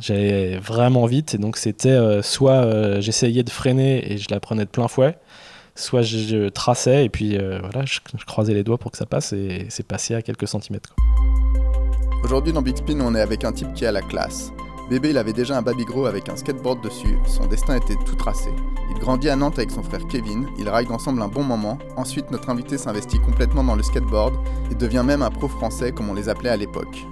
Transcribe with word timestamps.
J'allais 0.00 0.56
vraiment 0.58 1.06
vite 1.06 1.34
et 1.34 1.38
donc 1.38 1.56
c'était 1.56 2.22
soit 2.22 3.00
j'essayais 3.00 3.42
de 3.42 3.50
freiner 3.50 4.12
et 4.12 4.18
je 4.18 4.28
la 4.30 4.40
prenais 4.40 4.64
de 4.64 4.70
plein 4.70 4.88
fouet, 4.88 5.18
soit 5.74 6.02
je, 6.02 6.48
traçais 6.48 7.04
et 7.04 7.08
puis 7.08 7.36
voilà, 7.36 7.84
je, 7.84 8.00
croisais 8.26 8.54
les 8.54 8.64
doigts 8.64 8.78
pour 8.78 8.90
que 8.90 8.96
ça 8.96 9.06
passe 9.06 9.32
et 9.32 9.66
c'est 9.68 9.86
passé 9.86 10.14
à 10.14 10.22
quelques 10.22 10.48
centimètres. 10.48 10.94
Aujourd'hui 12.24 12.52
dans 12.52 12.62
Big 12.62 12.76
Spin, 12.76 13.00
on 13.00 13.14
est 13.14 13.20
avec 13.20 13.44
un 13.44 13.52
type 13.52 13.74
qui 13.74 13.84
a 13.84 13.92
la 13.92 14.00
classe. 14.00 14.52
Bébé, 14.88 15.10
il 15.10 15.18
avait 15.18 15.32
déjà 15.32 15.56
un 15.56 15.62
babygro 15.62 16.06
avec 16.06 16.28
un 16.28 16.36
skateboard 16.36 16.82
dessus, 16.82 17.16
son 17.26 17.46
destin 17.46 17.76
était 17.76 17.96
tout 18.04 18.14
tracé. 18.14 18.50
Il 18.90 18.98
grandit 18.98 19.28
à 19.28 19.36
Nantes 19.36 19.58
avec 19.58 19.70
son 19.70 19.82
frère 19.82 20.06
Kevin, 20.06 20.46
ils 20.58 20.68
ride 20.68 20.90
ensemble 20.90 21.22
un 21.22 21.28
bon 21.28 21.42
moment, 21.42 21.78
ensuite 21.96 22.30
notre 22.30 22.50
invité 22.50 22.76
s'investit 22.78 23.18
complètement 23.18 23.64
dans 23.64 23.74
le 23.74 23.82
skateboard 23.82 24.34
et 24.70 24.74
devient 24.74 25.02
même 25.04 25.22
un 25.22 25.30
pro 25.30 25.48
français 25.48 25.92
comme 25.92 26.10
on 26.10 26.14
les 26.14 26.28
appelait 26.28 26.50
à 26.50 26.56
l'époque. 26.56 27.06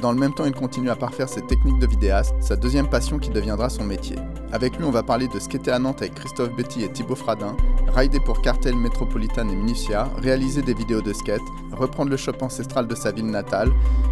Dans 0.00 0.10
le 0.10 0.18
même 0.18 0.32
temps, 0.32 0.46
il 0.46 0.52
continue 0.52 0.88
à 0.88 0.96
parfaire 0.96 1.28
ses 1.28 1.42
techniques 1.42 1.78
de 1.78 1.86
vidéaste, 1.86 2.34
sa 2.40 2.56
deuxième 2.56 2.88
passion 2.88 3.18
qui 3.18 3.28
deviendra 3.28 3.68
son 3.68 3.84
métier. 3.84 4.16
Avec 4.50 4.76
lui, 4.76 4.84
on 4.84 4.90
va 4.90 5.02
parler 5.02 5.28
de 5.28 5.38
skater 5.38 5.70
à 5.70 5.78
Nantes 5.78 6.00
avec 6.00 6.14
Christophe 6.14 6.54
Betty 6.56 6.82
et 6.82 6.88
Thibaut 6.88 7.14
Fradin, 7.14 7.56
rider 7.94 8.18
pour 8.20 8.40
Cartel 8.40 8.74
Metropolitan 8.74 9.48
et 9.48 9.54
Minutia, 9.54 10.08
réaliser 10.22 10.62
des 10.62 10.72
vidéos 10.72 11.02
de 11.02 11.12
skate, 11.12 11.42
reprendre 11.72 12.10
le 12.10 12.16
shop 12.16 12.32
ancestral 12.40 12.86
de 12.86 12.94
sa 12.94 13.12
ville 13.12 13.26
natale 13.26 13.70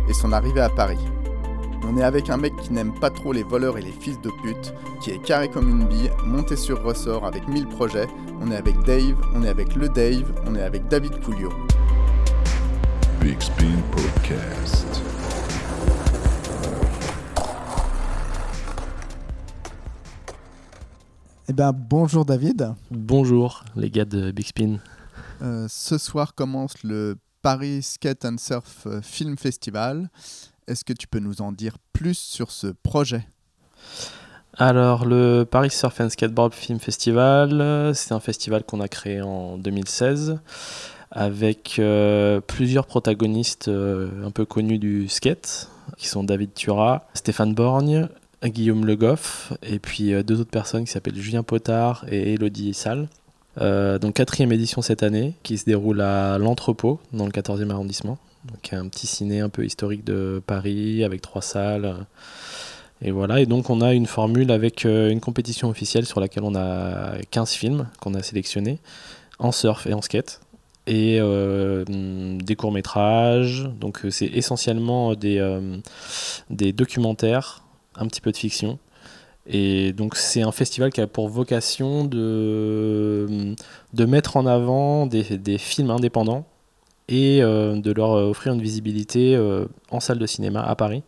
et 0.08 0.12
son 0.12 0.32
arrivée 0.32 0.60
à 0.60 0.68
Paris. 0.68 0.98
On 1.88 1.96
est 1.96 2.02
avec 2.02 2.28
un 2.28 2.36
mec 2.36 2.54
qui 2.56 2.72
n'aime 2.72 2.92
pas 2.92 3.10
trop 3.10 3.32
les 3.32 3.42
voleurs 3.42 3.78
et 3.78 3.82
les 3.82 3.90
fils 3.90 4.20
de 4.20 4.30
pute, 4.42 4.74
qui 5.02 5.10
est 5.10 5.18
carré 5.18 5.48
comme 5.48 5.68
une 5.68 5.86
bille, 5.86 6.10
monté 6.26 6.56
sur 6.56 6.82
ressort 6.82 7.26
avec 7.26 7.48
1000 7.48 7.66
projets. 7.66 8.06
On 8.42 8.50
est 8.50 8.56
avec 8.56 8.78
Dave, 8.84 9.16
on 9.34 9.42
est 9.42 9.48
avec 9.48 9.74
le 9.74 9.88
Dave, 9.88 10.30
on 10.46 10.54
est 10.54 10.62
avec 10.62 10.86
David 10.88 11.20
Coulio. 11.24 11.48
Big 13.20 13.38
Podcast. 13.90 15.09
Eh 21.50 21.52
bien, 21.52 21.72
bonjour 21.72 22.24
David. 22.24 22.74
Bonjour 22.92 23.64
les 23.74 23.90
gars 23.90 24.04
de 24.04 24.30
Big 24.30 24.46
Spin. 24.46 24.76
Euh, 25.42 25.66
ce 25.68 25.98
soir 25.98 26.36
commence 26.36 26.80
le 26.84 27.16
Paris 27.42 27.82
Skate 27.82 28.24
and 28.24 28.36
Surf 28.38 28.86
Film 29.02 29.36
Festival. 29.36 30.10
Est-ce 30.68 30.84
que 30.84 30.92
tu 30.92 31.08
peux 31.08 31.18
nous 31.18 31.42
en 31.42 31.50
dire 31.50 31.74
plus 31.92 32.16
sur 32.16 32.52
ce 32.52 32.68
projet? 32.68 33.26
Alors, 34.58 35.04
le 35.04 35.42
Paris 35.42 35.70
Surf 35.70 36.00
and 36.00 36.10
Skateboard 36.10 36.54
Film 36.54 36.78
Festival, 36.78 37.96
c'est 37.96 38.12
un 38.12 38.20
festival 38.20 38.62
qu'on 38.62 38.78
a 38.78 38.86
créé 38.86 39.20
en 39.20 39.58
2016 39.58 40.38
avec 41.10 41.80
euh, 41.80 42.40
plusieurs 42.40 42.86
protagonistes 42.86 43.66
euh, 43.66 44.24
un 44.24 44.30
peu 44.30 44.44
connus 44.44 44.78
du 44.78 45.08
skate, 45.08 45.68
qui 45.96 46.06
sont 46.06 46.22
David 46.22 46.54
Turat, 46.54 47.08
Stéphane 47.14 47.54
Borgne, 47.54 48.08
Guillaume 48.48 48.86
Le 48.86 48.96
Goff, 48.96 49.52
et 49.62 49.78
puis 49.78 50.12
euh, 50.12 50.22
deux 50.22 50.40
autres 50.40 50.50
personnes 50.50 50.84
qui 50.84 50.90
s'appellent 50.90 51.16
Julien 51.16 51.42
Potard 51.42 52.04
et 52.08 52.34
Elodie 52.34 52.74
Salle. 52.74 53.08
donc 53.56 54.14
quatrième 54.14 54.52
édition 54.52 54.82
cette 54.82 55.02
année, 55.02 55.34
qui 55.42 55.58
se 55.58 55.64
déroule 55.64 56.00
à 56.00 56.38
l'Entrepôt, 56.38 57.00
dans 57.12 57.26
le 57.26 57.32
14e 57.32 57.70
arrondissement. 57.70 58.18
Donc 58.44 58.72
un 58.72 58.88
petit 58.88 59.06
ciné 59.06 59.40
un 59.40 59.50
peu 59.50 59.64
historique 59.64 60.04
de 60.04 60.42
Paris 60.46 61.04
avec 61.04 61.20
trois 61.20 61.42
salles. 61.42 62.06
Et 63.02 63.10
voilà, 63.12 63.40
et 63.40 63.46
donc 63.46 63.70
on 63.70 63.80
a 63.80 63.94
une 63.94 64.06
formule 64.06 64.50
avec 64.50 64.84
euh, 64.84 65.10
une 65.10 65.20
compétition 65.20 65.70
officielle 65.70 66.04
sur 66.04 66.20
laquelle 66.20 66.44
on 66.44 66.54
a 66.54 67.14
15 67.30 67.52
films 67.52 67.88
qu'on 67.98 68.12
a 68.14 68.22
sélectionnés 68.22 68.78
en 69.38 69.52
surf 69.52 69.86
et 69.86 69.94
en 69.94 70.02
skate. 70.02 70.40
Et 70.86 71.18
euh, 71.20 71.84
des 71.86 72.56
courts-métrages, 72.56 73.70
donc 73.80 74.04
euh, 74.04 74.10
c'est 74.10 74.26
essentiellement 74.26 75.14
des 75.14 76.72
documentaires, 76.72 77.62
un 78.00 78.06
petit 78.06 78.20
peu 78.20 78.32
de 78.32 78.36
fiction. 78.36 78.78
Et 79.46 79.92
donc 79.92 80.16
c'est 80.16 80.42
un 80.42 80.52
festival 80.52 80.90
qui 80.92 81.00
a 81.00 81.06
pour 81.06 81.28
vocation 81.28 82.04
de, 82.04 83.54
mettre 83.94 84.36
en 84.36 84.46
avant 84.46 85.06
des, 85.06 85.38
des 85.38 85.58
films 85.58 85.90
indépendants 85.90 86.46
et 87.10 87.42
euh, 87.42 87.76
de 87.76 87.92
leur 87.92 88.12
euh, 88.12 88.30
offrir 88.30 88.54
une 88.54 88.62
visibilité 88.62 89.34
euh, 89.34 89.66
en 89.90 90.00
salle 90.00 90.18
de 90.18 90.26
cinéma 90.26 90.62
à 90.62 90.76
Paris. 90.76 91.02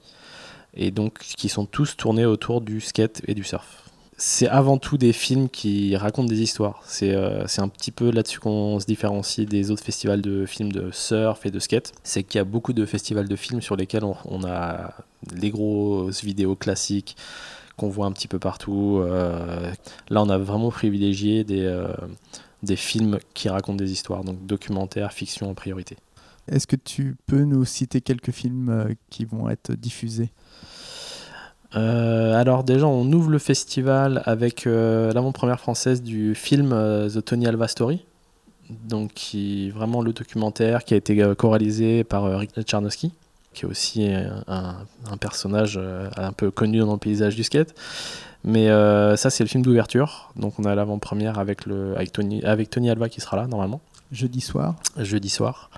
Et 0.75 0.91
donc, 0.91 1.19
qui 1.19 1.49
sont 1.49 1.67
tous 1.67 1.97
tournés 1.97 2.27
autour 2.27 2.61
du 2.61 2.81
skate 2.81 3.23
et 3.29 3.35
du 3.35 3.45
surf. 3.45 3.82
C'est 4.17 4.47
avant 4.47 4.79
tout 4.79 4.99
des 4.99 5.13
films 5.13 5.49
qui 5.49 5.97
racontent 5.97 6.29
des 6.29 6.43
histoires. 6.43 6.83
C'est 6.87 7.15
un 7.15 7.69
petit 7.69 7.91
peu 7.91 8.11
là-dessus 8.11 8.39
qu'on 8.39 8.79
se 8.79 8.87
différencie 8.87 9.47
des 9.47 9.71
autres 9.71 9.83
festivals 9.83 10.23
de 10.23 10.47
films 10.47 10.71
de 10.71 10.91
surf 10.93 11.45
et 11.45 11.51
de 11.51 11.59
skate. 11.59 11.93
C'est 12.05 12.23
qu'il 12.23 12.39
y 12.39 12.41
a 12.41 12.45
beaucoup 12.45 12.73
de 12.73 12.87
festivals 12.87 13.29
de 13.29 13.37
films 13.37 13.61
sur 13.61 13.75
lesquels 13.75 14.05
on, 14.05 14.45
a 14.45 14.95
les 15.35 15.51
grosses 15.51 16.23
vidéos 16.23 16.55
classiques 16.55 17.17
qu'on 17.77 17.89
voit 17.89 18.07
un 18.07 18.13
petit 18.13 18.29
peu 18.29 18.39
partout. 18.39 19.03
là, 19.03 20.23
on 20.23 20.29
a 20.29 20.39
vraiment 20.39 20.71
privilégié 20.71 21.43
des, 21.43 21.85
des 22.63 22.77
films 22.77 23.19
qui 23.35 23.49
racontent 23.49 23.77
des 23.77 23.93
histoires, 23.93 24.25
donc 24.25 24.47
documentaires, 24.47 25.13
fiction 25.13 25.51
en 25.51 25.55
priorité. 25.55 25.97
Est-ce 26.49 26.67
que 26.67 26.77
tu 26.77 27.17
peux 27.27 27.45
nous 27.45 27.65
citer 27.65 28.01
quelques 28.01 28.33
films 28.33 28.69
euh, 28.69 28.95
qui 29.11 29.25
vont 29.25 29.49
être 29.49 29.73
diffusés? 29.73 30.31
Euh, 31.77 32.35
alors 32.35 32.65
déjà, 32.65 32.87
on 32.87 33.11
ouvre 33.13 33.31
le 33.31 33.39
festival 33.39 34.23
avec 34.25 34.67
euh, 34.67 35.13
l'avant-première 35.13 35.61
française 35.61 36.03
du 36.03 36.35
film 36.35 36.71
The 36.71 37.25
Tony 37.25 37.47
Alva 37.47 37.69
Story, 37.69 38.05
donc 38.71 39.13
qui 39.15 39.71
vraiment 39.71 40.03
le 40.03 40.13
documentaire 40.13 40.85
qui 40.85 40.95
a 40.95 40.97
été 40.97 41.23
co-réalisé 41.37 42.05
par 42.05 42.25
Rick 42.39 42.53
Charnowski, 42.69 43.13
qui 43.55 43.65
est 43.65 43.69
aussi 43.69 44.09
un, 44.47 44.77
un 45.11 45.17
personnage 45.19 45.79
un 46.17 46.33
peu 46.33 46.51
connu 46.51 46.79
dans 46.81 46.93
le 46.93 46.99
paysage 46.99 47.37
du 47.37 47.45
skate. 47.45 47.75
Mais 48.45 48.71
euh, 48.71 49.17
ça, 49.17 49.31
c'est 49.31 49.45
le 49.45 49.49
film 49.49 49.63
d'ouverture. 49.63 50.33
Donc, 50.37 50.59
on 50.59 50.65
a 50.65 50.75
l'avant-première 50.75 51.39
avec, 51.39 51.67
le, 51.67 51.95
avec, 51.97 52.13
Tony, 52.13 52.43
avec 52.45 52.71
Tony 52.71 52.91
Alva 52.91 53.09
qui 53.09 53.21
sera 53.21 53.37
là, 53.37 53.47
normalement. 53.47 53.81
Jeudi 54.11 54.41
soir. 54.41 54.75
Jeudi 54.99 55.29
soir. 55.29 55.71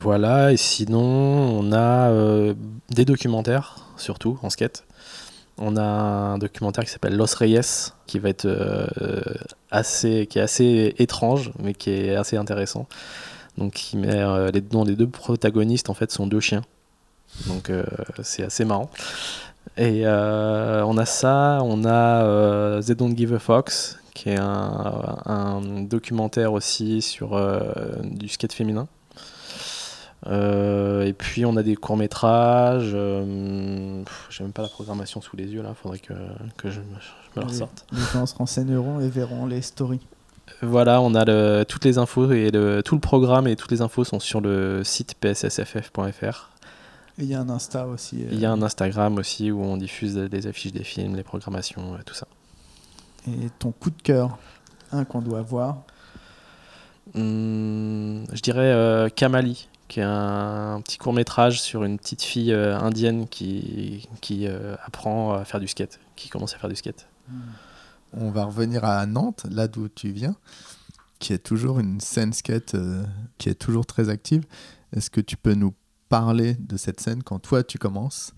Voilà, 0.00 0.52
et 0.52 0.56
sinon, 0.56 1.00
on 1.00 1.72
a 1.72 2.10
euh, 2.10 2.54
des 2.90 3.04
documentaires, 3.04 3.76
surtout 4.02 4.38
en 4.42 4.50
skate. 4.50 4.84
On 5.58 5.76
a 5.76 5.82
un 5.82 6.38
documentaire 6.38 6.84
qui 6.84 6.90
s'appelle 6.90 7.16
Los 7.16 7.34
Reyes, 7.36 7.92
qui 8.06 8.18
va 8.18 8.28
être 8.30 8.46
euh, 8.46 9.20
assez, 9.70 10.26
qui 10.26 10.38
est 10.38 10.42
assez 10.42 10.94
étrange, 10.98 11.52
mais 11.58 11.74
qui 11.74 11.90
est 11.90 12.14
assez 12.14 12.36
intéressant. 12.36 12.86
Donc, 13.58 13.74
qui 13.74 13.96
met 13.98 14.24
les, 14.52 14.60
dont 14.62 14.84
les 14.84 14.96
deux 14.96 15.08
protagonistes 15.08 15.90
en 15.90 15.94
fait 15.94 16.10
sont 16.10 16.26
deux 16.26 16.40
chiens. 16.40 16.62
Donc, 17.46 17.70
c'est 18.22 18.44
assez 18.44 18.64
marrant. 18.64 18.90
Et 19.76 20.02
euh, 20.04 20.84
on 20.84 20.98
a 20.98 21.06
ça, 21.06 21.60
on 21.62 21.84
a 21.84 22.24
euh, 22.24 22.82
They 22.82 22.94
Don't 22.94 23.16
Give 23.16 23.32
a 23.34 23.38
Fox, 23.38 23.98
qui 24.14 24.28
est 24.28 24.38
un, 24.38 25.60
documentaire 25.82 26.52
aussi 26.52 27.00
sur 27.00 27.34
euh, 27.34 27.60
du 28.02 28.28
skate 28.28 28.52
féminin. 28.52 28.86
Et 30.26 31.14
puis 31.16 31.44
on 31.44 31.56
a 31.56 31.62
des 31.62 31.76
courts 31.76 31.96
métrages. 31.96 32.90
J'ai 32.90 34.44
même 34.44 34.52
pas 34.52 34.62
la 34.62 34.68
programmation 34.68 35.20
sous 35.20 35.36
les 35.36 35.46
yeux 35.46 35.62
là, 35.62 35.74
faudrait 35.74 35.98
que, 35.98 36.14
que 36.56 36.70
je, 36.70 36.80
me 36.80 36.86
la 37.36 37.46
ressorte. 37.46 37.86
Les 37.92 38.02
gens 38.12 38.26
se 38.26 38.34
renseigneront 38.34 39.00
et 39.00 39.08
verront 39.08 39.46
les 39.46 39.62
stories. 39.62 40.06
Voilà, 40.60 41.00
on 41.00 41.14
a 41.14 41.24
le, 41.24 41.64
toutes 41.64 41.84
les 41.84 41.98
infos 41.98 42.30
et 42.32 42.50
le, 42.50 42.82
tout 42.82 42.94
le 42.94 43.00
programme 43.00 43.48
et 43.48 43.56
toutes 43.56 43.70
les 43.72 43.82
infos 43.82 44.04
sont 44.04 44.20
sur 44.20 44.40
le 44.40 44.84
site 44.84 45.14
pssff.fr 45.14 46.52
il 47.18 47.26
y 47.26 47.34
a 47.34 47.40
un 47.40 47.48
Insta 47.50 47.86
aussi. 47.86 48.24
Il 48.30 48.38
y 48.38 48.46
a 48.46 48.50
un 48.50 48.62
Instagram 48.62 49.18
aussi 49.18 49.50
où 49.50 49.62
on 49.62 49.76
diffuse 49.76 50.14
des 50.14 50.46
affiches 50.46 50.72
des 50.72 50.84
films, 50.84 51.14
les 51.14 51.22
programmations, 51.22 51.98
tout 52.06 52.14
ça. 52.14 52.26
Et 53.28 53.50
ton 53.58 53.70
coup 53.70 53.90
de 53.90 54.02
cœur, 54.02 54.38
un 54.90 55.04
qu'on 55.04 55.20
doit 55.20 55.42
voir 55.42 55.82
hmm, 57.14 58.24
Je 58.32 58.40
dirais 58.42 58.72
euh, 58.72 59.08
Kamali, 59.10 59.68
qui 59.92 60.00
est 60.00 60.04
un, 60.04 60.80
petit 60.82 60.98
court 60.98 61.12
métrage 61.12 61.60
sur 61.60 61.84
une 61.84 61.98
petite 61.98 62.22
fille 62.22 62.52
euh, 62.52 62.78
indienne 62.78 63.28
qui, 63.28 64.08
qui 64.20 64.46
euh, 64.46 64.74
apprend 64.84 65.34
à 65.34 65.44
faire 65.44 65.60
du 65.60 65.68
skate, 65.68 66.00
qui 66.16 66.28
commence 66.28 66.54
à 66.54 66.58
faire 66.58 66.70
du 66.70 66.76
skate. 66.76 67.06
On 68.12 68.30
va 68.30 68.44
revenir 68.44 68.84
à 68.84 69.04
Nantes, 69.06 69.46
là 69.50 69.68
d'où 69.68 69.88
tu 69.88 70.10
viens, 70.10 70.36
qui 71.18 71.32
est 71.32 71.38
toujours 71.38 71.78
une 71.78 72.00
scène 72.00 72.32
skate 72.32 72.76
qui 73.38 73.48
est 73.48 73.54
toujours 73.54 73.86
très 73.86 74.08
active. 74.08 74.44
Est-ce 74.94 75.10
que 75.10 75.20
tu 75.20 75.36
peux 75.36 75.54
nous 75.54 75.74
parler 76.08 76.54
de 76.54 76.76
cette 76.76 77.00
scène 77.00 77.22
quand 77.22 77.38
toi 77.38 77.62
tu 77.62 77.78
commences 77.78 78.34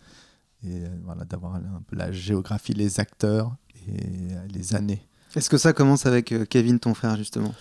et 0.65 0.85
euh, 0.85 0.89
voilà 1.05 1.25
d'avoir 1.25 1.57
un 1.57 1.83
peu 1.87 1.97
la 1.97 2.13
géographie, 2.13 2.73
les 2.73 3.01
acteurs 3.01 3.55
et 3.87 4.33
euh, 4.33 4.47
les 4.49 4.75
années? 4.75 5.07
Est-ce 5.35 5.51
que 5.51 5.59
ça 5.59 5.73
commence 5.73 6.07
avec 6.07 6.33
euh, 6.33 6.45
Kevin, 6.45 6.79
ton 6.79 6.95
frère, 6.95 7.17
justement? 7.17 7.55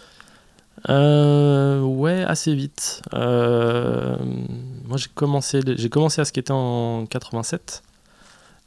Ouais, 0.90 2.24
assez 2.24 2.54
vite. 2.56 3.02
moi, 3.12 4.98
j'ai 4.98 5.10
commencé, 5.14 5.62
j'ai 5.66 5.90
commencé 5.90 6.22
à 6.22 6.26
skater 6.26 6.54
en 6.54 7.06
87. 7.06 7.84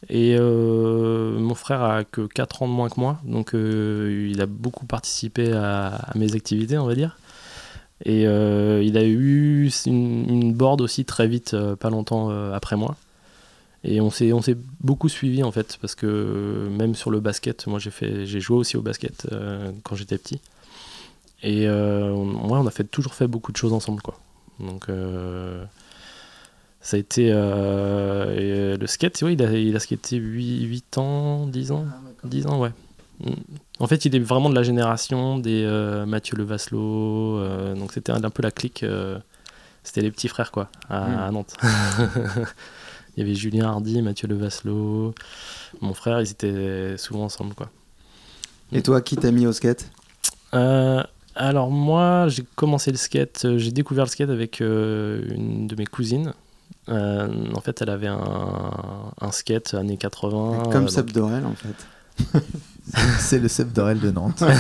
Et 0.09 0.39
mon 0.39 1.55
frère 1.55 1.83
a 1.83 2.05
que 2.05 2.27
4 2.27 2.63
ans 2.63 2.69
de 2.69 2.73
moins 2.73 2.89
que 2.89 3.01
moi, 3.01 3.19
donc 3.25 3.53
il 3.55 4.41
a 4.41 4.47
beaucoup 4.47 4.87
participé 4.87 5.53
à, 5.53 6.11
mes 6.15 6.35
activités, 6.35 6.79
on 6.79 6.87
va 6.87 6.95
dire. 6.95 7.17
Et 8.05 8.27
euh, 8.27 8.83
il 8.83 8.99
a 8.99 9.05
eu 9.05 9.71
une, 9.87 10.53
board 10.53 10.81
aussi 10.81 11.05
très 11.05 11.27
vite, 11.27 11.55
euh, 11.55 11.77
pas 11.77 11.91
longtemps 11.91 12.31
euh, 12.31 12.53
après 12.53 12.77
moi. 12.77 12.97
Et 13.85 14.01
on 14.01 14.11
s'est, 14.11 14.33
on 14.33 14.43
s'est 14.43 14.57
beaucoup 14.81 15.09
suivi 15.09 15.43
en 15.43 15.53
fait, 15.53 15.79
parce 15.81 15.95
que 15.95 16.69
même 16.71 16.95
sur 16.95 17.11
le 17.11 17.21
basket, 17.21 17.67
moi 17.67 17.79
j'ai, 17.79 17.91
fait, 17.91 18.27
j'ai 18.27 18.41
joué 18.41 18.57
aussi 18.59 18.77
au 18.77 18.83
basket 18.83 19.29
euh, 19.33 19.71
quand 19.85 19.97
j'étais 19.97 20.19
petit. 20.19 20.41
Et 21.49 21.69
euh, 21.69 22.13
moi, 22.13 22.59
on 22.59 22.67
a 22.67 22.71
fait, 22.73 22.83
toujours 22.83 23.15
fait 23.15 23.29
beaucoup 23.29 23.53
de 23.53 23.57
choses 23.57 23.73
ensemble. 23.73 24.03
Quoi. 24.03 24.19
Donc 24.59 24.89
euh, 24.89 25.65
ça 26.81 26.97
a 26.97 27.01
été. 27.01 27.29
euh, 27.31 28.75
et 28.75 28.77
le 28.77 28.87
skate, 28.89 29.23
oui, 29.23 29.35
il 29.35 29.43
a, 29.43 29.53
il 29.53 29.77
a 29.77 29.79
skaté 29.79 30.17
8, 30.17 30.63
8 30.65 30.99
ans, 30.99 31.47
10 31.47 31.71
ans? 31.71 31.85
10 32.25 32.47
ans, 32.49 32.59
ouais. 32.61 32.73
Mm. 33.21 33.31
En 33.79 33.87
fait, 33.87 34.05
il 34.07 34.17
est 34.17 34.19
vraiment 34.19 34.51
de 34.51 34.57
la 34.57 34.65
génération 34.65 35.39
des 35.39 35.63
euh, 35.65 36.05
Mathieu 36.05 36.37
Levaslo. 36.37 37.39
euh, 37.39 37.75
donc, 37.77 37.93
c'était 37.93 38.11
un, 38.11 38.25
un 38.25 38.31
peu 38.31 38.43
la 38.43 38.51
clique. 38.51 38.83
euh, 38.83 39.19
c'était 39.85 40.01
les 40.01 40.11
petits 40.11 40.27
frères, 40.29 40.51
quoi, 40.51 40.69
à, 40.91 41.07
Mm. 41.07 41.19
à 41.21 41.31
Nantes. 41.31 41.57
il 43.17 43.21
y 43.21 43.23
avait 43.23 43.35
Julien 43.37 43.69
Hardy, 43.69 44.03
Mathieu 44.03 44.27
Levaslo. 44.27 45.15
Mon 45.81 45.95
frère, 45.95 46.21
ils 46.21 46.31
étaient 46.33 46.97
souvent 46.99 47.23
ensemble, 47.25 47.55
quoi. 47.55 47.71
Et 48.73 48.83
toi, 48.83 49.01
qui 49.01 49.17
t'a 49.17 49.31
mis 49.31 49.47
au 49.47 49.53
skate? 49.53 49.93
Euh, 50.55 51.03
alors, 51.37 51.71
moi, 51.71 52.29
j'ai 52.29 52.44
commencé 52.56 52.91
le 52.91 52.97
skate. 52.97 53.44
euh, 53.44 53.59
J'ai 53.59 53.71
découvert 53.73 54.05
le 54.05 54.11
skate 54.11 54.31
avec 54.31 54.61
euh, 54.61 55.23
une 55.35 55.67
de 55.67 55.77
mes 55.77 55.87
cousines. 55.87 56.33
Euh, 56.88 57.29
en 57.55 57.61
fait, 57.61 57.83
elle 57.83 57.91
avait 57.91 58.06
un, 58.06 59.11
un 59.21 59.33
skate 59.33 59.75
années 59.75 59.97
80. 59.97 60.65
Comme 60.73 60.85
euh, 60.85 60.88
Seb 60.88 61.11
Dorel, 61.12 61.44
en 61.44 61.55
fait. 61.55 62.41
C'est 63.19 63.38
le 63.41 63.49
Seb 63.49 63.73
Dorel 63.73 63.99
de 64.00 64.11
Nantes. 64.11 64.43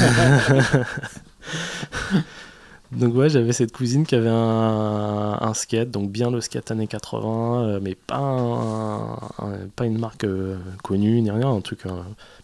Donc 2.92 3.16
ouais, 3.16 3.28
j'avais 3.28 3.52
cette 3.52 3.72
cousine 3.72 4.06
qui 4.06 4.14
avait 4.14 4.28
un, 4.28 5.38
un 5.40 5.54
skate, 5.54 5.90
donc 5.90 6.10
bien 6.10 6.30
le 6.30 6.40
skate 6.40 6.70
années 6.70 6.86
80, 6.86 7.62
euh, 7.64 7.80
mais 7.82 7.96
pas, 7.96 8.16
un- 8.18 9.14
un- 9.14 9.66
pas 9.74 9.86
une 9.86 9.98
marque 9.98 10.22
euh, 10.22 10.56
connue 10.84 11.20
ni 11.20 11.30
rien, 11.30 11.50
un 11.50 11.60
truc 11.60 11.84
euh, 11.86 11.90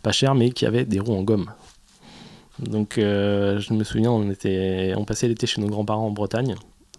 pas 0.02 0.10
cher, 0.10 0.34
mais 0.34 0.50
qui 0.50 0.66
avait 0.66 0.84
des 0.84 0.98
roues 0.98 1.14
en 1.16 1.22
gomme. 1.22 1.46
Donc 2.62 2.98
euh, 2.98 3.58
je 3.58 3.72
me 3.74 3.84
souviens, 3.84 4.10
on, 4.10 5.04
passait 5.04 5.28
l'été 5.28 5.46
chez 5.46 5.60
nos 5.60 5.68
grands-parents 5.68 6.06
en 6.06 6.10
Bretagne, 6.10 6.54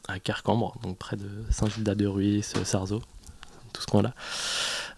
à 0.08 0.20
Carcambre, 0.20 0.76
donc 0.84 0.98
près 0.98 1.16
de 1.16 1.28
Saint-Gildas-de-Ruisse, 1.52 2.54
Sarzeau, 2.64 3.02
tout 3.72 3.82
ce 3.82 3.88
coin-là. 3.88 4.14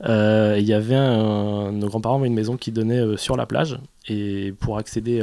Euh, 0.06 0.60
y 0.60 0.74
avait 0.74 0.96
nos 0.96 1.88
grands-parents 1.88 2.18
avaient 2.18 2.28
une 2.28 2.34
maison 2.34 2.58
qui 2.58 2.72
donnait 2.72 3.00
euh, 3.00 3.16
sur 3.16 3.38
la 3.38 3.46
plage, 3.46 3.78
et 4.08 4.54
pour 4.60 4.78
accéder 4.78 5.22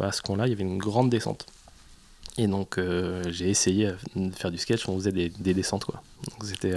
à 0.00 0.12
ce 0.12 0.22
coin-là, 0.22 0.46
il 0.46 0.50
y 0.50 0.52
avait 0.52 0.62
une 0.62 0.78
grande 0.78 1.10
descente. 1.10 1.46
Et 2.38 2.46
donc 2.46 2.78
j'ai 3.28 3.50
essayé 3.50 3.90
de 4.16 4.34
faire 4.34 4.50
du 4.50 4.58
sketch, 4.58 4.88
on 4.88 4.96
faisait 4.96 5.12
des, 5.12 5.28
des 5.28 5.54
descentes 5.54 5.84
quoi. 5.84 6.02
Donc 6.30 6.48
c'était 6.48 6.74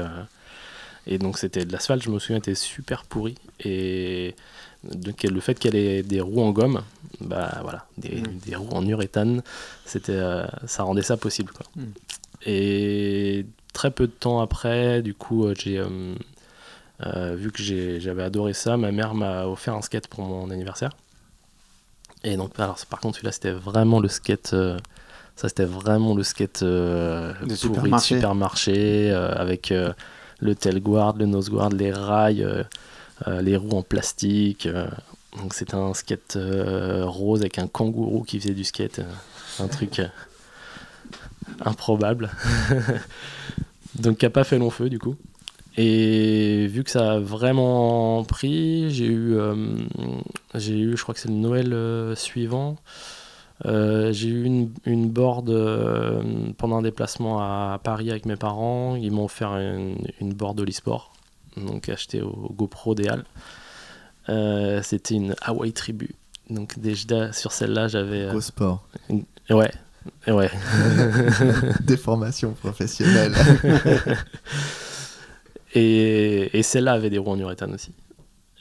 et 1.07 1.17
donc 1.17 1.37
c'était 1.37 1.65
de 1.65 1.71
l'asphalte, 1.71 2.03
je 2.03 2.09
me 2.09 2.19
souviens, 2.19 2.37
était 2.37 2.55
super 2.55 3.03
pourri 3.03 3.35
et 3.63 4.35
donc 4.93 5.23
le 5.23 5.39
fait 5.39 5.55
qu'elle 5.57 5.75
ait 5.75 6.03
des 6.03 6.21
roues 6.21 6.41
en 6.41 6.51
gomme, 6.51 6.81
bah 7.21 7.59
voilà, 7.63 7.85
des, 7.97 8.21
Mm. 8.21 8.39
des 8.45 8.55
roues 8.55 8.69
en 8.73 8.85
uréthane, 8.87 9.41
c'était 9.85 10.11
euh, 10.13 10.45
ça 10.67 10.83
rendait 10.83 11.01
ça 11.01 11.17
possible 11.17 11.51
quoi. 11.53 11.65
Mm. 11.75 11.83
Et 12.45 13.45
très 13.73 13.91
peu 13.91 14.07
de 14.07 14.11
temps 14.11 14.39
après, 14.41 15.01
du 15.01 15.13
coup, 15.13 15.45
euh, 15.45 15.53
j'ai 15.57 15.79
euh, 15.79 17.35
vu 17.35 17.51
que 17.51 17.61
j'avais 17.99 18.23
adoré 18.23 18.53
ça, 18.53 18.77
ma 18.77 18.91
mère 18.91 19.13
m'a 19.15 19.45
offert 19.47 19.75
un 19.75 19.81
skate 19.81 20.07
pour 20.07 20.23
mon 20.23 20.49
anniversaire. 20.51 20.91
Et 22.23 22.37
donc, 22.37 22.51
alors, 22.59 22.77
par 22.89 22.99
contre, 22.99 23.17
celui-là, 23.17 23.31
c'était 23.31 23.51
vraiment 23.51 23.99
le 23.99 24.07
skate. 24.07 24.51
euh, 24.53 24.77
ça, 25.35 25.49
c'était 25.49 25.65
vraiment 25.65 26.15
le 26.15 26.23
skate 26.23 26.63
euh, 26.63 27.33
De 27.45 27.55
supermarché. 27.55 28.15
supermarché, 28.15 29.11
avec 29.11 29.73
le 30.39 30.55
tail 30.55 30.79
guard, 30.79 31.17
le 31.17 31.25
nose 31.25 31.49
guard, 31.49 31.69
les 31.69 31.91
rails, 31.91 32.65
les 33.27 33.57
roues 33.57 33.77
en 33.77 33.83
plastique. 33.83 34.65
euh. 34.65 34.87
donc, 35.37 35.53
c'était 35.53 35.75
un 35.75 35.93
skate 35.93 36.35
euh, 36.35 37.05
rose 37.05 37.41
avec 37.41 37.59
un 37.59 37.67
kangourou 37.67 38.23
qui 38.23 38.39
faisait 38.39 38.53
du 38.53 38.63
skate. 38.63 38.99
euh, 38.99 39.03
un 39.59 39.67
truc 39.67 39.99
euh, 39.99 40.07
improbable. 41.61 42.31
donc, 43.95 44.17
qui 44.17 44.25
n'a 44.25 44.29
pas 44.29 44.43
fait 44.43 44.57
long 44.57 44.69
feu, 44.69 44.89
du 44.89 44.99
coup. 44.99 45.15
Et 45.77 46.67
vu 46.67 46.83
que 46.83 46.91
ça 46.91 47.13
a 47.13 47.19
vraiment 47.19 48.23
pris, 48.23 48.91
j'ai 48.91 49.07
eu, 49.07 49.35
euh, 49.35 49.55
j'ai 50.53 50.79
eu, 50.79 50.95
je 50.95 51.03
crois 51.03 51.13
que 51.13 51.19
c'est 51.19 51.27
le 51.27 51.35
Noël 51.35 51.73
euh, 51.73 52.15
suivant, 52.15 52.77
euh, 53.65 54.11
j'ai 54.13 54.29
eu 54.29 54.45
une, 54.85 55.09
board 55.09 55.49
euh, 55.49 56.21
pendant 56.57 56.77
un 56.77 56.81
déplacement 56.81 57.39
à 57.39 57.79
Paris 57.83 58.09
avec 58.09 58.25
mes 58.25 58.35
parents. 58.35 58.95
Ils 58.95 59.11
m'ont 59.11 59.25
offert 59.25 59.51
une, 59.57 60.33
board 60.33 60.59
Olisport, 60.59 61.11
donc 61.57 61.89
achetée 61.89 62.21
au 62.21 62.51
GoPro 62.55 62.95
des 62.95 63.07
Halles. 63.07 63.25
Euh, 64.29 64.81
C'était 64.83 65.15
une 65.15 65.35
Hawaii 65.41 65.73
Tribu. 65.73 66.15
Donc 66.49 66.77
déjà 66.79 67.31
sur 67.33 67.51
celle-là, 67.51 67.87
j'avais... 67.87 68.21
euh, 68.23 68.33
Au 68.33 68.41
sport. 68.41 68.87
ouais, 69.49 69.71
ouais. 70.27 70.51
Déformation 71.81 72.51
professionnelle. 72.53 73.33
Et, 75.73 76.57
et 76.57 76.63
celle-là 76.63 76.93
avait 76.93 77.09
des 77.09 77.17
roues 77.17 77.31
en 77.31 77.39
uréthane 77.39 77.73
aussi. 77.73 77.91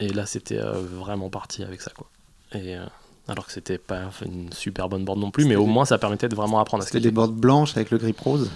Et 0.00 0.08
là, 0.08 0.26
c'était 0.26 0.58
euh, 0.58 0.72
vraiment 0.72 1.30
parti 1.30 1.62
avec 1.62 1.80
ça, 1.80 1.92
quoi. 1.96 2.08
Et, 2.52 2.76
euh, 2.76 2.84
alors 3.28 3.46
que 3.46 3.52
c'était 3.52 3.78
pas 3.78 4.10
une 4.26 4.52
super 4.52 4.88
bonne 4.88 5.04
board 5.04 5.18
non 5.20 5.30
plus, 5.30 5.44
mais 5.44 5.54
au 5.56 5.64
des- 5.64 5.70
moins 5.70 5.84
ça 5.84 5.96
permettait 5.98 6.28
de 6.28 6.34
vraiment 6.34 6.58
apprendre 6.60 6.82
à 6.82 6.86
C'était 6.86 7.00
des 7.00 7.10
bords 7.12 7.28
blanches 7.28 7.76
avec 7.76 7.90
le 7.90 7.98
grip 7.98 8.18
rose. 8.20 8.50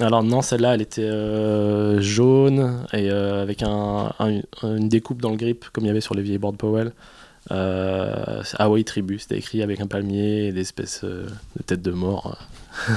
Alors 0.00 0.22
non, 0.22 0.40
celle-là, 0.40 0.74
elle 0.74 0.82
était 0.82 1.02
euh, 1.04 2.00
jaune 2.00 2.86
et 2.92 3.10
euh, 3.10 3.42
avec 3.42 3.62
un, 3.62 4.12
un- 4.18 4.40
une 4.62 4.88
découpe 4.88 5.20
dans 5.20 5.30
le 5.30 5.36
grip, 5.36 5.66
comme 5.72 5.84
il 5.84 5.88
y 5.88 5.90
avait 5.90 6.00
sur 6.00 6.14
les 6.14 6.22
vieilles 6.22 6.38
boards 6.38 6.54
Powell. 6.56 6.92
Euh, 7.50 8.42
Hawaii 8.58 8.84
Tribu, 8.84 9.18
c'était 9.18 9.38
écrit 9.38 9.62
avec 9.62 9.80
un 9.80 9.86
palmier 9.86 10.48
et 10.48 10.52
des 10.52 10.60
espèces 10.60 11.02
euh, 11.04 11.26
de 11.56 11.62
têtes 11.62 11.82
de 11.82 11.90
mort. 11.90 12.38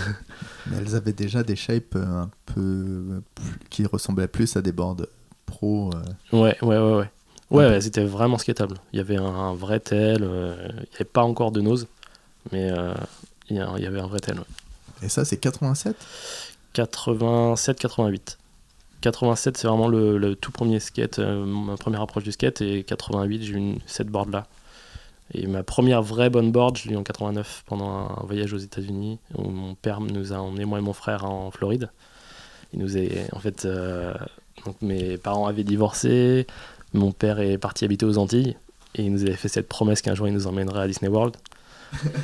Mais 0.68 0.78
elles 0.78 0.96
avaient 0.96 1.14
déjà 1.14 1.44
des 1.44 1.56
shapes 1.58 1.96
un 1.98 2.30
peu 2.46 3.22
qui 3.70 3.86
ressemblaient 3.86 4.28
plus 4.28 4.56
à 4.56 4.62
des 4.62 4.72
boards 4.72 4.98
pro. 5.46 5.92
Ouais, 6.32 6.56
ouais, 6.62 6.78
ouais, 6.78 6.94
ouais. 6.96 7.10
Ouais, 7.52 7.68
ouais, 7.68 7.82
c'était 7.82 8.04
vraiment 8.06 8.38
skatable. 8.38 8.78
Il 8.94 8.98
y 8.98 9.00
avait 9.00 9.18
un, 9.18 9.26
un 9.26 9.54
vrai 9.54 9.80
tel, 9.80 10.22
il 10.22 10.74
n'y 10.76 10.96
avait 10.96 11.04
pas 11.06 11.24
encore 11.24 11.52
de 11.52 11.62
nose, 11.62 11.88
mais 12.52 12.72
il 13.50 13.58
y, 13.58 13.60
avait 13.60 14.00
un 14.00 14.08
vrai 14.08 14.20
tel. 14.22 14.40
ouais. 14.40 14.46
Et 15.04 15.10
ça, 15.10 15.26
c'est 15.26 15.38
87 15.38 15.96
87, 16.74 17.80
88. 17.80 18.38
87, 19.02 19.58
c'est 19.58 19.68
vraiment 19.68 19.88
le, 19.88 20.18
le 20.18 20.36
tout 20.36 20.52
premier 20.52 20.80
skate, 20.80 21.20
euh, 21.20 21.46
ma 21.46 21.76
première 21.76 22.02
approche 22.02 22.24
du 22.24 22.32
skate, 22.32 22.62
et 22.62 22.84
88, 22.84 23.44
j'ai 23.44 23.54
eu 23.54 23.76
cette 23.86 24.08
board 24.08 24.32
là. 24.32 24.48
Et 25.34 25.48
ma 25.48 25.64
première 25.64 26.02
vraie 26.02 26.30
bonne 26.30 26.52
board, 26.52 26.78
je 26.78 26.88
l'ai 26.88 26.94
eu 26.94 26.98
en 26.98 27.04
89 27.04 27.64
pendant 27.66 27.90
un 27.90 28.26
voyage 28.26 28.54
aux 28.54 28.58
États-Unis 28.58 29.20
où 29.36 29.50
mon 29.50 29.74
père 29.74 30.00
nous 30.00 30.34
a 30.34 30.38
emmené, 30.38 30.66
moi 30.66 30.80
et 30.80 30.82
mon 30.82 30.94
frère, 30.94 31.26
en 31.26 31.50
Floride. 31.52 31.90
Il 32.74 32.80
nous 32.80 32.98
est, 32.98 33.28
en 33.34 33.40
fait, 33.40 33.66
euh, 33.66 34.14
donc 34.66 34.76
mes 34.82 35.18
parents 35.18 35.48
avaient 35.48 35.64
divorcé, 35.64 36.48
mon 36.94 37.12
père 37.12 37.40
est 37.40 37.58
parti 37.58 37.86
habiter 37.86 38.06
aux 38.06 38.18
Antilles 38.18 38.56
et 38.96 39.04
il 39.04 39.12
nous 39.12 39.24
avait 39.24 39.34
fait 39.34 39.48
cette 39.48 39.68
promesse 39.68 40.02
qu'un 40.02 40.16
jour 40.16 40.28
il 40.28 40.34
nous 40.34 40.48
emmènerait 40.48 40.84
à 40.84 40.88
Disney 40.88 41.10
World. 41.10 41.36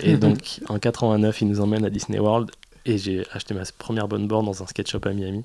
Et 0.04 0.18
donc 0.18 0.62
en 0.70 0.78
89, 0.78 1.42
il 1.42 1.48
nous 1.48 1.62
emmène 1.62 1.86
à 1.86 1.90
Disney 1.90 2.20
World 2.20 2.52
et 2.86 2.98
j'ai 2.98 3.26
acheté 3.32 3.54
ma 3.54 3.64
première 3.78 4.08
bonne 4.08 4.28
board 4.28 4.46
dans 4.46 4.64
un 4.64 4.68
skate 4.68 4.90
shop 4.90 5.02
à 5.04 5.12
Miami. 5.14 5.44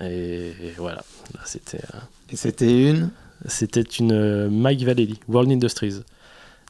Et, 0.00 0.48
et 0.62 0.74
voilà, 0.76 1.02
là 1.34 1.40
c'était 1.44 1.78
euh, 1.94 1.98
Et 2.30 2.36
c'était 2.36 2.90
une, 2.90 3.10
c'était 3.46 3.80
une 3.80 4.12
euh, 4.12 4.48
Mike 4.48 4.82
Vallely, 4.84 5.18
World 5.28 5.50
Industries. 5.50 6.00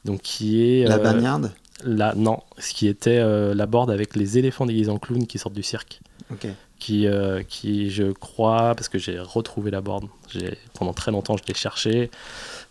Donc 0.05 0.21
qui 0.21 0.63
est 0.63 0.87
la 0.87 0.95
euh, 0.95 1.03
bagnarde. 1.03 1.51
la 1.83 2.15
non, 2.15 2.39
ce 2.57 2.73
qui 2.73 2.87
était 2.87 3.21
la 3.53 3.65
board 3.67 3.91
avec 3.91 4.15
les 4.15 4.37
éléphants 4.39 4.65
déguisés 4.65 4.89
en 4.89 4.97
clown 4.97 5.27
qui 5.27 5.37
sortent 5.37 5.53
du 5.55 5.63
cirque 5.63 6.01
Ok. 6.31 6.47
qui, 6.79 7.05
euh, 7.07 7.43
qui 7.43 7.91
je 7.91 8.11
crois, 8.11 8.73
parce 8.75 8.89
que 8.89 8.97
j'ai 8.97 9.19
retrouvé 9.19 9.69
la 9.69 9.81
board, 9.81 10.05
j'ai, 10.29 10.57
pendant 10.73 10.93
très 10.93 11.11
longtemps 11.11 11.37
je 11.37 11.43
l'ai 11.47 11.53
cherchée, 11.53 12.09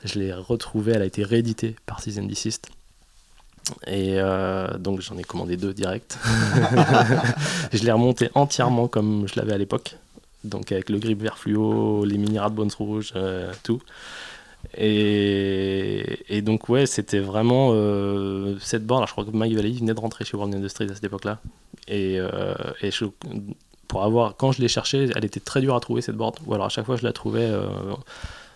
je 0.05 0.19
l'ai 0.19 0.33
retrouvée, 0.33 0.93
elle 0.93 1.03
a 1.03 1.07
été 1.07 1.23
rééditée 1.23 1.77
par 1.87 2.01
Season 2.03 2.25
Desist. 2.25 2.71
Et 3.87 4.15
euh, 4.19 4.79
donc 4.79 5.01
j'en 5.01 5.17
ai 5.19 5.25
commandé 5.25 5.57
deux 5.57 5.73
direct. 5.73 6.19
je 7.73 7.85
l'ai 7.85 7.93
remonté 7.93 8.31
entièrement 8.35 8.89
comme 8.89 9.27
je 9.27 9.39
l'avais 9.39 9.53
à 9.53 9.59
l'époque, 9.59 9.97
donc 10.45 10.73
avec 10.73 10.91
le 10.91 10.99
grip 10.99 11.21
vert 11.23 11.39
fluo, 11.39 12.05
les 12.05 12.19
mini 12.19 12.39
bones 12.51 12.71
rouges, 12.77 13.13
euh, 13.17 13.53
tout. 13.63 13.83
Et, 14.77 16.43
donc 16.43 16.69
ouais, 16.69 16.87
c'était 16.87 17.19
vraiment 17.19 17.71
euh, 17.73 18.57
cette. 18.61 18.85
Alors, 18.85 19.07
je 19.07 19.13
crois 19.13 19.25
que 19.25 19.31
Mike 19.31 19.55
Valley 19.55 19.73
venait 19.73 19.95
de 19.95 20.01
rentrer 20.01 20.25
chez 20.25 20.37
World 20.37 20.55
Industries 20.55 20.91
à 20.91 20.95
cette 20.95 21.05
époque-là. 21.05 21.39
Et, 21.89 22.19
pour 23.89 24.05
avoir, 24.05 24.37
quand 24.37 24.53
je 24.53 24.61
l'ai 24.61 24.69
cherchée, 24.69 25.11
elle 25.17 25.25
était 25.25 25.41
très 25.41 25.61
dure 25.61 25.75
à 25.75 25.81
trouver 25.81 26.03
cette 26.03 26.15
board. 26.15 26.37
Ou 26.47 26.55
alors 26.55 26.67
à 26.67 26.69
chaque 26.69 26.87
fois 26.87 26.97
je 26.97 27.03
la 27.05 27.13
trouvais 27.13 27.51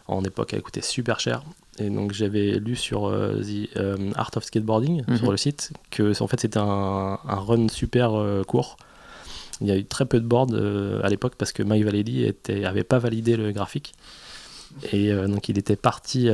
en 0.06 0.23
époque, 0.23 0.52
elle 0.52 0.62
coûtait 0.62 0.83
super 0.83 1.18
cher. 1.21 1.42
Et 1.78 1.90
donc 1.90 2.12
j'avais 2.12 2.52
lu 2.61 2.76
sur 2.76 3.07
euh, 3.07 3.40
The 3.43 3.76
euh, 3.76 4.11
Art 4.14 4.31
of 4.37 4.45
Skateboarding 4.45 5.02
Mhm. 5.09 5.19
sur 5.19 5.31
le 5.31 5.37
site 5.37 5.73
que 5.90 6.23
en 6.23 6.26
fait 6.28 6.40
c'était 6.40 6.59
un, 6.59 7.19
un 7.26 7.37
run 7.37 7.69
super 7.69 8.14
euh, 8.14 8.43
court. 8.45 8.76
Il 9.61 9.66
y 9.66 9.71
a 9.71 9.76
eu 9.76 9.85
très 9.85 10.04
peu 10.07 10.21
de 10.21 10.26
boards 10.26 10.49
euh, 10.52 11.00
à 11.02 11.09
l'époque 11.09 11.35
parce 11.37 11.52
que 11.52 11.62
Mike 11.62 11.85
Vallely 11.85 12.25
était, 12.25 12.64
avait 12.64 12.85
pas 12.85 12.99
validé 12.99 13.37
le 13.37 13.50
graphique. 13.52 13.93
Et 14.93 15.12
donc 15.12 15.49
il 15.49 15.57
était 15.57 15.76
parti 15.76 16.28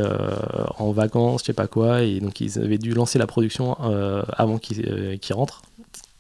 en 0.79 0.93
vacances, 0.93 1.43
je 1.43 1.47
sais 1.47 1.53
pas 1.53 1.67
quoi, 1.67 2.01
et 2.03 2.21
donc 2.21 2.41
ils 2.41 2.59
avaient 2.59 2.79
dû 2.79 2.95
lancer 2.95 3.19
la 3.19 3.27
production 3.27 3.75
avant 4.33 4.57
qu'il 4.57 5.19
rentre. 5.33 5.61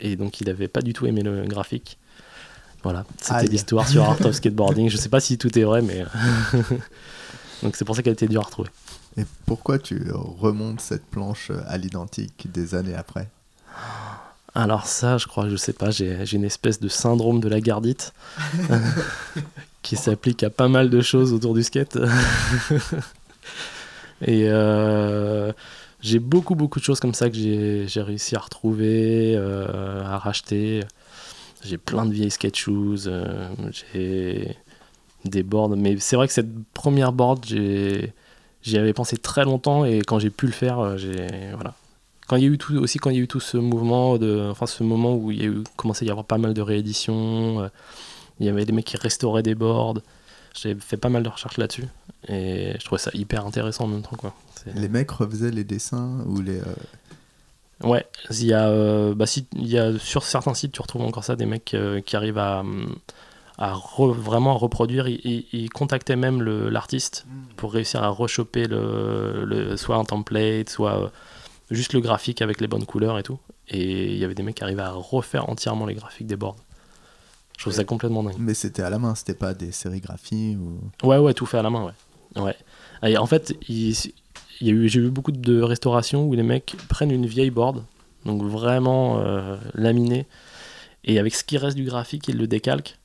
Et 0.00 0.16
donc 0.16 0.42
il 0.42 0.50
avait 0.50 0.68
pas 0.68 0.82
du 0.82 0.92
tout 0.92 1.06
aimé 1.06 1.22
le 1.22 1.46
graphique. 1.46 1.96
Voilà, 2.82 3.06
c'était 3.22 3.46
l'histoire 3.46 3.88
sur 3.88 4.02
Art 4.04 4.20
of 4.22 4.32
Skateboarding. 4.36 4.90
Je 4.90 4.98
sais 4.98 5.08
pas 5.08 5.20
si 5.20 5.38
tout 5.38 5.58
est 5.58 5.62
vrai, 5.64 5.80
mais. 5.80 6.04
donc 7.62 7.76
c'est 7.76 7.84
pour 7.86 7.96
ça 7.96 8.02
qu'elle 8.02 8.12
était 8.14 8.28
dure 8.28 8.42
à 8.42 8.44
retrouver. 8.44 8.68
Et 9.16 9.24
pourquoi 9.46 9.78
tu 9.78 10.10
remontes 10.12 10.80
cette 10.80 11.04
planche 11.04 11.50
à 11.66 11.76
l'identique 11.78 12.48
des 12.52 12.74
années 12.74 12.94
après? 12.94 13.28
Alors 14.54 14.86
ça, 14.86 15.16
je 15.18 15.26
crois, 15.26 15.48
je 15.48 15.56
sais 15.56 15.72
pas, 15.72 15.90
j'ai 15.90 16.24
une 16.32 16.44
espèce 16.44 16.80
de 16.80 16.88
syndrome 16.88 17.40
de 17.40 17.48
la 17.48 17.60
gardite 17.60 18.12
qui 19.82 19.96
s'applique 19.96 20.42
à 20.42 20.50
pas 20.50 20.68
mal 20.68 20.90
de 20.90 21.00
choses 21.00 21.32
autour 21.32 21.54
du 21.54 21.62
skate. 21.62 21.98
Et 24.22 24.44
euh, 24.48 25.52
j'ai 26.02 26.18
beaucoup, 26.18 26.54
beaucoup 26.54 26.78
de 26.78 26.84
choses 26.84 27.00
comme 27.00 27.14
ça 27.14 27.30
que 27.30 27.36
j'ai 27.36 27.86
j'ai 27.88 28.02
réussi 28.02 28.36
à 28.36 28.40
retrouver, 28.40 29.34
euh, 29.36 30.04
à 30.04 30.18
racheter. 30.18 30.80
J'ai 31.64 31.78
plein 31.78 32.06
de 32.06 32.12
vieilles 32.12 32.30
skate 32.30 32.56
shoes, 32.56 33.06
euh, 33.06 33.48
j'ai 33.94 34.56
des 35.24 35.42
boards. 35.42 35.70
Mais 35.76 35.96
c'est 35.98 36.16
vrai 36.16 36.26
que 36.26 36.32
cette 36.34 36.50
première 36.74 37.12
board, 37.12 37.44
j'ai- 37.46 38.12
j'y 38.62 38.78
avais 38.78 38.92
pensé 38.92 39.16
très 39.16 39.44
longtemps 39.44 39.84
et 39.84 39.98
quand 40.00 40.18
j'ai 40.18 40.30
pu 40.30 40.46
le 40.46 40.52
faire, 40.52 40.78
euh, 40.80 40.96
j'ai 40.96 41.26
voilà. 41.54 41.74
Quand 42.28 42.36
il 42.36 42.42
y 42.42 42.46
a 42.46 42.48
eu 42.48 42.58
tout 42.58 42.76
aussi 42.76 42.98
quand 42.98 43.10
il 43.10 43.16
y 43.16 43.18
a 43.18 43.22
eu 43.22 43.28
tout 43.28 43.40
ce 43.40 43.56
mouvement 43.56 44.16
de, 44.18 44.48
enfin 44.50 44.66
ce 44.66 44.84
moment 44.84 45.16
où 45.16 45.32
il 45.32 45.38
y 45.42 45.46
a 45.46 45.48
eu 45.48 45.64
commencé 45.76 46.04
à 46.04 46.08
y 46.08 46.10
avoir 46.10 46.26
pas 46.26 46.38
mal 46.38 46.54
de 46.54 46.62
rééditions, 46.62 47.60
euh, 47.62 47.68
il 48.38 48.46
y 48.46 48.48
avait 48.48 48.64
des 48.64 48.72
mecs 48.72 48.84
qui 48.86 48.96
restauraient 48.96 49.42
des 49.42 49.54
boards. 49.54 49.98
J'ai 50.60 50.74
fait 50.76 50.96
pas 50.96 51.08
mal 51.08 51.22
de 51.22 51.28
recherches 51.28 51.58
là-dessus 51.58 51.86
et 52.28 52.74
je 52.78 52.84
trouvais 52.84 53.00
ça 53.00 53.10
hyper 53.14 53.46
intéressant 53.46 53.84
en 53.84 53.88
même 53.88 54.02
temps 54.02 54.16
quoi. 54.16 54.34
Les 54.74 54.88
mecs 54.88 55.10
refaisaient 55.10 55.50
les 55.50 55.64
dessins 55.64 56.18
ou 56.26 56.40
les. 56.40 56.58
euh, 56.60 56.64
Ouais, 57.82 58.04
il 58.30 58.44
y 58.44 58.52
a, 58.52 58.68
euh, 58.68 59.14
bah, 59.14 59.24
si, 59.26 59.46
il 59.56 59.66
y 59.66 59.78
a 59.78 59.98
sur 59.98 60.22
certains 60.22 60.52
sites, 60.52 60.72
tu 60.72 60.82
retrouves 60.82 61.00
encore 61.02 61.24
ça, 61.24 61.34
des 61.34 61.46
mecs 61.46 61.74
qui 62.04 62.16
arrivent 62.16 62.36
à, 62.36 62.60
hum, 62.60 62.94
à 63.60 63.74
re- 63.74 64.12
vraiment 64.12 64.54
à 64.54 64.58
reproduire. 64.58 65.06
Ils, 65.06 65.68
contactaient 65.70 66.16
même 66.16 66.42
l'artiste 66.42 67.26
pour 67.56 67.72
réussir 67.72 68.02
à 68.02 68.08
rechoper 68.08 68.66
le, 68.66 69.44
le- 69.44 69.76
soit 69.76 69.96
un 69.96 70.04
template, 70.04 70.68
soit 70.70 71.04
euh, 71.04 71.08
juste 71.70 71.92
le 71.92 72.00
graphique 72.00 72.42
avec 72.42 72.60
les 72.60 72.66
bonnes 72.66 72.86
couleurs 72.86 73.18
et 73.18 73.22
tout. 73.22 73.38
Et 73.68 74.12
il 74.12 74.18
y 74.18 74.24
avait 74.24 74.34
des 74.34 74.42
mecs 74.42 74.56
qui 74.56 74.64
arrivaient 74.64 74.82
à 74.82 74.90
refaire 74.92 75.48
entièrement 75.48 75.86
les 75.86 75.94
graphiques 75.94 76.26
des 76.26 76.36
boards. 76.36 76.56
Je 77.56 77.64
trouve 77.64 77.74
ça 77.74 77.84
complètement 77.84 78.22
dingue. 78.22 78.36
Mais 78.38 78.54
c'était 78.54 78.82
à 78.82 78.88
la 78.88 78.98
main, 78.98 79.14
c'était 79.14 79.34
pas 79.34 79.52
des 79.52 79.70
sérigraphies 79.70 80.56
ou. 80.56 80.80
Ouais, 81.06 81.18
ouais, 81.18 81.34
tout 81.34 81.44
fait 81.44 81.58
à 81.58 81.62
la 81.62 81.68
main, 81.68 81.84
ouais. 81.84 82.42
ouais. 82.42 82.56
Et 83.02 83.18
en 83.18 83.26
fait, 83.26 83.54
il, 83.68 83.90
il 84.62 84.66
y 84.66 84.70
a 84.70 84.72
eu, 84.72 84.88
j'ai 84.88 85.00
eu 85.00 85.10
beaucoup 85.10 85.30
de 85.32 85.60
restaurations 85.60 86.24
où 86.26 86.32
les 86.32 86.42
mecs 86.42 86.74
prennent 86.88 87.10
une 87.10 87.26
vieille 87.26 87.50
board, 87.50 87.84
donc 88.24 88.42
vraiment 88.42 89.18
euh, 89.18 89.56
laminée, 89.74 90.26
et 91.04 91.18
avec 91.18 91.34
ce 91.34 91.44
qui 91.44 91.58
reste 91.58 91.76
du 91.76 91.84
graphique, 91.84 92.28
ils 92.28 92.38
le 92.38 92.46
décalquent. 92.46 92.96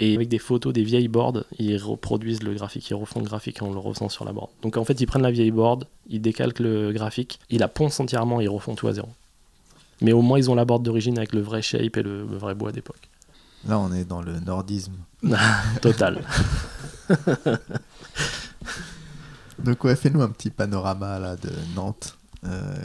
Et 0.00 0.14
avec 0.14 0.28
des 0.28 0.38
photos 0.38 0.72
des 0.72 0.84
vieilles 0.84 1.08
boards, 1.08 1.44
ils 1.58 1.76
reproduisent 1.76 2.42
le 2.42 2.54
graphique, 2.54 2.88
ils 2.88 2.94
refont 2.94 3.18
le 3.20 3.26
graphique 3.26 3.62
en 3.62 3.72
le 3.72 3.78
refaisant 3.78 4.08
sur 4.08 4.24
la 4.24 4.32
board. 4.32 4.50
Donc 4.62 4.76
en 4.76 4.84
fait, 4.84 5.00
ils 5.00 5.06
prennent 5.06 5.22
la 5.22 5.32
vieille 5.32 5.50
board, 5.50 5.88
ils 6.08 6.20
décalquent 6.20 6.60
le 6.60 6.92
graphique, 6.92 7.40
ils 7.50 7.58
la 7.58 7.66
poncent 7.68 8.00
entièrement 8.00 8.40
et 8.40 8.44
ils 8.44 8.48
refont 8.48 8.76
tout 8.76 8.86
à 8.86 8.92
zéro. 8.92 9.08
Mais 10.00 10.12
au 10.12 10.22
moins, 10.22 10.38
ils 10.38 10.50
ont 10.50 10.54
la 10.54 10.64
board 10.64 10.84
d'origine 10.84 11.18
avec 11.18 11.32
le 11.32 11.40
vrai 11.40 11.62
shape 11.62 11.96
et 11.96 12.02
le, 12.02 12.24
le 12.26 12.36
vrai 12.36 12.54
bois 12.54 12.70
d'époque. 12.70 13.08
Là, 13.66 13.78
on 13.78 13.92
est 13.92 14.04
dans 14.04 14.22
le 14.22 14.38
nordisme. 14.38 14.92
Total. 15.82 16.22
Donc, 19.58 19.82
ouais, 19.82 19.96
fais-nous 19.96 20.22
un 20.22 20.28
petit 20.28 20.50
panorama 20.50 21.18
là, 21.18 21.34
de 21.34 21.50
Nantes. 21.74 22.17
Euh, 22.44 22.76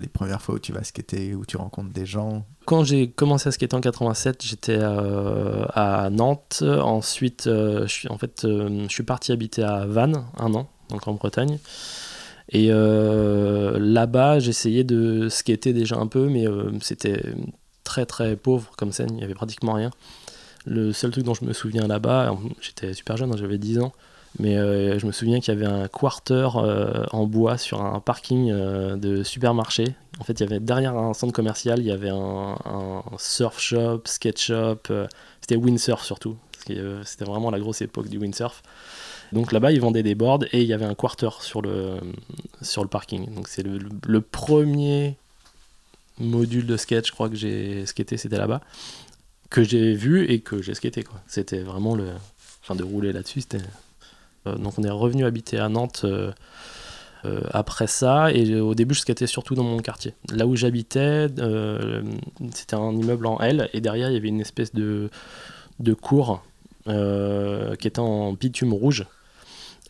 les 0.00 0.06
premières 0.06 0.40
fois 0.40 0.54
où 0.54 0.58
tu 0.58 0.72
vas 0.72 0.84
skater, 0.84 1.34
où 1.34 1.44
tu 1.44 1.56
rencontres 1.56 1.92
des 1.92 2.06
gens. 2.06 2.46
Quand 2.64 2.84
j'ai 2.84 3.10
commencé 3.10 3.48
à 3.48 3.52
skater 3.52 3.74
en 3.74 3.80
87, 3.80 4.44
j'étais 4.44 4.78
euh, 4.78 5.64
à 5.74 6.10
Nantes. 6.10 6.62
Ensuite, 6.62 7.48
euh, 7.48 7.82
je 7.82 7.92
suis, 7.92 8.08
en 8.08 8.18
fait, 8.18 8.42
je 8.46 9.02
parti 9.02 9.32
habiter 9.32 9.64
à 9.64 9.84
Vannes 9.86 10.24
un 10.38 10.54
an, 10.54 10.68
donc 10.90 11.08
en 11.08 11.14
Bretagne. 11.14 11.58
Et 12.52 12.68
là-bas, 12.68 14.38
j'essayais 14.40 14.84
de 14.84 15.28
skater 15.28 15.72
déjà 15.72 15.96
un 15.96 16.06
peu, 16.06 16.28
mais 16.28 16.46
c'était 16.80 17.22
très 17.84 18.06
très 18.06 18.36
pauvre 18.36 18.70
comme 18.76 18.92
scène, 18.92 19.10
il 19.10 19.16
n'y 19.16 19.24
avait 19.24 19.34
pratiquement 19.34 19.72
rien. 19.72 19.90
Le 20.66 20.92
seul 20.92 21.10
truc 21.10 21.24
dont 21.24 21.34
je 21.34 21.44
me 21.44 21.52
souviens 21.52 21.86
là-bas, 21.86 22.36
j'étais 22.60 22.92
super 22.92 23.16
jeune, 23.16 23.32
hein, 23.32 23.36
j'avais 23.38 23.58
10 23.58 23.78
ans, 23.80 23.92
mais 24.38 24.56
euh, 24.56 24.98
je 24.98 25.06
me 25.06 25.12
souviens 25.12 25.40
qu'il 25.40 25.52
y 25.52 25.56
avait 25.56 25.66
un 25.66 25.88
quarter 25.88 26.48
euh, 26.56 27.04
en 27.10 27.26
bois 27.26 27.58
sur 27.58 27.82
un 27.82 27.98
parking 28.00 28.50
euh, 28.50 28.96
de 28.96 29.24
supermarché. 29.24 29.94
En 30.20 30.24
fait, 30.24 30.34
il 30.34 30.40
y 30.40 30.46
avait 30.46 30.60
derrière 30.60 30.96
un 30.96 31.14
centre 31.14 31.32
commercial, 31.32 31.80
il 31.80 31.86
y 31.86 31.90
avait 31.90 32.10
un, 32.10 32.56
surf 33.18 33.58
shop, 33.58 34.02
skate 34.04 34.38
shop, 34.38 34.78
c'était 35.40 35.56
windsurf 35.56 36.04
surtout, 36.04 36.36
c'était 36.66 37.24
vraiment 37.24 37.50
la 37.50 37.58
grosse 37.58 37.80
époque 37.80 38.08
du 38.08 38.18
windsurf. 38.18 38.62
Donc 39.32 39.52
là-bas, 39.52 39.72
ils 39.72 39.80
vendaient 39.80 40.02
des 40.02 40.14
boards 40.14 40.44
et 40.52 40.60
il 40.60 40.66
y 40.66 40.72
avait 40.72 40.84
un 40.84 40.94
quarter 40.94 41.30
sur 41.40 41.62
le, 41.62 41.98
sur 42.60 42.82
le 42.82 42.88
parking. 42.88 43.34
Donc 43.34 43.48
c'est 43.48 43.62
le, 43.62 44.20
premier 44.20 45.16
module 46.18 46.66
de 46.66 46.76
skate, 46.76 47.06
je 47.06 47.12
crois 47.12 47.30
que 47.30 47.36
j'ai 47.36 47.86
skaté, 47.86 48.16
c'était 48.18 48.36
là-bas, 48.36 48.60
que 49.48 49.62
j'ai 49.62 49.94
vu 49.94 50.30
et 50.30 50.40
que 50.40 50.60
j'ai 50.60 50.74
skaté. 50.74 51.04
C'était 51.26 51.60
vraiment 51.60 51.94
le. 51.94 52.10
Enfin, 52.62 52.74
de 52.74 52.84
rouler 52.84 53.12
là-dessus, 53.12 53.40
c'était. 53.40 53.64
Euh, 54.46 54.56
donc 54.56 54.78
on 54.78 54.82
est 54.82 54.90
revenu 54.90 55.24
habiter 55.24 55.58
à 55.58 55.68
Nantes 55.68 56.02
euh, 56.04 56.32
euh, 57.24 57.40
après 57.50 57.86
ça, 57.86 58.32
et 58.32 58.58
au 58.60 58.74
début 58.74 58.94
je 58.94 59.00
skatais 59.00 59.26
surtout 59.26 59.54
dans 59.54 59.64
mon 59.64 59.78
quartier. 59.78 60.14
Là 60.30 60.46
où 60.46 60.56
j'habitais, 60.56 61.26
c'était 62.54 62.76
un 62.76 62.92
immeuble 62.92 63.26
en 63.26 63.38
L, 63.40 63.68
et 63.72 63.80
derrière 63.80 64.08
il 64.08 64.14
y 64.14 64.16
avait 64.16 64.28
une 64.28 64.40
espèce 64.40 64.72
de, 64.74 65.10
de 65.80 65.94
cour 65.94 66.42
euh, 66.88 67.76
qui 67.76 67.86
était 67.88 68.00
en 68.00 68.32
bitume 68.32 68.72
rouge. 68.72 69.04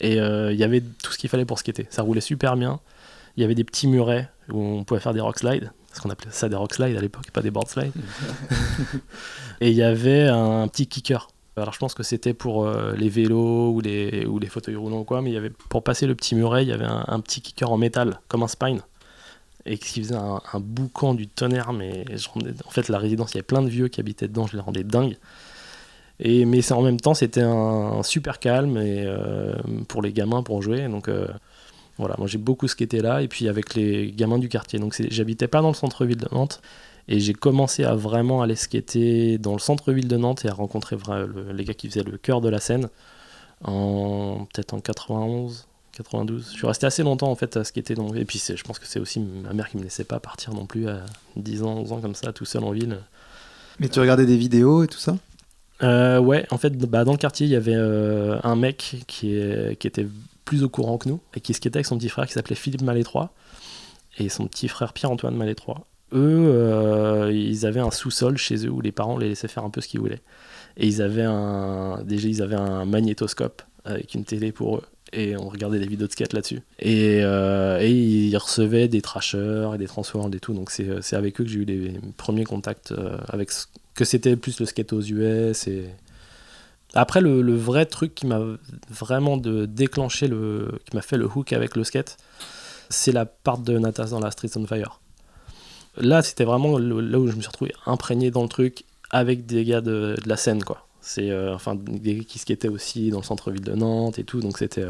Et 0.01 0.21
euh, 0.21 0.53
il 0.53 0.59
y 0.59 0.65
avait 0.65 0.81
tout 0.81 1.13
ce 1.13 1.19
qu'il 1.19 1.31
fallait 1.31 1.45
pour 1.45 1.59
skater. 1.59 1.87
Ça 1.91 2.03
roulait 2.03 2.21
super 2.21 2.57
bien. 2.57 2.81
Il 3.37 3.43
y 3.43 3.45
avait 3.45 3.55
des 3.55 3.65
petits 3.65 3.87
murets 3.87 4.29
où 4.51 4.61
on 4.61 4.85
pouvait 4.85 4.99
faire 4.99 5.15
des 5.15 5.21
rock 5.21 5.39
slides, 5.39 5.71
parce 5.89 6.01
qu'on 6.01 6.11
appelait 6.11 6.33
ça 6.33 6.49
des 6.49 6.57
rock 6.57 6.75
slides 6.75 6.97
à 6.97 7.01
l'époque, 7.01 7.31
pas 7.31 7.43
des 7.43 7.53
board 7.53 7.69
slides. 7.69 7.93
et 9.61 9.71
il 9.71 9.77
y 9.77 9.85
avait 9.85 10.27
un 10.27 10.67
petit 10.67 10.89
kicker. 10.89 11.29
Alors 11.57 11.73
je 11.75 11.79
pense 11.79 11.95
que 11.95 12.03
c'était 12.03 12.35
pour 12.35 12.65
euh, 12.65 12.95
les 12.97 13.09
vélos 13.09 13.73
ou 13.73 13.81
les, 13.81 14.25
ou 14.27 14.39
les 14.39 14.49
fauteuils 14.49 14.77
roulants 14.77 15.01
ou 15.01 15.05
quoi, 15.05 15.21
mais 15.21 15.31
il 15.31 15.35
y 15.35 15.37
avait, 15.37 15.51
pour 15.51 15.83
passer 15.83 16.07
le 16.07 16.15
petit 16.15 16.35
muret, 16.35 16.63
il 16.65 16.69
y 16.69 16.73
avait 16.73 16.87
un, 16.87 17.21
petit 17.21 17.41
kicker 17.41 17.71
en 17.71 17.77
métal, 17.77 18.21
comme 18.29 18.43
un 18.43 18.49
spine, 18.49 18.81
et 19.67 19.77
qui 19.77 20.01
faisait 20.01 20.15
un, 20.15 20.41
un 20.53 20.61
boucan 20.61 21.15
du 21.15 21.27
tonnerre, 21.29 21.73
mais 21.73 22.05
rendais- 22.33 22.55
en 22.65 22.71
fait 22.71 22.89
la 22.89 22.99
résidence, 22.99 23.33
il 23.33 23.35
y 23.35 23.39
avait 23.39 23.47
plein 23.47 23.63
de 23.63 23.69
vieux 23.69 23.89
qui 23.89 24.01
habitaient 24.01 24.29
dedans, 24.29 24.47
je 24.47 24.57
les 24.57 24.63
rendais 24.63 24.85
dingues. 24.85 25.17
Et, 26.21 26.45
mais 26.45 26.71
en 26.73 26.83
même 26.83 27.01
temps, 27.01 27.15
c'était 27.15 27.43
un, 27.43 28.03
super 28.03 28.39
calme 28.39 28.77
et, 28.77 29.05
euh, 29.07 29.55
pour 29.89 30.03
les 30.03 30.13
gamins 30.13 30.43
pour 30.43 30.63
jouer. 30.63 30.87
Donc 30.87 31.09
euh, 31.09 31.27
voilà, 31.99 32.15
moi 32.19 32.27
j'ai 32.27 32.39
beaucoup 32.39 32.69
skaté 32.69 33.01
là 33.01 33.23
et 33.23 33.29
puis 33.29 33.49
avec 33.49 33.75
les 33.75 34.13
gamins 34.13 34.39
du 34.39 34.49
quartier. 34.49 34.79
Donc 34.79 34.95
j'habitais 35.11 35.49
pas 35.49 35.63
dans 35.63 35.69
le 35.69 35.75
centre-ville 35.75 36.19
de 36.19 36.29
Nantes 36.33 36.61
et 37.09 37.21
j'ai 37.21 37.33
commencé 37.33 37.85
à 37.85 37.95
vraiment 37.95 38.43
aller 38.43 38.55
skater 38.57 39.39
dans 39.39 39.53
le 39.53 39.59
centre-ville 39.59 40.09
de 40.09 40.17
Nantes 40.17 40.45
et 40.45 40.49
à 40.49 40.53
rencontrer 40.55 40.97
les 41.53 41.65
gars 41.65 41.75
qui 41.75 41.89
faisaient 41.89 42.05
le 42.05 42.19
cœur 42.19 42.41
de 42.41 42.49
la 42.49 42.61
scène 42.61 42.89
en 43.65 44.47
peut-être 44.53 44.75
en 44.75 44.81
91. 44.81 45.67
92. 45.93 46.51
Je 46.53 46.57
suis 46.57 46.67
resté 46.67 46.87
assez 46.87 47.03
longtemps 47.03 47.31
en 47.31 47.35
fait 47.35 47.57
à 47.57 47.65
skater. 47.65 47.95
Donc, 47.95 48.17
et 48.17 48.25
puis 48.25 48.39
c'est- 48.39 48.57
je 48.57 48.63
pense 48.65 48.79
que 48.79 48.87
c'est 48.87 49.01
aussi 49.01 49.21
ma 49.21 49.53
mère 49.53 49.69
qui 49.69 49.77
me 49.77 49.83
laissait 49.83 50.05
pas 50.05 50.21
partir 50.21 50.55
non 50.55 50.65
plus 50.65 50.89
à 50.89 51.05
10 51.37 51.63
ans, 51.63 51.75
11 51.79 51.93
ans 51.93 52.01
comme 52.01 52.15
ça, 52.15 52.33
tout 52.33 52.45
seul 52.45 52.63
en 52.65 52.71
ville. 52.71 52.99
Mais 53.81 53.89
tu 53.89 53.99
regardais 54.01 54.25
des 54.27 54.37
vidéos 54.37 54.85
et 54.85 54.87
tout 54.87 54.99
ça? 54.99 55.17
Euh, 55.83 56.19
ouais, 56.21 56.47
en 56.51 56.59
fait, 56.59 56.77
bah, 56.77 57.05
dans 57.05 57.13
le 57.13 57.19
quartier, 57.19 57.47
il 57.47 57.51
y 57.51 57.57
avait 57.57 57.75
euh, 57.75 58.39
un 58.45 58.55
mec 58.55 58.97
qui, 59.09 59.35
est, 59.35 59.79
qui 59.79 59.87
était 59.87 60.07
plus 60.45 60.63
au 60.63 60.69
courant 60.69 60.97
que 60.99 61.09
nous 61.09 61.21
et 61.35 61.41
qui 61.41 61.55
skatait 61.55 61.79
avec 61.79 61.87
son 61.87 61.99
petit 61.99 62.09
frère 62.09 62.27
qui 62.27 62.35
s'appelait 62.35 62.57
Philippe 62.57 62.83
Malétroit 62.83 63.33
et 64.19 64.29
son 64.29 64.47
petit 64.47 64.69
frère 64.69 64.93
Pierre-Antoine 64.93 65.35
Malétroit. 65.35 65.87
Eux, 66.13 66.51
euh, 66.53 67.31
ils 67.33 67.67
avaient 67.67 67.81
un 67.81 67.91
sous-sol 67.91 68.37
chez 68.37 68.67
eux 68.67 68.71
où 68.71 68.81
les 68.81 68.93
parents 68.93 69.17
les 69.17 69.29
laissaient 69.29 69.49
faire 69.49 69.65
un 69.65 69.71
peu 69.71 69.81
ce 69.81 69.89
qu'ils 69.89 70.01
voulaient. 70.01 70.23
Et 70.77 70.87
ils 70.87 71.03
avaient 71.03 71.25
un, 71.25 72.03
déjà, 72.05 72.29
ils 72.29 72.43
avaient 72.43 72.57
un 72.57 72.85
magnétoscope 72.85 73.63
avec 73.85 74.15
une 74.15 74.25
télé 74.25 74.53
pour 74.53 74.79
eux. 74.79 74.83
Et 75.13 75.37
on 75.37 75.49
regardait 75.49 75.81
des 75.81 75.87
vidéos 75.87 76.07
de 76.07 76.13
skate 76.13 76.33
là-dessus. 76.33 76.63
Et, 76.79 77.21
euh, 77.23 77.83
ils 77.83 78.37
recevaient 78.37 78.89
des 78.89 79.03
trashers 79.03 79.71
et 79.75 79.79
des 79.79 79.87
transworld 79.87 80.35
et 80.35 80.41
tout. 80.41 80.55
Donc 80.55 80.71
c'est 80.71 81.17
avec 81.17 81.41
eux 81.41 81.45
que 81.45 81.51
j'ai 81.51 81.61
eu 81.61 81.65
les 81.65 82.01
premiers 82.17 82.45
contacts 82.45 82.93
euh, 82.93 83.19
avec 83.29 83.51
que 83.95 84.05
c'était 84.05 84.37
plus 84.37 84.61
le 84.61 84.67
skate 84.67 84.93
aux 84.93 85.01
US. 85.01 85.67
Et... 85.67 85.87
Après, 86.95 87.21
le, 87.21 87.55
vrai 87.55 87.87
truc 87.87 88.15
qui 88.15 88.27
m'a 88.27 88.41
vraiment 88.89 89.37
déclenché, 89.37 90.29
le, 90.29 90.81
qui 90.89 90.97
m'a 90.97 91.03
fait 91.03 91.17
le 91.17 91.27
hook 91.27 91.53
avec 91.53 91.77
le 91.77 91.85
skate, 91.85 92.17
c'est 92.89 93.13
la 93.13 93.27
part 93.27 93.59
de 93.59 93.79
Natas 93.79 94.07
dans 94.07 94.21
la 94.21 94.31
Streets 94.31 94.57
on 94.57 94.67
Fire. 94.67 95.01
Là, 95.97 96.23
c'était 96.23 96.45
vraiment 96.45 96.79
là 96.79 97.19
où 97.19 97.27
je 97.27 97.37
me 97.37 97.41
suis 97.41 97.49
retrouvé 97.49 97.73
imprégné 97.87 98.31
dans 98.31 98.43
le 98.43 98.49
truc 98.49 98.85
avec 99.11 99.47
des 99.47 99.65
gars 99.65 99.81
de, 99.81 100.17
de 100.23 100.29
la 100.29 100.37
scène, 100.37 100.63
quoi. 100.63 100.87
C'est 101.01 101.35
enfin 101.49 101.77
des 101.77 102.25
qui 102.25 102.39
skataient 102.39 102.69
aussi 102.69 103.11
dans 103.11 103.19
le 103.19 103.25
centre-ville 103.25 103.63
de 103.63 103.73
Nantes 103.73 104.19
et 104.19 104.25
tout, 104.25 104.41
donc 104.41 104.59
c'était 104.59 104.85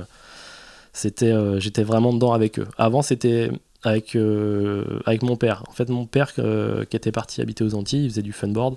c'était 0.93 1.33
j'étais 1.61 1.85
vraiment 1.85 2.13
dedans 2.13 2.33
avec 2.33 2.59
eux. 2.59 2.67
Avant 2.79 3.01
c'était 3.01 3.51
avec 3.85 4.17
avec 5.07 5.23
mon 5.23 5.37
père. 5.37 5.63
En 5.69 5.73
fait 5.73 5.89
mon 5.89 6.07
père 6.07 6.35
qui 6.35 6.97
était 6.97 7.13
parti 7.13 7.41
habiter 7.41 7.63
aux 7.63 7.77
Antilles, 7.77 8.07
il 8.07 8.11
faisait 8.11 8.23
du 8.23 8.33
funboard 8.33 8.77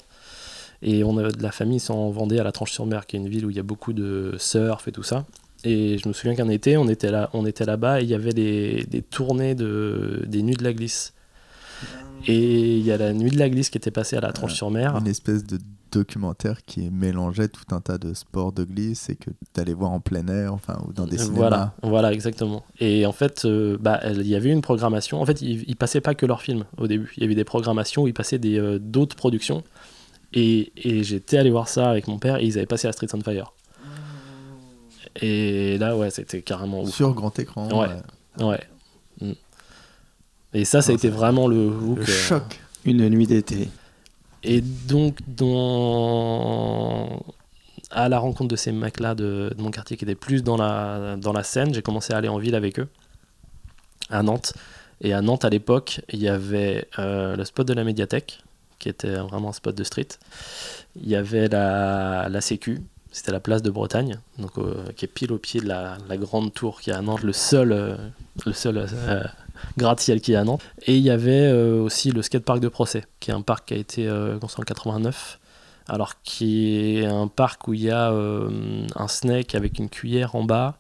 et 0.83 1.03
on 1.03 1.17
a 1.17 1.31
de 1.31 1.41
la 1.41 1.51
famille 1.51 1.79
s'en 1.79 2.09
vendait 2.09 2.39
à 2.39 2.43
la 2.43 2.51
Tranche-sur-Mer, 2.51 3.07
qui 3.07 3.15
est 3.15 3.19
une 3.19 3.29
ville 3.29 3.45
où 3.45 3.49
il 3.49 3.55
y 3.55 3.59
a 3.59 3.63
beaucoup 3.63 3.93
de 3.93 4.35
surf 4.37 4.87
et 4.87 4.91
tout 4.91 5.01
ça. 5.01 5.25
Et 5.63 5.97
je 5.97 6.07
me 6.09 6.13
souviens 6.13 6.35
qu'un 6.35 6.49
été, 6.49 6.75
on 6.75 6.89
était 6.89 7.09
là, 7.09 7.29
on 7.33 7.45
était 7.45 7.65
là-bas 7.65 8.01
et 8.01 8.03
il 8.03 8.09
y 8.09 8.13
avait 8.13 8.33
des, 8.33 8.83
des 8.89 9.01
tournées 9.01 9.55
de, 9.55 10.23
des 10.27 10.43
Nuits 10.43 10.57
de 10.57 10.63
la 10.63 10.73
Glisse. 10.73 11.13
Et 12.27 12.77
il 12.77 12.85
y 12.85 12.91
a 12.91 12.97
la 12.97 13.13
Nuit 13.13 13.31
de 13.31 13.37
la 13.39 13.49
Glisse 13.49 13.69
qui 13.69 13.77
était 13.77 13.91
passée 13.91 14.15
à 14.15 14.21
la 14.21 14.31
Tranche-sur-Mer. 14.31 14.97
Une 14.97 15.07
espèce 15.07 15.45
de 15.45 15.59
documentaire 15.91 16.65
qui 16.65 16.89
mélangeait 16.89 17.49
tout 17.49 17.75
un 17.75 17.79
tas 17.79 17.97
de 17.97 18.13
sports 18.13 18.51
de 18.51 18.63
glisse 18.63 19.09
et 19.09 19.15
que 19.15 19.29
tu 19.53 19.61
allais 19.61 19.73
voir 19.73 19.91
en 19.91 19.99
plein 19.99 20.27
air, 20.27 20.53
enfin, 20.53 20.81
ou 20.87 20.93
dans 20.93 21.05
des 21.05 21.17
cinémas. 21.17 21.35
Voilà, 21.35 21.73
voilà 21.83 22.13
exactement. 22.13 22.63
Et 22.79 23.05
en 23.05 23.11
fait, 23.11 23.45
euh, 23.45 23.77
bah, 23.79 23.99
il 24.09 24.27
y 24.27 24.35
avait 24.35 24.49
une 24.49 24.61
programmation. 24.61 25.21
En 25.21 25.25
fait, 25.25 25.41
ils, 25.41 25.67
ne 25.67 25.73
passaient 25.75 26.01
pas 26.01 26.15
que 26.15 26.25
leurs 26.25 26.41
films 26.41 26.65
au 26.77 26.87
début. 26.87 27.13
Il 27.17 27.23
y 27.23 27.25
avait 27.25 27.35
des 27.35 27.43
programmations 27.43 28.03
où 28.03 28.07
ils 28.07 28.13
passaient 28.13 28.39
euh, 28.43 28.79
d'autres 28.79 29.15
productions. 29.15 29.63
Et, 30.33 30.71
et 30.77 31.03
j'étais 31.03 31.37
allé 31.37 31.51
voir 31.51 31.67
ça 31.67 31.89
avec 31.89 32.07
mon 32.07 32.17
père 32.17 32.37
et 32.37 32.45
ils 32.45 32.57
avaient 32.57 32.65
passé 32.65 32.87
à 32.87 32.91
Streets 32.91 33.13
on 33.13 33.21
Fire. 33.21 33.53
Et 35.21 35.77
là, 35.77 35.95
ouais, 35.95 36.09
c'était 36.09 36.41
carrément 36.41 36.81
ouf. 36.81 36.89
Sur 36.89 37.13
grand 37.13 37.37
écran. 37.37 37.67
Ouais. 37.69 38.43
ouais. 38.43 38.59
Et 40.53 40.65
ça, 40.65 40.81
ça 40.81 40.91
a 40.91 40.95
été 40.95 41.09
vraiment 41.09 41.47
le, 41.47 41.69
le 41.69 42.01
euh, 42.01 42.05
choc. 42.05 42.59
Une 42.85 43.07
nuit 43.09 43.27
d'été. 43.27 43.69
Et 44.43 44.61
donc, 44.61 45.19
dans... 45.27 47.23
à 47.91 48.09
la 48.09 48.19
rencontre 48.19 48.49
de 48.49 48.55
ces 48.55 48.71
mecs-là 48.71 49.15
de, 49.15 49.53
de, 49.55 49.61
mon 49.61 49.71
quartier 49.71 49.97
qui 49.97 50.03
étaient 50.03 50.15
plus 50.15 50.43
dans 50.43 50.57
la, 50.57 51.15
dans 51.15 51.33
la 51.33 51.43
scène, 51.43 51.73
j'ai 51.73 51.81
commencé 51.81 52.13
à 52.13 52.17
aller 52.17 52.27
en 52.27 52.37
ville 52.37 52.55
avec 52.55 52.79
eux, 52.79 52.87
à 54.09 54.21
Nantes. 54.21 54.53
Et 55.01 55.13
à 55.13 55.21
Nantes, 55.21 55.45
à 55.45 55.49
l'époque, 55.49 56.01
il 56.09 56.19
y 56.19 56.27
avait 56.27 56.87
euh, 56.99 57.35
le 57.35 57.45
spot 57.45 57.67
de 57.67 57.73
la 57.73 57.83
médiathèque, 57.83 58.43
qui 58.79 58.89
était 58.89 59.15
vraiment 59.15 59.49
un 59.49 59.53
spot 59.53 59.75
de 59.75 59.83
street. 59.83 60.09
Il 61.01 61.07
y 61.09 61.15
avait 61.15 61.47
la, 61.47 62.27
la 62.29 62.41
Sécu, 62.41 62.81
c'était 63.13 63.31
la 63.31 63.39
place 63.39 63.61
de 63.61 63.69
Bretagne, 63.69 64.17
donc, 64.39 64.57
euh, 64.57 64.91
qui 64.95 65.05
est 65.05 65.07
pile 65.07 65.31
au 65.31 65.37
pied 65.37 65.61
de 65.61 65.67
la, 65.67 65.97
grande 66.17 66.51
tour 66.51 66.81
qui 66.81 66.89
est 66.89 66.93
à 66.93 67.01
Nantes, 67.01 67.21
le 67.21 67.31
seul, 67.31 67.71
euh, 67.71 67.95
le 68.45 68.53
seul 68.53 68.77
euh, 68.77 69.23
gratte-ciel 69.77 70.21
qui 70.21 70.33
est 70.33 70.35
à 70.35 70.43
Nantes. 70.43 70.61
Et 70.85 70.97
il 70.97 71.03
y 71.03 71.09
avait 71.09 71.51
aussi 71.51 72.11
le 72.11 72.21
skatepark 72.21 72.59
de 72.59 72.67
Procès, 72.67 73.03
qui 73.19 73.31
est 73.31 73.33
un 73.33 73.41
parc 73.41 73.67
qui 73.67 73.73
a 73.73 73.77
été 73.77 74.09
construit 74.39 74.63
en 74.63 74.65
89, 74.65 75.39
alors 75.87 76.21
qui 76.23 76.97
est 76.97 77.05
un 77.05 77.27
parc 77.27 77.67
où 77.67 77.73
il 77.73 77.81
y 77.81 77.91
a 77.91 78.09
un 78.09 79.07
snake 79.07 79.55
avec 79.55 79.79
une 79.79 79.89
cuillère 79.89 80.35
en 80.35 80.43
bas, 80.43 80.77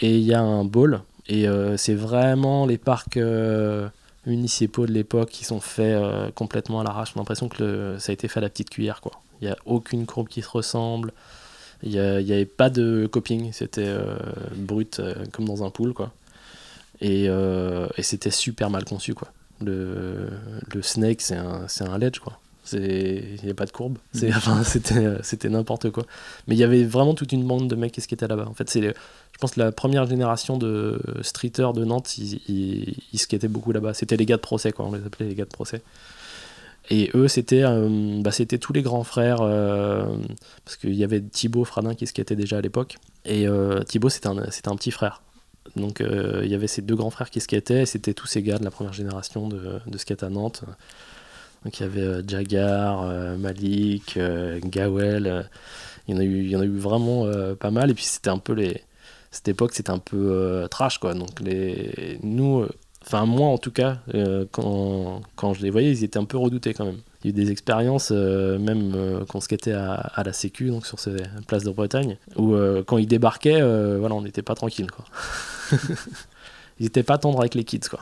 et 0.00 0.16
il 0.16 0.24
y 0.24 0.34
a 0.34 0.40
un 0.40 0.64
bowl. 0.64 1.00
Et 1.28 1.46
c'est 1.76 1.94
vraiment 1.94 2.66
les 2.66 2.78
parcs 2.78 3.18
municipaux 4.26 4.86
de 4.86 4.92
l'époque 4.92 5.30
qui 5.30 5.44
sont 5.44 5.60
faits 5.60 6.34
complètement 6.34 6.80
à 6.80 6.84
l'arrache. 6.84 7.12
J'ai 7.14 7.20
l'impression 7.20 7.48
que 7.48 7.96
ça 7.98 8.10
a 8.10 8.12
été 8.12 8.28
fait 8.28 8.38
à 8.38 8.42
la 8.42 8.48
petite 8.48 8.70
cuillère, 8.70 9.00
quoi. 9.00 9.12
Il 9.40 9.46
n'y 9.46 9.50
a 9.50 9.56
aucune 9.64 10.06
courbe 10.06 10.28
qui 10.28 10.42
se 10.42 10.48
ressemble. 10.48 11.12
Il 11.82 11.92
n'y 11.92 11.98
avait 12.32 12.44
pas 12.44 12.68
de 12.68 13.08
coping. 13.10 13.52
C'était 13.52 13.86
euh, 13.86 14.16
brut 14.54 15.00
euh, 15.00 15.24
comme 15.32 15.46
dans 15.46 15.64
un 15.64 15.70
pool. 15.70 15.94
Quoi. 15.94 16.12
Et, 17.00 17.26
euh, 17.28 17.86
et 17.96 18.02
c'était 18.02 18.30
super 18.30 18.70
mal 18.70 18.84
conçu. 18.84 19.14
Quoi. 19.14 19.28
Le, 19.60 20.28
le 20.74 20.82
snake, 20.82 21.20
c'est 21.20 21.36
un, 21.36 21.66
un 21.80 21.98
ledge. 21.98 22.18
Quoi. 22.18 22.38
Il 22.72 23.38
n'y 23.42 23.50
a 23.50 23.54
pas 23.54 23.66
de 23.66 23.72
courbe. 23.72 23.98
Mm. 24.14 24.28
Enfin, 24.28 24.62
c'était 24.64 25.48
n'importe 25.48 25.90
quoi. 25.90 26.04
Mais 26.46 26.54
il 26.54 26.58
y 26.58 26.64
avait 26.64 26.84
vraiment 26.84 27.14
toute 27.14 27.32
une 27.32 27.44
bande 27.44 27.68
de 27.68 27.74
mecs 27.76 27.92
qui 27.92 28.14
étaient 28.14 28.28
là-bas. 28.28 28.46
En 28.48 28.54
fait, 28.54 28.68
c'est 28.70 28.80
je 28.80 29.38
pense 29.40 29.52
que 29.52 29.60
la 29.60 29.72
première 29.72 30.06
génération 30.06 30.58
de 30.58 31.00
streeters 31.22 31.72
de 31.72 31.84
Nantes, 31.84 32.18
ils, 32.18 32.40
ils, 32.48 32.96
ils 33.12 33.18
skataient 33.18 33.48
beaucoup 33.48 33.72
là-bas. 33.72 33.94
C'était 33.94 34.16
les 34.16 34.26
gars 34.26 34.36
de 34.36 34.42
procès, 34.42 34.72
quoi. 34.72 34.84
On 34.84 34.92
les 34.92 35.04
appelait 35.04 35.26
les 35.26 35.34
gars 35.34 35.46
de 35.46 35.50
procès. 35.50 35.82
Et 36.90 37.10
eux, 37.14 37.28
c'était 37.28 37.62
euh, 37.62 38.20
bah, 38.20 38.32
c'était 38.32 38.58
tous 38.58 38.72
les 38.72 38.82
grands 38.82 39.04
frères, 39.04 39.38
euh, 39.40 40.04
parce 40.64 40.76
qu'il 40.76 40.94
y 40.94 41.04
avait 41.04 41.20
Thibaut 41.20 41.64
Fradin 41.64 41.94
qui 41.94 42.06
skatait 42.06 42.36
déjà 42.36 42.58
à 42.58 42.60
l'époque. 42.60 42.98
Et 43.24 43.46
euh, 43.46 43.82
Thibaut, 43.84 44.08
c'était 44.08 44.28
un, 44.28 44.38
un 44.38 44.76
petit 44.76 44.90
frère. 44.90 45.22
Donc 45.76 46.00
il 46.00 46.48
y 46.48 46.54
avait 46.54 46.66
ces 46.66 46.82
deux 46.82 46.96
grands 46.96 47.10
frères 47.10 47.30
qui 47.30 47.40
skataient, 47.40 47.82
et 47.82 47.86
c'était 47.86 48.14
tous 48.14 48.26
ces 48.26 48.42
gars 48.42 48.58
de 48.58 48.64
la 48.64 48.70
première 48.70 48.92
génération 48.92 49.48
de, 49.48 49.80
de 49.86 49.98
skate 49.98 50.22
à 50.22 50.30
Nantes. 50.30 50.64
Donc 51.64 51.78
il 51.78 51.82
y 51.82 51.86
avait 51.86 52.26
Jagar, 52.26 53.04
Malik, 53.38 54.18
Gawel, 54.64 55.48
il 56.08 56.14
y, 56.14 56.16
en 56.16 56.20
a 56.20 56.24
eu, 56.24 56.48
y 56.48 56.56
en 56.56 56.60
a 56.60 56.64
eu 56.64 56.76
vraiment 56.76 57.26
pas 57.58 57.70
mal. 57.70 57.90
Et 57.90 57.94
puis 57.94 58.04
c'était 58.04 58.30
un 58.30 58.38
peu 58.38 58.52
les. 58.52 58.82
Cette 59.30 59.48
époque, 59.48 59.74
c'était 59.74 59.90
un 59.90 59.98
peu 59.98 60.66
trash, 60.70 60.98
quoi. 60.98 61.14
Donc 61.14 61.38
les, 61.40 62.18
nous 62.22 62.66
Enfin, 63.04 63.26
moi 63.26 63.48
en 63.48 63.58
tout 63.58 63.70
cas, 63.70 63.98
euh, 64.14 64.44
quand, 64.52 65.22
quand, 65.36 65.54
je 65.54 65.62
les 65.62 65.70
voyais, 65.70 65.90
ils 65.90 66.04
étaient 66.04 66.18
un 66.18 66.24
peu 66.24 66.36
redoutés 66.36 66.74
quand 66.74 66.84
même. 66.84 67.00
Il 67.22 67.30
y 67.30 67.34
a 67.34 67.36
eu 67.36 67.44
des 67.44 67.50
expériences, 67.50 68.10
euh, 68.12 68.58
même 68.58 68.92
euh, 68.94 69.24
quand 69.28 69.38
on 69.38 69.40
skatait 69.40 69.72
à, 69.72 69.92
à, 69.92 70.22
la 70.22 70.32
Sécu, 70.32 70.70
donc 70.70 70.86
sur 70.86 70.98
ces 70.98 71.16
places 71.46 71.64
de 71.64 71.70
Bretagne, 71.70 72.16
où 72.36 72.54
quand 72.86 72.98
ils 72.98 73.06
débarquaient, 73.06 73.60
voilà, 73.98 74.14
on 74.14 74.22
n'était 74.22 74.42
pas 74.42 74.54
tranquille. 74.54 74.90
Quoi. 74.90 75.04
ils 76.80 76.84
n'étaient 76.84 77.02
pas 77.02 77.18
tendres 77.18 77.40
avec 77.40 77.54
les 77.54 77.64
kids. 77.64 77.80
Quoi. 77.90 78.00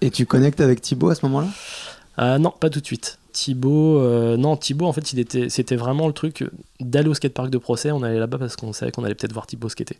et, 0.00 0.10
tu 0.10 0.26
connectes 0.26 0.60
avec 0.60 0.80
Thibaut 0.80 1.10
à 1.10 1.14
ce 1.14 1.26
moment-là? 1.26 2.38
Non, 2.38 2.50
pas 2.50 2.70
tout 2.70 2.80
de 2.80 2.86
suite. 2.86 3.18
Thibaut, 3.32 4.00
non, 4.36 4.56
Thibaut, 4.56 4.86
en 4.86 4.92
fait, 4.92 5.12
il 5.12 5.18
était, 5.18 5.48
c'était 5.48 5.76
vraiment 5.76 6.06
le 6.06 6.12
truc 6.12 6.44
d'aller 6.80 7.08
au 7.08 7.14
skatepark 7.14 7.50
de 7.50 7.58
procès. 7.58 7.92
On 7.92 8.02
allait 8.02 8.18
là-bas 8.18 8.38
parce 8.38 8.56
qu'on 8.56 8.72
savait 8.72 8.90
qu'on 8.92 9.04
allait 9.04 9.14
peut-être 9.14 9.32
voir 9.32 9.46
Thibaut 9.46 9.68
skater. 9.68 9.98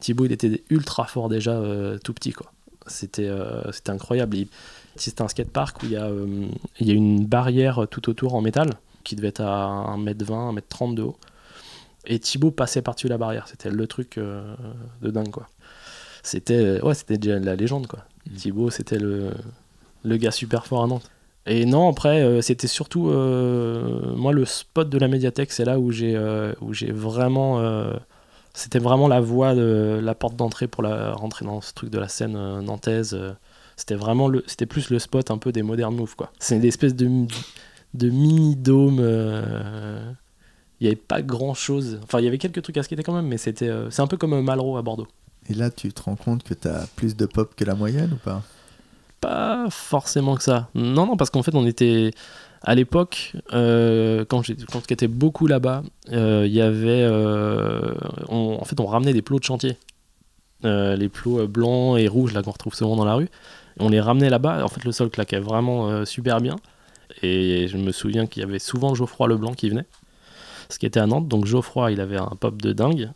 Thibaut, 0.00 0.26
il 0.26 0.32
était 0.32 0.62
ultra 0.70 1.06
fort 1.06 1.28
déjà, 1.28 1.60
tout 2.02 2.12
petit, 2.12 2.32
quoi. 2.32 2.52
C'était 2.88 3.28
euh, 3.28 3.70
c'était 3.72 3.90
incroyable. 3.90 4.36
C'était 5.00 5.22
un 5.22 5.28
skatepark 5.28 5.82
où 5.82 5.86
il 5.86 5.92
y, 5.92 5.96
a, 5.96 6.04
euh, 6.04 6.46
il 6.80 6.86
y 6.86 6.90
a 6.90 6.94
une 6.94 7.24
barrière 7.24 7.86
tout 7.90 8.08
autour 8.10 8.34
en 8.34 8.40
métal 8.40 8.70
qui 9.04 9.16
devait 9.16 9.28
être 9.28 9.40
à 9.42 9.94
1m20, 9.96 10.58
1m30 10.58 10.94
de 10.94 11.02
haut. 11.02 11.16
Et 12.06 12.18
Thibaut 12.18 12.50
passait 12.50 12.82
par-dessus 12.82 13.08
la 13.08 13.18
barrière. 13.18 13.48
C'était 13.48 13.70
le 13.70 13.86
truc 13.86 14.18
euh, 14.18 14.54
de 15.02 15.10
dingue, 15.10 15.30
quoi. 15.30 15.46
C'était 16.22 16.80
ouais, 16.82 16.94
c'était 16.94 17.18
déjà 17.18 17.38
la 17.38 17.56
légende, 17.56 17.86
quoi. 17.86 18.04
Mm. 18.30 18.34
Thibaut, 18.34 18.70
c'était 18.70 18.98
le, 18.98 19.30
le 20.04 20.16
gars 20.16 20.30
super 20.30 20.66
fort 20.66 20.84
à 20.84 20.86
Nantes. 20.86 21.10
Et 21.46 21.64
non, 21.64 21.88
après, 21.88 22.42
c'était 22.42 22.66
surtout 22.66 23.04
moi 23.04 24.32
le 24.32 24.44
spot 24.44 24.90
de 24.90 24.98
la 24.98 25.08
médiathèque, 25.08 25.50
c'est 25.50 25.64
là 25.64 25.78
où 25.78 25.90
j'ai 25.90 26.14
où 26.60 26.74
j'ai 26.74 26.92
vraiment 26.92 27.58
c'était 28.58 28.80
vraiment 28.80 29.06
la 29.06 29.20
voie, 29.20 29.54
de, 29.54 30.00
la 30.02 30.14
porte 30.16 30.34
d'entrée 30.34 30.66
pour 30.66 30.82
la, 30.82 31.12
rentrer 31.12 31.44
dans 31.44 31.60
ce 31.60 31.72
truc 31.72 31.90
de 31.90 31.98
la 31.98 32.08
scène 32.08 32.34
euh, 32.34 32.60
nantaise. 32.60 33.16
Euh. 33.78 33.80
C'était 33.80 33.94
vraiment 33.94 34.28
le, 34.28 34.44
c'était 34.46 34.66
plus 34.66 34.90
le 34.90 34.98
spot 34.98 35.30
un 35.30 35.38
peu 35.38 35.52
des 35.52 35.62
modern 35.62 35.94
moves 35.94 36.16
quoi. 36.16 36.32
C'est 36.38 36.56
une 36.56 36.64
espèce 36.64 36.94
de, 36.94 37.26
de 37.94 38.10
mini 38.10 38.56
dôme. 38.56 38.98
Euh. 39.00 40.12
Il 40.80 40.84
n'y 40.84 40.88
avait 40.88 40.96
pas 40.96 41.22
grand 41.22 41.54
chose. 41.54 41.98
Enfin, 42.04 42.20
il 42.20 42.24
y 42.24 42.28
avait 42.28 42.38
quelques 42.38 42.62
trucs 42.62 42.76
à 42.76 42.84
skater 42.84 43.02
quand 43.02 43.12
même, 43.12 43.26
mais 43.26 43.36
c'était, 43.36 43.68
c'est 43.90 44.00
un 44.00 44.06
peu 44.06 44.16
comme 44.16 44.40
Malraux 44.40 44.76
à 44.76 44.82
Bordeaux. 44.82 45.08
Et 45.48 45.54
là, 45.54 45.70
tu 45.70 45.92
te 45.92 46.02
rends 46.02 46.14
compte 46.14 46.44
que 46.44 46.54
tu 46.54 46.68
as 46.68 46.86
plus 46.94 47.16
de 47.16 47.26
pop 47.26 47.52
que 47.56 47.64
la 47.64 47.74
moyenne 47.74 48.12
ou 48.12 48.16
pas? 48.16 48.42
Pas 49.20 49.66
forcément 49.70 50.36
que 50.36 50.44
ça. 50.44 50.68
Non, 50.76 51.06
non, 51.06 51.16
parce 51.16 51.30
qu'en 51.30 51.42
fait, 51.42 51.56
on 51.56 51.66
était 51.66 52.12
à 52.62 52.74
l'époque, 52.74 53.32
euh, 53.52 54.24
quand 54.24 54.42
j'étais 54.42 55.08
beaucoup 55.08 55.46
là-bas, 55.46 55.82
euh, 56.12 56.44
il 56.46 56.52
y 56.52 56.60
avait. 56.60 57.02
Euh, 57.02 57.94
en 58.28 58.64
fait, 58.64 58.80
on 58.80 58.86
ramenait 58.86 59.12
des 59.12 59.22
plots 59.22 59.38
de 59.38 59.44
chantier. 59.44 59.76
les 60.62 61.08
plots 61.08 61.46
blancs 61.46 61.98
et 61.98 62.08
rouges 62.08 62.32
là 62.32 62.42
qu'on 62.42 62.50
retrouve 62.50 62.74
souvent 62.74 62.96
dans 62.96 63.04
la 63.04 63.14
rue. 63.14 63.28
On 63.80 63.88
les 63.88 64.00
ramenait 64.00 64.30
là-bas. 64.30 64.64
En 64.64 64.68
fait, 64.68 64.84
le 64.84 64.92
sol 64.92 65.10
claquait 65.10 65.40
vraiment 65.40 66.04
super 66.04 66.40
bien. 66.40 66.56
Et 67.22 67.68
je 67.68 67.76
me 67.76 67.92
souviens 67.92 68.26
qu'il 68.26 68.42
y 68.42 68.44
avait 68.44 68.58
souvent 68.58 68.94
Geoffroy 68.94 69.28
Leblanc 69.28 69.54
qui 69.54 69.70
venait. 69.70 69.86
Ce 70.68 70.78
qui 70.78 70.86
était 70.86 71.00
à 71.00 71.06
Nantes. 71.06 71.28
Donc 71.28 71.46
Geoffroy, 71.46 71.92
il 71.92 72.00
avait 72.00 72.18
un 72.18 72.36
pop 72.38 72.60
de 72.60 72.72
dingue. 72.72 73.10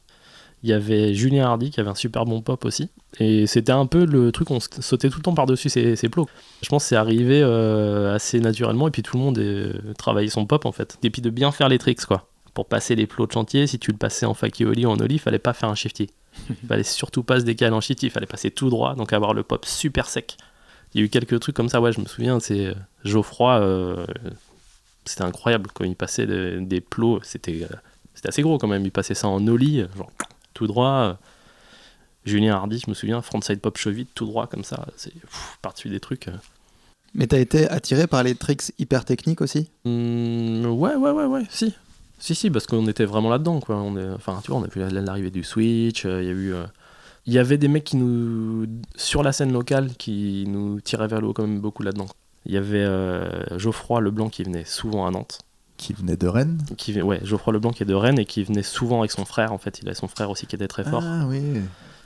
Il 0.62 0.70
y 0.70 0.72
avait 0.72 1.12
Julien 1.12 1.46
Hardy 1.46 1.70
qui 1.70 1.80
avait 1.80 1.90
un 1.90 1.94
super 1.94 2.24
bon 2.24 2.40
pop 2.40 2.64
aussi. 2.64 2.88
Et 3.18 3.46
c'était 3.46 3.72
un 3.72 3.86
peu 3.86 4.04
le 4.04 4.30
truc, 4.30 4.50
on 4.50 4.60
sautait 4.60 5.10
tout 5.10 5.18
le 5.18 5.22
temps 5.22 5.34
par-dessus 5.34 5.68
ces, 5.68 6.08
plots. 6.08 6.28
Je 6.62 6.68
pense 6.68 6.84
que 6.84 6.88
c'est 6.90 6.96
arrivé 6.96 7.42
euh, 7.42 8.14
assez 8.14 8.38
naturellement 8.38 8.86
et 8.86 8.90
puis 8.92 9.02
tout 9.02 9.16
le 9.16 9.22
monde 9.22 9.38
est, 9.38 9.94
travaillait 9.98 10.30
son 10.30 10.46
pop 10.46 10.64
en 10.64 10.72
fait. 10.72 10.98
Et 11.02 11.10
puis 11.10 11.20
de 11.20 11.30
bien 11.30 11.50
faire 11.50 11.68
les 11.68 11.78
tricks 11.78 12.04
quoi. 12.04 12.28
Pour 12.54 12.66
passer 12.66 12.94
les 12.94 13.06
plots 13.06 13.26
de 13.26 13.32
chantier, 13.32 13.66
si 13.66 13.78
tu 13.78 13.90
le 13.90 13.96
passais 13.96 14.26
en 14.26 14.34
fakioli 14.34 14.86
ou 14.86 14.90
en 14.90 15.00
oli, 15.00 15.18
fallait 15.18 15.38
pas 15.38 15.52
faire 15.52 15.68
un 15.68 15.74
shifty. 15.74 16.10
Il 16.48 16.68
fallait 16.68 16.82
surtout 16.82 17.22
pas 17.24 17.40
se 17.40 17.44
décaler 17.44 17.74
en 17.74 17.80
shifty, 17.80 18.06
il 18.06 18.10
fallait 18.10 18.26
passer 18.26 18.50
tout 18.50 18.70
droit, 18.70 18.94
donc 18.94 19.12
avoir 19.12 19.34
le 19.34 19.42
pop 19.42 19.64
super 19.64 20.08
sec. 20.08 20.36
Il 20.94 21.00
y 21.00 21.02
a 21.02 21.06
eu 21.06 21.08
quelques 21.08 21.40
trucs 21.40 21.56
comme 21.56 21.68
ça, 21.68 21.80
ouais, 21.80 21.92
je 21.92 22.00
me 22.00 22.06
souviens, 22.06 22.38
c'est 22.40 22.66
euh, 22.66 22.74
Geoffroy, 23.04 23.60
euh, 23.60 24.06
c'était 25.04 25.22
incroyable 25.22 25.70
quand 25.72 25.84
il 25.84 25.96
passait 25.96 26.26
des, 26.26 26.80
plots, 26.80 27.20
c'était 27.22 27.66
c'était 28.14 28.28
assez 28.28 28.42
gros 28.42 28.58
quand 28.58 28.68
même, 28.68 28.84
il 28.84 28.92
passait 28.92 29.14
ça 29.14 29.28
en 29.28 29.46
oli, 29.46 29.84
genre 29.96 30.12
tout 30.54 30.66
droit. 30.66 31.18
Julien 32.24 32.54
Hardy, 32.54 32.78
je 32.78 32.88
me 32.88 32.94
souviens, 32.94 33.20
frontside 33.20 33.60
pop 33.60 33.76
cheville, 33.76 34.06
tout 34.14 34.26
droit 34.26 34.46
comme 34.46 34.62
ça, 34.62 34.86
c'est 34.96 35.12
par-dessus 35.60 35.88
des 35.88 35.98
trucs. 35.98 36.28
Euh. 36.28 36.36
Mais 37.14 37.26
t'as 37.26 37.38
été 37.38 37.68
attiré 37.68 38.06
par 38.06 38.22
les 38.22 38.34
tricks 38.34 38.72
hyper 38.78 39.04
techniques 39.04 39.40
aussi? 39.40 39.70
Mmh, 39.84 40.66
Ouais, 40.66 40.94
ouais, 40.94 41.10
ouais, 41.10 41.24
ouais, 41.24 41.42
si. 41.50 41.74
Si, 42.18 42.36
si, 42.36 42.50
parce 42.50 42.66
qu'on 42.66 42.86
était 42.86 43.04
vraiment 43.04 43.30
là-dedans, 43.30 43.58
quoi. 43.58 43.76
On 43.76 43.96
est, 43.96 44.08
enfin, 44.10 44.40
tu 44.44 44.52
vois, 44.52 44.60
on 44.60 44.62
a 44.62 44.68
vu 44.68 44.80
l'arrivée 44.88 45.32
du 45.32 45.42
Switch, 45.42 46.04
il 46.04 46.10
y 46.10 46.28
a 46.28 46.32
eu. 46.32 46.54
Il 47.26 47.32
y 47.32 47.38
avait 47.38 47.58
des 47.58 47.68
mecs 47.68 47.84
qui 47.84 47.96
nous. 47.96 48.66
sur 48.96 49.22
la 49.22 49.32
scène 49.32 49.52
locale 49.52 49.94
qui 49.96 50.44
nous 50.48 50.80
tiraient 50.80 51.08
vers 51.08 51.20
le 51.20 51.28
haut 51.28 51.32
quand 51.32 51.46
même 51.46 51.60
beaucoup 51.60 51.82
là-dedans. 51.82 52.08
Il 52.46 52.52
y 52.52 52.56
avait 52.56 52.84
Geoffroy 53.56 54.00
Leblanc 54.00 54.28
qui 54.28 54.42
venait 54.42 54.64
souvent 54.64 55.06
à 55.06 55.10
Nantes. 55.10 55.40
Qui 55.76 55.92
venait 55.92 56.16
de 56.16 56.26
Rennes 56.26 56.62
qui, 56.76 57.00
Ouais, 57.00 57.20
Geoffroy 57.24 57.52
Leblanc 57.54 57.70
qui 57.70 57.82
est 57.82 57.86
de 57.86 57.94
Rennes 57.94 58.18
et 58.18 58.24
qui 58.24 58.42
venait 58.42 58.62
souvent 58.62 59.00
avec 59.00 59.12
son 59.12 59.24
frère, 59.24 59.52
en 59.52 59.58
fait. 59.58 59.78
Il 59.80 59.88
avait 59.88 59.94
son 59.94 60.08
frère 60.08 60.30
aussi 60.30 60.46
qui 60.46 60.56
était 60.56 60.68
très 60.68 60.84
fort. 60.84 61.02
Ah 61.04 61.24
oui. 61.26 61.40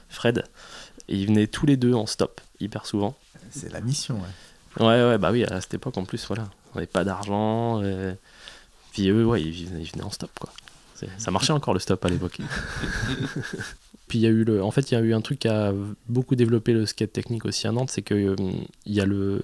Fred. 0.08 0.44
Et 1.08 1.16
ils 1.16 1.26
venaient 1.26 1.46
tous 1.46 1.66
les 1.66 1.76
deux 1.76 1.94
en 1.94 2.06
stop, 2.06 2.40
hyper 2.60 2.86
souvent. 2.86 3.14
C'est 3.50 3.72
la 3.72 3.80
mission, 3.80 4.16
ouais. 4.16 4.84
Ouais, 4.84 5.08
ouais, 5.08 5.18
bah 5.18 5.30
oui, 5.32 5.44
à 5.44 5.60
cette 5.60 5.74
époque 5.74 5.96
en 5.96 6.04
plus, 6.04 6.26
voilà. 6.26 6.48
On 6.72 6.76
n'avait 6.76 6.86
pas 6.86 7.04
d'argent. 7.04 7.82
Et... 7.82 8.14
Puis 8.92 9.08
eux, 9.08 9.24
ouais, 9.24 9.42
ils 9.42 9.66
venaient, 9.66 10.04
en 10.04 10.10
stop, 10.10 10.30
quoi. 10.38 10.52
Ça 11.18 11.30
marchait 11.30 11.52
encore 11.52 11.74
le 11.74 11.80
stop 11.80 12.04
à 12.04 12.08
l'époque. 12.08 12.38
Puis 14.08 14.18
il 14.20 14.22
y 14.22 14.26
a 14.26 14.30
eu 14.30 14.44
le, 14.44 14.62
en 14.62 14.70
fait, 14.70 14.90
il 14.90 14.94
y 14.94 14.96
a 14.96 15.00
eu 15.00 15.14
un 15.14 15.20
truc 15.20 15.40
qui 15.40 15.48
a 15.48 15.72
beaucoup 16.08 16.36
développé 16.36 16.72
le 16.72 16.86
skate 16.86 17.12
technique 17.12 17.44
aussi 17.44 17.66
à 17.66 17.72
Nantes, 17.72 17.90
c'est 17.90 18.02
que 18.02 18.14
euh, 18.14 18.36
y 18.86 19.00
a 19.00 19.04
le, 19.04 19.40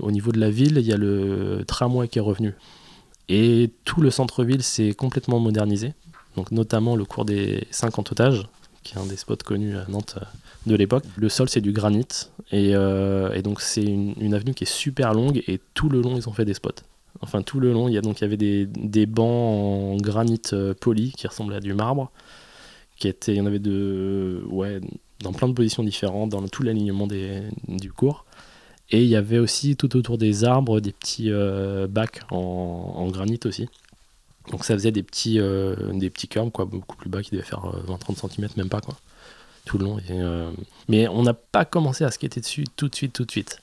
au 0.00 0.10
niveau 0.10 0.32
de 0.32 0.40
la 0.40 0.50
ville, 0.50 0.76
il 0.78 0.86
y 0.86 0.92
a 0.92 0.96
le 0.96 1.62
tramway 1.66 2.08
qui 2.08 2.18
est 2.18 2.22
revenu. 2.22 2.54
Et 3.28 3.70
tout 3.84 4.00
le 4.00 4.10
centre-ville 4.10 4.62
s'est 4.62 4.92
complètement 4.92 5.38
modernisé, 5.38 5.94
donc 6.36 6.50
notamment 6.50 6.96
le 6.96 7.04
cours 7.04 7.24
des 7.24 7.66
50 7.70 8.12
otages, 8.12 8.48
qui 8.82 8.94
est 8.96 8.98
un 8.98 9.06
des 9.06 9.16
spots 9.16 9.36
connus 9.44 9.76
à 9.76 9.86
Nantes 9.88 10.16
euh, 10.20 10.24
de 10.66 10.74
l'époque. 10.74 11.04
Le 11.16 11.28
sol, 11.28 11.48
c'est 11.48 11.60
du 11.60 11.72
granit, 11.72 12.08
et, 12.50 12.74
euh, 12.74 13.40
donc 13.42 13.60
c'est 13.60 13.84
une, 13.84 14.34
avenue 14.34 14.54
qui 14.54 14.64
est 14.64 14.72
super 14.72 15.14
longue, 15.14 15.42
et 15.46 15.60
tout 15.74 15.88
le 15.88 16.00
long, 16.00 16.16
ils 16.16 16.28
ont 16.28 16.32
fait 16.32 16.44
des 16.44 16.54
spots. 16.54 16.70
Enfin, 17.20 17.42
tout 17.42 17.60
le 17.60 17.72
long, 17.72 17.88
il 17.88 17.94
y, 17.94 17.98
a, 17.98 18.00
donc, 18.00 18.20
il 18.20 18.24
avait 18.24 18.36
des, 18.36 19.06
bancs 19.06 19.94
en 19.94 19.96
granit 19.96 20.40
euh, 20.52 20.74
poli 20.74 21.12
qui 21.12 21.26
ressemblaient 21.26 21.56
à 21.56 21.60
du 21.60 21.74
marbre. 21.74 22.10
Qui 22.96 23.08
était, 23.08 23.32
il 23.32 23.38
y 23.38 23.40
en 23.40 23.46
avait 23.46 23.60
dans 23.60 25.32
plein 25.32 25.48
de 25.48 25.52
positions 25.52 25.82
différentes, 25.82 26.30
dans 26.30 26.46
tout 26.48 26.62
l'alignement 26.62 27.06
du 27.06 27.92
cours. 27.92 28.24
Et 28.92 29.02
il 29.02 29.08
y 29.08 29.16
avait 29.16 29.38
aussi 29.38 29.74
tout 29.74 29.96
autour 29.96 30.18
des 30.18 30.44
arbres 30.44 30.80
des 30.80 30.92
petits 30.92 31.30
euh, 31.30 31.86
bacs 31.86 32.20
en, 32.30 33.08
granit 33.08 33.40
aussi. 33.46 33.68
Donc 34.50 34.64
ça 34.64 34.74
faisait 34.74 34.92
des 34.92 35.02
petits, 35.02 35.40
euh, 35.40 35.74
des 35.92 36.10
petits 36.10 36.28
beaucoup 36.28 36.96
plus 36.96 37.08
bas, 37.08 37.22
qui 37.22 37.30
devaient 37.30 37.42
faire 37.42 37.64
20-30 37.88 38.26
euh, 38.26 38.28
cm, 38.28 38.48
même 38.56 38.68
pas, 38.68 38.82
quoi, 38.82 38.96
tout 39.64 39.78
le 39.78 39.84
long. 39.84 39.98
mais 40.88 41.08
on 41.08 41.22
n'a 41.22 41.32
pas 41.32 41.64
commencé 41.64 42.04
à 42.04 42.10
skater 42.10 42.40
dessus 42.40 42.64
tout 42.76 42.88
de 42.88 42.94
suite, 42.94 43.14
tout 43.14 43.24
de 43.24 43.30
suite. 43.30 43.62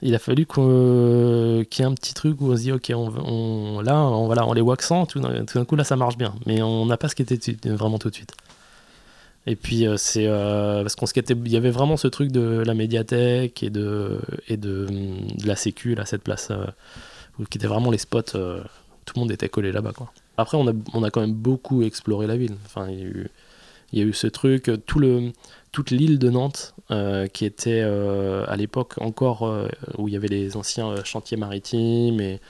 Il 0.00 0.14
a 0.14 0.18
fallu 0.18 0.46
qu'il 0.46 0.62
y 0.62 1.82
ait 1.82 1.86
un 1.86 1.94
petit 1.94 2.14
truc 2.14 2.40
où 2.40 2.52
on 2.52 2.56
se 2.56 2.62
dit, 2.62 2.72
ok, 2.72 2.92
on, 2.94 3.80
là, 3.80 3.96
on, 3.96 4.26
voilà, 4.26 4.46
on 4.46 4.52
les 4.52 4.60
waxant, 4.60 5.06
tout, 5.06 5.20
tout 5.20 5.58
d'un 5.58 5.64
coup, 5.64 5.76
là, 5.76 5.84
ça 5.84 5.96
marche 5.96 6.16
bien. 6.16 6.34
Mais 6.46 6.62
on 6.62 6.86
n'a 6.86 6.96
pas 6.96 7.08
skaté 7.08 7.38
vraiment 7.64 7.98
tout 7.98 8.10
de 8.10 8.14
suite. 8.14 8.34
Et 9.48 9.56
puis 9.56 9.86
euh, 9.86 9.96
c'est 9.96 10.26
euh, 10.26 10.82
parce 10.82 10.94
qu'on 10.94 11.06
il 11.06 11.48
y 11.48 11.56
avait 11.56 11.70
vraiment 11.70 11.96
ce 11.96 12.06
truc 12.06 12.30
de 12.30 12.62
la 12.66 12.74
médiathèque 12.74 13.62
et 13.62 13.70
de 13.70 14.20
et 14.46 14.58
de, 14.58 14.86
la 15.42 15.56
sécu 15.56 15.94
là 15.94 16.04
cette 16.04 16.22
place 16.22 16.48
euh, 16.50 16.66
qui 17.48 17.56
était 17.56 17.66
vraiment 17.66 17.90
les 17.90 17.96
spots. 17.96 18.22
tout 18.22 19.14
le 19.16 19.20
monde 19.20 19.32
était 19.32 19.48
collé 19.48 19.72
là-bas 19.72 19.92
quoi. 19.92 20.12
Après 20.36 20.58
on 20.58 20.68
a 20.68 20.72
on 20.92 21.02
a 21.02 21.10
quand 21.10 21.22
même 21.22 21.32
beaucoup 21.32 21.82
exploré 21.82 22.26
la 22.26 22.36
ville. 22.36 22.56
Enfin 22.66 22.88
il 22.90 22.98
y 22.98 23.02
a 23.02 23.06
eu 23.06 23.30
il 23.94 23.98
y 23.98 24.02
a 24.02 24.04
eu 24.04 24.12
ce 24.12 24.26
truc 24.26 24.70
tout 24.84 24.98
le 24.98 25.32
toute 25.78 25.90
l'île 25.92 26.18
de 26.18 26.30
Nantes 26.30 26.74
qui 27.32 27.44
était 27.44 27.82
à 27.82 28.56
l'époque 28.56 28.94
encore 29.00 29.42
où 29.96 30.08
il 30.08 30.14
y 30.14 30.16
avait 30.16 30.28
les 30.28 30.56
anciens 30.56 31.04
chantiers 31.04 31.36
maritimes 31.36 32.20
et, 32.20 32.40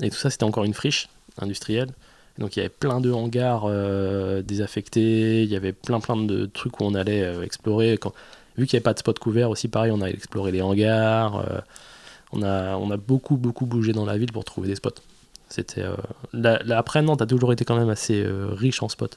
tout 0.00 0.16
ça 0.16 0.28
c'était 0.28 0.44
encore 0.44 0.64
une 0.64 0.74
friche 0.74 1.08
industrielle 1.38 1.88
donc 2.38 2.56
il 2.56 2.58
y 2.58 2.62
avait 2.62 2.68
plein 2.68 3.00
de 3.00 3.10
hangars 3.10 3.64
euh, 3.64 4.42
désaffectés, 4.42 5.42
il 5.42 5.48
y 5.48 5.56
avait 5.56 5.72
plein 5.72 6.00
plein 6.00 6.16
de 6.16 6.46
trucs 6.46 6.80
où 6.80 6.84
on 6.84 6.94
allait 6.94 7.22
euh, 7.22 7.42
explorer. 7.42 7.96
Quand, 7.96 8.12
vu 8.56 8.66
qu'il 8.66 8.76
n'y 8.76 8.78
avait 8.78 8.84
pas 8.84 8.92
de 8.92 8.98
spot 8.98 9.18
couvert 9.18 9.50
aussi, 9.50 9.68
pareil, 9.68 9.90
on 9.90 10.02
a 10.02 10.08
exploré 10.08 10.52
les 10.52 10.60
hangars. 10.60 11.36
Euh, 11.36 11.60
on, 12.32 12.42
a, 12.42 12.76
on 12.76 12.90
a 12.90 12.96
beaucoup 12.96 13.36
beaucoup 13.36 13.66
bougé 13.66 13.92
dans 13.92 14.04
la 14.04 14.18
ville 14.18 14.32
pour 14.32 14.44
trouver 14.44 14.68
des 14.68 14.74
spots. 14.74 14.90
C'était 15.48 15.84
après 16.70 17.02
Nantes 17.02 17.22
a 17.22 17.26
toujours 17.26 17.52
été 17.52 17.64
quand 17.64 17.76
même 17.76 17.88
assez 17.88 18.26
riche 18.50 18.82
en 18.82 18.88
spots. 18.88 19.16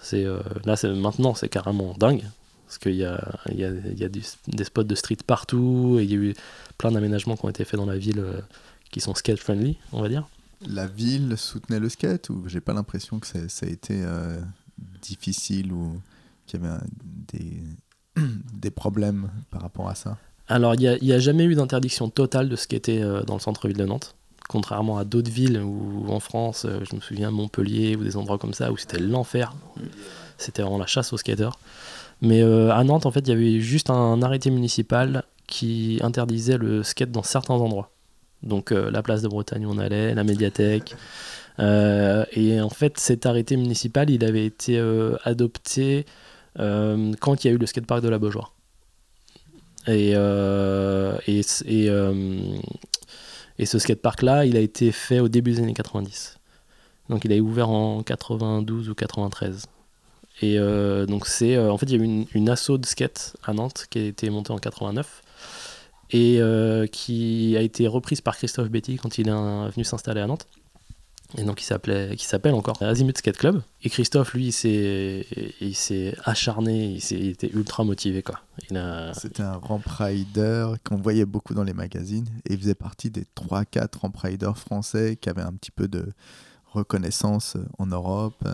C'est 0.00 0.24
là 0.64 0.74
maintenant 0.94 1.34
c'est 1.34 1.50
carrément 1.50 1.94
dingue 1.98 2.24
parce 2.66 2.78
qu'il 2.78 2.96
y 2.96 3.04
a, 3.04 3.38
il 3.50 3.58
y 3.58 3.64
a, 3.64 3.70
il 3.70 3.98
y 3.98 4.04
a 4.04 4.08
des 4.08 4.64
spots 4.64 4.84
de 4.84 4.94
street 4.94 5.18
partout 5.26 5.96
et 5.98 6.04
il 6.04 6.10
y 6.10 6.14
a 6.14 6.16
eu 6.16 6.34
plein 6.78 6.90
d'aménagements 6.90 7.36
qui 7.36 7.44
ont 7.44 7.48
été 7.48 7.64
faits 7.64 7.78
dans 7.78 7.86
la 7.86 7.98
ville 7.98 8.24
qui 8.90 9.00
sont 9.00 9.14
skate 9.14 9.38
friendly, 9.38 9.78
on 9.92 10.02
va 10.02 10.08
dire 10.08 10.26
la 10.66 10.86
ville 10.86 11.36
soutenait 11.36 11.80
le 11.80 11.88
skate 11.88 12.30
ou 12.30 12.44
j'ai 12.46 12.60
pas 12.60 12.72
l'impression 12.72 13.18
que 13.18 13.26
ça, 13.26 13.38
a 13.38 13.68
été 13.68 14.02
euh, 14.02 14.38
difficile 15.02 15.72
ou 15.72 16.00
qu'il 16.46 16.60
y 16.60 16.64
avait 16.64 16.78
des, 17.32 18.22
des 18.54 18.70
problèmes 18.70 19.30
par 19.50 19.62
rapport 19.62 19.88
à 19.88 19.94
ça? 19.94 20.16
Alors, 20.48 20.74
il 20.76 20.98
n'y 21.02 21.12
a, 21.12 21.18
jamais 21.18 21.44
eu 21.44 21.56
d'interdiction 21.56 22.08
totale 22.08 22.48
de 22.48 22.56
skater 22.56 23.02
euh, 23.02 23.22
dans 23.22 23.34
le 23.34 23.40
centre-ville 23.40 23.76
de 23.76 23.84
Nantes. 23.84 24.14
Contrairement 24.48 24.96
à 24.96 25.04
d'autres 25.04 25.30
villes 25.30 25.60
où 25.60 26.06
en 26.08 26.20
France, 26.20 26.66
euh, 26.66 26.80
je 26.88 26.94
me 26.94 27.00
souviens 27.00 27.32
Montpellier 27.32 27.96
ou 27.96 28.04
des 28.04 28.16
endroits 28.16 28.38
comme 28.38 28.54
ça 28.54 28.70
où 28.70 28.76
c'était 28.76 29.00
l'enfer. 29.00 29.52
C'était 30.38 30.62
vraiment 30.62 30.78
la 30.78 30.86
chasse 30.86 31.12
aux 31.12 31.16
skateurs. 31.16 31.58
Mais 32.22 32.42
à 32.42 32.82
Nantes, 32.84 33.06
en 33.06 33.10
fait, 33.10 33.20
il 33.20 33.28
y 33.28 33.32
avait 33.32 33.60
juste 33.60 33.90
un 33.90 34.22
arrêté 34.22 34.50
municipal 34.50 35.24
qui 35.46 35.98
interdisait 36.02 36.58
le 36.58 36.82
skate 36.82 37.10
dans 37.10 37.22
certains 37.22 37.54
endroits. 37.54 37.90
Donc 38.42 38.72
euh, 38.72 38.90
la 38.90 39.02
place 39.02 39.22
de 39.22 39.28
Bretagne 39.28 39.66
où 39.66 39.70
on 39.70 39.78
allait, 39.78 40.14
la 40.14 40.24
médiathèque. 40.24 40.94
Euh, 41.58 42.24
et 42.32 42.60
en 42.60 42.68
fait, 42.68 42.98
cet 42.98 43.26
arrêté 43.26 43.56
municipal, 43.56 44.10
il 44.10 44.24
avait 44.24 44.44
été 44.44 44.78
euh, 44.78 45.16
adopté 45.24 46.06
quand 46.58 47.44
il 47.44 47.48
y 47.48 47.50
a 47.50 47.52
eu 47.52 47.58
le 47.58 47.66
skatepark 47.66 48.02
de 48.02 48.08
la 48.08 48.18
Beaujoire. 48.18 48.54
Et, 49.86 50.12
et, 50.12 51.40
et, 51.66 51.86
et, 53.58 53.66
ce 53.66 53.78
skatepark-là, 53.78 54.46
il 54.46 54.56
a 54.56 54.60
été 54.60 54.90
fait 54.90 55.20
au 55.20 55.28
début 55.28 55.52
des 55.52 55.58
années 55.60 55.74
90. 55.74 56.38
Donc 57.10 57.26
il 57.26 57.32
a 57.34 57.36
ouvert 57.36 57.68
en 57.68 58.02
92 58.02 58.88
ou 58.88 58.94
93. 58.94 59.66
Et 60.42 60.58
donc 61.06 61.26
c'est 61.26 61.58
en 61.58 61.78
fait 61.78 61.86
il 61.86 61.92
y 61.92 61.94
a 61.94 62.02
eu 62.02 62.04
une, 62.04 62.26
une 62.34 62.50
asso 62.50 62.76
de 62.78 62.84
skate 62.84 63.36
à 63.44 63.54
Nantes 63.54 63.86
qui 63.88 63.98
a 63.98 64.04
été 64.04 64.28
montée 64.28 64.52
en 64.52 64.58
89 64.58 65.22
et 66.10 66.40
euh, 66.40 66.86
qui 66.86 67.56
a 67.56 67.62
été 67.62 67.86
reprise 67.86 68.20
par 68.20 68.36
Christophe 68.36 68.68
Betty 68.68 68.96
quand 68.96 69.18
il 69.18 69.28
est 69.28 69.32
venu 69.70 69.84
s'installer 69.84 70.20
à 70.20 70.26
Nantes. 70.26 70.46
Et 71.36 71.42
donc, 71.42 71.60
il 71.60 72.16
qui 72.16 72.24
s'appelle 72.24 72.54
encore 72.54 72.80
Azimut 72.80 73.18
Skate 73.18 73.36
Club. 73.36 73.60
Et 73.82 73.90
Christophe, 73.90 74.32
lui, 74.32 74.46
il 74.46 74.52
s'est, 74.52 75.26
il 75.60 76.14
acharné, 76.24 76.92
il, 76.92 77.00
s'est, 77.00 77.18
était 77.18 77.50
ultra 77.52 77.82
motivé, 77.82 78.22
quoi. 78.22 78.40
C'était 79.12 79.42
un 79.42 79.56
ramp 79.56 79.82
rider 79.84 80.68
qu'on 80.84 80.96
voyait 80.96 81.24
beaucoup 81.24 81.52
dans 81.52 81.64
les 81.64 81.72
magazines. 81.72 82.28
Et 82.48 82.52
il 82.54 82.60
faisait 82.60 82.76
partie 82.76 83.10
des 83.10 83.24
3-4 83.36 83.98
ramp 83.98 84.12
riders 84.16 84.56
français 84.56 85.18
qui 85.20 85.28
avaient 85.28 85.42
un 85.42 85.52
petit 85.52 85.72
peu 85.72 85.88
de 85.88 86.12
reconnaissance 86.66 87.56
en 87.76 87.86
Europe. 87.86 88.46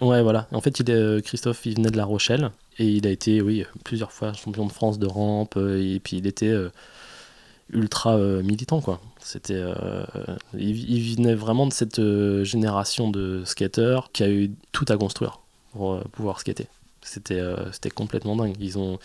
Ouais, 0.00 0.22
voilà. 0.22 0.46
En 0.52 0.60
fait, 0.60 0.78
il 0.80 0.90
est, 0.90 0.94
euh, 0.94 1.20
Christophe, 1.20 1.66
il 1.66 1.76
venait 1.76 1.90
de 1.90 1.96
La 1.96 2.04
Rochelle. 2.04 2.50
Et 2.78 2.86
il 2.86 3.06
a 3.06 3.10
été, 3.10 3.40
oui, 3.42 3.64
plusieurs 3.84 4.12
fois 4.12 4.32
champion 4.32 4.66
de 4.66 4.72
France 4.72 4.98
de 4.98 5.06
rampe. 5.06 5.56
Euh, 5.56 5.82
et 5.82 5.98
puis 5.98 6.18
il 6.18 6.26
était 6.26 6.48
euh, 6.48 6.70
ultra 7.72 8.16
militant, 8.16 8.80
quoi. 8.80 9.00
C'était, 9.20 9.62
il, 10.56 11.16
venait 11.16 11.34
vraiment 11.34 11.66
de 11.66 11.72
cette 11.72 12.00
génération 12.44 13.10
de 13.10 13.42
skateurs 13.44 14.10
qui 14.12 14.22
a 14.22 14.30
eu 14.30 14.52
tout 14.72 14.86
à 14.88 14.96
construire 14.96 15.40
pour 15.72 16.00
pouvoir 16.12 16.40
skater. 16.40 16.66
C'était, 17.02 17.42
c'était 17.72 17.90
complètement 17.90 18.36
dingue. 18.36 18.54
Ils 18.58 18.78
ont 18.78 18.98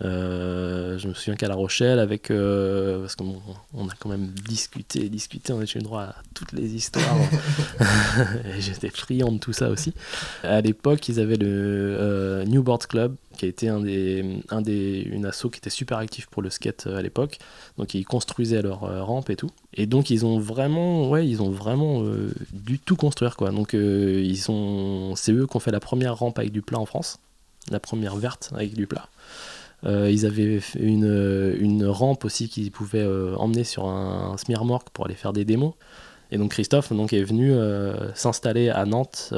je 0.00 1.08
me 1.08 1.14
souviens 1.14 1.36
qu'à 1.36 1.48
La 1.48 1.54
Rochelle, 1.54 1.98
avec 1.98 2.30
euh, 2.30 3.00
parce 3.00 3.16
qu'on 3.16 3.40
on 3.74 3.88
a 3.88 3.94
quand 3.98 4.08
même 4.08 4.28
discuté, 4.46 5.08
discuté, 5.08 5.52
on 5.52 5.60
a 5.60 5.64
eu 5.64 5.70
le 5.76 5.82
droit 5.82 6.02
à 6.02 6.14
toutes 6.34 6.52
les 6.52 6.74
histoires. 6.74 7.16
et 8.44 8.60
j'étais 8.60 8.90
friand 8.90 9.32
de 9.32 9.38
tout 9.38 9.52
ça 9.52 9.70
aussi. 9.70 9.94
À 10.42 10.60
l'époque, 10.60 11.08
ils 11.08 11.20
avaient 11.20 11.36
le 11.36 11.46
euh, 11.48 12.44
New 12.44 12.62
Board 12.62 12.86
Club, 12.86 13.16
qui 13.38 13.46
a 13.46 13.48
été 13.48 13.68
un 13.68 13.80
des, 13.80 14.42
un 14.50 14.60
des, 14.60 15.02
une 15.10 15.26
asso 15.26 15.48
qui 15.50 15.58
était 15.58 15.70
super 15.70 15.98
actif 15.98 16.26
pour 16.26 16.42
le 16.42 16.50
skate 16.50 16.86
à 16.86 17.00
l'époque. 17.00 17.38
Donc 17.78 17.94
ils 17.94 18.04
construisaient 18.04 18.62
leur 18.62 18.80
rampe 19.06 19.30
et 19.30 19.36
tout. 19.36 19.50
Et 19.74 19.86
donc 19.86 20.10
ils 20.10 20.26
ont 20.26 20.38
vraiment, 20.38 21.08
ouais, 21.08 21.26
ils 21.26 21.42
ont 21.42 21.50
vraiment 21.50 22.02
du 22.52 22.78
tout 22.78 22.96
construire 22.96 23.36
quoi. 23.36 23.50
Donc 23.50 23.74
ils 23.74 24.38
sont, 24.38 25.14
c'est 25.16 25.32
eux 25.32 25.46
qui 25.46 25.56
ont 25.56 25.60
fait 25.60 25.70
la 25.70 25.80
première 25.80 26.16
rampe 26.16 26.38
avec 26.38 26.52
du 26.52 26.62
plat 26.62 26.78
en 26.78 26.86
France, 26.86 27.18
la 27.70 27.80
première 27.80 28.16
verte 28.16 28.50
avec 28.54 28.74
du 28.74 28.86
plat. 28.86 29.08
Euh, 29.84 30.10
ils 30.10 30.24
avaient 30.26 30.60
une, 30.78 31.54
une 31.60 31.86
rampe 31.86 32.24
aussi 32.24 32.48
qu'ils 32.48 32.70
pouvaient 32.70 33.02
euh, 33.02 33.34
emmener 33.36 33.64
sur 33.64 33.86
un, 33.86 34.34
un 34.34 34.78
pour 34.92 35.06
aller 35.06 35.14
faire 35.14 35.32
des 35.32 35.44
démos. 35.44 35.74
Et 36.32 36.38
donc 36.38 36.50
Christophe 36.52 36.92
donc, 36.92 37.12
est 37.12 37.22
venu 37.22 37.52
euh, 37.52 38.12
s'installer 38.14 38.68
à 38.68 38.84
Nantes 38.84 39.32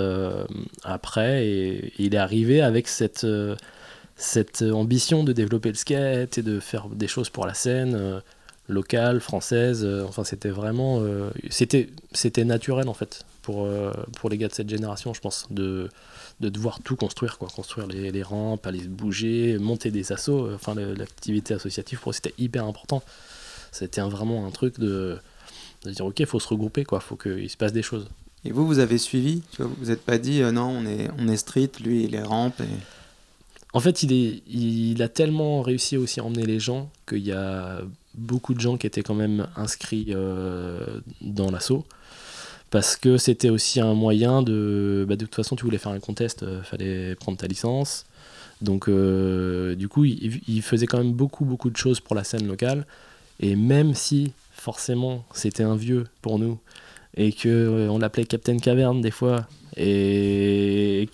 après 0.85 1.46
et, 1.46 1.92
il 1.98 2.14
est 2.14 2.18
arrivé 2.18 2.62
avec 2.62 2.88
cette, 2.88 3.27
cette 4.16 4.62
ambition 4.62 5.22
de 5.22 5.33
développer 5.33 5.68
le 5.68 5.74
skate 5.74 6.38
et 6.38 6.42
de 6.42 6.61
faire 6.61 6.88
des 6.88 7.09
choses 7.09 7.29
pour 7.29 7.46
la 7.46 7.55
scène 7.55 8.22
locale, 8.68 9.20
française. 9.20 9.87
enfin, 10.07 10.24
c'était 10.24 10.48
vraiment. 10.48 11.03
c'était, 11.51 11.90
c'était 12.12 12.44
naturel 12.44 12.88
en 12.88 12.94
fait 12.94 13.27
pour, 13.42 13.68
pour 14.18 14.31
les 14.31 14.38
gars 14.38 14.48
de 14.48 14.55
cette 14.55 14.70
génération, 14.70 15.12
je 15.12 15.20
pense, 15.20 15.46
de, 15.51 15.90
de 16.40 16.48
devoir 16.48 16.81
tout 16.83 16.96
construire, 16.96 17.38
quoi. 17.38 17.48
Construire 17.48 17.87
les, 17.88 18.11
les 18.12 18.22
rampes, 18.22 18.66
aller 18.66 18.81
se 18.83 18.88
bouger, 18.88 19.59
monter 19.59 19.90
des 19.90 20.12
assos. 20.12 20.53
Enfin, 20.55 20.74
le- 20.74 20.94
l'activité 20.94 21.55
associative, 21.55 21.98
pour 22.01 22.11
eux, 22.11 22.14
c'était 22.14 22.35
hyper 22.38 22.64
important. 22.64 23.03
C'était 23.72 24.01
vraiment 24.03 24.46
un 24.46 24.51
truc 24.51 24.79
de, 24.79 25.18
de 25.85 25.90
dire, 25.90 26.07
ok, 26.07 26.20
il 26.20 26.27
faut 26.27 26.40
se 26.40 26.48
regrouper, 26.48 26.85
quoi. 26.85 27.01
faut 27.01 27.16
qu'il 27.16 27.51
se 27.51 27.57
passe 27.57 27.72
des 27.72 27.83
choses. 27.83 28.09
Et 28.44 28.53
vous, 28.53 28.66
vous 28.66 28.79
avez 28.79 28.98
suivi? 28.98 29.42
Tu 29.51 29.62
vois, 29.62 29.70
Vous 29.81 29.87
n'êtes 29.87 30.03
pas 30.03 30.16
dit 30.18 30.42
euh, 30.42 30.53
non, 30.53 30.68
on 30.68 30.87
est, 30.87 31.11
on 31.18 31.27
est 31.29 31.37
street, 31.37 31.70
lui 31.85 32.05
il 32.05 32.14
est 32.14 32.22
rampe. 32.22 32.61
Et... 32.61 32.64
En 33.72 33.81
fait, 33.81 34.05
il, 34.05 34.12
est, 34.12 34.42
il 34.48 35.03
a 35.03 35.09
tellement 35.09 35.61
réussi 35.61 35.96
à 35.96 35.98
aussi 35.98 36.20
emmener 36.20 36.46
les 36.46 36.61
gens 36.61 36.88
qu'il 37.07 37.18
y 37.27 37.33
a 37.33 37.81
beaucoup 38.14 38.55
de 38.55 38.61
gens 38.61 38.77
qui 38.79 38.87
étaient 38.87 39.03
quand 39.03 39.14
même 39.16 39.48
inscrits 39.57 40.07
euh, 40.11 41.01
dans 41.20 41.51
l'assaut. 41.51 41.85
Parce 42.70 42.96
que 42.96 43.16
c'était 43.16 43.50
aussi 43.50 43.81
un 43.81 43.94
moyen 43.94 44.42
de. 44.42 45.07
bah, 45.09 45.16
de 45.16 45.24
toute 45.24 45.35
façon, 45.35 45.57
tu 45.57 45.64
voulais 45.64 45.78
faire 45.78 45.92
un 45.92 46.00
contest, 46.00 46.44
il 46.46 46.64
fallait 46.64 47.14
prendre 47.14 47.38
ta 47.38 47.46
licence. 47.46 48.04
Donc, 48.61 48.88
euh, 48.88 49.74
du 49.74 49.88
coup, 49.88 50.04
il, 50.04 50.62
faisait 50.62 50.87
quand 50.87 50.98
même 50.98 51.12
beaucoup, 51.12 51.44
beaucoup 51.44 51.70
de 51.70 51.76
choses 51.76 52.00
pour 52.00 52.14
la 52.16 52.24
scène 52.24 52.46
locale. 52.46 52.87
Et 53.40 53.54
même 53.57 53.94
si, 53.94 54.33
forcément, 54.52 55.24
c'était 55.33 55.62
un 55.62 55.76
vieux 55.76 56.04
pour 56.22 56.38
nous, 56.38 56.59
et 57.16 57.33
que 57.33 57.48
euh, 57.48 57.88
on 57.88 57.98
l'appelait 57.98 58.24
Captain 58.24 58.59
Caverne 58.59 59.00
des 59.00 59.12
fois, 59.12 59.46
et, 59.76 61.09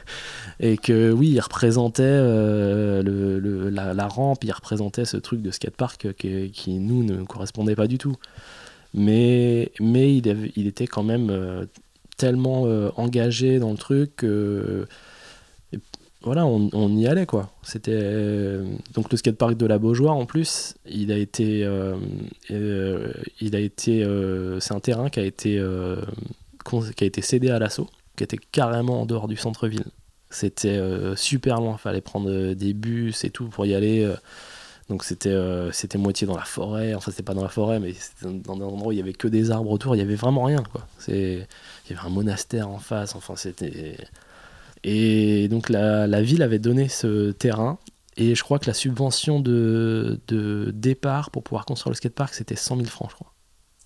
et 0.60 0.78
que 0.78 1.12
oui, 1.12 1.30
il 1.32 1.40
représentait 1.40 2.02
euh, 2.04 3.02
le, 3.02 3.38
le- 3.38 3.68
la, 3.68 3.92
la 3.92 4.08
rampe, 4.08 4.44
il 4.44 4.52
représentait 4.52 5.04
ce 5.04 5.18
truc 5.18 5.42
de 5.42 5.50
skatepark 5.50 6.14
qui, 6.14 6.50
qui 6.50 6.78
nous 6.78 7.04
ne 7.04 7.22
correspondait 7.24 7.76
pas 7.76 7.86
du 7.86 7.98
tout. 7.98 8.16
Mais, 8.94 9.70
mais 9.80 10.16
il, 10.16 10.66
était 10.66 10.86
quand 10.86 11.02
même 11.02 11.28
euh, 11.30 11.66
tellement 12.16 12.66
euh, 12.66 12.90
engagé 12.96 13.58
dans 13.58 13.70
le 13.70 13.76
truc 13.76 14.16
que 14.16 14.86
voilà, 16.22 16.46
on, 16.46 16.68
on 16.72 16.96
y 16.96 17.06
allait 17.06 17.26
quoi. 17.26 17.52
C'était 17.62 17.92
euh, 17.94 18.64
donc 18.94 19.10
le 19.12 19.16
skatepark 19.16 19.56
de 19.56 19.66
la 19.66 19.78
Beaujoire 19.78 20.16
en 20.16 20.26
plus, 20.26 20.74
il 20.86 21.12
a 21.12 21.16
été, 21.16 21.60
il 22.50 23.56
a 23.56 23.60
été, 23.60 24.06
c'est 24.60 24.74
un 24.74 24.80
terrain 24.80 25.10
qui 25.10 25.20
a 25.20 25.24
été, 25.24 25.62
qui 26.96 27.04
a 27.04 27.06
été 27.06 27.22
cédé 27.22 27.50
à 27.50 27.58
l'assaut, 27.58 27.88
qui 28.16 28.24
était 28.24 28.38
carrément 28.38 29.02
en 29.02 29.06
dehors 29.06 29.28
du 29.28 29.36
centre-ville. 29.36 29.84
C'était 30.30 30.80
super 31.14 31.60
loin, 31.60 31.76
fallait 31.76 32.00
prendre 32.00 32.52
des 32.52 32.74
bus 32.74 33.24
et 33.24 33.30
tout 33.30 33.48
pour 33.48 33.64
y 33.64 33.74
aller. 33.74 34.10
Donc 34.88 35.04
c'était 35.04 35.28
euh, 35.28 35.70
c'était 35.70 35.98
moitié 35.98 36.26
dans 36.26 36.36
la 36.36 36.44
forêt, 36.44 36.94
enfin 36.94 37.10
c'était 37.10 37.22
pas 37.22 37.34
dans 37.34 37.42
la 37.42 37.50
forêt, 37.50 37.78
mais 37.78 37.92
c'était 37.92 38.32
dans 38.32 38.54
un 38.54 38.60
endroit 38.62 38.88
où 38.88 38.92
il 38.92 38.98
y 38.98 39.02
avait 39.02 39.12
que 39.12 39.28
des 39.28 39.50
arbres 39.50 39.70
autour, 39.70 39.94
il 39.94 39.98
y 39.98 40.02
avait 40.02 40.14
vraiment 40.14 40.44
rien 40.44 40.62
quoi. 40.62 40.86
Il 41.08 41.46
y 41.90 41.92
avait 41.92 42.06
un 42.06 42.08
monastère 42.08 42.70
en 42.70 42.78
face, 42.78 43.14
enfin 43.14 43.36
c'était 43.36 43.98
et 44.84 45.48
donc 45.48 45.68
la, 45.68 46.06
la 46.06 46.22
ville 46.22 46.42
avait 46.42 46.58
donné 46.58 46.88
ce 46.88 47.32
terrain 47.32 47.78
et 48.16 48.34
je 48.34 48.42
crois 48.42 48.58
que 48.58 48.66
la 48.66 48.74
subvention 48.74 49.40
de, 49.40 50.20
de 50.28 50.70
départ 50.72 51.30
pour 51.30 51.42
pouvoir 51.42 51.66
construire 51.66 51.90
le 51.90 51.96
skatepark 51.96 52.32
c'était 52.32 52.56
100 52.56 52.76
000 52.76 52.88
francs 52.88 53.10
je 53.10 53.14
crois. 53.16 53.34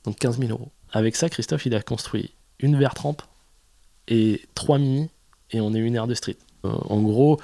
Donc 0.05 0.19
15 0.19 0.39
000 0.39 0.51
euros. 0.51 0.71
Avec 0.93 1.17
ça 1.17 1.29
Christophe 1.29 1.67
il 1.67 1.75
a 1.75 1.83
construit 1.83 2.35
une 2.61 2.77
vert 2.79 2.95
rampe 2.97 3.23
et 4.07 4.43
trois 4.55 4.79
mini 4.79 5.11
et 5.51 5.61
on 5.61 5.75
est 5.75 5.79
une 5.79 5.97
aire 5.97 6.07
de 6.07 6.15
street. 6.15 6.37
Euh, 6.65 6.71
en 6.89 7.01
gros, 7.01 7.41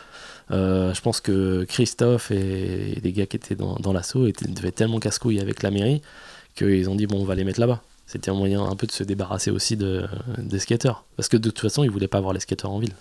euh, 0.50 0.94
je 0.94 1.00
pense 1.00 1.20
que 1.20 1.64
Christophe 1.64 2.30
et 2.30 2.98
les 3.02 3.12
gars 3.12 3.26
qui 3.26 3.37
étaient 3.37 3.54
dans, 3.54 3.76
dans 3.76 3.92
l'assaut 3.92 4.26
devaient 4.26 4.72
tellement 4.72 4.98
casse-couilles 4.98 5.40
avec 5.40 5.62
la 5.62 5.70
mairie 5.70 6.02
qu'ils 6.54 6.88
ont 6.88 6.94
dit 6.94 7.06
bon 7.06 7.20
on 7.20 7.24
va 7.24 7.34
les 7.34 7.44
mettre 7.44 7.61
là-bas. 7.61 7.82
C'était 8.06 8.30
un 8.30 8.34
moyen 8.34 8.64
un 8.64 8.74
peu 8.74 8.87
de 8.87 8.92
se 8.92 9.04
débarrasser 9.04 9.50
aussi 9.50 9.76
de, 9.76 10.06
des 10.38 10.58
skateurs. 10.58 11.04
Parce 11.16 11.28
que 11.28 11.37
de 11.37 11.50
toute 11.50 11.61
façon 11.61 11.84
ils 11.84 11.90
voulaient 11.90 12.08
pas 12.08 12.20
voir 12.20 12.32
les 12.32 12.40
skateurs 12.40 12.70
en 12.70 12.78
ville. 12.78 12.94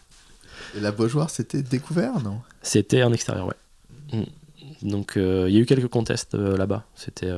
Et 0.76 0.82
la 0.82 0.92
Beaujoire, 0.92 1.30
c'était 1.30 1.62
découvert, 1.62 2.20
non? 2.20 2.42
C'était 2.62 3.04
en 3.04 3.14
extérieur, 3.14 3.48
ouais. 3.48 4.18
Mm. 4.20 4.88
Donc 4.90 5.16
euh, 5.16 5.46
il 5.48 5.56
y 5.56 5.58
a 5.58 5.62
eu 5.62 5.66
quelques 5.66 5.88
contests 5.88 6.36
euh, 6.36 6.58
là-bas. 6.58 6.84
C'était, 6.96 7.32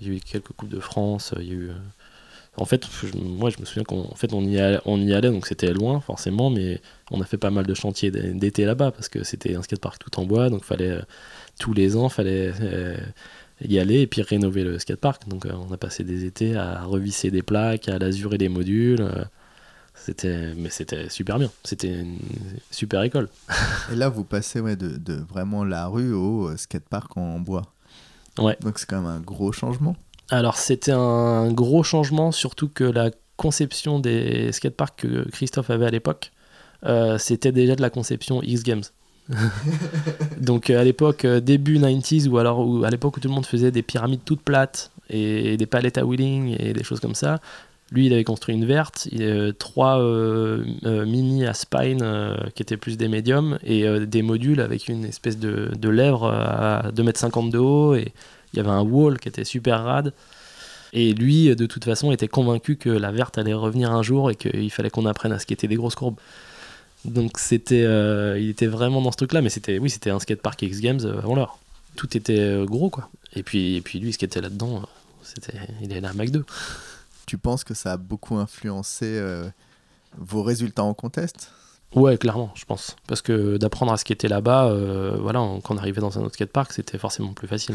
il 0.00 0.08
y 0.08 0.10
a 0.10 0.14
eu 0.14 0.20
quelques 0.20 0.52
coupes 0.52 0.68
de 0.68 0.80
France. 0.80 1.32
Il 1.38 1.46
y 1.46 1.50
a 1.52 1.54
eu. 1.54 1.70
En 2.56 2.64
fait, 2.64 2.86
je- 2.86 3.16
moi 3.16 3.48
je 3.50 3.58
me 3.60 3.64
souviens 3.64 3.84
qu'on 3.84 4.02
en 4.10 4.14
fait, 4.16 4.32
on, 4.32 4.42
y 4.44 4.58
allait, 4.58 4.80
on 4.84 5.00
y 5.00 5.14
allait, 5.14 5.30
donc 5.30 5.46
c'était 5.46 5.72
loin 5.72 6.00
forcément, 6.00 6.50
mais 6.50 6.80
on 7.10 7.20
a 7.20 7.24
fait 7.24 7.38
pas 7.38 7.50
mal 7.50 7.64
de 7.66 7.74
chantiers 7.74 8.10
d'été 8.10 8.64
là-bas 8.64 8.90
parce 8.90 9.08
que 9.08 9.22
c'était 9.24 9.54
un 9.54 9.62
skatepark 9.62 9.98
tout 10.02 10.20
en 10.20 10.26
bois, 10.26 10.50
donc 10.50 10.64
fallait 10.64 10.90
euh, 10.90 11.02
tous 11.58 11.72
les 11.72 11.96
ans 11.96 12.08
fallait 12.08 12.52
euh, 12.60 12.96
y 13.66 13.78
aller 13.78 14.00
et 14.00 14.06
puis 14.06 14.22
rénover 14.22 14.64
le 14.64 14.78
skatepark. 14.78 15.28
Donc 15.28 15.46
euh, 15.46 15.52
on 15.54 15.72
a 15.72 15.76
passé 15.76 16.04
des 16.04 16.24
étés 16.24 16.56
à 16.56 16.82
revisser 16.84 17.30
des 17.30 17.42
plaques, 17.42 17.88
à 17.88 17.98
lazurer 17.98 18.36
des 18.38 18.48
modules. 18.48 19.00
euh, 19.02 19.24
c'était, 19.94 20.54
mais 20.56 20.70
c'était 20.70 21.08
super 21.10 21.38
bien. 21.38 21.50
C'était 21.64 22.00
une 22.00 22.18
super 22.70 23.02
école. 23.02 23.28
Et 23.92 23.96
là, 23.96 24.08
vous 24.08 24.24
passez 24.24 24.60
ouais, 24.60 24.76
de, 24.76 24.96
de 24.96 25.14
vraiment 25.14 25.62
la 25.64 25.86
rue 25.88 26.12
au 26.12 26.56
skatepark 26.56 27.16
en 27.16 27.38
bois. 27.38 27.62
Ouais. 28.38 28.56
Donc 28.62 28.78
c'est 28.78 28.88
quand 28.88 29.02
même 29.02 29.10
un 29.10 29.20
gros 29.20 29.52
changement. 29.52 29.94
Alors 30.30 30.56
c'était 30.56 30.92
un 30.92 31.50
gros 31.52 31.82
changement, 31.82 32.32
surtout 32.32 32.68
que 32.68 32.84
la 32.84 33.10
conception 33.36 33.98
des 33.98 34.52
skateparks 34.52 35.00
que 35.00 35.28
Christophe 35.30 35.70
avait 35.70 35.86
à 35.86 35.90
l'époque, 35.90 36.30
euh, 36.86 37.18
c'était 37.18 37.52
déjà 37.52 37.74
de 37.76 37.82
la 37.82 37.90
conception 37.90 38.42
X 38.42 38.62
Games. 38.62 38.82
Donc 40.40 40.70
euh, 40.70 40.80
à 40.80 40.84
l'époque, 40.84 41.24
euh, 41.24 41.40
début 41.40 41.78
90s, 41.78 42.28
ou 42.28 42.38
alors 42.38 42.66
où- 42.66 42.84
à 42.84 42.90
l'époque 42.90 43.16
où 43.16 43.20
tout 43.20 43.28
le 43.28 43.34
monde 43.34 43.46
faisait 43.46 43.70
des 43.70 43.82
pyramides 43.82 44.20
toutes 44.24 44.42
plates 44.42 44.90
et 45.08 45.56
des 45.56 45.66
palettes 45.66 45.98
à 45.98 46.04
wheeling 46.04 46.56
et 46.58 46.72
des 46.72 46.84
choses 46.84 47.00
comme 47.00 47.14
ça, 47.14 47.40
lui 47.90 48.06
il 48.06 48.12
avait 48.12 48.24
construit 48.24 48.54
une 48.54 48.64
verte, 48.64 49.08
il, 49.10 49.52
trois 49.58 50.00
euh, 50.00 50.64
euh, 50.84 51.04
mini 51.06 51.46
à 51.46 51.54
spine 51.54 52.04
qui 52.54 52.62
étaient 52.62 52.76
plus 52.76 52.96
des 52.96 53.08
médiums 53.08 53.58
et 53.64 53.84
des 54.06 54.22
modules 54.22 54.60
avec 54.60 54.88
une 54.88 55.04
espèce 55.04 55.38
de, 55.38 55.70
de 55.76 55.88
lèvre 55.88 56.26
à 56.28 56.90
2m50 56.94 57.50
de 57.50 57.58
haut 57.58 57.94
et 57.94 58.12
il 58.52 58.56
y 58.56 58.60
avait 58.60 58.70
un 58.70 58.82
wall 58.82 59.18
qui 59.18 59.28
était 59.28 59.44
super 59.44 59.84
rad. 59.84 60.12
Et 60.92 61.12
lui, 61.12 61.54
de 61.54 61.66
toute 61.66 61.84
façon, 61.84 62.10
était 62.10 62.28
convaincu 62.28 62.76
que 62.76 62.90
la 62.90 63.12
verte 63.12 63.38
allait 63.38 63.54
revenir 63.54 63.92
un 63.92 64.02
jour 64.02 64.30
et 64.30 64.34
qu'il 64.34 64.70
fallait 64.70 64.90
qu'on 64.90 65.06
apprenne 65.06 65.32
à 65.32 65.38
skater 65.38 65.68
des 65.68 65.76
grosses 65.76 65.94
courbes. 65.94 66.18
Donc 67.04 67.38
c'était, 67.38 67.84
euh, 67.84 68.38
il 68.38 68.50
était 68.50 68.66
vraiment 68.66 69.00
dans 69.00 69.12
ce 69.12 69.16
truc-là, 69.16 69.40
mais 69.40 69.48
c'était, 69.48 69.78
oui, 69.78 69.88
c'était 69.88 70.10
un 70.10 70.18
skatepark 70.18 70.60
X 70.62 70.80
Games 70.80 71.00
euh, 71.04 71.18
avant 71.18 71.34
l'heure. 71.34 71.58
Tout 71.96 72.16
était 72.16 72.38
euh, 72.38 72.64
gros, 72.66 72.90
quoi. 72.90 73.08
Et 73.34 73.42
puis, 73.42 73.76
et 73.76 73.80
puis 73.80 74.00
lui, 74.00 74.12
ce 74.12 74.18
qui 74.18 74.24
était 74.24 74.40
là-dedans, 74.40 74.82
c'était, 75.22 75.58
il 75.80 75.92
est 75.92 76.00
là 76.00 76.10
à 76.10 76.12
Mac 76.12 76.30
2. 76.30 76.44
Tu 77.26 77.38
penses 77.38 77.64
que 77.64 77.74
ça 77.74 77.92
a 77.92 77.96
beaucoup 77.96 78.36
influencé 78.36 79.22
vos 80.18 80.42
résultats 80.42 80.82
en 80.82 80.94
contest? 80.94 81.52
Ouais, 81.96 82.16
clairement, 82.18 82.52
je 82.54 82.64
pense. 82.64 82.94
Parce 83.08 83.20
que 83.20 83.56
d'apprendre 83.56 83.92
à 83.92 83.96
skater 83.96 84.28
là-bas, 84.28 84.68
euh, 84.68 85.16
voilà, 85.20 85.40
quand 85.64 85.74
on 85.74 85.76
arrivait 85.76 86.00
dans 86.00 86.18
un 86.20 86.22
autre 86.22 86.34
skatepark, 86.34 86.72
c'était 86.72 86.98
forcément 86.98 87.32
plus 87.32 87.48
facile. 87.48 87.74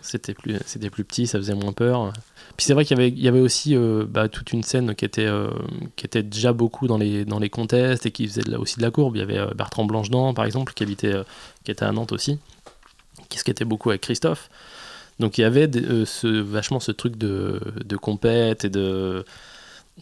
C'était 0.00 0.32
plus, 0.32 0.58
c'était 0.64 0.90
plus 0.90 1.04
petit, 1.04 1.26
ça 1.26 1.38
faisait 1.38 1.54
moins 1.54 1.72
peur. 1.72 2.12
Puis 2.56 2.66
c'est 2.66 2.72
vrai 2.72 2.84
qu'il 2.84 2.96
y 2.96 3.00
avait, 3.00 3.08
il 3.08 3.20
y 3.20 3.26
avait 3.26 3.40
aussi 3.40 3.76
euh, 3.76 4.04
bah, 4.08 4.28
toute 4.28 4.52
une 4.52 4.62
scène 4.62 4.94
qui 4.94 5.04
était, 5.04 5.26
euh, 5.26 5.50
qui 5.96 6.06
était 6.06 6.22
déjà 6.22 6.52
beaucoup 6.52 6.86
dans 6.86 6.98
les, 6.98 7.24
dans 7.24 7.40
les 7.40 7.50
contests 7.50 8.06
et 8.06 8.12
qui 8.12 8.28
faisait 8.28 8.54
aussi 8.54 8.76
de 8.76 8.82
la 8.82 8.92
courbe. 8.92 9.16
Il 9.16 9.18
y 9.18 9.22
avait 9.22 9.52
Bertrand 9.56 9.84
Blanchedent, 9.84 10.34
par 10.34 10.44
exemple, 10.44 10.72
qui, 10.72 10.84
habitait, 10.84 11.16
qui 11.64 11.72
était 11.72 11.84
à 11.84 11.90
Nantes 11.90 12.12
aussi, 12.12 12.38
qui 13.28 13.38
skatait 13.38 13.64
beaucoup 13.64 13.90
avec 13.90 14.02
Christophe. 14.02 14.50
Donc 15.18 15.36
il 15.36 15.40
y 15.40 15.44
avait 15.44 15.68
ce, 16.04 16.28
vachement 16.28 16.78
ce 16.78 16.92
truc 16.92 17.16
de, 17.16 17.60
de 17.84 17.96
compète 17.96 18.64
et 18.64 18.70
de 18.70 19.24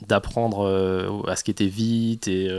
d'apprendre 0.07 1.25
à 1.27 1.37
skater 1.37 1.69
vite 1.69 2.29
et 2.29 2.51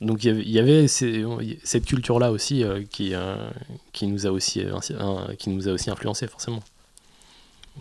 donc 0.00 0.24
il 0.24 0.48
y 0.50 0.58
avait, 0.58 0.88
ces- 0.88 1.24
cette 1.64 1.86
culture 1.86 2.18
là 2.18 2.30
aussi 2.30 2.62
euh, 2.64 2.82
qui, 2.90 3.14
euh, 3.14 3.48
qui 3.92 4.06
nous 4.06 4.26
a 4.26 4.30
aussi 4.30 4.62
euh, 4.62 5.34
qui 5.38 5.50
nous 5.50 5.68
a 5.68 5.72
aussi 5.72 5.90
influencé 5.90 6.26
forcément. 6.26 6.62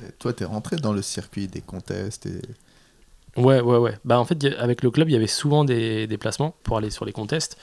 Et 0.02 0.12
Toi, 0.20 0.34
tu 0.34 0.44
es 0.44 0.46
rentré 0.46 0.76
dans 0.78 0.94
le 0.94 1.02
circuit 1.02 1.48
des 1.48 1.62
contests 1.62 2.26
et 2.26 2.42
ouais 3.38 3.60
ouais 3.62 3.78
ouais. 3.78 3.98
Bah 4.06 4.20
en 4.20 4.26
fait 4.26 4.44
avec 4.58 4.82
le 4.82 4.92
club 4.92 5.10
il 5.10 5.14
y 5.14 5.16
avait 5.16 5.28
souvent 5.28 5.66
des 5.66 6.08
déplacements 6.08 6.56
pour 6.64 6.78
aller 6.78 6.90
sur 6.90 7.06
les 7.06 7.12
contests. 7.12 7.58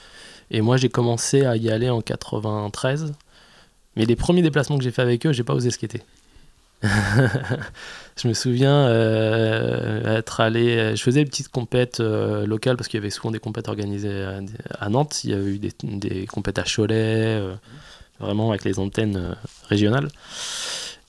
Et 0.51 0.61
moi 0.61 0.77
j'ai 0.77 0.89
commencé 0.89 1.45
à 1.45 1.55
y 1.57 1.69
aller 1.71 1.89
en 1.89 2.01
93 2.01 3.13
mais 3.95 4.05
les 4.05 4.15
premiers 4.15 4.41
déplacements 4.41 4.77
que 4.77 4.83
j'ai 4.83 4.91
fait 4.91 5.01
avec 5.01 5.25
eux 5.25 5.33
j'ai 5.33 5.43
pas 5.43 5.53
osé 5.55 5.71
skater 5.71 6.01
je 8.21 8.27
me 8.27 8.33
souviens 8.33 8.87
euh, 8.87 10.17
être 10.17 10.41
allé 10.41 10.95
je 10.97 11.01
faisais 11.01 11.23
des 11.23 11.29
petites 11.29 11.47
compètes 11.47 12.01
euh, 12.01 12.45
locales 12.45 12.75
parce 12.75 12.89
qu'il 12.89 12.97
y 12.97 13.01
avait 13.01 13.09
souvent 13.09 13.31
des 13.31 13.39
compètes 13.39 13.69
organisées 13.69 14.25
à, 14.79 14.89
Nantes. 14.89 15.23
Il 15.23 15.29
y 15.29 15.33
avait 15.33 15.51
eu 15.51 15.59
des, 15.59 15.71
des 15.83 16.25
compètes 16.25 16.59
à 16.59 16.63
Cholet 16.63 16.95
euh, 16.95 17.55
vraiment 18.19 18.49
avec 18.49 18.65
les 18.65 18.79
antennes 18.79 19.35
régionales. 19.69 20.09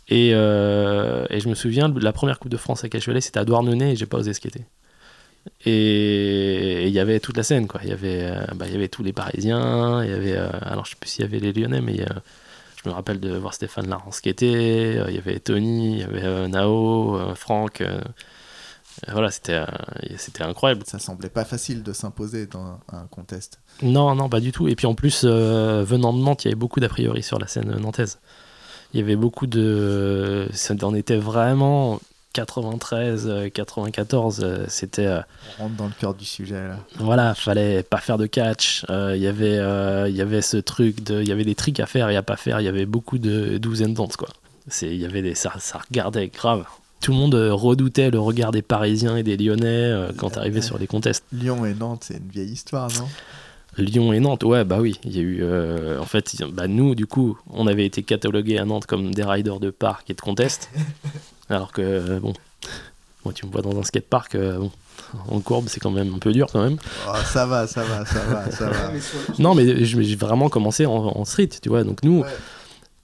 Et, 0.09 0.31
je 0.31 1.49
me 1.49 1.55
souviens 1.55 1.89
la 1.89 2.13
première 2.13 2.39
coupe 2.39 2.53
de 2.53 2.57
France 2.57 2.85
à 2.85 2.89
Cholet 2.89 3.21
c'était 3.21 3.41
à 3.41 3.45
Douarnenez 3.45 3.93
et 3.93 3.97
j'ai 3.97 4.07
pas 4.07 4.19
osé 4.19 4.33
skater. 4.33 4.63
Et 5.67 6.87
il 6.87 6.93
y 6.93 7.01
avait 7.01 7.21
toute 7.21 7.37
la 7.37 7.43
scène 7.43 7.67
quoi. 7.67 7.81
Il 7.83 7.91
y 7.91 7.93
avait 7.93 8.31
bah, 8.55 8.67
il 8.67 8.73
y 8.73 8.77
avait 8.77 8.89
tous 8.89 9.03
les 9.03 9.13
parisiens 9.13 10.05
il 10.05 10.11
y 10.11 10.15
avait 10.15 10.37
alors 10.37 10.85
je 10.85 10.91
sais 10.91 10.97
plus 10.99 11.11
s'il 11.11 11.25
y 11.25 11.29
avait 11.29 11.41
les 11.41 11.53
lyonnais 11.53 11.81
mais 11.81 12.01
euh, 12.01 12.15
je 12.85 12.91
me 12.91 12.95
rappelle 12.95 13.19
de 13.19 13.35
voir 13.37 13.55
Stéphane 13.55 13.89
Larence 13.89 14.17
skater, 14.17 14.99
euh, 14.99 15.07
il 15.09 15.15
y 15.15 15.19
avait 15.19 15.41
Tony, 15.41 15.95
il 15.95 15.99
y 16.01 16.03
avait 16.03 16.25
euh, 16.25 16.49
Nao, 16.49 17.17
euh, 17.17 17.35
Franck. 17.35 17.83
voilà, 19.09 19.31
c'était 19.31 19.65
c'était 20.17 20.45
incroyable. 20.45 20.83
Ça 20.87 20.99
semblait 20.99 21.31
pas 21.31 21.45
facile 21.45 21.83
de 21.83 21.93
s'imposer 21.93 22.47
dans 22.47 22.79
un 22.93 23.07
contest. 23.07 23.61
Non, 23.83 24.15
non, 24.15 24.29
pas 24.29 24.41
du 24.41 24.53
tout. 24.53 24.69
Et 24.69 24.77
puis 24.77 24.87
en 24.87 24.95
plus, 24.95 25.25
venant 25.25 26.13
de 26.13 26.19
Nantes, 26.19 26.45
il 26.45 26.49
y 26.49 26.51
avait 26.51 26.59
beaucoup 26.59 26.81
d'a 26.81 26.89
priori 26.89 27.23
sur 27.23 27.39
la 27.39 27.47
scène 27.47 27.75
nantaise. 27.79 28.19
Il 28.93 29.01
y 29.01 29.03
avait 29.03 29.17
beaucoup 29.17 29.47
de. 29.47 30.49
Ça 30.53 30.75
en 30.83 30.95
était 30.95 31.17
vraiment 31.17 32.01
93, 32.35 33.51
94. 33.55 34.41
euh, 34.43 34.65
C'était. 34.69 35.07
euh, 35.07 35.21
On 35.59 35.63
rentre 35.65 35.77
dans 35.77 35.87
le 35.87 35.93
cœur 35.99 36.13
du 36.15 36.25
sujet 36.25 36.69
là. 36.69 36.77
voilà, 36.97 37.35
fallait 37.35 37.83
pas 37.83 37.99
faire 37.99 38.19
de 38.19 38.27
catch. 38.27 38.85
euh, 38.91 39.15
Il 39.17 39.23
y 39.23 39.27
avait, 39.27 39.57
euh, 39.59 40.09
il 40.09 40.17
y 40.17 40.21
avait 40.21 40.43
ce 40.43 40.59
truc 40.59 41.03
de, 41.03 41.23
il 41.23 41.29
y 41.29 41.33
avait 41.33 41.45
des 41.45 41.55
tricks 41.55 41.81
à 41.81 41.87
faire 41.87 42.11
et 42.11 42.17
à 42.17 42.23
pas 42.23 42.37
faire. 42.37 42.61
Il 42.61 42.65
y 42.65 42.69
avait 42.69 42.87
beaucoup 42.87 43.19
de 43.19 43.57
douzaines 43.59 43.95
danse 43.95 44.17
quoi. 44.17 44.29
C'est, 44.69 44.89
il 44.89 45.01
y 45.01 45.05
avait 45.07 45.23
des, 45.23 45.35
ça, 45.35 45.53
ça 45.59 45.79
regardait 45.89 46.29
grave. 46.29 46.65
Tout 47.01 47.13
le 47.13 47.19
monde 47.19 47.35
euh, 47.35 47.53
redoutait 47.53 48.11
le 48.11 48.19
regard 48.19 48.51
des 48.51 48.63
Parisiens 48.63 49.17
et 49.17 49.23
des 49.23 49.37
Lyonnais 49.37 49.67
euh, 49.67 50.11
quand 50.17 50.37
arrivait 50.39 50.63
sur 50.63 50.79
les 50.79 50.87
contests. 50.87 51.25
Lyon 51.33 51.65
et 51.67 51.75
Nantes, 51.75 52.05
c'est 52.09 52.17
une 52.17 52.29
vieille 52.29 52.53
histoire, 52.53 52.89
non? 52.99 53.07
Lyon 53.77 54.13
et 54.13 54.21
Nantes, 54.21 54.45
ouais, 54.45 54.65
bah 54.65 54.79
oui. 54.81 54.99
Il 55.05 55.15
y 55.15 55.19
a 55.19 55.23
eu, 55.23 55.39
euh, 55.43 56.01
en 56.01 56.05
fait, 56.07 56.35
bah 56.53 56.67
nous, 56.69 56.95
du 56.95 57.07
coup, 57.07 57.37
on 57.51 57.67
avait 57.67 57.85
été 57.85 58.03
catalogués 58.05 58.57
à 58.59 58.65
Nantes 58.65 58.87
comme 58.87 59.13
des 59.13 59.25
riders 59.25 59.59
de 59.61 59.71
parc 59.71 60.09
et 60.11 60.15
de 60.15 60.21
contest. 60.21 60.71
alors 61.51 61.73
que, 61.73 62.19
bon, 62.19 62.33
moi, 63.25 63.33
tu 63.35 63.47
me 63.47 63.51
vois 63.53 63.63
dans 63.63 63.79
un 63.79 63.83
skatepark, 63.83 64.35
euh, 64.35 64.59
bon, 64.59 64.71
en 65.29 65.41
courbe, 65.41 65.67
c'est 65.69 65.81
quand 65.81 65.91
même 65.91 66.15
un 66.15 66.19
peu 66.19 66.33
dur 66.33 66.49
quand 66.53 66.63
même. 66.63 66.77
Oh, 67.09 67.13
Ça 67.33 67.47
va, 67.47 67.67
ça 67.67 67.83
va, 67.85 68.05
ça 68.05 68.21
va, 68.25 68.51
ça 68.51 68.69
va. 68.71 68.91
Non, 69.39 69.55
mais 69.55 69.85
je- 69.85 70.01
j'ai 70.03 70.17
vraiment 70.17 70.49
commencé 70.49 70.87
en, 70.87 70.93
en 70.93 71.25
street, 71.25 71.51
tu 71.63 71.69
vois. 71.69 71.85
Donc 71.85 72.03
nous, 72.03 72.21
Ouais. 72.21 72.29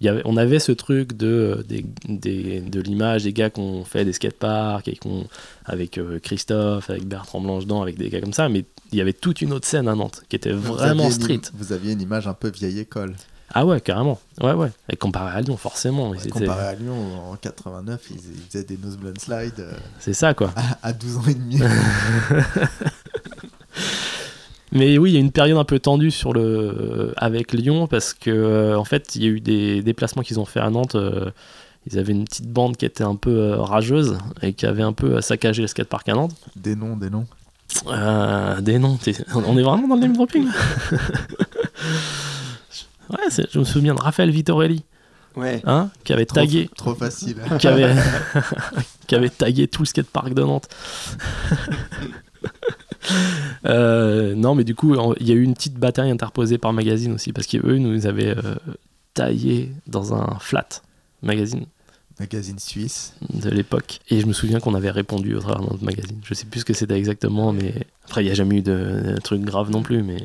y 0.01 0.09
avait, 0.09 0.23
on 0.25 0.37
avait 0.37 0.59
ce 0.59 0.73
truc 0.73 1.17
de, 1.17 1.65
des, 1.69 1.85
des- 2.09 2.61
de 2.61 2.81
l'image 2.81 3.25
des 3.25 3.33
gars 3.33 3.51
qu'on 3.51 3.85
fait 3.85 4.05
des 4.05 4.13
skateparks 4.13 4.89
et 4.89 4.97
qu'on, 4.97 5.27
avec 5.65 5.99
euh, 5.99 6.19
Christophe, 6.19 6.91
avec 6.91 7.07
Bertrand 7.07 7.41
Blanche-Dent, 7.41 7.83
avec 7.83 7.97
des 7.99 8.09
gars 8.09 8.21
comme 8.21 8.33
ça, 8.33 8.49
mais 8.49 8.65
il 8.93 8.99
y 8.99 9.01
avait 9.01 9.13
toute 9.13 9.41
une 9.41 9.53
autre 9.53 9.67
scène 9.69 9.87
à 9.89 9.95
Nantes 9.95 10.23
qui 10.29 10.37
était 10.37 10.53
Vous 10.53 10.75
vraiment 10.75 11.05
aviez 11.05 11.15
street. 11.15 11.41
Vous 11.55 11.73
aviez 11.73 11.93
une 11.93 12.01
image 12.01 12.27
un 12.27 12.35
peu 12.35 12.51
vieille 12.51 12.81
école. 12.81 13.15
Ah 13.53 13.67
ouais, 13.67 13.81
carrément. 13.81 14.21
Ouais, 14.41 14.53
ouais. 14.53 14.71
Et 14.89 14.97
comparé 14.97 15.37
à 15.37 15.41
Lyon, 15.41 15.57
forcément. 15.57 16.15
ils 16.15 16.21
étaient- 16.21 16.31
Comparé 16.31 16.67
à 16.69 16.75
Lyon, 16.75 16.95
en 17.33 17.37
89, 17.37 18.01
ils, 18.11 18.17
ils 18.17 18.43
faisaient 18.49 18.65
des 18.65 18.77
nose 18.79 18.97
slides 19.19 19.55
euh, 19.59 19.73
C'est 19.99 20.13
ça, 20.13 20.35
quoi. 20.35 20.53
à, 20.57 20.79
à 20.89 20.93
12 20.93 21.17
ans 21.19 21.23
et 21.29 21.35
demi. 21.35 21.59
Mais 24.73 24.99
oui, 24.99 25.11
il 25.11 25.15
y 25.15 25.17
a 25.17 25.21
une 25.21 25.33
période 25.33 25.59
un 25.59 25.65
peu 25.65 25.81
tendue 25.81 26.13
sur 26.13 26.33
le... 26.33 27.13
avec 27.17 27.53
Lyon 27.53 27.89
parce 27.89 28.15
que, 28.15 28.31
euh, 28.31 28.79
en 28.79 28.85
fait, 28.85 29.17
il 29.17 29.23
y 29.23 29.27
a 29.27 29.29
eu 29.29 29.41
des 29.41 29.83
déplacements 29.83 30.23
qu'ils 30.23 30.39
ont 30.39 30.45
fait 30.45 30.61
à 30.61 30.71
Nantes. 30.71 30.95
euh, 30.95 31.31
ils 31.91 31.99
avaient 31.99 32.13
une 32.13 32.25
petite 32.25 32.47
bande 32.49 32.77
qui 32.77 32.85
était 32.85 33.03
un 33.03 33.17
peu 33.17 33.31
euh, 33.31 33.57
rageuse 33.57 34.17
et 34.43 34.53
qui 34.53 34.67
avait 34.67 34.83
un 34.85 34.93
peu 34.93 35.17
euh, 35.17 35.21
saccagé 35.23 35.63
le 35.63 35.67
skatepark 35.69 36.09
à 36.09 36.13
Nantes. 36.13 36.37
des 36.55 36.77
noms, 36.77 36.97
des 36.97 37.11
noms. 37.11 37.27
Euh, 37.89 38.61
des 38.61 38.79
noms, 38.79 38.97
on 39.35 39.57
est 39.59 39.63
vraiment 39.63 39.89
dans 39.89 39.95
le 39.97 40.01
name 40.03 40.13
dropping 40.13 40.47
Ouais, 43.11 43.45
je 43.51 43.59
me 43.59 43.65
souviens 43.65 43.95
de 43.95 44.01
Raphaël 44.01 44.31
Vittorelli, 44.31 44.85
Ouais. 45.37 45.61
hein, 45.65 45.91
qui 46.05 46.13
avait 46.13 46.27
Trop, 46.27 46.37
tagué, 46.41 46.69
trop 46.77 46.95
facile. 46.95 47.37
qui 47.59 47.67
avait, 47.69 47.95
qui 49.07 49.15
avait 49.15 49.29
tagué 49.31 49.69
tout 49.69 49.83
le 49.83 49.87
skatepark 49.87 50.35
de 50.35 50.43
Nantes. 50.43 50.69
Euh, 53.67 54.35
non, 54.35 54.55
mais 54.55 54.65
du 54.65 54.75
coup, 54.75 54.95
il 55.21 55.27
y 55.29 55.33
a 55.33 55.35
eu 55.35 55.43
une 55.43 55.55
petite 55.55 55.75
bataille 55.75 56.11
interposée 56.11 56.59
par 56.59 56.73
magazine 56.73 57.13
aussi, 57.13 57.33
parce 57.33 57.47
qu'eux 57.47 57.79
nous 57.79 58.07
avaient 58.07 58.37
euh, 58.37 58.55
taillé 59.15 59.73
dans 59.87 60.15
un 60.15 60.39
flat 60.39 60.69
magazine 61.23 61.67
Magazine 62.19 62.59
suisse. 62.59 63.15
de 63.33 63.49
l'époque. 63.49 64.01
Et 64.11 64.21
je 64.21 64.27
me 64.27 64.33
souviens 64.35 64.61
qu'on 64.61 64.75
avait 64.75 64.91
répondu 64.91 65.35
au 65.35 65.41
travers 65.41 65.61
de 65.63 65.71
notre 65.71 65.83
magazine. 65.85 66.19
Je 66.25 66.35
sais 66.35 66.45
plus 66.45 66.61
ce 66.61 66.65
que 66.67 66.75
c'était 66.75 66.97
exactement, 66.99 67.53
mais 67.53 67.73
après, 68.05 68.23
il 68.23 68.27
n'y 68.27 68.31
a 68.31 68.35
jamais 68.35 68.57
eu 68.59 68.63
de, 68.63 69.15
de 69.15 69.21
trucs 69.23 69.41
graves 69.43 69.71
non 69.71 69.83
plus, 69.83 70.03
mais 70.03 70.23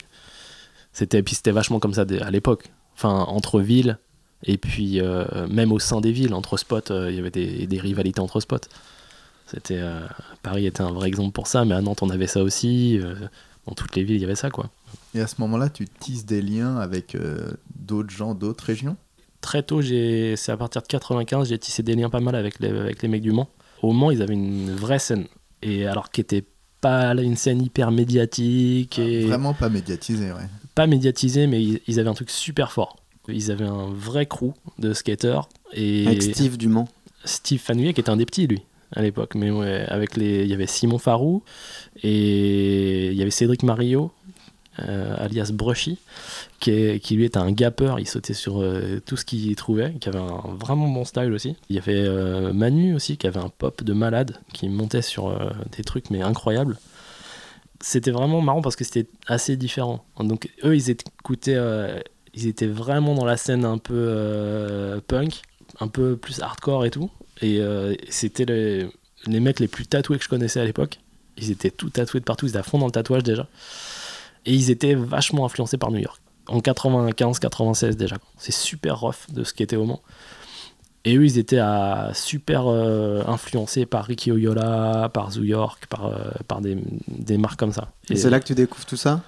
c'était, 0.96 1.22
puis 1.22 1.36
c'était 1.36 1.52
vachement 1.52 1.80
comme 1.80 1.94
ça 1.94 2.06
à 2.22 2.32
l'époque. 2.32 2.72
Enfin, 2.96 3.26
entre 3.28 3.60
villes, 3.60 4.00
et 4.46 4.58
puis 4.58 5.02
euh, 5.02 5.26
même 5.50 5.74
au 5.74 5.80
sein 5.80 6.00
des 6.00 6.14
villes, 6.14 6.34
entre 6.34 6.56
spots, 6.56 6.90
euh, 6.90 7.12
il 7.12 7.18
y 7.18 7.20
avait 7.20 7.32
des, 7.32 7.68
des 7.68 7.80
rivalités 7.80 8.22
entre 8.22 8.40
spots. 8.40 8.70
C'était, 9.46 9.80
euh, 9.80 10.08
Paris 10.42 10.66
était 10.66 10.82
un 10.82 10.94
vrai 10.94 11.10
exemple 11.10 11.34
pour 11.34 11.48
ça, 11.48 11.66
mais 11.66 11.76
à 11.76 11.82
Nantes, 11.82 12.02
on 12.02 12.10
avait 12.10 12.28
ça 12.28 12.42
aussi. 12.42 12.98
dans 13.68 13.74
toutes 13.74 13.94
les 13.98 14.04
villes, 14.04 14.16
il 14.16 14.22
y 14.22 14.26
avait 14.26 14.36
ça, 14.36 14.50
quoi. 14.50 14.70
Et 15.14 15.20
à 15.20 15.28
ce 15.28 15.36
moment-là, 15.40 15.68
tu 15.68 15.86
tisses 15.86 16.26
des 16.26 16.42
liens 16.42 16.78
avec 16.78 17.18
d'autres 17.76 18.10
gens, 18.10 18.34
d'autres 18.34 18.64
régions? 18.64 18.96
Très 19.42 19.64
tôt, 19.64 19.82
j'ai, 19.82 20.36
c'est 20.38 20.54
à 20.54 20.58
partir 20.58 20.82
de 20.82 20.88
95, 20.88 21.50
j'ai 21.50 21.60
tissé 21.60 21.84
des 21.84 21.94
liens 21.94 22.10
pas 22.10 22.22
mal 22.22 22.36
avec 22.36 22.60
les, 22.60 22.70
avec 22.70 23.02
les 23.02 23.10
mecs 23.10 23.22
du 23.22 23.34
Mans. 23.34 23.50
Au 23.82 23.92
Mans, 23.92 24.12
ils 24.12 24.22
avaient 24.22 24.34
une 24.34 24.74
vraie 24.74 25.00
scène. 25.00 25.26
Et 25.62 25.86
alors 25.86 26.10
qui 26.10 26.22
était 26.22 26.46
pas 26.80 27.14
une 27.16 27.36
scène 27.36 27.62
hyper 27.62 27.92
médiatique 27.92 28.98
et 28.98 29.26
Vraiment 29.26 29.54
pas 29.54 29.70
médiatisé, 29.70 30.32
ouais. 30.32 30.48
Pas 30.76 30.86
médiatisée, 30.88 31.48
mais 31.48 31.64
ils, 31.64 31.82
ils 31.88 32.00
avaient 32.00 32.10
un 32.10 32.14
truc 32.14 32.30
super 32.30 32.72
fort. 32.72 32.98
Ils 33.28 33.50
avaient 33.50 33.66
un 33.66 33.88
vrai 33.90 34.28
crew 34.28 34.54
de 34.78 34.94
skateurs 34.94 35.50
et 35.74 36.06
Avec 36.06 36.22
Steve 36.22 36.58
Dumont. 36.58 36.88
Steve 37.24 37.60
Fanouillet 37.60 37.94
qui 37.94 38.02
était 38.02 38.12
un 38.12 38.18
des 38.18 38.26
petits 38.28 38.46
lui 38.46 38.62
à 38.96 39.02
l'époque. 39.02 39.34
Mais 39.34 39.50
ouais, 39.50 39.84
avec 39.88 40.16
les, 40.16 40.44
il 40.44 40.48
y 40.48 40.54
avait 40.54 40.68
Simon 40.68 41.00
Farou 41.00 41.42
et 42.04 43.08
il 43.08 43.14
y 43.18 43.22
avait 43.22 43.32
Cédric 43.32 43.64
Mario, 43.64 44.12
euh, 44.80 45.16
alias 45.18 45.52
Brushy, 45.54 45.98
qui, 46.60 46.72
est- 46.72 47.00
qui 47.00 47.16
lui 47.16 47.26
était 47.26 47.38
un 47.40 47.52
gapper. 47.52 47.96
Il 48.00 48.08
sautait 48.08 48.34
sur 48.34 48.62
euh, 48.62 49.00
tout 49.06 49.18
ce 49.18 49.26
qu'il 49.26 49.56
trouvait, 49.56 49.94
qui 50.00 50.10
avait 50.10 50.20
un 50.20 50.42
vraiment 50.60 50.88
bon 50.88 51.04
style 51.06 51.34
aussi. 51.34 51.56
Il 51.70 51.76
y 51.76 51.80
avait 51.80 51.96
euh, 51.96 52.54
Manu 52.54 52.94
aussi 52.94 53.18
qui 53.18 53.26
avait 53.28 53.40
un 53.40 53.50
pop 53.50 53.84
de 53.84 53.94
malade, 53.94 54.38
qui 54.54 54.70
montait 54.70 55.02
sur 55.02 55.36
des 55.76 55.84
trucs 55.84 56.10
mais 56.12 56.22
incroyables. 56.22 56.78
C'était 57.88 58.10
vraiment 58.10 58.42
marrant 58.42 58.64
parce 58.64 58.76
que 58.76 58.84
c'était 58.84 59.06
assez 59.28 59.58
différent. 59.58 60.04
Donc 60.20 60.50
eux 60.64 60.76
ils 60.76 60.90
écoutaient, 60.90 61.54
euh, 61.54 62.00
ils 62.34 62.48
étaient 62.48 62.66
vraiment 62.66 63.14
dans 63.14 63.26
la 63.26 63.38
scène 63.38 63.64
un 63.64 63.78
peu 63.78 63.94
euh, 63.96 65.00
punk, 65.08 65.44
un 65.80 65.88
peu 65.88 66.18
plus 66.18 66.42
hardcore 66.42 66.86
et 66.86 66.90
tout. 66.90 67.12
Et 67.44 67.60
euh, 67.60 67.94
c'était 68.10 68.46
les, 68.46 68.90
les 69.28 69.40
mecs 69.40 69.60
les 69.60 69.68
plus 69.68 69.86
tatoués 69.86 70.18
que 70.18 70.24
je 70.24 70.30
connaissais 70.30 70.60
à 70.60 70.66
l'époque. 70.66 71.00
Ils 71.38 71.52
étaient 71.52 71.70
tout 71.70 71.92
tatoués 71.92 72.22
de 72.22 72.26
partout, 72.26 72.48
ils 72.48 72.50
étaient 72.50 72.58
à 72.58 72.64
fond 72.64 72.80
dans 72.80 72.88
le 72.88 72.92
tatouage 72.92 73.22
déjà. 73.22 73.48
Et 74.48 74.54
ils 74.56 74.72
étaient 74.72 74.96
vachement 74.96 75.46
influencés 75.46 75.78
par 75.78 75.92
New 75.92 76.00
York. 76.00 76.20
En 76.48 76.62
95-96 76.62 77.94
déjà. 77.94 78.18
C'est 78.40 78.52
super 78.52 79.00
rough 79.00 79.30
de 79.30 79.44
ce 79.44 79.54
qui 79.54 79.62
était 79.62 79.76
au 79.76 79.86
Mans. 79.86 80.02
Et 81.06 81.16
eux, 81.16 81.24
ils 81.24 81.38
étaient 81.38 81.60
à 81.60 82.10
super 82.14 82.64
euh, 82.68 83.24
influencés 83.28 83.86
par 83.86 84.06
Ricky 84.06 84.32
Oyola, 84.32 85.10
par 85.14 85.32
Zoo 85.32 85.44
York, 85.44 85.86
par, 85.88 86.08
euh, 86.08 86.32
par 86.48 86.62
des, 86.62 86.78
des 87.08 87.38
marques 87.38 87.60
comme 87.60 87.72
ça. 87.72 87.90
Et 88.10 88.16
c'est 88.16 88.32
là 88.32 88.40
que 88.40 88.46
tu 88.46 88.56
découvres 88.56 88.86
tout 88.86 88.98
ça? 88.98 89.22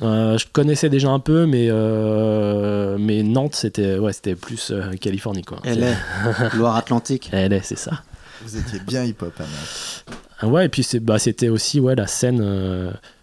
Euh, 0.00 0.36
je 0.36 0.46
connaissais 0.50 0.88
déjà 0.88 1.10
un 1.10 1.20
peu, 1.20 1.46
mais, 1.46 1.68
euh, 1.70 2.96
mais 2.98 3.22
Nantes, 3.22 3.54
c'était 3.54 3.98
ouais, 3.98 4.12
plus 4.40 4.70
euh, 4.70 4.92
Californie. 5.00 5.42
Quoi. 5.42 5.58
Elle 5.64 5.84
est 5.84 5.96
Loire-Atlantique. 6.54 7.30
Elle 7.32 7.52
est, 7.52 7.62
c'est 7.62 7.78
ça. 7.78 8.02
Vous 8.42 8.56
étiez 8.56 8.80
bien 8.80 9.04
hip-hop 9.04 9.32
à 9.38 9.42
Nantes. 9.42 10.52
Ouais, 10.52 10.66
et 10.66 10.68
puis 10.68 10.84
bah, 11.00 11.20
c'était 11.20 11.48
aussi 11.48 11.78
ouais, 11.78 11.94
la 11.94 12.08
scène. 12.08 12.42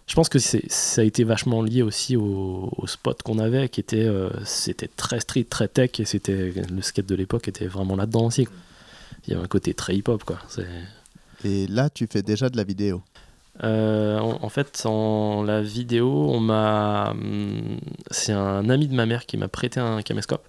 Je 0.09 0.15
pense 0.15 0.27
que 0.27 0.39
ça 0.39 1.01
a 1.01 1.03
été 1.03 1.23
vachement 1.23 1.61
lié 1.61 1.83
aussi 1.83 2.17
au, 2.17 2.73
au 2.75 2.87
spot 2.87 3.21
qu'on 3.21 3.37
avait, 3.37 3.69
qui 3.69 3.79
était, 3.79 4.05
euh, 4.05 4.31
c'était 4.43 4.87
très 4.87 5.19
street, 5.19 5.43
très 5.43 5.67
tech, 5.67 5.91
et 5.99 6.05
c'était, 6.05 6.51
le 6.51 6.81
skate 6.81 7.05
de 7.05 7.13
l'époque 7.13 7.47
était 7.47 7.67
vraiment 7.67 7.95
là-dedans 7.95 8.25
aussi. 8.25 8.47
Il 9.27 9.33
y 9.33 9.35
avait 9.35 9.43
un 9.43 9.47
côté 9.47 9.75
très 9.75 9.95
hip-hop, 9.95 10.23
quoi. 10.23 10.39
Et 11.45 11.67
là, 11.67 11.91
tu 11.91 12.07
fais 12.11 12.23
déjà 12.23 12.49
de 12.49 12.57
la 12.57 12.63
vidéo. 12.63 13.03
Euh, 13.63 14.17
en, 14.17 14.43
en 14.43 14.49
fait, 14.49 14.81
en 14.85 15.43
la 15.43 15.61
vidéo, 15.61 16.09
on 16.31 16.39
m'a, 16.39 17.11
hum, 17.11 17.77
c'est 18.09 18.33
un 18.33 18.67
ami 18.67 18.87
de 18.87 18.95
ma 18.95 19.05
mère 19.05 19.27
qui 19.27 19.37
m'a 19.37 19.47
prêté 19.47 19.79
un 19.79 20.01
caméscope. 20.01 20.47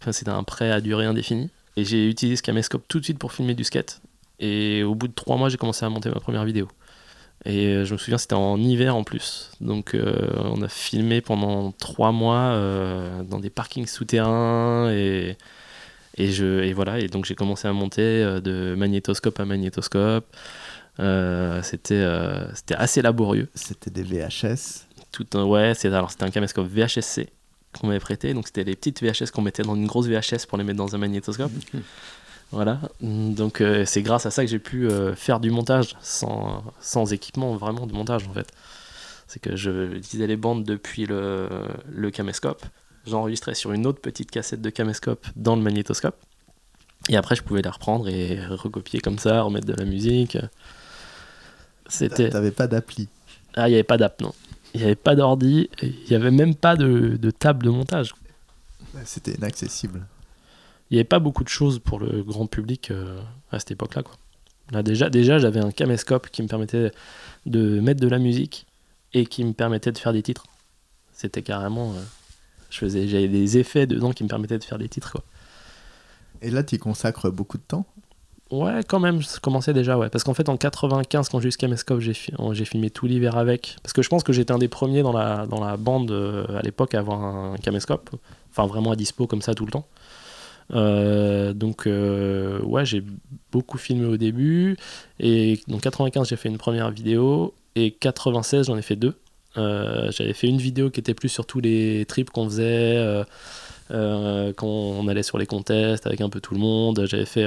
Enfin, 0.00 0.12
c'était 0.12 0.30
un 0.30 0.42
prêt 0.42 0.70
à 0.70 0.80
durée 0.80 1.04
indéfinie. 1.04 1.50
Et 1.76 1.84
j'ai 1.84 2.08
utilisé 2.08 2.36
ce 2.36 2.42
caméscope 2.42 2.84
tout 2.88 2.98
de 2.98 3.04
suite 3.04 3.18
pour 3.18 3.34
filmer 3.34 3.54
du 3.54 3.64
skate. 3.64 4.00
Et 4.40 4.84
au 4.84 4.94
bout 4.94 5.08
de 5.08 5.12
trois 5.12 5.36
mois, 5.36 5.50
j'ai 5.50 5.58
commencé 5.58 5.84
à 5.84 5.90
monter 5.90 6.08
ma 6.08 6.20
première 6.20 6.46
vidéo. 6.46 6.66
Et 7.44 7.66
euh, 7.68 7.84
je 7.84 7.92
me 7.92 7.98
souviens, 7.98 8.18
c'était 8.18 8.34
en 8.34 8.58
hiver 8.58 8.96
en 8.96 9.04
plus. 9.04 9.50
Donc, 9.60 9.94
euh, 9.94 10.28
on 10.44 10.60
a 10.62 10.68
filmé 10.68 11.20
pendant 11.20 11.72
trois 11.72 12.12
mois 12.12 12.52
euh, 12.52 13.22
dans 13.22 13.38
des 13.38 13.50
parkings 13.50 13.86
souterrains. 13.86 14.90
Et, 14.92 15.36
et, 16.16 16.30
je, 16.32 16.62
et 16.62 16.72
voilà. 16.72 16.98
Et 16.98 17.08
donc, 17.08 17.24
j'ai 17.24 17.34
commencé 17.34 17.68
à 17.68 17.72
monter 17.72 18.40
de 18.42 18.74
magnétoscope 18.76 19.38
à 19.40 19.44
magnétoscope. 19.44 20.26
Euh, 21.00 21.62
c'était 21.62 22.04
c'était 22.54 22.74
assez 22.74 23.02
laborieux. 23.02 23.48
C'était 23.54 23.90
des 23.90 24.02
VHS. 24.02 24.86
Tout 25.12 25.26
un, 25.34 25.44
ouais, 25.44 25.74
c'est 25.74 25.88
alors 25.88 26.10
c'était 26.10 26.24
un 26.24 26.30
caméscope 26.30 26.66
VHS-C 26.68 27.28
qu'on 27.78 27.86
m'avait 27.86 28.00
prêté, 28.00 28.34
donc 28.34 28.46
c'était 28.46 28.64
les 28.64 28.74
petites 28.74 29.02
VHS 29.02 29.30
qu'on 29.32 29.42
mettait 29.42 29.62
dans 29.62 29.74
une 29.74 29.86
grosse 29.86 30.06
VHS 30.06 30.46
pour 30.48 30.58
les 30.58 30.64
mettre 30.64 30.78
dans 30.78 30.94
un 30.94 30.98
magnétoscope. 30.98 31.52
Voilà, 32.50 32.80
donc 33.00 33.60
euh, 33.60 33.84
c'est 33.84 34.02
grâce 34.02 34.24
à 34.26 34.30
ça 34.30 34.42
que 34.42 34.50
j'ai 34.50 34.58
pu 34.58 34.88
euh, 34.88 35.14
faire 35.14 35.38
du 35.38 35.50
montage 35.50 35.96
sans, 36.00 36.64
sans 36.80 37.12
équipement 37.12 37.56
vraiment 37.56 37.86
de 37.86 37.92
montage 37.92 38.26
en 38.26 38.32
fait. 38.32 38.48
C'est 39.26 39.40
que 39.40 39.54
je 39.56 39.94
utilisais 39.94 40.26
les 40.26 40.36
bandes 40.36 40.64
depuis 40.64 41.04
le, 41.04 41.48
le 41.90 42.10
caméscope, 42.10 42.64
j'enregistrais 43.06 43.54
sur 43.54 43.72
une 43.72 43.86
autre 43.86 44.00
petite 44.00 44.30
cassette 44.30 44.62
de 44.62 44.70
caméscope 44.70 45.26
dans 45.36 45.56
le 45.56 45.62
magnétoscope, 45.62 46.16
et 47.08 47.16
après 47.16 47.36
je 47.36 47.42
pouvais 47.42 47.62
les 47.62 47.68
reprendre 47.68 48.08
et 48.08 48.44
recopier 48.46 49.00
comme 49.00 49.18
ça, 49.18 49.42
remettre 49.42 49.66
de 49.66 49.74
la 49.74 49.84
musique. 49.84 50.38
C'était. 51.88 52.30
T'avais 52.30 52.50
pas 52.50 52.66
d'appli. 52.66 53.08
Ah, 53.54 53.68
il 53.68 53.72
n'y 53.72 53.76
avait 53.76 53.82
pas 53.82 53.96
d'app, 53.96 54.20
non. 54.20 54.34
Il 54.74 54.80
n'y 54.80 54.86
avait 54.86 54.94
pas 54.94 55.14
d'ordi, 55.14 55.70
il 55.82 55.94
n'y 56.10 56.14
avait 56.14 56.30
même 56.30 56.54
pas 56.54 56.76
de, 56.76 57.16
de 57.16 57.30
table 57.30 57.64
de 57.64 57.70
montage. 57.70 58.14
C'était 59.04 59.32
inaccessible. 59.32 60.06
Il 60.90 60.94
n'y 60.94 60.98
avait 60.98 61.04
pas 61.04 61.18
beaucoup 61.18 61.44
de 61.44 61.48
choses 61.48 61.78
pour 61.78 61.98
le 61.98 62.22
grand 62.22 62.46
public 62.46 62.90
euh, 62.90 63.20
à 63.52 63.58
cette 63.58 63.70
époque-là. 63.72 64.02
Quoi. 64.02 64.14
Là, 64.72 64.82
déjà, 64.82 65.10
déjà 65.10 65.38
j'avais 65.38 65.60
un 65.60 65.70
caméscope 65.70 66.28
qui 66.30 66.42
me 66.42 66.48
permettait 66.48 66.92
de 67.46 67.80
mettre 67.80 68.00
de 68.00 68.08
la 68.08 68.18
musique 68.18 68.66
et 69.14 69.26
qui 69.26 69.44
me 69.44 69.52
permettait 69.52 69.92
de 69.92 69.98
faire 69.98 70.12
des 70.12 70.22
titres. 70.22 70.46
C'était 71.12 71.42
carrément. 71.42 71.92
euh, 71.92 72.00
je 72.70 72.78
faisais, 72.78 73.08
j'avais 73.08 73.28
des 73.28 73.58
effets 73.58 73.86
dedans 73.86 74.12
qui 74.12 74.22
me 74.24 74.28
permettaient 74.28 74.58
de 74.58 74.64
faire 74.64 74.78
des 74.78 74.88
titres. 74.88 75.12
Quoi. 75.12 75.24
Et 76.42 76.50
là, 76.50 76.62
tu 76.62 76.76
y 76.76 76.78
consacres 76.78 77.30
beaucoup 77.30 77.56
de 77.58 77.62
temps? 77.62 77.86
Ouais, 78.50 78.80
quand 78.86 79.00
même, 79.00 79.22
ça 79.22 79.38
commençait 79.40 79.74
déjà, 79.74 79.98
ouais. 79.98 80.08
Parce 80.08 80.24
qu'en 80.24 80.32
fait, 80.32 80.48
en 80.48 80.56
95, 80.56 81.28
quand 81.28 81.38
j'ai 81.40 81.48
eu 81.48 81.52
ce 81.52 81.58
caméscope, 81.58 82.00
j'ai, 82.00 82.14
fi- 82.14 82.32
j'ai 82.52 82.64
filmé 82.64 82.88
tout 82.88 83.06
l'hiver 83.06 83.36
avec. 83.36 83.76
Parce 83.82 83.92
que 83.92 84.00
je 84.00 84.08
pense 84.08 84.22
que 84.22 84.32
j'étais 84.32 84.52
un 84.52 84.58
des 84.58 84.68
premiers 84.68 85.02
dans 85.02 85.12
la, 85.12 85.46
dans 85.46 85.62
la 85.62 85.76
bande 85.76 86.10
euh, 86.10 86.46
à 86.56 86.62
l'époque 86.62 86.94
à 86.94 87.00
avoir 87.00 87.20
un 87.22 87.56
caméscope. 87.58 88.08
Enfin, 88.50 88.66
vraiment 88.66 88.92
à 88.92 88.96
dispo 88.96 89.26
comme 89.26 89.42
ça 89.42 89.54
tout 89.54 89.66
le 89.66 89.72
temps. 89.72 89.86
Euh, 90.74 91.52
donc, 91.52 91.86
euh, 91.86 92.60
ouais, 92.62 92.84
j'ai 92.84 93.02
beaucoup 93.52 93.78
filmé 93.78 94.06
au 94.06 94.16
début. 94.16 94.76
Et 95.20 95.60
donc, 95.68 95.80
95, 95.82 96.28
j'ai 96.28 96.36
fait 96.36 96.48
une 96.48 96.58
première 96.58 96.90
vidéo. 96.90 97.54
Et 97.76 97.90
96, 97.92 98.66
j'en 98.66 98.76
ai 98.76 98.82
fait 98.82 98.96
deux. 98.96 99.14
Euh, 99.56 100.10
j'avais 100.10 100.34
fait 100.34 100.46
une 100.48 100.58
vidéo 100.58 100.90
qui 100.90 101.00
était 101.00 101.14
plus 101.14 101.28
sur 101.28 101.46
tous 101.46 101.60
les 101.60 102.04
trips 102.06 102.30
qu'on 102.30 102.44
faisait. 102.48 103.24
quand 103.90 104.66
on 104.66 105.08
allait 105.08 105.22
sur 105.22 105.38
les 105.38 105.46
contests 105.46 106.06
avec 106.06 106.20
un 106.20 106.28
peu 106.28 106.40
tout 106.40 106.54
le 106.54 106.60
monde. 106.60 107.06
J'avais 107.06 107.24
fait. 107.26 107.46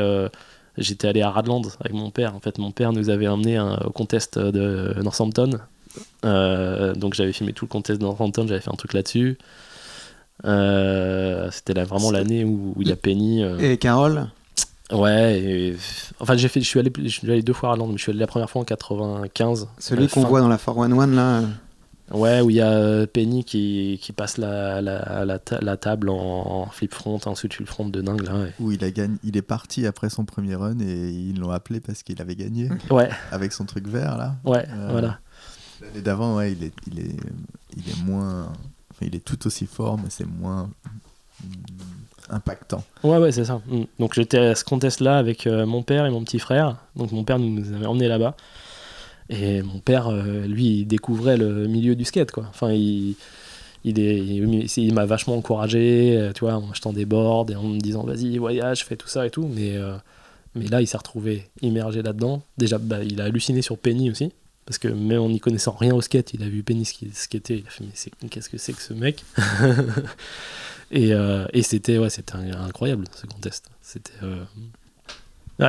J'étais 0.78 1.08
allé 1.08 1.22
à 1.22 1.30
Radland 1.30 1.64
avec 1.82 1.94
mon 1.94 2.10
père. 2.12 2.36
En 2.36 2.40
fait, 2.40 2.58
mon 2.58 2.72
père 2.72 2.94
nous 2.94 3.10
avait 3.10 3.28
emmené 3.28 3.58
un- 3.58 3.76
au 3.86 3.92
contest 3.92 4.40
de 4.40 4.96
Northampton. 5.04 5.60
Donc 6.24 7.14
j'avais 7.14 7.34
filmé 7.34 7.54
tout 7.54 7.66
le 7.66 7.70
contest 7.70 8.00
de 8.00 8.06
Northampton, 8.06 8.48
j'avais 8.48 8.62
fait 8.62 8.72
un 8.72 8.76
truc 8.76 8.94
là-dessus. 8.94 9.38
Euh, 10.46 11.50
C'était 11.52 11.74
là, 11.74 11.84
vraiment 11.84 12.12
l'année 12.12 12.44
où, 12.44 12.74
où 12.76 12.82
il 12.82 12.88
y 12.90 12.92
a 12.92 12.96
Penny. 12.96 13.44
euh, 13.44 13.58
Et 13.60 13.78
Carole? 13.78 14.28
Ouais, 14.92 15.40
et- 15.40 15.78
enfin 16.20 16.36
j'ai 16.36 16.50
fait, 16.50 16.60
je 16.60 16.68
suis 16.68 16.80
allé, 16.80 16.92
je 17.02 17.08
suis 17.08 17.32
allé 17.32 17.42
deux 17.42 17.54
fois 17.54 17.70
à 17.70 17.72
Radland, 17.72 17.88
mais 17.92 17.98
je 17.98 18.02
suis 18.04 18.10
allé 18.10 18.20
la 18.20 18.28
première 18.28 18.50
fois 18.50 18.62
en 18.62 18.66
95. 18.66 19.70
Celui 19.80 20.04
euh, 20.06 20.08
qu'on 20.10 20.24
voit 20.26 20.42
dans 20.42 20.50
la 20.50 20.58
411 20.58 21.16
là. 21.16 21.44
Ouais, 22.12 22.42
où 22.42 22.50
il 22.50 22.58
y 22.58 22.62
a 22.62 23.08
Penny 23.08 23.46
qui, 23.46 23.98
qui 24.02 24.12
passe 24.12 24.38
la, 24.38 24.82
la, 24.82 25.24
la, 25.24 25.40
ta- 25.40 25.62
la 25.62 25.78
table 25.78 26.10
en, 26.10 26.18
en 26.18 26.66
flip 26.66 26.94
front, 26.94 27.22
ensuite 27.26 27.54
flip 27.54 27.70
front 27.70 27.88
de 27.88 28.02
dingue 28.02 28.24
là. 28.24 28.34
Où 28.60 28.74
il, 28.74 28.84
a 28.84 28.92
gagné, 28.92 29.16
il 29.24 29.38
est 29.38 29.42
parti 29.42 29.86
après 29.88 30.10
son 30.10 30.26
premier 30.26 30.56
run 30.56 30.78
et 30.82 31.10
ils 31.10 31.40
l'ont 31.40 31.52
appelé 31.52 31.80
parce 31.80 32.04
qu'il 32.04 32.22
avait 32.22 32.36
gagné 32.36 32.68
Ouais, 32.90 33.10
avec 33.32 33.54
son 33.54 33.64
truc 33.64 33.88
vert 33.88 34.18
là. 34.18 34.36
ouais, 34.44 34.66
Euh, 34.74 34.90
voilà. 34.92 35.20
L'année 35.82 36.02
d'avant, 36.02 36.36
ouais, 36.36 36.52
il 36.52 36.66
est, 36.66 36.74
il 36.92 37.00
est, 37.00 37.16
il 37.78 37.90
est 37.90 38.04
moins, 38.04 38.52
il 39.06 39.16
est 39.16 39.24
tout 39.24 39.48
aussi 39.48 39.66
fort, 39.66 39.98
mais 39.98 40.10
c'est 40.10 40.26
moins 40.26 40.70
mm, 41.44 41.48
impactant. 42.30 42.84
Ouais, 43.04 43.18
ouais, 43.18 43.32
c'est 43.32 43.46
ça. 43.46 43.62
Mm. 43.68 43.84
Donc 44.00 44.14
j'étais 44.14 44.38
à 44.38 44.56
ce 44.56 44.64
contest-là 44.64 45.18
avec 45.18 45.48
euh, 45.48 45.66
mon 45.66 45.84
père 45.84 46.06
et 46.06 46.12
mon 46.12 46.24
petit 46.24 46.40
frère. 46.40 46.78
Donc 46.96 47.12
mon 47.12 47.24
père 47.24 47.40
nous 47.40 47.74
avait 47.74 47.86
emmenés 47.86 48.08
là-bas. 48.08 48.36
Et 49.30 49.62
mon 49.62 49.80
père, 49.80 50.10
euh, 50.10 50.46
lui, 50.46 50.80
il 50.80 50.86
découvrait 50.86 51.38
le 51.38 51.68
milieu 51.68 51.96
du 51.96 52.04
skate, 52.04 52.32
quoi. 52.32 52.46
Enfin, 52.50 52.72
il, 52.72 53.16
il, 53.86 53.98
il, 53.98 54.94
m'a 54.94 55.06
vachement 55.06 55.38
encouragé, 55.38 56.18
euh, 56.18 56.34
tu 56.34 56.42
vois, 56.42 56.56
en 56.56 56.62
m'achetant 56.62 56.92
des 56.92 57.06
boards 57.06 57.50
et 57.50 57.56
en 57.56 57.64
me 57.64 57.80
disant, 57.80 58.04
vas-y, 58.04 58.38
voyage, 58.38 58.84
fais 58.86 58.98
tout 58.98 59.08
ça 59.08 59.26
et 59.26 59.30
tout. 59.30 59.50
Mais, 59.56 59.78
mais 60.54 60.66
là, 60.68 60.82
il 60.82 60.88
s'est 60.88 60.98
retrouvé 60.98 61.50
immergé 61.62 62.02
là-dedans. 62.02 62.44
Déjà, 62.58 62.78
bah, 62.78 63.04
il 63.04 63.22
a 63.22 63.26
halluciné 63.26 63.62
sur 63.62 63.78
Penny 63.78 64.12
aussi. 64.12 64.34
Parce 64.66 64.78
que 64.78 64.88
même 64.88 65.22
en 65.22 65.30
n'y 65.30 65.40
connaissant 65.40 65.72
rien 65.72 65.94
au 65.96 66.02
skate, 66.02 66.34
il 66.34 66.44
a 66.44 66.48
vu 66.48 66.64
Penny 66.64 66.84
sk- 66.84 67.14
skater, 67.14 67.58
il 67.58 67.68
a 67.68 67.70
fait 67.70 68.12
mais 68.22 68.30
qu'est-ce 68.30 68.50
que 68.50 68.58
c'est 68.58 68.74
que 68.74 68.82
ce 68.82 68.94
mec 68.94 69.24
Et, 70.92 71.14
euh, 71.14 71.46
et 71.54 71.64
c'était 71.64 71.98
ouais, 71.98 72.10
incroyable 72.60 73.06
ce 73.16 73.26
contest. 73.26 73.66
C'était 73.82 74.12
euh, 74.24 74.44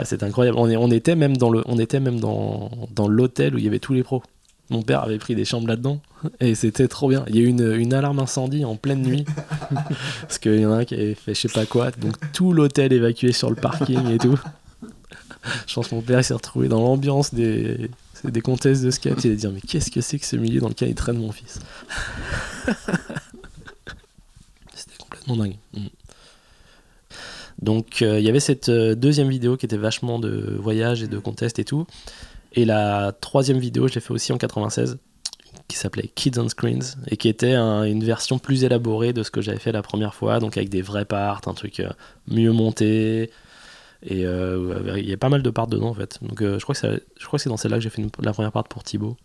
c'était 0.05 0.24
incroyable. 0.24 0.59
On, 0.59 0.68
est- 0.68 0.76
on 0.76 0.90
était 0.90 1.14
même 1.14 1.36
dans 1.36 1.51
le 1.51 1.62
on 1.66 1.78
était 1.78 2.01
même 2.01 2.18
dans, 2.18 2.70
dans 2.95 3.07
l'hôtel 3.09 3.55
où 3.55 3.59
il 3.59 3.64
y 3.64 3.68
avait 3.68 3.78
tous 3.78 3.93
les 3.95 4.03
pros. 4.03 4.22
Mon 4.70 4.82
père 4.82 5.03
avait 5.03 5.18
pris 5.18 5.34
des 5.34 5.45
chambres 5.45 5.68
là-dedans 5.68 6.01
et 6.40 6.55
c'était 6.55 6.88
trop 6.88 7.09
bien. 7.09 7.24
Il 7.28 7.36
y 7.36 7.38
a 7.40 7.43
eu 7.43 7.47
une, 7.47 7.72
une 7.74 7.93
alarme 7.95 8.18
incendie 8.20 8.64
en 8.64 8.76
pleine 8.76 9.03
nuit 9.03 9.24
parce 10.22 10.38
qu'il 10.38 10.59
y 10.61 10.66
en 10.66 10.72
a 10.72 10.76
un 10.78 10.84
qui 10.84 10.95
avait 10.95 11.14
fait 11.14 11.34
je 11.34 11.40
sais 11.43 11.49
pas 11.49 11.66
quoi. 11.66 11.90
Donc 11.93 12.14
tout 12.32 12.53
l'hôtel 12.53 12.93
évacué 12.93 13.32
sur 13.32 13.49
le 13.51 13.57
parking 13.57 14.09
et 14.11 14.18
tout. 14.18 14.38
Je 15.66 15.74
pense 15.74 15.88
que 15.88 15.95
mon 15.97 16.03
père 16.03 16.24
s'est 16.24 16.34
retrouvé 16.34 16.68
dans 16.68 16.80
l'ambiance 16.80 17.34
des, 17.34 17.90
des 18.31 18.41
contests 18.41 18.83
de 18.85 18.91
skate. 18.91 19.25
Il 19.25 19.33
a 19.33 19.35
dit 19.35 19.47
mais 19.49 19.61
qu'est-ce 19.61 19.91
que 19.91 20.01
c'est 20.01 20.18
que 20.18 20.27
ce 20.27 20.37
milieu 20.37 20.61
dans 20.61 20.68
lequel 20.68 20.89
il 20.91 20.95
traîne 20.95 21.18
mon 21.18 21.33
fils 21.33 21.59
C'était 24.75 24.97
complètement 24.99 25.37
dingue. 25.37 25.57
Mm. 25.75 25.87
Donc 27.61 28.03
euh, 28.03 28.18
il 28.18 28.25
y 28.25 28.29
avait 28.29 28.41
cette 28.41 28.68
euh, 28.68 28.95
deuxième 28.95 29.29
vidéo 29.29 29.57
qui 29.57 29.66
était 29.66 29.77
vachement 29.77 30.18
de 30.18 30.57
voyage 30.59 31.03
et 31.03 31.09
de 31.09 31.18
contest 31.18 31.59
et 31.59 31.64
tout. 31.64 31.87
Et 32.55 32.64
la 32.64 33.12
troisième 33.20 33.59
vidéo, 33.59 33.89
je 33.89 33.95
l'ai 33.95 34.01
fait 34.01 34.12
aussi 34.12 34.33
en 34.33 34.39
96, 34.39 34.99
qui 35.68 35.77
s'appelait 35.79 36.11
Kids 36.14 36.39
on 36.39 36.49
Screens, 36.49 36.97
et 37.09 37.16
qui 37.16 37.29
était 37.29 37.55
un- 37.55 37.85
une 37.85 38.05
version 38.05 38.39
plus 38.39 38.64
élaborée 38.64 39.12
de 39.14 39.23
ce 39.23 39.31
que 39.31 39.41
j'avais 39.41 39.59
fait 39.59 39.73
la 39.73 39.83
première 39.83 40.14
fois, 40.14 40.39
donc 40.39 40.57
avec 40.59 40.68
des 40.68 40.83
vrais 40.83 41.07
parts, 41.07 41.41
un 41.47 41.55
truc 41.55 41.81
euh, 41.81 41.89
mieux 42.29 42.53
monté. 42.53 43.31
Et 44.05 44.27
euh, 44.27 44.97
il 44.99 45.09
y 45.09 45.13
a 45.13 45.17
pas 45.17 45.29
mal 45.29 45.43
de 45.43 45.51
parts 45.51 45.69
dedans 45.69 45.89
en 45.89 45.95
fait. 45.95 46.19
Donc 46.23 46.43
euh, 46.43 46.59
je 46.59 46.65
crois 46.65 46.75
que 46.75 47.03
je 47.19 47.27
crois 47.27 47.39
que 47.39 47.43
c'est 47.43 47.49
dans 47.49 47.57
celle-là 47.57 47.77
que 47.79 47.83
j'ai 47.83 47.91
fait 47.91 48.03
la 48.21 48.33
première 48.33 48.53
part 48.53 48.65
pour 48.65 48.83
Thibaut. 48.83 49.17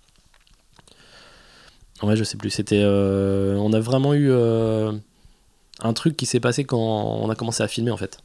Ouais, 2.04 2.16
je 2.16 2.24
sais 2.24 2.38
plus. 2.38 2.52
C'était, 2.52 2.84
euh, 2.84 3.56
on 3.56 3.74
a 3.74 3.80
vraiment 3.80 4.14
eu 4.14 4.32
un 4.32 5.94
truc 5.94 6.16
qui 6.16 6.26
s'est 6.28 6.40
passé 6.40 6.64
quand 6.64 6.78
on 6.78 7.30
a 7.30 7.36
commencé 7.36 7.64
à 7.64 7.68
filmer 7.68 7.92
en 7.92 7.98
fait. 7.98 8.20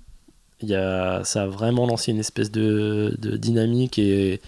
Il 0.61 0.69
y 0.69 0.75
a, 0.75 1.25
ça 1.25 1.45
a 1.45 1.47
vraiment 1.47 1.87
lancé 1.87 2.13
une 2.13 2.21
espèce 2.21 2.51
de, 2.51 3.17
de 3.19 3.37
dynamique 3.37 3.99
et, 3.99 4.41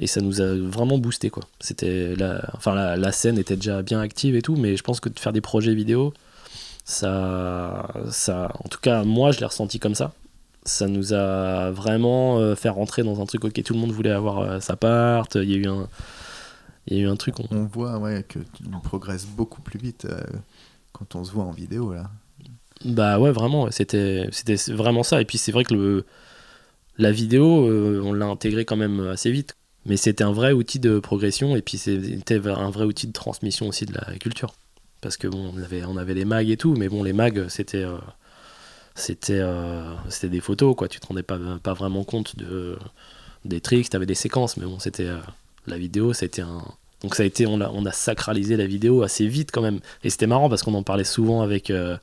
et 0.00 0.06
ça 0.06 0.20
nous 0.20 0.40
a 0.40 0.54
vraiment 0.54 0.98
boosté 0.98 1.30
quoi. 1.30 1.44
C'était 1.60 2.14
la, 2.16 2.42
enfin 2.54 2.74
la, 2.74 2.96
la 2.96 3.12
scène 3.12 3.38
était 3.38 3.56
déjà 3.56 3.82
bien 3.82 4.00
active 4.00 4.34
et 4.36 4.42
tout, 4.42 4.56
mais 4.56 4.76
je 4.76 4.82
pense 4.82 5.00
que 5.00 5.08
de 5.08 5.18
faire 5.18 5.32
des 5.32 5.40
projets 5.40 5.74
vidéo, 5.74 6.12
ça, 6.84 7.88
ça, 8.10 8.52
en 8.64 8.68
tout 8.68 8.80
cas 8.80 9.04
moi 9.04 9.30
je 9.30 9.38
l'ai 9.40 9.46
ressenti 9.46 9.78
comme 9.78 9.94
ça. 9.94 10.12
Ça 10.70 10.86
nous 10.86 11.12
a 11.12 11.70
vraiment 11.70 12.38
euh, 12.38 12.54
fait 12.54 12.68
rentrer 12.68 13.02
dans 13.02 13.20
un 13.20 13.26
truc. 13.26 13.44
Ok, 13.44 13.62
tout 13.62 13.74
le 13.74 13.80
monde 13.80 13.92
voulait 13.92 14.10
avoir 14.10 14.38
euh, 14.38 14.60
sa 14.60 14.76
part. 14.76 15.26
Il 15.34 15.50
y 15.50 15.54
a 15.54 15.56
eu 15.56 15.66
un, 15.66 15.88
il 16.86 16.96
y 16.96 17.00
a 17.00 17.04
eu 17.04 17.08
un 17.08 17.16
truc. 17.16 17.40
on- 17.40 17.46
On 17.50 17.64
voit 17.64 17.98
ouais, 17.98 18.24
que 18.28 18.38
tu 18.38 18.62
progresses 18.84 19.26
beaucoup 19.26 19.62
plus 19.62 19.78
vite 19.78 20.06
euh, 20.06 20.20
quand 20.92 21.14
on 21.14 21.24
se 21.24 21.32
voit 21.32 21.44
en 21.44 21.50
vidéo 21.50 21.92
là. 21.92 22.10
Bah 22.84 23.18
ouais, 23.18 23.30
vraiment, 23.32 23.70
c'était 23.70 24.28
c'était 24.32 24.56
vraiment 24.72 25.02
ça. 25.02 25.20
Et 25.20 25.24
puis 25.24 25.36
c'est 25.38 25.52
vrai 25.52 25.64
que 25.64 25.74
le, 25.74 26.06
la 26.98 27.12
vidéo, 27.12 27.68
euh, 27.68 28.00
on 28.04 28.12
l'a 28.12 28.26
intégré 28.26 28.64
quand 28.64 28.76
même 28.76 29.00
assez 29.08 29.30
vite. 29.30 29.56
Mais 29.86 29.96
c'était 29.96 30.24
un 30.24 30.32
vrai 30.32 30.52
outil 30.52 30.78
de 30.78 30.98
progression 30.98 31.56
et 31.56 31.62
puis 31.62 31.78
c'était 31.78 32.36
un 32.46 32.70
vrai 32.70 32.84
outil 32.84 33.06
de 33.06 33.12
transmission 33.12 33.68
aussi 33.68 33.86
de 33.86 33.94
la 33.94 34.16
culture. 34.18 34.54
Parce 35.00 35.16
que 35.16 35.26
bon, 35.26 35.52
on 35.54 35.62
avait, 35.62 35.84
on 35.84 35.96
avait 35.96 36.12
les 36.12 36.26
mags 36.26 36.50
et 36.50 36.58
tout, 36.58 36.74
mais 36.74 36.90
bon, 36.90 37.02
les 37.02 37.14
mags, 37.14 37.46
c'était 37.48 37.82
euh, 37.82 37.96
c'était 38.94 39.40
euh, 39.40 39.94
c'était 40.08 40.28
des 40.28 40.40
photos, 40.40 40.74
quoi. 40.76 40.88
Tu 40.88 41.00
te 41.00 41.06
rendais 41.06 41.22
pas, 41.22 41.38
pas 41.62 41.72
vraiment 41.74 42.04
compte 42.04 42.36
de, 42.36 42.76
des 43.44 43.60
tricks, 43.60 43.88
t'avais 43.90 44.06
des 44.06 44.14
séquences, 44.14 44.56
mais 44.56 44.66
bon, 44.66 44.78
c'était 44.78 45.06
euh, 45.06 45.18
la 45.66 45.78
vidéo, 45.78 46.12
c'était 46.12 46.42
un. 46.42 46.62
Donc 47.02 47.14
ça 47.14 47.22
a 47.22 47.26
été, 47.26 47.46
on 47.46 47.60
a, 47.60 47.68
on 47.70 47.86
a 47.86 47.92
sacralisé 47.92 48.56
la 48.56 48.66
vidéo 48.66 49.02
assez 49.02 49.26
vite 49.26 49.50
quand 49.52 49.62
même. 49.62 49.80
Et 50.04 50.10
c'était 50.10 50.26
marrant 50.26 50.48
parce 50.50 50.62
qu'on 50.62 50.74
en 50.74 50.82
parlait 50.82 51.04
souvent 51.04 51.42
avec. 51.42 51.70
euh, 51.70 51.96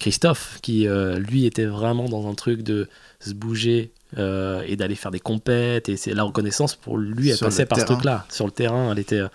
Christophe, 0.00 0.60
qui 0.62 0.86
euh, 0.86 1.18
lui 1.18 1.44
était 1.44 1.64
vraiment 1.66 2.08
dans 2.08 2.28
un 2.30 2.34
truc 2.34 2.62
de 2.62 2.88
se 3.18 3.32
bouger 3.34 3.90
euh, 4.16 4.62
et 4.64 4.76
d'aller 4.76 4.94
faire 4.94 5.10
des 5.10 5.18
compètes. 5.18 5.88
Et 5.88 5.96
c'est 5.96 6.14
la 6.14 6.22
reconnaissance 6.22 6.76
pour 6.76 6.98
lui, 6.98 7.30
elle 7.30 7.36
Sur 7.36 7.46
passait 7.48 7.66
par 7.66 7.80
ce 7.80 7.84
truc-là. 7.84 8.24
Sur 8.30 8.46
le 8.46 8.52
terrain, 8.52 8.92
elle 8.92 9.00
était. 9.00 9.18
euh, 9.18 9.28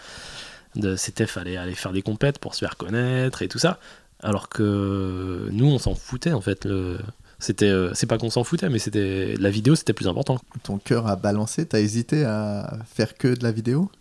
De, 0.76 0.96
c'était 0.96 1.28
fallait 1.28 1.58
aller 1.58 1.76
faire 1.76 1.92
des 1.92 2.02
compètes 2.02 2.40
pour 2.40 2.56
se 2.56 2.60
faire 2.60 2.78
connaître 2.78 3.42
et 3.44 3.48
tout 3.50 3.60
ça. 3.60 3.78
Alors 4.24 4.50
que 4.50 5.50
nous, 5.52 5.66
on 5.68 5.78
s'en 5.78 5.94
foutait 5.96 6.34
en 6.34 6.42
fait. 6.42 6.66
Le, 6.66 6.98
c'était, 7.40 7.68
euh, 7.68 7.94
c'est 7.94 8.08
pas 8.08 8.18
qu'on 8.18 8.30
s'en 8.30 8.44
foutait, 8.44 8.70
mais 8.70 8.80
c'était 8.80 9.36
la 9.38 9.50
vidéo, 9.50 9.76
c'était 9.76 9.94
plus 9.94 10.08
important. 10.08 10.40
Ton 10.64 10.78
cœur 10.78 11.08
a 11.08 11.16
balancé, 11.16 11.66
t'as 11.66 11.80
hésité 11.80 12.24
à 12.26 12.80
faire 12.86 13.16
que 13.18 13.28
de 13.36 13.44
la 13.44 13.52
vidéo? 13.52 13.92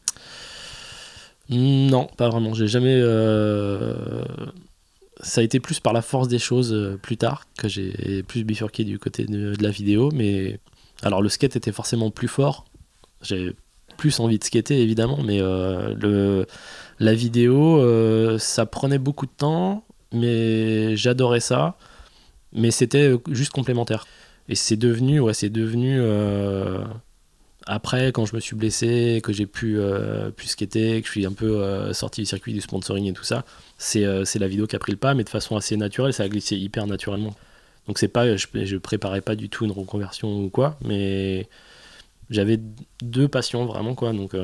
Non, 1.51 2.09
pas 2.17 2.29
vraiment. 2.29 2.55
J'ai 2.55 2.69
jamais. 2.69 2.99
euh, 3.03 4.25
Ça 5.23 5.41
a 5.41 5.45
été 5.45 5.61
plus 5.61 5.81
par 5.81 5.93
la 5.93 6.03
force 6.03 6.29
des 6.29 6.39
choses 6.39 6.73
euh, 6.73 6.97
plus 7.03 7.17
tard 7.17 7.47
que 7.59 7.69
j'ai 7.69 8.23
plus 8.23 8.45
bifurqué 8.45 8.85
du 8.85 8.99
côté 8.99 9.25
de, 9.25 9.55
de 9.55 9.63
la 9.63 9.71
vidéo. 9.71 10.11
Mais 10.13 10.59
alors 11.03 11.21
le 11.21 11.29
skate 11.29 11.57
était 11.57 11.73
forcément 11.73 12.11
plus 12.11 12.29
fort. 12.29 12.65
J'ai 13.23 13.55
plus 13.97 14.19
envie 14.21 14.39
de 14.39 14.45
skater 14.45 14.81
évidemment, 14.81 15.19
mais 15.23 15.41
euh, 15.41 15.95
le, 15.95 16.47
la 16.99 17.15
vidéo, 17.15 17.81
euh, 17.81 18.39
ça 18.39 18.67
prenait 18.67 18.99
beaucoup 18.99 19.27
de 19.27 19.33
temps, 19.37 19.85
mais 20.13 20.97
j'adorais 20.97 21.41
ça. 21.41 21.77
Mais 22.53 22.71
c'était 22.71 23.13
euh, 23.13 23.19
juste 23.31 23.53
complémentaire. 23.53 24.07
Et 24.49 24.55
c'est 24.55 24.77
devenu, 24.77 25.21
ouais, 25.21 25.35
c'est 25.35 25.49
devenu. 25.49 25.99
euh, 26.01 26.85
Après, 27.67 28.13
quand 28.13 28.27
je 28.27 28.35
me 28.35 28.41
suis 28.41 28.57
blessé, 28.57 29.21
que 29.23 29.33
j'ai 29.33 29.47
pu, 29.47 29.79
euh, 29.79 30.31
skater, 30.45 31.01
que 31.01 31.07
je 31.07 31.13
suis 31.13 31.25
un 31.25 31.33
peu 31.33 31.63
euh, 31.63 31.93
sorti 31.95 32.23
du 32.23 32.27
circuit 32.27 32.53
du 32.53 32.61
sponsoring 32.61 33.07
et 33.07 33.13
tout 33.13 33.25
ça, 33.25 33.45
c'est 33.79 34.05
la 34.05 34.49
vidéo 34.49 34.67
qui 34.67 34.77
a 34.77 34.79
pris 34.79 34.93
le 34.93 34.99
pas, 34.99 35.15
mais 35.15 35.25
de 35.25 35.29
façon 35.31 35.57
assez 35.57 35.77
naturelle, 35.77 36.13
ça 36.13 36.25
a 36.25 36.29
glissé 36.29 36.57
hyper 36.57 36.87
naturellement. 36.87 37.35
Donc 37.87 37.99
c'est 37.99 38.09
pas, 38.09 38.37
je, 38.37 38.47
je 38.53 38.77
préparais 38.77 39.21
pas 39.23 39.35
du 39.37 39.49
tout 39.49 39.65
une 39.65 39.73
reconversion 39.73 40.45
ou 40.45 40.51
quoi, 40.51 40.77
mais 40.85 41.49
j'avais 42.31 42.61
deux 43.01 43.29
passions 43.29 43.65
vraiment 43.65 43.95
quoi, 43.95 44.13
donc 44.13 44.37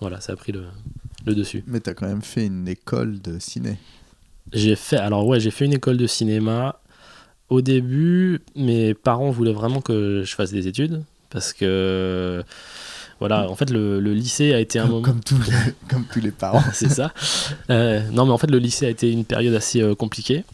voilà, 0.00 0.20
ça 0.20 0.32
a 0.32 0.36
pris 0.36 0.52
le 0.52 1.34
dessus. 1.34 1.62
Mais 1.66 1.80
t'as 1.80 1.94
quand 1.94 2.06
même 2.08 2.22
fait 2.22 2.46
une 2.46 2.68
école 2.68 3.20
de 3.20 3.38
ciné. 3.38 3.76
J'ai 4.52 4.76
fait, 4.76 4.96
alors 4.96 5.26
ouais, 5.26 5.40
j'ai 5.40 5.50
fait 5.50 5.64
une 5.64 5.74
école 5.74 5.96
de 5.96 6.06
cinéma. 6.06 6.80
Au 7.48 7.60
début, 7.60 8.40
mes 8.56 8.94
parents 8.94 9.30
voulaient 9.30 9.52
vraiment 9.52 9.80
que 9.80 10.22
je 10.24 10.34
fasse 10.34 10.52
des 10.52 10.68
études 10.68 11.02
parce 11.30 11.52
que 11.52 12.42
voilà, 13.20 13.48
en 13.48 13.54
fait, 13.54 13.70
le, 13.70 14.00
le 14.00 14.14
lycée 14.14 14.52
a 14.52 14.58
été 14.58 14.78
un 14.78 14.82
Comme, 14.82 14.90
moment. 14.90 15.02
comme 15.04 15.20
tous 15.22 15.38
les, 15.38 15.72
comme 15.88 16.04
tous 16.12 16.20
les 16.20 16.32
parents. 16.32 16.62
c'est 16.72 16.88
ça. 16.88 17.12
Euh, 17.70 18.02
non, 18.10 18.26
mais 18.26 18.32
en 18.32 18.38
fait, 18.38 18.50
le 18.50 18.58
lycée 18.58 18.86
a 18.86 18.90
été 18.90 19.12
une 19.12 19.24
période 19.24 19.54
assez 19.54 19.80
euh, 19.80 19.94
compliquée. 19.94 20.44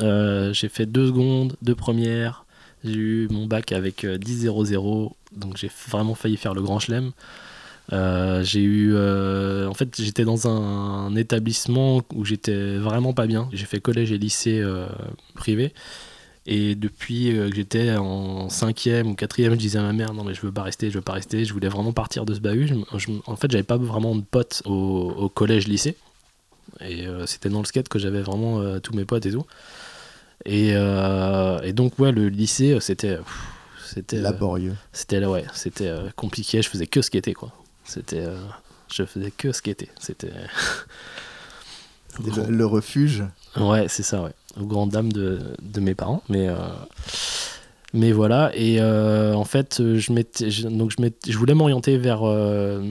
Euh, 0.00 0.52
j'ai 0.52 0.68
fait 0.68 0.84
deux 0.86 1.06
secondes, 1.06 1.56
deux 1.62 1.74
premières. 1.74 2.44
J'ai 2.84 2.94
eu 2.94 3.28
mon 3.30 3.46
bac 3.46 3.72
avec 3.72 4.04
euh, 4.04 4.18
10-0-0, 4.18 5.12
donc 5.36 5.56
j'ai 5.56 5.70
vraiment 5.88 6.14
failli 6.14 6.36
faire 6.36 6.52
le 6.54 6.62
grand 6.62 6.78
chelem. 6.80 7.12
Euh, 7.92 8.42
j'ai 8.42 8.62
eu, 8.62 8.92
euh, 8.94 9.66
en 9.68 9.74
fait, 9.74 10.00
j'étais 10.00 10.24
dans 10.24 10.46
un, 10.48 11.06
un 11.06 11.16
établissement 11.16 12.02
où 12.14 12.24
j'étais 12.24 12.76
vraiment 12.76 13.12
pas 13.12 13.26
bien. 13.26 13.48
J'ai 13.52 13.66
fait 13.66 13.80
collège 13.80 14.12
et 14.12 14.18
lycée 14.18 14.60
euh, 14.60 14.86
privé. 15.34 15.72
Et 16.46 16.74
depuis 16.74 17.26
que 17.32 17.54
j'étais 17.54 17.96
en 17.96 18.48
cinquième 18.48 19.08
ou 19.08 19.14
quatrième, 19.14 19.52
je 19.52 19.58
disais 19.58 19.78
à 19.78 19.82
ma 19.82 19.92
mère 19.92 20.12
non 20.12 20.24
mais 20.24 20.34
je 20.34 20.40
veux 20.42 20.50
pas 20.50 20.62
rester, 20.64 20.90
je 20.90 20.96
veux 20.98 21.02
pas 21.02 21.12
rester. 21.12 21.44
Je 21.44 21.52
voulais 21.52 21.68
vraiment 21.68 21.92
partir 21.92 22.24
de 22.24 22.34
ce 22.34 22.40
bahut. 22.40 22.66
Je- 22.66 22.98
je- 22.98 23.10
en 23.26 23.36
fait, 23.36 23.50
j'avais 23.50 23.62
pas 23.62 23.76
vraiment 23.76 24.16
de 24.16 24.22
potes 24.22 24.62
au, 24.64 24.72
au 25.16 25.28
collège 25.28 25.68
lycée. 25.68 25.96
Et 26.80 27.06
c'était 27.26 27.48
dans 27.48 27.60
le 27.60 27.64
skate 27.66 27.88
que 27.88 27.98
j'avais 27.98 28.22
vraiment 28.22 28.78
tous 28.80 28.94
mes 28.94 29.04
potes 29.04 29.26
et 29.26 29.32
tout. 29.32 29.44
Et, 30.44 30.70
et 30.70 31.72
donc 31.72 31.98
ouais, 31.98 32.12
le 32.12 32.28
lycée, 32.28 32.76
c'était, 32.80 33.18
c'était, 33.84 34.16
euh, 34.18 34.22
Laborieux. 34.22 34.74
c'était 34.92 35.24
ouais, 35.24 35.44
c'était 35.54 35.88
euh, 35.88 36.08
compliqué. 36.16 36.62
Je 36.62 36.68
faisais 36.68 36.86
que 36.86 37.02
skater 37.02 37.34
quoi. 37.34 37.52
C'était, 37.84 38.20
euh, 38.20 38.36
je 38.92 39.04
faisais 39.04 39.30
que 39.30 39.52
skater. 39.52 39.88
C'était. 39.98 40.32
Le, 42.22 42.50
le 42.50 42.66
refuge. 42.66 43.24
Ouais, 43.56 43.86
c'est 43.88 44.02
ça, 44.02 44.22
ouais. 44.22 44.32
Aux 44.60 44.66
grandes 44.66 44.90
dames 44.90 45.12
de, 45.12 45.38
de 45.62 45.80
mes 45.80 45.94
parents. 45.94 46.22
Mais, 46.28 46.46
euh, 46.48 46.56
mais 47.94 48.12
voilà. 48.12 48.50
Et 48.54 48.80
euh, 48.80 49.32
en 49.34 49.44
fait, 49.44 49.80
euh, 49.80 49.98
je, 49.98 50.12
m'étais- 50.12 50.50
je- 50.50 50.68
donc 50.68 50.90
je, 50.90 51.30
je 51.32 51.38
voulais 51.38 51.54
m'orienter 51.54 51.96
vers 51.96 52.20
euh, 52.22 52.82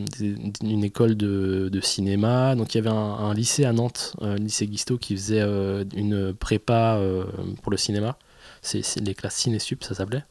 une 0.64 0.84
école 0.84 1.16
de, 1.16 1.70
de 1.72 1.82
cinéma. 1.82 2.56
Donc 2.56 2.74
il 2.74 2.80
y 2.80 2.82
avait 2.82 2.90
un, 2.90 2.94
un 2.96 3.34
lycée 3.36 3.64
à 3.66 3.74
Nantes, 3.74 4.16
un 4.22 4.36
lycée 4.36 4.66
Guisto, 4.66 4.98
qui 4.98 5.16
faisait 5.16 5.42
euh, 5.42 5.84
une 5.96 6.34
prépa 6.34 6.96
euh, 6.96 7.24
pour 7.62 7.72
le 7.72 7.78
cinéma. 7.78 8.18
C'est 8.64 8.82
c'est 8.84 9.00
les 9.02 9.14
classes 9.14 9.36
ciné-sup, 9.36 9.84
ça 9.84 9.94
s'appelait. 9.94 10.24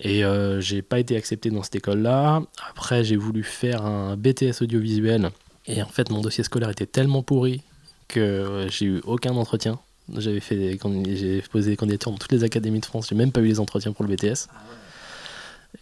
Et 0.00 0.24
euh, 0.24 0.60
j'ai 0.60 0.82
pas 0.82 1.00
été 1.00 1.16
accepté 1.16 1.50
dans 1.50 1.62
cette 1.62 1.74
école-là. 1.76 2.42
Après, 2.70 3.02
j'ai 3.04 3.16
voulu 3.16 3.42
faire 3.42 3.84
un 3.84 4.16
BTS 4.16 4.62
audiovisuel. 4.62 5.30
Et 5.66 5.82
en 5.82 5.88
fait, 5.88 6.10
mon 6.10 6.20
dossier 6.20 6.44
scolaire 6.44 6.70
était 6.70 6.86
tellement 6.86 7.22
pourri 7.22 7.62
que 8.06 8.20
euh, 8.20 8.68
j'ai 8.68 8.86
eu 8.86 9.00
aucun 9.04 9.32
entretien. 9.34 9.78
J'avais 10.16 10.40
fait 10.40 10.78
j'ai 11.14 11.42
posé 11.50 11.70
des 11.72 11.76
candidatures 11.76 12.12
dans 12.12 12.16
toutes 12.16 12.32
les 12.32 12.42
académies 12.44 12.80
de 12.80 12.86
France, 12.86 13.08
j'ai 13.10 13.14
même 13.14 13.30
pas 13.32 13.40
eu 13.40 13.46
les 13.46 13.60
entretiens 13.60 13.92
pour 13.92 14.06
le 14.06 14.14
BTS. 14.14 14.48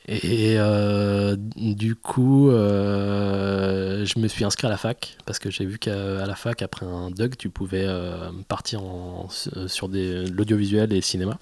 Et 0.09 0.55
euh, 0.59 1.37
du 1.39 1.95
coup, 1.95 2.51
euh, 2.51 4.05
je 4.05 4.19
me 4.19 4.27
suis 4.27 4.45
inscrit 4.45 4.67
à 4.67 4.71
la 4.71 4.77
fac 4.77 5.17
parce 5.27 5.39
que 5.39 5.51
j'ai 5.51 5.65
vu 5.65 5.79
qu'à 5.79 6.27
la 6.27 6.35
fac, 6.35 6.61
après 6.63 6.87
un 6.87 7.11
DUG, 7.13 7.37
tu 7.37 7.51
pouvais 7.51 7.87
partir 8.49 8.83
en- 8.83 9.29
sur 9.31 9.89
de 9.89 10.25
l'audiovisuel 10.33 10.93
et 10.93 10.97
le 10.97 11.03
cinéma. 11.03 11.39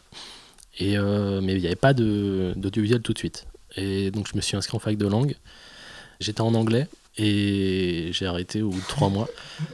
Et, 0.79 0.99
euh, 0.99 1.41
mais 1.41 1.55
il 1.55 1.61
n'y 1.61 1.67
avait 1.67 1.77
pas 1.77 1.95
d'audiovisuel 1.95 3.01
tout 3.01 3.13
de 3.13 3.19
suite. 3.19 3.47
Et 3.77 4.11
donc, 4.11 4.29
je 4.29 4.37
me 4.37 4.41
suis 4.41 4.57
inscrit 4.57 4.77
en 4.77 4.81
fac 4.81 4.97
de 4.97 5.07
langue. 5.07 5.37
J'étais 6.21 6.41
en 6.41 6.55
anglais 6.55 6.89
et 7.17 8.09
j'ai 8.13 8.27
arrêté 8.27 8.63
au 8.63 8.71
bout 8.71 8.81
de 8.81 8.87
trois 8.87 9.09
mois. 9.09 9.29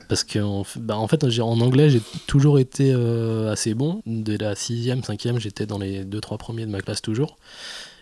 Parce 0.08 0.24
que 0.24 0.38
bah, 0.78 0.96
en 0.96 1.06
fait, 1.06 1.24
en 1.24 1.60
anglais, 1.60 1.90
j'ai 1.90 2.02
toujours 2.26 2.58
été 2.58 2.92
euh, 2.94 3.52
assez 3.52 3.74
bon. 3.74 4.02
Dès 4.06 4.38
la 4.38 4.54
sixième, 4.54 5.02
cinquième, 5.02 5.38
j'étais 5.38 5.66
dans 5.66 5.78
les 5.78 6.04
deux, 6.04 6.20
trois 6.20 6.38
premiers 6.38 6.66
de 6.66 6.70
ma 6.70 6.80
classe 6.80 7.02
toujours. 7.02 7.36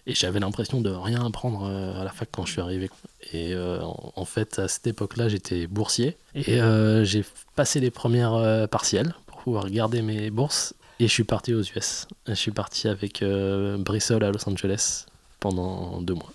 Et 0.06 0.14
j'avais 0.14 0.40
l'impression 0.40 0.80
de 0.80 0.90
rien 0.90 1.24
apprendre 1.24 1.64
euh, 1.64 2.00
à 2.00 2.04
la 2.04 2.10
fac 2.10 2.28
quand 2.32 2.46
je 2.46 2.52
suis 2.52 2.60
arrivé. 2.60 2.90
Et 3.32 3.54
en, 3.56 4.24
fait, 4.24 4.58
à 4.58 4.68
cette 4.68 4.86
époque-là, 4.86 5.28
j'étais 5.28 5.66
boursier. 5.66 6.16
Et 6.34 6.60
j'ai 7.02 7.24
passé 7.56 7.78
les 7.78 7.90
premières 7.90 8.68
partielles 8.70 9.14
pour 9.26 9.40
pouvoir 9.40 9.68
garder 9.68 10.00
mes 10.00 10.30
bourses. 10.30 10.74
Et 11.00 11.06
je 11.06 11.12
suis 11.12 11.24
parti 11.24 11.54
aux 11.54 11.62
US. 11.62 12.06
Je 12.26 12.34
suis 12.34 12.50
parti 12.50 12.88
avec 12.88 13.22
euh, 13.22 13.76
Bristol 13.78 14.24
à 14.24 14.30
Los 14.30 14.48
Angeles 14.48 15.06
pendant 15.40 16.00
deux 16.02 16.14
mois. 16.14 16.32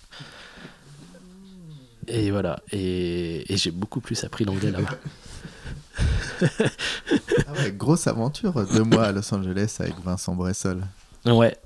Et 2.08 2.30
voilà. 2.30 2.60
Et, 2.72 3.52
et 3.52 3.56
j'ai 3.56 3.70
beaucoup 3.70 4.00
plus 4.00 4.24
appris 4.24 4.44
l'anglais 4.44 4.70
là-bas. 4.70 4.98
Ah 7.46 7.52
ouais, 7.52 7.70
grosse 7.70 8.08
aventure, 8.08 8.66
deux 8.74 8.82
mois 8.82 9.04
à 9.04 9.12
Los 9.12 9.32
Angeles 9.32 9.76
avec 9.78 9.94
Vincent 10.04 10.34
Bressol. 10.34 10.82
Ouais. 11.24 11.56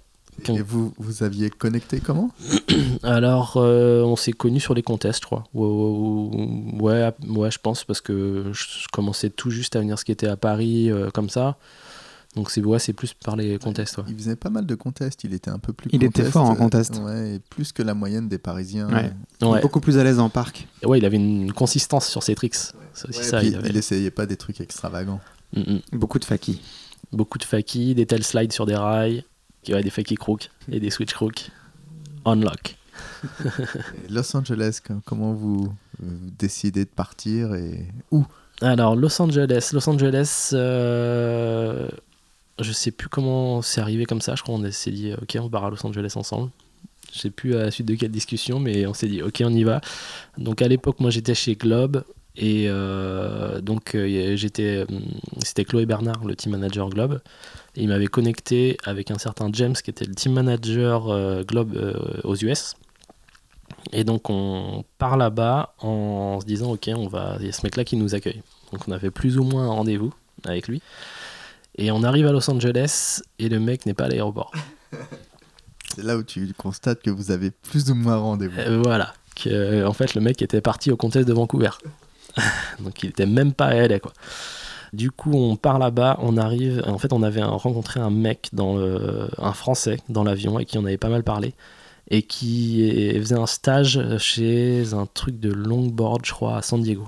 Et 0.46 0.61
vous, 0.61 0.92
vous 0.99 1.22
aviez 1.22 1.51
connecté 1.51 2.01
comment? 2.01 2.30
Alors, 3.03 3.55
euh, 3.57 4.03
on 4.03 4.14
s'est 4.14 4.32
connus 4.32 4.61
sur 4.61 4.74
les 4.74 4.82
contests, 4.82 5.22
je 5.22 5.26
crois. 5.26 5.44
Ouais, 5.55 7.11
ouais, 7.26 7.51
je 7.51 7.59
pense, 7.59 7.84
parce 7.84 8.01
que 8.01 8.51
je 8.53 8.64
je 8.82 8.88
commençais 8.92 9.30
tout 9.30 9.51
juste 9.51 9.74
à 9.76 9.80
venir 9.80 9.99
skater 9.99 10.28
à 10.28 10.36
Paris, 10.36 10.90
euh, 10.90 11.11
comme 11.11 11.30
ça. 11.30 11.57
Donc, 12.37 12.51
c'est 12.51 12.62
ouais, 12.62 12.79
c'est 12.79 12.93
plus 12.93 13.14
par 13.14 13.37
les 13.37 13.59
contests, 13.59 13.99
ouais. 13.99 14.05
Il 14.09 14.14
faisait 14.16 14.37
pas 14.37 14.51
mal 14.51 14.66
de 14.66 14.74
contests, 14.74 15.24
il 15.24 15.33
était 15.35 15.51
un 15.51 15.59
peu 15.59 15.72
plus 15.72 15.89
Il 15.93 16.05
était 16.05 16.24
fort 16.24 16.45
en 16.45 16.53
euh, 16.55 16.57
contest. 16.57 17.01
Ouais, 17.03 17.37
et 17.37 17.39
plus 17.39 17.72
que 17.72 17.83
la 17.83 17.95
moyenne 17.95 18.29
des 18.29 18.39
Parisiens. 18.39 18.89
Ouais. 18.89 19.12
Ouais. 19.47 19.61
Beaucoup 19.61 19.81
plus 19.81 19.99
à 19.99 20.05
l'aise 20.05 20.18
en 20.20 20.29
parc. 20.29 20.68
Et 20.83 20.87
ouais, 20.87 20.99
il 20.99 21.05
avait 21.05 21.16
une 21.16 21.53
consistance 21.53 22.07
sur 22.07 22.22
ses 22.22 22.35
tricks. 22.35 22.55
C'est 22.93 23.09
aussi 23.09 23.18
Ouais, 23.20 23.24
ça, 23.24 23.43
il 23.43 23.57
avait. 23.57 23.70
il 23.70 23.76
essayait 23.76 24.11
pas 24.11 24.26
des 24.26 24.37
trucs 24.37 24.61
extravagants. 24.61 25.20
Mm, 25.57 25.61
mm. 25.61 25.81
Beaucoup 25.93 26.18
de 26.18 26.24
faki. 26.24 26.61
Beaucoup 27.12 27.39
de 27.39 27.45
fakie, 27.45 27.95
des 27.95 28.05
tail 28.07 28.22
slides 28.22 28.53
sur 28.53 28.66
des 28.66 28.76
rails, 28.76 29.24
ouais, 29.68 29.83
des 29.83 29.91
fakie 29.91 30.14
crooks 30.16 30.51
et 30.70 30.79
des 30.81 30.91
switch 30.91 31.14
crooks. 31.14 31.51
Unlock. 32.26 32.76
Los 34.11 34.37
Angeles, 34.37 34.81
com- 34.87 35.01
comment 35.05 35.33
vous, 35.33 35.72
vous 36.01 36.31
décidez 36.39 36.85
de 36.85 36.91
partir 36.91 37.55
et 37.55 37.87
où? 38.11 38.24
Alors, 38.61 38.97
Los 38.97 39.20
Angeles. 39.22 39.70
Los 39.72 39.89
Angeles, 39.89 40.51
euh, 40.53 41.89
je 42.61 42.72
sais 42.72 42.90
plus 42.90 43.09
comment 43.09 43.62
c'est 43.62 43.80
arrivé 43.80 44.04
comme 44.04 44.20
ça. 44.20 44.34
Je 44.34 44.42
crois 44.42 44.56
qu'on 44.56 44.70
s'est 44.70 44.90
dit, 44.90 45.12
ok, 45.20 45.38
on 45.40 45.48
part 45.48 45.64
à 45.64 45.70
Los 45.70 45.84
Angeles 45.86 46.12
ensemble. 46.16 46.50
Je 47.12 47.18
sais 47.20 47.30
plus 47.30 47.56
à 47.56 47.62
la 47.64 47.70
suite 47.70 47.86
de 47.86 47.94
quelle 47.94 48.11
discussion, 48.11 48.61
mais 48.61 48.86
on 48.86 48.94
s'est 48.94 49.09
dit, 49.09 49.22
ok, 49.22 49.42
on 49.44 49.50
y 49.50 49.64
va. 49.64 49.80
Donc, 50.36 50.61
à 50.62 50.68
l'époque, 50.68 51.00
moi, 51.00 51.11
j'étais 51.11 51.34
chez 51.34 51.54
Globe. 51.54 52.04
Et 52.36 52.66
euh, 52.68 53.61
donc, 53.61 53.94
euh, 53.94 54.36
j'étais, 54.36 54.84
c'était 55.42 55.64
Chloé 55.64 55.86
Bernard, 55.86 56.24
le 56.24 56.36
team 56.36 56.52
manager 56.52 56.88
Globe. 56.88 57.20
Il 57.74 57.88
m'avait 57.88 58.06
connecté 58.06 58.76
avec 58.84 59.11
un 59.11 59.18
certain 59.18 59.48
James, 59.52 59.74
qui 59.74 59.90
était 59.90 60.04
le 60.04 60.14
team 60.14 60.32
manager 60.32 61.09
euh, 61.09 61.42
Globe 61.42 61.74
euh, 61.76 62.20
aux 62.24 62.36
US. 62.36 62.74
Et 63.92 64.04
donc, 64.04 64.30
on 64.30 64.84
part 64.98 65.16
là-bas 65.16 65.74
en 65.80 66.40
se 66.40 66.46
disant, 66.46 66.72
ok, 66.72 66.90
on 66.94 67.09
va, 67.09 67.36
il 67.40 67.46
y 67.46 67.48
a 67.48 67.52
ce 67.52 67.62
mec-là 67.64 67.84
qui 67.84 67.96
nous 67.96 68.14
accueille. 68.14 68.42
Donc 68.72 68.82
on 68.88 68.92
avait 68.92 69.11
plus 69.11 69.38
ou 69.38 69.44
moins 69.44 69.64
un 69.64 69.70
rendez-vous 69.70 70.12
avec 70.44 70.68
lui. 70.68 70.82
Et 71.79 71.91
on 71.93 72.03
arrive 72.03 72.26
à 72.26 72.33
Los 72.33 72.51
Angeles 72.51 73.20
et 73.39 73.49
le 73.49 73.61
mec 73.61 73.87
n'est 73.87 73.95
pas 73.95 74.05
à 74.05 74.09
l'aéroport. 74.09 74.53
C'est 75.95 76.03
là 76.05 76.16
où 76.16 76.22
tu 76.22 76.53
constates 76.57 77.03
que 77.03 77.11
vous 77.11 77.31
avez 77.31 77.51
plus 77.51 77.91
ou 77.91 77.95
moins 77.95 78.16
rendez-vous. 78.16 78.59
Euh, 78.59 78.81
voilà. 78.85 79.14
Que, 79.37 79.87
en 79.87 79.93
fait, 79.93 80.14
le 80.14 80.20
mec 80.20 80.43
était 80.43 80.61
parti 80.61 80.91
au 80.91 80.97
contest 80.97 81.26
de 81.26 81.33
Vancouver. 81.33 81.70
Donc 82.81 83.03
il 83.03 83.11
était 83.11 83.26
même 83.26 83.53
pas 83.53 83.66
à 83.66 83.74
LA, 83.89 83.99
quoi. 84.01 84.12
Du 84.93 85.11
coup, 85.11 85.33
on 85.35 85.57
part 85.57 85.79
là-bas, 85.79 86.18
on 86.20 86.37
arrive. 86.37 86.83
En 86.87 86.99
fait, 86.99 87.12
on 87.12 87.22
avait 87.22 87.41
un- 87.43 87.47
rencontré 87.49 88.01
un 88.01 88.11
mec, 88.11 88.49
dans 88.53 88.76
le- 88.76 89.29
un 89.39 89.53
Français, 89.53 89.99
dans 90.09 90.24
l'avion, 90.24 90.59
et 90.59 90.64
qui 90.64 90.79
en 90.79 90.85
avait 90.85 90.97
pas 90.99 91.09
mal 91.11 91.22
parlé. 91.24 91.55
Et 92.11 92.22
qui 92.22 93.12
faisait 93.20 93.35
un 93.37 93.47
stage 93.47 94.01
chez 94.18 94.95
un 94.95 95.07
truc 95.07 95.39
de 95.41 95.53
longboard, 95.53 96.24
je 96.24 96.33
crois, 96.33 96.57
à 96.57 96.62
San 96.62 96.81
Diego. 96.83 97.07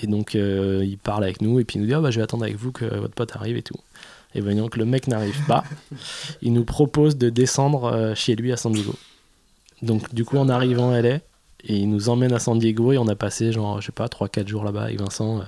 Et 0.00 0.06
donc, 0.06 0.34
euh, 0.34 0.84
il 0.84 0.98
parle 0.98 1.24
avec 1.24 1.40
nous, 1.42 1.58
et 1.60 1.64
puis 1.64 1.76
il 1.78 1.82
nous 1.82 1.86
dit 1.86 1.94
Ah, 1.94 2.00
bah, 2.00 2.10
Je 2.10 2.18
vais 2.18 2.22
attendre 2.22 2.44
avec 2.44 2.56
vous 2.56 2.72
que 2.72 2.84
votre 2.84 3.14
pote 3.14 3.34
arrive 3.36 3.56
et 3.56 3.62
tout. 3.62 3.76
Et 4.34 4.40
voyant 4.40 4.68
que 4.68 4.78
le 4.78 4.84
mec 4.84 5.08
n'arrive 5.08 5.44
pas, 5.46 5.64
il 6.42 6.52
nous 6.52 6.64
propose 6.64 7.16
de 7.16 7.30
descendre 7.30 7.84
euh, 7.84 8.14
chez 8.14 8.36
lui 8.36 8.52
à 8.52 8.56
San 8.56 8.72
Diego. 8.72 8.94
Donc, 9.82 10.14
du 10.14 10.24
coup, 10.24 10.36
en 10.38 10.48
arrivant 10.48 10.90
à 10.92 11.00
LA, 11.00 11.16
et 11.64 11.76
il 11.76 11.90
nous 11.90 12.08
emmène 12.08 12.32
à 12.32 12.38
San 12.38 12.58
Diego, 12.58 12.92
et 12.92 12.98
on 12.98 13.08
a 13.08 13.16
passé, 13.16 13.52
genre, 13.52 13.80
je 13.80 13.86
sais 13.86 13.92
pas, 13.92 14.06
3-4 14.06 14.46
jours 14.46 14.64
là-bas 14.64 14.84
avec 14.84 15.00
Vincent. 15.00 15.38
euh, 15.38 15.42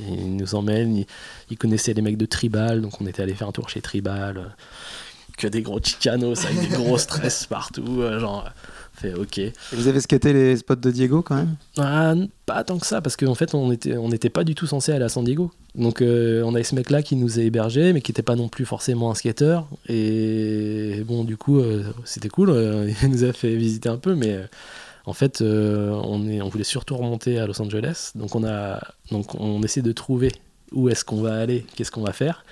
et 0.00 0.12
il 0.12 0.36
nous 0.36 0.56
emmène, 0.56 0.96
il, 0.96 1.06
il 1.50 1.56
connaissait 1.56 1.92
les 1.94 2.02
mecs 2.02 2.16
de 2.16 2.26
Tribal, 2.26 2.80
donc 2.80 3.00
on 3.00 3.06
était 3.06 3.22
allé 3.22 3.32
faire 3.34 3.46
un 3.46 3.52
tour 3.52 3.68
chez 3.68 3.80
Tribal. 3.80 4.56
que 5.38 5.46
des 5.46 5.62
gros 5.62 5.78
chicanos 5.80 6.44
avec 6.44 6.58
des 6.68 6.76
gros 6.76 6.98
stress 6.98 7.46
partout. 7.46 8.02
genre, 8.18 8.50
fait 8.94 9.14
ok. 9.14 9.38
Et 9.38 9.52
vous 9.72 9.88
avez 9.88 10.00
skaté 10.00 10.32
les 10.32 10.56
spots 10.56 10.76
de 10.76 10.90
Diego 10.90 11.22
quand 11.22 11.34
même? 11.36 11.56
Ah, 11.78 12.14
pas 12.46 12.64
tant 12.64 12.78
que 12.78 12.86
ça, 12.86 13.00
parce 13.00 13.16
qu'en 13.16 13.34
fait, 13.34 13.54
on 13.54 13.70
était, 13.72 13.96
on 13.96 14.08
n'était 14.08 14.30
pas 14.30 14.44
du 14.44 14.54
tout 14.54 14.66
censé 14.66 14.92
aller 14.92 15.04
à 15.04 15.08
San 15.08 15.24
Diego. 15.24 15.50
Donc, 15.74 16.00
euh, 16.02 16.42
on 16.44 16.54
avait 16.54 16.64
ce 16.64 16.74
mec-là 16.74 17.02
qui 17.02 17.16
nous 17.16 17.38
a 17.38 17.42
hébergés, 17.42 17.92
mais 17.92 18.00
qui 18.00 18.12
n'était 18.12 18.22
pas 18.22 18.36
non 18.36 18.48
plus 18.48 18.64
forcément 18.64 19.10
un 19.10 19.14
skater. 19.14 19.60
Et 19.88 21.02
bon, 21.06 21.24
du 21.24 21.36
coup, 21.36 21.58
euh, 21.60 21.84
c'était 22.04 22.28
cool. 22.28 22.50
euh, 22.50 22.90
il 23.02 23.10
nous 23.10 23.24
a 23.24 23.32
fait 23.32 23.56
visiter 23.56 23.88
un 23.88 23.98
peu, 23.98 24.14
mais 24.14 24.32
euh, 24.34 24.46
en 25.06 25.12
fait, 25.12 25.40
euh, 25.40 25.90
on, 26.04 26.26
est, 26.28 26.40
on 26.40 26.48
voulait 26.48 26.64
surtout 26.64 26.96
remonter 26.96 27.38
à 27.38 27.46
Los 27.46 27.60
Angeles. 27.60 28.12
Donc, 28.14 28.34
on, 28.34 28.44
a, 28.44 28.80
donc, 29.10 29.34
on 29.40 29.62
essaie 29.62 29.82
de 29.82 29.92
trouver 29.92 30.32
où 30.72 30.88
est-ce 30.88 31.04
qu'on 31.04 31.20
va 31.22 31.34
aller, 31.34 31.66
qu'est-ce 31.76 31.90
qu'on 31.90 32.02
va 32.02 32.12
faire. 32.12 32.44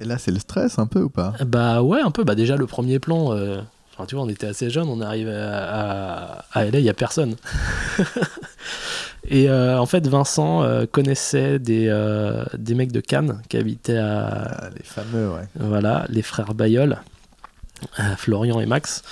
Et 0.00 0.04
là, 0.04 0.16
c'est 0.18 0.30
le 0.30 0.38
stress 0.38 0.78
un 0.78 0.86
peu 0.86 1.02
ou 1.02 1.10
pas? 1.10 1.34
Bah 1.46 1.82
ouais, 1.82 2.00
un 2.00 2.10
peu. 2.10 2.24
Bah 2.24 2.34
déjà, 2.34 2.56
le 2.56 2.66
premier 2.66 2.98
plan, 2.98 3.32
euh, 3.34 3.60
enfin, 4.00 4.06
tu 4.06 4.14
vois, 4.14 4.24
on 4.24 4.28
était 4.28 4.46
assez 4.46 4.70
jeunes, 4.70 4.88
on 4.88 5.00
arrive 5.00 5.28
à, 5.28 6.38
à, 6.38 6.44
à 6.52 6.64
LA, 6.64 6.78
il 6.78 6.82
n'y 6.82 6.90
a 6.90 6.94
personne. 6.94 7.36
Et 9.28 9.48
euh, 9.50 9.78
en 9.78 9.86
fait, 9.86 10.06
Vincent 10.06 10.62
euh, 10.62 10.86
connaissait 10.90 11.58
des, 11.58 11.86
euh, 11.88 12.44
des 12.56 12.74
mecs 12.74 12.92
de 12.92 13.00
Cannes 13.00 13.42
qui 13.48 13.56
habitaient 13.58 13.98
à 13.98 14.28
Ah, 14.28 14.70
Les 14.76 14.82
fameux, 14.82 15.30
ouais. 15.30 15.46
voilà, 15.56 16.06
les 16.08 16.22
frères 16.22 16.54
Bayol, 16.54 16.98
euh, 17.98 18.16
Florian 18.16 18.60
et 18.60 18.66
Max, 18.66 19.02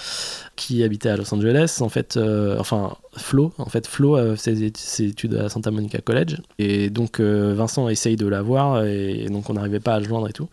qui 0.57 0.82
habitaient 0.82 1.11
à 1.11 1.16
Los 1.16 1.32
Angeles. 1.34 1.78
En 1.80 1.89
fait, 1.89 2.18
enfin, 2.59 2.97
Flo, 3.16 3.53
en 3.59 3.68
fait, 3.68 3.86
Flo 3.86 4.16
a 4.16 4.36
fait 4.36 4.72
ses, 4.74 5.05
études 5.05 5.34
à 5.34 5.49
Santa 5.49 5.70
Monica 5.70 6.01
College. 6.01 6.39
Et 6.59 6.89
donc, 6.89 7.20
Vincent 7.20 7.89
essaye 7.89 8.16
de 8.16 8.26
la 8.26 8.43
voir, 8.43 8.84
et, 8.84 9.26
donc 9.30 9.51
on 9.51 9.55
n'arrivait 9.55 9.80
pas 9.80 9.95
à 9.95 10.01
le 10.01 10.07
joindre 10.07 10.28
et 10.28 10.32
tout. 10.32 10.49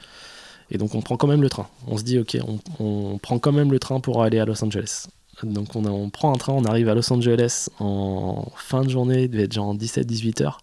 Et 0.72 0.78
donc, 0.78 0.96
on 0.96 1.02
prend 1.02 1.18
quand 1.18 1.28
même 1.28 1.42
le 1.42 1.50
train. 1.50 1.68
On 1.88 1.98
se 1.98 2.04
dit, 2.04 2.20
ok, 2.20 2.38
on, 2.80 3.18
prend 3.20 3.40
quand 3.40 3.52
même 3.52 3.72
le 3.72 3.80
train 3.80 4.00
pour 4.00 4.24
aller 4.24 4.40
à 4.40 4.46
Los 4.46 4.64
Angeles. 4.64 5.08
Donc, 5.44 5.76
on 5.76 6.10
prend 6.10 6.34
un 6.34 6.38
train, 6.38 6.54
on 6.54 6.66
arrive 6.66 6.90
à 6.90 6.96
Los 6.96 7.12
Angeles 7.12 7.68
en 7.80 8.48
fin 8.56 8.84
de 8.84 8.90
journée, 8.90 9.24
il 9.24 9.30
devait 9.30 9.44
être 9.44 9.54
genre 9.54 9.76
17-18 9.76 10.44
heures. 10.44 10.60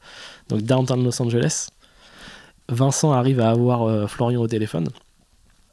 Donc, 0.48 0.62
downtown 0.62 1.04
Los 1.04 1.20
Angeles. 1.22 1.68
Vincent 2.68 3.12
arrive 3.12 3.40
à 3.40 3.50
avoir 3.50 3.82
euh, 3.82 4.06
Florian 4.06 4.40
au 4.40 4.48
téléphone. 4.48 4.88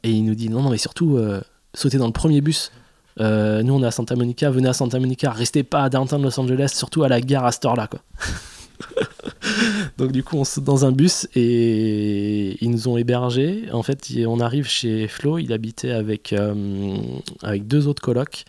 Et 0.02 0.10
il 0.10 0.24
nous 0.24 0.34
dit 0.34 0.48
non, 0.48 0.62
non, 0.62 0.70
mais 0.70 0.78
surtout, 0.78 1.16
euh, 1.16 1.40
sautez 1.74 1.98
dans 1.98 2.06
le 2.06 2.12
premier 2.12 2.40
bus. 2.40 2.72
Euh, 3.20 3.62
nous, 3.62 3.74
on 3.74 3.82
est 3.82 3.86
à 3.86 3.90
Santa 3.90 4.16
Monica, 4.16 4.50
venez 4.50 4.68
à 4.68 4.72
Santa 4.72 4.98
Monica, 4.98 5.30
restez 5.30 5.62
pas 5.62 5.84
à 5.84 5.88
downtown 5.88 6.22
Los 6.22 6.38
Angeles, 6.38 6.72
surtout 6.74 7.02
à 7.02 7.08
la 7.08 7.20
gare 7.20 7.44
à 7.44 7.52
cette 7.52 7.64
heure-là, 7.64 7.86
quoi. 7.86 8.00
Donc, 9.98 10.12
du 10.12 10.22
coup, 10.22 10.36
on 10.36 10.44
saute 10.44 10.64
dans 10.64 10.84
un 10.84 10.92
bus 10.92 11.26
et 11.34 12.62
ils 12.64 12.70
nous 12.70 12.88
ont 12.88 12.96
hébergés. 12.96 13.64
En 13.72 13.82
fait, 13.82 14.10
il- 14.10 14.26
on 14.26 14.40
arrive 14.40 14.66
chez 14.66 15.08
Flo, 15.08 15.38
il 15.38 15.52
habitait 15.52 15.90
avec, 15.90 16.32
euh, 16.32 16.96
avec 17.42 17.66
deux 17.66 17.86
autres 17.86 18.02
colocs, 18.02 18.44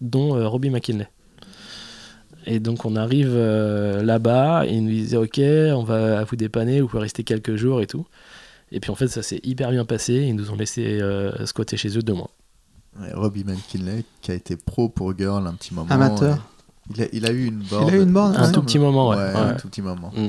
dont 0.00 0.36
euh, 0.36 0.46
Robbie 0.48 0.70
McKinley. 0.70 1.08
Et 2.46 2.60
donc, 2.60 2.84
on 2.84 2.96
arrive 2.96 3.32
euh, 3.32 4.02
là-bas 4.02 4.64
et 4.66 4.74
ils 4.74 4.82
nous 4.84 4.90
disaient 4.90 5.16
Ok, 5.18 5.38
on 5.38 5.82
va 5.82 6.24
vous 6.24 6.36
dépanner, 6.36 6.80
vous 6.80 6.88
pouvez 6.88 7.02
rester 7.02 7.22
quelques 7.24 7.56
jours 7.56 7.80
et 7.82 7.86
tout. 7.86 8.06
Et 8.70 8.80
puis 8.80 8.90
en 8.90 8.94
fait, 8.94 9.08
ça 9.08 9.22
s'est 9.22 9.40
hyper 9.44 9.70
bien 9.70 9.84
passé. 9.84 10.14
Ils 10.14 10.34
nous 10.34 10.50
ont 10.50 10.56
laissé 10.56 10.98
euh, 11.00 11.46
squatter 11.46 11.76
chez 11.76 11.96
eux 11.98 12.02
deux 12.02 12.12
mois. 12.14 12.30
Ouais, 13.00 13.12
Robbie 13.14 13.44
McKinley, 13.44 14.04
qui 14.22 14.30
a 14.30 14.34
été 14.34 14.56
pro 14.56 14.88
pour 14.88 15.16
Girl 15.16 15.46
un 15.46 15.54
petit 15.54 15.72
moment. 15.74 15.88
Amateur. 15.90 16.36
et 16.36 16.57
Il 16.94 17.02
a, 17.02 17.06
il 17.12 17.26
a 17.26 17.30
eu 17.32 17.46
une 17.46 17.58
board. 17.58 17.90
a 17.90 17.94
eu 17.96 18.02
une 18.02 18.12
board, 18.12 18.34
Un 18.36 18.50
tout 18.52 18.62
petit 18.62 18.78
moment, 18.78 19.08
ouais. 19.10 19.16
un 19.16 19.48
Ouais. 19.50 19.56
tout 19.56 19.68
petit 19.68 19.82
moment. 19.82 20.12
Mm. 20.16 20.28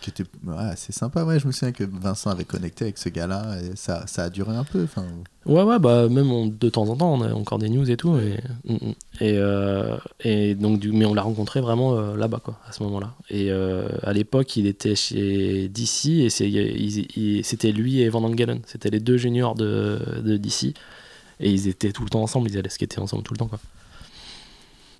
Qui 0.00 0.10
était 0.10 0.24
ouais, 0.46 0.54
assez 0.56 0.92
sympa. 0.92 1.24
Ouais, 1.24 1.40
je 1.40 1.46
me 1.48 1.50
souviens 1.52 1.72
que 1.72 1.82
Vincent 1.82 2.30
avait 2.30 2.44
connecté 2.44 2.84
avec 2.84 2.98
ce 2.98 3.08
gars-là 3.08 3.56
et 3.60 3.74
ça, 3.74 4.06
ça 4.06 4.24
a 4.24 4.30
duré 4.30 4.54
un 4.56 4.62
peu. 4.62 4.84
Enfin, 4.84 5.04
Ouais, 5.44 5.62
ouais, 5.64 5.78
bah 5.80 6.08
même 6.08 6.30
on- 6.30 6.46
de 6.46 6.68
temps 6.68 6.88
en 6.88 6.94
temps, 6.96 7.14
on 7.14 7.22
a 7.22 7.32
encore 7.32 7.58
des 7.58 7.68
news 7.68 7.90
et 7.90 7.96
tout. 7.96 8.16
Et, 8.16 8.38
Mm, 8.64 8.74
mm. 8.74 8.90
et, 9.20 9.32
euh, 9.38 9.96
et 10.20 10.54
donc, 10.54 10.78
du, 10.78 10.92
mais 10.92 11.04
on 11.04 11.14
l'a 11.14 11.22
rencontré 11.22 11.60
vraiment 11.60 11.94
euh, 11.98 12.16
là-bas, 12.16 12.40
quoi, 12.44 12.60
à 12.68 12.72
ce 12.72 12.82
moment-là. 12.84 13.14
Et 13.28 13.50
euh, 13.50 13.88
à 14.04 14.12
l'époque, 14.12 14.56
il 14.56 14.66
était 14.68 14.94
chez 14.94 15.68
DC 15.68 16.06
et 16.10 16.28
il- 16.46 17.06
il- 17.16 17.44
c'était 17.44 17.72
lui 17.72 18.00
et 18.00 18.08
Van 18.08 18.22
Angelen. 18.22 18.60
C'était 18.66 18.90
les 18.90 19.00
deux 19.00 19.16
juniors 19.16 19.56
de, 19.56 19.98
de 20.24 20.36
DC. 20.36 20.74
Et 21.40 21.50
ils 21.50 21.66
étaient 21.66 21.90
tout 21.92 22.04
le 22.04 22.08
temps 22.10 22.22
ensemble, 22.22 22.48
ils 22.50 22.56
allaient 22.58 22.68
skater 22.68 23.00
ensemble 23.00 23.24
tout 23.24 23.32
le 23.34 23.38
temps, 23.38 23.46
quoi. 23.48 23.58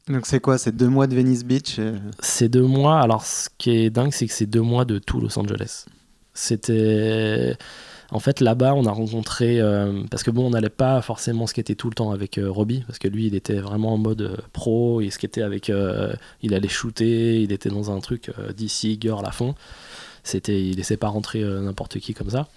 Donc 0.08 0.26
c'est 0.26 0.40
quoi 0.40 0.58
C'est 0.58 0.74
deux 0.74 0.88
mois 0.88 1.06
de 1.06 1.14
Venice 1.14 1.44
Beach 1.44 1.78
et- 1.78 1.92
C'est 2.20 2.48
deux 2.48 2.62
mois. 2.62 3.00
Alors, 3.00 3.24
ce 3.24 3.48
qui 3.58 3.70
est 3.70 3.90
dingue, 3.90 4.12
c'est 4.12 4.26
que 4.26 4.32
c'est 4.32 4.46
deux 4.46 4.62
mois 4.62 4.84
de 4.84 4.98
tout 4.98 5.20
Los 5.20 5.38
Angeles. 5.38 5.84
C'était. 6.34 7.56
En 8.10 8.20
fait, 8.20 8.40
là-bas, 8.40 8.72
on 8.74 8.86
a 8.86 8.90
rencontré. 8.90 9.60
euh, 9.60 10.02
parce 10.10 10.22
que 10.22 10.30
bon, 10.30 10.46
on 10.46 10.50
n'allait 10.50 10.70
pas 10.70 11.02
forcément 11.02 11.46
skater 11.46 11.76
tout 11.76 11.90
le 11.90 11.94
temps 11.94 12.10
avec 12.10 12.38
euh, 12.38 12.50
Robbie, 12.50 12.82
parce 12.86 12.98
que 12.98 13.06
lui, 13.08 13.26
il 13.26 13.34
était 13.34 13.58
vraiment 13.58 13.92
en 13.92 13.98
mode 13.98 14.22
euh, 14.22 14.36
pro. 14.54 15.02
Il 15.02 15.10
skatait 15.12 15.42
avec. 15.42 15.68
euh, 15.68 16.14
il 16.42 16.54
allait 16.54 16.68
shooter, 16.68 17.42
il 17.42 17.52
était 17.52 17.68
dans 17.68 17.90
un 17.94 18.00
truc 18.00 18.30
euh, 18.38 18.52
DC, 18.54 18.98
girl 19.00 19.26
à 19.26 19.30
fond. 19.32 19.54
C'était, 20.24 20.62
il 20.62 20.76
laissait 20.76 20.96
pas 20.96 21.08
rentrer 21.08 21.42
euh, 21.42 21.60
n'importe 21.60 21.98
qui 21.98 22.14
comme 22.14 22.30
ça. 22.30 22.48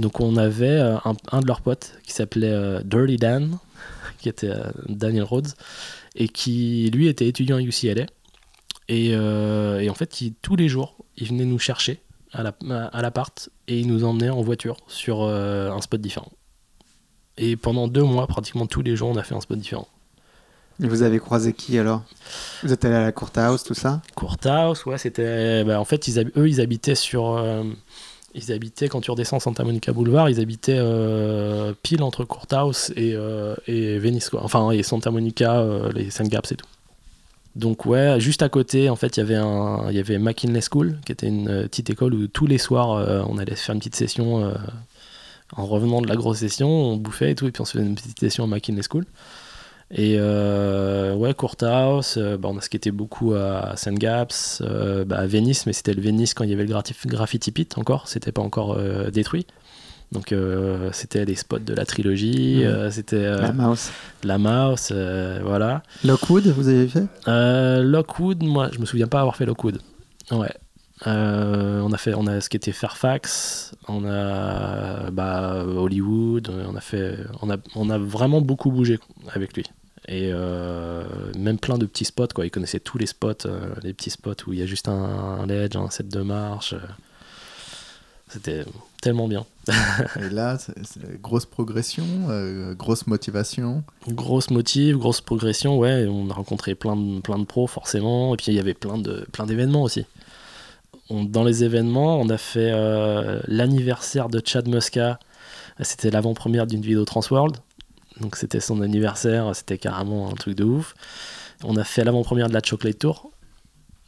Donc, 0.00 0.18
on 0.20 0.36
avait 0.36 0.66
euh, 0.80 0.96
un, 1.04 1.14
un 1.30 1.40
de 1.40 1.46
leurs 1.46 1.60
potes 1.60 1.92
qui 2.04 2.12
s'appelait 2.12 2.50
euh, 2.50 2.80
Dirty 2.84 3.16
Dan, 3.16 3.58
qui 4.18 4.28
était 4.28 4.50
euh, 4.50 4.70
Daniel 4.88 5.24
Rhodes, 5.24 5.48
et 6.16 6.28
qui, 6.28 6.90
lui, 6.92 7.08
était 7.08 7.26
étudiant 7.28 7.56
à 7.56 7.60
UCLA. 7.62 8.06
Et, 8.88 9.10
euh, 9.14 9.78
et 9.80 9.88
en 9.90 9.94
fait, 9.94 10.20
il- 10.20 10.34
tous 10.42 10.56
les 10.56 10.68
jours, 10.68 10.96
il 11.16 11.28
venait 11.28 11.44
nous 11.44 11.58
chercher 11.58 12.00
à 12.32 12.42
la- 12.42 12.86
à 12.86 13.02
l'appart 13.02 13.48
et 13.68 13.78
il 13.80 13.86
nous 13.86 14.04
emmenait 14.04 14.30
en 14.30 14.40
voiture 14.42 14.76
sur 14.88 15.22
euh, 15.22 15.70
un 15.70 15.80
spot 15.80 16.00
différent. 16.00 16.30
Et 17.36 17.56
pendant 17.56 17.88
deux 17.88 18.02
mois, 18.02 18.26
pratiquement 18.26 18.66
tous 18.66 18.82
les 18.82 18.96
jours, 18.96 19.08
on 19.10 19.16
a 19.16 19.22
fait 19.22 19.34
un 19.34 19.40
spot 19.40 19.58
différent. 19.58 19.88
et 20.82 20.88
vous 20.88 21.02
avez 21.02 21.18
croisé 21.20 21.52
qui 21.52 21.78
alors? 21.78 22.02
Vous 22.62 22.72
êtes 22.72 22.84
allé 22.84 22.94
à 22.96 23.02
la 23.02 23.12
Courthouse, 23.12 23.62
tout 23.62 23.74
ça? 23.74 24.02
Courthouse, 24.14 24.84
ouais, 24.86 24.98
c'était. 24.98 25.62
bah, 25.64 25.78
en 25.80 25.84
fait, 25.84 26.08
ils 26.08 26.18
eux, 26.36 26.48
ils 26.48 26.60
habitaient 26.60 26.94
sur. 26.94 27.36
euh, 27.36 27.62
ils 28.34 28.52
habitaient, 28.52 28.88
quand 28.88 29.00
tu 29.00 29.10
redescends 29.10 29.40
Santa 29.40 29.64
Monica 29.64 29.92
Boulevard, 29.92 30.30
ils 30.30 30.40
habitaient 30.40 30.78
euh, 30.78 31.72
pile 31.82 32.02
entre 32.02 32.24
Courthouse 32.24 32.92
et, 32.96 33.14
euh, 33.14 33.54
et 33.66 33.98
Venice, 33.98 34.30
quoi. 34.30 34.42
Enfin, 34.44 34.70
et 34.70 34.82
Santa 34.82 35.10
Monica, 35.10 35.58
euh, 35.58 35.90
les 35.92 36.10
Saint 36.10 36.24
Gaps 36.24 36.52
et 36.52 36.56
tout. 36.56 36.66
Donc, 37.56 37.86
ouais, 37.86 38.20
juste 38.20 38.42
à 38.42 38.48
côté, 38.48 38.88
en 38.88 38.96
fait, 38.96 39.16
il 39.16 39.20
y 39.20 39.22
avait 39.22 39.34
un, 39.36 39.90
il 39.90 39.96
y 39.96 39.98
avait 39.98 40.18
McKinley 40.18 40.60
School, 40.60 40.98
qui 41.04 41.12
était 41.12 41.26
une 41.26 41.62
petite 41.62 41.90
école 41.90 42.14
où 42.14 42.26
tous 42.28 42.46
les 42.46 42.58
soirs, 42.58 43.26
on 43.28 43.38
allait 43.38 43.56
faire 43.56 43.74
une 43.74 43.80
petite 43.80 43.96
session. 43.96 44.54
en 45.56 45.66
revenant 45.66 46.00
de 46.00 46.06
la 46.06 46.14
grosse 46.14 46.38
session, 46.38 46.68
on 46.68 46.96
bouffait 46.96 47.32
et 47.32 47.34
tout, 47.34 47.48
et 47.48 47.50
puis 47.50 47.60
on 47.60 47.64
se 47.64 47.72
faisait 47.72 47.84
une 47.84 47.96
petite 47.96 48.20
session 48.20 48.44
à 48.44 48.46
McKinley 48.46 48.82
School. 48.88 49.04
Et 49.92 50.16
euh, 50.18 51.14
ouais, 51.16 51.34
Courthouse, 51.34 52.14
euh, 52.16 52.36
bah, 52.36 52.48
on 52.52 52.56
a 52.56 52.60
skaté 52.60 52.92
beaucoup 52.92 53.34
à 53.34 53.74
St. 53.76 53.94
Gaps, 53.98 54.62
euh, 54.64 55.04
bah, 55.04 55.18
à 55.18 55.26
Venice, 55.26 55.66
mais 55.66 55.72
c'était 55.72 55.94
le 55.94 56.00
Venice 56.00 56.32
quand 56.32 56.44
il 56.44 56.50
y 56.50 56.52
avait 56.52 56.64
le 56.64 56.72
gratif- 56.72 57.06
graffiti 57.06 57.50
pit 57.50 57.76
encore, 57.76 58.06
c'était 58.06 58.30
pas 58.30 58.42
encore 58.42 58.76
euh, 58.78 59.10
détruit. 59.10 59.46
Donc 60.12 60.34
c'était 60.90 61.24
les 61.24 61.36
spots 61.36 61.60
de 61.60 61.72
la 61.72 61.86
trilogie, 61.86 62.64
euh, 62.64 62.90
c'était 62.90 63.22
La 63.22 63.52
Mouse. 63.52 63.92
la 64.24 64.38
mouse, 64.38 64.90
voilà. 64.90 65.84
Lockwood, 66.04 66.48
vous 66.48 66.66
avez 66.66 66.88
fait? 66.88 67.04
Lockwood, 67.80 68.42
moi 68.42 68.70
je 68.72 68.80
me 68.80 68.86
souviens 68.86 69.06
pas 69.06 69.20
avoir 69.20 69.36
fait 69.36 69.46
Lockwood. 69.46 69.78
Ouais. 70.32 70.52
On 71.06 71.92
a 71.92 71.96
fait, 71.96 72.14
on 72.14 72.26
a 72.26 72.40
skaté 72.40 72.72
Fairfax, 72.72 73.72
on 73.86 74.04
a 74.04 75.10
bah, 75.12 75.64
Hollywood, 75.64 76.50
on 76.68 76.74
a 76.74 76.80
fait, 76.80 77.16
on 77.40 77.48
a, 77.48 77.56
on 77.76 77.88
a 77.88 77.96
vraiment 77.98 78.40
beaucoup 78.40 78.72
bougé 78.72 78.98
avec 79.32 79.56
lui. 79.56 79.64
Et 80.12 80.30
euh, 80.32 81.04
même 81.38 81.58
plein 81.58 81.78
de 81.78 81.86
petits 81.86 82.04
spots, 82.04 82.26
quoi. 82.34 82.44
Il 82.44 82.50
connaissait 82.50 82.80
tous 82.80 82.98
les 82.98 83.06
spots, 83.06 83.46
euh, 83.46 83.72
les 83.84 83.92
petits 83.94 84.10
spots 84.10 84.34
où 84.48 84.52
il 84.52 84.58
y 84.58 84.62
a 84.62 84.66
juste 84.66 84.88
un, 84.88 84.92
un 84.92 85.46
ledge, 85.46 85.76
un 85.76 85.88
set 85.88 86.08
de 86.08 86.20
marche. 86.22 86.72
euh. 86.72 86.78
C'était 88.28 88.64
tellement 89.02 89.26
bien. 89.28 89.44
et 90.20 90.30
là, 90.30 90.56
grosse 91.20 91.46
progression, 91.46 92.04
euh, 92.28 92.74
grosse 92.74 93.06
motivation. 93.08 93.82
Grosse 94.08 94.50
motive, 94.50 94.98
grosse 94.98 95.20
progression, 95.20 95.78
ouais. 95.78 96.06
On 96.08 96.28
a 96.30 96.34
rencontré 96.34 96.74
plein 96.74 96.96
de, 96.96 97.20
plein 97.20 97.38
de 97.38 97.44
pros, 97.44 97.66
forcément. 97.66 98.34
Et 98.34 98.36
puis 98.36 98.46
il 98.48 98.54
y 98.54 98.60
avait 98.60 98.74
plein 98.74 98.98
de 98.98 99.26
plein 99.32 99.46
d'événements 99.46 99.82
aussi. 99.82 100.06
On- 101.08 101.24
dans 101.24 101.42
les 101.44 101.64
événements, 101.64 102.20
on 102.20 102.28
a 102.30 102.38
fait 102.38 102.70
euh, 102.72 103.40
l'anniversaire 103.48 104.28
de 104.28 104.40
Chad 104.44 104.68
Muska. 104.68 105.18
C'était 105.80 106.10
l'avant-première 106.10 106.66
d'une 106.66 106.82
vidéo 106.82 107.04
Transworld. 107.04 107.56
Donc 108.20 108.36
c'était 108.36 108.60
son 108.60 108.80
anniversaire, 108.82 109.54
c'était 109.54 109.78
carrément 109.78 110.30
un 110.30 110.34
truc 110.34 110.56
de 110.56 110.64
ouf. 110.64 110.94
On 111.64 111.76
a 111.76 111.84
fait 111.84 112.04
l'avant-première 112.04 112.48
de 112.48 112.54
la 112.54 112.62
Chocolate 112.62 112.98
Tour. 112.98 113.32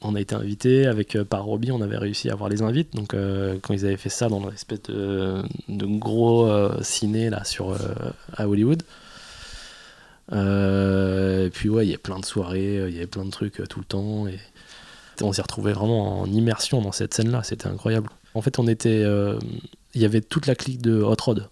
On 0.05 0.15
a 0.17 0.21
été 0.21 0.35
invité 0.35 0.87
avec 0.87 1.15
euh, 1.15 1.25
par 1.25 1.45
Robbie, 1.45 1.71
on 1.71 1.81
avait 1.81 1.97
réussi 1.97 2.29
à 2.29 2.33
avoir 2.33 2.49
les 2.49 2.63
invites. 2.63 2.95
Donc 2.95 3.15
euh, 3.15 3.59
quand 3.63 3.73
ils 3.73 3.87
avaient 3.87 3.97
fait 3.97 4.09
ça 4.09 4.29
dans 4.29 4.45
l'espèce 4.49 4.83
de, 4.83 5.43
de 5.69 5.87
gros 5.87 6.47
euh, 6.49 6.77
ciné 6.83 7.31
là 7.31 7.45
sur 7.45 7.77
à 8.37 8.49
Hollywood. 8.49 8.83
Et 10.33 11.51
puis 11.53 11.69
ouais, 11.69 11.87
il 11.87 11.91
y 11.91 11.95
a 11.95 11.99
plein 11.99 12.19
de 12.19 12.25
soirées, 12.25 12.89
il 12.89 12.95
y 12.95 12.99
avait 12.99 13.07
plein 13.07 13.25
de 13.25 13.31
trucs 13.31 13.63
tout 13.69 13.81
le 13.81 13.85
temps. 13.85 14.27
Et 14.27 14.39
on 15.21 15.33
s'est 15.33 15.43
retrouvé 15.43 15.73
vraiment 15.73 16.21
en 16.21 16.27
immersion 16.27 16.81
dans 16.81 16.93
cette 16.93 17.13
scène-là, 17.13 17.43
c'était 17.43 17.67
incroyable. 17.67 18.09
En 18.35 18.41
fait, 18.41 18.59
on 18.59 18.67
était, 18.67 19.05
il 19.95 20.01
y 20.01 20.07
avait 20.07 20.23
toute 20.23 20.47
la 20.47 20.55
clique 20.55 20.81
de 20.81 21.03
Hot 21.03 21.17
Rod. 21.21 21.51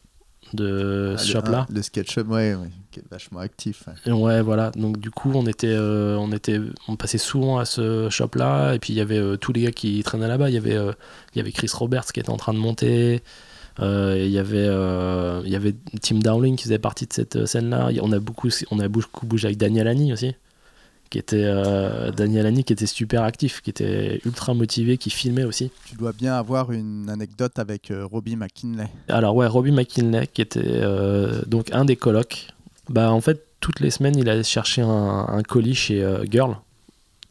De 0.55 1.13
Ah, 1.15 1.19
ce 1.19 1.27
le- 1.29 1.33
shop-là. 1.33 1.67
ah, 1.69 1.73
Le 1.73 1.83
SketchUp, 1.83 2.29
ouais, 2.29 2.55
ouais, 2.55 2.69
qui 2.91 3.01
est 3.01 3.05
vachement 3.11 3.41
actif. 3.41 3.85
ouais. 4.07 4.43
Voilà. 4.43 4.71
Donc 4.73 4.99
du 4.99 5.11
coup, 5.11 5.31
on 5.35 5.47
était, 5.47 5.69
euh, 5.69 6.17
on 6.19 6.33
était, 6.33 6.61
on 6.89 6.97
passait 6.97 7.19
souvent 7.19 7.59
à 7.59 7.65
ce 7.65 8.09
shop-là. 8.11 8.75
Et 8.75 8.79
puis 8.79 8.93
il 8.93 8.97
y 8.97 9.01
avait 9.01 9.19
euh, 9.19 9.37
tous 9.37 9.53
les 9.53 9.63
gars 9.63 9.71
qui 9.73 10.03
traînaient 10.03 10.29
là-bas. 10.29 10.49
Il 10.51 10.55
y 10.55 10.59
avait, 10.59 10.77
euh, 10.77 10.93
il 11.35 11.39
y 11.39 11.41
avait 11.41 11.53
Chris 11.53 11.71
Roberts 11.73 12.07
qui 12.13 12.21
était 12.21 12.31
en 12.31 12.37
train 12.37 12.53
de 12.55 12.59
monter. 12.59 13.23
Il 13.83 14.29
y 14.29 14.39
avait, 14.39 14.67
il 15.47 15.51
y 15.51 15.57
avait 15.57 15.75
Tim 16.03 16.19
Dowling 16.19 16.57
qui 16.57 16.65
faisait 16.65 16.79
partie 16.79 17.07
de 17.07 17.13
cette 17.15 17.47
scène-là. 17.47 17.89
On 18.03 18.13
a 18.13 18.19
beaucoup, 18.19 18.49
on 18.71 18.79
a 18.79 18.89
beaucoup 18.89 19.25
bougé 19.27 19.47
avec 19.47 19.57
Daniel 19.57 19.89
Annie 19.89 20.13
aussi, 20.13 20.35
qui 21.11 21.19
était 21.19 21.43
euh, 21.45 22.13
Daniel 22.13 22.47
Annie 22.47 22.63
qui 22.63 22.73
était 22.73 22.87
super 22.87 23.25
actif, 23.25 23.61
qui 23.61 23.71
était 23.71 24.21
ultra 24.25 24.55
motivé, 24.55 24.97
qui 24.97 25.11
filmait 25.11 25.45
aussi. 25.45 25.71
Tu 25.85 25.97
dois 25.97 26.13
bien 26.13 26.35
avoir 26.35 26.71
une 26.71 27.11
anecdote 27.11 27.59
avec 27.59 27.91
euh, 27.91 28.07
Robbie 28.07 28.37
McKinley. 28.37 28.89
Alors 29.09 29.35
ouais, 29.35 29.49
Robbie 29.49 29.73
McKinley, 29.73 30.29
qui 30.29 30.41
était 30.41 30.61
euh, 30.65 31.43
donc 31.47 31.73
un 31.73 31.85
des 31.85 31.97
colocs. 31.97 32.47
Bah 32.89 33.13
en 33.13 33.21
fait, 33.21 33.45
toutes 33.59 33.81
les 33.81 33.91
semaines, 33.91 34.17
il 34.17 34.29
allait 34.29 34.45
chercher 34.45 34.83
un, 34.83 35.27
un 35.29 35.43
colis 35.43 35.75
chez 35.75 36.05
Girl. 36.31 36.57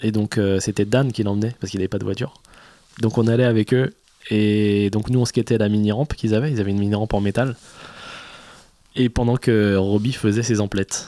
Et 0.01 0.11
donc 0.11 0.39
c'était 0.59 0.86
Dan 0.86 1.11
qui 1.11 1.23
l'emmenait, 1.23 1.55
parce 1.59 1.71
qu'il 1.71 1.80
n'avait 1.80 1.89
pas 1.89 1.97
de 1.97 2.05
voiture. 2.05 2.41
Donc 3.01 3.17
on 3.17 3.27
allait 3.27 3.43
avec 3.43 3.73
eux. 3.73 3.93
Et 4.30 4.89
donc 4.91 5.09
nous, 5.09 5.19
on 5.19 5.25
skatait 5.25 5.55
à 5.55 5.57
la 5.57 5.69
mini-rampe 5.69 6.13
qu'ils 6.13 6.36
avaient. 6.36 6.51
Ils 6.51 6.61
avaient 6.61 6.71
une 6.71 6.80
mini-rampe 6.80 7.13
en 7.13 7.21
métal. 7.21 7.55
Et 8.99 9.07
pendant 9.07 9.37
que 9.37 9.77
Robbie 9.77 10.11
faisait 10.11 10.43
ses 10.43 10.59
emplettes. 10.59 11.07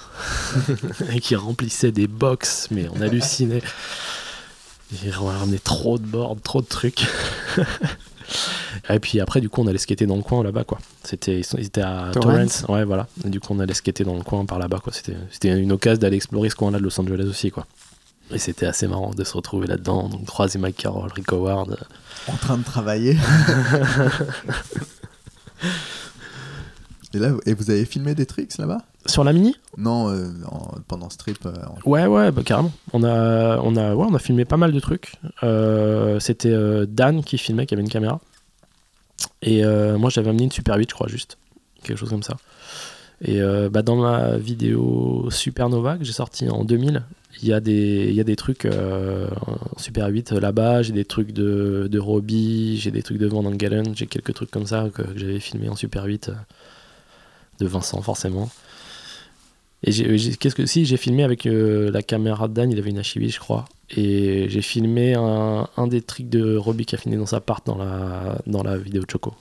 et 1.13 1.19
qui 1.19 1.35
remplissait 1.35 1.91
des 1.91 2.07
box, 2.07 2.69
mais 2.71 2.87
on 2.95 3.01
hallucinait. 3.01 3.61
Il 5.03 5.11
ramenait 5.11 5.59
trop 5.59 5.97
de 5.97 6.05
boards, 6.05 6.37
trop 6.41 6.61
de 6.61 6.67
trucs. 6.67 7.05
Et 8.89 8.99
puis 8.99 9.19
après, 9.19 9.41
du 9.41 9.49
coup, 9.49 9.61
on 9.61 9.67
allait 9.67 9.77
skater 9.77 10.05
dans 10.05 10.15
le 10.15 10.21
coin 10.21 10.41
là-bas, 10.41 10.63
quoi. 10.63 10.79
C'était, 11.03 11.41
ils, 11.41 11.65
étaient 11.65 11.81
à 11.81 12.11
Torrance. 12.13 12.61
Torrance, 12.61 12.65
ouais, 12.69 12.85
voilà. 12.85 13.07
Et 13.25 13.29
du 13.29 13.41
coup, 13.41 13.53
on 13.53 13.59
allait 13.59 13.73
skater 13.73 14.05
dans 14.05 14.15
le 14.15 14.23
coin 14.23 14.45
par 14.45 14.57
là-bas, 14.57 14.79
quoi. 14.79 14.93
C'était, 14.93 15.17
c'était 15.29 15.49
une 15.59 15.73
occasion 15.73 15.99
d'aller 15.99 16.15
explorer 16.15 16.49
ce 16.49 16.55
coin-là 16.55 16.79
de 16.79 16.83
Los 16.83 16.97
Angeles 16.99 17.25
aussi, 17.29 17.51
quoi. 17.51 17.67
Et 18.33 18.37
c'était 18.37 18.65
assez 18.65 18.87
marrant 18.87 19.11
de 19.11 19.23
se 19.25 19.33
retrouver 19.33 19.67
là-dedans, 19.67 20.07
donc 20.07 20.25
croiser 20.25 20.57
Mike 20.59 20.77
Carroll, 20.77 21.11
Rick 21.13 21.33
Howard. 21.33 21.77
En 22.27 22.37
train 22.37 22.57
de 22.57 22.63
travailler. 22.63 23.17
et 27.13 27.19
là, 27.19 27.31
et 27.45 27.53
vous 27.53 27.69
avez 27.71 27.85
filmé 27.85 28.15
des 28.15 28.25
tricks 28.25 28.57
là-bas? 28.57 28.79
Sur 29.05 29.23
la 29.23 29.33
mini? 29.33 29.55
Non, 29.77 30.09
euh, 30.09 30.27
en- 30.49 30.75
pendant 30.87 31.09
Strip. 31.09 31.45
euh, 31.45 31.53
en- 31.65 31.89
Ouais, 31.89 32.05
ouais, 32.05 32.31
bah, 32.31 32.43
carrément. 32.45 32.71
On 32.93 33.03
a, 33.03 33.57
on, 33.59 33.75
a, 33.75 33.95
ouais, 33.95 34.05
on 34.09 34.13
a 34.13 34.19
filmé 34.19 34.45
pas 34.45 34.57
mal 34.57 34.71
de 34.71 34.79
trucs. 34.79 35.13
Euh, 35.43 36.19
c'était 36.19 36.49
euh, 36.51 36.85
Dan 36.87 37.23
qui 37.23 37.37
filmait, 37.37 37.65
qui 37.65 37.73
avait 37.73 37.83
une 37.83 37.89
caméra. 37.89 38.19
Et 39.41 39.63
euh, 39.65 39.97
moi, 39.97 40.09
j'avais 40.09 40.29
amené 40.29 40.43
une 40.45 40.51
Super 40.51 40.75
8, 40.77 40.89
je 40.89 40.93
crois, 40.95 41.07
juste. 41.07 41.37
Quelque 41.83 41.97
chose 41.97 42.09
comme 42.09 42.23
ça. 42.23 42.37
Et 43.23 43.41
euh, 43.41 43.69
bah, 43.69 43.81
dans 43.81 43.95
ma 43.97 44.37
vidéo 44.37 45.27
Supernova 45.31 45.97
que 45.97 46.03
j'ai 46.03 46.11
sortie 46.13 46.49
en 46.49 46.63
2000, 46.63 47.03
il 47.41 47.47
y, 47.49 47.53
a 47.53 47.59
des- 47.59 48.07
il 48.09 48.13
y 48.15 48.19
a 48.19 48.23
des 48.23 48.35
trucs 48.35 48.65
euh, 48.65 49.27
en 49.47 49.79
Super 49.79 50.07
8 50.07 50.31
là-bas. 50.31 50.81
J'ai 50.83 50.93
des 50.93 51.05
trucs 51.05 51.31
de, 51.31 51.87
de 51.89 51.99
Robbie, 51.99 52.77
j'ai 52.79 52.91
des 52.91 53.01
trucs 53.03 53.17
de 53.19 53.27
Van 53.27 53.45
Engelen, 53.45 53.95
j'ai 53.95 54.05
quelques 54.07 54.33
trucs 54.33 54.51
comme 54.51 54.65
ça 54.67 54.89
que, 54.93 55.01
que 55.03 55.17
j'avais 55.17 55.39
filmé 55.39 55.69
en 55.69 55.75
Super 55.75 56.03
8 56.05 56.29
euh, 56.29 56.33
de 57.61 57.67
Vincent, 57.67 58.01
forcément. 58.01 58.49
Et 59.83 59.91
qu'est-ce 59.91 60.53
que 60.53 60.65
si 60.67 60.85
j'ai 60.85 60.97
filmé 60.97 61.23
avec 61.23 61.45
euh, 61.47 61.89
la 61.89 62.03
caméra 62.03 62.47
de 62.47 62.53
Dan, 62.53 62.71
il 62.71 62.77
avait 62.77 62.91
une 62.91 63.01
HIV 63.03 63.31
je 63.31 63.39
crois, 63.39 63.65
et 63.89 64.47
j'ai 64.47 64.61
filmé 64.61 65.15
un, 65.15 65.67
un 65.75 65.87
des 65.87 66.01
tricks 66.01 66.29
de 66.29 66.55
Robbie 66.55 66.85
qui 66.85 66.93
a 66.95 66.97
filmé 66.99 67.17
dans 67.17 67.25
sa 67.25 67.41
part 67.41 67.61
dans 67.65 67.75
la 67.77 68.37
dans 68.45 68.61
la 68.61 68.77
vidéo 68.77 69.01
de 69.03 69.09
Choco. 69.09 69.33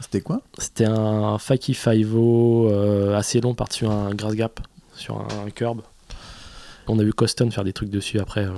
C'était 0.00 0.20
quoi? 0.20 0.40
C'était 0.58 0.84
un 0.86 1.38
Faki 1.38 1.74
5 1.74 1.96
euh, 1.96 3.16
assez 3.16 3.40
long 3.40 3.54
par-dessus 3.54 3.86
un 3.86 4.14
grass 4.14 4.34
gap 4.34 4.60
sur 4.94 5.20
un, 5.20 5.50
curb. 5.50 5.80
On 6.88 6.98
a 6.98 7.04
vu 7.04 7.12
Coston 7.12 7.50
faire 7.52 7.64
des 7.64 7.72
trucs 7.72 7.90
dessus 7.90 8.18
après. 8.18 8.44
euh, 8.44 8.52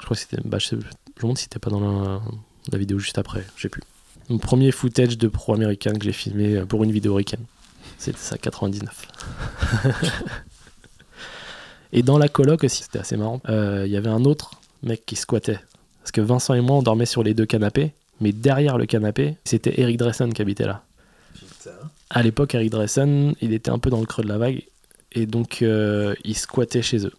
je 0.00 0.04
crois 0.04 0.16
que 0.16 0.22
c'était. 0.22 0.38
Bah, 0.44 0.58
je, 0.58 0.66
sais- 0.66 0.76
je 0.76 0.86
me 0.86 1.22
demande 1.22 1.38
si 1.38 1.44
c'était 1.44 1.58
pas 1.60 1.70
dans 1.70 1.80
la, 1.80 2.20
la 2.72 2.78
vidéo 2.78 2.98
juste 2.98 3.18
après, 3.18 3.44
je 3.56 3.62
sais 3.62 3.68
plus. 3.68 3.82
Mon 4.28 4.38
premier 4.38 4.70
footage 4.72 5.18
de 5.18 5.28
pro 5.28 5.54
américain 5.54 5.92
que 5.92 6.04
j'ai 6.04 6.12
filmé 6.12 6.56
euh, 6.56 6.66
pour 6.66 6.82
une 6.84 6.90
vidéo 6.92 7.14
ricaine. 7.14 7.44
C'était 8.02 8.18
ça, 8.18 8.36
99. 8.36 9.06
et 11.92 12.02
dans 12.02 12.18
la 12.18 12.28
coloc 12.28 12.64
aussi, 12.64 12.82
c'était 12.82 12.98
assez 12.98 13.16
marrant. 13.16 13.40
euh, 13.48 13.84
Il 13.86 13.92
y 13.92 13.96
avait 13.96 14.10
un 14.10 14.24
autre 14.24 14.52
mec 14.82 15.04
qui 15.06 15.14
squattait. 15.16 15.60
Parce 16.00 16.10
que 16.10 16.20
Vincent 16.20 16.54
et 16.54 16.60
moi, 16.60 16.76
on 16.78 16.82
dormait 16.82 17.06
sur 17.06 17.22
les 17.22 17.32
deux 17.34 17.46
canapés. 17.46 17.92
Mais 18.20 18.32
derrière 18.32 18.76
le 18.78 18.86
canapé, 18.86 19.36
c'était 19.44 19.80
Eric 19.80 19.98
Dressen 19.98 20.32
qui 20.32 20.42
habitait 20.42 20.66
là. 20.66 20.82
À 22.10 22.22
l'époque, 22.22 22.54
Eric 22.56 22.70
Dressen, 22.70 23.34
il 23.40 23.52
était 23.52 23.70
un 23.70 23.78
peu 23.78 23.88
dans 23.90 24.00
le 24.00 24.06
creux 24.06 24.24
de 24.24 24.28
la 24.28 24.38
vague. 24.38 24.64
Et 25.12 25.26
donc, 25.26 25.62
euh, 25.62 26.14
il 26.24 26.36
squattait 26.36 26.82
chez 26.82 27.06
eux. 27.06 27.12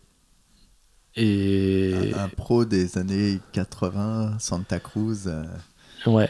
Et. 1.15 2.11
un, 2.15 2.23
un 2.25 2.29
pro 2.29 2.65
des 2.65 2.97
années 2.97 3.39
80, 3.53 4.37
Santa 4.39 4.79
Cruz, 4.79 5.27
euh, 5.27 5.43
Ouais. 6.07 6.29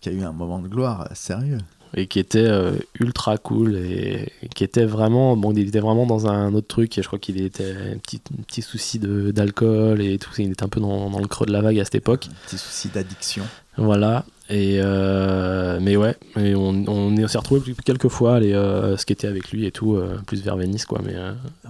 qui 0.00 0.08
a 0.08 0.12
eu 0.12 0.22
un 0.24 0.32
moment 0.32 0.58
de 0.60 0.68
gloire 0.68 1.08
sérieux. 1.14 1.58
Et 1.94 2.06
qui 2.06 2.18
était 2.18 2.46
euh, 2.46 2.72
ultra 2.98 3.36
cool 3.38 3.76
et 3.76 4.32
qui 4.54 4.64
était 4.64 4.84
vraiment 4.86 5.36
bon 5.36 5.52
il 5.52 5.68
était 5.68 5.80
vraiment 5.80 6.06
dans 6.06 6.26
un 6.26 6.54
autre 6.54 6.68
truc 6.68 6.96
et 6.96 7.02
je 7.02 7.06
crois 7.06 7.18
qu'il 7.18 7.40
était 7.40 7.72
un 7.94 7.98
petit, 7.98 8.20
un 8.38 8.42
petit 8.42 8.62
souci 8.62 8.98
de- 8.98 9.30
d'alcool 9.30 10.00
et 10.00 10.18
tout 10.18 10.30
il 10.38 10.50
était 10.52 10.62
un 10.64 10.68
peu 10.68 10.80
dans, 10.80 11.10
dans 11.10 11.18
le 11.18 11.26
creux 11.28 11.46
de 11.46 11.52
la 11.52 11.60
vague 11.60 11.78
à 11.78 11.84
cette 11.84 11.94
époque. 11.96 12.28
Un 12.30 12.46
petit 12.46 12.58
souci 12.58 12.88
d'addiction. 12.88 13.44
voilà. 13.76 14.24
Et 14.50 14.80
euh, 14.82 15.78
mais 15.80 15.96
ouais 15.96 16.16
et 16.36 16.54
on, 16.54 16.68
on 16.88 17.16
est- 17.16 17.24
on 17.24 17.28
s'est 17.28 17.38
retrouvé 17.38 17.74
quelques 17.84 18.08
fois 18.08 18.36
aller 18.36 18.52
euh, 18.52 18.96
skater 18.98 19.26
avec 19.28 19.50
lui 19.50 19.64
et 19.66 19.70
tout 19.70 19.94
euh, 19.94 20.18
plus 20.26 20.42
vers 20.42 20.56
Venise 20.56 20.84
quoi 20.84 21.00
mais 21.04 21.14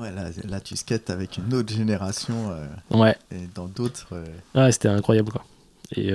Ouais, 0.01 0.11
là, 0.13 0.31
là, 0.49 0.61
tu 0.61 0.75
skates 0.77 1.11
avec 1.11 1.39
une 1.39 1.53
autre 1.55 1.73
génération 1.73 2.35
ouais. 2.91 3.15
et 3.31 3.47
dans 3.55 3.67
d'autres. 3.67 4.09
ouais 4.55 4.73
c'était 4.73 4.89
incroyable 4.89 5.31
quoi. 5.31 5.45
Et 5.95 6.11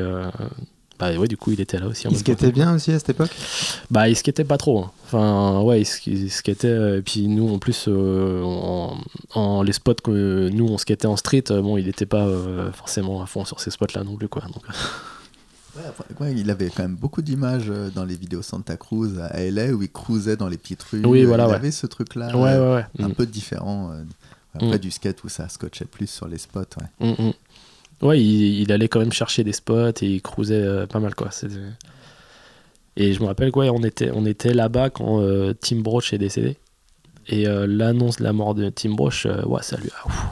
bah 0.99 1.15
ouais 1.15 1.27
du 1.27 1.37
coup 1.37 1.51
il 1.51 1.61
était 1.61 1.77
là 1.79 1.87
aussi 1.87 2.07
en 2.07 2.11
Il 2.11 2.17
skatait 2.17 2.51
bien 2.51 2.73
aussi 2.73 2.91
à 2.91 2.97
cette 2.99 3.09
époque 3.09 3.29
Bah, 3.91 4.09
il 4.09 4.15
skatait 4.15 4.43
pas 4.43 4.57
trop. 4.57 4.79
hein. 4.79 4.91
Enfin, 5.05 5.61
ouais, 5.61 5.81
il, 5.81 6.13
il 6.13 6.31
skatait. 6.31 6.67
euh, 6.67 6.97
Et 6.97 7.01
puis 7.01 7.27
nous, 7.27 7.53
en 7.53 7.59
plus, 7.59 7.85
euh, 7.87 8.41
en, 8.43 8.97
en- 9.35 9.61
les 9.63 9.73
spots 9.73 9.93
que 10.03 10.49
nous 10.49 10.65
on 10.67 10.77
skatait 10.77 11.07
en 11.07 11.15
street, 11.15 11.45
euh, 11.51 11.61
bon, 11.61 11.77
il 11.77 11.87
était 11.87 12.05
pas 12.05 12.25
euh, 12.27 12.71
forcément 12.71 13.21
à 13.21 13.25
fond 13.27 13.45
sur 13.45 13.59
ces 13.59 13.71
spots-là 13.71 14.03
non 14.03 14.15
plus, 14.15 14.27
quoi. 14.27 14.41
Donc, 14.43 14.63
Ouais, 15.77 15.83
après, 15.87 16.05
ouais, 16.25 16.33
il 16.35 16.49
avait 16.49 16.71
quand 16.75 16.81
même 16.81 16.95
beaucoup 16.95 17.21
d'images 17.21 17.71
dans 17.93 18.03
les 18.03 18.15
vidéos 18.15 18.41
Santa 18.41 18.77
Cruz 18.77 19.19
à 19.21 19.39
LA 19.43 19.67
où 19.73 19.83
il 19.83 19.91
cruisait 19.91 20.35
dans 20.35 20.47
les 20.47 20.57
petites 20.57 20.81
rues. 20.81 21.05
Oui, 21.05 21.23
voilà, 21.23 21.43
il 21.45 21.49
ouais. 21.49 21.53
avait 21.55 21.69
ce 21.71 21.85
truc-là 21.85 22.35
ouais, 22.35 22.57
ouais, 22.57 22.73
ouais. 22.75 22.85
un 22.99 23.09
Mm. 23.09 23.13
peu 23.13 23.25
différent. 23.27 23.91
euh, 23.91 24.03
après 24.55 24.77
Mm. 24.77 24.79
du 24.79 24.89
skate 24.89 25.23
où 25.23 25.29
ça 25.29 25.47
scotchait 25.49 25.85
plus 25.85 26.07
sur 26.09 26.27
les 26.27 26.39
spots. 26.39 26.61
Ouais. 26.99 27.35
Ouais, 28.01 28.21
il, 28.21 28.71
allait 28.71 28.87
quand 28.87 28.99
même 28.99 29.11
chercher 29.11 29.43
des 29.43 29.53
spots 29.53 30.01
et 30.01 30.05
il 30.05 30.21
cruisait 30.21 30.61
euh, 30.61 30.85
pas 30.85 30.99
mal, 30.99 31.15
quoi. 31.15 31.29
Et 32.95 33.13
je 33.13 33.21
me 33.21 33.25
rappelle 33.25 33.51
quoi, 33.51 33.65
on 33.65 33.83
était, 33.83 34.11
on 34.11 34.25
était 34.25 34.53
là-bas 34.53 34.89
quand 34.89 35.21
euh, 35.21 35.53
Tim 35.53 35.77
Broch 35.77 36.13
est 36.13 36.17
décédé. 36.17 36.57
Et 37.27 37.47
euh, 37.47 37.65
l'annonce 37.67 38.17
de 38.17 38.23
la 38.23 38.33
mort 38.33 38.55
de 38.55 38.69
Tim 38.69 38.91
Broch, 38.91 39.25
ouais, 39.25 39.63
ça 39.63 39.77
lui 39.77 39.89
a. 39.89 40.07
ouf. 40.07 40.25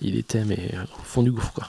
il 0.00 0.16
était, 0.16 0.44
mais 0.44 0.70
au 0.98 1.02
fond 1.02 1.22
du 1.22 1.32
gouffre, 1.32 1.52
quoi. 1.52 1.68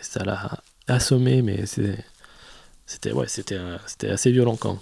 Ça 0.00 0.24
l'a 0.24 0.62
assommé, 0.86 1.42
mais 1.42 1.66
c'était 1.66 3.12
ouais, 3.12 3.26
c'était 3.28 4.08
assez 4.08 4.30
violent 4.30 4.56
quand 4.56 4.70
même. 4.70 4.78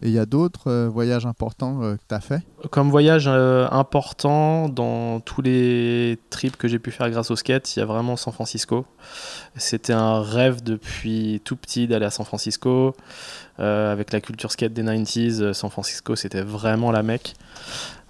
Et 0.00 0.08
il 0.08 0.12
y 0.12 0.18
a 0.18 0.24
d'autres 0.24 0.70
euh, 0.70 0.88
voyages 0.88 1.26
importants 1.26 1.82
euh, 1.82 1.96
que 1.96 2.02
tu 2.08 2.14
as 2.14 2.20
fait? 2.20 2.42
Comme 2.70 2.88
voyage 2.90 3.26
euh, 3.28 3.68
important 3.70 4.68
dans 4.68 5.20
tous 5.20 5.42
les 5.42 6.18
trips 6.30 6.56
que 6.56 6.66
j'ai 6.66 6.78
pu 6.78 6.90
faire 6.90 7.10
grâce 7.10 7.30
au 7.30 7.36
skate, 7.36 7.76
il 7.76 7.80
y 7.80 7.82
a 7.82 7.84
vraiment 7.84 8.16
San 8.16 8.32
Francisco. 8.32 8.86
C'était 9.56 9.92
un 9.92 10.22
rêve 10.22 10.62
depuis 10.62 11.42
tout 11.44 11.56
petit 11.56 11.86
d'aller 11.86 12.06
à 12.06 12.10
San 12.10 12.24
Francisco. 12.24 12.94
Avec 13.58 14.12
la 14.12 14.20
culture 14.20 14.50
skate 14.50 14.72
des 14.72 14.82
90s, 14.82 15.40
euh, 15.40 15.52
San 15.52 15.70
Francisco 15.70 16.16
c'était 16.16 16.42
vraiment 16.42 16.90
la 16.90 17.02
mecque. 17.02 17.34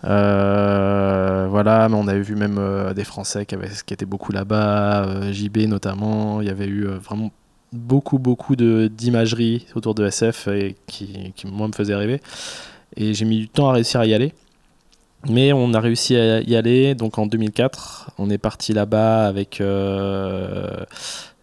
Voilà, 0.02 1.88
mais 1.90 1.96
on 1.96 2.08
avait 2.08 2.22
vu 2.22 2.36
même 2.36 2.92
des 2.94 3.04
Français 3.04 3.44
qui, 3.44 3.54
avaient, 3.54 3.68
qui 3.84 3.92
étaient 3.92 4.06
beaucoup 4.06 4.32
là-bas, 4.32 5.30
JB 5.30 5.66
notamment. 5.68 6.40
Il 6.40 6.46
y 6.46 6.50
avait 6.50 6.66
eu 6.66 6.86
vraiment 6.86 7.30
beaucoup, 7.72 8.18
beaucoup 8.18 8.56
d'imagerie 8.56 9.66
autour 9.74 9.94
de 9.94 10.04
SF 10.06 10.48
et 10.48 10.76
qui, 10.86 11.32
qui, 11.34 11.46
moi, 11.46 11.68
me 11.68 11.72
faisait 11.72 11.94
rêver. 11.94 12.20
Et 12.96 13.14
j'ai 13.14 13.24
mis 13.24 13.38
du 13.38 13.48
temps 13.48 13.68
à 13.70 13.72
réussir 13.72 14.00
à 14.00 14.06
y 14.06 14.14
aller. 14.14 14.32
Mais 15.28 15.52
on 15.52 15.72
a 15.72 15.80
réussi 15.80 16.16
à 16.16 16.40
y 16.40 16.56
aller. 16.56 16.94
Donc 16.94 17.18
en 17.18 17.26
2004, 17.26 18.12
on 18.18 18.28
est 18.28 18.38
parti 18.38 18.72
là-bas 18.72 19.26
avec 19.26 19.60
euh, 19.60 20.84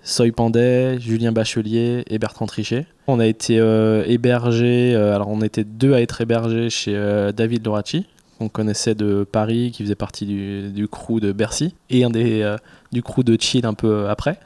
Soy 0.04 0.32
Pandet, 0.32 1.00
Julien 1.00 1.32
Bachelier 1.32 2.04
et 2.08 2.20
Bertrand 2.20 2.46
Trichet. 2.46 2.86
On 3.08 3.20
a 3.20 3.26
été 3.26 3.58
euh, 3.58 4.04
hébergés, 4.06 4.94
euh, 4.94 5.16
alors 5.16 5.30
on 5.30 5.42
était 5.42 5.64
deux 5.64 5.94
à 5.94 6.02
être 6.02 6.22
hébergés 6.22 6.70
chez 6.70 6.94
David 7.36 7.66
Loracci, 7.66 8.06
qu'on 8.40 8.50
connaissait 8.50 8.96
de 8.96 9.28
Paris, 9.30 9.72
qui 9.72 9.84
faisait 9.84 9.96
partie 9.96 10.26
du, 10.26 10.72
du 10.72 10.88
crew 10.88 11.20
de 11.20 11.32
Bercy, 11.32 11.76
et 11.90 12.04
un 12.04 12.10
des, 12.10 12.42
euh, 12.42 12.58
du 12.92 13.04
crew 13.04 13.24
de 13.24 13.38
Chill 13.40 13.66
un 13.66 13.76
peu 13.76 14.10
après, 14.10 14.40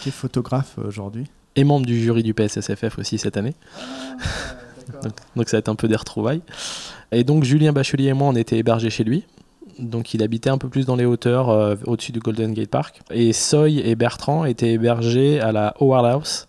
Qui 0.00 0.08
est 0.08 0.12
photographe 0.12 0.76
aujourd'hui 0.78 1.26
et 1.56 1.64
membre 1.64 1.86
du 1.86 2.00
jury 2.00 2.22
du 2.22 2.32
PSSFF 2.32 2.98
aussi 2.98 3.18
cette 3.18 3.36
année. 3.36 3.54
Donc, 5.02 5.12
donc 5.36 5.48
ça 5.48 5.56
va 5.56 5.60
être 5.60 5.68
un 5.68 5.76
peu 5.76 5.86
des 5.86 5.94
retrouvailles. 5.94 6.42
Et 7.12 7.22
donc 7.22 7.44
Julien 7.44 7.72
Bachelier 7.72 8.06
et 8.06 8.12
moi, 8.12 8.26
on 8.26 8.34
était 8.34 8.58
hébergés 8.58 8.90
chez 8.90 9.04
lui. 9.04 9.24
Donc 9.78 10.14
il 10.14 10.22
habitait 10.22 10.50
un 10.50 10.58
peu 10.58 10.68
plus 10.68 10.84
dans 10.84 10.96
les 10.96 11.04
hauteurs, 11.04 11.48
euh, 11.48 11.76
au-dessus 11.86 12.10
du 12.10 12.18
Golden 12.18 12.52
Gate 12.52 12.70
Park. 12.70 13.00
Et 13.10 13.32
Soy 13.32 13.78
et 13.78 13.94
Bertrand 13.94 14.44
étaient 14.44 14.72
hébergés 14.72 15.40
à 15.40 15.52
la 15.52 15.74
Howard 15.80 16.06
House, 16.06 16.48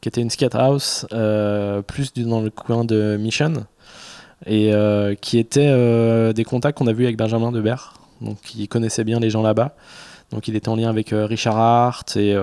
qui 0.00 0.08
était 0.08 0.20
une 0.20 0.30
skate 0.30 0.54
house 0.54 1.06
euh, 1.12 1.82
plus 1.82 2.12
dans 2.14 2.40
le 2.40 2.50
coin 2.50 2.84
de 2.84 3.16
Mission, 3.18 3.66
et 4.46 4.72
euh, 4.72 5.14
qui 5.14 5.38
était 5.38 5.68
euh, 5.68 6.32
des 6.32 6.44
contacts 6.44 6.78
qu'on 6.78 6.86
a 6.86 6.92
vus 6.92 7.04
avec 7.04 7.16
Benjamin 7.16 7.52
Debert. 7.52 7.94
Donc 8.20 8.54
il 8.54 8.68
connaissait 8.68 9.04
bien 9.04 9.20
les 9.20 9.30
gens 9.30 9.42
là-bas. 9.42 9.74
Donc 10.30 10.48
il 10.48 10.56
était 10.56 10.68
en 10.68 10.76
lien 10.76 10.88
avec 10.88 11.12
euh, 11.12 11.26
Richard 11.26 11.58
Hart, 11.58 12.16
et 12.16 12.34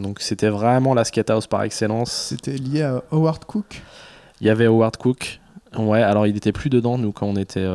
donc 0.00 0.20
c'était 0.20 0.48
vraiment 0.48 0.94
la 0.94 1.04
skate 1.04 1.30
house 1.30 1.46
par 1.46 1.62
excellence. 1.62 2.10
C'était 2.10 2.56
lié 2.56 2.82
à 2.82 3.02
Howard 3.10 3.44
Cook? 3.44 3.82
Il 4.40 4.46
y 4.46 4.50
avait 4.50 4.66
Howard 4.66 4.96
Cook. 4.96 5.40
Ouais, 5.78 6.02
alors 6.02 6.26
il 6.26 6.36
était 6.36 6.52
plus 6.52 6.70
dedans 6.70 6.98
nous 6.98 7.12
quand 7.12 7.26
on 7.26 7.36
était 7.36 7.66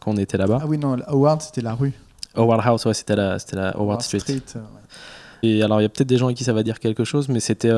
quand 0.00 0.12
on 0.12 0.16
était 0.16 0.36
là-bas. 0.36 0.58
Ah 0.60 0.66
oui, 0.66 0.78
non, 0.78 0.96
Howard, 1.06 1.40
c'était 1.40 1.62
la 1.62 1.74
rue. 1.74 1.92
Howard 2.34 2.60
House, 2.64 2.84
ouais, 2.84 2.94
c'était 2.94 3.16
la 3.16 3.38
c'était 3.38 3.56
la 3.56 3.70
Howard 3.70 4.02
Street. 4.02 4.20
ouais. 4.20 4.60
Et 5.42 5.62
alors 5.62 5.80
il 5.80 5.84
y 5.84 5.86
a 5.86 5.88
peut-être 5.88 6.08
des 6.08 6.18
gens 6.18 6.28
à 6.28 6.34
qui 6.34 6.44
ça 6.44 6.52
va 6.52 6.62
dire 6.62 6.78
quelque 6.80 7.04
chose, 7.04 7.28
mais 7.30 7.40
c'était 7.40 7.72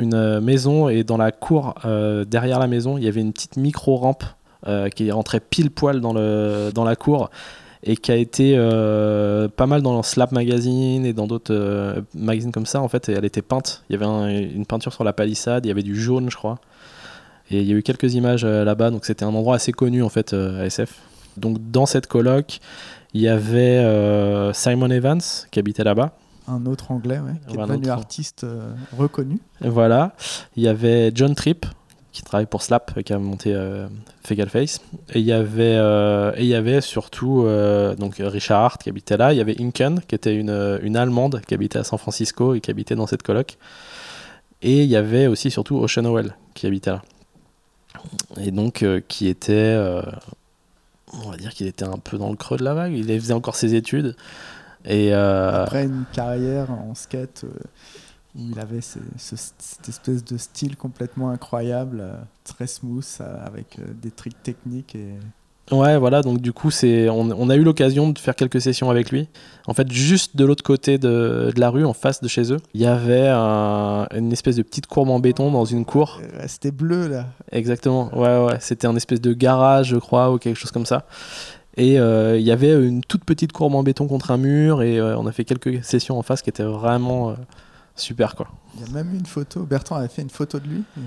une 0.00 0.14
euh, 0.14 0.40
maison 0.40 0.88
et 0.88 1.04
dans 1.04 1.16
la 1.16 1.32
cour 1.32 1.74
euh, 1.84 2.24
derrière 2.24 2.58
la 2.58 2.66
maison, 2.66 2.96
il 2.98 3.04
y 3.04 3.08
avait 3.08 3.20
une 3.20 3.32
petite 3.32 3.56
micro 3.56 3.96
rampe 3.96 4.24
qui 4.94 5.10
rentrait 5.10 5.40
pile 5.40 5.72
poil 5.72 6.00
dans 6.00 6.12
le 6.12 6.70
dans 6.72 6.84
la 6.84 6.94
cour 6.94 7.30
et 7.82 7.96
qui 7.96 8.12
a 8.12 8.14
été 8.16 8.54
euh, 8.56 9.48
pas 9.48 9.66
mal 9.66 9.82
dans 9.82 10.00
Slap 10.04 10.30
Magazine 10.30 11.04
et 11.04 11.12
dans 11.12 11.26
d'autres 11.26 11.52
euh, 11.52 12.00
magazines 12.14 12.52
comme 12.52 12.64
ça 12.66 12.80
en 12.80 12.86
fait 12.86 13.08
elle 13.08 13.24
était 13.24 13.42
peinte. 13.42 13.82
Il 13.90 13.94
y 13.94 13.96
avait 13.96 14.06
un- 14.06 14.28
une 14.28 14.64
peinture 14.64 14.92
sur 14.92 15.02
la 15.02 15.12
palissade 15.12 15.66
il 15.66 15.68
y 15.68 15.72
avait 15.72 15.82
du 15.82 15.96
jaune 16.00 16.30
je 16.30 16.36
crois. 16.36 16.58
Et 17.50 17.60
il 17.60 17.66
y 17.66 17.72
a 17.72 17.74
eu 17.76 17.82
quelques 17.82 18.14
images 18.14 18.44
euh, 18.44 18.62
là-bas 18.64 18.90
donc 18.92 19.04
c'était 19.04 19.24
un 19.24 19.34
endroit 19.34 19.56
assez 19.56 19.72
connu 19.72 20.00
en 20.04 20.08
fait 20.08 20.32
euh, 20.32 20.62
à 20.62 20.66
SF 20.66 20.94
donc 21.38 21.56
dans 21.72 21.86
cette 21.86 22.06
coloc 22.06 22.60
il 23.14 23.20
y 23.20 23.26
avait 23.26 23.78
euh, 23.78 24.52
Simon 24.52 24.90
Evans 24.90 25.20
qui 25.50 25.58
habitait 25.58 25.82
là-bas 25.82 26.12
Un 26.52 26.66
autre 26.66 26.90
anglais, 26.90 27.18
ouais, 27.18 27.32
qui 27.48 27.56
est 27.56 27.60
Un 27.60 27.66
devenu 27.66 27.84
autre. 27.86 27.92
artiste 27.92 28.44
euh, 28.44 28.72
reconnu. 28.96 29.38
Et 29.64 29.68
Voilà. 29.68 30.14
Il 30.56 30.62
y 30.62 30.68
avait 30.68 31.10
John 31.14 31.34
Tripp 31.34 31.64
qui 32.12 32.22
travaille 32.22 32.44
pour 32.46 32.60
Slap, 32.60 33.02
qui 33.02 33.12
a 33.14 33.18
monté 33.18 33.54
euh, 33.54 33.88
Fecal 34.22 34.50
Face. 34.50 34.80
Et 35.14 35.20
il 35.20 35.24
y 35.24 35.32
avait, 35.32 35.76
euh, 35.76 36.32
et 36.36 36.42
il 36.42 36.46
y 36.48 36.54
avait 36.54 36.82
surtout 36.82 37.44
euh, 37.46 37.94
donc 37.96 38.16
Richard 38.18 38.60
Hart 38.60 38.82
qui 38.82 38.90
habitait 38.90 39.16
là. 39.16 39.32
Il 39.32 39.38
y 39.38 39.40
avait 39.40 39.56
Inken 39.58 40.00
qui 40.06 40.14
était 40.14 40.34
une, 40.34 40.50
euh, 40.50 40.78
une 40.82 40.96
Allemande 40.96 41.40
qui 41.46 41.54
habitait 41.54 41.78
à 41.78 41.84
San 41.84 41.98
Francisco 41.98 42.54
et 42.54 42.60
qui 42.60 42.70
habitait 42.70 42.96
dans 42.96 43.06
cette 43.06 43.22
coloc. 43.22 43.56
Et 44.60 44.82
il 44.82 44.90
y 44.90 44.96
avait 44.96 45.26
aussi 45.26 45.50
surtout 45.50 45.76
Ocean 45.78 46.04
Howell 46.04 46.36
qui 46.54 46.66
habitait 46.66 46.90
là. 46.90 47.02
Et 48.40 48.50
donc 48.50 48.82
euh, 48.82 49.00
qui 49.08 49.26
était, 49.28 49.52
euh, 49.54 50.02
on 51.14 51.30
va 51.30 51.36
dire 51.38 51.54
qu'il 51.54 51.66
était 51.66 51.84
un 51.84 51.98
peu 51.98 52.18
dans 52.18 52.28
le 52.30 52.36
creux 52.36 52.58
de 52.58 52.64
la 52.64 52.74
vague. 52.74 52.92
Il 52.92 53.06
faisait 53.20 53.32
encore 53.32 53.56
ses 53.56 53.74
études. 53.74 54.16
Et 54.84 55.14
euh, 55.14 55.62
Après 55.62 55.84
une 55.84 56.04
carrière 56.12 56.70
en 56.70 56.94
skate 56.94 57.44
euh, 57.44 57.48
où 58.36 58.40
il 58.50 58.58
avait 58.58 58.80
ce- 58.80 58.98
ce- 59.16 59.36
cette 59.36 59.88
espèce 59.88 60.24
de 60.24 60.36
style 60.36 60.76
complètement 60.76 61.30
incroyable, 61.30 61.98
euh, 62.00 62.14
très 62.44 62.66
smooth, 62.66 63.06
avec 63.44 63.78
des 64.02 64.10
tricks 64.10 64.42
techniques. 64.42 64.94
Et... 64.94 65.14
Ouais, 65.70 65.96
voilà, 65.96 66.22
donc 66.22 66.40
du 66.40 66.52
coup, 66.52 66.70
c'est, 66.72 67.08
on, 67.08 67.30
on 67.30 67.48
a 67.48 67.54
eu 67.54 67.62
l'occasion 67.62 68.08
de 68.10 68.18
faire 68.18 68.34
quelques 68.34 68.60
sessions 68.60 68.90
avec 68.90 69.10
lui. 69.12 69.28
En 69.68 69.74
fait, 69.74 69.90
juste 69.92 70.36
de 70.36 70.44
l'autre 70.44 70.64
côté 70.64 70.98
de, 70.98 71.52
de 71.54 71.60
la 71.60 71.70
rue, 71.70 71.84
en 71.84 71.92
face 71.92 72.20
de 72.20 72.26
chez 72.26 72.52
eux, 72.52 72.58
il 72.74 72.80
y 72.80 72.86
avait 72.86 73.28
un- 73.28 74.06
une 74.14 74.32
espèce 74.32 74.56
de 74.56 74.62
petite 74.62 74.86
courbe 74.88 75.08
en 75.10 75.20
béton 75.20 75.52
dans 75.52 75.64
une 75.64 75.84
cour. 75.84 76.20
C'était 76.48 76.72
bleu 76.72 77.06
là. 77.06 77.26
Exactement, 77.52 78.10
ouais, 78.18 78.44
ouais, 78.44 78.56
c'était 78.60 78.88
un 78.88 78.96
espèce 78.96 79.20
de 79.20 79.32
garage, 79.32 79.88
je 79.90 79.96
crois, 79.96 80.32
ou 80.32 80.38
quelque 80.38 80.56
chose 80.58 80.72
comme 80.72 80.86
ça. 80.86 81.06
Et 81.76 81.98
euh, 81.98 82.38
il 82.38 82.44
y 82.44 82.50
avait 82.50 82.72
une 82.72 83.02
toute 83.02 83.24
petite 83.24 83.52
courbe 83.52 83.74
en 83.74 83.82
béton 83.82 84.06
contre 84.06 84.30
un 84.30 84.36
mur, 84.36 84.82
et 84.82 84.98
euh, 84.98 85.16
on 85.16 85.26
a 85.26 85.32
fait 85.32 85.44
quelques 85.44 85.82
sessions 85.82 86.18
en 86.18 86.22
face 86.22 86.42
qui 86.42 86.50
étaient 86.50 86.62
vraiment 86.62 87.30
euh, 87.30 87.34
super, 87.96 88.34
quoi. 88.34 88.48
Il 88.74 88.86
y 88.86 88.90
a 88.90 88.92
même 88.92 89.14
une 89.14 89.24
photo. 89.26 89.62
Bertrand 89.64 89.96
avait 89.96 90.08
fait 90.08 90.22
une 90.22 90.30
photo 90.30 90.58
de 90.58 90.66
lui. 90.68 90.82
Et 90.98 91.00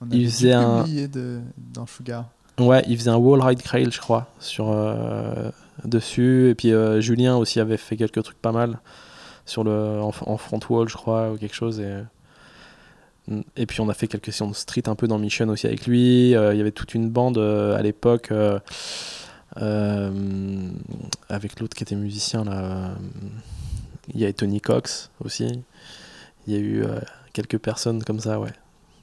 on 0.00 0.06
Il 0.10 0.28
faisait 0.28 0.52
un- 0.52 0.82
de, 0.84 1.40
dans 1.72 1.86
Sugar. 1.86 2.28
Ouais, 2.58 2.84
il 2.88 2.96
faisait 2.98 3.10
un 3.10 3.16
wall 3.16 3.40
ride 3.40 3.62
crail, 3.62 3.88
je 3.90 4.00
crois, 4.00 4.28
sur, 4.38 4.72
dessus. 5.84 6.50
Et 6.50 6.54
puis 6.54 6.72
Julien 7.00 7.36
aussi 7.36 7.58
avait 7.58 7.76
fait 7.76 7.96
quelques 7.96 8.22
trucs 8.22 8.40
pas 8.40 8.52
mal 8.52 8.78
sur 9.44 9.64
le, 9.64 10.00
en, 10.00 10.12
en 10.26 10.36
front 10.36 10.60
wall, 10.70 10.88
je 10.88 10.94
crois, 10.96 11.32
ou 11.32 11.36
quelque 11.36 11.54
chose. 11.56 11.80
Et, 11.80 13.32
et 13.56 13.66
puis 13.66 13.80
on 13.80 13.88
a 13.88 13.94
fait 13.94 14.06
quelques 14.06 14.26
sessions 14.26 14.48
de 14.48 14.54
street 14.54 14.84
un 14.88 14.94
peu 14.94 15.08
dans 15.08 15.18
Mission 15.18 15.48
aussi 15.48 15.66
avec 15.66 15.86
lui. 15.86 16.28
Il 16.28 16.32
y 16.32 16.60
avait 16.60 16.70
toute 16.70 16.94
une 16.94 17.10
bande 17.10 17.38
à 17.38 17.82
l'époque 17.82 18.32
avec 21.28 21.60
l'autre 21.60 21.76
qui 21.76 21.82
était 21.82 21.94
musicien 21.96 22.44
là. 22.44 22.52
euh, 22.64 22.94
Il 24.14 24.20
y 24.20 24.24
avait 24.24 24.32
Tony 24.32 24.60
Cox 24.60 25.10
aussi. 25.24 25.62
Il 26.46 26.52
y 26.54 26.56
a 26.56 26.60
eu 26.60 26.82
euh, 26.84 27.00
quelques 27.32 27.58
personnes 27.58 28.02
comme 28.04 28.20
ça, 28.20 28.38
ouais. 28.38 28.52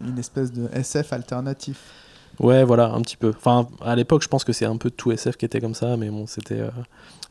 Une 0.06 0.18
espèce 0.18 0.52
de 0.52 0.68
SF 0.74 1.14
alternatif. 1.14 1.80
Ouais, 2.40 2.64
voilà, 2.64 2.92
un 2.92 3.02
petit 3.02 3.18
peu. 3.18 3.34
Enfin, 3.36 3.68
à 3.82 3.96
l'époque, 3.96 4.24
je 4.24 4.28
pense 4.28 4.44
que 4.44 4.54
c'est 4.54 4.66
un 4.66 4.78
peu 4.78 4.90
tout 4.90 5.12
SF 5.12 5.38
qui 5.38 5.46
était 5.46 5.60
comme 5.62 5.76
ça, 5.76 5.96
mais 5.98 6.10
bon, 6.10 6.26
c'était. 6.28 6.60
euh, 6.62 6.70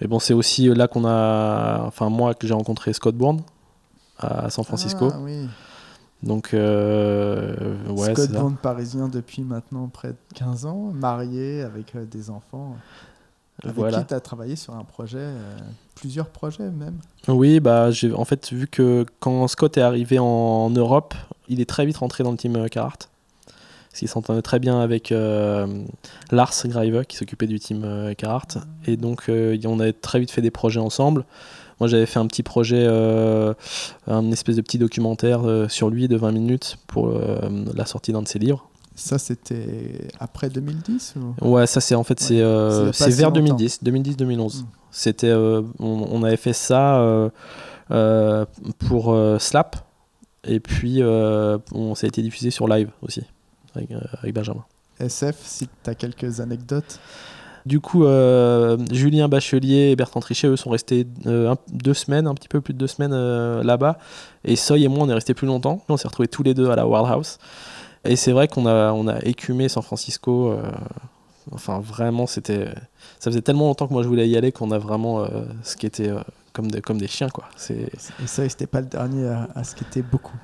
Et 0.00 0.06
bon, 0.06 0.18
c'est 0.20 0.34
aussi 0.34 0.68
là 0.68 0.86
qu'on 0.88 1.04
a. 1.06 1.82
Enfin, 1.86 2.08
moi, 2.10 2.34
que 2.34 2.46
j'ai 2.46 2.54
rencontré 2.54 2.92
Scott 2.92 3.14
Bourne 3.16 3.42
à 4.18 4.50
San 4.50 4.64
Francisco. 4.64 5.10
Ah, 5.12 5.18
oui. 5.20 5.48
Donc, 6.22 6.52
euh, 6.52 7.86
ouais, 7.88 8.14
Scott. 8.14 8.30
Bourne 8.32 8.56
parisien 8.56 9.08
depuis 9.08 9.42
maintenant 9.42 9.88
près 9.88 10.08
de 10.08 10.16
15 10.34 10.66
ans, 10.66 10.92
marié 10.94 11.62
avec 11.62 11.96
euh, 11.96 12.04
des 12.04 12.28
enfants. 12.30 12.76
Avec 13.62 13.76
Voilà. 13.76 14.00
qui 14.00 14.06
tu 14.06 14.14
as 14.14 14.20
travaillé 14.20 14.56
sur 14.56 14.74
un 14.74 14.84
projet, 14.84 15.18
euh, 15.18 15.58
plusieurs 15.94 16.28
projets 16.28 16.70
même. 16.70 16.98
Oui, 17.28 17.60
bah, 17.60 17.90
j'ai 17.90 18.12
en 18.12 18.24
fait 18.24 18.52
vu 18.52 18.66
que 18.66 19.04
quand 19.18 19.46
Scott 19.48 19.76
est 19.78 19.82
arrivé 19.82 20.18
en 20.18 20.70
Europe, 20.70 21.14
il 21.48 21.60
est 21.60 21.68
très 21.68 21.84
vite 21.86 21.98
rentré 21.98 22.22
dans 22.22 22.30
le 22.32 22.38
team 22.38 22.56
euh, 22.56 22.68
Carhartt. 22.68 23.08
Parce 23.90 23.98
qu'il 24.00 24.08
s'entendait 24.08 24.42
très 24.42 24.60
bien 24.60 24.78
avec 24.80 25.12
Lars 26.30 26.52
Greive 26.64 27.04
qui 27.06 27.16
s'occupait 27.16 27.48
du 27.48 27.58
team 27.58 28.14
Carhartt. 28.16 28.58
Et 28.86 28.96
donc, 28.96 29.24
on 29.28 29.80
a 29.80 29.92
très 29.92 30.20
vite 30.20 30.30
fait 30.30 30.42
des 30.42 30.52
projets 30.52 30.78
ensemble. 30.78 31.24
Moi, 31.80 31.88
j'avais 31.88 32.06
fait 32.06 32.18
un 32.18 32.26
petit 32.26 32.42
projet, 32.42 32.84
euh, 32.86 33.54
un 34.06 34.30
espèce 34.30 34.56
de 34.56 34.62
petit 34.62 34.78
documentaire 34.78 35.42
euh, 35.44 35.68
sur 35.68 35.90
lui 35.90 36.08
de 36.08 36.16
20 36.16 36.32
minutes 36.32 36.76
pour 36.86 37.08
euh, 37.08 37.38
la 37.74 37.86
sortie 37.86 38.12
d'un 38.12 38.22
de 38.22 38.28
ses 38.28 38.38
livres. 38.38 38.68
Ça, 38.94 39.18
c'était 39.18 40.08
après 40.18 40.50
2010 40.50 41.14
ou... 41.40 41.52
Ouais, 41.52 41.66
ça 41.66 41.80
c'est 41.80 41.94
en 41.94 42.04
fait 42.04 42.20
c'est 42.20 42.34
vers 42.34 43.30
longtemps. 43.30 43.56
2010, 43.56 43.80
2010-2011. 43.82 44.62
Mm. 44.62 44.66
C'était 44.90 45.32
on, 45.32 45.64
on 45.78 46.22
avait 46.22 46.36
fait 46.36 46.52
ça 46.52 47.30
pour 48.78 49.16
Slap 49.38 49.76
et 50.44 50.60
puis 50.60 51.02
euh, 51.02 51.58
on 51.72 51.94
ça 51.94 52.06
a 52.06 52.08
été 52.08 52.22
diffusé 52.22 52.50
sur 52.50 52.66
live 52.68 52.90
aussi 53.02 53.22
avec, 53.74 53.90
euh, 53.90 54.00
avec 54.18 54.34
Benjamin. 54.34 54.64
SF, 54.98 55.36
si 55.44 55.68
tu 55.82 55.90
as 55.90 55.94
quelques 55.94 56.40
anecdotes. 56.40 57.00
Du 57.66 57.80
coup, 57.80 58.04
euh, 58.04 58.76
Julien 58.90 59.28
Bachelier 59.28 59.90
et 59.90 59.96
Bertrand 59.96 60.20
Trichet, 60.20 60.48
eux, 60.48 60.56
sont 60.56 60.70
restés 60.70 61.06
euh, 61.26 61.52
un- 61.52 61.56
deux 61.72 61.94
semaines, 61.94 62.26
un 62.26 62.34
petit 62.34 62.48
peu 62.48 62.60
plus 62.60 62.72
de 62.74 62.78
deux 62.78 62.86
semaines 62.86 63.12
euh, 63.12 63.62
là-bas. 63.62 63.98
Et 64.44 64.56
Soy 64.56 64.82
et 64.84 64.88
moi, 64.88 65.04
on 65.04 65.08
est 65.10 65.14
restés 65.14 65.34
plus 65.34 65.46
longtemps. 65.46 65.82
On 65.88 65.96
s'est 65.96 66.08
retrouvés 66.08 66.28
tous 66.28 66.42
les 66.42 66.54
deux 66.54 66.70
à 66.70 66.76
la 66.76 66.86
World 66.86 67.10
House. 67.12 67.38
Et 68.04 68.16
c'est 68.16 68.32
vrai 68.32 68.48
qu'on 68.48 68.66
a, 68.66 68.92
on 68.92 69.06
a 69.08 69.18
écumé 69.24 69.68
San 69.68 69.82
Francisco. 69.82 70.54
enfin, 71.52 71.80
vraiment, 71.80 72.26
c'était. 72.26 72.66
Ça 73.18 73.30
faisait 73.30 73.42
tellement 73.42 73.66
longtemps 73.66 73.86
que 73.88 73.92
moi 73.92 74.02
je 74.02 74.08
voulais 74.08 74.26
y 74.28 74.36
aller 74.38 74.52
qu'on 74.52 74.70
a 74.70 74.78
vraiment 74.78 75.26
ce 75.62 75.76
qui 75.76 75.84
était 75.84 76.10
comme, 76.54 76.70
des, 76.70 76.80
comme 76.80 76.98
des 76.98 77.08
chiens, 77.08 77.28
quoi. 77.28 77.44
C'est. 77.56 77.90
Et 78.22 78.26
ça, 78.26 78.48
c'était 78.48 78.66
pas 78.66 78.80
le 78.80 78.86
dernier 78.86 79.28
à, 79.28 79.48
à 79.54 79.64
skater 79.64 80.00
beaucoup. 80.00 80.36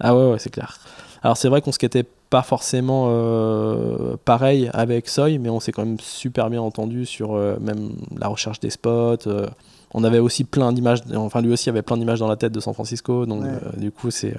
Ah 0.00 0.16
ouais, 0.16 0.30
ouais, 0.30 0.38
c'est 0.38 0.48
clair. 0.50 0.78
Alors 1.22 1.36
c'est 1.36 1.48
vrai 1.48 1.60
qu'on 1.60 1.72
skatait 1.72 2.06
pas 2.30 2.42
forcément 2.42 3.06
euh, 3.08 4.16
pareil 4.24 4.70
avec 4.72 5.08
Soy, 5.08 5.38
mais 5.38 5.48
on 5.48 5.60
s'est 5.60 5.72
quand 5.72 5.84
même 5.84 6.00
super 6.00 6.50
bien 6.50 6.60
entendu 6.60 7.06
sur 7.06 7.34
euh, 7.34 7.56
même 7.60 7.90
la 8.18 8.28
recherche 8.28 8.60
des 8.60 8.70
spots. 8.70 9.26
euh. 9.28 9.46
on 9.94 10.02
avait 10.04 10.18
aussi 10.18 10.44
plein 10.44 10.72
d'images, 10.72 11.00
enfin 11.14 11.40
lui 11.40 11.52
aussi 11.52 11.68
avait 11.68 11.82
plein 11.82 11.96
d'images 11.96 12.18
dans 12.20 12.28
la 12.28 12.36
tête 12.36 12.52
de 12.52 12.60
San 12.60 12.74
Francisco, 12.74 13.26
donc 13.26 13.42
Ouais. 13.44 13.78
du 13.80 13.90
coup 13.92 14.10
c'est, 14.10 14.34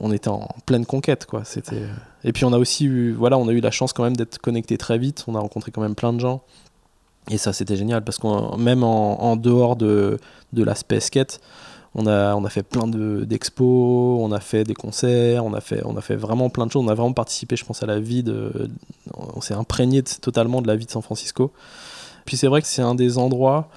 on 0.00 0.10
était 0.12 0.28
en 0.28 0.48
pleine 0.66 0.84
conquête 0.86 1.26
quoi. 1.26 1.42
C'était. 1.44 1.82
Et 2.24 2.32
puis 2.32 2.44
on 2.44 2.52
a 2.52 2.58
aussi 2.58 2.86
eu, 2.86 3.12
voilà, 3.12 3.38
on 3.38 3.46
a 3.48 3.52
eu 3.52 3.60
la 3.60 3.70
chance 3.70 3.92
quand 3.92 4.02
même 4.02 4.16
d'être 4.16 4.38
connecté 4.38 4.76
très 4.78 4.98
vite. 4.98 5.24
On 5.28 5.34
a 5.34 5.40
rencontré 5.40 5.70
quand 5.70 5.80
même 5.82 5.94
plein 5.94 6.12
de 6.12 6.20
gens. 6.20 6.42
Et 7.30 7.38
ça, 7.38 7.52
c'était 7.52 7.76
génial 7.76 8.02
parce 8.02 8.18
qu'on 8.18 8.56
même 8.56 8.82
en, 8.82 9.22
en 9.22 9.36
dehors 9.36 9.76
de, 9.76 10.18
de 10.52 10.64
l'aspect 10.64 11.00
skate, 11.00 11.40
on 11.94 12.06
a, 12.06 12.34
on 12.36 12.44
a 12.44 12.50
fait 12.50 12.62
plein 12.62 12.86
de- 12.86 13.24
d'expos, 13.24 14.20
on 14.20 14.30
a 14.32 14.40
fait 14.40 14.64
des 14.64 14.74
concerts, 14.74 15.44
on 15.44 15.52
a 15.54 15.60
fait, 15.60 15.82
on 15.84 15.96
a 15.96 16.00
fait 16.00 16.16
vraiment 16.16 16.48
plein 16.48 16.66
de 16.66 16.72
choses. 16.72 16.84
On 16.84 16.88
a 16.88 16.94
vraiment 16.94 17.12
participé, 17.12 17.56
je 17.56 17.64
pense, 17.64 17.82
à 17.82 17.86
la 17.86 17.98
vie 17.98 18.22
de. 18.22 18.70
On 19.14 19.40
s'est 19.40 19.54
imprégné 19.54 20.02
totalement 20.02 20.62
de 20.62 20.68
la 20.68 20.76
vie 20.76 20.86
de 20.86 20.90
San 20.90 21.02
Francisco. 21.02 21.52
Puis 22.26 22.36
c'est 22.36 22.46
vrai 22.46 22.62
que 22.62 22.68
c'est 22.68 22.82
un 22.82 22.94
des 22.94 23.18
endroits 23.18 23.68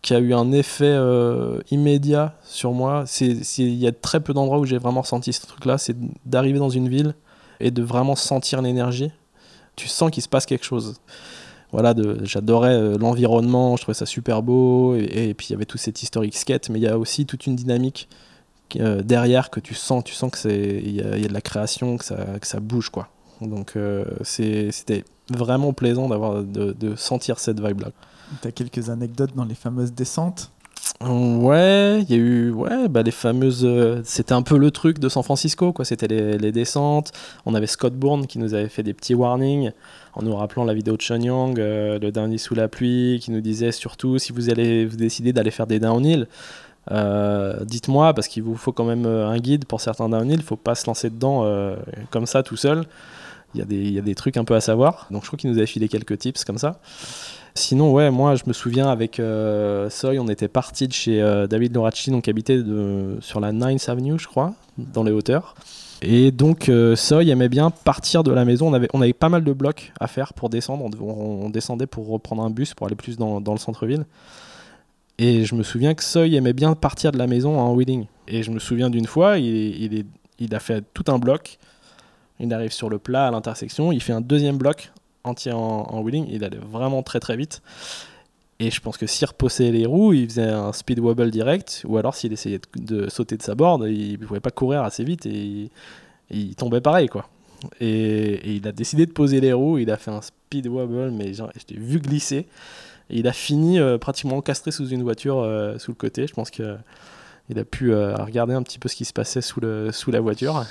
qui 0.00 0.14
a 0.14 0.18
eu 0.18 0.34
un 0.34 0.50
effet 0.50 0.84
euh, 0.86 1.60
immédiat 1.70 2.34
sur 2.42 2.72
moi. 2.72 3.04
Il 3.20 3.74
y 3.74 3.86
a 3.86 3.92
très 3.92 4.20
peu 4.20 4.32
d'endroits 4.32 4.58
où 4.58 4.64
j'ai 4.64 4.78
vraiment 4.78 5.02
ressenti 5.02 5.32
ce 5.32 5.46
truc-là. 5.46 5.78
C'est 5.78 5.96
d'arriver 6.26 6.58
dans 6.58 6.70
une 6.70 6.88
ville 6.88 7.14
et 7.60 7.70
de 7.70 7.82
vraiment 7.82 8.16
sentir 8.16 8.62
l'énergie. 8.62 9.12
Tu 9.76 9.88
sens 9.88 10.10
qu'il 10.10 10.22
se 10.22 10.28
passe 10.28 10.44
quelque 10.46 10.64
chose. 10.64 11.00
Voilà, 11.72 11.94
j'adorais 12.22 12.74
euh, 12.74 12.98
l'environnement, 12.98 13.76
je 13.76 13.82
trouvais 13.82 13.94
ça 13.94 14.06
super 14.06 14.42
beau, 14.42 14.94
et, 14.94 15.34
puis 15.34 15.48
il 15.48 15.52
y 15.52 15.54
avait 15.54 15.64
tout 15.64 15.78
cet 15.78 16.02
historique 16.02 16.36
skate, 16.36 16.68
mais 16.68 16.78
il 16.78 16.82
y 16.82 16.88
a 16.88 16.98
aussi 16.98 17.24
toute 17.24 17.46
une 17.46 17.56
dynamique 17.56 18.08
euh, 18.80 19.02
derrière 19.02 19.50
que 19.50 19.60
tu 19.60 19.74
sens, 19.74 20.04
tu 20.04 20.14
sens 20.14 20.30
que 20.30 20.38
c'est 20.38 20.82
il 20.84 20.94
y, 20.94 21.00
a 21.00 21.28
de 21.28 21.32
la 21.32 21.40
création, 21.40 21.96
que 21.96 22.04
ça, 22.04 22.16
que 22.40 22.46
ça 22.46 22.60
bouge 22.60 22.90
quoi. 22.90 23.08
Donc 23.40 23.72
euh, 23.76 24.04
c'était 24.22 25.04
vraiment 25.30 25.72
plaisant 25.72 26.08
d'avoir 26.08 26.42
de, 26.42 26.72
de, 26.72 26.96
sentir 26.96 27.38
cette 27.38 27.60
vibe 27.60 27.80
là. 27.80 27.88
Tu 28.40 28.48
as 28.48 28.52
quelques 28.52 28.88
anecdotes 28.88 29.34
dans 29.34 29.44
les 29.44 29.54
fameuses 29.54 29.92
descentes? 29.92 30.52
Ouais, 31.00 32.02
il 32.02 32.10
y 32.10 32.14
a 32.14 32.16
eu 32.16 32.50
ouais, 32.50 32.88
bah 32.88 33.02
les 33.02 33.10
fameuses. 33.10 33.64
Euh, 33.64 34.00
c'était 34.04 34.32
un 34.32 34.42
peu 34.42 34.56
le 34.56 34.70
truc 34.70 34.98
de 34.98 35.08
San 35.08 35.22
Francisco, 35.22 35.72
quoi. 35.72 35.84
C'était 35.84 36.08
les, 36.08 36.38
les, 36.38 36.52
descentes. 36.52 37.12
On 37.44 37.54
avait 37.54 37.66
Scott 37.66 37.94
Bourne 37.94 38.26
qui 38.26 38.38
nous 38.38 38.54
avait 38.54 38.68
fait 38.68 38.82
des 38.82 38.94
petits 38.94 39.14
warnings 39.14 39.72
en 40.14 40.22
nous 40.22 40.34
rappelant 40.34 40.64
la 40.64 40.74
vidéo 40.74 40.96
de 40.96 41.02
Sean 41.02 41.20
Young, 41.20 41.58
euh, 41.58 41.98
le 41.98 42.12
dernier 42.12 42.38
sous 42.38 42.54
la 42.54 42.68
pluie, 42.68 43.18
qui 43.22 43.30
nous 43.30 43.40
disait 43.40 43.72
surtout 43.72 44.18
si 44.18 44.32
vous 44.32 44.50
allez 44.50 44.84
vous 44.84 44.96
décider 44.96 45.32
d'aller 45.32 45.50
faire 45.50 45.66
des 45.66 45.80
downhill, 45.80 46.26
euh, 46.90 47.64
dites-moi 47.64 48.12
parce 48.12 48.28
qu'il 48.28 48.42
vous 48.42 48.56
faut 48.56 48.72
quand 48.72 48.84
même 48.84 49.06
un 49.06 49.38
guide 49.38 49.64
pour 49.64 49.80
certains 49.80 50.08
downhill. 50.08 50.40
Il 50.40 50.42
faut 50.42 50.56
pas 50.56 50.74
se 50.74 50.86
lancer 50.86 51.10
dedans 51.10 51.46
comme 52.10 52.26
ça 52.26 52.42
tout 52.42 52.56
seul. 52.56 52.84
Il 53.54 53.58
y, 53.58 53.62
a 53.62 53.66
des, 54.02 54.10
a 54.10 54.14
trucs 54.14 54.38
un 54.38 54.44
peu 54.44 54.54
à 54.54 54.60
savoir. 54.60 55.06
Donc 55.10 55.22
je 55.22 55.26
crois 55.28 55.38
qu'il 55.38 55.50
nous 55.50 55.58
avait 55.58 55.66
filé 55.66 55.88
quelques 55.88 56.18
tips 56.18 56.44
comme 56.44 56.58
ça. 56.58 56.80
Sinon, 57.54 57.92
ouais, 57.92 58.10
moi, 58.10 58.34
je 58.34 58.44
me 58.46 58.54
souviens 58.54 58.88
avec 58.88 59.20
euh, 59.20 59.90
Soy, 59.90 60.18
on 60.18 60.28
était 60.28 60.48
parti 60.48 60.88
de 60.88 60.92
chez 60.92 61.20
euh, 61.20 61.46
David 61.46 61.74
Loracci, 61.74 62.10
donc 62.10 62.26
habitait 62.26 62.56
de, 62.56 63.18
sur 63.20 63.40
la 63.40 63.52
9th 63.52 63.90
Avenue, 63.90 64.18
je 64.18 64.26
crois, 64.26 64.54
dans 64.78 65.02
les 65.02 65.12
hauteurs. 65.12 65.54
Et 66.02 66.32
donc, 66.32 66.68
euh, 66.68 66.96
Soy 66.96 67.30
aimait 67.30 67.48
bien 67.48 67.70
partir 67.70 68.24
de 68.24 68.32
la 68.32 68.44
maison. 68.44 68.68
On 68.68 68.74
avait, 68.74 68.88
on 68.92 69.00
avait 69.00 69.12
pas 69.12 69.28
mal 69.28 69.44
de 69.44 69.52
blocs 69.52 69.92
à 70.00 70.08
faire 70.08 70.34
pour 70.34 70.48
descendre. 70.48 70.84
On, 71.00 71.48
descendait 71.48 71.86
pour 71.86 72.08
reprendre 72.08 72.42
un 72.42 72.50
bus 72.50 72.74
pour 72.74 72.86
aller 72.86 72.96
plus 72.96 73.16
dans, 73.16 73.40
dans 73.40 73.52
le 73.52 73.58
centre-ville. 73.58 74.04
Et 75.18 75.44
je 75.44 75.54
me 75.54 75.62
souviens 75.62 75.94
que 75.94 76.02
Soy 76.02 76.34
aimait 76.34 76.52
bien 76.52 76.74
partir 76.74 77.12
de 77.12 77.18
la 77.18 77.26
maison 77.26 77.58
en 77.58 77.72
wheeling. 77.74 78.06
Et 78.26 78.42
je 78.42 78.50
me 78.50 78.58
souviens 78.58 78.90
d'une 78.90 79.06
fois, 79.06 79.38
il, 79.38 79.44
il, 79.46 80.04
il 80.40 80.54
a 80.54 80.58
fait 80.58 80.84
tout 80.92 81.04
un 81.06 81.18
bloc. 81.18 81.58
Il 82.40 82.52
arrive 82.52 82.72
sur 82.72 82.90
le 82.90 82.98
plat 82.98 83.28
à 83.28 83.30
l'intersection. 83.30 83.92
Il 83.92 84.02
fait 84.02 84.12
un 84.12 84.20
deuxième 84.20 84.56
bloc 84.56 84.92
entier 85.24 85.52
en, 85.52 86.00
wheeling, 86.00 86.26
il 86.30 86.44
allait 86.44 86.58
vraiment 86.58 87.02
très 87.02 87.20
très 87.20 87.36
vite. 87.36 87.62
Et 88.62 88.70
je 88.70 88.80
pense 88.80 88.96
que 88.96 89.08
s'il 89.08 89.26
repoussait 89.26 89.72
les 89.72 89.86
roues, 89.86 90.12
il 90.12 90.28
faisait 90.28 90.48
un 90.48 90.72
speed 90.72 91.00
wobble 91.00 91.32
direct, 91.32 91.82
ou 91.84 91.98
alors 91.98 92.14
s'il 92.14 92.32
essayait 92.32 92.60
de, 92.76 93.08
sauter 93.08 93.36
de 93.36 93.42
sa 93.42 93.56
board, 93.56 93.88
il 93.88 94.12
ne 94.20 94.24
pouvait 94.24 94.38
pas 94.38 94.52
courir 94.52 94.84
assez 94.84 95.02
vite 95.02 95.26
et 95.26 95.68
il, 96.30 96.54
tombait 96.54 96.80
pareil 96.80 97.08
quoi. 97.08 97.28
Et, 97.80 98.54
il 98.54 98.68
a 98.68 98.70
décidé 98.70 99.04
de 99.04 99.10
poser 99.10 99.40
les 99.40 99.52
roues, 99.52 99.78
il 99.78 99.90
a 99.90 99.96
fait 99.96 100.12
un 100.12 100.22
speed 100.22 100.68
wobble, 100.68 101.10
mais 101.10 101.34
je 101.34 101.42
l'ai 101.42 101.76
vu 101.76 101.98
glisser. 101.98 102.46
Et 103.10 103.18
il 103.18 103.26
a 103.26 103.32
fini 103.32 103.80
euh, 103.80 103.98
pratiquement 103.98 104.36
encastré 104.36 104.70
sous 104.70 104.86
une 104.86 105.02
voiture 105.02 105.40
euh, 105.40 105.76
sous 105.78 105.90
le 105.90 105.96
côté. 105.96 106.28
Je 106.28 106.32
pense 106.32 106.50
qu'il 106.50 106.78
il 107.48 107.58
a 107.58 107.64
pu 107.64 107.92
euh, 107.92 108.14
regarder 108.14 108.54
un 108.54 108.62
petit 108.62 108.78
peu 108.78 108.88
ce 108.88 108.94
qui 108.94 109.04
se 109.04 109.12
passait 109.12 109.40
sous, 109.40 109.58
le, 109.58 109.90
sous 109.90 110.12
la 110.12 110.20
voiture. 110.20 110.64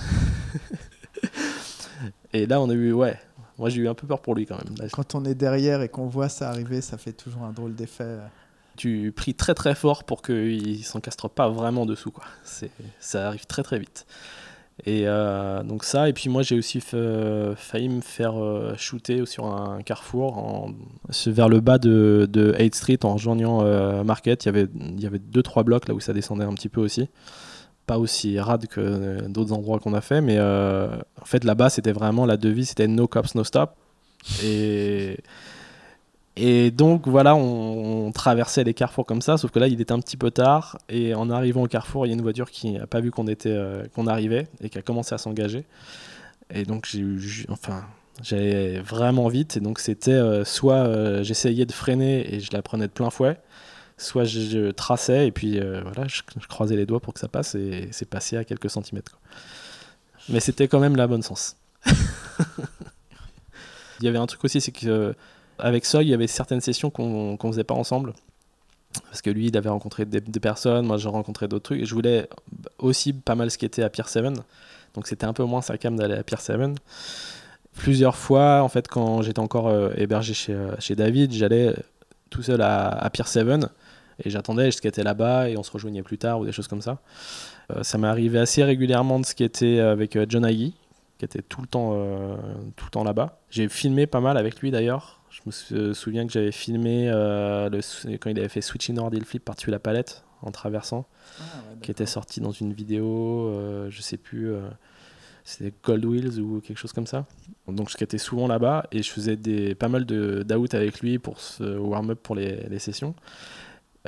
et 2.32 2.46
là, 2.46 2.62
on 2.62 2.70
a 2.70 2.74
eu, 2.74 2.94
ouais, 2.94 3.20
moi, 3.62 3.70
j'ai 3.70 3.82
eu 3.82 3.88
un 3.88 3.94
peu 3.94 4.08
peur 4.08 4.24
pour 4.24 4.34
lui 4.34 4.48
quand 4.48 4.58
même. 4.58 4.90
Quand 4.90 5.14
on 5.14 5.24
est 5.24 5.36
derrière 5.36 5.84
et 5.84 5.88
qu'on 5.88 6.08
voit 6.08 6.30
ça 6.30 6.50
arriver, 6.50 6.82
ça 6.82 6.98
fait 6.98 7.14
toujours 7.14 7.44
un 7.44 7.52
drôle 7.52 7.76
d'effet. 7.76 8.18
Tu 8.76 9.14
pries 9.16 9.36
très 9.36 9.54
très 9.54 9.76
fort 9.76 10.04
pour 10.04 10.24
qu'il 10.24 10.84
s'encastre 10.84 11.30
pas 11.30 11.48
vraiment 11.48 11.86
dessous. 11.86 12.10
Quoi. 12.10 12.24
Ça 13.00 13.28
arrive 13.28 13.46
très 13.46 13.62
très 13.62 13.78
vite. 13.78 14.08
Et 14.88 15.04
euh, 15.06 15.62
donc 15.62 15.84
ça, 15.84 16.10
et 16.10 16.14
puis 16.14 16.28
moi 16.28 16.42
j'ai 16.42 16.58
aussi 16.58 16.82
failli 16.82 17.90
me 17.90 18.02
faire 18.02 18.42
euh, 18.42 18.74
shooter 18.78 19.28
sur 19.28 19.46
un 19.46 19.84
carrefour 19.84 20.40
en, 20.40 20.72
vers 21.28 21.50
le 21.50 21.60
bas 21.60 21.78
de, 21.78 22.28
de 22.28 22.54
8th 22.54 22.76
Street 22.76 23.00
en 23.04 23.14
rejoignant 23.14 23.62
euh, 23.62 24.04
Market. 24.04 24.44
Il 24.44 24.48
y 24.48 24.50
avait, 24.50 24.68
il 24.74 25.00
y 25.00 25.06
avait 25.06 25.20
deux 25.20 25.44
trois 25.44 25.62
blocs 25.62 25.88
là 25.88 25.94
où 25.94 26.00
ça 26.00 26.14
descendait 26.14 26.46
un 26.46 26.54
petit 26.56 26.70
peu 26.70 26.82
aussi 26.82 27.10
pas 27.86 28.00
aussi 28.00 28.40
rade 28.40 28.68
que 28.68 29.28
d'autres 29.28 29.54
endroits 29.54 29.80
qu'on 29.80 29.94
a 29.94 30.02
fait, 30.02 30.22
mais 30.22 30.38
euh, 30.38 30.88
en 31.22 31.26
fait 31.26 31.44
là-bas 31.44 31.70
c'était 31.70 31.92
vraiment 31.92 32.26
la 32.26 32.38
devise, 32.38 32.70
c'était 32.70 32.88
no 32.88 33.08
cops, 33.08 33.36
no 33.36 33.44
stop. 33.44 33.72
Et, 34.44 35.18
et 36.36 36.72
donc 36.72 37.08
voilà, 37.08 37.36
on, 37.36 38.12
traversait 38.12 38.64
les 38.64 38.74
carrefours 38.74 39.06
comme 39.06 39.22
ça, 39.22 39.38
sauf 39.38 39.52
que 39.52 39.60
là 39.60 39.68
il 39.68 39.82
était 39.82 39.92
un 39.92 40.00
petit 40.00 40.18
peu 40.18 40.32
tard, 40.32 40.78
et 40.90 41.16
en 41.16 41.30
arrivant 41.30 41.64
au 41.64 41.68
carrefour, 41.68 42.06
il 42.06 42.10
y 42.10 42.12
a 42.12 42.16
une 42.16 42.22
voiture 42.22 42.52
qui 42.52 42.72
n'a 42.72 42.88
pas 42.88 43.02
vu 43.02 43.12
qu'on 43.12 43.28
était, 43.28 43.50
euh, 43.50 43.86
qu'on 43.96 44.08
arrivait 44.08 44.48
et 44.62 44.70
qui 44.70 44.78
a 44.78 44.82
commencé 44.82 45.16
à 45.16 45.18
s'engager. 45.18 45.66
Et 46.54 46.64
donc 46.66 46.86
j'ai 46.86 47.00
eu, 47.00 47.46
enfin, 47.50 47.86
j'allais 48.22 48.80
vraiment 48.80 49.28
vite, 49.28 49.58
et 49.58 49.60
donc 49.60 49.80
c'était 49.80 50.12
euh, 50.12 50.46
soit 50.46 51.24
j'essayais 51.24 51.66
de 51.66 51.72
freiner 51.72 52.34
et 52.34 52.40
je 52.40 52.52
la 52.54 52.62
prenais 52.62 52.88
de 52.88 52.92
plein 52.92 53.10
fouet, 53.10 53.40
soit 54.02 54.24
je, 54.24 54.72
traçais 54.72 55.28
et 55.28 55.32
puis 55.32 55.60
euh, 55.60 55.82
voilà, 55.84 56.08
je, 56.08 56.22
croisais 56.48 56.76
les 56.76 56.86
doigts 56.86 57.00
pour 57.00 57.14
que 57.14 57.20
ça 57.20 57.28
passe 57.28 57.56
et 57.56 57.90
c'est 57.92 58.10
passé 58.10 58.38
à 58.38 58.44
quelques 58.44 58.70
centimètres. 58.70 59.20
Mais 60.30 60.40
c'était 60.40 60.68
quand 60.68 60.80
même 60.80 60.96
la 60.96 61.08
bonne 61.08 61.22
sens. 61.22 61.56
il 61.88 61.94
y 64.02 64.08
avait 64.08 64.18
un 64.18 64.28
truc 64.28 64.44
aussi, 64.44 64.62
c'est 64.62 64.72
que 64.72 65.16
avec 65.58 65.86
Soy, 65.86 66.06
il 66.06 66.10
y 66.10 66.14
avait 66.14 66.28
certaines 66.28 66.62
sessions 66.62 66.90
qu'on 66.90 67.38
ne 67.42 67.52
faisait 67.52 67.64
pas 67.64 67.76
ensemble. 67.76 68.14
Parce 69.06 69.22
que 69.22 69.30
lui, 69.30 69.48
il 69.48 69.58
avait 69.58 69.70
rencontré 69.70 70.06
des, 70.06 70.22
personnes, 70.40 70.86
moi 70.86 70.98
j'ai 70.98 71.08
rencontré 71.08 71.48
d'autres 71.48 71.64
trucs. 71.64 71.82
Et 71.82 71.86
je 71.86 71.94
voulais 71.94 72.28
aussi 72.78 73.14
pas 73.14 73.36
mal 73.36 73.50
skater 73.50 73.84
à 73.84 73.90
Pier 73.90 74.04
7. 74.06 74.26
Donc 74.94 75.08
c'était 75.08 75.26
un 75.26 75.34
peu 75.34 75.44
moins 75.44 75.62
sa 75.62 75.78
cam 75.78 75.96
d'aller 75.96 76.16
à 76.16 76.24
Pier 76.24 76.38
7. 76.38 76.60
Plusieurs 77.74 78.18
fois, 78.18 78.62
en 78.64 78.68
fait, 78.68 78.88
quand 78.90 79.22
j'étais 79.22 79.40
encore 79.40 79.68
euh, 79.68 79.92
hébergé 79.96 80.34
chez, 80.34 80.54
euh, 80.54 80.76
chez 80.80 80.96
David, 80.96 81.32
j'allais 81.32 81.74
tout 82.30 82.44
seul 82.44 82.62
à, 82.62 82.90
à 82.90 83.10
Pier 83.10 83.24
7 83.26 83.48
et 84.24 84.30
j'attendais, 84.30 84.66
je 84.66 84.78
skatais 84.78 85.04
là-bas 85.04 85.50
et 85.50 85.58
on 85.58 85.64
se 85.64 85.72
rejoignait 85.72 86.04
plus 86.04 86.18
tard 86.18 86.40
ou 86.40 86.46
des 86.46 86.52
choses 86.52 86.68
comme 86.68 86.82
ça. 86.82 87.00
Euh, 87.72 87.84
ça 87.84 87.98
m'est 87.98 88.08
arrivé 88.08 88.40
assez 88.40 88.64
régulièrement 88.64 89.20
de 89.20 89.26
skater 89.26 89.80
avec 89.80 90.16
euh, 90.16 90.26
John 90.28 90.46
Agee, 90.46 90.74
qui 91.18 91.26
était 91.26 91.42
tout 91.42 91.62
le 91.62 91.68
temps, 91.68 91.92
euh, 91.94 92.36
tout 92.76 92.86
le 92.86 92.92
temps 92.92 93.04
là-bas. 93.04 93.40
J'ai 93.50 93.68
filmé 93.70 94.08
pas 94.08 94.20
mal 94.20 94.38
avec 94.38 94.60
lui 94.60 94.72
d'ailleurs. 94.72 95.22
Je 95.30 95.42
me 95.46 95.94
souviens 95.94 96.28
que 96.28 96.34
j'avais 96.34 96.52
filmé 96.52 97.10
le, 97.10 98.18
quand 98.18 98.30
il 98.30 98.38
avait 98.38 98.50
fait 98.50 98.60
Switching 98.60 98.96
Nord 98.96 99.12
Flip 99.26 99.44
par-dessus 99.44 99.72
la 99.72 99.80
palette 99.80 100.26
en 100.42 100.52
traversant, 100.52 101.08
ah, 101.40 101.44
qui 101.82 101.90
était 101.90 102.06
sorti 102.06 102.42
dans 102.42 102.52
une 102.52 102.74
vidéo, 102.74 103.50
je 103.88 104.02
sais 104.02 104.18
plus 104.18 104.54
c'était 105.44 105.74
Cold 105.82 106.06
Wheels 106.06 106.40
ou 106.40 106.62
quelque 106.62 106.78
chose 106.78 106.94
comme 106.94 107.08
ça. 107.08 107.26
Donc 107.68 107.90
je 107.90 107.94
skatais 107.94 108.18
souvent 108.18 108.48
là-bas 108.48 108.88
et 108.92 109.02
je 109.04 109.12
faisais 109.12 109.36
des, 109.36 109.76
pas 109.76 109.88
mal 109.88 110.06
d'out 110.06 110.74
avec 110.74 111.00
lui 111.02 111.20
pour 111.20 111.40
se 111.40 111.64
warm-up 111.78 112.20
pour 112.22 112.36
les, 112.36 112.68
les, 112.70 112.80
sessions. 112.80 113.16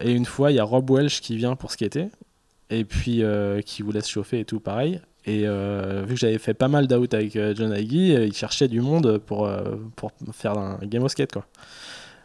Et 0.01 0.11
une 0.11 0.25
fois, 0.25 0.51
il 0.51 0.55
y 0.55 0.59
a 0.59 0.63
Rob 0.63 0.89
Welsh 0.89 1.21
qui 1.21 1.37
vient 1.37 1.55
pour 1.55 1.71
skater, 1.71 2.07
et 2.69 2.83
puis 2.83 3.23
euh, 3.23 3.61
qui 3.61 3.81
vous 3.83 3.91
laisse 3.91 4.07
chauffer 4.07 4.39
et 4.39 4.45
tout 4.45 4.59
pareil. 4.59 4.99
Et 5.25 5.43
euh, 5.45 6.03
vu 6.05 6.15
que 6.15 6.19
j'avais 6.19 6.37
fait 6.37 6.53
pas 6.53 6.67
mal 6.67 6.87
d'out 6.87 7.13
avec 7.13 7.35
euh, 7.35 7.53
John 7.55 7.71
Hagee, 7.71 8.13
il 8.13 8.33
cherchait 8.33 8.67
du 8.67 8.81
monde 8.81 9.19
pour, 9.19 9.49
pour 9.95 10.11
faire 10.33 10.57
un 10.57 10.79
game 10.83 11.03
of 11.03 11.11
skate 11.11 11.31
quoi. 11.31 11.45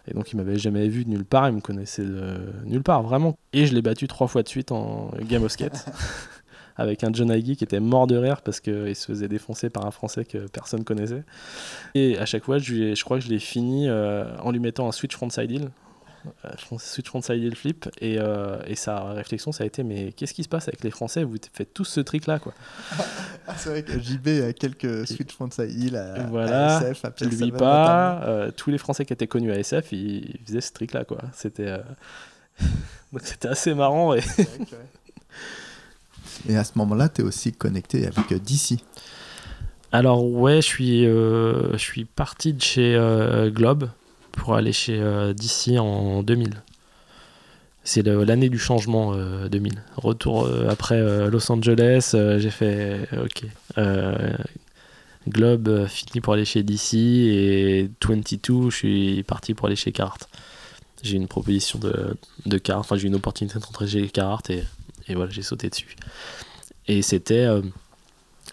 Et 0.09 0.15
donc 0.15 0.33
il 0.33 0.37
m'avait 0.37 0.59
jamais 0.59 0.89
vu 0.89 1.05
de 1.05 1.11
nulle 1.11 1.25
part, 1.25 1.49
il 1.49 1.55
me 1.55 1.61
connaissait 1.61 2.05
de 2.05 2.39
nulle 2.65 2.83
part 2.83 3.03
vraiment. 3.03 3.39
Et 3.53 3.67
je 3.67 3.75
l'ai 3.75 3.83
battu 3.83 4.09
trois 4.09 4.27
fois 4.27 4.43
de 4.43 4.49
suite 4.49 4.73
en 4.73 5.11
game 5.23 5.45
of 5.45 5.53
skate. 5.53 5.87
avec 6.77 7.03
un 7.03 7.13
John 7.13 7.29
Hagee 7.33 7.57
qui 7.57 7.65
était 7.65 7.81
mort 7.81 8.07
de 8.07 8.17
rire 8.17 8.41
parce 8.41 8.61
qu'il 8.61 8.95
se 8.95 9.07
faisait 9.07 9.27
défoncer 9.27 9.69
par 9.69 9.85
un 9.85 9.91
Français 9.91 10.25
que 10.25 10.47
personne 10.47 10.85
connaissait. 10.85 11.25
Et 11.97 12.17
à 12.19 12.25
chaque 12.25 12.45
fois, 12.45 12.59
je, 12.59 12.95
je 12.95 13.05
crois 13.05 13.19
que 13.19 13.25
je 13.25 13.31
l'ai 13.31 13.41
fini 13.41 13.91
en 13.91 14.51
lui 14.53 14.61
mettant 14.61 14.89
un 14.89 14.93
switch 14.93 15.15
frontside 15.15 15.51
heel 15.51 15.71
euh, 16.45 16.79
switch 16.79 17.09
frontside 17.09 17.55
flip. 17.57 17.89
Et, 18.01 18.19
euh, 18.19 18.61
et, 18.67 18.75
sa 18.75 19.13
réflexion 19.13 19.53
ça 19.53 19.65
a 19.65 19.67
été 19.67 19.83
mais 19.83 20.13
qu'est-ce 20.13 20.35
qui 20.35 20.43
se 20.43 20.49
passe 20.49 20.69
avec 20.69 20.85
les 20.85 20.91
Français? 20.91 21.25
Vous 21.25 21.37
faites 21.53 21.75
tous 21.75 21.85
ce 21.85 22.01
trick 22.01 22.27
là 22.27 22.39
quoi. 22.39 22.55
Ah, 23.47 23.55
c'est 23.57 23.71
vrai 23.71 23.83
que 23.83 23.99
JB 23.99 24.29
a 24.47 24.53
quelques 24.53 25.07
switch 25.07 25.33
frontside 25.33 25.71
heel 25.71 25.97
à, 25.97 26.25
voilà, 26.25 26.79
à 26.79 26.91
SF 26.91 27.05
à 27.05 27.25
lui 27.25 27.53
pas. 27.53 28.23
euh, 28.25 28.51
tous 28.51 28.71
les 28.71 28.79
Français 28.79 29.05
qui 29.05 29.13
étaient 29.13 29.27
connus 29.27 29.53
à 29.53 29.59
SF 29.59 29.93
ils, 29.93 30.39
faisaient 30.47 30.61
ce 30.61 30.73
trick 30.73 30.93
là 30.93 31.05
quoi. 31.05 31.19
C'était 31.33 31.77
donc 33.13 33.23
c'était 33.23 33.49
assez 33.49 33.75
marrant 33.75 34.15
et 34.15 34.21
et 36.49 36.57
à 36.57 36.65
ce 36.65 36.73
moment 36.77 36.95
là 36.95 37.09
tu 37.09 37.23
es 37.23 37.25
aussi 37.25 37.53
connecté 37.53 38.07
avec 38.07 38.33
DC 38.43 38.81
alors 39.93 40.25
ouais 40.25 40.57
je 40.57 40.67
suis 40.67 41.05
je 41.05 41.77
suis 41.79 42.05
parti 42.05 42.53
de 42.53 42.61
chez 42.61 43.51
Globe 43.53 43.89
pour 44.39 44.55
aller 44.55 44.73
chez 44.73 44.99
euh, 44.99 45.35
DC 45.35 45.79
en 45.79 46.23
2000. 46.23 46.63
C'est 47.85 48.03
l'année 48.03 48.49
du 48.49 48.59
changement 48.59 49.15
2000. 49.15 49.73
Euh, 49.73 49.81
Retour 49.97 50.45
euh, 50.45 50.69
après 50.69 51.01
Los 51.29 51.51
Angeles, 51.51 52.15
j'ai 52.39 52.51
fait 52.51 53.09
OK. 53.23 53.45
Globe 55.29 55.87
fini 55.87 56.21
pour 56.23 56.33
aller 56.33 56.47
chez 56.47 56.63
DC 56.63 56.95
et 56.95 57.91
22, 58.03 58.71
je 58.71 58.77
suis 58.77 59.23
parti 59.25 59.53
pour 59.53 59.67
aller 59.67 59.77
chez 59.77 59.93
Carhartt. 59.93 60.29
J'ai 61.03 61.17
une 61.17 61.29
proposition 61.29 61.79
de, 61.79 62.17
de 62.47 62.59
Carhartt, 62.59 62.87
enfin 62.87 62.97
j'ai 62.97 63.09
une 63.09 63.15
opportunité 63.15 63.59
de 63.59 63.65
rentrer 63.65 63.87
chez 63.87 64.09
Carhartt 64.09 64.49
et, 64.51 64.65
et 65.09 65.15
voilà, 65.15 65.31
j'ai 65.31 65.43
sauté 65.43 65.69
dessus. 65.69 65.97
Et 66.87 67.03
c'était 67.03 67.47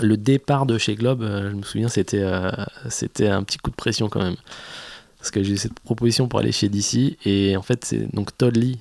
le 0.01 0.17
départ 0.17 0.65
de 0.65 0.77
chez 0.77 0.95
Globe, 0.95 1.25
je 1.25 1.55
me 1.55 1.63
souviens, 1.63 1.87
c'était 1.87 2.25
c'était 2.89 3.27
un 3.27 3.43
petit 3.43 3.57
coup 3.57 3.71
de 3.71 3.75
pression 3.75 4.09
quand 4.09 4.21
même. 4.21 4.35
Parce 5.25 5.31
que 5.31 5.41
j'ai 5.41 5.53
eu 5.53 5.57
cette 5.57 5.79
proposition 5.79 6.27
pour 6.27 6.39
aller 6.39 6.51
chez 6.51 6.69
DC. 6.69 7.17
Et 7.25 7.57
en 7.57 7.63
fait, 7.63 7.83
c'est 7.83 8.13
donc 8.13 8.37
Todd 8.37 8.55
Lee 8.55 8.77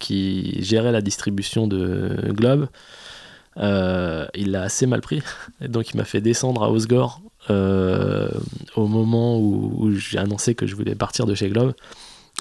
qui 0.00 0.60
gérait 0.60 0.90
la 0.90 1.00
distribution 1.00 1.68
de 1.68 2.32
Globe. 2.32 2.66
Euh, 3.58 4.26
il 4.34 4.50
l'a 4.50 4.62
assez 4.62 4.86
mal 4.86 5.00
pris. 5.00 5.22
Et 5.60 5.68
donc, 5.68 5.90
il 5.90 5.96
m'a 5.96 6.02
fait 6.04 6.20
descendre 6.20 6.64
à 6.64 6.70
Osgore 6.72 7.20
au 7.48 8.88
moment 8.88 9.38
où, 9.38 9.72
où 9.78 9.94
j'ai 9.94 10.18
annoncé 10.18 10.56
que 10.56 10.66
je 10.66 10.74
voulais 10.74 10.96
partir 10.96 11.26
de 11.26 11.34
chez 11.36 11.48
Globe. 11.48 11.74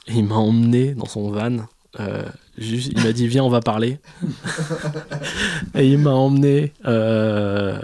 Et 0.07 0.13
il 0.13 0.25
m'a 0.25 0.37
emmené 0.37 0.95
dans 0.95 1.05
son 1.05 1.29
van 1.29 1.67
Juste, 2.57 2.91
il 2.91 3.03
m'a 3.03 3.11
dit 3.11 3.27
viens 3.27 3.43
on 3.43 3.49
va 3.49 3.61
parler 3.61 3.99
et 5.75 5.87
il 5.87 5.99
m'a 5.99 6.11
emmené 6.11 6.73
euh, 6.87 7.79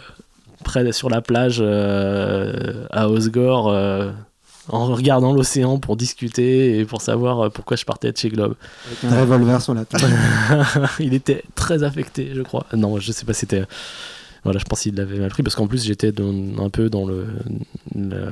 près 0.63 0.91
sur 0.91 1.09
la 1.09 1.21
plage 1.21 1.59
euh, 1.59 2.87
à 2.89 3.07
Osgore 3.09 3.69
euh, 3.69 4.11
en 4.69 4.85
regardant 4.85 5.33
l'océan 5.33 5.79
pour 5.79 5.97
discuter 5.97 6.79
et 6.79 6.85
pour 6.85 7.01
savoir 7.01 7.51
pourquoi 7.51 7.77
je 7.77 7.85
partais 7.85 8.11
de 8.11 8.17
chez 8.17 8.29
Globe 8.29 8.55
avec 8.87 9.03
un 9.03 9.21
revolver 9.21 9.61
sur 9.61 9.73
la 9.73 9.85
tête 9.85 10.03
il 10.99 11.13
était 11.13 11.43
très 11.55 11.83
affecté 11.83 12.31
je 12.33 12.41
crois 12.41 12.65
non 12.75 12.99
je 12.99 13.11
sais 13.11 13.25
pas 13.25 13.33
c'était 13.33 13.63
voilà 14.43 14.59
je 14.59 14.65
pense 14.65 14.81
qu'il 14.81 14.95
l'avait 14.95 15.19
mal 15.19 15.29
pris 15.29 15.43
parce 15.43 15.55
qu'en 15.55 15.67
plus 15.67 15.83
j'étais 15.83 16.13
un 16.19 16.69
peu 16.69 16.89
dans 16.89 17.05
le, 17.05 17.27
le, 17.95 18.31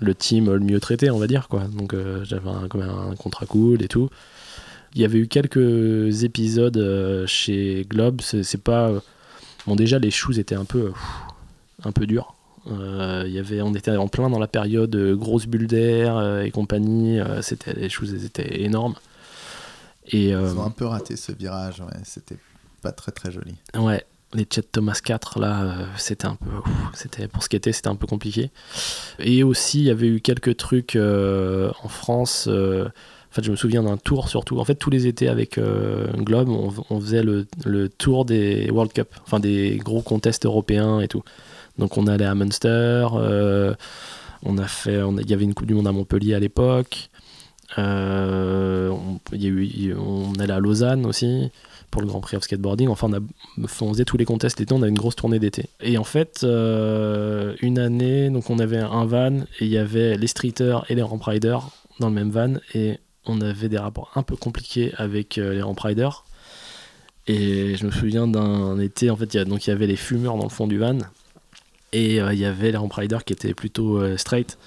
le 0.00 0.14
team 0.14 0.52
le 0.52 0.60
mieux 0.60 0.80
traité 0.80 1.10
on 1.10 1.18
va 1.18 1.26
dire 1.26 1.48
quoi 1.48 1.64
donc 1.72 1.94
j'avais 2.24 2.50
un, 2.50 2.68
quand 2.68 2.78
même 2.78 2.90
un 2.90 3.14
contrat 3.14 3.46
cool 3.46 3.82
et 3.82 3.88
tout 3.88 4.10
il 4.96 5.02
y 5.02 5.04
avait 5.04 5.18
eu 5.18 5.28
quelques 5.28 6.24
épisodes 6.24 6.78
euh, 6.78 7.26
chez 7.26 7.86
Globe. 7.88 8.22
C'est 8.22 8.62
pas. 8.62 8.90
Bon, 9.66 9.76
déjà, 9.76 9.98
les 9.98 10.10
shoes 10.10 10.38
étaient 10.38 10.54
un 10.54 10.64
peu, 10.64 10.92
un 11.84 11.92
peu 11.92 12.06
durs. 12.06 12.34
Euh, 12.70 13.24
y 13.26 13.38
avait, 13.38 13.62
on 13.62 13.74
était 13.74 13.96
en 13.96 14.08
plein 14.08 14.30
dans 14.30 14.38
la 14.38 14.48
période 14.48 14.96
grosse 15.14 15.46
bulle 15.46 15.66
d'air 15.66 16.16
euh, 16.16 16.42
et 16.42 16.50
compagnie. 16.50 17.18
c'était, 17.42 17.74
les 17.74 17.88
choses 17.88 18.24
étaient 18.24 18.62
énormes. 18.62 18.94
Et, 20.08 20.28
Ils 20.28 20.36
ont 20.36 20.64
un 20.64 20.70
peu 20.70 20.86
raté 20.86 21.16
ce 21.16 21.32
virage. 21.32 21.80
Ouais. 21.80 22.00
C'était 22.04 22.38
pas 22.82 22.92
très 22.92 23.12
très 23.12 23.30
joli. 23.30 23.54
Ouais. 23.76 24.04
Les 24.34 24.46
Chet 24.52 24.62
Thomas 24.62 24.98
4, 25.02 25.38
là, 25.38 25.76
c'était 25.96 26.26
un 26.26 26.34
peu. 26.34 26.50
c'était, 26.94 27.28
pour 27.28 27.44
skater, 27.44 27.72
c'était 27.72 27.88
un 27.88 27.94
peu 27.94 28.06
compliqué. 28.06 28.50
Et 29.20 29.44
aussi, 29.44 29.78
il 29.78 29.84
y 29.84 29.90
avait 29.90 30.08
eu 30.08 30.20
quelques 30.20 30.56
trucs 30.56 30.96
en 30.96 31.88
France 31.88 32.48
fait, 33.36 33.44
je 33.44 33.50
me 33.50 33.56
souviens 33.56 33.82
d'un 33.82 33.98
tour 33.98 34.28
surtout. 34.28 34.58
En 34.58 34.64
fait, 34.64 34.74
tous 34.74 34.90
les 34.90 35.06
étés 35.06 35.28
avec 35.28 35.58
euh, 35.58 36.10
Globe, 36.14 36.48
on, 36.48 37.00
faisait 37.00 37.22
le, 37.22 37.46
tour 37.88 38.24
des 38.24 38.70
World 38.70 38.92
Cup, 38.92 39.08
enfin 39.24 39.40
des 39.40 39.76
gros 39.76 40.02
contests 40.02 40.46
européens 40.46 41.00
et 41.00 41.08
tout. 41.08 41.22
Donc 41.78 41.96
on 41.98 42.06
allait 42.06 42.24
à 42.24 42.34
Munster, 42.34 43.06
euh, 43.14 43.74
on 44.42 44.58
a 44.58 44.66
fait, 44.66 45.00
il 45.20 45.30
y 45.30 45.34
avait 45.34 45.44
une 45.44 45.54
Coupe 45.54 45.66
du 45.66 45.74
Monde 45.74 45.86
à 45.86 45.92
Montpellier 45.92 46.34
à 46.34 46.40
l'époque. 46.40 47.10
Euh, 47.78 48.90
on, 48.90 50.32
allait 50.38 50.52
à 50.52 50.60
Lausanne 50.60 51.04
aussi 51.04 51.50
pour 51.90 52.00
le 52.00 52.06
Grand 52.06 52.20
Prix 52.20 52.36
of 52.36 52.44
Skateboarding. 52.44 52.88
Enfin, 52.88 53.08
on, 53.10 53.14
a, 53.14 53.20
on 53.80 53.92
faisait 53.92 54.04
tous 54.04 54.16
les 54.16 54.24
contests 54.24 54.58
d'été, 54.58 54.72
on 54.72 54.82
avait 54.82 54.90
une 54.90 54.98
grosse 54.98 55.16
tournée 55.16 55.38
d'été. 55.38 55.68
Et 55.80 55.98
en 55.98 56.04
fait, 56.04 56.42
une 56.42 57.78
année, 57.78 58.30
donc 58.30 58.50
on 58.50 58.58
avait 58.58 58.78
un 58.78 59.04
van 59.04 59.40
et 59.60 59.64
il 59.64 59.68
y 59.68 59.78
avait 59.78 60.16
les 60.16 60.26
streeters 60.26 60.84
et 60.88 60.94
les 60.94 61.02
ramp 61.02 61.18
riders 61.18 61.68
dans 62.00 62.08
le 62.08 62.14
même 62.14 62.30
van 62.30 62.54
et 62.74 62.98
on 63.26 63.40
avait 63.40 63.68
des 63.68 63.78
rapports 63.78 64.10
un 64.14 64.22
peu 64.22 64.36
compliqués 64.36 64.92
avec 64.96 65.38
euh, 65.38 65.52
les 65.52 65.62
ramp 65.62 65.76
riders. 65.78 66.24
Et 67.26 67.74
je 67.76 67.84
me 67.84 67.90
souviens 67.90 68.28
d'un 68.28 68.78
été, 68.78 69.10
en 69.10 69.16
fait, 69.16 69.36
donc 69.36 69.66
il 69.66 69.70
y 69.70 69.72
avait 69.72 69.88
les 69.88 69.96
fumeurs 69.96 70.36
dans 70.36 70.44
le 70.44 70.50
fond 70.50 70.68
du 70.68 70.78
van. 70.78 70.98
Et 71.92 72.20
euh, 72.20 72.32
il 72.32 72.38
y 72.38 72.44
avait 72.44 72.70
les 72.70 72.76
ramp 72.76 72.88
riders 72.88 73.24
qui 73.24 73.32
étaient 73.32 73.54
plutôt 73.54 73.98
euh, 73.98 74.16
straight. 74.16 74.58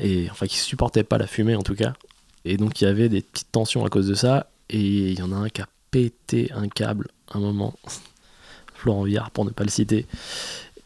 Et 0.00 0.28
enfin, 0.30 0.46
qui 0.46 0.58
supportaient 0.58 1.04
pas 1.04 1.18
la 1.18 1.26
fumée 1.26 1.54
en 1.54 1.62
tout 1.62 1.74
cas. 1.74 1.94
Et 2.44 2.56
donc 2.56 2.80
il 2.80 2.84
y 2.84 2.86
avait 2.86 3.08
des 3.08 3.22
petites 3.22 3.52
tensions 3.52 3.84
à 3.84 3.88
cause 3.88 4.08
de 4.08 4.14
ça. 4.14 4.50
Et 4.70 4.80
il 4.80 5.18
y 5.18 5.22
en 5.22 5.32
a 5.32 5.36
un 5.36 5.48
qui 5.48 5.62
a 5.62 5.68
pété 5.90 6.50
un 6.54 6.68
câble 6.68 7.08
un 7.32 7.40
moment. 7.40 7.74
Florent 8.74 9.04
Viard 9.04 9.30
pour 9.30 9.44
ne 9.44 9.50
pas 9.50 9.64
le 9.64 9.70
citer. 9.70 10.06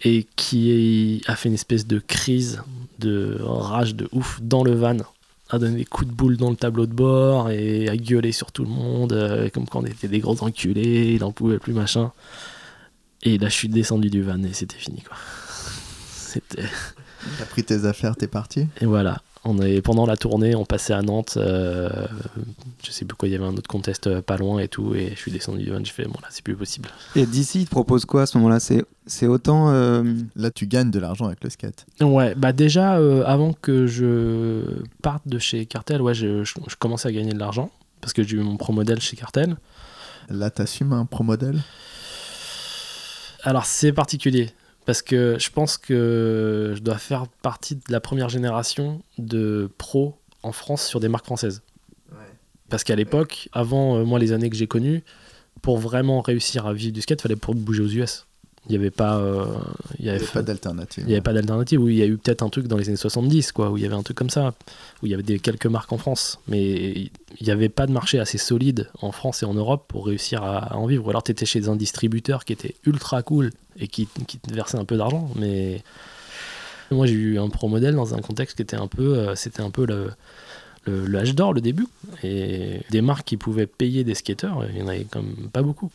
Et 0.04 0.26
qui 0.36 1.22
a 1.26 1.36
fait 1.36 1.48
une 1.48 1.54
espèce 1.54 1.86
de 1.86 1.98
crise 1.98 2.62
de 2.98 3.38
rage 3.40 3.94
de 3.94 4.08
ouf 4.12 4.40
dans 4.42 4.62
le 4.62 4.74
van 4.74 4.98
à 5.48 5.58
donner 5.58 5.76
des 5.76 5.84
coups 5.84 6.08
de 6.08 6.14
boule 6.14 6.36
dans 6.36 6.50
le 6.50 6.56
tableau 6.56 6.86
de 6.86 6.92
bord 6.92 7.50
et 7.50 7.88
à 7.88 7.96
gueuler 7.96 8.32
sur 8.32 8.50
tout 8.50 8.64
le 8.64 8.70
monde, 8.70 9.12
euh, 9.12 9.48
comme 9.50 9.66
quand 9.66 9.80
on 9.80 9.86
était 9.86 10.08
des 10.08 10.18
gros 10.18 10.42
enculés, 10.42 11.12
il 11.14 11.20
n'en 11.20 11.32
pouvait 11.32 11.58
plus, 11.58 11.72
machin. 11.72 12.12
Et 13.22 13.38
là, 13.38 13.48
je 13.48 13.54
suis 13.54 13.68
descendu 13.68 14.10
du 14.10 14.22
van 14.22 14.42
et 14.42 14.52
c'était 14.52 14.76
fini, 14.76 15.02
quoi. 15.02 15.16
C'était. 16.36 16.68
T'as 17.38 17.46
pris 17.46 17.64
tes 17.64 17.86
affaires, 17.86 18.16
t'es 18.16 18.28
parti? 18.28 18.68
Et 18.80 18.86
voilà. 18.86 19.22
On 19.44 19.60
est, 19.62 19.80
pendant 19.80 20.06
la 20.06 20.16
tournée, 20.16 20.54
on 20.56 20.64
passait 20.64 20.92
à 20.92 21.02
Nantes. 21.02 21.34
Euh, 21.36 21.88
je 22.84 22.90
sais 22.90 23.04
plus 23.04 23.16
quoi, 23.16 23.28
il 23.28 23.32
y 23.32 23.34
avait 23.34 23.44
un 23.44 23.54
autre 23.54 23.68
contest 23.68 24.08
euh, 24.08 24.20
pas 24.20 24.36
loin 24.36 24.58
et 24.58 24.66
tout. 24.66 24.94
Et 24.94 25.10
je 25.14 25.16
suis 25.20 25.30
descendu 25.30 25.64
du 25.64 25.70
van. 25.70 25.84
Je 25.84 25.92
fais, 25.92 26.04
bon, 26.04 26.18
là, 26.20 26.28
c'est 26.30 26.42
plus 26.42 26.56
possible. 26.56 26.88
Et 27.14 27.26
d'ici, 27.26 27.60
il 27.60 27.64
te 27.66 27.70
propose 27.70 28.04
quoi 28.04 28.22
à 28.22 28.26
ce 28.26 28.36
moment-là? 28.38 28.58
C'est 29.06 29.26
autant. 29.26 29.70
Euh, 29.70 30.02
là, 30.34 30.50
tu 30.50 30.66
gagnes 30.66 30.90
de 30.90 30.98
l'argent 30.98 31.26
avec 31.26 31.42
le 31.44 31.50
skate. 31.50 31.86
Ouais, 32.00 32.34
bah 32.34 32.52
déjà, 32.52 32.94
avant 33.24 33.52
que 33.52 33.86
je 33.86 34.62
parte 35.02 35.26
de 35.26 35.38
chez 35.38 35.64
Cartel, 35.66 36.02
ouais, 36.02 36.14
je, 36.14 36.44
je, 36.44 36.54
commençais 36.78 37.08
à 37.08 37.12
gagner 37.12 37.32
de 37.32 37.38
l'argent. 37.38 37.70
Parce 38.00 38.12
que 38.12 38.22
j'ai 38.22 38.36
eu 38.36 38.40
mon 38.40 38.56
pro 38.56 38.72
modèle 38.72 39.00
chez 39.00 39.16
Cartel. 39.16 39.56
Là, 40.28 40.50
t'assumes 40.50 40.92
un 40.92 41.06
pro 41.06 41.22
modèle 41.22 41.60
Alors, 43.44 43.64
c'est 43.64 43.92
particulier. 43.92 44.50
Parce 44.86 45.02
que 45.02 45.36
je 45.38 45.50
pense 45.50 45.76
que 45.76 46.72
je 46.76 46.80
dois 46.80 46.96
faire 46.96 47.26
partie 47.42 47.74
de 47.74 47.82
la 47.90 48.00
première 48.00 48.28
génération 48.28 49.02
de 49.18 49.68
pros 49.78 50.16
en 50.44 50.52
France 50.52 50.86
sur 50.86 51.00
des 51.00 51.08
marques 51.08 51.26
françaises. 51.26 51.62
Parce 52.68 52.82
qu'à 52.82 52.96
l'époque, 52.96 53.48
avant 53.52 53.96
euh, 53.96 54.04
moi 54.04 54.18
les 54.18 54.32
années 54.32 54.50
que 54.50 54.56
j'ai 54.56 54.66
connues, 54.66 55.04
pour 55.62 55.78
vraiment 55.78 56.20
réussir 56.20 56.66
à 56.66 56.72
vivre 56.72 56.92
du 56.92 57.00
skate, 57.00 57.20
il 57.20 57.22
fallait 57.22 57.36
pour 57.36 57.54
bouger 57.54 57.82
aux 57.82 57.88
US. 57.88 58.26
Il 58.68 58.70
n'y 58.70 58.76
avait 58.76 58.90
pas, 58.90 59.18
euh, 59.18 59.44
il 60.00 60.06
y 60.06 60.10
avait, 60.10 60.24
pas 60.24 60.42
d'alternative. 60.42 61.04
Il 61.04 61.06
n'y 61.06 61.12
avait 61.12 61.20
pas 61.20 61.32
d'alternative. 61.32 61.80
Où 61.80 61.88
il 61.88 61.96
y 61.96 62.02
a 62.02 62.06
eu 62.06 62.16
peut-être 62.16 62.42
un 62.42 62.48
truc 62.48 62.66
dans 62.66 62.76
les 62.76 62.88
années 62.88 62.96
70, 62.96 63.52
quoi, 63.52 63.70
où 63.70 63.76
il 63.76 63.84
y 63.84 63.86
avait 63.86 63.94
un 63.94 64.02
truc 64.02 64.16
comme 64.16 64.30
ça, 64.30 64.54
où 65.02 65.06
il 65.06 65.10
y 65.10 65.14
avait 65.14 65.22
des, 65.22 65.38
quelques 65.38 65.66
marques 65.66 65.92
en 65.92 65.98
France, 65.98 66.40
mais 66.48 66.92
il 66.92 67.10
n'y 67.40 67.50
avait 67.50 67.68
pas 67.68 67.86
de 67.86 67.92
marché 67.92 68.18
assez 68.18 68.38
solide 68.38 68.90
en 69.00 69.12
France 69.12 69.44
et 69.44 69.46
en 69.46 69.54
Europe 69.54 69.84
pour 69.86 70.06
réussir 70.06 70.42
à, 70.42 70.76
en 70.76 70.86
vivre. 70.86 71.06
Ou 71.06 71.10
alors 71.10 71.22
tu 71.22 71.30
étais 71.30 71.46
chez 71.46 71.68
un 71.68 71.76
distributeur 71.76 72.44
qui 72.44 72.52
était 72.52 72.74
ultra 72.84 73.22
cool 73.22 73.52
et 73.78 73.88
qui, 73.88 74.08
qui 74.26 74.38
te 74.38 74.52
versait 74.52 74.78
un 74.78 74.84
peu 74.84 74.96
d'argent, 74.96 75.30
mais 75.36 75.82
moi 76.90 77.06
j'ai 77.06 77.14
eu 77.14 77.38
un 77.38 77.48
pro 77.48 77.68
modèle 77.68 77.94
dans 77.94 78.14
un 78.14 78.20
contexte 78.20 78.56
qui 78.56 78.62
était 78.62 78.76
un 78.76 78.86
peu, 78.86 79.18
euh, 79.18 79.34
c'était 79.34 79.62
un 79.62 79.70
peu 79.70 79.86
le 79.86 80.10
le, 80.88 81.32
d'or, 81.32 81.52
le 81.52 81.60
début, 81.60 81.88
et 82.22 82.80
des 82.90 83.00
marques 83.00 83.26
qui 83.26 83.36
pouvaient 83.36 83.66
payer 83.66 84.04
des 84.04 84.14
skateurs, 84.14 84.64
il 84.68 84.76
n'y 84.76 84.82
en 84.82 84.86
avait 84.86 85.02
comme 85.02 85.34
pas 85.52 85.62
beaucoup. 85.62 85.90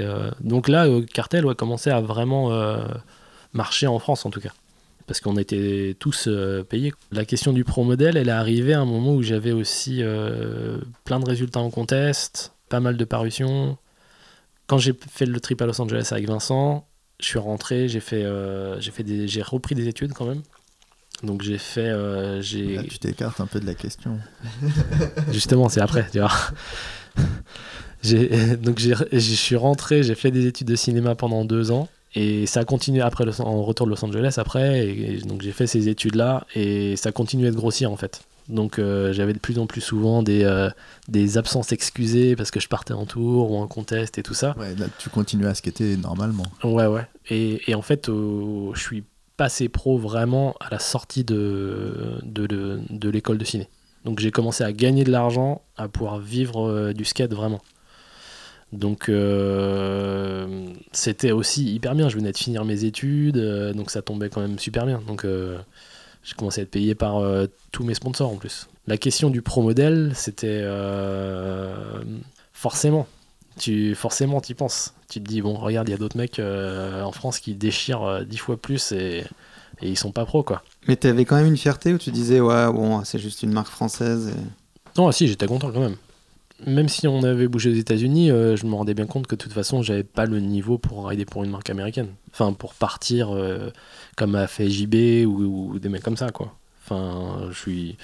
Euh, 0.00 0.32
donc 0.40 0.66
là, 0.66 0.86
euh, 0.86 1.02
Cartel 1.02 1.46
ouais, 1.46 1.54
commençait 1.54 1.92
à 1.92 2.00
vraiment 2.00 2.50
marcher 3.52 3.86
en 3.86 4.00
France 4.00 4.26
en 4.26 4.30
tout 4.30 4.40
cas. 4.40 4.52
Parce 5.06 5.20
qu'on 5.20 5.36
était 5.36 5.94
tous 6.00 6.28
payés. 6.68 6.92
La 7.12 7.24
question 7.24 7.52
du 7.52 7.62
pro 7.62 7.84
modèle, 7.84 8.16
elle 8.16 8.28
est 8.28 8.32
arrivée 8.32 8.72
à 8.72 8.80
un 8.80 8.86
moment 8.86 9.14
où 9.14 9.22
j'avais 9.22 9.52
aussi 9.52 10.02
plein 11.04 11.20
de 11.20 11.26
résultats 11.26 11.60
en 11.60 11.70
contest, 11.70 12.54
pas 12.68 12.80
mal 12.80 12.96
de 12.96 13.04
parutions. 13.04 13.78
Quand 14.66 14.78
j'ai 14.78 14.94
fait 15.08 15.26
le 15.26 15.38
trip 15.38 15.62
à 15.62 15.66
Los 15.66 15.80
Angeles 15.80 16.08
avec 16.10 16.26
Vincent, 16.26 16.88
je 17.20 17.26
suis 17.26 17.38
rentré, 17.38 17.88
j'ai 17.88 18.00
fait, 18.00 18.26
j'ai 18.80 18.90
fait 18.90 19.26
j'ai 19.26 19.42
repris 19.42 19.74
des 19.74 19.88
études 19.88 20.12
quand 20.12 20.26
même. 20.26 20.42
Donc 21.22 21.42
j'ai 21.42 21.58
fait, 21.58 21.92
j'ai. 22.42 22.86
tu 22.88 22.98
t'écartes 22.98 23.40
un 23.40 23.46
peu 23.46 23.60
de 23.60 23.66
la 23.66 23.74
question. 23.74 24.18
Justement, 25.32 25.68
c'est 25.68 25.80
après, 25.80 26.06
tu 26.10 26.18
vois. 26.18 26.32
donc 28.56 28.78
je 28.78 29.18
suis 29.18 29.56
rentré, 29.56 30.02
j'ai 30.02 30.14
fait 30.14 30.30
des 30.30 30.46
études 30.46 30.68
de 30.68 30.76
cinéma 30.76 31.14
pendant 31.14 31.44
deux 31.44 31.70
ans. 31.70 31.88
Et 32.14 32.46
ça 32.46 32.60
a 32.60 32.64
continué 32.64 33.02
après 33.02 33.24
le, 33.24 33.40
en 33.40 33.62
retour 33.62 33.86
de 33.86 33.90
Los 33.90 34.04
Angeles 34.04 34.34
après. 34.38 34.86
Et, 34.86 35.18
donc 35.18 35.42
j'ai 35.42 35.52
fait 35.52 35.66
ces 35.66 35.88
études-là 35.88 36.46
et 36.54 36.96
ça 36.96 37.08
a 37.08 37.12
continué 37.12 37.50
de 37.50 37.56
grossir 37.56 37.90
en 37.90 37.96
fait. 37.96 38.22
Donc 38.48 38.78
euh, 38.78 39.12
j'avais 39.12 39.32
de 39.32 39.38
plus 39.38 39.58
en 39.58 39.66
plus 39.66 39.80
souvent 39.80 40.22
des, 40.22 40.44
euh, 40.44 40.68
des 41.08 41.38
absences 41.38 41.72
excusées 41.72 42.36
parce 42.36 42.50
que 42.50 42.60
je 42.60 42.68
partais 42.68 42.92
en 42.92 43.06
tour 43.06 43.50
ou 43.50 43.56
en 43.56 43.66
contest 43.66 44.18
et 44.18 44.22
tout 44.22 44.34
ça. 44.34 44.54
Ouais, 44.58 44.74
là, 44.74 44.86
tu 44.98 45.08
continues 45.08 45.46
à 45.46 45.54
skater 45.54 45.96
normalement. 45.96 46.44
Ouais, 46.62 46.86
ouais. 46.86 47.06
Et, 47.30 47.62
et 47.70 47.74
en 47.74 47.82
fait, 47.82 48.06
je 48.08 48.78
suis 48.80 49.04
passé 49.38 49.68
pro 49.68 49.96
vraiment 49.96 50.54
à 50.60 50.68
la 50.70 50.78
sortie 50.78 51.24
de, 51.24 52.18
de, 52.22 52.46
de, 52.46 52.80
de 52.90 53.08
l'école 53.08 53.38
de 53.38 53.44
ciné. 53.44 53.68
Donc 54.04 54.20
j'ai 54.20 54.30
commencé 54.30 54.62
à 54.62 54.72
gagner 54.72 55.04
de 55.04 55.10
l'argent, 55.10 55.62
à 55.78 55.88
pouvoir 55.88 56.18
vivre 56.18 56.68
euh, 56.68 56.92
du 56.92 57.06
skate 57.06 57.32
vraiment. 57.32 57.62
Donc 58.72 59.10
c'était 60.92 61.30
aussi 61.32 61.72
hyper 61.72 61.94
bien. 61.94 62.08
Je 62.08 62.16
venais 62.16 62.32
de 62.32 62.36
finir 62.36 62.64
mes 62.64 62.84
études, 62.84 63.38
donc 63.74 63.90
ça 63.90 64.02
tombait 64.02 64.28
quand 64.28 64.40
même 64.40 64.58
super 64.58 64.84
bien. 64.84 65.00
Donc 65.06 65.24
j'ai 66.24 66.34
commencé 66.34 66.60
à 66.60 66.64
être 66.64 66.70
payé 66.70 66.94
par 66.94 67.20
tous 67.70 67.84
mes 67.84 67.94
sponsors 67.94 68.30
en 68.30 68.36
plus. 68.36 68.68
La 68.86 68.96
question 68.98 69.30
du 69.30 69.42
pro 69.42 69.62
modèle, 69.62 70.12
c'était 70.14 70.62
forcément. 72.52 73.06
Tu, 73.58 73.94
forcément, 73.94 74.40
tu 74.40 74.52
y 74.52 74.54
penses. 74.54 74.94
Tu 75.08 75.20
te 75.22 75.28
dis, 75.28 75.40
bon, 75.40 75.54
regarde, 75.54 75.88
il 75.88 75.92
y 75.92 75.94
a 75.94 75.98
d'autres 75.98 76.16
mecs 76.16 76.40
euh, 76.40 77.02
en 77.02 77.12
France 77.12 77.38
qui 77.38 77.54
déchirent 77.54 78.02
euh, 78.02 78.24
dix 78.24 78.38
fois 78.38 78.56
plus 78.56 78.90
et, 78.90 79.24
et 79.80 79.88
ils 79.88 79.96
sont 79.96 80.10
pas 80.10 80.24
pros, 80.24 80.42
quoi. 80.42 80.62
Mais 80.88 80.96
tu 80.96 81.06
avais 81.06 81.24
quand 81.24 81.36
même 81.36 81.46
une 81.46 81.56
fierté 81.56 81.94
où 81.94 81.98
tu 81.98 82.10
disais, 82.10 82.40
ouais, 82.40 82.66
bon, 82.72 83.04
c'est 83.04 83.20
juste 83.20 83.44
une 83.44 83.52
marque 83.52 83.68
française. 83.68 84.28
et- 84.36 84.98
Non, 85.00 85.12
si, 85.12 85.28
j'étais 85.28 85.46
content 85.46 85.70
quand 85.70 85.78
même. 85.80 85.96
Même 86.66 86.88
si 86.88 87.06
on 87.06 87.22
avait 87.22 87.48
bougé 87.48 87.70
aux 87.70 87.74
États-Unis, 87.74 88.30
euh, 88.30 88.56
je 88.56 88.66
me 88.66 88.74
rendais 88.74 88.94
bien 88.94 89.06
compte 89.06 89.26
que 89.26 89.34
de 89.34 89.40
toute 89.40 89.52
façon, 89.52 89.82
j'avais 89.82 90.04
pas 90.04 90.24
le 90.24 90.40
niveau 90.40 90.78
pour 90.78 91.06
rider 91.06 91.24
pour 91.24 91.44
une 91.44 91.50
marque 91.50 91.68
américaine. 91.68 92.08
Enfin, 92.32 92.52
pour 92.52 92.74
partir 92.74 93.34
euh, 93.34 93.70
comme 94.16 94.34
a 94.34 94.46
fait 94.46 94.70
JB 94.70 95.26
ou, 95.26 95.78
des 95.78 95.88
mecs 95.88 96.02
comme 96.02 96.16
ça, 96.16 96.30
quoi. 96.30 96.54
Enfin, 96.84 97.48
je 97.50 97.58
suis. 97.58 97.96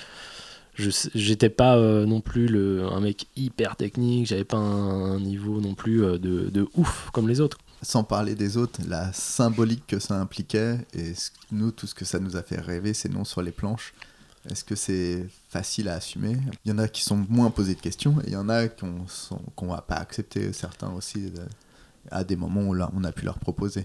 J'étais 1.15 1.51
pas 1.51 1.77
euh, 1.77 2.07
non 2.07 2.23
plus 2.23 2.47
le, 2.47 2.85
un 2.85 3.01
mec 3.01 3.27
hyper 3.37 3.77
technique, 3.77 4.27
j'avais 4.27 4.45
pas 4.45 4.57
un, 4.57 5.21
niveau 5.21 5.61
non 5.61 5.75
plus 5.75 5.99
de, 5.99 6.19
de 6.19 6.69
ouf 6.75 7.11
comme 7.13 7.29
les 7.29 7.41
autres. 7.41 7.59
Sans 7.83 8.03
parler 8.03 8.35
des 8.35 8.57
autres, 8.57 8.81
la 8.89 9.13
symbolique 9.13 9.87
que 9.87 9.99
ça 9.99 10.19
impliquait, 10.19 10.79
et 10.95 11.13
nous, 11.53 11.71
tout 11.71 11.87
ce 11.87 11.95
que 11.95 12.07
ça 12.07 12.19
nous 12.19 12.37
a 12.37 12.43
fait 12.43 12.61
rêver, 12.61 12.95
ces 12.95 13.11
noms 13.11 13.25
sur 13.25 13.43
les 13.43 13.53
planches, 13.53 13.93
est-ce 14.49 14.65
que 14.65 14.75
c'est 14.75 15.27
facile 15.49 15.89
à 15.89 15.95
assumer? 15.95 16.37
Il 16.65 16.71
y 16.71 16.73
en 16.73 16.79
a 16.79 16.89
qui 16.89 17.03
sont 17.03 17.27
moins 17.29 17.51
posés 17.51 17.75
de 17.75 17.81
questions, 17.81 18.21
et 18.23 18.29
il 18.29 18.33
y 18.33 18.37
en 18.37 18.49
a 18.49 18.69
qu'on 18.69 19.05
qu'on 19.57 19.67
va 19.67 19.83
pas 19.83 19.97
accepter, 19.97 20.53
certains 20.53 20.91
aussi, 20.93 21.33
à 22.11 22.25
des 22.25 22.37
moments 22.37 22.63
où 22.63 22.77
on 22.77 23.05
a 23.05 23.13
pu 23.13 23.25
leur 23.25 23.39
proposer. 23.39 23.85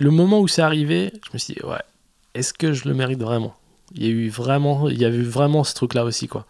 Le 0.00 0.10
moment 0.10 0.40
où 0.40 0.48
c'est 0.48 0.62
arrivé, 0.62 1.12
je 1.24 1.30
me 1.32 1.38
suis 1.38 1.54
dit, 1.54 1.60
ouais, 1.64 1.82
est-ce 2.34 2.52
que 2.52 2.72
je 2.72 2.88
le 2.88 2.94
mérite 2.94 3.20
vraiment? 3.20 3.54
Il 3.94 4.02
y 4.02 4.06
a 4.06 4.10
eu 4.10 4.28
vraiment, 4.28 4.88
il 4.88 4.98
y 4.98 5.04
a 5.04 5.08
eu 5.08 5.22
vraiment 5.22 5.62
ce 5.62 5.74
truc-là 5.74 6.04
aussi, 6.04 6.26
quoi. 6.26 6.46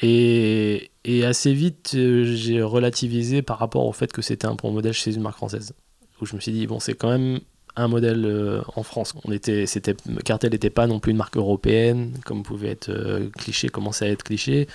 Et, 0.00 0.90
et 1.04 1.24
assez 1.24 1.52
vite, 1.52 1.92
euh, 1.94 2.24
j'ai 2.24 2.62
relativisé 2.62 3.42
par 3.42 3.58
rapport 3.58 3.86
au 3.86 3.92
fait 3.92 4.10
que 4.10 4.22
c'était 4.22 4.46
un 4.46 4.54
bon 4.54 4.72
modèle 4.72 4.94
chez 4.94 5.14
une 5.14 5.22
marque 5.22 5.36
française. 5.36 5.74
Où 6.20 6.26
je 6.26 6.34
me 6.34 6.40
suis 6.40 6.52
dit, 6.52 6.66
bon, 6.66 6.80
c'est 6.80 6.94
quand 6.94 7.10
même 7.10 7.40
un 7.76 7.88
modèle 7.88 8.24
euh, 8.24 8.62
en 8.76 8.82
France. 8.82 9.14
On 9.24 9.32
était, 9.32 9.66
c'était, 9.66 9.94
Cartel 10.24 10.52
n'était 10.52 10.70
pas 10.70 10.86
non 10.86 11.00
plus 11.00 11.12
une 11.12 11.16
marque 11.16 11.36
européenne, 11.36 12.12
comme 12.24 12.42
pouvait 12.42 12.70
être 12.70 12.90
euh, 12.90 13.28
cliché, 13.30 13.68
commençait 13.68 14.06
à 14.06 14.08
être 14.08 14.22
cliché. 14.22 14.68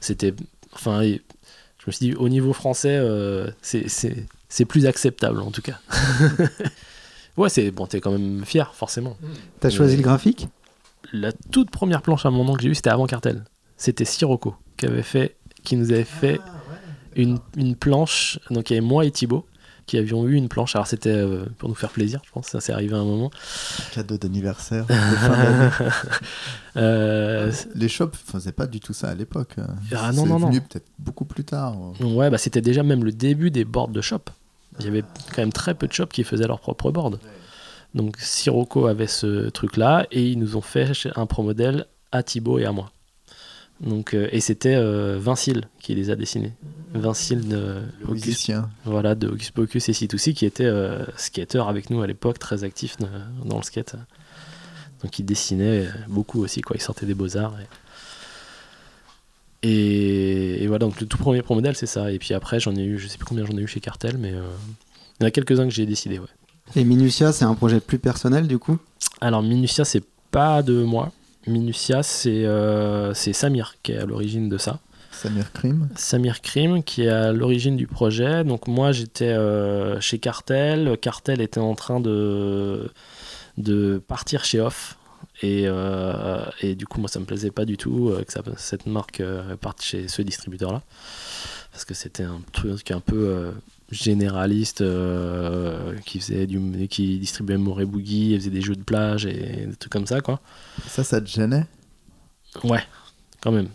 C'était, 0.00 0.34
enfin, 0.72 1.02
et 1.02 1.20
je 1.78 1.84
me 1.86 1.92
suis 1.92 2.10
dit, 2.10 2.14
au 2.14 2.28
niveau 2.28 2.52
français, 2.52 2.96
euh, 2.96 3.50
c'est, 3.62 4.64
plus 4.66 4.86
acceptable 4.86 5.40
en 5.40 5.50
tout 5.50 5.62
cas. 5.62 5.78
ouais, 7.36 7.48
c'est 7.48 7.70
bon, 7.70 7.86
t'es 7.86 8.00
quand 8.00 8.12
même 8.12 8.44
fier, 8.44 8.74
forcément. 8.74 9.16
T'as 9.60 9.70
choisi 9.70 9.96
le 9.96 10.02
graphique? 10.02 10.48
La 11.12 11.32
toute 11.32 11.70
première 11.70 12.02
planche 12.02 12.24
à 12.26 12.28
un 12.28 12.32
moment 12.32 12.54
que 12.54 12.62
j'ai 12.62 12.68
eue, 12.68 12.74
c'était 12.74 12.90
avant 12.90 13.06
Cartel. 13.06 13.44
C'était 13.76 14.04
Sirocco 14.04 14.54
qui 14.76 14.86
avait 14.86 15.02
fait, 15.02 15.36
qui 15.64 15.76
nous 15.76 15.90
avait 15.92 16.04
fait 16.04 16.40
une, 17.16 17.38
une 17.56 17.74
planche. 17.74 18.38
Donc 18.50 18.70
il 18.70 18.74
y 18.74 18.76
avait 18.76 18.86
moi 18.86 19.04
et 19.04 19.10
Thibaut 19.10 19.46
qui 19.90 19.98
avions 19.98 20.24
eu 20.28 20.34
une 20.34 20.48
planche. 20.48 20.76
Alors 20.76 20.86
c'était 20.86 21.10
euh, 21.10 21.46
pour 21.58 21.68
nous 21.68 21.74
faire 21.74 21.90
plaisir, 21.90 22.20
je 22.24 22.30
pense. 22.30 22.46
Ça 22.46 22.60
s'est 22.60 22.72
arrivé 22.72 22.94
à 22.94 22.98
un 22.98 23.04
moment. 23.04 23.32
Cadeau 23.92 24.16
d'anniversaire. 24.18 24.86
Euh, 26.76 27.50
les 27.74 27.88
shops 27.88 28.14
faisaient 28.14 28.52
pas 28.52 28.68
du 28.68 28.78
tout 28.78 28.92
ça 28.92 29.08
à 29.08 29.14
l'époque. 29.16 29.56
Ah, 29.92 30.12
non, 30.12 30.22
C'est 30.22 30.28
non, 30.28 30.38
non. 30.38 30.46
venu 30.50 30.60
peut-être 30.60 30.86
beaucoup 31.00 31.24
plus 31.24 31.42
tard. 31.42 31.74
ouais, 32.00 32.30
bah 32.30 32.38
c'était 32.38 32.60
déjà 32.60 32.84
même 32.84 33.02
le 33.02 33.10
début 33.10 33.50
des 33.50 33.64
boards 33.64 33.88
de 33.88 34.00
shop. 34.00 34.20
Il 34.78 34.84
y 34.84 34.88
avait 34.88 35.02
quand 35.34 35.38
même 35.42 35.52
très 35.52 35.74
peu 35.74 35.88
de 35.88 35.92
shops 35.92 36.12
qui 36.12 36.22
faisaient 36.22 36.46
leur 36.46 36.60
propre 36.60 36.92
board. 36.92 37.18
Donc 37.96 38.18
Sirocco 38.20 38.86
avait 38.86 39.08
ce 39.08 39.48
truc-là 39.48 40.06
et 40.12 40.28
ils 40.28 40.38
nous 40.38 40.54
ont 40.56 40.60
fait 40.60 40.92
un 41.16 41.26
pro 41.26 41.42
modèle 41.42 41.86
à 42.12 42.22
Thibaut 42.22 42.60
et 42.60 42.64
à 42.66 42.70
moi. 42.70 42.92
Donc, 43.80 44.14
euh, 44.14 44.28
et 44.30 44.40
c'était 44.40 44.74
euh, 44.74 45.18
Vincile 45.18 45.68
qui 45.80 45.94
les 45.94 46.10
a 46.10 46.16
dessinés. 46.16 46.52
Vincile 46.92 47.48
de 47.48 47.82
musicien. 48.06 48.68
voilà, 48.84 49.14
de 49.14 49.28
Hocus 49.28 49.50
Pocus 49.52 49.88
et 49.88 49.92
C2C 49.92 50.34
qui 50.34 50.44
était 50.44 50.64
euh, 50.64 51.04
skater 51.16 51.62
avec 51.66 51.88
nous 51.88 52.02
à 52.02 52.06
l'époque, 52.06 52.38
très 52.38 52.64
actif 52.64 52.96
euh, 53.00 53.06
dans 53.44 53.56
le 53.58 53.62
skate. 53.62 53.96
Donc 55.02 55.18
il 55.18 55.24
dessinait 55.24 55.88
beaucoup 56.08 56.42
aussi, 56.42 56.60
quoi. 56.60 56.76
il 56.76 56.82
sortait 56.82 57.06
des 57.06 57.14
beaux-arts. 57.14 57.58
Et... 57.60 57.66
Et, 59.62 60.62
et 60.62 60.66
voilà, 60.66 60.86
donc 60.86 61.00
le 61.00 61.06
tout 61.06 61.18
premier 61.18 61.42
pro 61.42 61.54
modèle 61.54 61.76
c'est 61.76 61.86
ça. 61.86 62.10
Et 62.10 62.18
puis 62.18 62.34
après 62.34 62.60
j'en 62.60 62.74
ai 62.76 62.82
eu, 62.82 62.98
je 62.98 63.06
sais 63.08 63.18
plus 63.18 63.26
combien 63.26 63.44
j'en 63.44 63.56
ai 63.56 63.60
eu 63.60 63.66
chez 63.66 63.80
Cartel, 63.80 64.16
mais 64.18 64.32
euh, 64.32 64.42
il 65.18 65.22
y 65.22 65.24
en 65.24 65.28
a 65.28 65.30
quelques-uns 65.30 65.64
que 65.64 65.74
j'ai 65.74 65.86
décidé, 65.86 66.18
ouais. 66.18 66.26
Et 66.76 66.84
Minutia, 66.84 67.32
c'est 67.32 67.44
un 67.44 67.54
projet 67.54 67.80
plus 67.80 67.98
personnel 67.98 68.46
du 68.46 68.58
coup? 68.58 68.78
Alors 69.20 69.42
Minutia, 69.42 69.84
c'est 69.84 70.04
pas 70.30 70.62
de 70.62 70.82
moi. 70.82 71.12
Minutia, 71.50 72.02
c'est 72.02 72.44
euh, 72.46 73.12
c'est 73.14 73.32
Samir 73.32 73.74
qui 73.82 73.92
est 73.92 73.98
à 73.98 74.06
l'origine 74.06 74.48
de 74.48 74.58
ça. 74.58 74.80
Samir 75.10 75.52
Krim. 75.52 75.88
Samir 75.96 76.40
Krim 76.40 76.82
qui 76.82 77.02
est 77.02 77.08
à 77.08 77.32
l'origine 77.32 77.76
du 77.76 77.86
projet. 77.86 78.42
Donc 78.44 78.68
moi 78.68 78.92
j'étais 78.92 79.26
euh, 79.28 80.00
chez 80.00 80.18
Cartel. 80.18 80.96
Cartel 81.00 81.40
était 81.42 81.60
en 81.60 81.74
train 81.74 82.00
de, 82.00 82.90
de 83.58 84.00
partir 84.06 84.44
chez 84.44 84.60
Off. 84.60 84.96
Et, 85.42 85.64
euh, 85.66 86.42
et 86.60 86.74
du 86.74 86.86
coup 86.86 87.00
moi 87.00 87.08
ça 87.08 87.18
me 87.18 87.24
plaisait 87.24 87.50
pas 87.50 87.64
du 87.64 87.76
tout 87.76 88.08
euh, 88.10 88.22
que 88.24 88.32
ça- 88.32 88.42
cette 88.56 88.86
marque 88.86 89.20
euh, 89.20 89.56
parte 89.56 89.82
chez 89.82 90.06
ce 90.08 90.22
distributeur 90.22 90.72
là. 90.72 90.82
Parce 91.72 91.84
que 91.84 91.94
c'était 91.94 92.24
un 92.24 92.40
truc 92.52 92.90
un 92.90 93.00
peu 93.00 93.52
généraliste 93.90 94.80
euh, 94.82 95.94
qui 96.04 96.20
faisait 96.20 96.46
du 96.46 96.88
qui 96.88 97.18
distribuait 97.18 97.58
Moré 97.58 97.84
Boogie, 97.84 98.34
et 98.34 98.38
faisait 98.38 98.50
des 98.50 98.62
jeux 98.62 98.76
de 98.76 98.82
plage 98.82 99.26
et 99.26 99.66
des 99.66 99.76
trucs 99.78 99.92
comme 99.92 100.06
ça 100.06 100.20
quoi. 100.20 100.40
Ça, 100.86 101.04
ça 101.04 101.20
te 101.20 101.26
gênait? 101.26 101.66
Ouais, 102.64 102.82
quand 103.40 103.52
même. 103.52 103.68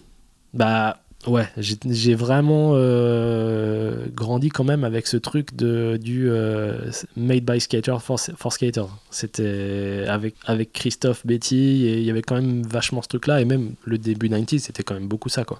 Bah 0.54 1.00
ouais, 1.28 1.48
j'ai 1.58 2.16
vraiment 2.16 2.72
euh, 2.76 4.06
grandi 4.14 4.50
quand 4.50 4.64
même 4.64 4.84
avec 4.84 5.08
ce 5.08 5.18
truc 5.18 5.56
de 5.56 5.98
du 6.02 6.30
euh, 6.30 6.92
made 7.18 7.44
by 7.44 7.60
skater 7.60 7.98
for, 8.00 8.20
for 8.20 8.54
skater. 8.54 8.86
C'était 9.10 10.06
avec 10.08 10.36
avec 10.46 10.72
Christophe 10.72 11.26
Betty 11.26 11.86
et 11.86 12.00
il 12.00 12.06
y 12.06 12.10
avait 12.10 12.22
quand 12.22 12.36
même 12.36 12.64
vachement 12.64 13.02
ce 13.02 13.10
truc 13.10 13.28
là 13.28 13.42
et 13.42 13.46
même 13.46 13.74
le 13.84 13.98
début 13.98 14.30
90 14.30 14.60
c'était 14.60 14.84
quand 14.84 14.94
même 14.94 15.08
beaucoup 15.08 15.30
ça 15.30 15.44
quoi. 15.44 15.60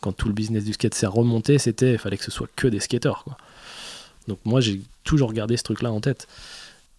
Quand 0.00 0.12
tout 0.12 0.28
le 0.28 0.34
business 0.34 0.64
du 0.64 0.72
skate 0.72 0.94
s'est 0.94 1.06
remonté, 1.06 1.58
c'était 1.58 1.92
il 1.92 1.98
fallait 1.98 2.16
que 2.16 2.24
ce 2.24 2.30
soit 2.30 2.48
que 2.56 2.68
des 2.68 2.80
skaters 2.80 3.24
quoi. 3.24 3.36
Donc 4.28 4.38
moi 4.44 4.60
j'ai 4.60 4.80
toujours 5.04 5.32
gardé 5.32 5.56
ce 5.56 5.62
truc 5.62 5.82
là 5.82 5.90
en 5.92 6.00
tête. 6.00 6.26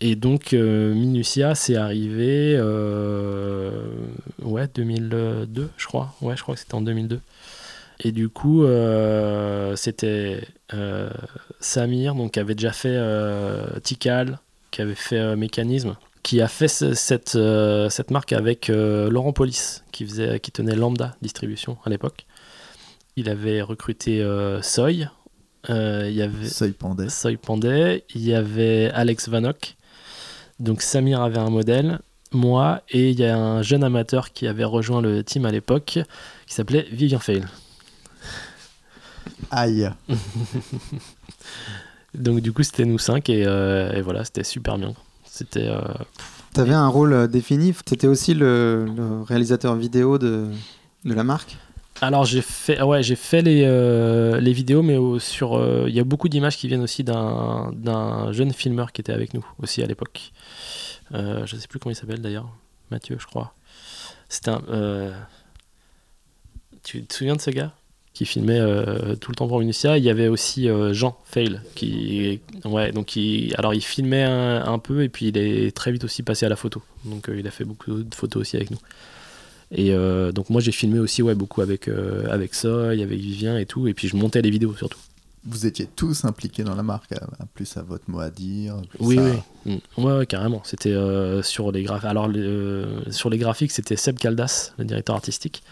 Et 0.03 0.15
donc 0.15 0.53
euh, 0.53 0.93
Minutia 0.95 1.53
c'est 1.56 1.76
arrivé 1.76 2.56
euh, 2.57 3.72
ouais 4.41 4.68
2002 4.73 5.69
je 5.77 5.85
crois. 5.85 6.14
Ouais 6.22 6.35
je 6.35 6.41
crois 6.43 6.56
que 6.56 6.61
c'était 6.61 6.76
en 6.76 6.81
2002 6.81 7.19
et 8.03 8.11
du 8.11 8.30
coup 8.30 8.64
euh, 8.64 9.76
c'était 9.76 10.41
euh, 10.73 11.11
Samir 11.60 12.15
donc 12.15 12.31
qui 12.34 12.39
avait 12.39 12.56
déjà 12.56 12.72
fait 12.72 12.98
Tikal 13.84 14.39
qui 14.72 14.81
avait 14.81 14.95
fait 14.95 15.35
Mécanisme 15.35 15.95
qui 16.23 16.41
a 16.41 16.48
fait 16.48 16.68
ce- 16.68 16.93
cette, 16.93 17.38
cette 17.89 18.10
marque 18.11 18.34
avec 18.34 18.69
Laurent 18.69 19.34
Polis 19.34 19.84
qui 19.91 20.06
faisait 20.06 20.39
qui 20.39 20.52
tenait 20.52 20.76
Lambda 20.76 21.15
distribution 21.22 21.77
à 21.85 21.89
l'époque. 21.91 22.26
Il 23.18 23.30
avait 23.30 23.61
recruté 23.61 24.26
Soy 24.64 25.07
euh, 25.70 26.08
il 26.10 26.16
y 26.16 26.22
avait. 26.22 26.48
Soy 26.48 27.38
Pandey, 27.38 28.04
il 28.16 28.22
y 28.22 28.34
avait 28.34 28.90
Alex 28.94 29.30
Vanok. 29.30 29.76
Donc 30.60 30.82
Samir 30.82 31.22
avait 31.22 31.40
un 31.40 31.50
modèle, 31.50 32.00
moi, 32.32 32.82
et 32.90 33.10
il 33.10 33.20
y 33.20 33.26
a 33.26 33.38
un 33.38 33.62
jeune 33.62 33.84
amateur 33.84 34.32
qui 34.32 34.48
avait 34.48 34.64
rejoint 34.64 35.02
le 35.02 35.24
team 35.24 35.46
à 35.46 35.52
l'époque, 35.52 36.00
qui 36.46 36.54
s'appelait 36.54 36.86
Vivien 36.92 37.20
Fail. 37.20 37.46
Aïe. 39.50 39.90
Donc 42.14 42.42
du 42.42 42.52
coup 42.52 42.64
c'était 42.64 42.86
nous 42.86 43.00
cinq 43.00 43.30
et, 43.30 43.46
euh, 43.46 43.94
et 43.94 44.02
voilà, 44.02 44.24
c'était 44.26 44.44
super 44.44 44.78
bien. 44.78 44.94
C'était 45.24 45.68
euh, 45.68 45.82
T'avais 46.54 46.74
un 46.74 46.88
rôle 46.88 47.14
euh, 47.14 47.28
défini? 47.28 47.74
T'étais 47.86 48.08
aussi 48.08 48.34
le, 48.34 48.86
le 48.86 49.22
réalisateur 49.22 49.76
vidéo 49.76 50.18
de, 50.18 50.48
de 51.06 51.14
la 51.14 51.24
marque? 51.24 51.58
Alors 52.03 52.26
j'ai 52.26 52.41
fait, 52.41 52.82
ouais, 52.82 53.03
j'ai 53.03 53.15
fait 53.15 53.44
les, 53.44 53.61
euh, 53.64 54.40
les 54.40 54.53
vidéos, 54.53 54.82
mais 54.82 54.98
sur, 55.19 55.56
euh, 55.56 55.86
il 55.88 55.94
y 55.94 55.99
a 55.99 56.03
beaucoup 56.03 56.30
d'images 56.30 56.57
qui 56.57 56.68
viennent 56.68 56.82
aussi 56.82 57.03
d'un 57.03 57.72
d'un 57.76 58.32
jeune 58.32 58.52
filmeur 58.53 58.91
qui 58.91 59.02
était 59.02 59.14
avec 59.14 59.36
nous 59.36 59.45
aussi 59.61 59.84
à 59.84 59.86
l'époque. 59.86 60.32
Euh, 61.14 61.45
je 61.45 61.56
sais 61.57 61.68
plus 61.68 61.78
comment 61.78 61.91
il 61.91 61.95
s'appelle 61.95 62.22
d'ailleurs, 62.22 62.49
Mathieu, 62.90 63.18
je 63.19 63.28
crois. 63.28 63.53
C'était 64.30 64.49
un. 64.49 64.64
euh, 64.69 65.14
Tu 66.84 67.03
te 67.06 67.14
souviens 67.14 67.36
de 67.36 67.41
ce 67.41 67.52
gars 67.52 67.72
qui 68.14 68.26
filmait 68.26 68.60
tout 69.22 69.32
le 69.32 69.36
temps 69.36 69.48
pour 69.48 69.60
Minutia? 69.60 69.98
Il 69.98 70.03
y 70.03 70.10
avait 70.10 70.28
aussi 70.28 70.68
Jean 70.91 71.18
Fail 71.26 71.61
qui, 71.76 72.41
ouais, 72.65 72.91
donc 72.91 73.15
il, 73.15 73.53
alors 73.57 73.73
il 73.73 73.82
filmait 73.82 74.23
un, 74.23 74.65
un 74.65 74.80
peu 74.80 75.03
et 75.03 75.10
puis 75.10 75.28
il 75.28 75.38
est 75.38 75.73
très 75.76 75.91
vite 75.91 76.03
aussi 76.03 76.23
passé 76.23 76.45
à 76.45 76.49
la 76.49 76.56
photo. 76.57 76.82
Donc 77.06 77.30
il 77.34 77.48
a 77.48 77.52
fait 77.52 77.64
beaucoup 77.64 78.03
de 78.03 78.15
photos 78.15 78.41
aussi 78.41 78.57
avec 78.57 78.72
nous. 78.72 78.80
Et 79.72 79.91
euh, 79.93 80.31
donc 80.31 80.49
moi 80.49 80.60
j'ai 80.61 80.72
filmé 80.73 80.99
aussi 80.99 81.22
ouais, 81.22 81.34
beaucoup 81.35 81.61
avec, 81.61 81.88
euh, 81.88 82.26
avec 82.30 82.53
Soy, 82.56 83.02
avec 83.02 83.19
Vivien 83.19 83.57
et 83.57 83.65
tout, 83.65 83.88
et 83.88 83.93
puis 83.93 84.07
je 84.10 84.15
montais 84.18 84.41
les 84.41 84.49
vidéos 84.49 84.76
surtout. 84.76 84.99
Vous 85.45 85.65
étiez 85.65 85.88
tous 85.95 86.23
impliqués 86.26 86.64
dans 86.64 86.76
la 86.76 86.84
marque, 86.84 87.14
plus 87.56 87.76
à 87.77 87.81
votre 87.81 88.03
mot 88.11 88.19
à 88.19 88.30
dire. 88.30 88.76
plus 88.89 88.99
Oui, 89.06 89.18
à- 89.18 89.23
oui. 89.65 89.80
Mm. 89.98 90.02
Ouais, 90.03 90.18
ouais, 90.18 90.26
carrément. 90.27 90.61
C'était 90.65 90.91
euh, 90.93 91.41
sur 91.41 91.72
les 91.72 91.81
graphiques. 91.84 92.06
Alors 92.10 92.30
euh, 92.35 93.02
sur 93.10 93.30
les 93.31 93.39
graphiques, 93.39 93.72
c'était 93.72 93.95
Seb 93.95 94.19
Caldas, 94.19 94.73
le 94.77 94.85
directeur 94.85 95.15
artistique. 95.15 95.64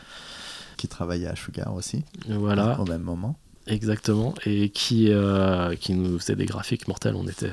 Qui 0.78 0.88
travaillait 0.88 1.28
à 1.28 1.36
Sugar 1.36 1.74
aussi, 1.76 2.04
Voilà. 2.28 2.80
au 2.80 2.86
même 2.86 3.02
moment. 3.04 3.36
Exactement. 3.68 4.34
Et 4.46 4.70
qui, 4.70 5.12
qui 5.82 5.94
nous 5.94 6.18
faisait 6.20 6.36
des 6.38 6.46
graphiques 6.46 6.88
mortels. 6.88 7.14
On 7.16 7.28
était 7.28 7.52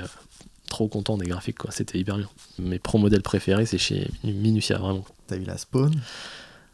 trop 0.69 0.87
contents 0.87 1.17
des 1.17 1.27
graphiques, 1.27 1.57
quoi. 1.59 1.71
C'était 1.71 1.99
hyper 1.99 2.17
bien. 2.17 2.29
Mes 2.57 2.79
pro 2.79 2.97
modèles 2.97 3.21
préférés, 3.21 3.65
c'est 3.67 3.77
chez 3.77 4.09
Minutia, 4.23 4.77
vraiment. 4.79 5.05
T'as 5.27 5.37
eu 5.37 5.43
la 5.43 5.57
Spawn? 5.57 5.93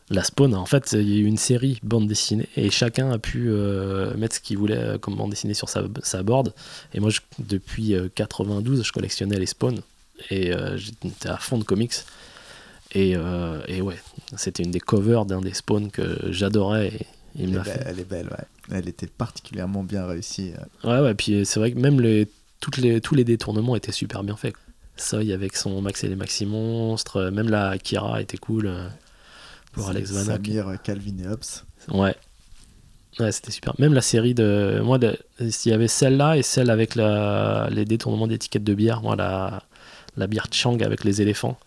La 0.10 0.24
Spawn, 0.24 0.54
en 0.54 0.66
fait, 0.66 0.92
il 0.94 1.10
y 1.10 1.16
a 1.16 1.20
eu 1.22 1.26
une 1.26 1.38
série 1.38 1.80
bande 1.82 2.08
dessinée 2.08 2.48
et 2.58 2.70
chacun 2.70 3.10
a 3.12 3.18
pu 3.20 3.46
euh, 3.50 4.14
mettre 4.16 4.36
ce 4.36 4.42
qu'il 4.42 4.58
voulait 4.58 4.78
euh, 4.78 4.98
comme 4.98 5.16
bande 5.16 5.30
dessinée 5.32 5.54
sur 5.54 5.70
sa, 5.70 5.84
sa 6.04 6.24
board. 6.24 6.54
Et 6.94 7.00
moi, 7.00 7.10
je- 7.10 7.22
depuis 7.40 7.96
euh, 7.96 8.10
92, 8.14 8.84
je 8.84 8.92
collectionnais 8.92 9.40
les 9.40 9.46
Spawn 9.46 9.80
et 10.30 10.54
euh, 10.54 10.78
j'étais 10.78 11.30
à 11.30 11.38
fond 11.38 11.58
de 11.58 11.64
comics. 11.64 11.94
Et, 12.96 13.16
et 13.68 13.82
ouais, 13.82 13.98
c'était 14.38 14.62
une 14.62 14.70
des 14.70 14.80
covers 14.80 15.26
d'un 15.26 15.42
des 15.42 15.54
Spawn 15.56 15.90
que 15.90 16.32
j'adorais 16.32 16.90
et 16.90 17.06
il 17.36 17.46
elle 17.46 17.50
me 17.50 17.56
est, 17.56 17.64
belle, 17.64 17.74
fait. 17.74 17.84
elle 17.88 18.00
est 18.00 18.08
belle, 18.10 18.28
ouais. 18.28 18.46
Elle 18.78 18.88
était 18.88 19.08
particulièrement 19.08 19.82
bien 19.84 20.06
réussie. 20.06 20.52
Ouais, 20.84 21.00
ouais, 21.00 21.16
puis 21.16 21.44
c'est 21.44 21.60
vrai 21.60 21.72
que 21.72 21.80
même 21.80 22.00
les, 22.00 22.30
toutes 22.60 22.78
les, 22.78 23.02
tous 23.02 23.16
les 23.16 23.24
détournements 23.24 23.76
étaient 23.76 23.92
super 23.92 24.22
bien 24.22 24.36
faits. 24.36 24.54
Soy 24.98 25.34
avec 25.34 25.56
son 25.58 25.82
Max 25.82 26.04
et 26.04 26.08
les 26.08 26.16
Maxi 26.16 26.46
Monstres, 26.46 27.18
euh, 27.18 27.32
même 27.32 27.50
la 27.50 27.78
Kira 27.78 28.22
était 28.22 28.38
cool 28.38 28.68
euh, 28.68 28.88
pour 29.72 29.90
Alex 29.90 30.12
Vanak. 30.12 30.46
Samir, 30.46 30.66
Calvin 30.84 31.18
et 31.24 31.28
Hobbes. 31.28 31.44
Ouais. 31.92 32.16
Ouais, 33.20 33.32
c'était 33.32 33.52
super. 33.52 33.74
Même 33.80 33.94
la 33.94 34.02
série 34.02 34.34
de. 34.34 34.82
Moi, 34.84 34.98
le- 34.98 35.18
il 35.40 35.52
y 35.66 35.72
avait 35.74 35.88
celle-là 35.88 36.38
et 36.38 36.42
celle 36.42 36.70
avec 36.70 36.96
la... 36.96 37.68
les 37.72 37.86
détournements 37.86 38.28
d'étiquettes 38.28 38.64
de 38.64 38.74
bière. 38.74 39.02
Moi, 39.02 39.16
la, 39.16 39.64
la 40.18 40.28
bière 40.28 40.48
Chang 40.52 40.78
avec 40.82 41.04
les 41.04 41.22
éléphants. 41.22 41.58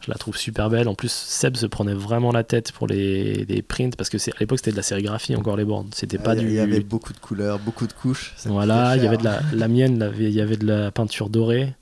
Je 0.00 0.10
la 0.10 0.16
trouve 0.18 0.36
super 0.36 0.68
belle. 0.70 0.86
En 0.88 0.94
plus, 0.94 1.10
Seb 1.10 1.56
se 1.56 1.64
prenait 1.66 1.94
vraiment 1.94 2.32
la 2.32 2.42
tête 2.44 2.72
pour 2.72 2.86
les, 2.86 3.44
les 3.46 3.62
prints 3.62 3.96
parce 3.96 4.08
que 4.10 4.16
c'est- 4.18 4.32
à 4.32 4.36
l'époque, 4.40 4.58
c'était 4.58 4.72
de 4.72 4.76
la 4.76 4.82
sérigraphie 4.82 5.34
encore 5.36 5.56
les 5.56 5.64
bornes. 5.64 5.88
C'était 5.94 6.18
pas 6.18 6.34
il 6.34 6.40
y- 6.40 6.44
du. 6.44 6.48
il 6.48 6.54
y 6.54 6.58
avait 6.60 6.80
beaucoup 6.80 7.12
de 7.14 7.18
couleurs, 7.18 7.58
beaucoup 7.58 7.86
de 7.86 7.92
couches. 7.94 8.34
Voilà, 8.46 8.96
il 8.96 9.02
y 9.02 9.06
avait 9.06 9.16
de 9.18 9.24
la, 9.24 9.40
la 9.54 9.68
mienne, 9.68 10.10
il 10.18 10.28
y 10.30 10.40
avait 10.42 10.56
de 10.58 10.66
la 10.66 10.90
peinture 10.90 11.28
dorée 11.30 11.74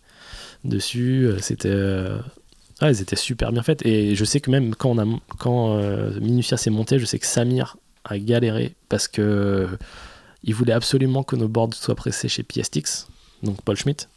dessus. 0.64 1.26
euh, 1.26 1.38
C'était, 1.40 1.68
euh, 1.70 2.16
ouais, 2.80 2.88
elles 2.88 3.00
étaient 3.00 3.16
super 3.16 3.52
bien 3.52 3.62
faites. 3.62 3.84
Et 3.86 4.14
je 4.14 4.24
sais 4.24 4.40
que 4.40 4.50
même 4.50 4.74
quand 4.74 4.90
on 4.90 4.98
a, 4.98 5.18
quand 5.38 5.76
euh, 5.76 6.18
Minutia 6.20 6.56
s'est 6.56 6.70
monté, 6.70 6.98
je 6.98 7.04
sais 7.04 7.18
que 7.18 7.26
Samir 7.26 7.76
a 8.04 8.18
galéré 8.18 8.74
parce 8.88 9.08
que 9.08 9.68
il 10.44 10.54
voulait 10.54 10.72
absolument 10.72 11.22
que 11.22 11.36
nos 11.36 11.48
boards 11.48 11.74
soient 11.74 11.94
pressés 11.94 12.28
chez 12.28 12.42
PSTX, 12.42 13.06
donc 13.42 13.62
Paul 13.62 13.76
Schmidt. 13.76 14.08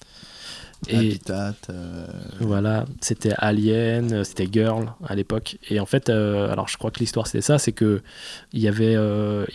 Et 0.88 0.98
Habitat. 0.98 1.56
euh, 1.70 2.08
voilà, 2.42 2.86
c'était 3.00 3.34
Alien, 3.38 4.24
c'était 4.24 4.48
Girl 4.52 4.92
à 5.08 5.16
l'époque. 5.16 5.58
Et 5.70 5.80
en 5.80 5.86
fait, 5.86 6.10
alors 6.10 6.68
je 6.68 6.78
crois 6.78 6.92
que 6.92 7.00
l'histoire 7.00 7.28
c'était 7.28 7.42
ça, 7.42 7.60
c'est 7.60 7.72
que 7.72 8.02
il 8.54 8.60
y 8.62 8.68
avait, 8.68 8.96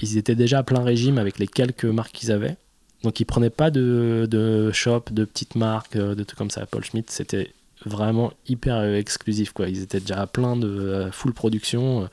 ils 0.00 0.16
étaient 0.16 0.34
déjà 0.36 0.58
à 0.58 0.62
plein 0.62 0.82
régime 0.82 1.18
avec 1.18 1.38
les 1.38 1.46
quelques 1.48 1.84
marques 1.84 2.12
qu'ils 2.12 2.32
avaient. 2.32 2.56
Donc 3.02 3.20
ils 3.20 3.24
prenaient 3.24 3.51
pas 3.51 3.70
de, 3.70 4.27
de 4.31 4.70
shop, 4.72 5.05
de 5.10 5.24
petites 5.24 5.55
marques, 5.55 5.97
euh, 5.97 6.14
de 6.14 6.22
trucs 6.24 6.39
comme 6.39 6.51
ça. 6.51 6.66
Paul 6.66 6.85
Schmidt, 6.85 7.10
c'était 7.10 7.52
vraiment 7.86 8.32
hyper 8.47 8.77
euh, 8.77 8.97
exclusif 8.97 9.52
quoi. 9.52 9.68
Ils 9.68 9.82
étaient 9.82 10.01
déjà 10.01 10.20
à 10.20 10.27
plein 10.27 10.56
de 10.56 10.68
euh, 10.68 11.10
full 11.12 11.32
production. 11.32 12.09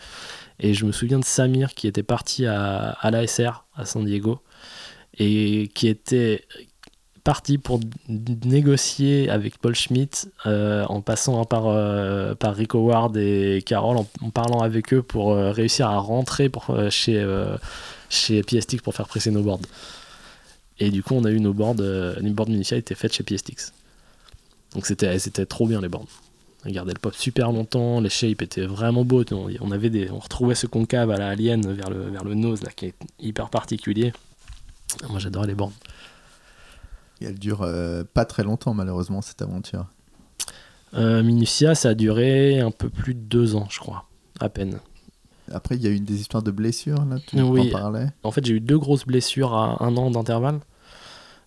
Et 0.60 0.74
je 0.74 0.86
me 0.86 0.92
souviens 0.92 1.20
de 1.20 1.26
Samir 1.26 1.74
qui 1.74 1.88
était 1.88 2.04
parti 2.04 2.46
à, 2.46 2.92
à 2.92 3.12
l'ASR 3.12 3.66
à 3.76 3.86
San 3.86 4.06
Diego 4.06 4.40
et 5.20 5.70
qui 5.74 5.88
était 5.88 6.46
parti 7.24 7.58
pour 7.58 7.82
négocier 8.08 9.30
avec 9.30 9.58
Paul 9.58 9.76
Schmidt 9.76 10.30
euh, 10.46 10.86
en 10.86 11.02
passant 11.02 11.44
par, 11.44 11.64
par 12.38 12.56
Rick 12.56 12.74
Howard 12.74 13.18
et 13.18 13.62
Carol, 13.66 13.98
en, 13.98 14.30
parlant 14.30 14.62
avec 14.62 14.94
eux 14.94 15.04
pour 15.04 15.36
réussir 15.36 15.88
à 15.90 15.98
rentrer 15.98 16.48
pour, 16.50 16.74
chez, 16.90 17.24
chez 18.10 18.42
pour 18.82 18.96
faire 18.96 19.08
presser 19.08 19.30
nos 19.30 19.44
boards. 19.44 19.60
Et 20.80 20.92
du 20.92 21.04
coup, 21.04 21.16
on 21.16 21.24
a 21.24 21.32
eu 21.32 21.40
nos 21.40 21.54
boards, 21.54 21.78
euh, 21.80 22.16
les 22.20 22.30
boards 22.30 22.50
initiales 22.50 22.80
étaient 22.80 22.96
faites 22.96 23.14
chez 23.14 23.24
PSTX. 23.24 23.74
Donc 24.74 24.86
c'était 24.86 25.18
c'était 25.18 25.46
trop 25.46 25.68
bien 25.68 25.82
les 25.82 25.90
boards. 25.90 26.08
On 26.66 26.72
gardait 26.72 26.94
le 26.94 27.00
pop 27.00 27.16
super 27.16 27.52
longtemps, 27.52 28.02
les 28.02 28.10
shapes 28.10 28.42
étaient 28.42 28.66
vraiment 28.66 29.06
beaux. 29.06 29.24
On, 29.32 29.50
on 29.62 29.72
avait 29.72 29.90
des, 29.90 30.10
on 30.12 30.20
retrouvait 30.20 30.56
ce 30.56 30.68
concave 30.68 31.12
à 31.12 31.18
la 31.18 31.30
alien 31.30 31.62
vers 31.74 31.90
le, 31.90 32.10
vers 32.10 32.24
le 32.24 32.34
nose 32.34 32.64
là, 32.64 32.72
qui 32.76 32.88
est 32.88 32.96
hyper 33.20 33.50
particulier. 33.50 34.12
Moi 35.10 35.20
j'adorais 35.20 35.48
les 35.48 35.56
boards. 35.56 35.74
et 37.22 37.26
elle 37.26 37.40
dure 37.40 37.62
euh, 37.62 38.04
pas 38.14 38.26
très 38.26 38.44
longtemps, 38.44 38.74
malheureusement, 38.74 39.22
cette 39.22 39.42
aventure. 39.42 39.86
Euh, 40.94 41.24
Minutia, 41.24 41.76
ça 41.76 41.90
a 41.90 41.94
duré 41.94 42.60
un 42.60 42.72
peu 42.72 42.90
plus 42.90 43.14
de 43.14 43.20
deux 43.20 43.56
ans, 43.56 43.68
je 43.70 43.80
crois, 43.80 44.06
à 44.40 44.50
peine. 44.50 44.80
Après, 45.52 45.76
il 45.76 45.84
y 45.84 45.88
a 45.88 45.92
eu 45.92 46.00
des 46.00 46.20
histoires 46.20 46.44
de 46.44 46.52
blessures, 46.52 47.04
là, 47.06 47.18
tu 47.26 47.42
Oui. 47.42 47.70
en 47.74 47.80
parlais. 47.80 48.08
En 48.24 48.32
fait, 48.32 48.46
j'ai 48.46 48.54
eu 48.54 48.60
deux 48.60 48.78
grosses 48.78 49.06
blessures 49.06 49.54
à 49.54 49.84
un 49.84 49.96
an 49.98 50.12
d'intervalle. 50.12 50.60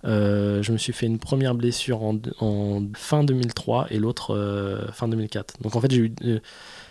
Euh, 0.06 0.62
je 0.62 0.72
me 0.72 0.78
suis 0.78 0.94
fait 0.94 1.04
une 1.04 1.18
première 1.18 1.54
blessure 1.54 2.02
en, 2.02 2.16
en 2.40 2.82
fin 2.94 3.22
2003 3.22 3.88
et 3.90 3.98
l'autre 3.98 4.34
euh, 4.34 4.90
fin 4.92 5.08
2004. 5.08 5.60
Donc 5.60 5.76
en 5.76 5.80
fait, 5.82 5.90
j'ai 5.90 5.98
eu, 6.00 6.14
euh, 6.24 6.38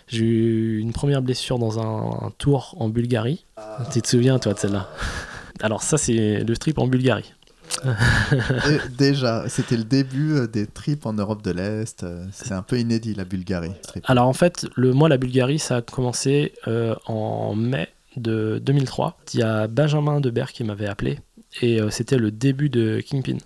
j'ai 0.06 0.24
eu 0.24 0.78
une 0.78 0.92
première 0.92 1.20
blessure 1.20 1.58
dans 1.58 1.80
un, 1.80 2.26
un 2.26 2.30
tour 2.38 2.76
en 2.78 2.88
Bulgarie. 2.88 3.46
Tu 3.92 4.00
te 4.00 4.06
souviens, 4.08 4.38
toi, 4.38 4.54
de 4.54 4.58
celle-là? 4.60 4.88
Alors 5.60 5.82
ça, 5.82 5.98
c'est 5.98 6.44
le 6.44 6.54
strip 6.54 6.78
en 6.78 6.86
Bulgarie. 6.86 7.34
Déjà, 8.98 9.48
c'était 9.48 9.76
le 9.76 9.84
début 9.84 10.34
euh, 10.34 10.46
des 10.46 10.66
trips 10.66 11.06
en 11.06 11.12
Europe 11.12 11.42
de 11.42 11.50
l'Est. 11.50 12.02
euh, 12.02 12.26
C'est 12.32 12.52
un 12.52 12.62
peu 12.62 12.78
inédit, 12.78 13.14
la 13.14 13.24
Bulgarie. 13.24 13.72
Alors 14.04 14.26
en 14.28 14.32
fait, 14.32 14.66
le, 14.76 14.92
moi, 14.92 15.08
la 15.08 15.16
Bulgarie, 15.16 15.58
ça 15.58 15.76
a 15.76 15.82
commencé 15.82 16.52
euh, 16.68 16.94
en 17.06 17.54
mai 17.54 17.88
de 18.16 18.60
2003. 18.64 19.18
Il 19.34 19.40
y 19.40 19.42
a 19.42 19.66
Benjamin 19.66 20.20
Debert 20.20 20.52
qui 20.52 20.64
m'avait 20.64 20.86
appelé 20.86 21.18
et 21.62 21.80
c'était 21.90 22.18
le 22.18 22.30
début 22.30 22.68
de 22.68 23.00
Kingpin. 23.00 23.38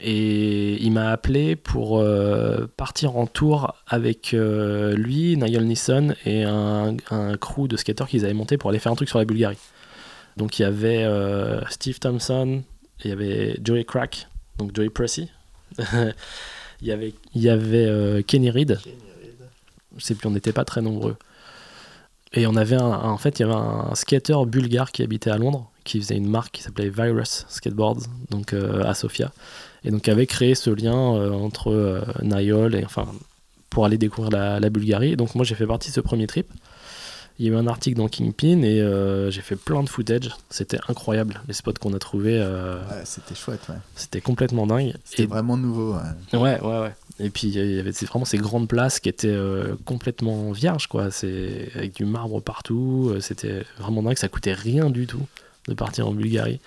Et 0.00 0.82
il 0.82 0.92
m'a 0.92 1.10
appelé 1.10 1.56
pour 1.56 2.02
partir 2.76 3.16
en 3.16 3.26
tour 3.26 3.74
avec 3.86 4.34
lui, 4.34 5.36
Nigel 5.36 5.64
Nisson 5.66 6.14
et 6.24 6.44
un, 6.44 6.96
un 7.10 7.36
crew 7.36 7.68
de 7.68 7.76
skateurs 7.76 8.08
qu'ils 8.08 8.24
avaient 8.24 8.34
monté 8.34 8.56
pour 8.56 8.70
aller 8.70 8.78
faire 8.78 8.92
un 8.92 8.94
truc 8.94 9.08
sur 9.08 9.18
la 9.18 9.24
Bulgarie. 9.26 9.58
Donc 10.38 10.58
il 10.58 10.62
y 10.62 10.64
avait 10.64 11.06
Steve 11.70 11.98
Thompson, 11.98 12.62
il 13.02 13.10
y 13.10 13.12
avait 13.12 13.58
Joey 13.62 13.84
Crack, 13.84 14.28
donc 14.58 14.74
Joey 14.74 14.90
Pressey. 14.90 15.28
il 16.80 16.86
y 16.88 16.92
avait, 16.92 17.14
il 17.34 17.42
y 17.42 17.48
avait 17.48 17.86
euh, 17.86 18.22
Kenny 18.22 18.50
Reed. 18.50 18.78
Je 19.96 20.04
sais 20.04 20.14
plus, 20.14 20.28
on 20.28 20.32
n'était 20.32 20.52
pas 20.52 20.64
très 20.64 20.82
nombreux. 20.82 21.16
Et 22.32 22.46
on 22.46 22.56
avait 22.56 22.76
un, 22.76 22.86
en 22.86 23.16
fait, 23.16 23.38
il 23.38 23.42
y 23.42 23.44
avait 23.44 23.54
un 23.54 23.94
skater 23.94 24.36
bulgare 24.46 24.90
qui 24.90 25.02
habitait 25.02 25.30
à 25.30 25.38
Londres, 25.38 25.70
qui 25.84 26.00
faisait 26.00 26.16
une 26.16 26.28
marque 26.28 26.52
qui 26.52 26.62
s'appelait 26.62 26.88
Virus 26.88 27.46
Skateboards, 27.48 28.02
donc 28.30 28.52
euh, 28.52 28.82
à 28.84 28.94
Sofia, 28.94 29.32
et 29.84 29.90
donc 29.90 30.08
avait 30.08 30.26
créé 30.26 30.54
ce 30.54 30.70
lien 30.70 31.14
euh, 31.14 31.30
entre 31.30 32.04
Niall 32.22 32.74
et 32.74 32.84
enfin 32.84 33.06
pour 33.70 33.84
aller 33.84 33.98
découvrir 33.98 34.30
la, 34.30 34.58
la 34.58 34.70
Bulgarie. 34.70 35.12
Et 35.12 35.16
donc 35.16 35.34
moi 35.34 35.44
j'ai 35.44 35.54
fait 35.54 35.66
partie 35.66 35.90
de 35.90 35.94
ce 35.94 36.00
premier 36.00 36.26
trip. 36.26 36.46
Il 37.38 37.46
y 37.46 37.48
a 37.48 37.52
eu 37.52 37.56
un 37.56 37.66
article 37.66 37.96
dans 37.96 38.06
Kingpin 38.06 38.62
et 38.62 38.80
euh, 38.80 39.28
j'ai 39.30 39.40
fait 39.40 39.56
plein 39.56 39.82
de 39.82 39.88
footage. 39.88 40.30
C'était 40.50 40.78
incroyable 40.88 41.40
les 41.48 41.54
spots 41.54 41.72
qu'on 41.80 41.92
a 41.92 41.98
trouvés. 41.98 42.38
euh, 42.40 42.78
Ouais, 42.88 43.02
c'était 43.04 43.34
chouette, 43.34 43.62
ouais. 43.68 43.74
C'était 43.96 44.20
complètement 44.20 44.66
dingue. 44.68 44.94
C'était 45.04 45.24
Et 45.24 45.26
vraiment 45.26 45.56
nouveau. 45.56 45.94
ouais. 45.94 46.38
Ouais, 46.38 46.60
ouais, 46.60 46.80
ouais. 46.80 46.92
Et 47.18 47.30
puis 47.30 47.48
il 47.48 47.56
y 47.56 47.78
avait 47.80 47.90
vraiment 47.90 48.24
ces 48.24 48.38
grandes 48.38 48.68
places 48.68 49.00
qui 49.00 49.08
étaient 49.08 49.28
euh, 49.28 49.74
complètement 49.84 50.52
vierges, 50.52 50.86
quoi. 50.86 51.10
C'est 51.10 51.70
avec 51.74 51.94
du 51.96 52.04
marbre 52.04 52.40
partout. 52.40 53.12
C'était 53.20 53.64
vraiment 53.78 54.02
dingue. 54.04 54.16
Ça 54.16 54.28
coûtait 54.28 54.52
rien 54.54 54.88
du 54.90 55.06
tout 55.08 55.26
de 55.66 55.74
partir 55.74 56.06
en 56.08 56.12
Bulgarie. 56.12 56.60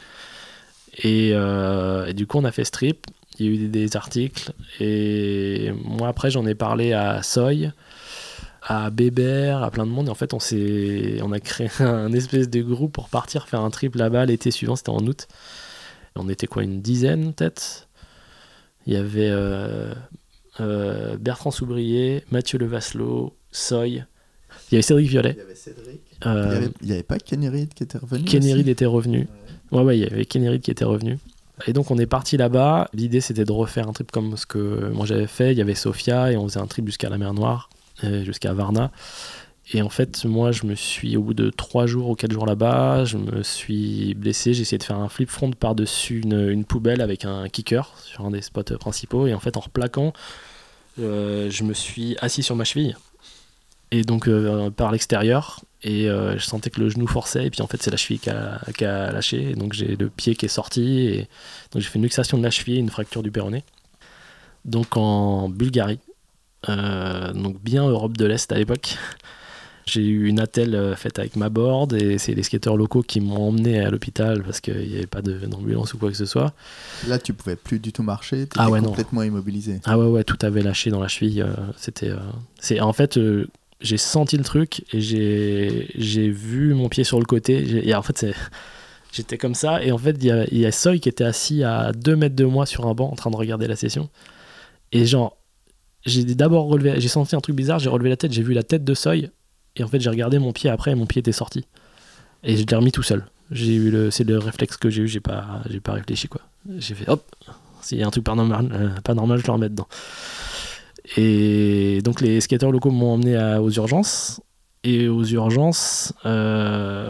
Et, 1.04 1.30
et 1.30 2.14
du 2.14 2.28
coup, 2.28 2.40
on 2.40 2.44
a 2.44 2.52
fait 2.52 2.64
strip. 2.66 3.06
Il 3.40 3.46
y 3.46 3.50
a 3.50 3.52
eu 3.52 3.58
des, 3.58 3.68
des 3.68 3.96
articles. 3.96 4.52
Et 4.80 5.72
moi, 5.84 6.08
après, 6.08 6.32
j'en 6.32 6.46
ai 6.48 6.56
parlé 6.56 6.94
à 6.94 7.22
Soy, 7.24 7.72
à 8.70 8.90
Bébert, 8.90 9.64
à 9.64 9.72
plein 9.72 9.86
de 9.86 9.92
monde. 9.92 10.08
Et 10.08 10.12
en 10.12 10.16
fait, 10.16 10.34
on, 10.34 10.40
s'est, 10.40 11.20
on 11.24 11.32
a 11.32 11.40
créé 11.40 11.70
un 11.80 12.12
espèce 12.14 12.50
de 12.50 12.62
groupe 12.62 12.94
pour 12.94 13.10
partir 13.10 13.48
faire 13.48 13.62
un 13.62 13.70
trip 13.70 13.96
là-bas 13.96 14.26
l'été 14.26 14.52
suivant. 14.52 14.76
C'était 14.76 14.90
en 14.90 15.06
août. 15.08 15.28
On 16.16 16.28
était 16.30 16.48
quoi, 16.48 16.64
une 16.64 16.82
dizaine 16.82 17.34
peut-être? 17.34 17.88
Il 18.86 18.94
y 18.94 18.96
avait 18.98 19.30
euh, 19.30 19.94
euh, 20.60 21.18
Bertrand 21.18 21.52
Soubrier, 21.52 22.24
Mathieu 22.32 22.58
Levasselot, 22.58 23.36
Soy. 23.52 23.90
Il 23.90 24.74
y 24.74 24.76
avait 24.76 24.82
Cédric 24.82 25.08
Violet. 25.10 25.34
Il 25.36 25.40
y 25.40 25.42
avait 25.42 25.56
Cédric. 25.56 26.02
Euh, 26.26 26.44
Il 26.48 26.54
y 26.54 26.56
avait- 26.58 26.70
il 26.82 26.88
y 26.90 26.92
avait 26.94 27.04
pas 27.04 27.20
Kenny 27.20 27.48
Reed 27.50 27.74
qui 27.74 27.84
était 27.84 27.98
revenu 28.00 28.26
Reed 28.54 28.68
était 28.68 28.86
revenu. 28.86 29.28
Ouais, 29.72 29.82
ouais, 29.84 29.98
il 29.98 30.02
y 30.02 30.06
avait 30.06 30.26
Kenny 30.26 30.50
Reed 30.50 30.62
qui 30.62 30.72
était 30.72 30.86
revenu. 30.86 31.20
Et 31.68 31.74
donc 31.74 31.92
on 31.92 31.98
est 31.98 32.06
parti 32.08 32.38
là-bas. 32.38 32.90
L'idée 32.94 33.22
c'était 33.22 33.44
de 33.44 33.52
refaire 33.52 33.88
un 33.88 33.94
trip 33.94 34.12
comme 34.12 34.36
ce 34.38 34.46
que 34.46 34.90
moi 34.94 35.06
j'avais 35.06 35.28
fait. 35.28 35.52
Il 35.52 35.58
y 35.58 35.62
avait 35.62 35.76
Sofia 35.76 36.32
et 36.32 36.38
on 36.38 36.48
faisait 36.48 36.60
un 36.60 36.68
trip 36.68 36.86
jusqu'à 36.88 37.10
la 37.10 37.18
mer 37.18 37.34
Noire, 37.34 37.70
jusqu'à 38.04 38.54
Varna. 38.54 38.92
Et 39.74 39.82
en 39.82 39.90
fait, 39.90 40.24
moi 40.24 40.52
je 40.52 40.66
me 40.66 40.76
suis, 40.76 41.18
au 41.18 41.22
bout 41.22 41.34
de 41.34 41.50
3 41.50 41.88
jours 41.88 42.10
ou 42.10 42.16
4 42.16 42.32
jours 42.32 42.46
là-bas, 42.46 43.04
je 43.04 43.18
me 43.18 43.44
suis 43.44 44.14
blessé. 44.14 44.54
J'ai 44.54 44.62
essayé 44.62 44.78
de 44.78 44.84
faire 44.84 45.00
un 45.00 45.10
flip 45.10 45.30
front 45.30 45.52
par-dessus 45.52 46.22
une, 46.22 46.50
une 46.50 46.64
poubelle 46.64 47.02
avec 47.02 47.26
un 47.26 47.50
kicker 47.50 47.94
sur 48.02 48.26
un 48.26 48.32
des 48.32 48.42
spots 48.42 48.78
principaux. 48.80 49.28
Et 49.28 49.34
en 49.34 49.40
fait, 49.40 49.58
en 49.58 49.60
replaquant, 49.60 50.14
euh, 51.00 51.50
je 51.50 51.64
me 51.64 51.74
suis 51.74 52.16
assis 52.22 52.44
sur 52.44 52.56
ma 52.56 52.64
cheville. 52.64 52.96
et 53.92 54.04
donc 54.04 54.28
euh, 54.28 54.70
par 54.70 54.92
l'extérieur. 54.92 55.62
Et 55.84 56.10
euh, 56.10 56.38
je 56.40 56.46
sentais 56.46 56.70
que 56.72 56.80
le 56.80 56.90
genou 56.90 57.06
forçait, 57.08 57.46
et 57.46 57.50
puis 57.52 57.62
en 57.62 57.68
fait, 57.68 57.82
c'est 57.84 57.92
la 57.92 57.98
cheville 57.98 58.20
qui 58.20 58.30
a, 58.30 59.12
lâché. 59.12 59.52
Et 59.52 59.56
donc 59.56 59.74
j'ai 59.74 59.96
le 59.96 60.10
pied 60.10 60.36
qui 60.36 60.46
est 60.46 60.50
sorti, 60.50 61.00
et 61.08 61.28
donc 61.72 61.82
j'ai 61.82 61.90
fait 61.90 62.00
une 62.00 62.04
luxation 62.04 62.38
de 62.38 62.44
la 62.44 62.50
cheville, 62.52 62.78
une 62.80 62.90
fracture 62.90 63.22
du 63.22 63.32
péroné. 63.32 63.64
Donc 64.66 64.98
en 64.98 65.50
Bulgarie, 65.50 66.00
euh, 66.00 66.07
donc 66.68 67.62
bien 67.62 67.88
Europe 67.88 68.18
de 68.18 68.26
l'Est 68.26 68.52
à 68.52 68.58
l'époque. 68.58 68.98
J'ai 69.86 70.02
eu 70.06 70.28
une 70.28 70.42
attelle 70.42 70.76
euh, 70.76 70.98
faite 70.98 71.18
avec 71.18 71.38
ma 71.38 71.48
board 71.48 71.94
et 71.94 72.18
c'est 72.18 72.34
les 72.34 72.44
skateurs 72.44 72.76
locaux 72.76 73.04
qui 73.04 73.22
m'ont 73.22 73.48
emmené 73.48 73.80
à 73.80 73.90
l'hôpital 73.90 74.44
parce 74.44 74.60
qu'il 74.60 74.76
n'y 74.86 74.98
avait 74.98 75.08
pas 75.08 75.22
d'ambulance 75.22 75.94
ou 75.94 75.98
quoi 75.98 76.10
que 76.12 76.18
ce 76.18 76.26
soit. 76.26 76.54
Là, 77.08 77.18
tu 77.20 77.32
pouvais 77.32 77.56
plus 77.56 77.80
du 77.80 77.94
tout 77.94 78.04
marcher, 78.04 78.40
t'étais 78.40 78.58
Ah 78.60 78.70
ouais, 78.70 78.82
non. 78.82 78.90
complètement 78.90 79.24
immobilisé. 79.24 79.80
Ah 79.86 79.98
ouais, 79.98 80.08
ouais, 80.08 80.26
tout 80.26 80.38
avait 80.42 80.62
lâché 80.62 80.90
dans 80.90 81.00
la 81.00 81.08
cheville. 81.08 81.42
euh, 81.42 81.54
C'était. 81.78 82.10
euh, 82.10 82.18
c'est 82.60 82.82
En 82.82 82.92
fait, 82.92 83.18
euh, 83.18 83.48
j'ai 83.80 83.96
senti 83.96 84.36
le 84.36 84.44
truc 84.44 84.84
et 84.94 85.00
j'ai 85.00 86.30
vu 86.32 86.74
mon 86.74 86.90
pied 86.90 87.06
sur 87.06 87.20
le 87.20 87.26
côté. 87.26 87.88
Et 87.88 87.96
en 87.96 88.02
fait. 88.02 88.26
J'étais 89.14 89.38
comme 89.38 89.56
ça, 89.56 89.82
et 89.82 89.94
en 89.94 89.98
fait, 89.98 90.18
il 90.22 90.26
y 90.52 90.60
y 90.60 90.66
a 90.66 90.72
Soy 90.74 91.00
qui 91.00 91.08
était 91.08 91.24
assis 91.24 91.64
à 91.64 91.94
2 91.94 92.18
mètres 92.18 92.36
de 92.36 92.44
moi 92.44 92.66
sur 92.66 92.86
un 92.88 92.94
banc 92.94 93.10
en 93.10 93.16
train 93.16 93.32
de 93.32 93.38
regarder 93.38 93.66
la 93.66 93.78
session. 93.78 94.10
Et 94.92 95.06
genre, 95.06 95.37
j'ai 96.06 96.24
d'abord 96.24 96.68
relevé, 96.68 97.00
j'ai 97.00 97.08
senti 97.08 97.36
un 97.36 97.42
truc 97.42 97.56
bizarre, 97.56 97.80
j'ai 97.80 97.90
relevé 97.90 98.10
la 98.10 98.18
tête, 98.18 98.32
j'ai 98.32 98.44
vu 98.44 98.54
la 98.54 98.64
tête 98.64 98.84
de 98.84 98.94
Soy, 98.94 99.30
et 99.76 99.84
en 99.84 99.88
fait, 99.88 100.00
j'ai 100.00 100.10
regardé 100.10 100.40
mon 100.40 100.54
pied 100.54 100.70
après, 100.70 100.92
et 100.92 100.96
mon 100.96 101.06
pied 101.06 101.20
était 101.20 101.32
sorti. 101.32 101.66
Et 102.44 102.56
je 102.56 102.66
l'ai 102.66 102.76
remis 102.76 102.92
tout 102.92 103.04
seul. 103.04 103.26
J'ai 103.52 103.76
eu 103.76 103.92
le, 103.92 104.12
c'est 104.12 104.24
le 104.24 104.38
réflexe 104.38 104.78
que 104.78 104.90
j'ai 104.90 105.04
eu, 105.04 105.08
j'ai 105.08 105.20
pas, 105.20 105.62
j'ai 105.70 105.80
pas 105.80 105.94
réfléchi 105.94 106.28
quoi. 106.28 106.42
J'ai 106.78 106.96
fait 106.96 107.10
hop, 107.10 107.24
s'il 107.82 107.98
y 107.98 108.04
a 108.04 108.08
un 108.08 108.12
truc 108.12 108.26
pas 108.26 108.36
normal, 108.36 108.70
euh, 108.74 108.90
pas 109.02 109.14
normal, 109.14 109.40
je 109.40 109.48
le 109.48 109.54
remets 109.54 109.70
dedans. 109.70 109.88
Et 111.16 112.02
donc 112.04 112.20
les 112.20 112.42
skateurs 112.42 112.72
locaux 112.72 112.92
m'ont 112.92 113.14
emmené 113.14 113.38
aux 113.58 113.72
urgences. 113.72 114.42
Et 114.84 115.08
aux 115.08 115.24
urgences, 115.24 116.14
euh, 116.26 117.10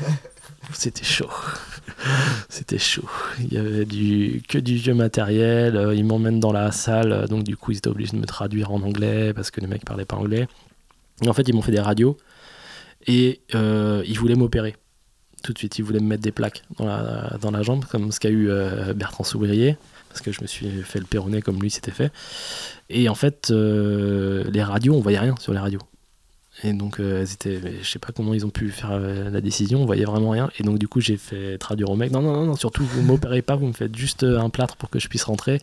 c'était 0.72 1.04
chaud. 1.04 1.30
C'était 2.48 2.78
chaud. 2.78 3.08
Il 3.40 3.52
y 3.52 3.58
avait 3.58 3.84
du, 3.84 4.42
que 4.48 4.58
du 4.58 4.76
vieux 4.76 4.94
matériel. 4.94 5.76
euh, 5.76 5.94
Ils 5.94 6.04
m'emmènent 6.04 6.40
dans 6.40 6.52
la 6.52 6.72
salle. 6.72 7.12
euh, 7.12 7.26
Donc, 7.26 7.44
du 7.44 7.56
coup, 7.56 7.72
ils 7.72 7.78
étaient 7.78 7.88
obligés 7.88 8.12
de 8.12 8.20
me 8.20 8.26
traduire 8.26 8.70
en 8.72 8.80
anglais 8.82 9.32
parce 9.34 9.50
que 9.50 9.60
les 9.60 9.66
mecs 9.66 9.84
parlaient 9.84 10.04
pas 10.04 10.16
anglais. 10.16 10.48
Et 11.22 11.28
en 11.28 11.32
fait, 11.32 11.48
ils 11.48 11.54
m'ont 11.54 11.62
fait 11.62 11.72
des 11.72 11.80
radios. 11.80 12.16
Et 13.06 13.40
euh, 13.54 14.02
ils 14.06 14.18
voulaient 14.18 14.34
m'opérer. 14.34 14.76
Tout 15.42 15.52
de 15.52 15.58
suite, 15.58 15.78
ils 15.78 15.82
voulaient 15.84 16.00
me 16.00 16.06
mettre 16.08 16.22
des 16.22 16.32
plaques 16.32 16.62
dans 16.78 16.86
la, 16.86 17.36
dans 17.40 17.50
la 17.50 17.62
jambe, 17.62 17.84
comme 17.84 18.10
ce 18.12 18.18
qu'a 18.20 18.30
eu 18.30 18.50
Bertrand 18.96 19.22
Souvrier. 19.24 19.76
Parce 20.08 20.20
que 20.20 20.32
je 20.32 20.40
me 20.42 20.46
suis 20.46 20.68
fait 20.82 20.98
le 20.98 21.04
péroné 21.04 21.42
comme 21.42 21.60
lui 21.60 21.70
s'était 21.70 21.92
fait. 21.92 22.10
Et 22.90 23.08
en 23.08 23.14
fait, 23.14 23.50
les 23.50 24.62
radios, 24.62 24.94
on 24.94 25.00
voyait 25.00 25.20
rien 25.20 25.36
sur 25.38 25.52
les 25.52 25.60
radios. 25.60 25.80
Et 26.64 26.72
donc, 26.72 26.98
euh, 26.98 27.20
elles 27.22 27.32
étaient, 27.32 27.60
je 27.82 27.88
sais 27.88 27.98
pas 28.00 28.08
comment 28.12 28.34
ils 28.34 28.44
ont 28.44 28.50
pu 28.50 28.70
faire 28.70 28.90
euh, 28.92 29.30
la 29.30 29.40
décision, 29.40 29.82
on 29.82 29.86
voyait 29.86 30.04
vraiment 30.04 30.30
rien. 30.30 30.50
Et 30.58 30.64
donc, 30.64 30.78
du 30.78 30.88
coup, 30.88 31.00
j'ai 31.00 31.16
fait 31.16 31.56
traduire 31.58 31.88
au 31.90 31.96
mec 31.96 32.10
non, 32.10 32.20
non, 32.20 32.32
non, 32.32 32.46
non, 32.46 32.56
surtout, 32.56 32.84
vous 32.84 33.02
m'opérez 33.02 33.42
pas, 33.42 33.54
vous 33.54 33.66
me 33.68 33.72
faites 33.72 33.94
juste 33.96 34.24
euh, 34.24 34.40
un 34.40 34.50
plâtre 34.50 34.76
pour 34.76 34.90
que 34.90 34.98
je 34.98 35.08
puisse 35.08 35.22
rentrer. 35.24 35.60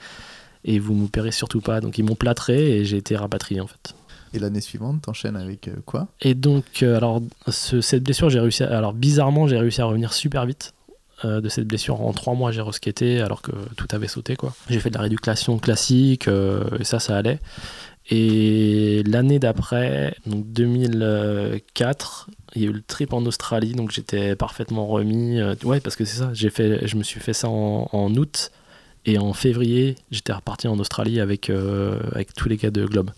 Et 0.63 0.79
vous 0.79 0.93
m'opérez 0.93 1.31
surtout 1.31 1.61
pas. 1.61 1.81
Donc, 1.81 1.97
ils 1.97 2.03
m'ont 2.03 2.15
plâtré 2.15 2.77
et 2.77 2.85
j'ai 2.85 2.97
été 2.97 3.15
rapatrié 3.15 3.59
en 3.61 3.67
fait. 3.67 3.93
Et 4.33 4.39
l'année 4.39 4.61
suivante, 4.61 5.01
t'enchaînes 5.03 5.35
avec 5.35 5.67
euh, 5.67 5.73
quoi? 5.85 6.07
Et 6.21 6.33
donc, 6.33 6.63
euh, 6.81 6.95
alors, 6.97 7.21
ce- 7.49 7.81
cette 7.81 8.03
blessure, 8.03 8.29
j'ai 8.29 8.39
réussi 8.39 8.63
à, 8.63 8.75
alors 8.77 8.93
bizarrement, 8.93 9.47
j'ai 9.47 9.57
réussi 9.57 9.81
à 9.81 9.85
revenir 9.85 10.13
super 10.13 10.45
vite. 10.45 10.73
euh, 11.23 11.39
de 11.39 11.47
cette 11.49 11.65
blessure 11.65 12.01
en 12.01 12.11
trois 12.11 12.33
mois 12.33 12.51
j'ai 12.51 12.59
reskaté 12.59 13.21
alors 13.21 13.41
que 13.41 13.51
tout 13.77 13.87
avait 13.93 14.09
sauté 14.09 14.35
quoi 14.35 14.53
j'ai 14.69 14.81
fait 14.81 14.89
de 14.89 14.95
la 14.95 14.99
rééducation 14.99 15.57
classique 15.59 16.27
euh, 16.27 16.65
et 16.77 16.83
ça 16.83 16.99
ça 16.99 17.15
allait 17.15 17.39
et 18.09 19.03
l'année 19.07 19.39
d'après 19.39 20.15
donc 20.25 20.45
2004 20.51 22.29
il 22.55 22.61
y 22.61 22.65
a 22.65 22.69
eu 22.69 22.73
le 22.73 22.81
trip 22.81 23.13
en 23.13 23.25
Australie 23.25 23.73
donc 23.73 23.91
j'étais 23.91 24.35
parfaitement 24.35 24.85
remis 24.85 25.39
euh, 25.39 25.55
ouais 25.63 25.79
parce 25.79 25.95
que 25.95 26.05
c'est 26.05 26.19
ça 26.19 26.29
j'ai 26.33 26.49
fait 26.49 26.87
je 26.87 26.95
me 26.97 27.03
suis 27.03 27.19
fait 27.19 27.33
ça 27.33 27.49
en, 27.49 27.89
en 27.91 28.15
août 28.15 28.51
et 29.05 29.17
en 29.17 29.33
février 29.33 29.95
j'étais 30.11 30.33
reparti 30.33 30.67
en 30.67 30.77
Australie 30.77 31.19
avec 31.19 31.49
euh, 31.49 31.99
avec 32.11 32.33
tous 32.33 32.47
les 32.47 32.57
gars 32.57 32.71
de 32.71 32.85
Globe 32.85 33.09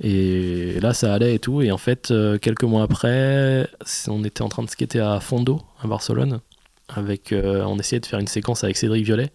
et 0.00 0.78
là, 0.80 0.94
ça 0.94 1.12
allait 1.12 1.34
et 1.34 1.38
tout. 1.38 1.62
Et 1.62 1.70
en 1.70 1.78
fait, 1.78 2.10
euh, 2.10 2.38
quelques 2.38 2.64
mois 2.64 2.82
après, 2.82 3.68
on 4.06 4.24
était 4.24 4.42
en 4.42 4.48
train 4.48 4.62
de 4.62 4.70
skater 4.70 5.00
à 5.00 5.20
Fondo, 5.20 5.60
à 5.82 5.86
Barcelone. 5.86 6.40
Avec, 6.88 7.32
euh, 7.32 7.64
on 7.64 7.78
essayait 7.78 8.00
de 8.00 8.06
faire 8.06 8.18
une 8.18 8.28
séquence 8.28 8.64
avec 8.64 8.76
Cédric 8.76 9.04
Violet. 9.04 9.30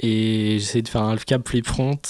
Et 0.00 0.58
j'essayais 0.58 0.82
de 0.82 0.88
faire 0.88 1.02
un 1.02 1.12
half 1.12 1.24
cab 1.24 1.46
flip 1.46 1.66
front 1.66 2.00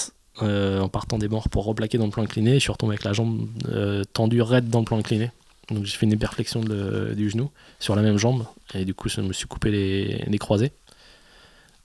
euh, 0.43 0.79
en 0.79 0.89
partant 0.89 1.17
des 1.17 1.27
bords 1.27 1.49
pour 1.49 1.65
replaquer 1.65 1.97
dans 1.97 2.05
le 2.05 2.11
plan 2.11 2.23
incliné. 2.23 2.51
Et 2.51 2.53
je 2.55 2.59
suis 2.59 2.71
retombé 2.71 2.93
avec 2.93 3.03
la 3.03 3.13
jambe 3.13 3.47
euh, 3.69 4.03
tendue 4.13 4.41
raide 4.41 4.69
dans 4.69 4.79
le 4.79 4.85
plan 4.85 4.97
incliné. 4.97 5.31
Donc 5.69 5.85
j'ai 5.85 5.97
fait 5.97 6.05
une 6.05 6.13
hyperflexion 6.13 6.61
du 6.61 7.29
genou 7.29 7.51
sur 7.79 7.95
la 7.95 8.01
même 8.01 8.17
jambe. 8.17 8.45
Et 8.73 8.85
du 8.85 8.93
coup, 8.93 9.09
je 9.09 9.21
me 9.21 9.33
suis 9.33 9.47
coupé 9.47 9.71
les, 10.27 10.37
croisés. 10.39 10.71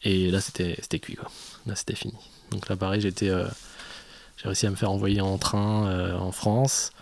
Et 0.02 0.30
là, 0.30 0.40
c'était 0.40 0.98
cuit. 0.98 1.16
Quoi. 1.16 1.30
Là, 1.66 1.74
c'était 1.74 1.94
fini. 1.94 2.14
Donc 2.50 2.68
là, 2.68 2.76
pareil, 2.76 3.00
j'étais. 3.00 3.28
euh, 3.28 3.46
j'ai 4.36 4.48
réussi 4.48 4.66
à 4.66 4.70
me 4.70 4.76
faire 4.76 4.90
envoyer 4.90 5.20
en 5.20 5.38
train 5.38 6.14
en 6.18 6.32
France. 6.32 6.92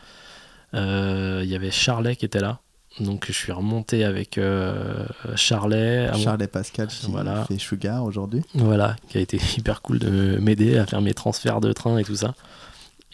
Il 0.74 1.44
y 1.44 1.54
avait 1.54 1.70
Charlet 1.70 2.16
qui 2.16 2.24
était 2.24 2.40
là. 2.40 2.60
Donc 3.00 3.24
je 3.26 3.32
suis 3.32 3.52
remonté 3.52 4.04
avec 4.04 4.36
euh, 4.38 5.06
Charlet. 5.34 6.06
à 6.08 6.12
mon- 6.12 6.18
Charles 6.22 6.42
et 6.42 6.46
Pascal 6.46 6.88
qui 6.88 7.10
Voilà. 7.10 7.44
fait 7.46 7.58
Sugar 7.58 8.04
aujourd'hui. 8.04 8.42
Voilà, 8.54 8.96
qui 9.08 9.18
a 9.18 9.20
été 9.20 9.38
hyper 9.56 9.80
cool 9.82 9.98
de 9.98 10.36
m'aider 10.40 10.76
à 10.78 10.86
faire 10.86 11.00
mes 11.00 11.14
transferts 11.14 11.60
de 11.60 11.72
train 11.72 11.96
et 11.98 12.04
tout 12.04 12.16
ça. 12.16 12.34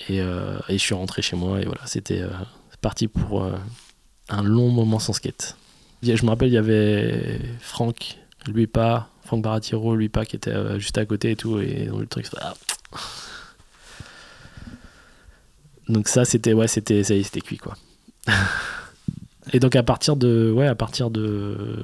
Et, 0.09 0.21
euh, 0.21 0.59
et 0.69 0.75
je 0.79 0.83
suis 0.83 0.95
rentré 0.95 1.23
chez 1.23 1.37
moi 1.37 1.61
et 1.61 1.65
voilà, 1.65 1.81
c'était 1.87 2.21
euh, 2.23 2.29
parti 2.81 3.09
pour 3.09 3.43
euh, 3.45 3.53
un 4.29 4.43
long 4.43 4.69
moment 4.71 4.99
sans 4.99 5.13
skate. 5.13 5.57
Je 6.03 6.23
me 6.25 6.29
rappelle, 6.31 6.49
il 6.49 6.55
y 6.55 6.59
avait 6.59 7.41
Franck, 7.61 8.19
lui 8.47 8.67
pas, 8.69 9.09
Franck 9.25 9.43
Baratiro, 9.43 9.97
lui 9.97 10.09
pas, 10.09 10.25
qui 10.25 10.37
était 10.37 10.55
juste 10.79 10.97
à 10.99 11.05
côté 11.05 11.33
et 11.33 11.37
tout. 11.37 11.59
Et 11.61 11.87
donc, 11.87 12.01
le 12.01 12.07
truc, 12.07 12.27
ah. 12.41 12.55
Donc 15.89 16.09
ça, 16.09 16.25
c'était 16.25 16.53
ouais, 16.53 16.69
c'était 16.69 17.03
ça 17.03 17.15
y 17.15 17.21
est, 17.21 17.23
c'était 17.25 17.41
cuit 17.41 17.57
quoi. 17.59 17.77
et 19.53 19.61
donc 19.61 19.77
à 19.77 19.83
partir 19.83 20.17
de 20.17 20.51
ouais, 20.51 20.67
à 20.67 20.75
partir 20.75 21.11
de 21.11 21.83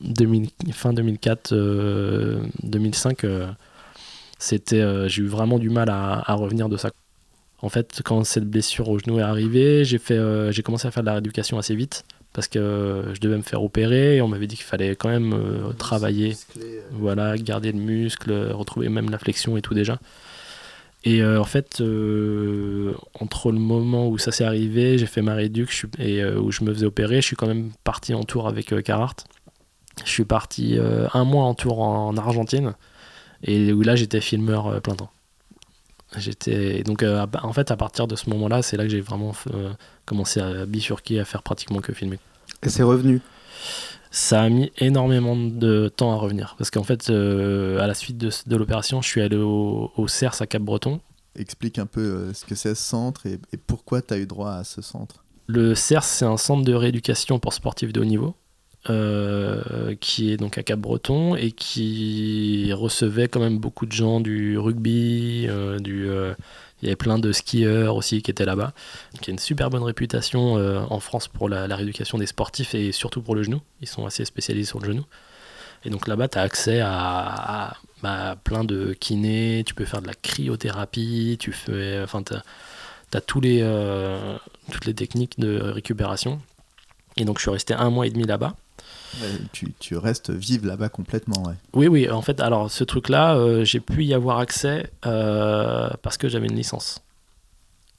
2000 0.00 0.48
fin 0.72 0.92
2004 0.92 1.52
euh, 1.52 2.42
2005 2.62 3.24
euh, 3.24 3.48
c'était 4.38 4.80
euh, 4.80 5.08
j'ai 5.08 5.22
eu 5.22 5.26
vraiment 5.26 5.58
du 5.58 5.70
mal 5.70 5.90
à, 5.90 6.22
à 6.30 6.34
revenir 6.34 6.68
de 6.68 6.76
ça 6.76 6.90
en 7.60 7.68
fait 7.68 8.02
quand 8.04 8.24
cette 8.24 8.48
blessure 8.48 8.88
au 8.88 8.98
genou 8.98 9.18
est 9.18 9.22
arrivée 9.22 9.84
j'ai 9.84 9.98
fait 9.98 10.18
euh, 10.18 10.52
j'ai 10.52 10.62
commencé 10.62 10.86
à 10.86 10.90
faire 10.90 11.02
de 11.02 11.06
la 11.06 11.14
rééducation 11.14 11.58
assez 11.58 11.74
vite 11.74 12.04
parce 12.32 12.48
que 12.48 12.58
euh, 12.58 13.14
je 13.14 13.20
devais 13.20 13.36
me 13.36 13.42
faire 13.42 13.62
opérer 13.62 14.16
et 14.16 14.22
on 14.22 14.28
m'avait 14.28 14.46
dit 14.46 14.56
qu'il 14.56 14.64
fallait 14.64 14.94
quand 14.94 15.08
même 15.08 15.32
euh, 15.32 15.72
travailler 15.72 16.36
voilà, 16.92 17.36
garder 17.36 17.72
le 17.72 17.78
muscle, 17.78 18.30
euh, 18.30 18.54
retrouver 18.54 18.88
même 18.88 19.10
la 19.10 19.18
flexion 19.18 19.56
et 19.56 19.62
tout 19.62 19.74
déjà. 19.74 19.98
Et 21.04 21.22
euh, 21.22 21.40
en 21.40 21.44
fait, 21.44 21.80
euh, 21.80 22.94
entre 23.14 23.52
le 23.52 23.58
moment 23.58 24.08
où 24.08 24.18
ça 24.18 24.32
s'est 24.32 24.44
arrivé, 24.44 24.98
j'ai 24.98 25.06
fait 25.06 25.22
ma 25.22 25.34
réduc 25.34 25.86
et 25.98 26.22
euh, 26.22 26.40
où 26.40 26.50
je 26.50 26.64
me 26.64 26.72
faisais 26.74 26.86
opérer, 26.86 27.16
je 27.16 27.26
suis 27.26 27.36
quand 27.36 27.46
même 27.46 27.70
parti 27.84 28.14
en 28.14 28.24
tour 28.24 28.48
avec 28.48 28.74
Carhartt. 28.82 29.24
Je 30.04 30.10
suis 30.10 30.24
parti 30.24 30.78
un 31.12 31.24
mois 31.24 31.42
en 31.42 31.54
tour 31.54 31.80
en 31.80 32.16
Argentine 32.16 32.74
et 33.42 33.72
où 33.72 33.82
là 33.82 33.96
j'étais 33.96 34.20
filmeur 34.20 34.80
plein 34.80 34.94
temps. 34.94 35.10
J'étais 36.16 36.84
donc 36.84 37.02
en 37.02 37.52
fait 37.52 37.72
à 37.72 37.76
partir 37.76 38.06
de 38.06 38.14
ce 38.14 38.30
moment-là, 38.30 38.62
c'est 38.62 38.76
là 38.76 38.84
que 38.84 38.90
j'ai 38.90 39.00
vraiment 39.00 39.34
commencé 40.04 40.40
à 40.40 40.66
bifurquer, 40.66 41.18
à 41.18 41.24
faire 41.24 41.42
pratiquement 41.42 41.80
que 41.80 41.92
filmer 41.92 42.20
Et 42.62 42.68
c'est 42.68 42.84
revenu? 42.84 43.20
Ça 44.10 44.42
a 44.42 44.48
mis 44.48 44.70
énormément 44.78 45.36
de 45.36 45.88
temps 45.94 46.12
à 46.12 46.16
revenir. 46.16 46.54
Parce 46.58 46.70
qu'en 46.70 46.82
fait, 46.82 47.10
euh, 47.10 47.80
à 47.80 47.86
la 47.86 47.94
suite 47.94 48.18
de, 48.18 48.30
de 48.46 48.56
l'opération, 48.56 49.02
je 49.02 49.08
suis 49.08 49.20
allé 49.20 49.36
au, 49.36 49.90
au 49.96 50.08
CERS 50.08 50.40
à 50.40 50.46
Cap-Breton. 50.46 51.00
Explique 51.36 51.78
un 51.78 51.86
peu 51.86 52.00
euh, 52.00 52.34
ce 52.34 52.44
que 52.44 52.54
c'est 52.54 52.74
ce 52.74 52.82
centre 52.82 53.26
et, 53.26 53.38
et 53.52 53.56
pourquoi 53.56 54.02
tu 54.02 54.14
as 54.14 54.18
eu 54.18 54.26
droit 54.26 54.52
à 54.52 54.64
ce 54.64 54.82
centre. 54.82 55.24
Le 55.46 55.74
CERS, 55.74 56.04
c'est 56.04 56.24
un 56.24 56.36
centre 56.36 56.64
de 56.64 56.74
rééducation 56.74 57.38
pour 57.38 57.52
sportifs 57.52 57.92
de 57.92 58.00
haut 58.00 58.04
niveau. 58.04 58.34
euh, 58.88 59.94
qui 60.00 60.30
est 60.32 60.36
donc 60.36 60.56
à 60.58 60.62
Cap-Breton 60.62 61.34
et 61.34 61.52
qui 61.52 62.72
recevait 62.72 63.28
quand 63.28 63.40
même 63.40 63.58
beaucoup 63.58 63.86
de 63.86 63.92
gens 63.92 64.20
du 64.20 64.56
rugby, 64.58 65.48
du, 65.80 66.08
il 66.80 66.86
y 66.86 66.88
avait 66.88 66.96
plein 66.96 67.18
de 67.18 67.32
skieurs 67.32 67.96
aussi 67.96 68.22
qui 68.22 68.30
étaient 68.30 68.44
là-bas, 68.44 68.72
qui 69.20 69.30
a 69.30 69.32
une 69.32 69.38
super 69.38 69.68
bonne 69.70 69.82
réputation 69.82 70.58
euh, 70.58 70.80
en 70.90 71.00
France 71.00 71.26
pour 71.28 71.48
la, 71.48 71.64
rééducation 71.74 72.18
des 72.18 72.26
sportifs 72.26 72.74
et 72.74 72.92
surtout 72.92 73.20
pour 73.20 73.34
le 73.34 73.42
genou. 73.42 73.60
Ils 73.80 73.88
sont 73.88 74.06
assez 74.06 74.24
spécialisés 74.24 74.68
sur 74.68 74.78
le 74.80 74.86
genou. 74.86 75.04
Et 75.84 75.90
donc 75.90 76.06
là-bas, 76.06 76.28
tu 76.28 76.38
as 76.38 76.42
accès 76.42 76.80
à, 76.80 77.76
bah, 78.02 78.36
plein 78.42 78.64
de 78.64 78.92
kinés, 78.92 79.64
tu 79.66 79.74
peux 79.74 79.84
faire 79.84 80.02
de 80.02 80.06
la 80.06 80.14
cryothérapie, 80.14 81.36
tu 81.40 81.52
fais, 81.52 82.00
enfin, 82.02 82.22
as, 83.12 83.20
tous 83.20 83.40
les, 83.40 83.60
euh, 83.62 84.36
toutes 84.70 84.86
les 84.86 84.94
techniques 84.94 85.38
de 85.38 85.60
récupération. 85.60 86.40
Et 87.16 87.24
donc 87.24 87.38
je 87.38 87.42
suis 87.42 87.50
resté 87.50 87.74
un 87.74 87.90
mois 87.90 88.06
et 88.06 88.10
demi 88.10 88.24
là-bas. 88.24 88.54
Tu, 89.52 89.72
tu 89.78 89.96
restes 89.96 90.30
vive 90.30 90.66
là-bas 90.66 90.88
complètement, 90.88 91.42
ouais. 91.44 91.54
Oui, 91.72 91.88
oui, 91.88 92.10
en 92.10 92.22
fait, 92.22 92.40
alors 92.40 92.70
ce 92.70 92.84
truc-là, 92.84 93.36
euh, 93.36 93.64
j'ai 93.64 93.80
pu 93.80 94.04
y 94.04 94.14
avoir 94.14 94.38
accès 94.38 94.90
euh, 95.06 95.88
parce 96.02 96.16
que 96.16 96.28
j'avais 96.28 96.46
une 96.46 96.56
licence. 96.56 97.00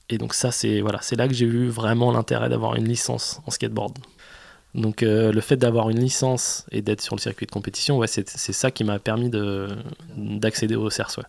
Et 0.10 0.18
donc 0.18 0.34
ça, 0.34 0.52
c'est 0.52 0.82
voilà, 0.82 1.00
c'est 1.02 1.16
là 1.16 1.28
que 1.28 1.34
j'ai 1.34 1.46
vu 1.46 1.68
vraiment 1.68 2.12
l'intérêt 2.12 2.50
d'avoir 2.50 2.76
une 2.76 2.88
licence 2.88 3.42
en 3.46 3.52
skateboard. 3.52 3.98
Donc 4.76 5.04
euh, 5.04 5.32
le 5.32 5.42
fait 5.42 5.58
d'avoir 5.58 5.90
une 5.90 6.00
licence 6.00 6.66
et 6.72 6.82
d'être 6.82 7.02
sur 7.02 7.16
le 7.16 7.22
circuit 7.22 7.46
de 7.46 7.52
compétition, 7.52 7.98
ouais, 7.98 8.08
c'est 8.08 8.28
ça 8.28 8.72
qui 8.72 8.84
m'a 8.84 9.00
permis 9.00 9.30
de 9.30 9.68
d'accéder 10.16 10.76
au 10.76 10.90
CERS. 10.90 11.18
ouais. 11.18 11.24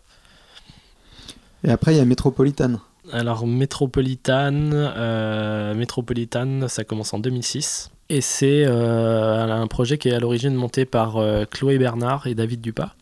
Et 1.65 1.71
après, 1.71 1.95
il 1.95 1.99
y 1.99 2.01
a 2.01 2.05
Metropolitan. 2.05 2.81
Alors 3.13 3.47
Metropolitan, 3.47 4.71
euh, 4.73 5.75
Metropolitan, 5.75 6.69
ça 6.69 6.85
commence 6.85 7.13
en 7.13 7.19
2006 7.19 7.91
et 8.11 8.21
c'est 8.21 8.65
euh, 8.67 9.47
un 9.47 9.67
projet 9.69 9.97
qui 9.97 10.09
est 10.09 10.13
à 10.13 10.19
l'origine 10.19 10.55
monté 10.55 10.85
par 10.85 11.17
euh, 11.17 11.45
Chloé 11.45 11.79
Bernard 11.79 12.27
et 12.27 12.35
David 12.35 12.61
Dupas. 12.61 12.95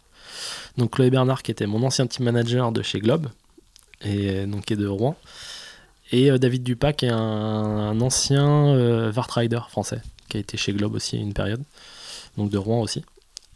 Donc 0.76 0.92
Chloé 0.92 1.08
Bernard 1.10 1.42
qui 1.42 1.50
était 1.50 1.66
mon 1.66 1.82
ancien 1.82 2.06
team 2.06 2.26
manager 2.26 2.70
de 2.72 2.82
chez 2.82 3.00
Globe 3.00 3.28
et 4.02 4.30
euh, 4.30 4.46
donc 4.46 4.66
qui 4.66 4.74
est 4.74 4.76
de 4.76 4.86
Rouen 4.86 5.16
et 6.12 6.30
David 6.38 6.62
Dupas 6.62 6.92
qui 6.92 7.06
est 7.06 7.10
un, 7.10 8.00
ancien 8.00 8.68
euh, 8.68 9.10
Vart 9.10 9.30
Rider 9.30 9.60
français 9.70 10.02
qui 10.28 10.36
a 10.36 10.40
été 10.40 10.58
chez 10.58 10.74
Globe 10.74 10.94
aussi 10.94 11.16
une 11.16 11.32
période 11.32 11.62
donc 12.36 12.50
de 12.50 12.58
Rouen 12.58 12.82
aussi. 12.82 13.02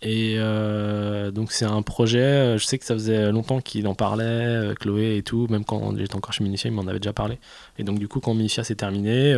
Et 0.02 0.34
euh, 0.36 1.30
donc 1.30 1.52
c'est 1.52 1.64
un 1.64 1.80
projet, 1.82 2.18
euh, 2.18 2.58
je 2.58 2.66
sais 2.66 2.76
que 2.76 2.84
ça 2.84 2.94
faisait 2.94 3.30
longtemps 3.30 3.60
qu'il 3.60 3.86
en 3.86 3.94
parlait, 3.94 4.24
euh, 4.24 4.74
Chloé 4.74 5.16
et 5.16 5.22
tout, 5.22 5.46
même 5.48 5.64
quand 5.64 5.96
j'étais 5.96 6.16
encore 6.16 6.32
chez 6.32 6.42
Minicia, 6.42 6.68
il 6.68 6.74
m'en 6.74 6.88
avait 6.88 6.98
déjà 6.98 7.12
parlé. 7.12 7.38
Et 7.78 7.84
donc 7.84 8.00
du 8.00 8.08
coup 8.08 8.18
quand 8.18 8.34
Minicia 8.34 8.64
s'est 8.64 8.74
terminé, 8.74 9.30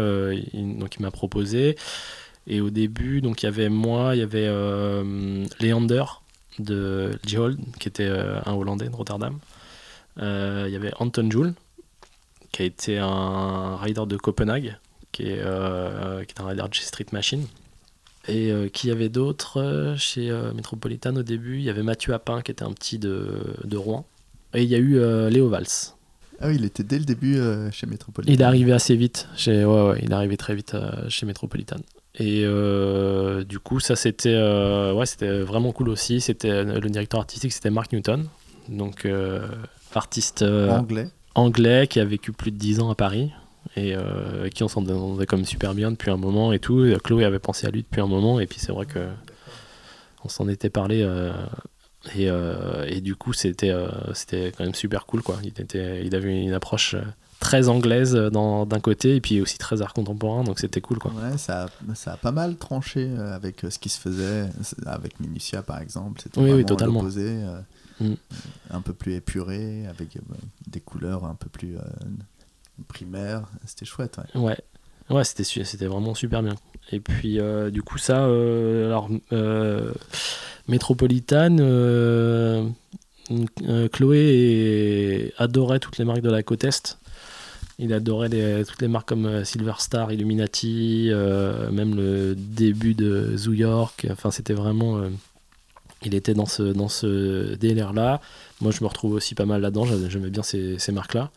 il, 0.54 0.78
donc 0.78 0.96
il 0.96 1.02
m'a 1.02 1.10
proposé. 1.10 1.76
Et 2.46 2.62
au 2.62 2.70
début, 2.70 3.20
donc 3.20 3.42
il 3.42 3.46
y 3.46 3.48
avait 3.48 3.68
moi, 3.68 4.16
il 4.16 4.20
y 4.20 4.22
avait 4.22 4.48
Leander 5.60 6.04
de 6.58 7.18
Gehold, 7.26 7.58
qui 7.78 7.88
était 7.88 8.08
un 8.08 8.52
Hollandais 8.52 8.88
de 8.88 8.96
Rotterdam. 8.96 9.38
Il 10.18 10.70
y 10.70 10.76
avait 10.76 10.92
Anton 10.98 11.30
Joule, 11.30 11.54
qui 12.52 12.62
a 12.62 12.64
été 12.64 12.98
un 12.98 13.76
rider 13.76 14.04
de 14.06 14.16
Copenhague, 14.16 14.76
qui 15.12 15.24
est, 15.24 15.42
qui 15.42 16.34
est 16.34 16.40
un 16.40 16.46
rider 16.46 16.64
de 16.70 16.74
Street 16.74 17.06
Machine. 17.12 17.46
Et 18.28 18.50
euh, 18.50 18.68
qui 18.68 18.88
y 18.88 18.90
avait 18.90 19.08
d'autres 19.08 19.60
euh, 19.60 19.96
chez 19.96 20.30
euh, 20.30 20.52
Metropolitan 20.54 21.14
au 21.16 21.22
début? 21.22 21.58
Il 21.58 21.62
y 21.62 21.70
avait 21.70 21.82
Mathieu 21.82 22.14
Appin 22.14 22.40
qui 22.42 22.50
était 22.50 22.64
un 22.64 22.72
petit 22.72 22.98
de, 22.98 23.28
de 23.64 23.76
Rouen. 23.76 24.06
Et 24.54 24.62
il 24.62 24.68
y 24.68 24.74
a 24.74 24.78
eu 24.78 25.00
Léo 25.30 25.48
Valls. 25.48 25.66
Ah 26.40 26.46
oui, 26.46 26.56
il 26.56 26.64
était 26.64 26.84
dès 26.84 26.98
le 26.98 27.04
début 27.04 27.40
chez 27.72 27.88
Metropolitan. 27.88 28.32
Il 28.32 28.40
est 28.40 28.44
arrivé 28.44 28.72
assez 28.72 28.94
vite. 28.94 29.28
Chez, 29.34 29.64
ouais, 29.64 29.82
ouais, 29.88 29.98
il 30.00 30.12
est 30.12 30.14
arrivé 30.14 30.36
très 30.36 30.54
vite 30.54 30.76
chez 31.08 31.26
Metropolitan. 31.26 31.78
Et 32.20 32.44
du 33.48 33.58
coup, 33.58 33.80
ça 33.80 33.96
c'était 33.96 34.36
ouais, 34.36 35.06
c'était 35.06 35.40
vraiment 35.40 35.72
cool 35.72 35.88
aussi. 35.88 36.20
C'était 36.20 36.62
le 36.62 36.88
directeur 36.88 37.18
artistique, 37.18 37.52
c'était 37.52 37.70
Mark 37.70 37.92
Newton, 37.92 38.28
donc 38.68 39.08
artiste 39.92 40.42
Anglais. 40.42 41.08
anglais 41.34 41.88
qui 41.88 41.98
a 41.98 42.04
vécu 42.04 42.30
plus 42.30 42.52
de 42.52 42.56
10 42.56 42.78
ans 42.78 42.90
à 42.90 42.94
Paris 42.94 43.32
et 43.76 43.94
euh, 43.94 44.48
qui 44.50 44.62
on 44.62 44.68
s'entendait 44.68 45.26
comme 45.26 45.44
super 45.44 45.74
bien 45.74 45.90
depuis 45.90 46.10
un 46.10 46.16
moment 46.16 46.52
et 46.52 46.58
tout. 46.58 46.84
Et 46.84 46.96
Chloé 47.02 47.24
avait 47.24 47.38
pensé 47.38 47.66
à 47.66 47.70
lui 47.70 47.82
depuis 47.82 48.00
un 48.00 48.06
moment 48.06 48.40
et 48.40 48.46
puis 48.46 48.58
c'est 48.60 48.72
vrai 48.72 48.86
que 48.86 49.08
on 50.24 50.28
s'en 50.28 50.48
était 50.48 50.70
parlé 50.70 51.02
euh, 51.02 51.32
et, 52.16 52.28
euh, 52.30 52.84
et 52.88 53.00
du 53.00 53.14
coup 53.16 53.32
c'était 53.32 53.74
c'était 54.14 54.52
quand 54.56 54.64
même 54.64 54.74
super 54.74 55.06
cool 55.06 55.22
quoi. 55.22 55.38
Il 55.42 55.48
était 55.48 56.04
il 56.04 56.14
avait 56.14 56.42
une 56.42 56.52
approche 56.52 56.96
très 57.40 57.68
anglaise 57.68 58.14
d'un 58.14 58.80
côté 58.80 59.16
et 59.16 59.20
puis 59.20 59.40
aussi 59.42 59.58
très 59.58 59.82
art 59.82 59.92
contemporain 59.92 60.44
donc 60.44 60.58
c'était 60.58 60.80
cool 60.80 60.98
quoi. 60.98 61.10
Ouais, 61.12 61.36
ça 61.36 61.64
a, 61.64 61.94
ça 61.94 62.12
a 62.12 62.16
pas 62.16 62.32
mal 62.32 62.56
tranché 62.56 63.10
avec 63.18 63.64
ce 63.68 63.78
qui 63.78 63.88
se 63.88 63.98
faisait 64.00 64.46
avec 64.86 65.18
Minutia 65.20 65.62
par 65.62 65.80
exemple. 65.80 66.20
C'était 66.22 66.40
Oui, 66.40 66.52
oui, 66.52 66.64
totalement. 66.64 67.00
l'opposé, 67.00 67.26
euh, 67.26 67.60
Mm. 68.00 68.14
un 68.72 68.80
peu 68.80 68.92
plus 68.92 69.12
épuré, 69.14 69.86
avec 69.86 70.18
des 70.66 70.80
couleurs 70.80 71.24
un 71.26 71.36
peu 71.36 71.48
plus 71.48 71.76
primaires. 72.88 73.44
C'était 73.66 73.84
chouette, 73.86 74.16
ouais. 74.18 74.40
Ouais, 75.10 75.24
c'était 75.24 75.44
c'était 75.44 75.86
vraiment 75.86 76.14
super 76.14 76.42
bien. 76.42 76.54
Et 76.92 77.00
puis 77.00 77.38
euh, 77.38 77.70
du 77.70 77.82
coup 77.82 77.98
ça, 77.98 78.24
euh, 78.26 78.86
alors 78.86 79.08
euh, 79.32 79.92
euh, 83.62 83.88
Chloé 83.88 85.32
adorait 85.38 85.78
toutes 85.80 85.98
les 85.98 86.04
marques 86.04 86.20
de 86.22 86.30
la 86.30 86.42
côte 86.42 86.64
est. 86.64 86.98
Il 87.78 87.92
adorait 87.92 88.28
les- 88.28 88.64
toutes 88.64 88.80
les 88.82 88.88
marques 88.88 89.08
comme 89.08 89.44
Silver 89.44 89.72
Star, 89.78 90.12
Illuminati, 90.12 91.10
même 91.72 91.96
le 91.96 92.34
début 92.36 92.94
de 92.94 93.36
Zoo 93.36 93.52
York. 93.52 94.06
Enfin, 94.10 94.30
c'était 94.30 94.54
vraiment. 94.54 95.02
il 96.04 96.14
était 96.14 96.34
dans 96.34 96.46
ce, 96.46 96.62
dans 96.62 96.88
ce 96.88 97.54
délire-là. 97.56 98.20
Moi, 98.60 98.70
je 98.70 98.82
me 98.82 98.86
retrouve 98.86 99.14
aussi 99.14 99.34
pas 99.34 99.46
mal 99.46 99.60
là-dedans. 99.62 99.86
J'a- 99.86 100.08
J'aimais 100.08 100.30
bien 100.30 100.42
ces, 100.44 100.78
ces 100.78 100.92
marques-là. 100.92 101.30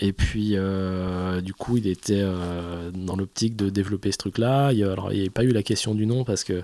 Et 0.00 0.12
puis, 0.12 0.52
euh, 0.54 1.40
du 1.40 1.54
coup, 1.54 1.76
il 1.76 1.86
était 1.86 2.20
euh, 2.20 2.90
dans 2.92 3.16
l'optique 3.16 3.56
de 3.56 3.70
développer 3.70 4.10
ce 4.10 4.18
truc-là. 4.18 4.72
Il 4.72 4.78
n'y 4.78 4.82
avait 4.84 5.30
pas 5.30 5.44
eu 5.44 5.52
la 5.52 5.62
question 5.62 5.94
du 5.94 6.06
nom 6.06 6.24
parce 6.24 6.42
que 6.42 6.62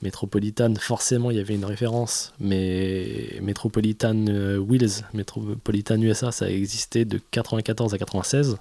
Metropolitan, 0.00 0.74
forcément, 0.80 1.30
il 1.30 1.36
y 1.36 1.40
avait 1.40 1.54
une 1.54 1.66
référence, 1.66 2.32
mais 2.40 3.38
Metropolitan 3.42 4.26
euh, 4.28 4.56
Wheels, 4.56 5.04
Metropolitan 5.12 6.00
USA, 6.00 6.32
ça 6.32 6.50
existait 6.50 7.04
de 7.04 7.20
94 7.30 7.94
à 7.94 7.98
96. 7.98 8.56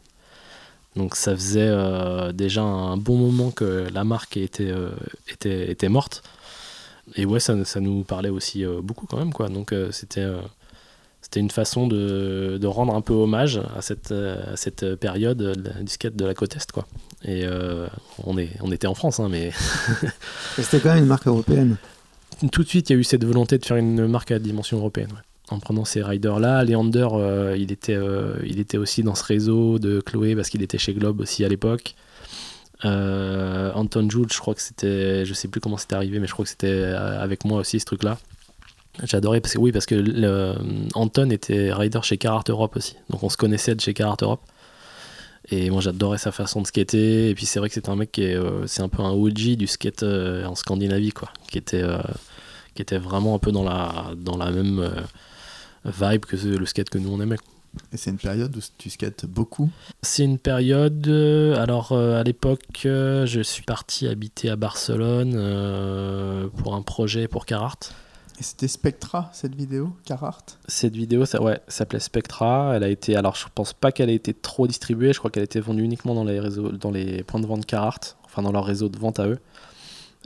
Donc, 0.97 1.15
ça 1.15 1.33
faisait 1.33 1.69
euh, 1.69 2.33
déjà 2.33 2.63
un 2.63 2.97
bon 2.97 3.15
moment 3.15 3.49
que 3.49 3.87
la 3.93 4.03
marque 4.03 4.35
était, 4.35 4.73
était, 5.29 5.71
était 5.71 5.89
morte. 5.89 6.21
Et 7.15 7.25
ouais, 7.25 7.39
ça, 7.39 7.63
ça 7.63 7.79
nous 7.79 8.03
parlait 8.03 8.29
aussi 8.29 8.65
beaucoup 8.83 9.07
quand 9.07 9.17
même, 9.17 9.33
quoi. 9.33 9.47
Donc, 9.47 9.73
c'était. 9.91 10.27
Euh, 11.21 11.23
c'était 11.23 11.39
une 11.39 11.51
façon 11.51 11.87
de, 11.87 12.57
de 12.59 12.67
rendre 12.67 12.93
un 12.95 13.01
peu 13.01 13.13
hommage 13.13 13.61
à 13.77 13.81
cette, 13.81 14.11
euh, 14.11 14.53
à 14.53 14.57
cette 14.57 14.95
période 14.95 15.37
de 15.37 15.53
la- 15.69 15.81
du 15.83 15.91
skate 15.91 16.15
de 16.15 16.25
la 16.25 16.33
côte 16.33 16.55
Est. 16.55 16.71
Quoi. 16.71 16.85
Et 17.23 17.45
euh, 17.45 17.87
on, 18.23 18.37
est, 18.37 18.49
on 18.61 18.71
était 18.71 18.87
en 18.87 18.95
France, 18.95 19.19
hein, 19.19 19.27
mais 19.29 19.51
C'était 20.57 20.79
quand 20.79 20.89
même 20.93 21.03
une 21.03 21.09
marque 21.09 21.27
européenne. 21.27 21.77
tout 22.51 22.63
de 22.63 22.67
suite, 22.67 22.89
il 22.89 22.93
y 22.93 22.95
a 22.95 22.99
eu 22.99 23.03
cette 23.03 23.23
volonté 23.23 23.57
de 23.57 23.65
faire 23.65 23.77
une 23.77 24.07
marque 24.07 24.31
à 24.31 24.39
dimension 24.39 24.77
européenne. 24.77 25.09
ouais. 25.11 25.21
En 25.55 25.59
prenant 25.59 25.83
ces 25.83 26.01
riders-là, 26.01 26.63
Leander, 26.63 27.07
euh, 27.13 27.55
il, 27.59 27.73
était, 27.73 27.95
euh, 27.95 28.35
il 28.45 28.59
était 28.59 28.77
aussi 28.77 29.03
dans 29.03 29.15
ce 29.15 29.23
réseau 29.25 29.79
de 29.79 29.99
Chloé 29.99 30.33
parce 30.35 30.49
qu'il 30.49 30.61
était 30.63 30.77
chez 30.77 30.93
Globe 30.93 31.19
aussi 31.19 31.43
à 31.43 31.49
l'époque. 31.49 31.95
Euh, 32.85 33.71
Anton 33.73 34.09
Jules, 34.09 34.31
je 34.31 34.39
crois 34.39 34.55
que 34.55 34.61
c'était, 34.61 35.25
je 35.25 35.33
sais 35.33 35.47
plus 35.49 35.59
comment 35.61 35.77
c'était 35.77 35.95
arrivé, 35.95 36.19
mais 36.19 36.27
je 36.27 36.31
crois 36.33 36.45
que 36.45 36.49
c'était 36.49 36.67
euh, 36.71 37.21
avec 37.21 37.43
moi 37.45 37.59
aussi 37.59 37.79
ce 37.79 37.85
truc-là. 37.85 38.17
J'adorais 39.03 39.39
parce 39.41 39.53
que 39.53 39.59
oui, 39.59 39.71
parce 39.71 39.85
que 39.85 39.95
le- 39.95 40.55
Anton 40.95 41.29
était 41.29 41.73
rider 41.73 41.99
chez 42.03 42.17
Carhartt 42.17 42.49
Europe 42.49 42.75
aussi, 42.75 42.95
donc 43.09 43.23
on 43.23 43.29
se 43.29 43.37
connaissait 43.37 43.73
de 43.75 43.81
chez 43.81 43.93
Carhartt 43.93 44.21
Europe. 44.23 44.41
Et 45.49 45.69
moi 45.69 45.81
j'adorais 45.81 46.17
sa 46.19 46.31
façon 46.31 46.61
de 46.61 46.67
skater. 46.67 47.29
Et 47.29 47.35
puis 47.35 47.45
c'est 47.45 47.59
vrai 47.59 47.67
que 47.69 47.73
c'est 47.73 47.89
un 47.89 47.95
mec 47.95 48.11
qui 48.11 48.23
est, 48.23 48.35
euh, 48.35 48.67
c'est 48.67 48.83
un 48.83 48.89
peu 48.89 49.01
un 49.01 49.09
OG 49.11 49.55
du 49.55 49.65
skate 49.67 50.03
euh, 50.03 50.45
en 50.45 50.55
Scandinavie 50.55 51.11
quoi, 51.11 51.29
qui 51.49 51.57
était, 51.57 51.81
euh, 51.81 51.97
qui 52.75 52.81
était 52.81 52.99
vraiment 52.99 53.35
un 53.35 53.39
peu 53.39 53.51
dans 53.51 53.63
la, 53.63 54.11
dans 54.15 54.37
la 54.37 54.51
même 54.51 54.91
vibe 55.85 56.25
que 56.25 56.35
le 56.35 56.65
skate 56.65 56.89
que 56.89 56.99
nous 56.99 57.11
on 57.11 57.19
aimait. 57.21 57.37
Et 57.93 57.97
c'est 57.97 58.11
une 58.11 58.17
période 58.17 58.55
où 58.55 58.59
tu 58.77 58.89
skates 58.89 59.25
beaucoup? 59.25 59.69
C'est 60.01 60.25
une 60.25 60.37
période. 60.37 61.07
alors, 61.57 61.93
à 61.93 62.21
l'époque, 62.23 62.81
je 62.83 63.41
suis 63.41 63.63
parti 63.63 64.07
habiter 64.07 64.49
à 64.49 64.57
Barcelone 64.57 66.49
pour 66.57 66.75
un 66.75 66.81
projet 66.81 67.29
pour 67.29 67.45
Carhartt. 67.45 67.93
C'était 68.41 68.67
Spectra, 68.67 69.29
cette 69.33 69.55
vidéo, 69.55 69.95
Carhartt? 70.05 70.59
Cette 70.67 70.95
vidéo, 70.95 71.25
ça, 71.25 71.41
ouais, 71.41 71.59
s'appelait 71.67 71.99
Spectra. 71.99 72.73
Elle 72.75 72.83
a 72.83 72.89
été. 72.89 73.15
Alors, 73.15 73.35
je 73.35 73.45
pense 73.53 73.73
pas 73.73 73.91
qu'elle 73.91 74.09
ait 74.09 74.15
été 74.15 74.33
trop 74.33 74.67
distribuée. 74.67 75.13
Je 75.13 75.19
crois 75.19 75.31
qu'elle 75.31 75.41
a 75.41 75.45
été 75.45 75.59
vendue 75.59 75.83
uniquement 75.83 76.15
dans 76.15 76.23
les 76.23 76.39
réseaux, 76.39 76.71
dans 76.71 76.91
les 76.91 77.23
points 77.23 77.39
de 77.39 77.45
vente 77.45 77.65
Carhartt, 77.65 78.17
enfin 78.25 78.41
dans 78.41 78.51
leur 78.51 78.65
réseau 78.65 78.89
de 78.89 78.97
vente 78.97 79.19
à 79.19 79.27
eux. 79.27 79.39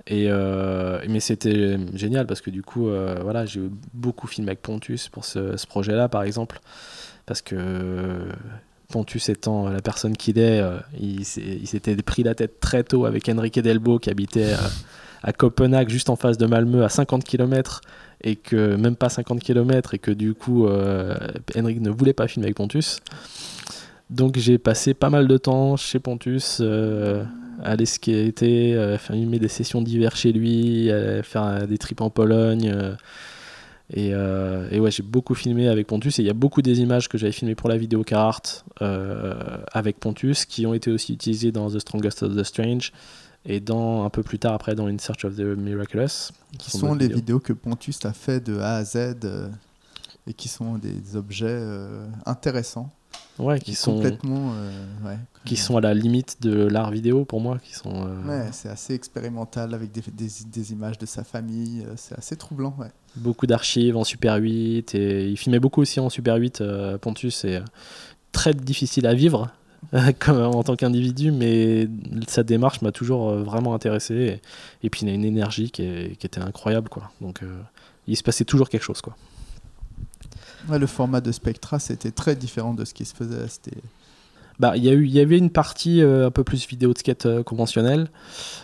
Et 0.08 0.26
euh, 0.28 1.00
mais 1.08 1.20
c'était 1.20 1.78
génial 1.94 2.28
parce 2.28 2.42
que 2.42 2.50
du 2.50 2.62
coup, 2.62 2.90
euh, 2.90 3.20
voilà, 3.22 3.46
j'ai 3.46 3.62
beaucoup 3.94 4.28
filmé 4.28 4.50
avec 4.50 4.62
Pontus 4.62 5.10
pour 5.10 5.26
ce, 5.26 5.66
projet-là, 5.66 6.10
par 6.10 6.24
exemple, 6.24 6.60
parce 7.26 7.42
que 7.42 8.28
Pontus 8.90 9.30
étant 9.30 9.70
la 9.70 9.82
personne 9.82 10.16
qu'il 10.16 10.38
est, 10.38 10.60
euh, 10.60 10.78
il 11.00 11.26
s'était 11.26 11.96
pris 11.98 12.24
la 12.24 12.36
tête 12.36 12.60
très 12.60 12.84
tôt 12.84 13.06
avec 13.06 13.28
Enrique 13.30 13.60
Delbo 13.60 14.00
qui 14.00 14.10
habitait 14.10 14.54
euh, 14.54 14.68
à 15.24 15.34
Copenhague, 15.34 15.90
juste 15.90 16.10
en 16.10 16.16
face 16.16 16.38
de 16.38 16.46
Malmö, 16.46 16.84
à 16.84 16.90
50 16.90 17.24
km, 17.24 17.82
et 18.26 18.36
que 18.36 18.76
même 18.76 18.96
pas 18.96 19.08
50 19.08 19.40
km, 19.40 19.94
et 19.94 20.00
que 20.00 20.12
du 20.12 20.34
coup, 20.34 20.66
euh, 20.68 21.16
Henrik 21.56 21.80
ne 21.80 21.92
voulait 21.92 22.14
pas 22.14 22.28
filmer 22.28 22.48
avec 22.48 22.58
Pontus. 22.58 22.98
Donc 24.10 24.38
j'ai 24.38 24.58
passé 24.58 24.94
pas 24.94 25.10
mal 25.12 25.28
de 25.28 25.38
temps 25.38 25.78
chez 25.78 26.00
Pontus, 26.00 26.58
euh, 26.60 27.24
aller 27.64 27.86
skater, 27.86 28.74
euh, 28.74 28.98
filmer 28.98 29.40
des 29.40 29.48
sessions 29.48 29.82
d'hiver 29.82 30.16
chez 30.16 30.34
lui, 30.34 30.90
faire 31.24 31.44
euh, 31.44 31.66
des 31.68 31.78
trips 31.78 32.02
en 32.02 32.10
Pologne. 32.10 32.72
euh, 32.74 32.96
et, 33.94 34.16
euh, 34.16 34.68
et 34.72 34.80
ouais, 34.80 34.90
j'ai 34.90 35.04
beaucoup 35.04 35.36
filmé 35.36 35.68
avec 35.68 35.86
Pontus 35.86 36.18
et 36.18 36.24
il 36.24 36.26
y 36.26 36.32
a 36.32 36.34
beaucoup 36.34 36.64
des 36.64 36.80
images 36.82 37.08
que 37.08 37.20
j'avais 37.20 37.32
filmées 37.32 37.54
pour 37.54 37.70
la 37.70 37.78
vidéo 37.78 38.04
Carhartt 38.04 38.66
avec 39.72 40.00
Pontus 40.00 40.46
qui 40.46 40.66
ont 40.66 40.74
été 40.74 40.90
aussi 40.90 41.14
utilisées 41.14 41.52
dans 41.52 41.70
The 41.70 41.78
Strongest 41.78 42.24
of 42.24 42.36
the 42.36 42.44
Strange 42.44 42.92
et 43.46 43.60
dans 43.60 44.04
un 44.06 44.10
peu 44.10 44.24
plus 44.24 44.40
tard 44.40 44.54
après 44.54 44.76
dans 44.76 44.88
In 44.88 44.98
Search 44.98 45.26
of 45.26 45.36
the 45.36 45.42
Miraculous. 45.42 46.32
Qui 46.58 46.72
sont 46.72 46.94
les 46.96 47.06
vidéos. 47.06 47.16
vidéos 47.18 47.40
que 47.40 47.54
Pontus 47.54 48.04
a 48.06 48.14
fait 48.14 48.40
de 48.44 48.60
A 48.60 48.78
à 48.78 48.84
Z 48.84 48.96
euh, 49.24 49.50
et 50.28 50.34
qui 50.34 50.48
sont 50.48 50.78
des 50.78 51.16
objets 51.16 51.46
euh, 51.48 52.08
intéressants. 52.26 52.92
Ouais, 53.38 53.60
qui 53.60 53.76
sont, 53.76 53.96
complètement. 53.96 54.54
euh, 54.56 54.72
ouais. 55.06 55.18
qui 55.46 55.58
sont 55.58 55.76
à 55.78 55.82
la 55.82 55.94
limite 55.94 56.38
de 56.42 56.66
l'art 56.66 56.90
vidéo 56.92 57.24
pour 57.26 57.40
moi. 57.42 57.60
Qui 57.64 57.74
sont, 57.74 58.08
Ouais, 58.26 58.48
c'est 58.52 58.70
assez 58.70 58.94
expérimental 58.94 59.74
avec 59.74 59.92
des, 59.92 60.02
des, 60.12 60.30
des 60.52 60.72
images 60.72 60.98
de 60.98 61.06
sa 61.06 61.24
famille. 61.24 61.86
C'est 61.98 62.18
assez 62.18 62.36
troublant, 62.38 62.74
ouais. 62.80 62.88
beaucoup 63.18 63.46
d'archives 63.46 63.96
en 63.98 64.04
Super 64.06 64.36
8 64.36 64.96
et 64.96 65.30
il 65.30 65.38
filmait 65.38 65.60
beaucoup 65.60 65.82
aussi 65.82 66.00
en 66.00 66.10
Super 66.10 66.36
8 66.36 66.62
euh, 66.62 66.98
Pontus 66.98 67.44
et 67.46 67.60
très 68.32 68.54
difficile 68.54 69.06
à 69.06 69.14
vivre 69.14 69.50
en 70.28 70.64
tant 70.64 70.76
qu'individu 70.76 71.32
mais 71.32 71.88
sa 72.28 72.44
démarche 72.44 72.82
m'a 72.82 72.92
toujours 72.92 73.30
euh, 73.30 73.44
vraiment 73.44 73.74
intéressé 73.74 74.14
et, 74.16 74.86
et 74.86 74.90
puis 74.90 75.02
il 75.04 75.10
a 75.10 75.14
une 75.14 75.26
énergie 75.26 75.72
qui, 75.72 75.84
est- 75.84 76.16
qui 76.18 76.26
était 76.26 76.42
incroyable 76.42 76.90
quoi 76.90 77.12
donc 77.22 77.44
euh, 77.44 77.48
il 78.08 78.16
se 78.18 78.24
passait 78.24 78.46
toujours 78.46 78.70
quelque 78.70 78.84
chose 78.84 79.02
quoi 79.02 79.16
Ouais, 80.68 80.80
le 80.80 80.88
format 80.88 81.22
de 81.22 81.32
Spectra, 81.32 81.78
c'était 81.78 82.10
très 82.10 82.36
différent 82.36 82.74
de 82.74 82.86
ce 82.86 82.94
qui 82.96 83.06
se 83.06 83.14
faisait. 83.14 83.48
C'était 83.48 83.78
bah 84.58 84.74
il 84.78 84.84
y 84.84 84.90
a 84.90 84.94
eu 84.94 85.06
y 85.06 85.20
avait 85.20 85.38
une 85.38 85.50
partie 85.52 86.02
euh, 86.02 86.26
un 86.28 86.32
peu 86.32 86.44
plus 86.44 86.66
vidéo 86.68 86.92
de 86.94 86.98
skate 86.98 87.26
euh, 87.28 87.44
conventionnelle 87.44 88.08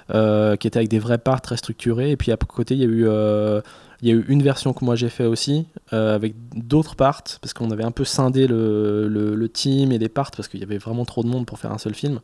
euh, 0.10 0.56
qui 0.56 0.65
était 0.65 0.77
avec 0.77 0.89
des 0.89 0.99
vrais 0.99 1.18
parts 1.18 1.41
très 1.41 1.57
structurés 1.57 2.10
et 2.11 2.18
puis 2.18 2.31
à 2.31 2.38
côté 2.38 2.76
il 2.76 2.80
y 2.80 2.84
a 2.84 2.88
eu 2.88 3.06
il 4.02 4.10
y 4.10 4.11
a 4.11 4.15
eu 4.15 4.26
une 4.28 4.41
version 4.41 4.73
que 4.73 4.84
moi 4.84 4.95
j'ai 4.95 5.10
fait 5.10 5.26
aussi 5.26 5.68
euh, 5.94 6.15
avec 6.15 6.34
d'autres 6.56 6.95
parts 6.95 7.23
parce 7.41 7.53
qu'on 7.53 7.69
avait 7.72 7.84
un 7.84 7.91
peu 7.91 8.03
scindé 8.06 8.48
le, 8.48 9.07
le, 9.07 9.36
le 9.36 9.49
team 9.49 9.91
et 9.91 9.98
les 9.99 10.10
parts 10.10 10.32
parce 10.32 10.48
qu'il 10.48 10.60
y 10.60 10.64
avait 10.64 10.78
vraiment 10.80 11.06
trop 11.06 11.23
de 11.23 11.28
monde 11.30 11.45
pour 11.45 11.60
faire 11.60 11.72
un 11.72 11.78
seul 11.78 11.94
film. 11.94 12.19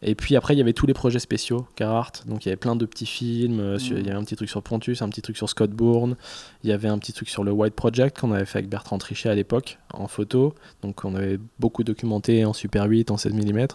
Et 0.00 0.14
puis 0.14 0.36
après 0.36 0.54
il 0.54 0.58
y 0.58 0.60
avait 0.60 0.74
tous 0.74 0.86
les 0.86 0.94
projets 0.94 1.18
spéciaux 1.18 1.66
Carhartt, 1.74 2.22
donc 2.28 2.46
il 2.46 2.48
y 2.48 2.52
avait 2.52 2.56
plein 2.56 2.76
de 2.76 2.86
petits 2.86 3.04
films. 3.04 3.58
euh, 3.58 3.78
sur- 3.80 3.94
Mhm. 3.96 4.00
Il 4.02 4.06
y 4.06 4.10
avait 4.10 4.18
un 4.18 4.22
petit 4.22 4.36
truc 4.36 4.48
sur 4.48 4.62
Pontus, 4.62 5.02
un 5.02 5.08
petit 5.08 5.22
truc 5.22 5.36
sur 5.36 5.48
Scott 5.48 5.70
Bourne, 5.72 6.14
il 6.62 6.70
y 6.70 6.72
avait 6.72 6.86
un 6.86 6.98
petit 6.98 7.12
truc 7.12 7.28
sur 7.28 7.42
le 7.42 7.50
White 7.50 7.74
Project 7.74 8.20
qu'on 8.20 8.30
avait 8.32 8.44
fait 8.46 8.58
avec 8.58 8.70
Bertrand 8.70 8.98
Trichet 8.98 9.28
à 9.28 9.34
l'époque 9.34 9.78
en 9.92 10.06
photo, 10.06 10.54
donc 10.82 11.04
on 11.04 11.16
avait 11.16 11.40
beaucoup 11.58 11.82
documenté 11.82 12.44
en 12.44 12.52
Super 12.52 12.84
8, 12.84 13.10
en 13.10 13.16
16 13.16 13.32
mm. 13.34 13.66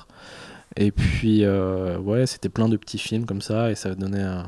Et 0.78 0.92
puis 0.92 1.44
euh, 1.44 1.98
ouais 2.00 2.26
c'était 2.26 2.48
plein 2.50 2.70
de 2.70 2.78
petits 2.78 2.98
films 2.98 3.26
comme 3.26 3.42
ça 3.42 3.70
et 3.70 3.76
ça 3.76 3.94
donnait 3.94 4.22
un, 4.24 4.46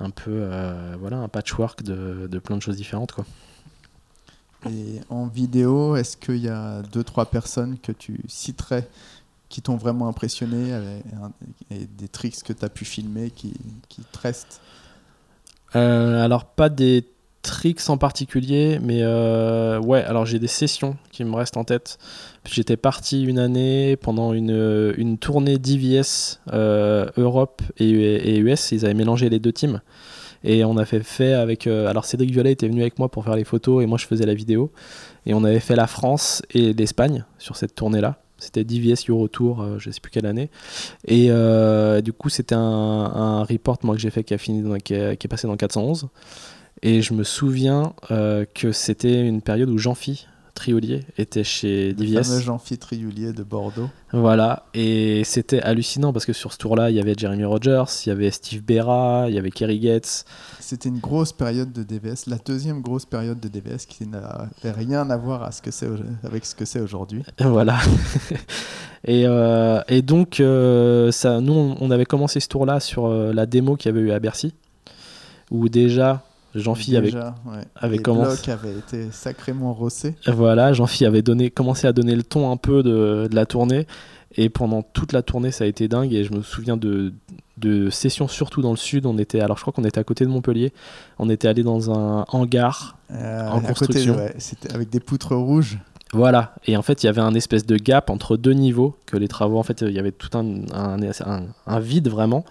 un 0.00 0.10
peu 0.10 0.30
euh, 0.30 0.96
voilà 0.98 1.18
un 1.18 1.28
patchwork 1.28 1.82
de, 1.82 2.26
de 2.26 2.38
plein 2.38 2.56
de 2.56 2.62
choses 2.62 2.76
différentes 2.76 3.12
quoi. 3.12 3.24
Et 4.68 5.00
en 5.08 5.26
vidéo, 5.26 5.96
est-ce 5.96 6.18
qu'il 6.18 6.36
y 6.36 6.48
a 6.48 6.82
deux, 6.82 7.02
trois 7.02 7.24
personnes 7.26 7.78
que 7.78 7.92
tu 7.92 8.20
citerais 8.28 8.86
qui 9.48 9.62
t'ont 9.62 9.76
vraiment 9.76 10.06
impressionné 10.06 11.00
et 11.70 11.86
des 11.86 12.08
tricks 12.08 12.42
que 12.42 12.52
tu 12.52 12.62
as 12.64 12.68
pu 12.68 12.84
filmer 12.84 13.30
qui, 13.30 13.54
qui 13.88 14.02
te 14.02 14.18
restent? 14.18 14.60
Euh, 15.76 16.22
alors 16.22 16.44
pas 16.44 16.68
des 16.68 17.06
tricks 17.42 17.88
en 17.88 17.96
particulier, 17.98 18.78
mais 18.82 19.00
euh, 19.02 19.78
ouais, 19.80 20.02
alors 20.04 20.26
j'ai 20.26 20.38
des 20.38 20.46
sessions 20.46 20.96
qui 21.10 21.24
me 21.24 21.34
restent 21.34 21.56
en 21.56 21.64
tête. 21.64 21.98
J'étais 22.50 22.76
parti 22.76 23.22
une 23.24 23.38
année 23.38 23.96
pendant 23.96 24.32
une, 24.32 24.94
une 24.96 25.18
tournée 25.18 25.58
d'IVS 25.58 26.40
euh, 26.52 27.06
Europe 27.16 27.62
et, 27.78 28.38
US, 28.38 28.72
ils 28.72 28.84
avaient 28.84 28.94
mélangé 28.94 29.28
les 29.30 29.38
deux 29.38 29.52
teams. 29.52 29.80
Et 30.42 30.64
on 30.64 30.76
avait 30.78 31.02
fait 31.02 31.34
avec. 31.34 31.66
euh, 31.66 31.86
alors 31.86 32.06
Cédric 32.06 32.30
Violet 32.30 32.52
était 32.52 32.66
venu 32.68 32.80
avec 32.80 32.98
moi 32.98 33.10
pour 33.10 33.24
faire 33.24 33.36
les 33.36 33.44
photos 33.44 33.82
et 33.82 33.86
moi 33.86 33.98
je 33.98 34.06
faisais 34.06 34.24
la 34.24 34.34
vidéo. 34.34 34.70
Et 35.26 35.34
on 35.34 35.44
avait 35.44 35.60
fait 35.60 35.76
la 35.76 35.86
France 35.86 36.42
et 36.52 36.72
l'Espagne 36.72 37.24
sur 37.38 37.56
cette 37.56 37.74
tournée-là. 37.74 38.22
C'était 38.38 38.64
DVS 38.64 39.04
Eurotour, 39.10 39.60
euh, 39.60 39.78
je 39.78 39.90
sais 39.90 40.00
plus 40.00 40.10
quelle 40.10 40.24
année. 40.24 40.48
Et 41.06 41.26
euh, 41.28 42.00
du 42.00 42.14
coup, 42.14 42.30
c'était 42.30 42.54
un, 42.54 42.58
un 42.58 43.44
report 43.44 43.80
moi 43.82 43.94
que 43.94 44.00
j'ai 44.00 44.08
fait 44.08 44.24
qui 44.24 44.32
a 44.32 44.38
fini 44.38 44.62
dans- 44.62 44.78
qui, 44.78 44.94
est, 44.94 45.18
qui 45.18 45.26
est 45.26 45.28
passé 45.28 45.46
dans 45.46 45.58
411. 45.58 46.08
Et 46.82 47.02
je 47.02 47.12
me 47.14 47.24
souviens 47.24 47.92
euh, 48.10 48.44
que 48.54 48.72
c'était 48.72 49.20
une 49.20 49.42
période 49.42 49.68
où 49.68 49.76
Jean-Phi 49.78 50.26
Triolier 50.54 51.00
était 51.16 51.44
chez 51.44 51.92
Le 51.92 52.06
fameux 52.06 52.22
DVS. 52.22 52.40
Jean-Philippe 52.42 52.80
Triulier 52.80 53.32
de 53.32 53.42
Bordeaux. 53.42 53.88
Voilà, 54.12 54.64
et 54.74 55.22
c'était 55.24 55.62
hallucinant 55.62 56.12
parce 56.12 56.26
que 56.26 56.32
sur 56.32 56.52
ce 56.52 56.58
tour-là, 56.58 56.90
il 56.90 56.96
y 56.96 57.00
avait 57.00 57.14
Jeremy 57.16 57.44
Rogers, 57.44 57.84
il 58.04 58.08
y 58.08 58.12
avait 58.12 58.30
Steve 58.30 58.62
Berra, 58.62 59.26
il 59.28 59.34
y 59.34 59.38
avait 59.38 59.50
Kerry 59.50 59.78
Gates. 59.78 60.24
C'était 60.58 60.88
une 60.88 60.98
grosse 60.98 61.32
période 61.32 61.72
de 61.72 61.82
DVS, 61.82 62.26
la 62.26 62.36
deuxième 62.36 62.82
grosse 62.82 63.06
période 63.06 63.40
de 63.40 63.48
DVS 63.48 63.86
qui 63.88 64.06
n'avait 64.06 64.72
rien 64.72 65.08
à 65.08 65.16
voir 65.16 65.42
à 65.44 65.52
ce 65.52 65.62
que 65.62 65.70
c'est 65.70 65.86
au- 65.86 65.96
avec 66.24 66.44
ce 66.44 66.54
que 66.54 66.64
c'est 66.64 66.80
aujourd'hui. 66.80 67.22
Voilà. 67.40 67.78
et, 69.04 69.24
euh, 69.26 69.80
et 69.88 70.02
donc, 70.02 70.40
euh, 70.40 71.10
ça, 71.12 71.40
nous, 71.40 71.74
on, 71.80 71.90
avait 71.90 72.04
commencé 72.06 72.40
ce 72.40 72.48
tour-là 72.48 72.80
sur 72.80 73.08
la 73.08 73.46
démo 73.46 73.76
qu'il 73.76 73.90
y 73.90 73.96
avait 73.96 74.06
eu 74.06 74.10
à 74.12 74.18
Bercy, 74.18 74.52
où 75.50 75.68
déjà 75.68 76.24
Jean-Phi 76.54 76.96
avait, 76.96 77.14
ouais. 77.14 77.22
avait 77.76 77.96
Les 77.96 78.02
commencé- 78.02 78.42
blocs 78.44 78.48
avaient 78.48 78.76
été 78.78 79.10
sacrément 79.12 79.72
rossés. 79.72 80.14
voilà, 80.26 80.72
Jean-Phi 80.72 81.04
avait 81.06 81.22
donné, 81.22 81.50
commencé 81.50 81.86
à 81.86 81.92
donner 81.92 82.14
le 82.16 82.22
ton 82.22 82.50
un 82.50 82.56
peu 82.56 82.82
de, 82.82 83.28
de 83.30 83.34
la 83.34 83.46
tournée. 83.46 83.86
Et 84.36 84.48
pendant 84.48 84.82
toute 84.82 85.12
la 85.12 85.22
tournée, 85.22 85.50
ça 85.50 85.64
a 85.64 85.66
été 85.66 85.88
dingue. 85.88 86.12
Et 86.12 86.22
je 86.24 86.32
me 86.32 86.42
souviens 86.42 86.76
de, 86.76 87.12
de 87.58 87.90
sessions, 87.90 88.28
surtout 88.28 88.62
dans 88.62 88.70
le 88.70 88.76
sud. 88.76 89.04
On 89.06 89.18
était, 89.18 89.40
alors 89.40 89.56
je 89.56 89.62
crois 89.62 89.72
qu'on 89.72 89.82
était 89.84 89.98
à 89.98 90.04
côté 90.04 90.24
de 90.24 90.30
Montpellier. 90.30 90.72
On 91.18 91.28
était 91.28 91.48
allé 91.48 91.62
dans 91.64 91.90
un 91.90 92.24
hangar 92.28 92.96
Euh, 93.10 93.48
En 93.48 93.60
côté, 93.60 93.74
construction. 93.74 94.16
ouais, 94.16 94.34
c'était 94.38 94.72
avec 94.72 94.88
des 94.88 95.00
poutres 95.00 95.34
rouges. 95.34 95.78
Voilà, 96.12 96.54
et 96.66 96.76
en 96.76 96.82
fait 96.82 97.04
il 97.04 97.06
y 97.06 97.08
avait 97.08 97.20
un 97.20 97.34
espèce 97.34 97.64
de 97.66 97.76
gap 97.76 98.10
entre 98.10 98.36
deux 98.36 98.52
niveaux, 98.52 98.96
que 99.06 99.16
les 99.16 99.28
travaux, 99.28 99.58
en 99.58 99.62
fait 99.62 99.82
il 99.82 99.92
y 99.92 99.98
avait 100.00 100.10
tout 100.10 100.36
un, 100.36 100.62
un, 100.72 101.00
un- 101.00 101.44
un 101.68 101.78
vide 101.80 102.08
vraiment, 102.08 102.44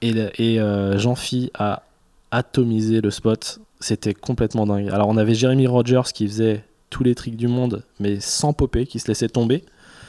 et, 0.00 0.12
et 0.38 0.60
euh, 0.60 0.98
Jean-Phi 0.98 1.52
a 1.56 1.84
atomisé 2.32 3.00
le 3.00 3.10
spot, 3.12 3.60
c'était 3.78 4.14
complètement 4.14 4.66
dingue. 4.66 4.88
Alors 4.88 5.08
on 5.08 5.16
avait 5.16 5.34
Jeremy 5.34 5.68
Rogers 5.68 6.10
qui 6.12 6.26
faisait 6.26 6.64
tous 6.90 7.04
les 7.04 7.14
tricks 7.14 7.36
du 7.36 7.46
monde, 7.46 7.84
mais 8.00 8.18
sans 8.18 8.52
popper, 8.52 8.86
qui 8.86 8.98
se 8.98 9.06
laissait 9.08 9.28
tomber, 9.28 9.62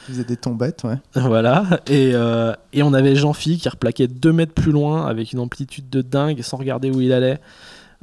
Ils 0.08 0.14
faisaient 0.14 0.24
des 0.24 0.36
tombettes, 0.36 0.82
ouais. 0.84 0.96
voilà, 1.14 1.64
et, 1.86 2.10
euh, 2.14 2.52
et 2.72 2.82
on 2.82 2.92
avait 2.92 3.14
Jean-Phi 3.14 3.58
qui 3.58 3.68
replaquait 3.68 4.08
deux 4.08 4.32
mètres 4.32 4.52
plus 4.52 4.72
loin 4.72 5.06
avec 5.06 5.32
une 5.32 5.38
amplitude 5.38 5.88
de 5.88 6.02
dingue 6.02 6.42
sans 6.42 6.56
regarder 6.56 6.90
où 6.90 7.00
il 7.00 7.12
allait. 7.12 7.38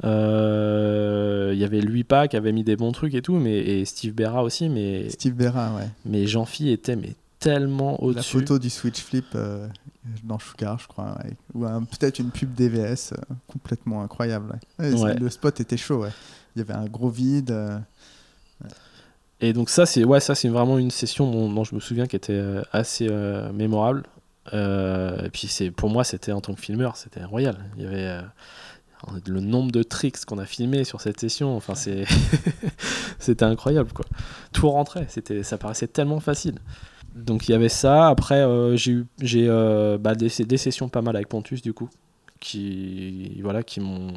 Euh, 0.04 1.50
Il 1.54 1.60
y 1.60 1.64
avait 1.64 1.80
lui 1.80 2.02
pas 2.04 2.26
qui 2.28 2.36
avait 2.36 2.52
mis 2.52 2.64
des 2.64 2.76
bons 2.76 2.92
trucs 2.92 3.14
et 3.14 3.22
tout, 3.22 3.34
mais 3.34 3.58
et 3.58 3.84
Steve 3.84 4.14
Berra 4.14 4.42
aussi, 4.42 4.68
mais 4.68 5.08
Steve 5.10 5.34
Berra, 5.34 5.74
ouais. 5.76 5.88
mais 6.04 6.26
Jean-Phi 6.26 6.70
était 6.70 6.96
mais 6.96 7.14
tellement 7.42 7.92
La 8.00 8.04
au-dessus. 8.06 8.38
photo 8.38 8.58
du 8.58 8.70
switch 8.70 9.00
flip 9.02 9.26
euh, 9.34 9.68
dans 10.24 10.38
Sugar, 10.38 10.78
je 10.78 10.86
crois. 10.88 11.16
ouais. 11.24 11.36
Ou 11.54 11.64
un- 11.66 11.84
peut-être 11.84 12.18
une 12.18 12.30
pub 12.30 12.54
DVS 12.54 13.12
euh, 13.12 13.34
complètement 13.48 14.02
incroyable. 14.02 14.58
ouais. 14.78 14.92
Ouais. 14.94 15.14
Le 15.14 15.28
spot 15.30 15.60
était 15.60 15.76
chaud. 15.76 16.04
Il 16.54 16.58
y 16.58 16.62
avait 16.62 16.74
un 16.74 16.86
gros 16.86 17.08
vide. 17.10 17.50
euh, 17.50 17.78
Et 19.40 19.52
donc 19.52 19.70
ça 19.70 19.86
c'est 19.86 20.04
ouais 20.04 20.20
ça 20.20 20.34
c'est 20.34 20.48
vraiment 20.48 20.78
une 20.78 20.90
session 20.90 21.30
dont, 21.30 21.52
dont 21.52 21.64
je 21.64 21.74
me 21.74 21.80
souviens 21.80 22.06
qui 22.06 22.16
était 22.16 22.42
assez 22.72 23.08
mémorable. 23.52 24.04
Et 24.52 25.28
puis 25.32 25.48
c'est 25.48 25.70
pour 25.70 25.90
moi 25.90 26.04
c'était 26.04 26.32
en 26.32 26.40
tant 26.40 26.54
que 26.54 26.60
filmeur 26.60 26.96
c'était 26.96 27.24
royal. 27.24 27.56
Il 27.76 27.82
y 27.82 27.86
avait 27.86 28.20
le 29.26 29.40
nombre 29.40 29.72
de 29.72 29.82
tricks 29.82 30.24
qu'on 30.24 30.38
a 30.38 30.44
filmé 30.46 30.84
sur 30.84 31.00
cette 31.00 31.18
session. 31.18 31.56
Enfin 31.56 31.74
c'est 31.74 32.04
c'était 33.18 33.44
incroyable 33.44 33.92
quoi. 33.92 34.04
Tout 34.52 34.70
rentrait. 34.70 35.06
C'était 35.08 35.42
ça 35.42 35.58
paraissait 35.58 35.88
tellement 35.88 36.20
facile. 36.20 36.58
Donc 37.14 37.48
il 37.48 37.52
y 37.52 37.54
avait 37.54 37.68
ça. 37.68 38.08
Après 38.08 38.40
euh, 38.40 38.76
j'ai 38.76 38.92
eu 38.92 39.06
j'ai 39.20 39.46
euh, 39.48 39.98
bah, 39.98 40.14
des, 40.14 40.28
sessions 40.28 40.88
pas 40.88 41.02
mal 41.02 41.16
avec 41.16 41.28
Pontus 41.28 41.62
du 41.62 41.72
coup 41.72 41.88
qui 42.40 43.40
voilà 43.42 43.62
qui 43.62 43.80
m'ont 43.80 44.12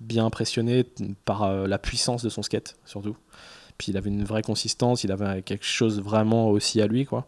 bien 0.00 0.24
impressionné 0.26 0.84
par 1.24 1.44
euh, 1.44 1.66
la 1.66 1.78
puissance 1.78 2.22
de 2.22 2.28
son 2.28 2.42
skate 2.42 2.76
surtout. 2.84 3.16
Puis 3.78 3.92
il 3.92 3.96
avait 3.96 4.10
une 4.10 4.24
vraie 4.24 4.42
consistance, 4.42 5.04
il 5.04 5.12
avait 5.12 5.42
quelque 5.42 5.64
chose 5.64 6.00
vraiment 6.00 6.50
aussi 6.50 6.80
à 6.80 6.86
lui, 6.86 7.04
quoi. 7.04 7.26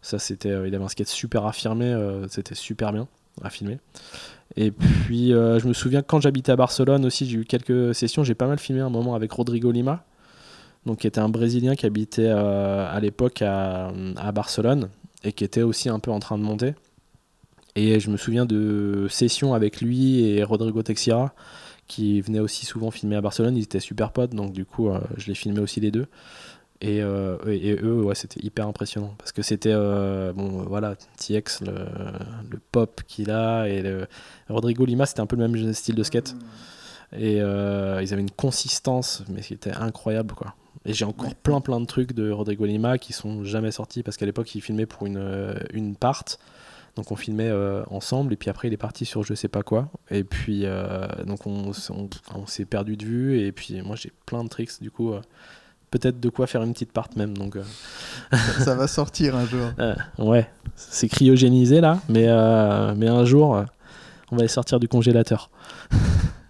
Ça, 0.00 0.18
c'était, 0.18 0.48
il 0.48 0.74
avait 0.74 0.82
un 0.82 0.88
skate 0.88 1.06
super 1.06 1.46
affirmé, 1.46 1.94
c'était 2.28 2.56
super 2.56 2.92
bien 2.92 3.06
à 3.42 3.50
filmer. 3.50 3.78
Et 4.56 4.72
puis, 4.72 5.28
je 5.28 5.68
me 5.68 5.72
souviens 5.72 6.02
quand 6.02 6.20
j'habitais 6.20 6.50
à 6.50 6.56
Barcelone 6.56 7.04
aussi, 7.04 7.26
j'ai 7.26 7.38
eu 7.38 7.44
quelques 7.44 7.94
sessions, 7.94 8.24
j'ai 8.24 8.34
pas 8.34 8.48
mal 8.48 8.58
filmé 8.58 8.80
un 8.80 8.88
moment 8.88 9.14
avec 9.14 9.30
Rodrigo 9.30 9.70
Lima, 9.70 10.04
donc 10.86 10.98
qui 10.98 11.06
était 11.06 11.20
un 11.20 11.28
Brésilien 11.28 11.74
qui 11.74 11.86
habitait 11.86 12.28
euh, 12.28 12.90
à 12.90 13.00
l'époque 13.00 13.42
à, 13.42 13.92
à 14.16 14.32
Barcelone 14.32 14.88
et 15.24 15.32
qui 15.32 15.44
était 15.44 15.62
aussi 15.62 15.88
un 15.88 15.98
peu 15.98 16.10
en 16.10 16.18
train 16.18 16.38
de 16.38 16.42
monter. 16.42 16.74
Et 17.74 18.00
je 18.00 18.10
me 18.10 18.16
souviens 18.16 18.44
de 18.44 19.06
sessions 19.08 19.54
avec 19.54 19.80
lui 19.80 20.24
et 20.24 20.44
Rodrigo 20.44 20.82
Texira 20.82 21.32
qui 21.88 22.20
venaient 22.20 22.40
aussi 22.40 22.66
souvent 22.66 22.90
filmer 22.90 23.16
à 23.16 23.20
Barcelone. 23.20 23.56
Ils 23.56 23.64
étaient 23.64 23.80
super 23.80 24.12
potes, 24.12 24.34
donc 24.34 24.52
du 24.52 24.64
coup, 24.64 24.88
euh, 24.88 25.00
je 25.16 25.28
les 25.28 25.34
filmais 25.34 25.60
aussi 25.60 25.80
les 25.80 25.90
deux. 25.90 26.06
Et, 26.82 27.00
euh, 27.00 27.38
et 27.46 27.68
et 27.68 27.78
eux, 27.80 28.02
ouais, 28.02 28.16
c'était 28.16 28.44
hyper 28.44 28.66
impressionnant 28.66 29.14
parce 29.16 29.30
que 29.30 29.42
c'était, 29.42 29.72
euh, 29.72 30.32
bon, 30.32 30.64
voilà, 30.64 30.96
TX, 30.96 31.60
le, 31.60 31.74
le 32.50 32.58
pop 32.72 33.02
qu'il 33.06 33.30
a, 33.30 33.68
et 33.68 33.82
le, 33.82 34.08
Rodrigo 34.48 34.84
Lima, 34.84 35.06
c'était 35.06 35.20
un 35.20 35.26
peu 35.26 35.36
le 35.36 35.48
même 35.48 35.72
style 35.74 35.94
de 35.94 36.02
skate. 36.02 36.34
Et 37.16 37.40
euh, 37.40 38.00
ils 38.02 38.12
avaient 38.12 38.22
une 38.22 38.30
consistance, 38.30 39.22
mais 39.28 39.42
qui 39.42 39.54
était 39.54 39.72
incroyable, 39.72 40.34
quoi. 40.34 40.54
Et 40.84 40.92
j'ai 40.94 41.04
encore 41.04 41.28
Ouais. 41.28 41.34
plein 41.42 41.60
plein 41.60 41.80
de 41.80 41.86
trucs 41.86 42.12
de 42.12 42.30
Rodrigo 42.30 42.64
Lima 42.64 42.98
qui 42.98 43.12
sont 43.12 43.44
jamais 43.44 43.70
sortis 43.70 44.02
parce 44.02 44.16
qu'à 44.16 44.26
l'époque 44.26 44.54
il 44.54 44.60
filmait 44.60 44.86
pour 44.86 45.06
une, 45.06 45.16
euh, 45.18 45.54
une 45.72 45.94
part. 45.96 46.24
Donc 46.96 47.10
on 47.10 47.16
filmait 47.16 47.48
euh, 47.48 47.82
ensemble 47.90 48.32
et 48.32 48.36
puis 48.36 48.50
après 48.50 48.68
il 48.68 48.74
est 48.74 48.78
parti 48.78 49.04
sur 49.06 49.22
je 49.22 49.32
sais 49.34 49.48
pas 49.48 49.62
quoi. 49.62 49.88
Et 50.10 50.24
puis 50.24 50.62
euh, 50.64 51.06
donc 51.26 51.46
on, 51.46 51.70
s- 51.70 51.90
on, 51.90 52.08
on 52.34 52.46
s'est 52.46 52.64
perdu 52.66 52.96
de 52.96 53.04
vue 53.04 53.40
et 53.40 53.52
puis 53.52 53.80
moi 53.82 53.96
j'ai 53.96 54.12
plein 54.26 54.42
de 54.44 54.48
tricks 54.48 54.80
du 54.82 54.90
coup 54.90 55.12
euh, 55.12 55.20
peut-être 55.90 56.20
de 56.20 56.28
quoi 56.30 56.46
faire 56.46 56.62
une 56.62 56.72
petite 56.72 56.90
part 56.92 57.08
même. 57.16 57.36
Donc, 57.36 57.56
ça, 58.32 58.64
ça 58.64 58.74
va 58.74 58.86
sortir 58.88 59.36
un 59.36 59.44
jour. 59.46 59.68
ouais, 60.18 60.50
c'est 60.74 61.06
cryogénisé 61.08 61.80
là, 61.82 62.00
mais, 62.08 62.26
mais 62.96 63.08
un 63.08 63.24
jour, 63.26 63.62
on 64.30 64.36
va 64.36 64.42
les 64.42 64.48
sortir 64.48 64.80
du 64.80 64.88
congélateur. 64.88 65.50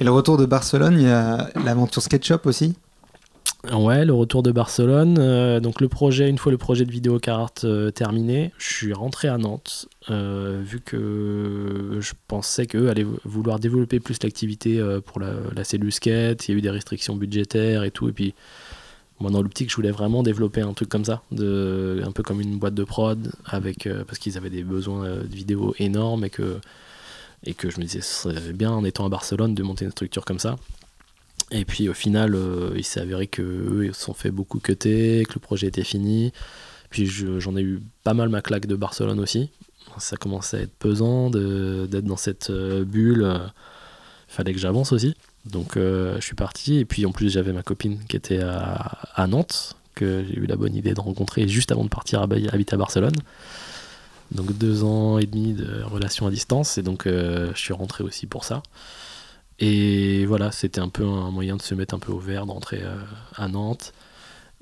Et 0.00 0.04
le 0.04 0.10
retour 0.10 0.38
de 0.38 0.46
Barcelone, 0.46 0.94
il 0.98 1.02
y 1.02 1.10
a 1.10 1.50
l'aventure 1.62 2.00
SketchUp 2.00 2.46
aussi. 2.46 2.74
Ouais, 3.70 4.06
le 4.06 4.14
retour 4.14 4.42
de 4.42 4.50
Barcelone. 4.50 5.18
euh, 5.18 5.60
donc 5.60 5.82
le 5.82 5.88
projet, 5.88 6.30
une 6.30 6.38
fois 6.38 6.50
le 6.50 6.56
projet 6.56 6.86
de 6.86 6.90
vidéo 6.90 7.18
carte 7.18 7.64
euh, 7.64 7.90
terminé, 7.90 8.50
je 8.56 8.72
suis 8.72 8.92
rentré 8.94 9.28
à 9.28 9.36
Nantes, 9.36 9.90
euh, 10.08 10.62
vu 10.64 10.80
que 10.80 11.98
je 12.00 12.12
pensais 12.28 12.64
qu'eux 12.64 12.88
allaient 12.88 13.04
vouloir 13.26 13.58
développer 13.58 14.00
plus 14.00 14.16
l'activité 14.22 14.82
pour 15.04 15.20
la, 15.20 15.32
la 15.54 15.64
cellule 15.64 15.92
skate. 15.92 16.48
Il 16.48 16.52
y 16.52 16.54
a 16.54 16.58
eu 16.58 16.62
des 16.62 16.70
restrictions 16.70 17.14
budgétaires 17.14 17.84
et 17.84 17.90
tout. 17.90 18.08
Et 18.08 18.12
puis, 18.12 18.32
moi, 19.20 19.30
dans 19.30 19.42
l'optique, 19.42 19.68
je 19.68 19.76
voulais 19.76 19.90
vraiment 19.90 20.22
développer 20.22 20.62
un 20.62 20.72
truc 20.72 20.88
comme 20.88 21.04
ça, 21.04 21.20
un 21.30 22.12
peu 22.12 22.22
comme 22.22 22.40
une 22.40 22.58
boîte 22.58 22.72
de 22.72 22.84
prod, 22.84 23.30
avec, 23.44 23.86
parce 24.06 24.18
qu'ils 24.18 24.38
avaient 24.38 24.48
des 24.48 24.64
besoins 24.64 25.16
de 25.16 25.36
vidéo 25.36 25.74
énormes 25.78 26.24
et 26.24 26.30
que, 26.30 26.58
et 27.44 27.54
que 27.54 27.70
je 27.70 27.78
me 27.78 27.84
disais, 27.84 28.00
ce 28.00 28.30
serait 28.30 28.52
bien, 28.52 28.70
en 28.70 28.84
étant 28.84 29.06
à 29.06 29.08
Barcelone, 29.08 29.54
de 29.54 29.62
monter 29.62 29.84
une 29.84 29.90
structure 29.92 30.24
comme 30.24 30.38
ça. 30.38 30.56
Et 31.50 31.64
puis 31.64 31.88
au 31.88 31.94
final, 31.94 32.34
euh, 32.34 32.72
il 32.76 32.84
s'est 32.84 33.00
avéré 33.00 33.26
que 33.26 33.42
eux 33.42 33.86
ils 33.86 33.94
se 33.94 34.02
sont 34.02 34.14
fait 34.14 34.30
beaucoup 34.30 34.60
cutter, 34.60 35.24
que 35.28 35.34
le 35.34 35.40
projet 35.40 35.66
était 35.66 35.82
fini. 35.84 36.32
Puis 36.90 37.06
je- 37.06 37.40
j'en 37.40 37.56
ai 37.56 37.62
eu 37.62 37.80
pas 38.04 38.14
mal 38.14 38.28
ma 38.28 38.40
claque 38.42 38.66
de 38.66 38.76
Barcelone 38.76 39.18
aussi. 39.20 39.50
Ça 39.98 40.16
commençait 40.16 40.58
à 40.58 40.60
être 40.60 40.74
pesant 40.78 41.30
d'être 41.30 42.04
dans 42.04 42.16
cette 42.16 42.50
euh, 42.50 42.84
bulle. 42.84 43.22
euh, 43.24 43.38
fallait 44.28 44.52
que 44.52 44.60
j'avance 44.60 44.92
aussi. 44.92 45.16
Donc 45.46 45.76
euh, 45.76 46.14
je 46.20 46.24
suis 46.24 46.36
parti. 46.36 46.76
Et 46.78 46.84
puis 46.84 47.04
en 47.06 47.10
plus, 47.12 47.30
j'avais 47.30 47.52
ma 47.52 47.62
copine 47.62 47.98
qui 48.08 48.16
était 48.16 48.40
à, 48.40 48.98
à 49.14 49.26
Nantes, 49.26 49.74
que 49.96 50.24
j'ai 50.28 50.36
eu 50.38 50.46
la 50.46 50.54
bonne 50.56 50.74
idée 50.76 50.94
de 50.94 51.00
rencontrer 51.00 51.48
juste 51.48 51.72
avant 51.72 51.82
de 51.84 51.88
partir 51.88 52.20
à, 52.20 52.24
habiter 52.24 52.74
à 52.74 52.76
Barcelone. 52.76 53.14
Donc 54.32 54.56
deux 54.56 54.84
ans 54.84 55.18
et 55.18 55.26
demi 55.26 55.54
de 55.54 55.82
relation 55.82 56.26
à 56.26 56.30
distance. 56.30 56.78
Et 56.78 56.82
donc 56.82 57.06
euh, 57.06 57.50
je 57.54 57.60
suis 57.60 57.72
rentré 57.72 58.04
aussi 58.04 58.26
pour 58.26 58.44
ça. 58.44 58.62
Et 59.58 60.24
voilà, 60.26 60.52
c'était 60.52 60.80
un 60.80 60.88
peu 60.88 61.04
un 61.04 61.30
moyen 61.30 61.56
de 61.56 61.62
se 61.62 61.74
mettre 61.74 61.94
un 61.94 61.98
peu 61.98 62.12
au 62.12 62.18
vert, 62.18 62.46
de 62.46 62.52
rentrer 62.52 62.80
euh, 62.82 62.96
à 63.36 63.48
Nantes. 63.48 63.92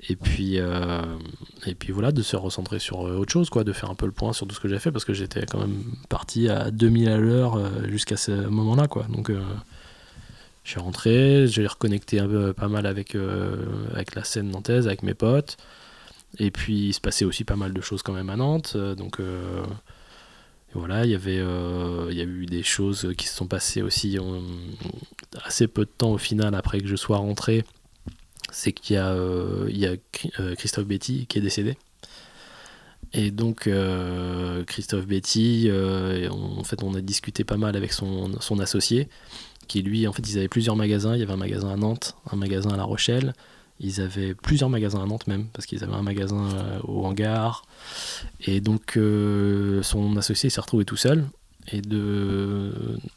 Et 0.09 0.15
puis, 0.15 0.59
euh, 0.59 1.01
et 1.65 1.75
puis 1.75 1.91
voilà, 1.91 2.11
de 2.11 2.21
se 2.21 2.37
recentrer 2.37 2.79
sur 2.79 2.99
autre 2.99 3.31
chose, 3.31 3.49
quoi, 3.49 3.65
de 3.65 3.73
faire 3.73 3.89
un 3.89 3.95
peu 3.95 4.05
le 4.05 4.13
point 4.13 4.31
sur 4.31 4.47
tout 4.47 4.55
ce 4.55 4.59
que 4.61 4.69
j'ai 4.69 4.79
fait, 4.79 4.91
parce 4.91 5.03
que 5.03 5.13
j'étais 5.13 5.45
quand 5.45 5.59
même 5.59 5.83
parti 6.07 6.47
à 6.47 6.71
2000 6.71 7.09
à 7.09 7.17
l'heure 7.17 7.59
jusqu'à 7.89 8.15
ce 8.15 8.31
moment-là, 8.31 8.87
quoi. 8.87 9.05
Donc, 9.09 9.29
je 10.63 10.69
suis 10.69 10.79
rentré, 10.79 11.47
j'ai 11.47 11.67
reconnecté 11.67 12.21
un 12.21 12.29
peu, 12.29 12.53
pas 12.53 12.69
mal 12.69 12.85
avec 12.85 13.13
la 13.13 14.23
scène 14.23 14.51
nantaise, 14.51 14.87
avec 14.87 15.03
mes 15.03 15.13
potes. 15.13 15.57
Et 16.37 16.51
puis, 16.51 16.89
il 16.89 16.93
se 16.93 17.01
passait 17.01 17.25
aussi 17.25 17.43
pas 17.43 17.55
mal 17.55 17.73
de 17.73 17.81
choses 17.81 18.03
quand 18.03 18.13
même 18.13 18.29
à 18.29 18.35
Nantes. 18.35 18.73
euh, 18.75 18.95
Donc, 18.95 19.19
euh, 19.19 19.63
voilà, 20.73 21.03
il 21.05 21.11
y 21.11 21.15
avait, 21.15 21.39
euh, 21.39 22.07
il 22.11 22.17
y 22.17 22.21
a 22.21 22.25
eu 22.25 22.45
des 22.45 22.61
choses 22.63 23.13
qui 23.17 23.27
se 23.27 23.35
sont 23.35 23.47
passées 23.47 23.81
aussi 23.81 24.19
en- 24.19 24.43
assez 25.43 25.67
peu 25.67 25.85
de 25.85 25.89
temps 25.89 26.11
au 26.11 26.17
final 26.19 26.53
après 26.55 26.79
que 26.79 26.87
je 26.87 26.95
sois 26.95 27.17
rentré. 27.17 27.63
C'est 28.51 28.71
qu'il 28.71 28.95
y 28.95 28.99
a, 28.99 29.15
il 29.67 29.77
y 29.77 29.85
a 29.87 29.95
Christophe 30.55 30.85
Betty 30.85 31.25
qui 31.27 31.37
est 31.39 31.41
décédé. 31.41 31.77
Et 33.13 33.31
donc 33.31 33.69
Christophe 34.67 35.07
Betty, 35.07 35.69
en 35.71 36.63
fait, 36.63 36.83
on 36.83 36.93
a 36.95 37.01
discuté 37.01 37.43
pas 37.43 37.57
mal 37.57 37.75
avec 37.75 37.93
son, 37.93 38.39
son 38.41 38.59
associé, 38.59 39.07
qui 39.67 39.81
lui, 39.81 40.07
en 40.07 40.13
fait, 40.13 40.27
ils 40.29 40.37
avaient 40.37 40.47
plusieurs 40.47 40.75
magasins. 40.75 41.15
Il 41.15 41.19
y 41.19 41.23
avait 41.23 41.33
un 41.33 41.37
magasin 41.37 41.69
à 41.69 41.75
Nantes, 41.75 42.15
un 42.31 42.35
magasin 42.37 42.69
à 42.71 42.77
La 42.77 42.83
Rochelle. 42.83 43.33
Ils 43.79 44.01
avaient 44.01 44.33
plusieurs 44.33 44.69
magasins 44.69 45.01
à 45.01 45.05
Nantes 45.05 45.27
même, 45.27 45.47
parce 45.53 45.65
qu'ils 45.65 45.83
avaient 45.83 45.93
un 45.93 46.01
magasin 46.01 46.49
euh, 46.53 46.79
au 46.83 47.05
hangar. 47.05 47.63
Et 48.45 48.61
donc 48.61 48.97
euh, 48.97 49.81
son 49.83 50.17
associé 50.17 50.49
s'est 50.49 50.61
retrouvé 50.61 50.85
tout 50.85 50.97
seul. 50.97 51.25
Et 51.71 51.81
de, 51.81 52.71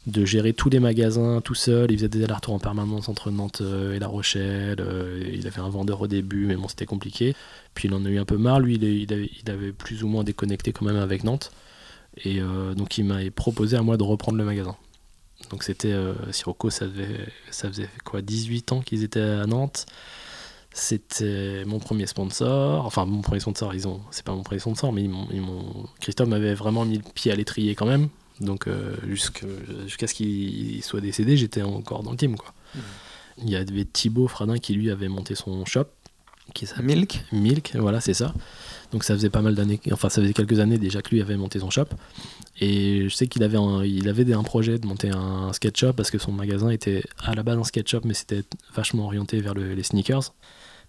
de 0.05 0.25
gérer 0.25 0.53
tous 0.53 0.69
les 0.69 0.79
magasins 0.79 1.41
tout 1.41 1.55
seul, 1.55 1.89
il 1.91 1.97
faisait 1.97 2.09
des 2.09 2.23
allers-retours 2.23 2.53
en 2.53 2.59
permanence 2.59 3.09
entre 3.09 3.31
Nantes 3.31 3.61
euh, 3.61 3.95
et 3.95 3.99
La 3.99 4.07
Rochelle. 4.07 4.85
il 5.33 5.47
avait 5.47 5.61
un 5.61 5.69
vendeur 5.69 6.01
au 6.01 6.07
début, 6.07 6.45
mais 6.45 6.55
bon, 6.55 6.67
c'était 6.67 6.85
compliqué. 6.85 7.35
Puis 7.73 7.87
il 7.87 7.93
en 7.95 8.05
a 8.05 8.09
eu 8.09 8.19
un 8.19 8.25
peu 8.25 8.37
marre. 8.37 8.59
Lui, 8.59 8.75
il, 8.75 9.11
avait, 9.11 9.31
il 9.43 9.49
avait 9.49 9.71
plus 9.71 10.03
ou 10.03 10.07
moins 10.07 10.23
déconnecté 10.23 10.71
quand 10.71 10.85
même 10.85 10.97
avec 10.97 11.23
Nantes. 11.23 11.51
Et 12.23 12.41
donc 12.75 12.99
il 12.99 13.05
m'a 13.05 13.19
proposé 13.35 13.75
à 13.75 13.81
moi 13.81 13.97
de 13.97 14.03
reprendre 14.03 14.37
le 14.37 14.45
magasin. 14.45 14.75
Donc 15.49 15.63
c'était 15.63 15.91
euh, 15.91 16.13
Sirocco, 16.31 16.69
ça 16.69 16.85
ça 17.51 17.67
faisait 17.67 17.89
quoi 18.03 18.21
18 18.21 18.71
ans 18.71 18.81
qu'ils 18.81 19.03
étaient 19.03 19.19
à 19.19 19.45
Nantes. 19.45 19.85
C'était 20.73 21.63
mon 21.65 21.79
premier 21.79 22.07
sponsor. 22.07 22.85
Enfin, 22.85 23.05
mon 23.05 23.21
premier 23.21 23.39
sponsor, 23.39 23.73
ils 23.75 23.87
ont. 23.87 24.01
C'est 24.11 24.25
pas 24.25 24.33
mon 24.33 24.41
premier 24.43 24.59
sponsor, 24.59 24.91
mais 24.91 25.03
ils 25.03 25.09
m'ont. 25.09 25.87
Christophe 25.99 26.27
m'avait 26.29 26.55
vraiment 26.55 26.83
mis 26.85 26.97
le 26.97 27.03
pied 27.13 27.31
à 27.31 27.35
l'étrier 27.35 27.75
quand 27.75 27.85
même. 27.85 28.09
Donc, 28.41 28.67
euh, 28.67 28.95
jusqu'à 29.07 30.07
ce 30.07 30.13
qu'il 30.13 30.83
soit 30.83 31.01
décédé, 31.01 31.37
j'étais 31.37 31.61
encore 31.61 32.01
dans 32.01 32.11
le 32.11 32.17
team. 32.17 32.35
Quoi. 32.35 32.53
Il 33.37 33.49
y 33.49 33.55
avait 33.55 33.85
Thibaut 33.85 34.27
Fradin 34.27 34.57
qui 34.57 34.73
lui 34.73 34.89
avait 34.89 35.07
monté 35.09 35.35
son 35.35 35.63
shop. 35.65 35.85
Qui 36.53 36.67
Milk. 36.81 37.23
Milk, 37.31 37.71
voilà, 37.75 38.01
c'est 38.01 38.13
ça. 38.13 38.33
Donc 38.91 39.03
ça 39.05 39.13
faisait 39.13 39.29
pas 39.29 39.41
mal 39.41 39.55
d'années, 39.55 39.79
enfin 39.91 40.09
ça 40.09 40.21
faisait 40.21 40.33
quelques 40.33 40.59
années 40.59 40.77
déjà 40.77 41.01
que 41.01 41.09
lui 41.11 41.21
avait 41.21 41.37
monté 41.37 41.59
son 41.59 41.69
shop. 41.69 41.85
Et 42.59 43.07
je 43.07 43.15
sais 43.15 43.27
qu'il 43.27 43.43
avait 43.43 43.57
un, 43.57 43.83
il 43.83 44.09
avait 44.09 44.31
un 44.33 44.43
projet 44.43 44.77
de 44.77 44.85
monter 44.85 45.09
un 45.09 45.53
skate 45.53 45.77
shop 45.77 45.93
parce 45.93 46.11
que 46.11 46.17
son 46.17 46.31
magasin 46.33 46.69
était 46.69 47.01
à 47.19 47.33
la 47.33 47.43
base 47.43 47.57
un 47.57 47.63
skate 47.63 47.87
shop, 47.87 48.01
mais 48.03 48.13
c'était 48.13 48.43
vachement 48.75 49.05
orienté 49.05 49.39
vers 49.39 49.53
le- 49.53 49.73
les 49.73 49.83
sneakers. 49.83 50.33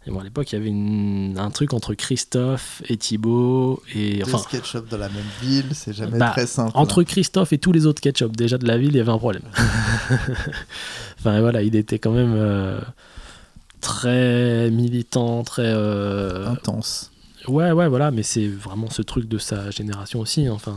Et 0.07 0.11
bon, 0.11 0.21
à 0.21 0.25
l'époque, 0.25 0.53
il 0.53 0.57
y 0.57 0.59
avait 0.59 0.69
une- 0.69 1.37
un 1.39 1.51
truc 1.51 1.73
entre 1.73 1.95
Christophe 1.95 2.83
et 2.89 2.97
Thibaut. 2.99 3.83
Et, 3.95 4.19
Deux 4.19 4.25
enfin, 4.35 4.39
SketchUp 4.39 4.87
dans 4.91 4.99
la 4.99 5.09
même 5.09 5.25
ville, 5.41 5.67
c'est 5.73 5.95
jamais 5.95 6.19
Bah, 6.19 6.31
très 6.31 6.47
simple. 6.47 6.73
entre 6.75 7.03
Christophe 7.05 7.53
et 7.55 7.59
tous 7.59 7.73
les 7.73 7.87
autres 7.87 8.03
shops 8.15 8.33
déjà 8.37 8.59
de 8.59 8.67
la 8.67 8.77
ville, 8.77 8.91
il 8.91 8.97
y 8.97 9.01
avait 9.01 9.11
un 9.13 9.19
problème. 9.19 9.43
enfin 11.19 11.41
voilà, 11.41 11.63
il 11.63 11.75
était 11.77 11.99
quand 11.99 12.13
même 12.13 12.35
euh, 12.37 12.81
très 13.81 14.71
militant, 14.71 15.43
très. 15.45 15.63
euh, 15.67 16.47
intense. 16.49 17.11
Ouais, 17.47 17.73
ouais, 17.73 17.89
voilà, 17.89 18.11
mais 18.11 18.23
c'est 18.23 18.47
vraiment 18.47 18.89
ce 18.89 19.03
truc 19.03 19.29
de 19.29 19.37
sa 19.37 19.71
génération 19.71 20.21
aussi. 20.21 20.47
hein. 20.47 20.53
Enfin, 20.55 20.75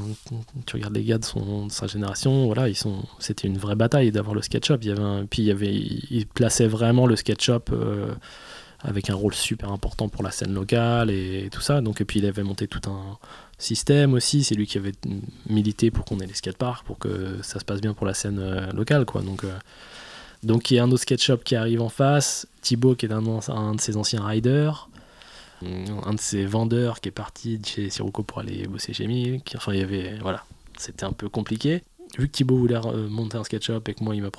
tu 0.65 0.75
regardes 0.75 0.95
les 0.95 1.03
gars 1.05 1.17
de, 1.17 1.23
son, 1.23 1.67
de 1.67 1.71
sa 1.71 1.87
génération, 1.87 2.45
voilà, 2.45 2.67
ils 2.67 2.75
sont, 2.75 3.03
c'était 3.19 3.47
une 3.47 3.57
vraie 3.57 3.75
bataille 3.75 4.11
d'avoir 4.11 4.35
le 4.35 4.41
SketchUp. 4.41 4.79
Il 4.81 4.87
y 4.89 4.91
avait 4.91 5.01
un, 5.01 5.25
puis 5.25 5.43
il 5.43 5.45
y 5.45 5.51
avait, 5.51 5.73
il 5.73 6.25
plaçait 6.27 6.67
vraiment 6.67 7.05
le 7.07 7.15
SketchUp 7.15 7.69
euh, 7.71 8.13
avec 8.83 9.09
un 9.09 9.15
rôle 9.15 9.33
super 9.33 9.71
important 9.71 10.07
pour 10.07 10.23
la 10.23 10.31
scène 10.31 10.53
locale 10.53 11.09
et, 11.09 11.49
tout 11.51 11.61
ça. 11.61 11.81
Donc, 11.81 12.01
et 12.01 12.05
puis 12.05 12.19
il 12.19 12.25
avait 12.25 12.43
monté 12.43 12.67
tout 12.67 12.89
un 12.89 13.17
système 13.57 14.13
aussi. 14.13 14.43
C'est 14.43 14.55
lui 14.55 14.67
qui 14.67 14.77
avait 14.77 14.93
milité 15.49 15.91
pour 15.91 16.05
qu'on 16.05 16.19
ait 16.19 16.27
les 16.27 16.33
skateparks, 16.33 16.85
pour 16.85 16.99
que 16.99 17.41
ça 17.41 17.59
se 17.59 17.65
passe 17.65 17.81
bien 17.81 17.93
pour 17.93 18.05
la 18.05 18.13
scène 18.13 18.39
euh, 18.39 18.71
locale, 18.71 19.05
quoi. 19.05 19.21
Donc, 19.21 19.43
euh, 19.43 19.53
donc 20.43 20.69
il 20.69 20.75
y 20.75 20.79
a 20.79 20.83
un 20.83 20.91
autre 20.91 21.01
SketchUp 21.01 21.43
qui 21.43 21.55
arrive 21.55 21.81
en 21.81 21.89
face. 21.89 22.47
Thibaut 22.61 22.95
qui 22.95 23.07
est 23.07 23.11
un, 23.11 23.21
de 23.21 23.81
ses 23.81 23.97
anciens 23.97 24.25
riders 24.25 24.89
un 26.05 26.13
de 26.13 26.19
ces 26.19 26.45
vendeurs 26.45 27.01
qui 27.01 27.09
est 27.09 27.11
parti 27.11 27.57
de 27.57 27.65
chez 27.65 27.89
Sirocco 27.89 28.21
pour 28.21 28.39
aller 28.39 28.67
bosser 28.67 28.93
chez 28.93 29.07
Milk. 29.07 29.53
Enfin, 29.57 29.73
il 29.73 29.79
y 29.79 29.83
avait. 29.83 30.19
Voilà, 30.21 30.43
c'était 30.77 31.05
un 31.05 31.13
peu 31.13 31.29
compliqué. 31.29 31.81
Vu 32.17 32.27
que 32.27 32.31
Thibaut 32.31 32.57
voulait 32.57 32.75
euh, 32.75 33.09
monter 33.09 33.37
un 33.37 33.43
SketchUp 33.43 33.89
et 33.89 33.93
que 33.93 34.03
moi, 34.03 34.15
il 34.15 34.21
m'a 34.21 34.29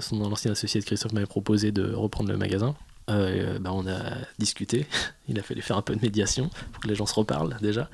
son 0.00 0.32
associé 0.32 0.80
de 0.80 0.84
Christophe 0.84 1.12
m'avait 1.12 1.26
proposé 1.26 1.72
de 1.72 1.92
reprendre 1.92 2.30
le 2.30 2.36
magasin, 2.36 2.74
euh, 3.10 3.58
bah, 3.58 3.70
on 3.72 3.86
a 3.86 4.00
discuté. 4.38 4.86
il 5.28 5.38
a 5.38 5.42
fallu 5.42 5.62
faire 5.62 5.76
un 5.76 5.82
peu 5.82 5.94
de 5.94 6.00
médiation 6.00 6.50
pour 6.72 6.82
que 6.82 6.88
les 6.88 6.94
gens 6.94 7.06
se 7.06 7.14
reparlent 7.14 7.56
déjà. 7.60 7.88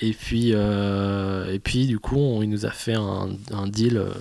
Et 0.00 0.12
puis, 0.12 0.50
euh, 0.54 1.52
et 1.52 1.58
puis 1.58 1.86
du 1.86 1.98
coup, 1.98 2.42
il 2.42 2.48
nous 2.48 2.66
a 2.66 2.70
fait 2.70 2.94
un, 2.94 3.28
deal 3.66 3.98
euh, 3.98 4.12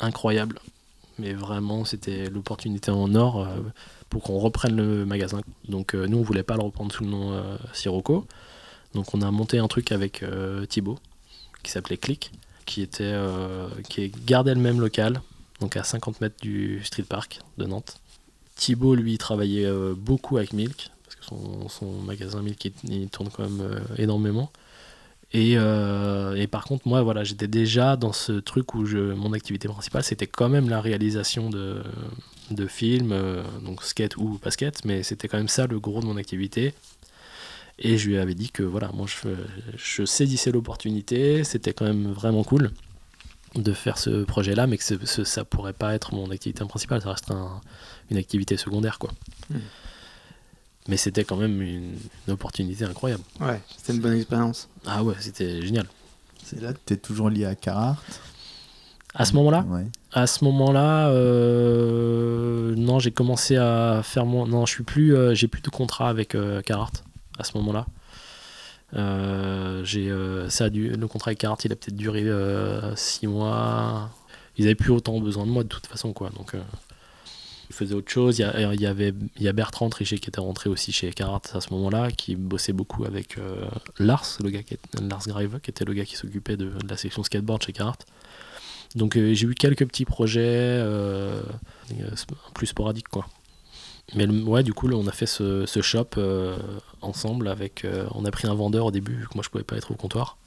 incroyable. 0.00 0.58
Mais 1.18 1.32
vraiment, 1.32 1.84
c'était 1.84 2.28
l'opportunité 2.28 2.90
en 2.90 3.14
or. 3.14 3.48
pour 4.10 4.22
qu'on 4.22 4.38
reprenne 4.38 4.76
le 4.76 5.06
magasin. 5.06 5.40
Donc 5.68 5.94
nous, 5.94 6.18
on 6.18 6.22
voulait 6.22 6.42
pas 6.42 6.56
le 6.56 6.62
reprendre 6.62 6.92
sous 6.92 7.04
le 7.04 7.10
nom 7.10 7.42
Sirocco. 7.72 8.26
Donc 8.94 9.14
on 9.14 9.22
a 9.22 9.30
monté 9.30 9.58
un 9.58 9.66
truc 9.66 9.92
avec 9.92 10.22
Thibaut, 10.68 10.98
qui 11.62 11.70
s'appelait 11.70 11.96
Click, 11.96 12.32
qui 12.66 12.82
était 12.82 13.14
qui 13.88 14.10
gardait 14.26 14.54
le 14.54 14.60
même 14.60 14.78
local, 14.78 15.22
donc 15.60 15.78
à 15.78 15.84
50 15.84 16.20
mètres 16.20 16.36
du 16.42 16.84
Street 16.84 17.04
Park 17.08 17.40
de 17.56 17.64
Nantes. 17.64 17.98
Thibaut, 18.56 18.94
lui, 18.96 19.18
travaillait 19.18 19.66
euh, 19.66 19.94
beaucoup 19.96 20.38
avec 20.38 20.52
Milk, 20.52 20.90
parce 21.04 21.16
que 21.16 21.24
son, 21.70 21.92
magasin 22.02 22.42
Milk, 22.42 22.64
il, 22.84 23.08
tourne 23.10 23.30
quand 23.30 23.44
même 23.44 23.60
euh, 23.60 23.80
énormément. 23.98 24.50
Et, 25.32 25.54
euh, 25.58 26.34
et 26.36 26.46
par 26.46 26.64
contre, 26.64 26.88
moi, 26.88 27.02
voilà, 27.02 27.24
j'étais 27.24 27.48
déjà 27.48 27.96
dans 27.96 28.12
ce 28.12 28.32
truc 28.32 28.74
où 28.74 28.84
mon 28.86 29.32
activité 29.34 29.68
principale, 29.68 30.04
c'était 30.04 30.26
quand 30.28 30.48
même 30.48 30.68
la 30.70 30.80
réalisation 30.80 31.50
de, 31.50 31.82
de 32.50 32.66
films, 32.66 33.14
donc 33.64 33.82
skate 33.82 34.16
ou 34.16 34.38
pas 34.38 34.50
skate, 34.52 34.84
mais 34.84 35.02
c'était 35.02 35.28
quand 35.28 35.38
même 35.38 35.48
ça 35.48 35.66
le 35.66 35.80
gros 35.80 36.00
de 36.00 36.06
mon 36.06 36.16
activité. 36.16 36.74
Et 37.78 37.98
je 37.98 38.08
lui 38.08 38.16
avais 38.18 38.34
dit 38.34 38.50
que 38.50 38.62
voilà, 38.62 38.90
moi 38.94 39.06
je, 39.06 39.28
je 39.76 40.04
saisissais 40.04 40.50
l'opportunité, 40.50 41.44
c'était 41.44 41.72
quand 41.74 41.84
même 41.84 42.10
vraiment 42.12 42.44
cool. 42.44 42.70
de 43.56 43.72
faire 43.72 43.98
ce 43.98 44.24
projet-là, 44.24 44.66
mais 44.66 44.78
que 44.78 44.84
ce- 44.84 45.24
ça 45.24 45.44
pourrait 45.44 45.72
pas 45.72 45.94
être 45.94 46.14
mon 46.14 46.30
activité 46.30 46.64
principale, 46.66 47.02
ça 47.02 47.10
resterait 47.10 47.34
un- 47.38 47.60
une 48.10 48.16
activité 48.16 48.56
secondaire, 48.56 48.98
quoi. 48.98 49.10
Mhm. 49.50 49.60
Mais 50.88 50.96
c'était 50.96 51.24
quand 51.24 51.36
même 51.36 51.60
une, 51.62 51.94
une 52.28 52.32
opportunité 52.32 52.84
incroyable. 52.84 53.22
Ouais, 53.40 53.60
c'était 53.76 53.92
une 53.94 54.00
bonne 54.00 54.14
expérience. 54.16 54.68
Ah 54.86 55.02
ouais, 55.02 55.14
c'était 55.18 55.60
génial. 55.62 55.86
C'est 56.44 56.60
là, 56.60 56.72
tu 56.86 56.94
es 56.94 56.96
toujours 56.96 57.28
lié 57.28 57.44
à 57.44 57.56
Carhartt 57.56 57.98
À 59.14 59.24
ce 59.24 59.32
moment-là, 59.34 59.64
Ouais. 59.68 59.86
à 60.12 60.28
ce 60.28 60.44
moment-là, 60.44 61.08
euh, 61.08 62.74
non, 62.76 62.98
j'ai 63.00 63.10
commencé 63.10 63.56
à 63.56 64.02
faire 64.04 64.26
mon, 64.26 64.46
non, 64.46 64.64
je 64.66 64.72
suis 64.74 64.84
plus, 64.84 65.14
euh, 65.16 65.34
j'ai 65.34 65.48
plus 65.48 65.60
de 65.62 65.70
contrat 65.70 66.08
avec 66.08 66.34
euh, 66.36 66.62
Carhartt 66.62 67.02
à 67.38 67.42
ce 67.44 67.56
moment-là. 67.58 67.86
Euh, 68.94 69.82
j'ai, 69.84 70.08
euh, 70.10 70.48
ça 70.48 70.66
a 70.66 70.70
dû, 70.70 70.90
le 70.90 71.08
contrat 71.08 71.30
avec 71.30 71.38
Carhartt, 71.38 71.64
il 71.64 71.72
a 71.72 71.76
peut-être 71.76 71.96
duré 71.96 72.24
6 72.94 73.26
mois. 73.26 74.10
Ils 74.58 74.64
avaient 74.66 74.74
plus 74.76 74.92
autant 74.92 75.18
besoin 75.20 75.44
de 75.46 75.50
moi 75.50 75.64
de 75.64 75.68
toute 75.68 75.86
façon, 75.86 76.12
quoi. 76.12 76.30
Donc, 76.30 76.54
euh, 77.76 77.86
faisaient 77.86 77.94
autre 77.94 78.10
chose. 78.10 78.38
Il 78.38 78.76
y, 78.78 78.82
y 78.82 78.86
avait, 78.86 79.12
Bertrand 79.52 79.88
Trichet 79.90 80.18
qui 80.18 80.28
était 80.28 80.40
rentré 80.40 80.68
aussi 80.70 80.92
chez 80.92 81.10
Carhartt 81.12 81.50
à 81.54 81.60
ce 81.60 81.72
moment-là, 81.74 82.10
qui 82.10 82.36
bossait 82.36 82.72
beaucoup 82.72 83.04
avec 83.04 83.38
euh, 83.38 83.66
Lars, 83.98 84.38
le 84.42 84.50
gars 84.50 84.62
qui 84.62 84.74
est- 84.74 85.00
Lars 85.00 85.22
Grive, 85.26 85.60
qui 85.62 85.70
était 85.70 85.84
le 85.84 85.92
gars 85.94 86.04
qui 86.04 86.16
s'occupait 86.16 86.56
de, 86.56 86.72
la 86.88 86.96
section 86.96 87.22
skateboard 87.22 87.62
chez 87.62 87.72
Carhartt. 87.72 88.06
Donc 88.94 89.16
euh, 89.16 89.34
j'ai 89.34 89.46
eu 89.46 89.54
quelques 89.54 89.86
petits 89.86 90.04
projets 90.04 90.40
euh, 90.44 91.42
euh, 92.00 92.10
plus 92.54 92.68
sporadiques 92.68 93.08
quoi. 93.08 93.26
Mais 94.14 94.26
le- 94.26 94.42
ouais 94.44 94.62
du 94.62 94.72
coup 94.72 94.88
on 94.90 95.06
a 95.06 95.12
fait 95.12 95.26
ce, 95.26 95.66
shop 95.82 96.10
euh, 96.16 96.56
ensemble 97.02 97.48
avec 97.48 97.84
euh, 97.84 98.06
on 98.14 98.24
a 98.24 98.30
pris 98.30 98.46
un 98.46 98.54
vendeur 98.54 98.86
au 98.86 98.90
début 98.90 99.14
vu 99.16 99.26
que 99.26 99.34
moi 99.34 99.42
je 99.44 99.50
pouvais 99.50 99.64
pas 99.64 99.76
être 99.76 99.90
au 99.90 99.94
comptoir. 99.94 100.38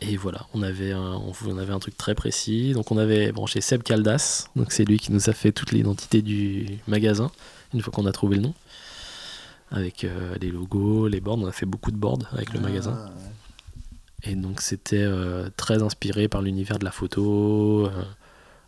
Et 0.00 0.16
voilà, 0.16 0.46
on 0.54 0.62
avait 0.62 0.92
un, 0.92 1.20
on, 1.46 1.58
avait 1.58 1.72
un 1.72 1.78
truc 1.80 1.96
très 1.96 2.14
précis. 2.14 2.72
Donc 2.72 2.92
on 2.92 2.98
avait 2.98 3.32
branché 3.32 3.60
Seb 3.60 3.82
Caldas, 3.82 4.48
donc 4.54 4.72
c'est 4.72 4.84
lui 4.84 4.98
qui 4.98 5.12
nous 5.12 5.28
a 5.28 5.32
fait 5.32 5.52
toute 5.52 5.72
l'identité 5.72 6.22
du 6.22 6.78
magasin 6.86 7.30
une 7.74 7.82
fois 7.82 7.92
qu'on 7.92 8.06
a 8.06 8.12
trouvé 8.12 8.36
le 8.36 8.42
nom. 8.42 8.54
Avec 9.70 10.04
euh, 10.04 10.36
les 10.40 10.50
logos, 10.50 11.08
les 11.08 11.20
boards, 11.20 11.38
on 11.38 11.46
a 11.46 11.52
fait 11.52 11.66
beaucoup 11.66 11.90
de 11.90 11.96
boards 11.96 12.20
avec 12.32 12.54
le 12.54 12.60
magasin. 12.60 12.96
Ah, 12.96 13.10
ouais. 13.10 14.30
Et 14.30 14.34
donc 14.34 14.60
c'était 14.60 15.02
euh, 15.02 15.50
très 15.56 15.82
inspiré 15.82 16.28
par 16.28 16.42
l'univers 16.42 16.78
de 16.78 16.84
la 16.84 16.90
photo, 16.90 17.86
euh, 17.86 18.02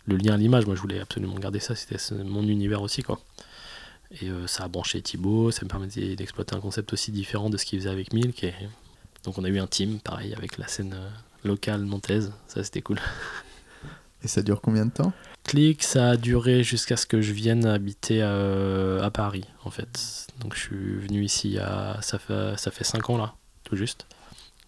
le 0.06 0.16
lien 0.16 0.34
à 0.34 0.36
l'image. 0.36 0.66
Moi 0.66 0.74
je 0.74 0.80
voulais 0.80 1.00
absolument 1.00 1.36
garder 1.36 1.60
ça, 1.60 1.74
c'était 1.74 1.96
mon 2.24 2.42
univers 2.42 2.82
aussi 2.82 3.02
quoi. 3.02 3.20
Et 4.20 4.28
ça 4.48 4.64
a 4.64 4.68
branché 4.68 5.00
Thibaut, 5.00 5.52
ça 5.52 5.64
me 5.64 5.68
permettait 5.68 6.16
d'exploiter 6.16 6.56
un 6.56 6.60
concept 6.60 6.92
aussi 6.92 7.12
différent 7.12 7.48
de 7.48 7.56
ce 7.56 7.64
qu'il 7.64 7.78
faisait 7.78 7.90
avec 7.90 8.12
Milk. 8.12 8.42
Et... 8.42 8.52
Donc 9.24 9.38
on 9.38 9.44
a 9.44 9.48
eu 9.48 9.58
un 9.58 9.66
team 9.66 9.98
pareil 10.00 10.34
avec 10.34 10.58
la 10.58 10.66
scène 10.66 10.94
euh, 10.94 11.08
locale 11.44 11.82
nantaise, 11.82 12.32
ça 12.46 12.64
c'était 12.64 12.82
cool. 12.82 12.98
Et 14.22 14.28
ça 14.28 14.42
dure 14.42 14.60
combien 14.60 14.86
de 14.86 14.90
temps? 14.90 15.12
Click, 15.44 15.82
ça 15.82 16.10
a 16.10 16.16
duré 16.16 16.62
jusqu'à 16.62 16.96
ce 16.96 17.06
que 17.06 17.22
je 17.22 17.32
vienne 17.32 17.64
habiter 17.64 18.20
euh, 18.22 19.02
à 19.02 19.10
Paris 19.10 19.44
en 19.64 19.70
fait. 19.70 20.26
Donc 20.40 20.54
je 20.54 20.60
suis 20.60 20.96
venu 20.96 21.24
ici 21.24 21.58
à 21.58 21.98
ça 22.02 22.18
fait 22.18 22.54
ça 22.58 22.70
fait 22.70 22.84
5 22.84 23.10
ans 23.10 23.18
là, 23.18 23.34
tout 23.64 23.76
juste. 23.76 24.06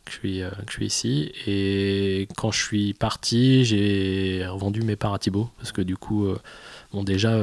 Que 0.05 0.11
je 0.11 0.17
suis, 0.17 0.43
euh, 0.43 0.51
que 0.51 0.73
je 0.73 0.73
suis 0.73 0.87
ici 0.87 1.33
et 1.47 2.27
quand 2.37 2.51
je 2.51 2.61
suis 2.61 2.93
parti 2.93 3.65
j'ai 3.65 4.45
revendu 4.49 4.83
mes 4.83 4.97
parts 4.97 5.15
à 5.15 5.19
Thibaut 5.19 5.49
parce 5.59 5.71
que 5.71 5.81
du 5.81 5.97
coup 5.97 6.27
bon 6.93 7.05
déjà 7.05 7.39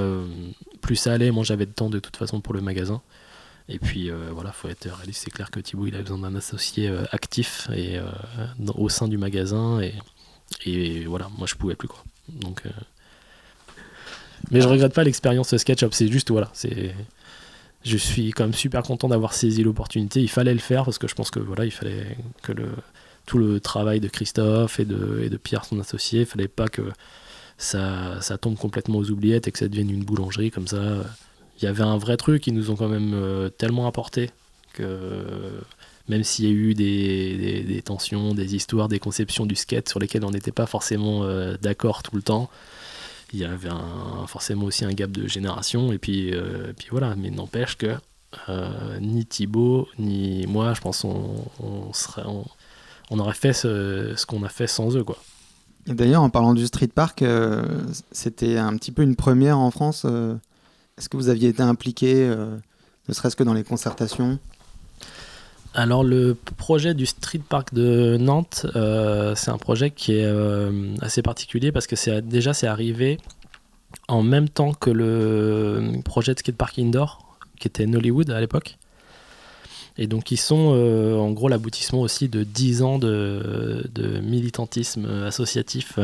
plus 0.81 0.97
ça 0.97 1.13
allait 1.13 1.31
moi 1.31 1.45
j'avais 1.45 1.65
de 1.65 1.71
temps 1.71 1.89
de 1.89 1.99
toute 1.99 2.17
façon 2.17 2.41
pour 2.41 2.53
le 2.53 2.59
magasin 2.59 3.01
et 3.69 3.79
puis 3.79 4.09
euh, 4.09 4.29
voilà 4.31 4.51
faut 4.51 4.67
être 4.67 4.89
réaliste 4.89 5.23
c'est 5.23 5.31
clair 5.31 5.51
que 5.51 5.59
Thibaut 5.59 5.87
il 5.87 5.95
a 5.95 6.01
besoin 6.01 6.17
d'un 6.17 6.35
associé 6.35 6.89
euh, 6.89 7.05
actif 7.11 7.69
et 7.73 7.97
euh, 7.97 8.03
au 8.75 8.89
sein 8.89 9.07
du 9.07 9.17
magasin 9.17 9.79
et, 9.79 11.05
voilà 11.05 11.29
moi 11.37 11.47
je 11.47 11.55
pouvais 11.55 11.75
plus 11.75 11.87
quoi 11.87 12.03
donc 12.27 12.63
mais 14.51 14.61
je 14.61 14.67
regrette 14.67 14.93
pas 14.93 15.03
l'expérience 15.03 15.55
SketchUp, 15.55 15.93
c'est 15.93 16.07
juste 16.07 16.31
voilà, 16.31 16.49
c'est 16.53 16.95
je 17.85 17.97
suis 17.97 18.31
quand 18.31 18.43
même 18.43 18.53
super 18.53 18.83
content 18.83 19.07
d'avoir 19.07 19.33
saisi 19.33 19.63
l'opportunité, 19.63 20.21
il 20.21 20.29
fallait 20.29 20.53
le 20.53 20.59
faire 20.59 20.85
parce 20.85 20.97
que 20.97 21.07
je 21.07 21.15
pense 21.15 21.31
que 21.31 21.39
voilà, 21.39 21.65
il 21.65 21.71
fallait 21.71 22.17
que 22.41 22.53
tout 23.25 23.37
le 23.37 23.59
travail 23.59 23.99
de 23.99 24.07
Christophe 24.07 24.79
et 24.79 24.85
de, 24.85 25.21
et 25.23 25.29
de 25.29 25.37
Pierre 25.37 25.65
son 25.65 25.79
associé, 25.79 26.21
il 26.21 26.25
fallait 26.25 26.47
pas 26.47 26.67
que 26.67 26.81
ça, 27.57 28.19
ça 28.21 28.37
tombe 28.37 28.57
complètement 28.57 28.97
aux 28.97 29.11
oubliettes 29.11 29.47
et 29.47 29.51
que 29.51 29.59
ça 29.59 29.67
devienne 29.67 29.91
une 29.91 30.03
boulangerie 30.03 30.51
comme 30.51 30.67
ça. 30.67 31.03
Il 31.61 31.65
y 31.65 31.67
avait 31.67 31.83
un 31.83 31.97
vrai 31.97 32.15
truc, 32.15 32.47
ils 32.47 32.53
nous 32.53 32.71
ont 32.71 32.75
quand 32.75 32.87
même 32.87 33.11
euh, 33.13 33.49
tellement 33.49 33.85
apporté 33.85 34.31
que 34.73 35.61
même 36.07 36.23
s'il 36.23 36.45
y 36.45 36.47
a 36.47 36.51
eu 36.51 36.73
des, 36.73 37.81
tensions, 37.83 38.33
des 38.33 38.55
histoires, 38.55 38.87
des 38.87 38.99
conceptions 38.99 39.45
du 39.45 39.55
skate 39.55 39.89
sur 39.89 39.99
lesquelles 39.99 40.23
on 40.23 40.31
n'était 40.31 40.51
pas 40.51 40.65
forcément 40.65 41.23
euh, 41.23 41.57
d'accord 41.61 42.01
tout 42.01 42.15
le 42.15 42.21
temps, 42.21 42.49
il 43.33 43.39
y 43.39 43.45
avait 43.45 43.69
forcément 44.27 44.65
aussi 44.65 44.85
un 44.85 44.93
gap 44.93 45.11
de 45.11 45.27
génération. 45.27 45.91
Et 45.91 45.97
puis, 45.97 46.33
euh, 46.33 46.73
puis 46.75 46.87
voilà, 46.91 47.15
mais 47.15 47.29
n'empêche 47.29 47.75
que 47.77 47.95
ni 49.01 49.25
Thibaut, 49.25 49.87
ni 49.99 50.47
moi, 50.47 50.73
je 50.73 50.81
pense 50.81 51.03
on, 51.03 51.93
serait, 51.93 52.23
on, 53.09 53.19
aurait 53.19 53.33
fait 53.33 53.53
ce, 53.53 54.13
ce 54.15 54.25
qu'on 54.25 54.43
a 54.43 54.49
fait 54.49 54.67
sans 54.67 54.95
eux. 54.95 55.03
Quoi. 55.03 55.17
D'ailleurs, 55.87 56.21
en 56.21 56.29
parlant 56.29 56.53
du 56.53 56.65
street 56.65 56.91
park, 56.93 57.23
c'était 58.11 58.57
un 58.57 58.75
petit 58.77 58.91
peu 58.91 59.03
une 59.03 59.15
première 59.15 59.59
en 59.59 59.71
France. 59.71 60.05
Est-ce 60.99 61.07
que 61.07 61.15
vous 61.15 61.29
aviez 61.29 61.47
été 61.47 61.63
impliqué, 61.63 62.13
euh, 62.13 62.57
ne 63.07 63.13
serait-ce 63.13 63.37
que 63.37 63.43
dans 63.43 63.53
les 63.53 63.63
concertations? 63.63 64.37
Alors 65.73 66.03
le 66.03 66.35
projet 66.57 66.93
du 66.93 67.05
Street 67.05 67.41
Park 67.47 67.73
de 67.73 68.17
Nantes, 68.17 68.65
euh, 68.75 69.33
c'est 69.33 69.49
un 69.49 69.57
projet 69.57 69.91
qui 69.91 70.15
est 70.15 70.25
euh, 70.25 70.93
assez 70.99 71.21
particulier 71.21 71.71
parce 71.71 71.87
que 71.87 72.19
déjà 72.19 72.53
c'est 72.53 72.67
arrivé 72.67 73.17
en 74.09 74.23
même 74.23 74.49
temps 74.49 74.73
que 74.73 74.89
le 74.89 76.01
projet 76.03 76.33
de 76.33 76.39
skatepark 76.39 76.77
indoor 76.77 77.37
qui 77.59 77.69
était 77.69 77.85
Nollywood 77.85 78.29
à 78.29 78.41
l'époque. 78.41 78.77
Et 79.97 80.07
donc 80.07 80.31
ils 80.31 80.37
sont 80.37 80.73
en 81.17 81.31
gros 81.31 81.47
l'aboutissement 81.47 82.01
aussi 82.01 82.27
de 82.27 82.43
10 82.43 82.81
ans 82.83 82.99
de, 82.99 83.89
militantisme 84.21 85.05
associatif 85.25 85.97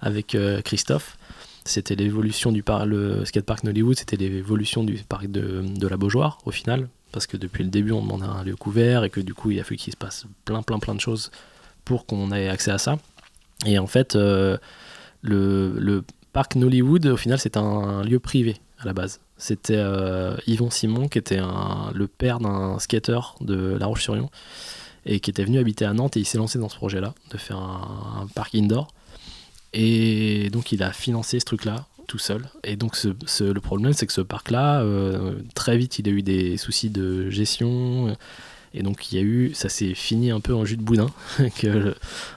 avec 0.00 0.36
Christophe. 0.64 1.16
C'était 1.64 1.94
l'évolution 1.94 2.50
du 2.50 2.62
par 2.62 2.86
le 2.86 3.24
skatepark 3.24 3.62
Nollywood, 3.64 3.96
c'était 3.96 4.16
l'évolution 4.16 4.82
du 4.82 4.94
parc 5.08 5.28
de, 5.28 5.86
la 5.86 5.96
Beaujoire 5.96 6.38
au 6.44 6.50
final, 6.50 6.88
parce 7.12 7.26
que 7.26 7.36
depuis 7.36 7.62
le 7.62 7.70
début 7.70 7.92
on 7.92 8.02
demandait 8.02 8.26
un 8.26 8.42
lieu 8.42 8.56
couvert 8.56 9.04
et 9.04 9.10
que 9.10 9.20
du 9.20 9.32
coup 9.32 9.52
il 9.52 9.60
a 9.60 9.64
fallu 9.64 9.76
qu'il 9.76 9.92
se 9.92 9.96
passe 9.96 10.26
plein 10.44 10.62
plein 10.62 10.80
plein 10.80 10.94
de 10.94 11.00
choses 11.00 11.30
pour 11.84 12.04
qu'on 12.06 12.32
ait 12.32 12.48
accès 12.48 12.72
à 12.72 12.78
ça. 12.78 12.98
Et 13.64 13.78
en 13.78 13.86
fait 13.86 14.16
euh, 14.16 14.58
le, 15.22 16.02
parc 16.32 16.56
Nollywood 16.56 17.06
au 17.06 17.16
final 17.16 17.38
c'est 17.38 17.56
un 17.56 18.02
lieu 18.02 18.18
privé 18.18 18.56
à 18.78 18.86
la 18.86 18.92
base. 18.92 19.20
C'était 19.36 19.76
euh, 19.76 20.36
Yvon 20.48 20.70
Simon 20.70 21.08
qui 21.08 21.18
était 21.18 21.40
le 21.94 22.06
père 22.08 22.40
d'un 22.40 22.78
skater 22.80 23.20
de 23.40 23.76
La 23.78 23.86
Roche-sur-Yon 23.86 24.30
et 25.06 25.20
qui 25.20 25.30
était 25.30 25.44
venu 25.44 25.58
habiter 25.58 25.84
à 25.84 25.92
Nantes 25.92 26.16
et 26.16 26.20
il 26.20 26.24
s'est 26.24 26.38
lancé 26.38 26.58
dans 26.58 26.68
ce 26.68 26.76
projet-là 26.76 27.14
de 27.30 27.38
faire 27.38 27.58
un 27.58 28.26
parc 28.34 28.54
indoor. 28.54 28.88
Et 29.74 30.50
donc 30.50 30.72
il 30.72 30.82
a 30.82 30.92
financé 30.92 31.40
ce 31.40 31.44
truc-là 31.44 31.86
tout 32.08 32.18
seul. 32.18 32.48
Et 32.64 32.76
donc 32.76 32.96
le 33.04 33.60
problème 33.60 33.92
c'est 33.92 34.06
que 34.06 34.12
ce 34.12 34.20
parc-là, 34.20 34.82
euh, 34.82 35.34
très 35.54 35.76
vite 35.78 35.98
il 35.98 36.08
a 36.08 36.12
eu 36.12 36.22
des 36.22 36.56
soucis 36.56 36.90
de 36.90 37.30
gestion. 37.30 38.16
Et 38.74 38.82
donc 38.82 39.12
il 39.12 39.16
y 39.16 39.18
a 39.18 39.22
eu, 39.22 39.52
ça 39.54 39.68
s'est 39.68 39.94
fini 39.94 40.30
un 40.30 40.40
peu 40.40 40.54
en 40.54 40.64
jus 40.64 40.76
de 40.76 40.82
boudin, 40.82 41.10
que 41.58 41.66
le- 41.66 41.90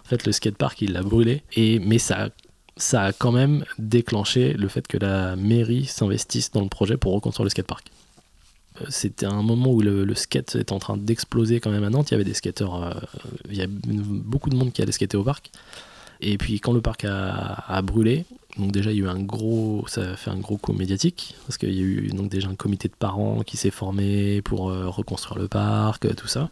en 0.06 0.08
fait 0.10 0.26
le 0.26 0.32
skatepark 0.32 0.82
il 0.82 0.94
l'a 0.94 1.02
brûlé. 1.02 1.44
Et, 1.56 1.80
mais 1.80 1.98
ça, 1.98 2.30
ça 2.78 3.04
a 3.04 3.14
quand 3.14 3.32
même 3.32 3.66
déclenché 3.80 4.54
le 4.54 4.68
fait 4.68 4.86
que 4.88 4.98
la 4.98 5.36
mairie 5.38 5.86
s'investisse 5.86 6.52
dans 6.52 6.62
le 6.62 6.68
projet 6.70 6.98
pour 6.98 7.14
reconstruire 7.14 7.46
le 7.46 7.50
skatepark. 7.50 7.86
Euh, 8.82 8.86
C'était 8.90 9.26
un 9.26 9.42
moment 9.42 9.72
où 9.72 9.82
le, 9.82 10.14
skate 10.16 10.56
était 10.56 10.74
en 10.74 10.80
train 10.80 10.98
d'exploser 10.98 11.60
quand 11.62 11.72
même 11.72 11.84
à 11.86 11.90
Nantes. 11.90 12.12
Il 12.12 12.14
y 12.14 12.16
avait 12.16 12.24
des 12.26 12.34
skateurs, 12.34 12.84
euh, 12.84 12.94
il 13.50 13.56
y 13.56 13.62
a 13.62 13.68
beaucoup 13.70 14.50
de 14.50 14.56
monde 14.58 14.74
qui 14.74 14.82
allait 14.82 14.92
skater 14.92 15.16
au 15.18 15.24
parc. 15.24 15.52
Et 16.28 16.38
puis 16.40 16.60
quand 16.60 16.74
le 16.74 16.82
parc 16.82 17.06
a, 17.06 17.64
a 17.68 17.82
brûlé, 17.84 18.26
donc 18.58 18.72
déjà 18.72 18.92
il 18.92 18.98
y 18.98 19.02
a 19.02 19.04
eu 19.06 19.08
un 19.08 19.20
gros, 19.20 19.86
ça 19.88 20.02
a 20.02 20.16
fait 20.16 20.32
un 20.32 20.40
gros 20.40 20.58
coup 20.58 20.74
médiatique 20.74 21.36
parce 21.46 21.60
qu'il 21.60 21.74
y 21.74 21.80
a 21.80 21.84
eu 21.84 22.08
donc 22.08 22.30
déjà 22.30 22.50
un 22.50 22.56
comité 22.56 22.88
de 22.88 22.96
parents 22.98 23.42
qui 23.46 23.58
s'est 23.58 23.70
formé 23.70 24.42
pour 24.42 24.70
euh, 24.70 24.88
reconstruire 24.88 25.40
le 25.40 25.48
parc, 25.48 26.06
euh, 26.06 26.14
tout 26.14 26.28
ça. 26.28 26.50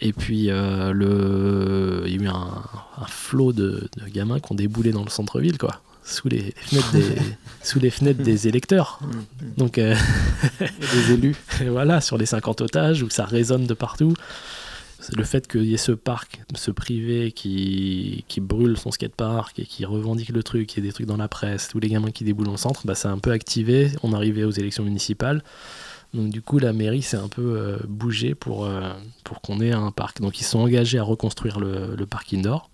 Et 0.00 0.12
puis 0.12 0.50
euh, 0.50 0.92
le, 0.92 2.02
il 2.06 2.16
y 2.16 2.18
a 2.18 2.22
eu 2.22 2.28
un, 2.28 2.64
un 2.98 3.06
flot 3.06 3.52
de, 3.52 3.88
de 3.96 4.08
gamins 4.08 4.40
qui 4.40 4.50
ont 4.50 4.56
déboulé 4.56 4.90
dans 4.90 5.04
le 5.04 5.10
centre-ville 5.10 5.58
quoi, 5.58 5.80
sous 6.02 6.28
les, 6.28 6.38
les 6.40 6.52
fenêtres 6.52 6.92
des, 6.92 7.16
sous 7.62 7.78
les 7.78 7.90
fenêtres 7.90 8.22
des 8.22 8.48
électeurs. 8.48 8.98
Donc 9.58 9.78
euh, 9.78 9.94
Et 10.60 10.96
des 10.96 11.12
élus 11.12 11.36
et 11.60 11.68
voilà, 11.68 12.00
sur 12.00 12.18
les 12.18 12.26
50 12.26 12.62
otages, 12.62 13.02
où 13.04 13.10
ça 13.10 13.24
résonne 13.24 13.66
de 13.66 13.74
partout. 13.74 14.14
Le 15.16 15.24
fait 15.24 15.48
qu'il 15.48 15.64
y 15.64 15.74
ait 15.74 15.78
ce 15.78 15.92
parc, 15.92 16.42
ce 16.54 16.70
privé 16.70 17.32
qui, 17.32 18.24
brûle 18.38 18.76
son 18.76 18.90
skatepark 18.90 19.58
et 19.58 19.66
qui 19.66 19.84
revendique 19.84 20.30
le 20.30 20.42
truc, 20.42 20.68
qu'il 20.68 20.82
y 20.82 20.86
ait 20.86 20.90
des 20.90 20.92
trucs 20.92 21.06
dans 21.06 21.16
la 21.16 21.28
presse, 21.28 21.68
tous 21.68 21.80
les 21.80 21.88
gamins 21.88 22.10
qui 22.10 22.24
déboulent 22.24 22.48
au 22.48 22.56
centre, 22.56 22.82
bah, 22.86 22.94
ça 22.94 23.10
a 23.10 23.12
un 23.12 23.18
peu 23.18 23.32
activé. 23.32 23.90
On 24.02 24.12
arrivait 24.12 24.44
aux 24.44 24.50
élections 24.50 24.84
municipales. 24.84 25.42
Donc 26.14 26.30
du 26.30 26.42
coup, 26.42 26.58
la 26.58 26.72
mairie 26.72 27.02
s'est 27.02 27.16
un 27.16 27.28
peu 27.28 27.56
euh, 27.56 27.78
bougée 27.88 28.34
pour, 28.34 28.64
euh, 28.64 28.92
pour 29.24 29.40
qu'on 29.40 29.60
ait 29.60 29.72
un 29.72 29.90
parc. 29.90 30.20
Donc 30.20 30.40
ils 30.40 30.44
sont 30.44 30.60
engagés 30.60 30.98
à 30.98 31.02
reconstruire 31.02 31.58
le, 31.58 31.94
le 31.96 32.06
parc 32.06 32.32
indoor. 32.34 32.70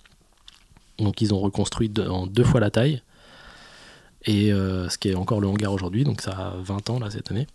Donc 0.98 1.20
ils 1.22 1.32
ont 1.32 1.38
reconstruit 1.38 1.92
en 2.08 2.26
deux 2.26 2.44
fois 2.44 2.60
la 2.60 2.70
taille. 2.70 3.02
Et 4.26 4.50
ce 4.50 4.98
qui 4.98 5.08
est 5.08 5.14
encore 5.14 5.40
le 5.40 5.46
hangar 5.46 5.72
aujourd'hui, 5.72 6.04
donc 6.04 6.20
ça 6.20 6.32
a 6.32 6.54
20 6.58 6.90
ans 6.90 6.98
là 6.98 7.08
cette 7.08 7.30
année. 7.30 7.46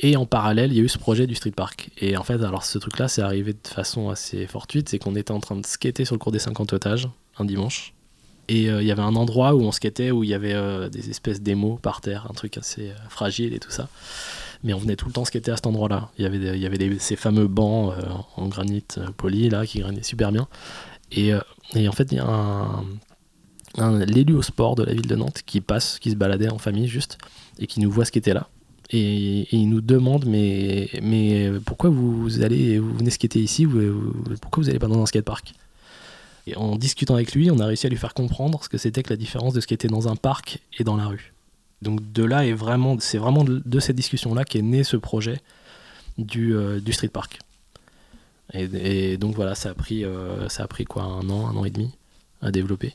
Et 0.00 0.16
en 0.16 0.26
parallèle, 0.26 0.72
il 0.72 0.78
y 0.78 0.80
a 0.80 0.84
eu 0.84 0.88
ce 0.88 0.98
projet 0.98 1.26
du 1.26 1.34
street 1.34 1.50
park. 1.50 1.90
Et 1.98 2.16
en 2.16 2.22
fait, 2.22 2.42
alors 2.42 2.64
ce 2.64 2.78
truc-là, 2.78 3.08
c'est 3.08 3.22
arrivé 3.22 3.52
de 3.52 3.68
façon 3.68 4.10
assez 4.10 4.46
fortuite, 4.46 4.88
c'est 4.88 4.98
qu'on 4.98 5.16
était 5.16 5.32
en 5.32 5.40
train 5.40 5.56
de 5.56 5.66
skater 5.66 6.04
sur 6.04 6.14
le 6.14 6.18
cours 6.18 6.32
des 6.32 6.38
50 6.38 6.72
otages 6.72 7.08
un 7.38 7.44
dimanche. 7.44 7.94
Et 8.48 8.70
euh, 8.70 8.80
il 8.80 8.88
y 8.88 8.92
avait 8.92 9.02
un 9.02 9.14
endroit 9.16 9.54
où 9.54 9.60
on 9.60 9.72
skatait, 9.72 10.10
où 10.10 10.24
il 10.24 10.30
y 10.30 10.34
avait 10.34 10.54
euh, 10.54 10.88
des 10.88 11.10
espèces 11.10 11.42
d'émaux 11.42 11.78
par 11.82 12.00
terre, 12.00 12.26
un 12.30 12.34
truc 12.34 12.56
assez 12.56 12.90
euh, 12.90 12.94
fragile 13.10 13.52
et 13.52 13.58
tout 13.58 13.70
ça. 13.70 13.88
Mais 14.64 14.72
on 14.72 14.78
venait 14.78 14.96
tout 14.96 15.06
le 15.06 15.12
temps 15.12 15.24
skater 15.24 15.50
à 15.50 15.56
cet 15.56 15.66
endroit-là. 15.66 16.10
Il 16.18 16.22
y 16.22 16.26
avait, 16.26 16.58
y 16.58 16.66
avait 16.66 16.98
ces 16.98 17.16
fameux 17.16 17.46
bancs 17.46 17.94
en 18.36 18.48
granit 18.48 18.84
poli, 19.16 19.48
là, 19.48 19.64
qui 19.64 19.78
granaient 19.80 20.02
super 20.02 20.32
bien. 20.32 20.48
Et, 21.12 21.30
et 21.74 21.88
en 21.88 21.92
fait, 21.92 22.10
il 22.10 22.16
y 22.16 22.18
a 22.18 22.26
un, 22.26 22.84
un 23.76 24.04
l'élu 24.04 24.34
au 24.34 24.42
sport 24.42 24.74
de 24.74 24.82
la 24.82 24.94
ville 24.94 25.06
de 25.06 25.14
Nantes 25.14 25.42
qui 25.46 25.60
passe, 25.60 26.00
qui 26.00 26.10
se 26.10 26.16
baladait 26.16 26.48
en 26.48 26.58
famille 26.58 26.88
juste, 26.88 27.18
et 27.60 27.68
qui 27.68 27.78
nous 27.78 27.90
voit 27.90 28.04
skater 28.04 28.32
là 28.32 28.48
et, 28.90 29.54
il 29.54 29.68
nous 29.68 29.80
demande 29.80 30.24
mais, 30.26 30.88
mais 31.02 31.50
pourquoi 31.64 31.90
vous 31.90 32.42
allez 32.42 32.78
vous 32.78 32.96
venez 32.96 33.10
skater 33.10 33.40
ici 33.40 33.66
pourquoi 34.40 34.62
vous 34.62 34.66
n'allez 34.68 34.78
pas 34.78 34.88
dans 34.88 35.02
un 35.02 35.06
skatepark? 35.06 35.52
Et 36.46 36.56
en 36.56 36.76
discutant 36.76 37.14
avec 37.14 37.34
lui 37.34 37.50
on 37.50 37.58
a 37.58 37.66
réussi 37.66 37.86
à 37.86 37.90
lui 37.90 37.98
faire 37.98 38.14
comprendre 38.14 38.62
ce 38.64 38.68
que 38.68 38.78
c'était 38.78 39.02
que 39.02 39.10
la 39.10 39.16
différence 39.16 39.52
de 39.52 39.60
skater 39.60 39.88
dans 39.88 40.08
un 40.08 40.16
parc 40.16 40.60
et 40.78 40.84
dans 40.84 40.96
la 40.96 41.06
rue. 41.06 41.34
Donc 41.82 42.12
de 42.12 42.24
là 42.24 42.46
est 42.46 42.52
vraiment 42.52 42.96
c'est 42.98 43.18
vraiment 43.18 43.44
de, 43.44 43.80
cette 43.80 43.96
discussion 43.96 44.34
là 44.34 44.44
qu'est 44.44 44.62
né 44.62 44.84
ce 44.84 44.96
projet 44.96 45.40
du, 46.16 46.54
euh, 46.54 46.80
du 46.80 46.92
street 46.92 47.08
park. 47.08 47.38
Et, 48.54 49.18
donc 49.18 49.34
voilà 49.34 49.54
ça 49.54 49.70
a 49.70 49.74
pris 49.74 50.04
euh, 50.06 50.48
ça 50.48 50.62
a 50.62 50.66
pris 50.66 50.86
quoi 50.86 51.02
un 51.02 51.28
an 51.28 51.48
un 51.48 51.56
an 51.56 51.64
et 51.66 51.70
demi 51.70 51.90
à 52.40 52.50
développer. 52.50 52.94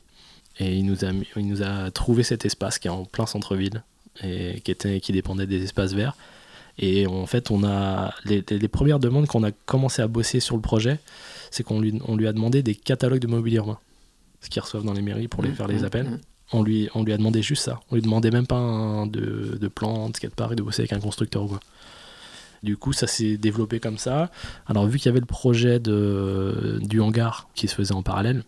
Et 0.58 0.76
il 0.76 0.84
nous 0.86 1.04
a 1.04 1.12
il 1.36 1.46
nous 1.46 1.62
a 1.62 1.92
trouvé 1.92 2.24
cet 2.24 2.44
espace 2.44 2.80
qui 2.80 2.88
est 2.88 2.90
en 2.90 3.04
plein 3.04 3.26
centre-ville 3.26 3.84
et 4.22 4.60
qui, 4.60 4.70
était, 4.70 5.00
qui 5.00 5.12
dépendait 5.12 5.46
des 5.46 5.62
espaces 5.62 5.92
verts. 5.92 6.16
Et 6.78 7.06
en 7.06 7.26
fait, 7.26 7.50
on 7.50 7.64
a 7.64 8.12
les, 8.24 8.68
premières 8.68 8.98
demandes 8.98 9.26
qu'on 9.26 9.44
a 9.44 9.52
commencé 9.52 10.02
à 10.02 10.08
bosser 10.08 10.40
sur 10.40 10.56
le 10.56 10.62
projet, 10.62 10.98
c'est 11.50 11.62
qu'on 11.62 11.80
lui, 11.80 12.00
on 12.06 12.16
lui 12.16 12.26
a 12.26 12.32
demandé 12.32 12.62
des 12.62 12.74
catalogues 12.74 13.20
de 13.20 13.28
mobilier 13.28 13.58
urbain, 13.58 13.78
ce 14.40 14.50
qu'ils 14.50 14.62
reçoivent 14.62 14.84
dans 14.84 14.92
les 14.92 15.02
mairies 15.02 15.28
pour 15.28 15.42
les 15.42 15.50
mmh, 15.50 15.54
faire 15.54 15.68
les 15.68 15.80
mmh, 15.80 15.84
appels. 15.84 16.06
Mmh. 16.06 16.20
On 16.52 16.62
lui, 16.62 16.88
on 16.94 17.04
lui 17.04 17.12
a 17.12 17.16
demandé 17.16 17.42
juste 17.42 17.64
ça. 17.64 17.80
On 17.90 17.94
lui 17.94 18.02
demandait 18.02 18.30
même 18.30 18.46
pas 18.46 18.56
un, 18.56 19.06
de, 19.06 19.56
de 19.60 19.68
plan, 19.68 20.08
de 20.08 20.16
skatepark 20.16 20.54
de 20.54 20.62
bosser 20.62 20.82
avec 20.82 20.92
un 20.92 21.00
constructeur 21.00 21.44
ou 21.44 21.48
quoi. 21.48 21.60
Du 22.62 22.76
coup, 22.76 22.92
ça 22.92 23.06
s'est 23.06 23.36
développé 23.36 23.78
comme 23.78 23.98
ça. 23.98 24.30
Alors, 24.66 24.86
vu 24.86 24.98
qu'il 24.98 25.06
y 25.06 25.10
avait 25.10 25.20
le 25.20 25.26
projet 25.26 25.78
de, 25.78 26.80
du 26.82 27.00
hangar 27.00 27.48
qui 27.54 27.68
se 27.68 27.74
faisait 27.74 27.92
en 27.92 28.02
parallèle, 28.02 28.42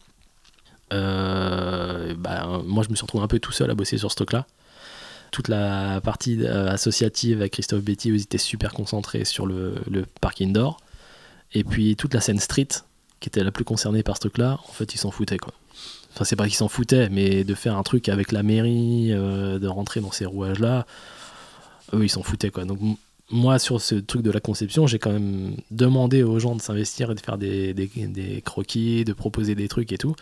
euh, 0.93 2.15
bah, 2.17 2.63
moi 2.65 2.83
je 2.85 2.91
me 2.91 2.95
suis 2.95 3.03
retrouvé 3.03 3.25
un 3.25 3.29
peu 3.29 3.39
tout 3.39 3.53
seul 3.53 3.71
à 3.71 3.75
bosser 3.75 3.99
sur 3.99 4.11
ce 4.11 4.17
truc-là 4.17 4.47
toute 5.31 5.49
la 5.49 6.01
partie 6.01 6.39
euh, 6.43 6.69
associative 6.71 7.41
avec 7.41 7.53
Christophe 7.53 7.83
Betty, 7.83 8.09
ils 8.09 8.23
étaient 8.23 8.39
super 8.39 8.73
concentrés 8.73 9.25
sur 9.25 9.47
le, 9.47 9.75
parc 10.21 10.41
indoor. 10.41 10.79
Et 11.53 11.65
puis 11.65 11.97
toute 11.97 12.15
la 12.15 12.21
scène 12.21 12.41
street, 12.41 12.69
qui 13.21 13.29
était 13.29 13.45
la 13.45 13.53
plus 13.53 13.65
concernée 13.65 14.03
par 14.03 14.17
ce 14.17 14.21
truc-là, 14.21 14.59
en 14.69 14.73
fait, 14.73 14.95
ils 14.95 14.99
s'en 14.99 15.11
foutaient 15.11 15.39
quoi. 15.39 15.55
Enfin, 16.13 16.25
c'est 16.25 16.37
pas 16.37 16.45
qu'ils 16.45 16.55
s'en 16.55 16.69
foutaient, 16.69 17.09
mais 17.11 17.45
de 17.45 17.55
faire 17.55 17.77
un 17.77 17.83
truc 17.83 18.09
avec 18.09 18.33
la 18.33 18.43
mairie, 18.43 19.13
euh, 19.13 19.59
de 19.59 19.69
rentrer 19.69 20.01
dans 20.01 20.13
ces 20.13 20.25
rouages-là, 20.25 20.87
eux, 21.93 22.05
ils 22.05 22.11
s'en 22.11 22.23
foutaient 22.23 22.51
quoi. 22.51 22.65
Donc, 22.65 22.79
moi, 23.31 23.59
sur 23.59 23.81
ce 23.81 23.97
truc 23.97 24.23
de 24.23 24.31
la 24.31 24.41
conception, 24.41 24.87
j'ai 24.87 24.99
quand 24.99 25.13
même 25.13 25.57
demandé 25.71 26.23
aux 26.23 26.39
gens 26.39 26.55
de 26.55 26.63
s'investir 26.63 27.11
et 27.11 27.15
de 27.15 27.21
faire 27.21 27.39
des, 27.39 28.43
croquis, 28.45 29.05
de 29.05 29.13
proposer 29.13 29.55
des 29.55 29.69
trucs 29.69 29.93
et 29.93 29.99
tout. 29.99 30.15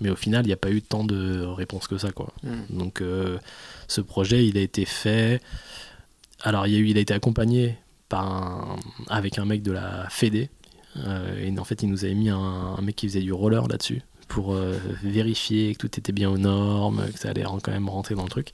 Mais 0.00 0.10
au 0.10 0.16
final, 0.16 0.44
il 0.44 0.48
n'y 0.48 0.52
a 0.52 0.58
pas 0.58 0.70
eu 0.70 0.82
tant 0.82 1.04
de 1.04 1.42
réponses 1.42 1.86
que 1.88 1.98
ça. 1.98 2.12
Quoi. 2.12 2.32
Mm. 2.42 2.78
Donc, 2.78 3.00
euh, 3.00 3.38
ce 3.88 4.00
projet, 4.00 4.46
il 4.46 4.58
a 4.58 4.60
été 4.60 4.84
fait. 4.84 5.40
Alors, 6.42 6.66
il, 6.66 6.74
a 6.74 6.78
eu, 6.78 6.88
il 6.88 6.98
a 6.98 7.00
été 7.00 7.14
accompagné 7.14 7.78
par 8.08 8.76
avec 9.08 9.38
un 9.38 9.44
mec 9.44 9.62
de 9.62 9.72
la 9.72 10.08
Fédé. 10.10 10.50
Euh, 10.98 11.44
et 11.44 11.58
en 11.58 11.64
fait, 11.64 11.82
il 11.82 11.90
nous 11.90 12.04
avait 12.04 12.14
mis 12.14 12.30
un, 12.30 12.76
mec 12.82 12.96
qui 12.96 13.08
faisait 13.08 13.20
du 13.20 13.32
roller 13.32 13.66
là-dessus 13.68 14.02
pour 14.28 14.54
euh, 14.54 14.76
vérifier 15.02 15.74
que 15.74 15.86
tout 15.86 15.98
était 15.98 16.12
bien 16.12 16.30
aux 16.30 16.38
normes, 16.38 17.06
que 17.12 17.18
ça 17.18 17.30
allait 17.30 17.44
quand 17.44 17.68
même 17.68 17.88
rentrer 17.88 18.14
dans 18.14 18.24
le 18.24 18.28
truc. 18.28 18.52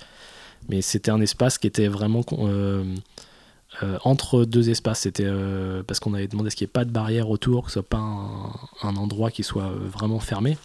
Mais 0.68 0.82
c'était 0.82 1.10
un 1.10 1.20
espace 1.20 1.58
qui 1.58 1.66
était 1.66 1.88
vraiment 1.88 2.22
entre 4.04 4.44
deux 4.44 4.70
espaces. 4.70 5.00
C'était 5.00 5.28
parce 5.86 5.98
qu'on 5.98 6.14
avait 6.14 6.28
demandé 6.28 6.50
ce 6.50 6.56
qu'il 6.56 6.66
n'y 6.66 6.70
ait 6.70 6.72
pas 6.72 6.84
de 6.84 6.90
barrière 6.90 7.30
autour, 7.30 7.64
que 7.64 7.70
ce 7.70 7.74
soit 7.74 7.82
pas 7.82 7.98
un, 7.98 8.52
un 8.82 8.96
endroit 8.96 9.32
qui 9.32 9.42
soit 9.42 9.72
vraiment 9.72 10.20
fermé. 10.20 10.56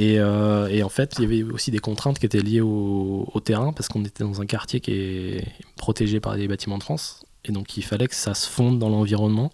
Euh, 0.00 0.68
et, 0.68 0.82
en 0.82 0.88
fait, 0.88 1.14
il 1.18 1.22
y 1.22 1.24
avait 1.24 1.52
aussi 1.52 1.70
des 1.70 1.78
contraintes 1.78 2.18
qui 2.18 2.26
étaient 2.26 2.40
liées 2.40 2.60
au, 2.60 3.40
terrain, 3.44 3.72
parce 3.72 3.88
qu'on 3.88 4.04
était 4.04 4.24
dans 4.24 4.40
un 4.40 4.46
quartier 4.46 4.80
qui 4.80 4.92
est 4.92 5.44
protégé 5.76 6.20
par 6.20 6.36
les 6.36 6.48
bâtiments 6.48 6.78
de 6.78 6.82
France. 6.82 7.24
Et 7.44 7.52
donc, 7.52 7.76
il 7.76 7.82
fallait 7.82 8.08
que 8.08 8.14
ça 8.14 8.34
se 8.34 8.48
fonde 8.48 8.78
dans 8.78 8.88
l'environnement. 8.88 9.52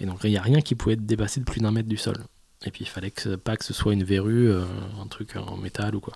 Et 0.00 0.06
donc, 0.06 0.20
il 0.24 0.30
n'y 0.30 0.36
a 0.36 0.42
rien 0.42 0.60
qui 0.60 0.74
pouvait 0.74 0.94
être 0.94 1.06
dépassé 1.06 1.40
de 1.40 1.44
plus 1.44 1.60
d'un 1.60 1.70
mètre 1.70 1.88
du 1.88 1.96
sol. 1.96 2.16
Et 2.66 2.70
puis, 2.70 2.84
il 2.84 2.88
fallait 2.88 3.12
pas 3.42 3.56
que 3.56 3.64
ce 3.64 3.72
soit 3.72 3.92
une 3.92 4.04
verrue, 4.04 4.50
euh, 4.50 4.64
un 5.00 5.06
truc 5.06 5.36
en 5.36 5.56
métal 5.56 5.94
ou 5.94 6.00
quoi. 6.00 6.14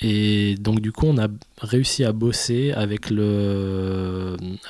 Et 0.00 0.54
donc, 0.56 0.80
du 0.80 0.92
coup, 0.92 1.06
on 1.06 1.18
a 1.18 1.28
réussi 1.60 2.04
à 2.04 2.12
bosser 2.12 2.72
avec, 2.72 3.06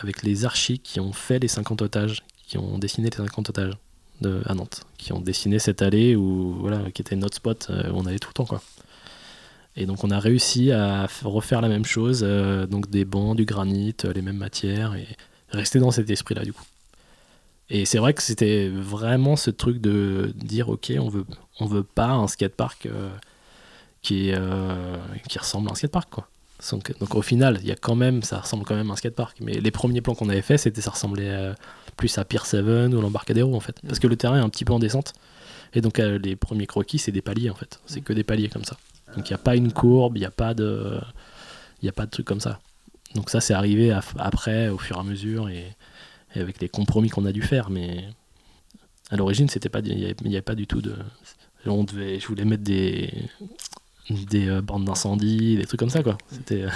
avec 0.00 0.22
les 0.22 0.44
archis 0.44 0.78
qui 0.78 1.00
ont 1.00 1.12
fait 1.12 1.38
les 1.38 1.48
50 1.48 1.82
otages, 1.82 2.22
qui 2.46 2.56
ont 2.56 2.78
dessiné 2.78 3.10
les 3.10 3.16
50 3.16 3.50
otages 3.50 3.74
de, 4.20 4.42
à 4.46 4.54
Nantes, 4.54 4.84
qui 4.96 5.12
ont 5.12 5.20
dessiné 5.20 5.58
cette 5.58 5.82
allée 5.82 6.16
où, 6.16 6.56
voilà, 6.60 6.90
qui 6.90 7.02
était 7.02 7.16
notre 7.16 7.36
spot 7.36 7.68
euh, 7.70 7.90
où 7.90 7.96
on 7.96 8.06
allait 8.06 8.18
tout 8.18 8.30
le 8.30 8.34
temps. 8.34 8.44
Quoi. 8.44 8.62
Et 9.76 9.86
donc 9.86 10.04
on 10.04 10.10
a 10.10 10.18
réussi 10.18 10.72
à 10.72 11.06
refaire 11.22 11.60
la 11.60 11.68
même 11.68 11.84
chose, 11.84 12.20
euh, 12.22 12.66
donc 12.66 12.90
des 12.90 13.04
bancs, 13.04 13.36
du 13.36 13.44
granit, 13.44 13.94
euh, 14.04 14.12
les 14.12 14.22
mêmes 14.22 14.36
matières, 14.36 14.94
et 14.94 15.06
rester 15.50 15.78
dans 15.78 15.90
cet 15.90 16.10
esprit-là 16.10 16.44
du 16.44 16.52
coup. 16.52 16.64
Et 17.70 17.84
c'est 17.84 17.98
vrai 17.98 18.14
que 18.14 18.22
c'était 18.22 18.68
vraiment 18.68 19.36
ce 19.36 19.50
truc 19.50 19.80
de 19.80 20.32
dire 20.34 20.70
ok, 20.70 20.92
on 20.98 21.08
veut, 21.08 21.26
on 21.60 21.66
veut 21.66 21.82
pas 21.82 22.10
un 22.10 22.26
skatepark 22.26 22.88
qui, 24.00 24.32
qui 25.28 25.38
ressemble 25.38 25.68
à 25.68 25.72
un 25.72 25.74
skatepark 25.74 26.08
quoi. 26.08 26.28
Donc, 26.72 27.14
au 27.14 27.22
final, 27.22 27.60
il 27.62 27.72
quand 27.76 27.94
même, 27.94 28.22
ça 28.22 28.40
ressemble 28.40 28.64
quand 28.64 28.74
même 28.74 28.90
à 28.90 28.94
un 28.94 28.96
skatepark. 28.96 29.36
Mais 29.40 29.52
les 29.52 29.70
premiers 29.70 30.00
plans 30.00 30.14
qu'on 30.14 30.30
avait 30.30 30.42
fait, 30.42 30.56
c'était 30.56 30.80
ça 30.80 30.90
ressemblait 30.90 31.52
plus 31.98 32.16
à 32.16 32.24
Pier 32.24 32.40
7 32.42 32.64
ou 32.94 33.00
l'embarcadero 33.02 33.54
en 33.54 33.60
fait. 33.60 33.78
Parce 33.86 33.98
que 33.98 34.06
le 34.06 34.16
terrain 34.16 34.38
est 34.38 34.42
un 34.42 34.48
petit 34.48 34.64
peu 34.64 34.72
en 34.72 34.78
descente. 34.78 35.12
Et 35.74 35.82
donc 35.82 35.98
euh, 35.98 36.18
les 36.18 36.36
premiers 36.36 36.66
croquis, 36.66 36.98
c'est 36.98 37.12
des 37.12 37.20
paliers 37.20 37.50
en 37.50 37.54
fait. 37.54 37.80
C'est 37.84 38.00
que 38.00 38.14
des 38.14 38.24
paliers 38.24 38.48
comme 38.48 38.64
ça. 38.64 38.78
Donc 39.14 39.28
il 39.28 39.32
n'y 39.32 39.34
a 39.34 39.38
pas 39.38 39.56
une 39.56 39.72
courbe, 39.72 40.16
il 40.16 40.20
n'y 40.20 40.26
a 40.26 40.30
pas 40.30 40.54
de. 40.54 40.98
Il 41.82 41.84
n'y 41.84 41.88
a 41.90 41.92
pas 41.92 42.06
de 42.06 42.10
truc 42.10 42.26
comme 42.26 42.40
ça. 42.40 42.58
Donc 43.14 43.30
ça, 43.30 43.40
c'est 43.40 43.54
arrivé 43.54 43.92
après, 44.18 44.68
au 44.68 44.78
fur 44.78 44.96
et 44.96 45.00
à 45.00 45.02
mesure, 45.02 45.48
et, 45.48 45.76
avec 46.34 46.60
les 46.60 46.68
compromis 46.68 47.08
qu'on 47.08 47.24
a 47.24 47.32
dû 47.32 47.42
faire. 47.42 47.70
Mais 47.70 48.04
à 49.10 49.16
l'origine, 49.16 49.48
c'était 49.48 49.68
pas, 49.68 49.80
il 49.80 49.96
n'y 49.96 50.34
avait, 50.34 50.42
pas 50.42 50.54
du 50.54 50.66
tout 50.66 50.80
de. 50.80 50.94
On 51.66 51.84
devait, 51.84 52.18
je 52.18 52.26
voulais 52.26 52.44
mettre 52.44 52.62
des, 52.62 53.12
des 54.10 54.48
euh, 54.48 54.62
bandes 54.62 54.84
d'incendie, 54.84 55.56
des 55.56 55.66
trucs 55.66 55.80
comme 55.80 55.90
ça, 55.90 56.02
quoi. 56.02 56.16
C'était. 56.30 56.62
Euh, 56.62 56.70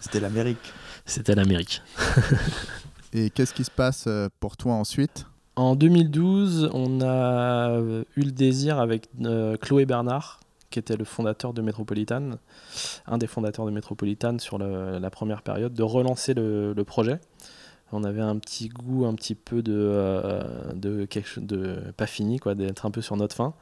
c'était 0.00 0.20
l'Amérique. 0.20 0.58
C'était 1.06 1.34
l'Amérique. 1.34 1.82
Et 3.12 3.30
qu'est-ce 3.30 3.54
qui 3.54 3.64
se 3.64 3.70
passe 3.70 4.04
euh, 4.06 4.28
pour 4.38 4.56
toi 4.56 4.74
ensuite? 4.74 5.26
En 5.56 5.74
2012, 5.74 6.70
on 6.72 7.00
a 7.00 7.70
euh, 7.70 8.04
eu 8.16 8.22
le 8.22 8.30
désir 8.30 8.78
avec 8.78 9.08
euh, 9.24 9.56
Chloé 9.56 9.84
Bernard, 9.84 10.40
qui 10.70 10.78
était 10.78 10.96
le 10.96 11.04
fondateur 11.04 11.52
de 11.52 11.60
Metropolitan, 11.60 12.30
un 13.06 13.18
des 13.18 13.26
fondateurs 13.26 13.66
de 13.66 13.72
Metropolitan 13.72 14.38
sur 14.38 14.58
la 14.58 15.10
première 15.10 15.42
période, 15.42 15.74
de 15.74 15.82
relancer 15.82 16.32
le, 16.32 16.80
projet. 16.86 17.18
On 17.90 18.04
avait 18.04 18.20
un 18.20 18.38
petit 18.38 18.68
goût 18.68 19.04
un 19.04 19.16
petit 19.16 19.34
peu 19.34 19.62
de, 19.62 20.40
pas 21.96 22.06
fini, 22.06 22.38
quoi, 22.38 22.54
d'être 22.54 22.86
un 22.86 22.92
peu 22.92 23.02
sur 23.02 23.16
notre 23.16 23.34
fin. 23.34 23.52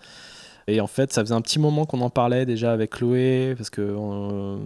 Et 0.67 0.83
en 0.83 0.87
fait, 0.87 1.11
ça 1.15 1.23
faisait 1.23 1.35
un 1.35 1.41
petit 1.41 1.59
moment 1.59 1.87
qu'on 1.87 2.03
en 2.03 2.11
parlait 2.11 2.45
déjà 2.45 2.73
avec 2.73 2.91
Chloé, 2.91 3.55
parce 3.57 3.71
que 3.71 3.97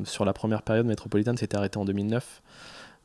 sur 0.03 0.25
la 0.25 0.33
première 0.33 0.63
période, 0.63 0.85
Metropolitan 0.85 1.37
s'était 1.37 1.57
arrêté 1.57 1.79
en 1.79 1.85
2009. 1.85 2.43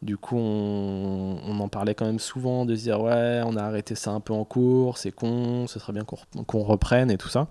Du 0.04 0.16
coup, 0.18 0.38
on, 0.38 1.60
en 1.60 1.70
parlait 1.70 1.96
quand 1.96 2.06
même 2.06 2.20
souvent 2.20 2.66
de 2.66 2.76
se 2.76 2.84
dire 2.84 3.02
ouais, 3.02 3.42
on 3.46 3.56
a 3.56 3.64
arrêté 3.64 3.96
ça 3.96 4.12
un 4.12 4.20
peu 4.20 4.34
en 4.34 4.46
cours, 4.46 4.98
c'est 5.00 5.12
con, 5.12 5.66
ce 5.68 5.80
serait 5.80 5.94
bien 5.94 6.04
qu'on 6.04 6.64
reprenne 6.64 7.10
et 7.10 7.18
tout 7.18 7.30
ça. 7.30 7.48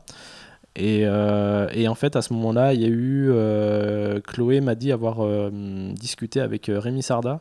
Euh, 0.78 1.68
et, 1.73 1.89
en 1.89 1.94
fait, 1.94 2.16
à 2.16 2.23
ce 2.23 2.32
moment-là, 2.35 2.74
il 2.74 2.82
y 2.82 2.85
a 2.85 2.89
eu. 2.89 3.31
Euh, 3.31 4.20
Chloé 4.20 4.60
m'a 4.60 4.74
dit 4.74 4.93
avoir 4.93 5.24
euh, 5.24 5.51
discuté 5.94 6.40
avec 6.40 6.70
Rémi 6.73 7.02
Sarda, 7.02 7.40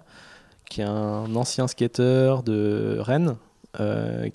qui 0.70 0.82
est 0.82 0.86
un 0.86 1.36
ancien 1.36 1.68
skater 1.68 2.38
de 2.46 2.98
Rennes, 3.00 3.36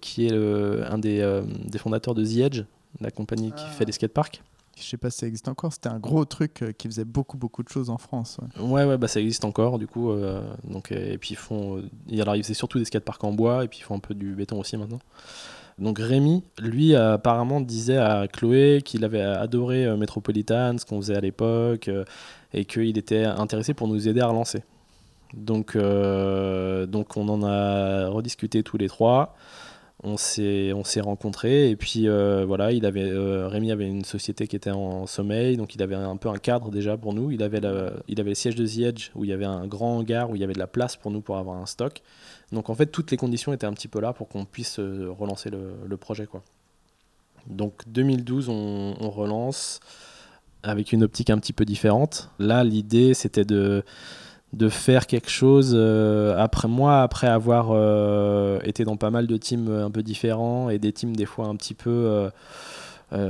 qui 0.01 0.27
est 0.27 0.35
un 0.35 0.99
des, 0.99 1.43
des, 1.65 1.79
fondateurs 1.79 2.15
de 2.15 2.25
The 2.25 2.37
Edge, 2.39 2.63
la 3.01 3.11
compagnie 3.11 3.53
qui 3.53 3.65
ah. 3.67 3.71
fait 3.71 3.87
des 3.87 3.93
skateparks 3.93 4.43
je 4.81 4.89
sais 4.89 4.97
pas 4.97 5.11
si 5.11 5.19
ça 5.19 5.27
existe 5.27 5.49
encore, 5.49 5.73
c'était 5.73 5.89
un 5.89 5.99
gros 5.99 6.25
truc 6.25 6.63
euh, 6.63 6.73
qui 6.73 6.89
faisait 6.89 7.05
beaucoup 7.05 7.37
beaucoup 7.37 7.63
de 7.63 7.69
choses 7.69 7.91
en 7.91 7.99
France. 7.99 8.39
Ouais, 8.59 8.85
ouais, 8.85 8.99
bah 8.99 9.09
ça 9.09 9.21
existe 9.21 9.45
encore 9.45 9.79
du 9.79 9.87
coup. 9.87 10.11
Euh, 10.11 10.43
donc, 10.65 10.93
et 10.93 11.19
puis 11.19 11.31
ils 11.33 11.37
font. 11.37 11.83
alors 12.13 12.37
ils 12.37 12.43
faisaient 12.43 12.55
surtout 12.55 12.79
des 12.79 12.85
skateparks 12.85 13.25
en 13.25 13.33
bois 13.33 13.65
et 13.65 13.69
puis 13.69 13.81
ils 13.81 13.85
font 13.85 13.97
un 13.97 14.01
peu 14.01 14.15
du 14.15 14.35
béton 14.35 14.59
aussi 14.59 14.77
maintenant. 14.77 15.01
Donc 15.81 15.99
Rémi, 15.99 16.45
lui, 16.61 16.95
apparemment 16.95 17.63
disait 17.63 17.97
à 17.97 18.29
Chloé 18.29 18.83
qu'il 18.85 19.03
avait 19.03 19.23
adoré 19.23 19.87
euh, 19.87 19.97
Metropolitan, 19.97 20.77
ce 20.77 20.85
qu'on 20.85 21.01
faisait 21.01 21.17
à 21.17 21.21
l'époque, 21.21 21.89
euh, 21.89 22.05
et 22.53 22.67
qu'il 22.67 22.99
était 22.99 23.25
intéressé 23.25 23.73
pour 23.73 23.89
nous 23.89 24.07
aider 24.07 24.21
à 24.21 24.27
relancer. 24.27 24.63
Donc, 25.33 25.77
euh, 25.77 26.85
donc 26.85 27.17
on 27.17 27.29
en 27.29 27.43
a 27.43 28.09
rediscuté 28.09 28.63
tous 28.63 28.77
les 28.77 28.89
trois. 28.89 29.35
On 30.03 30.17
s'est, 30.17 30.73
on 30.73 30.83
s'est 30.83 31.03
rencontrés 31.03 31.69
et 31.69 31.77
puis 31.77 32.09
voilà, 32.09 32.73
il 32.73 32.87
avait, 32.87 33.11
Rémi 33.47 33.71
avait 33.71 33.87
une 33.87 34.05
société 34.05 34.47
qui 34.47 34.57
était 34.57 34.71
en, 34.71 35.07
sommeil, 35.07 35.59
donc 35.59 35.75
il 35.75 35.83
avait 35.83 35.95
un 35.95 36.17
peu 36.17 36.31
un 36.31 36.39
cadre 36.39 36.71
déjà 36.71 36.97
pour 36.97 37.13
nous. 37.13 37.31
Il 37.31 37.43
avait, 37.43 37.61
il 38.09 38.21
avait 38.21 38.31
le 38.31 38.35
siège 38.35 38.55
de 38.55 38.67
The 38.67 38.79
Edge 38.79 39.11
où 39.15 39.25
il 39.25 39.31
y 39.31 39.33
avait 39.35 39.45
un 39.45 39.67
grand 39.67 39.99
hangar 39.99 40.31
où 40.31 40.37
il 40.37 40.41
y 40.41 40.45
avait 40.45 40.55
de 40.55 40.59
la 40.59 40.67
place 40.67 40.97
pour 40.97 41.11
nous 41.11 41.21
pour 41.21 41.37
avoir 41.37 41.59
un 41.59 41.67
stock. 41.67 42.01
Donc 42.53 42.69
en 42.69 42.75
fait, 42.75 42.87
toutes 42.87 43.11
les 43.11 43.17
conditions 43.17 43.53
étaient 43.53 43.67
un 43.67 43.73
petit 43.73 43.89
peu 43.89 44.01
là 44.01 44.13
pour 44.13 44.29
qu'on 44.29 44.45
puisse 44.45 44.79
euh, 44.79 45.11
relancer 45.11 45.51
le, 45.51 45.97
projet. 45.97 46.27
Quoi. 46.27 46.43
Donc 47.47 47.83
2012, 47.87 48.49
on, 48.49 49.11
relance 49.11 49.81
avec 50.63 50.93
une 50.93 51.03
optique 51.03 51.31
un 51.31 51.39
petit 51.39 51.53
peu 51.53 51.65
différente. 51.65 52.31
Là, 52.39 52.65
l'idée, 52.65 53.15
c'était 53.15 53.45
de, 53.45 53.85
de 54.53 54.69
faire 54.69 55.07
quelque 55.07 55.31
chose 55.31 55.73
euh, 55.77 56.37
après 56.37 56.69
moi, 56.69 57.03
après 57.03 57.29
avoir 57.29 57.69
euh, 57.71 58.59
été 58.65 58.85
dans 58.85 58.97
pas 58.97 59.11
mal 59.11 59.27
de 59.27 59.37
teams 59.37 59.71
un 59.71 59.91
peu 59.91 60.03
différents 60.03 60.71
et 60.71 60.79
des 60.79 60.93
teams 60.93 61.15
des 61.15 61.27
fois 61.27 61.47
un 61.47 61.57
petit 61.57 61.75
peu 61.75 62.31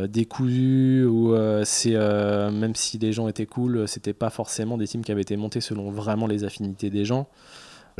décousus 0.09 1.05
ou 1.05 1.35
c'est 1.65 1.95
même 1.95 2.75
si 2.75 2.99
les 2.99 3.13
gens 3.13 3.29
étaient 3.29 3.47
cool, 3.47 3.89
c'était 3.89 4.13
pas 4.13 4.31
forcément 4.31 4.77
des 4.77 4.87
teams 4.87 5.03
qui 5.03 5.13
avaient 5.13 5.23
été 5.23 5.37
montés 5.37 5.61
selon 5.61 5.91
vraiment 5.91 6.27
les 6.27 6.45
affinités 6.45 6.91
des 6.91 7.05
gens. 7.05 7.29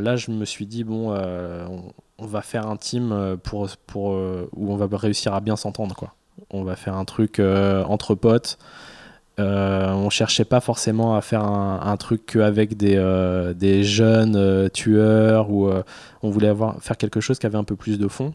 Là, 0.01 0.17
je 0.17 0.31
me 0.31 0.45
suis 0.45 0.67
dit, 0.67 0.85
bon, 0.85 1.13
euh, 1.13 1.67
on, 2.19 2.27
va 2.27 2.43
faire 2.43 2.67
un 2.67 2.77
team 2.77 3.13
euh, 3.13 3.37
pour, 3.37 3.69
pour, 3.87 4.13
euh, 4.13 4.49
où 4.55 4.73
on 4.73 4.77
va 4.77 4.89
réussir 4.97 5.35
à 5.35 5.41
bien 5.41 5.57
s'entendre. 5.57 5.95
quoi. 5.95 6.15
On 6.51 6.65
va 6.65 6.77
faire 6.77 6.97
un 6.97 7.05
truc 7.05 7.39
entre 7.41 8.15
potes. 8.15 8.59
On 9.41 10.11
cherchait 10.11 10.45
pas 10.45 10.61
forcément 10.61 11.17
à 11.17 11.21
faire 11.21 11.43
un, 11.45 11.97
truc 11.97 12.27
qu'avec 12.27 12.77
des, 12.77 12.97
des 13.57 13.83
jeunes 13.83 14.71
tueurs 14.71 15.51
ou 15.51 15.71
on 16.23 16.31
voulait 16.31 16.49
avoir, 16.49 16.81
faire 16.83 16.97
quelque 16.97 17.21
chose 17.21 17.39
qui 17.39 17.47
avait 17.47 17.59
un 17.59 17.65
peu 17.65 17.77
plus 17.77 17.99
de 17.99 18.09
fond, 18.09 18.35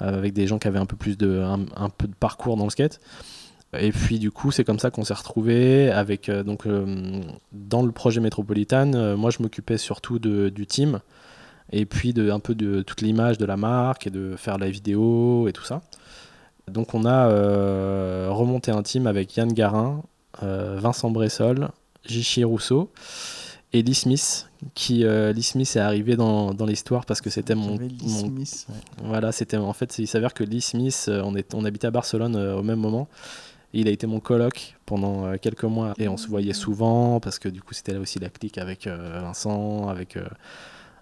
avec 0.00 0.32
des 0.32 0.46
gens 0.46 0.58
qui 0.58 0.68
avaient 0.68 0.78
un 0.78 0.86
peu 0.86 0.96
plus 0.96 1.16
de, 1.18 1.44
parcours 2.20 2.56
dans 2.56 2.64
le 2.64 2.70
skate. 2.70 3.00
Et 3.76 3.92
puis 3.92 4.18
du 4.18 4.30
coup, 4.30 4.50
c'est 4.50 4.64
comme 4.64 4.78
ça 4.78 4.90
qu'on 4.90 5.04
s'est 5.04 5.14
retrouvé 5.14 5.90
avec 5.90 6.28
euh, 6.28 6.42
donc 6.42 6.66
euh, 6.66 7.20
dans 7.52 7.84
le 7.84 7.92
projet 7.92 8.20
métropolitain. 8.20 8.94
Euh, 8.94 9.16
moi, 9.16 9.30
je 9.30 9.42
m'occupais 9.42 9.76
surtout 9.76 10.18
du 10.18 10.66
team 10.66 11.00
et 11.70 11.84
puis 11.84 12.14
un 12.16 12.40
peu 12.40 12.54
de 12.54 12.80
toute 12.80 13.02
l'image 13.02 13.36
de 13.36 13.44
la 13.44 13.58
marque 13.58 14.06
et 14.06 14.10
de 14.10 14.36
faire 14.36 14.56
la 14.56 14.70
vidéo 14.70 15.48
et 15.48 15.52
tout 15.52 15.64
ça. 15.64 15.82
Donc 16.66 16.94
on 16.94 17.04
a 17.04 17.28
remonté 18.30 18.70
un 18.70 18.82
team 18.82 19.06
avec 19.06 19.36
Yann 19.36 19.52
Garin, 19.52 20.02
Vincent 20.42 21.10
Bressol, 21.10 21.70
Jichi 22.04 22.44
Rousseau 22.44 22.90
et 23.72 23.82
Lee 23.82 23.94
Smith 23.94 24.48
qui 24.74 25.04
Lee 25.04 25.42
Smith 25.42 25.76
est 25.76 25.80
arrivé 25.80 26.16
dans, 26.16 26.54
dans 26.54 26.66
l'histoire 26.66 27.04
parce 27.04 27.20
que 27.20 27.30
c'était 27.30 27.54
mon, 27.54 27.76
Smith, 27.76 28.66
voilà 29.02 29.32
c'était 29.32 29.56
en 29.56 29.72
fait 29.72 29.98
il 29.98 30.06
s'avère 30.06 30.32
que 30.32 30.44
Lee 30.44 30.60
Smith 30.60 31.10
on 31.10 31.34
est 31.34 31.54
on 31.54 31.64
habitait 31.64 31.86
à 31.86 31.90
Barcelone 31.90 32.36
au 32.36 32.62
même 32.62 32.78
moment. 32.78 33.08
Il 33.74 33.86
a 33.86 33.90
été 33.90 34.06
mon 34.06 34.20
coloc 34.20 34.76
pendant 34.86 35.26
euh, 35.26 35.36
quelques 35.40 35.64
mois. 35.64 35.92
Et 35.98 36.08
on 36.08 36.16
se 36.16 36.28
voyait 36.28 36.54
souvent 36.54 37.20
parce 37.20 37.38
que 37.38 37.48
du 37.48 37.60
coup 37.60 37.74
c'était 37.74 37.92
là 37.92 38.00
aussi 38.00 38.18
la 38.18 38.30
clique 38.30 38.58
avec 38.58 38.86
euh, 38.86 39.20
Vincent, 39.22 39.88
avec 39.88 40.16
euh, 40.16 40.24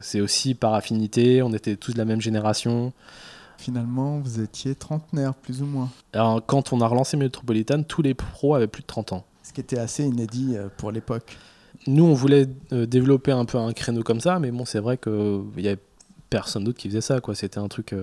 c'est 0.00 0.20
aussi 0.20 0.54
par 0.54 0.74
affinité, 0.74 1.42
on 1.42 1.52
était 1.52 1.76
tous 1.76 1.92
de 1.92 1.98
la 1.98 2.04
même 2.04 2.20
génération. 2.20 2.92
Finalement, 3.58 4.18
vous 4.20 4.40
étiez 4.40 4.74
trentenaire 4.74 5.34
plus 5.34 5.62
ou 5.62 5.66
moins. 5.66 5.90
Alors, 6.12 6.44
quand 6.44 6.72
on 6.72 6.80
a 6.80 6.86
relancé 6.86 7.16
Metropolitan, 7.16 7.82
tous 7.82 8.02
les 8.02 8.14
pros 8.14 8.54
avaient 8.54 8.66
plus 8.66 8.82
de 8.82 8.86
30 8.86 9.12
ans. 9.12 9.24
Ce 9.42 9.52
qui 9.52 9.60
était 9.60 9.78
assez 9.78 10.04
inédit 10.04 10.56
pour 10.76 10.92
l'époque. 10.92 11.36
Nous, 11.86 12.04
on 12.04 12.14
voulait 12.14 12.46
développer 12.70 13.32
un 13.32 13.44
peu 13.44 13.58
un 13.58 13.72
créneau 13.72 14.02
comme 14.02 14.20
ça, 14.20 14.38
mais 14.38 14.50
bon, 14.50 14.64
c'est 14.64 14.80
vrai 14.80 14.98
qu'il 14.98 15.44
y 15.58 15.68
avait 15.68 15.80
personne 16.30 16.64
d'autre 16.64 16.78
qui 16.78 16.88
faisait 16.88 17.00
ça, 17.00 17.20
quoi. 17.20 17.34
C'était 17.34 17.58
un 17.58 17.68
truc, 17.68 17.94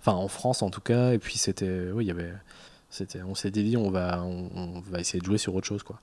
enfin 0.00 0.12
en 0.12 0.28
France 0.28 0.62
en 0.62 0.70
tout 0.70 0.80
cas, 0.80 1.12
et 1.12 1.18
puis 1.18 1.38
c'était, 1.38 1.90
oui, 1.92 2.04
il 2.04 2.08
y 2.08 2.10
avait 2.10 2.32
on 3.26 3.34
s'était 3.34 3.62
dit, 3.62 3.76
on 3.76 3.90
va, 3.90 4.22
on, 4.22 4.80
va 4.80 5.00
essayer 5.00 5.20
de 5.20 5.24
jouer 5.24 5.38
sur 5.38 5.54
autre 5.54 5.66
chose. 5.66 5.82
Quoi. 5.82 5.98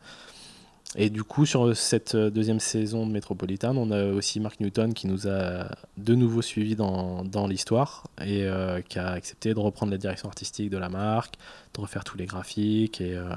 Et 0.96 1.12
du 1.12 1.24
coup, 1.24 1.46
sur 1.46 1.78
cette 1.78 2.16
deuxième 2.16 2.60
saison 2.60 3.06
de 3.06 3.12
Metropolitan, 3.12 3.78
on 3.78 3.92
a 3.92 4.06
aussi 4.06 4.40
Mark 4.40 4.60
Newton 4.60 4.94
qui 4.94 5.06
nous 5.06 5.28
a 5.28 5.68
de 5.98 6.16
nouveau 6.16 6.42
suivis 6.42 6.76
dans, 6.76 7.24
dans 7.24 7.46
l'histoire 7.46 8.08
et 8.26 8.44
euh, 8.44 8.82
qui 8.82 8.98
a 8.98 9.10
accepté 9.10 9.54
de 9.54 9.60
reprendre 9.60 9.92
la 9.92 10.00
direction 10.00 10.28
artistique 10.30 10.72
de 10.72 10.78
la 10.80 10.90
marque, 10.90 11.36
de 11.76 11.82
refaire 11.82 12.04
tous 12.04 12.18
les 12.18 12.26
graphiques 12.26 13.02
et, 13.02 13.16
euh, 13.16 13.30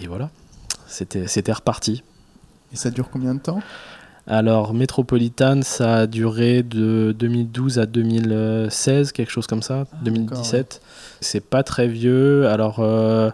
et 0.00 0.08
voilà, 0.08 0.30
c'était, 0.86 1.52
reparti. 1.52 2.02
Et 2.72 2.76
ça 2.76 2.90
dure 2.90 3.08
combien 3.10 3.34
de 3.34 3.40
temps? 3.40 3.60
Alors, 4.26 4.72
Metropolitan, 4.72 5.62
ça 5.62 5.96
a 5.98 6.06
duré 6.06 6.62
de 6.62 7.14
2012 7.16 7.78
à 7.78 7.86
2016, 7.86 9.12
quelque 9.12 9.30
chose 9.30 9.46
comme 9.46 9.62
ça, 9.62 9.86
2017. 10.02 10.80
Ah, 10.82 10.86
C'est 11.20 11.40
pas 11.40 11.62
très 11.62 11.88
vieux. 11.88 12.46
Alors, 12.48 12.78
euh, 12.78 13.30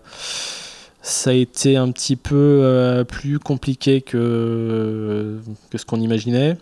ça 1.03 1.31
a 1.31 1.33
été 1.33 1.77
un 1.77 1.91
petit 1.93 2.17
peu 2.17 2.61
euh, 2.63 3.05
plus 3.05 3.39
compliqué 3.39 4.03
que, 4.03 5.41
que 5.71 5.79
ce 5.79 5.85
qu'on 5.85 6.01
imaginait. 6.01 6.57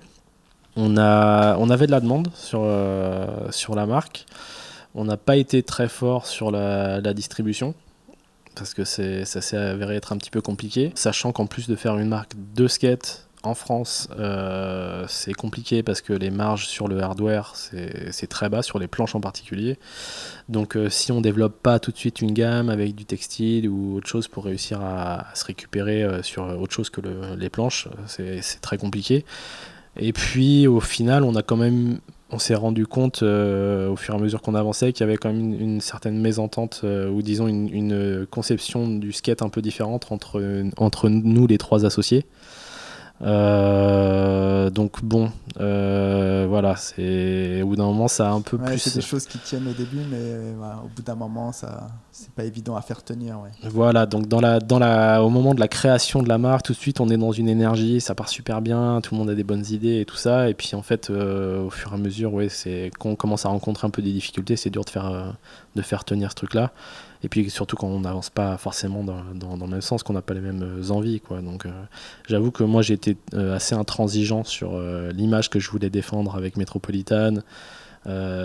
On, 0.76 0.96
a, 0.98 1.56
on 1.58 1.70
avait 1.70 1.86
de 1.86 1.90
la 1.90 2.00
demande 2.00 2.28
sur, 2.34 2.60
euh, 2.62 3.50
sur 3.50 3.74
la 3.74 3.86
marque. 3.86 4.26
On 4.94 5.04
n'a 5.04 5.16
pas 5.16 5.36
été 5.36 5.62
très 5.62 5.88
fort 5.88 6.26
sur 6.26 6.50
la, 6.50 7.00
la 7.00 7.14
distribution 7.14 7.74
parce 8.54 8.72
que 8.72 8.84
ça 8.84 9.40
s'est 9.42 9.56
avéré 9.56 9.96
être 9.96 10.12
un 10.12 10.16
petit 10.16 10.30
peu 10.30 10.40
compliqué. 10.40 10.92
Sachant 10.94 11.32
qu'en 11.32 11.46
plus 11.46 11.68
de 11.68 11.76
faire 11.76 11.98
une 11.98 12.08
marque 12.08 12.32
de 12.54 12.68
skate, 12.68 13.25
en 13.46 13.54
France, 13.54 14.08
euh, 14.18 15.04
c'est 15.08 15.32
compliqué 15.32 15.82
parce 15.82 16.00
que 16.00 16.12
les 16.12 16.30
marges 16.30 16.66
sur 16.66 16.88
le 16.88 17.00
hardware, 17.00 17.52
c'est 17.54 18.26
très 18.26 18.48
bas, 18.48 18.62
sur 18.62 18.78
les 18.78 18.88
planches 18.88 19.14
en 19.14 19.20
particulier. 19.20 19.78
Donc 20.48 20.76
euh, 20.76 20.90
si 20.90 21.12
on 21.12 21.20
développe 21.20 21.62
pas 21.62 21.78
tout 21.78 21.92
de 21.92 21.96
suite 21.96 22.20
une 22.20 22.32
gamme 22.32 22.68
avec 22.68 22.94
du 22.94 23.04
textile 23.04 23.68
ou 23.68 23.96
autre 23.96 24.08
chose 24.08 24.28
pour 24.28 24.44
réussir 24.44 24.80
à, 24.80 25.26
se 25.34 25.44
récupérer 25.44 26.02
euh, 26.02 26.22
sur 26.22 26.44
autre 26.60 26.72
chose 26.72 26.90
que 26.90 27.00
les 27.36 27.48
planches, 27.48 27.88
c'est 28.06 28.60
très 28.60 28.78
compliqué. 28.78 29.24
Et 29.98 30.12
puis 30.12 30.66
au 30.66 30.80
final, 30.80 31.24
on 31.24 31.34
a 31.36 31.42
quand 31.42 31.56
même 31.56 32.00
on 32.30 32.40
s'est 32.40 32.56
rendu 32.56 32.88
compte 32.88 33.22
au 33.22 33.96
fur 33.96 34.14
et 34.14 34.16
à 34.16 34.20
mesure 34.20 34.42
qu'on 34.42 34.56
avançait 34.56 34.92
qu'il 34.92 35.06
y 35.06 35.08
avait 35.08 35.16
quand 35.16 35.32
même 35.32 35.54
une, 35.60 35.80
certaine 35.80 36.20
mésentente 36.20 36.84
ou 36.84 37.22
disons 37.22 37.46
une, 37.46 38.26
conception 38.28 38.88
du 38.88 39.12
skate 39.12 39.42
un 39.42 39.48
peu 39.48 39.62
différente 39.62 40.08
entre 40.10 41.08
nous 41.08 41.46
les 41.46 41.56
trois 41.56 41.86
associés. 41.86 42.26
Euh, 43.22 44.68
donc 44.68 45.02
bon, 45.02 45.30
euh, 45.58 46.44
voilà, 46.48 46.76
c'est 46.76 47.62
au 47.62 47.68
bout 47.68 47.76
d'un 47.76 47.86
moment 47.86 48.08
ça 48.08 48.28
a 48.28 48.32
un 48.32 48.42
peu 48.42 48.58
plus. 48.58 48.78
C'est 48.78 48.94
des 48.94 49.00
choses 49.00 49.26
qui 49.26 49.38
tiennent 49.38 49.66
au 49.66 49.72
début, 49.72 50.00
mais 50.10 50.54
au 50.84 50.88
bout 50.94 51.02
d'un 51.02 51.14
moment 51.14 51.50
ça, 51.50 51.88
c'est 52.12 52.30
pas 52.32 52.44
évident 52.44 52.76
à 52.76 52.82
faire 52.82 53.02
tenir. 53.02 53.38
Voilà, 53.62 54.04
donc 54.04 54.26
dans 54.28 54.40
la, 54.40 54.60
dans 54.60 54.78
la, 54.78 55.22
au 55.22 55.30
moment 55.30 55.54
de 55.54 55.60
la 55.60 55.68
création 55.68 56.22
de 56.22 56.28
la 56.28 56.36
marque, 56.36 56.66
tout 56.66 56.72
de 56.74 56.78
suite 56.78 57.00
on 57.00 57.08
est 57.08 57.16
dans 57.16 57.32
une 57.32 57.48
énergie, 57.48 58.02
ça 58.02 58.14
part 58.14 58.28
super 58.28 58.60
bien, 58.60 59.00
tout 59.00 59.14
le 59.14 59.18
monde 59.18 59.30
a 59.30 59.34
des 59.34 59.44
bonnes 59.44 59.64
idées 59.70 60.00
et 60.00 60.04
tout 60.04 60.16
ça, 60.16 60.50
et 60.50 60.54
puis 60.54 60.74
en 60.74 60.82
fait 60.82 61.08
euh, 61.08 61.64
au 61.64 61.70
fur 61.70 61.92
et 61.92 61.94
à 61.94 61.98
mesure, 61.98 62.34
ouais, 62.34 62.50
c'est 62.50 62.90
quand 62.98 63.08
on 63.08 63.16
commence 63.16 63.46
à 63.46 63.48
rencontrer 63.48 63.86
un 63.86 63.90
peu 63.90 64.02
des 64.02 64.12
difficultés, 64.12 64.56
c'est 64.56 64.70
dur 64.70 64.84
de 64.84 64.90
faire, 64.90 65.36
de 65.74 65.82
faire 65.82 66.04
tenir 66.04 66.30
ce 66.30 66.36
truc-là. 66.36 66.70
Et 67.22 67.28
puis 67.28 67.48
surtout 67.50 67.76
quand 67.76 67.88
on 67.88 68.00
n'avance 68.00 68.30
pas 68.30 68.56
forcément 68.56 69.02
dans, 69.02 69.22
dans, 69.34 69.66
le 69.66 69.70
même 69.70 69.80
sens, 69.80 70.02
qu'on 70.02 70.12
n'a 70.12 70.22
pas 70.22 70.34
les 70.34 70.40
mêmes 70.40 70.62
euh, 70.62 70.90
envies. 70.90 71.20
Quoi. 71.20 71.40
Donc 71.40 71.66
euh, 71.66 71.70
j'avoue 72.28 72.50
que 72.50 72.64
moi 72.64 72.82
j'ai 72.82 72.94
été 72.94 73.16
euh, 73.34 73.56
assez 73.56 73.74
intransigeant 73.74 74.44
sur 74.44 74.78
l'image 75.12 75.50
que 75.50 75.58
je 75.58 75.70
voulais 75.70 75.90
défendre 75.90 76.36
avec 76.36 76.56
Metropolitan, 76.56 77.36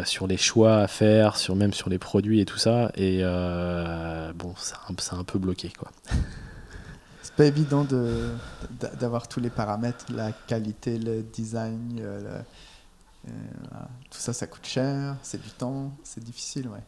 sur 0.06 0.26
les 0.26 0.38
choix 0.38 0.78
à 0.78 0.88
faire, 0.88 1.38
sur, 1.38 1.56
même 1.56 1.74
sur 1.74 1.90
les 1.90 2.00
produits 2.00 2.40
et 2.40 2.46
tout 2.46 2.58
ça. 2.58 2.92
Et 2.96 3.22
bon, 4.36 4.54
ça, 4.58 4.78
a 4.88 5.16
un 5.16 5.24
peu 5.24 5.40
bloqué. 5.40 5.72
Quoi. 5.78 5.92
C'est 7.22 7.36
pas 7.36 7.46
évident 7.46 7.86
d'avoir 9.00 9.28
tous 9.28 9.40
les 9.40 9.52
paramètres, 9.52 10.06
la 10.14 10.32
qualité, 10.32 10.98
le 10.98 11.22
design, 11.22 12.02
tout 13.24 14.20
ça, 14.20 14.34
ça 14.34 14.48
coûte 14.48 14.66
cher, 14.66 15.16
c'est 15.22 15.42
du 15.42 15.50
temps, 15.52 15.92
c'est 16.04 16.24
difficile, 16.24 16.68
ouais. 16.68 16.82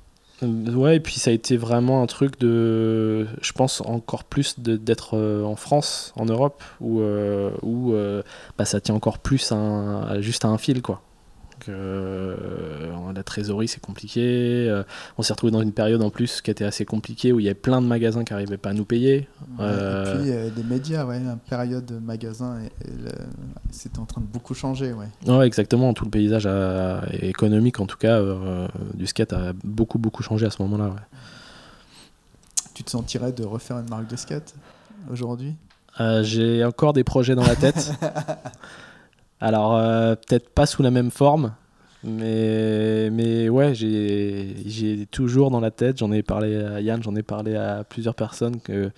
Euh, 0.44 0.74
ouais, 0.74 0.98
et 0.98 1.00
puis 1.00 1.16
ça 1.16 1.32
a 1.32 1.34
été 1.34 1.58
vraiment 1.58 2.02
un 2.02 2.08
truc 2.08 2.40
de, 2.40 3.28
je 3.42 3.52
pense 3.54 3.82
encore 3.82 4.24
plus 4.24 4.60
d'être 4.60 5.18
euh, 5.18 5.44
en 5.44 5.56
France, 5.56 6.14
en 6.16 6.26
Europe, 6.26 6.64
où, 6.82 7.02
euh, 7.02 7.52
où 7.62 7.94
bah, 8.58 8.66
ça 8.66 8.82
tient 8.82 8.96
encore 8.96 9.20
plus 9.20 9.52
à 9.52 10.22
juste 10.22 10.46
à 10.46 10.50
un 10.50 10.58
fil, 10.58 10.82
quoi. 10.82 11.02
Que 11.66 11.72
euh, 11.72 13.12
la 13.16 13.24
trésorerie 13.24 13.68
c'est 13.68 13.80
compliqué. 13.82 14.68
Euh, 14.70 14.84
on 15.18 15.22
s'est 15.24 15.34
retrouvé 15.34 15.52
dans 15.52 15.62
une 15.62 15.72
période 15.72 16.02
en 16.02 16.10
plus 16.10 16.42
qui 16.42 16.52
était 16.52 16.64
assez 16.66 16.86
compliquée 16.86 17.32
où 17.32 17.40
il 17.40 17.46
y 17.46 17.48
avait 17.48 17.54
plein 17.56 17.82
de 17.82 17.88
magasins 17.88 18.24
qui 18.24 18.34
n'arrivaient 18.34 18.58
pas 18.58 18.70
à 18.70 18.74
nous 18.74 18.86
payer. 18.86 19.28
Ouais, 19.58 19.66
Euh, 19.66 20.04
Et 20.46 20.52
puis 20.52 20.62
des 20.62 20.64
médias, 20.68 21.06
ouais, 21.06 21.18
une 21.18 21.38
période 21.50 21.86
de 21.86 21.98
magasin, 22.00 22.60
et, 22.60 22.66
et 22.88 22.92
le- 22.92 23.12
c'était 23.72 24.00
en 24.00 24.06
train 24.06 24.22
de 24.22 24.26
beaucoup 24.28 24.54
changer, 24.54 24.94
ouais. 24.94 25.08
Ouais, 25.28 25.46
exactement. 25.48 25.94
Tout 25.94 26.06
le 26.06 26.12
paysage 26.12 26.46
a- 26.48 27.04
économique, 27.22 27.80
en 27.80 27.86
tout 27.86 27.98
cas, 27.98 28.22
du 28.94 29.06
skate 29.08 29.34
a 29.34 29.54
beaucoup, 29.64 30.00
beaucoup 30.00 30.24
changé 30.24 30.46
à 30.46 30.50
ce 30.52 30.62
moment-là. 30.64 30.90
ouais. 30.90 31.18
Tu 32.74 32.84
te 32.84 32.90
sentirais 32.90 33.32
de 33.32 33.44
refaire 33.44 33.78
une 33.80 33.90
marque 33.90 34.08
de 34.10 34.16
skate 34.16 34.56
aujourd'hui? 35.12 35.54
J'ai 36.24 36.66
encore 36.66 36.94
des 36.94 37.04
projets 37.04 37.36
dans 37.36 37.46
la 37.46 37.56
tête. 37.56 37.92
Alors, 39.44 39.76
euh, 39.76 40.16
peut-être 40.16 40.48
pas 40.48 40.66
sous 40.66 40.84
la 40.84 40.90
même 40.90 41.12
forme, 41.12 41.54
mais, 42.02 43.10
mais 43.10 43.50
ouais, 43.50 43.76
j'ai 43.76 45.06
toujours 45.12 45.52
dans 45.52 45.60
la 45.60 45.70
tête, 45.70 45.98
j'en 45.98 46.14
ai 46.14 46.24
parlé 46.24 46.56
à 46.56 46.80
Yann, 46.80 47.04
j'en 47.04 47.14
ai 47.18 47.24
parlé 47.24 47.58
à 47.58 47.84
plusieurs 47.84 48.16
personnes 48.16 48.62
que 48.62 48.90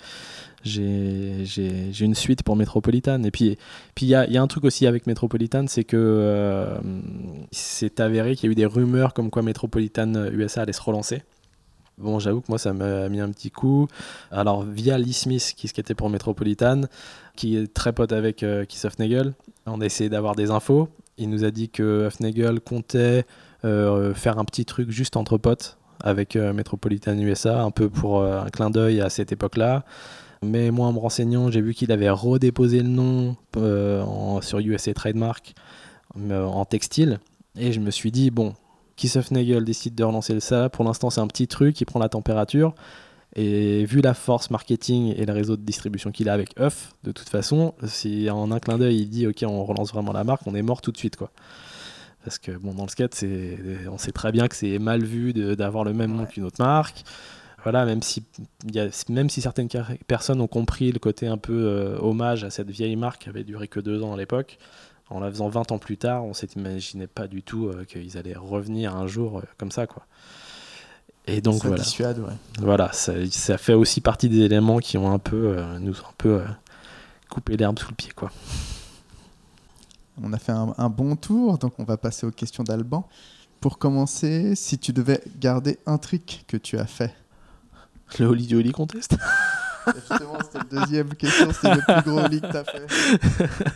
j'ai 0.64 2.00
une 2.00 2.14
suite 2.14 2.44
pour 2.44 2.56
Metropolitan. 2.56 3.24
Et 3.24 3.32
puis 3.32 3.58
il 4.02 4.08
y 4.08 4.14
a, 4.14 4.30
y 4.30 4.38
a 4.38 4.42
un 4.44 4.46
truc 4.46 4.66
aussi 4.66 4.86
avec 4.86 5.08
Metropolitan, 5.08 5.66
c'est 5.68 5.84
que 5.84 5.98
euh, 5.98 6.78
c'est 7.52 8.00
avéré 8.00 8.36
qu'il 8.36 8.46
y 8.46 8.50
a 8.50 8.52
eu 8.52 8.56
des 8.56 8.68
rumeurs 8.68 9.16
comme 9.16 9.32
quoi 9.32 9.42
Metropolitan 9.42 10.14
USA 10.32 10.62
allait 10.62 10.74
se 10.74 10.82
relancer. 10.84 11.24
Bon, 11.98 12.20
j'avoue 12.20 12.42
que 12.42 12.48
moi, 12.50 12.58
ça 12.58 12.74
m'a 12.74 13.08
mis 13.08 13.22
un 13.22 13.30
petit 13.30 13.52
coup. 13.52 13.88
Alors, 14.30 14.64
via 14.64 14.98
Lee 14.98 15.14
Smith, 15.14 15.54
qui 15.56 15.70
skatait 15.70 15.96
pour 15.96 16.10
Metropolitan, 16.10 16.82
qui 17.36 17.58
est 17.58 17.74
très 17.74 17.94
pote 17.94 18.12
avec 18.12 18.44
euh, 18.44 18.66
Keith 18.66 18.84
Hufnagel, 18.84 19.34
on 19.66 19.82
a 19.82 19.86
essayé 19.86 20.10
d'avoir 20.10 20.36
des 20.36 20.52
infos. 20.52 20.90
Il 21.18 21.30
nous 21.30 21.44
a 21.44 21.52
dit 21.52 21.70
que 21.70 22.08
Hufnagel 22.08 22.60
comptait 22.60 23.26
euh, 23.64 24.14
faire 24.14 24.38
un 24.38 24.46
petit 24.46 24.66
truc 24.66 24.92
juste 24.92 25.18
entre 25.18 25.38
potes 25.38 25.78
avec 26.04 26.36
euh, 26.36 26.54
Metropolitan 26.54 27.18
USA, 27.18 27.64
un 27.64 27.72
peu 27.72 27.90
pour 27.90 28.20
euh, 28.20 28.42
un 28.42 28.50
clin 28.50 28.70
d'œil 28.70 29.02
à 29.02 29.10
cette 29.10 29.32
époque-là. 29.32 29.86
Mais 30.44 30.70
moi, 30.70 30.88
en 30.88 30.94
me 30.94 31.00
renseignant, 31.00 31.50
j'ai 31.50 31.62
vu 31.62 31.74
qu'il 31.74 31.92
avait 31.92 32.10
redéposé 32.10 32.82
le 32.84 32.90
nom 32.90 33.36
sur 34.42 34.60
USA 34.60 34.94
Trademark 34.94 35.56
en 36.32 36.66
textile. 36.66 37.20
Et 37.58 37.72
je 37.72 37.80
me 37.80 37.90
suis 37.90 38.12
dit, 38.12 38.30
bon, 38.30 38.54
Keith 38.96 39.16
Hufnagel 39.16 39.64
décide 39.64 39.96
de 39.96 40.04
relancer 40.04 40.40
ça. 40.42 40.70
Pour 40.70 40.86
l'instant, 40.86 41.10
c'est 41.10 41.22
un 41.22 41.28
petit 41.28 41.48
truc, 41.48 41.82
il 41.82 41.86
prend 41.86 42.00
la 42.00 42.10
température. 42.10 42.76
Et 43.36 43.84
vu 43.86 44.00
la 44.00 44.14
force 44.14 44.50
marketing 44.50 45.14
et 45.18 45.26
le 45.26 45.34
réseau 45.34 45.58
de 45.58 45.62
distribution 45.62 46.12
qu'il 46.12 46.30
a 46.30 46.34
avec 46.34 46.58
Huff, 46.58 46.94
de 47.04 47.12
toute 47.12 47.28
façon, 47.28 47.74
si 47.84 48.30
en 48.30 48.50
un 48.52 48.60
clin 48.60 48.78
d'œil 48.78 49.02
il 49.02 49.10
dit 49.10 49.28
ok 49.28 49.44
on 49.46 49.66
relance 49.66 49.92
vraiment 49.92 50.14
la 50.14 50.24
marque, 50.24 50.48
on 50.48 50.56
est 50.56 50.62
mort 50.62 50.82
tout 50.82 50.94
de 50.94 50.98
suite 50.98 51.18
quoi. 51.18 51.32
Parce 52.24 52.40
que 52.40 52.52
bon 52.52 52.74
dans 52.74 52.84
le 52.84 52.90
skate, 52.90 53.14
c'est, 53.14 53.60
on 53.92 53.98
sait 53.98 54.14
très 54.14 54.32
bien 54.32 54.48
que 54.48 54.56
c'est 54.56 54.80
mal 54.80 55.04
vu 55.04 55.34
d'avoir 55.34 55.84
le 55.84 55.94
même 55.94 56.16
nom 56.16 56.26
qu'une 56.26 56.46
autre 56.46 56.64
marque. 56.64 57.04
Voilà, 57.64 57.84
même 57.84 58.04
si, 58.04 58.24
y 58.72 58.80
a, 58.80 58.90
même 59.10 59.28
si 59.28 59.42
certaines 59.42 59.70
personnes 60.06 60.40
ont 60.40 60.48
compris 60.48 60.92
le 60.92 61.00
côté 61.00 61.26
un 61.26 61.38
peu 61.38 61.66
euh, 61.66 61.98
hommage 62.00 62.44
à 62.44 62.52
cette 62.52 62.70
vieille 62.70 62.96
marque 62.96 63.24
qui 63.24 63.30
avait 63.30 63.44
duré 63.44 63.68
que 63.68 63.80
deux 63.80 64.04
ans 64.04 64.14
à 64.14 64.18
l'époque, 64.18 64.60
en 65.10 65.20
la 65.20 65.32
faisant 65.32 65.50
20 65.50 65.72
ans 65.72 65.80
plus 65.80 65.98
tard, 65.98 66.24
on 66.26 66.34
s'imaginait 66.36 67.08
pas 67.08 67.28
du 67.28 67.42
tout 67.42 67.68
euh, 67.68 67.84
qu'ils 67.84 68.20
allaient 68.20 68.36
revenir 68.36 68.96
un 68.96 69.08
jour 69.08 69.40
euh, 69.40 69.42
comme 69.58 69.72
ça 69.72 69.88
quoi. 69.88 70.06
Et 71.28 71.42
donc 71.42 71.62
Ça 71.62 71.68
voilà. 71.70 71.84
dissuade, 71.84 72.20
ouais. 72.20 72.34
Voilà, 72.60 72.92
ça, 72.94 73.14
ça 73.32 73.58
fait 73.58 73.74
aussi 73.74 74.00
partie 74.02 74.30
des 74.30 74.42
éléments 74.42 74.78
qui 74.80 74.98
ont 74.98 75.12
un 75.12 75.20
peu, 75.20 75.56
euh, 75.58 75.80
nous 75.80 75.94
ont 76.00 76.06
un 76.10 76.14
peu 76.18 76.30
euh, 76.36 76.46
coupé 77.30 77.58
l'herbe 77.58 77.80
sous 77.80 77.90
le 77.90 77.96
pied, 77.96 78.12
quoi. 78.16 78.32
On 80.22 80.32
a 80.34 80.38
fait 80.38 80.52
un, 80.52 80.74
un 80.78 80.90
bon 80.90 81.16
tour, 81.16 81.58
donc 81.58 81.74
on 81.80 81.84
va 81.84 81.98
passer 81.98 82.26
aux 82.26 82.32
questions 82.32 82.64
d'Alban. 82.64 83.08
Pour 83.60 83.80
commencer, 83.80 84.54
si 84.56 84.78
tu 84.78 84.94
devais 84.94 85.22
garder 85.40 85.80
un 85.88 85.98
trick 85.98 86.46
que 86.48 86.58
tu 86.58 86.78
as 86.78 86.86
fait. 86.86 87.14
Le 88.20 88.28
Holy 88.28 88.46
du 88.46 88.56
Holy 88.56 88.72
Contest 88.72 89.16
Justement, 89.88 90.38
c'était 90.42 90.60
la 90.76 90.82
deuxième 90.86 91.10
question, 91.16 91.48
c'est 91.60 91.74
le 91.74 91.82
plus 91.82 92.12
gros 92.12 92.28
leak 92.28 92.42
que 92.44 92.52
tu 92.52 92.58
as 92.58 92.64
fait. 92.64 93.50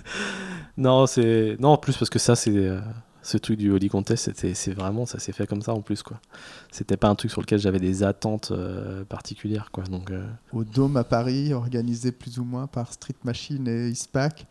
Non, 0.77 1.07
c'est 1.07 1.57
non, 1.59 1.69
en 1.69 1.77
plus 1.77 1.97
parce 1.97 2.09
que 2.09 2.19
ça, 2.19 2.35
c'est 2.37 2.55
euh, 2.55 2.79
ce 3.29 3.37
truc 3.37 3.57
du 3.57 3.69
Holy 3.71 3.89
Contest, 3.89 4.25
c'était, 4.25 4.55
c'est 4.55 4.73
vraiment, 4.73 5.05
ça 5.05 5.19
s'est 5.19 5.31
fait 5.31 5.45
comme 5.45 5.61
ça 5.61 5.73
en 5.73 5.81
plus, 5.81 6.01
quoi. 6.01 6.19
C'était 6.71 6.97
pas 6.97 7.09
un 7.09 7.15
truc 7.15 7.29
sur 7.29 7.41
lequel 7.41 7.59
j'avais 7.59 7.79
des 7.79 8.01
attentes 8.03 8.51
euh, 8.51 9.03
particulières, 9.03 9.69
quoi. 9.71 9.83
Donc, 9.83 10.09
euh, 10.09 10.25
Au 10.51 10.63
Dôme 10.63 10.97
à 10.97 11.03
Paris, 11.03 11.53
organisé 11.53 12.11
plus 12.11 12.39
ou 12.39 12.43
moins 12.43 12.65
par 12.65 12.91
Street 12.91 13.15
Machine 13.23 13.67
et 13.67 13.89
Ispac. 13.89 14.47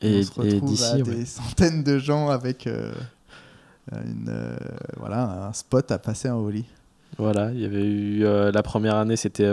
et, 0.00 0.20
on 0.20 0.22
se 0.22 0.40
et 0.40 0.52
retrouve 0.54 0.70
d'ici, 0.70 0.84
à 0.84 0.96
ouais. 0.96 1.02
des 1.02 1.26
centaines 1.26 1.82
de 1.82 1.98
gens 1.98 2.30
avec 2.30 2.66
euh, 2.66 2.94
une, 3.92 4.56
voilà, 4.96 5.48
un 5.48 5.52
spot 5.52 5.90
à 5.92 5.98
passer 5.98 6.30
en 6.30 6.38
Oli. 6.38 6.64
voilà, 7.18 7.52
il 7.52 7.60
y 7.60 7.66
avait 7.66 7.84
eu 7.84 8.20
la 8.22 8.62
première 8.62 8.96
année, 8.96 9.16
c'était 9.16 9.50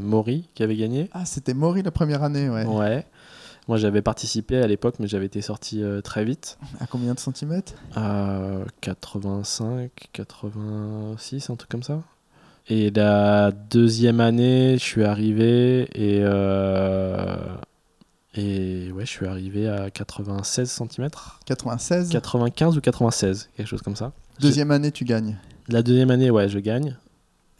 Maury 0.00 0.46
qui 0.54 0.62
avait 0.62 0.76
gagné. 0.76 1.08
Ah, 1.12 1.24
c'était 1.24 1.54
Maury 1.54 1.82
la 1.82 1.90
première 1.90 2.22
année, 2.22 2.50
ouais. 2.50 2.66
Ouais. 2.66 3.06
Moi, 3.70 3.76
j'avais 3.76 4.02
participé 4.02 4.56
à 4.56 4.66
l'époque, 4.66 4.96
mais 4.98 5.06
j'avais 5.06 5.26
été 5.26 5.40
sorti 5.42 5.80
euh, 5.80 6.00
très 6.00 6.24
vite. 6.24 6.58
À 6.80 6.88
combien 6.88 7.14
de 7.14 7.20
centimètres? 7.20 7.74
À 7.94 8.40
85, 8.80 9.92
86, 10.12 11.50
un 11.50 11.54
truc 11.54 11.70
comme 11.70 11.84
ça. 11.84 12.02
Et 12.68 12.90
la 12.90 13.52
deuxième 13.52 14.18
année, 14.18 14.76
je 14.76 14.82
suis 14.82 15.04
arrivé 15.04 15.82
et, 15.94 16.18
euh, 16.24 17.36
et 18.34 18.90
ouais, 18.90 19.06
je 19.06 19.10
suis 19.10 19.26
arrivé 19.26 19.68
à 19.68 19.88
96 19.88 20.68
cm. 20.68 21.08
96 21.46 22.08
95 22.08 22.76
ou 22.76 22.80
96, 22.80 23.50
quelque 23.56 23.68
chose 23.68 23.82
comme 23.82 23.94
ça. 23.94 24.10
Deuxième 24.40 24.72
année, 24.72 24.90
tu 24.90 25.04
gagnes? 25.04 25.38
La 25.68 25.84
deuxième 25.84 26.10
année, 26.10 26.32
ouais, 26.32 26.48
je 26.48 26.58
gagne. 26.58 26.96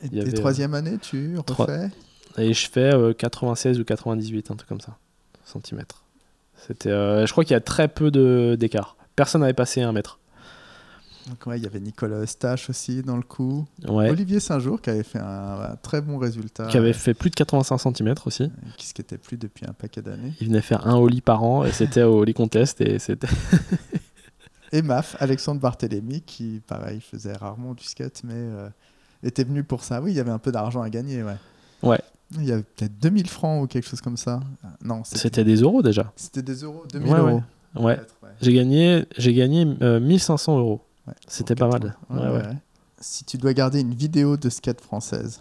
Et, 0.03 0.21
avait, 0.21 0.33
troisième 0.33 0.75
année, 0.75 0.99
tu 1.01 1.37
refais? 1.47 1.89
Et 2.37 2.53
je 2.53 2.69
fais 2.69 2.93
euh, 2.93 3.13
96 3.13 3.79
ou 3.79 3.85
98, 3.85 4.51
un 4.51 4.57
truc 4.57 4.69
comme 4.69 4.81
ça, 4.81 4.99
centimètres. 5.51 6.05
C'était, 6.67 6.91
euh, 6.91 7.27
je 7.27 7.33
crois 7.33 7.45
qu'il 7.45 7.53
y 7.53 7.57
a 7.57 7.61
très 7.61 7.89
peu 7.89 8.11
de- 8.11 8.57
d'écart. 8.59 8.97
Personne 9.17 9.41
n'avait 9.43 9.53
passé 9.55 9.83
un 9.83 9.93
mètre. 9.93 10.19
Donc, 11.29 11.47
ouais, 11.47 11.59
il 11.59 11.63
y 11.63 11.67
avait 11.67 11.81
Nicolas 11.81 12.23
Eustache 12.23 12.71
aussi 12.71 13.03
dans 13.03 13.17
le 13.17 13.23
coup. 13.23 13.67
Ouais. 13.87 14.09
Olivier 14.11 14.41
Saint-Jour 14.41 14.81
qui 14.81 14.91
avait 14.91 15.03
fait 15.03 15.19
un, 15.19 15.61
un 15.73 15.77
très 15.77 16.01
bon 16.01 16.17
résultat. 16.19 16.67
Qui 16.69 16.79
avait 16.79 16.95
fait 16.95 17.13
plus 17.15 17.31
de 17.31 17.35
85 17.37 17.79
cm 17.97 18.15
aussi. 18.25 18.45
euh, 18.45 18.49
Qui 18.79 18.93
quittait 18.95 19.19
plus 19.19 19.37
depuis 19.37 19.67
un 19.67 19.73
paquet 19.75 20.01
d'années. 20.03 20.33
Il 20.41 20.49
venait 20.49 20.63
faire 20.63 20.87
un 20.87 20.97
Oli 20.97 21.21
par 21.21 21.43
an 21.45 21.65
et 21.65 21.73
c'était 21.73 22.03
au 22.03 22.21
Oli 22.21 22.33
Contest 22.35 22.81
et 22.81 22.99
c'était 22.99 23.29
Et 24.73 24.83
MAF, 24.83 25.17
Alexandre 25.19 25.61
Barthélémy, 25.61 26.21
qui, 26.23 26.63
pareil, 26.67 27.01
faisait 27.01 27.33
rarement 27.33 27.75
du 27.75 27.83
skate, 27.85 28.23
mais 28.23 28.35
euh, 28.37 28.69
était 29.25 29.43
venu 29.45 29.65
pour 29.65 29.83
ça. 29.83 30.01
Oui, 30.01 30.13
il 30.13 30.17
y 30.17 30.21
avait 30.21 30.31
un 30.31 30.39
peu 30.39 30.53
d'argent 30.53 30.81
à 30.81 30.89
gagner, 30.91 31.23
ouais. 31.25 31.37
Ouais. 31.83 32.01
Il 32.37 32.45
y 32.45 32.53
avait 32.53 32.63
peut-être 32.63 32.99
2000 33.01 33.29
francs 33.29 33.63
ou 33.65 33.67
quelque 33.67 33.89
chose 33.89 34.01
comme 34.01 34.17
ça. 34.17 34.41
Ah, 34.63 34.69
Non, 34.85 35.03
c'était 35.05 35.43
des 35.45 35.57
euros 35.57 35.83
déjà. 35.83 36.13
c'était 36.17 36.43
des 36.43 36.63
euros, 36.63 36.85
2000 36.93 37.13
Ouais, 37.13 37.19
euros. 37.19 37.43
Ouais. 37.77 37.99
J'ai 38.41 38.53
gagné, 38.53 39.05
j'ai 39.19 39.35
gagné 39.35 39.67
euh, 39.83 39.99
1500 40.01 40.59
euros. 40.59 40.81
Ouais, 41.07 41.15
C'était 41.27 41.55
pas 41.55 41.69
mal. 41.69 41.97
Si 43.01 43.25
tu 43.25 43.39
dois 43.39 43.53
garder 43.55 43.81
une 43.81 43.95
vidéo 43.95 44.37
de 44.37 44.49
skate 44.51 44.81
française, 44.81 45.41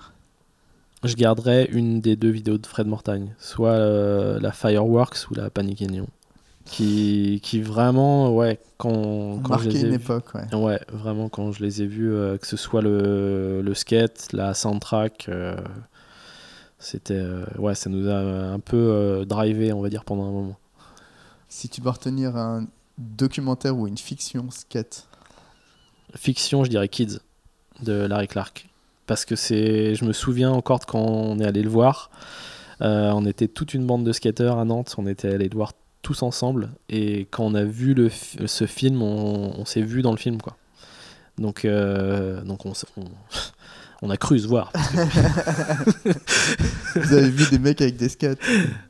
Je 1.03 1.15
garderai 1.15 1.69
une 1.71 2.01
des 2.01 2.15
deux 2.15 2.29
vidéos 2.29 2.57
de 2.57 2.65
Fred 2.65 2.87
Mortagne, 2.87 3.33
soit 3.37 3.71
euh, 3.71 4.39
la 4.39 4.51
Fireworks 4.51 5.27
ou 5.29 5.33
la 5.35 5.49
Panic 5.49 5.81
Union, 5.81 6.07
qui, 6.65 7.39
qui 7.43 7.61
vraiment, 7.61 8.35
ouais, 8.35 8.59
quand, 8.77 9.39
quand 9.43 9.57
je 9.59 9.69
les 9.69 9.77
ai 9.77 9.81
une 9.81 9.89
vus- 9.89 9.95
époque, 9.95 10.25
ouais. 10.35 10.55
Ouais, 10.55 10.79
vraiment, 10.91 11.29
quand 11.29 11.51
je 11.51 11.63
les 11.63 11.81
ai 11.81 11.85
vus, 11.87 12.11
euh, 12.13 12.37
que 12.37 12.47
ce 12.47 12.57
soit 12.57 12.81
le, 12.81 13.61
le 13.61 13.73
skate, 13.73 14.29
la 14.33 14.53
soundtrack, 14.53 15.27
euh, 15.29 15.55
c'était. 16.79 17.13
euh, 17.13 17.45
ouais, 17.57 17.75
ça 17.75 17.89
nous 17.89 18.07
a 18.09 18.15
un 18.17 18.59
peu 18.59 18.77
euh, 18.77 19.25
drivé, 19.25 19.71
on 19.73 19.81
va 19.81 19.89
dire, 19.89 20.03
pendant 20.03 20.23
un 20.23 20.31
moment. 20.31 20.57
Si 21.47 21.69
tu 21.69 21.81
dois 21.81 21.93
retenir 21.93 22.35
un 22.35 22.67
documentaire 22.97 23.77
ou 23.77 23.87
une 23.87 23.97
fiction 23.97 24.49
skate, 24.51 25.07
Fiction, 26.15 26.63
je 26.63 26.69
dirais 26.69 26.87
Kids, 26.87 27.19
de 27.83 27.93
Larry 27.93 28.27
Clark. 28.27 28.67
Parce 29.05 29.25
que 29.25 29.35
c'est. 29.35 29.95
Je 29.95 30.05
me 30.05 30.13
souviens 30.13 30.51
encore 30.51 30.79
de 30.79 30.85
quand 30.85 30.99
on 30.99 31.39
est 31.39 31.45
allé 31.45 31.61
le 31.61 31.69
voir. 31.69 32.09
Euh, 32.81 33.11
on 33.13 33.25
était 33.25 33.47
toute 33.47 33.73
une 33.73 33.85
bande 33.85 34.05
de 34.05 34.13
skateurs 34.13 34.57
à 34.57 34.65
Nantes, 34.65 34.95
on 34.97 35.05
était 35.05 35.33
allés 35.33 35.49
le 35.49 35.55
voir 35.55 35.73
tous 36.01 36.23
ensemble. 36.23 36.71
Et 36.87 37.27
quand 37.29 37.43
on 37.43 37.53
a 37.55 37.63
vu 37.63 37.93
le, 37.93 38.09
ce 38.09 38.65
film, 38.65 39.01
on, 39.01 39.53
on 39.59 39.65
s'est 39.65 39.81
vu 39.81 40.01
dans 40.01 40.11
le 40.11 40.17
film, 40.17 40.41
quoi. 40.41 40.55
Donc, 41.37 41.65
euh, 41.65 42.41
donc 42.43 42.65
on, 42.65 42.73
on, 42.97 43.03
on 44.01 44.09
a 44.09 44.17
cru 44.17 44.39
se 44.39 44.47
voir. 44.47 44.71
vous 46.95 47.13
avez 47.13 47.29
vu 47.29 47.45
des 47.49 47.59
mecs 47.59 47.81
avec 47.81 47.97
des 47.97 48.09
skates 48.09 48.39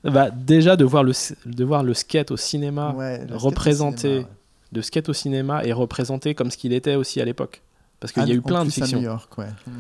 Bah, 0.04 0.30
déjà, 0.32 0.76
de 0.76 0.86
voir, 0.86 1.04
le, 1.04 1.14
de 1.46 1.64
voir 1.64 1.84
le 1.84 1.94
skate 1.94 2.32
au 2.32 2.38
cinéma, 2.38 2.94
Ouais, 2.98 3.20
le 3.20 3.26
skate 3.28 3.32
au 3.36 3.38
représenté. 3.40 3.98
cinéma, 4.02 4.20
ouais. 4.22 4.28
le 4.74 4.82
skate 4.82 5.10
au 5.10 5.14
cinéma 5.14 5.64
est 5.64 5.74
représenté 5.74 6.36
comme 6.36 6.52
ce 6.52 6.58
qu'il 6.58 6.74
était 6.74 6.96
aussi 6.96 7.22
à 7.22 7.26
l'époque. 7.26 7.62
Parce 8.00 8.14
qu'il 8.14 8.24
Ah, 8.24 8.28
y 8.28 8.32
a 8.32 8.36
eu 8.36 8.42
plein 8.42 8.64
de 8.64 8.70
fictions. 8.70 8.98
New 8.98 9.04
York, 9.04 9.38
ouais. 9.38 9.48
Hmm. 9.68 9.72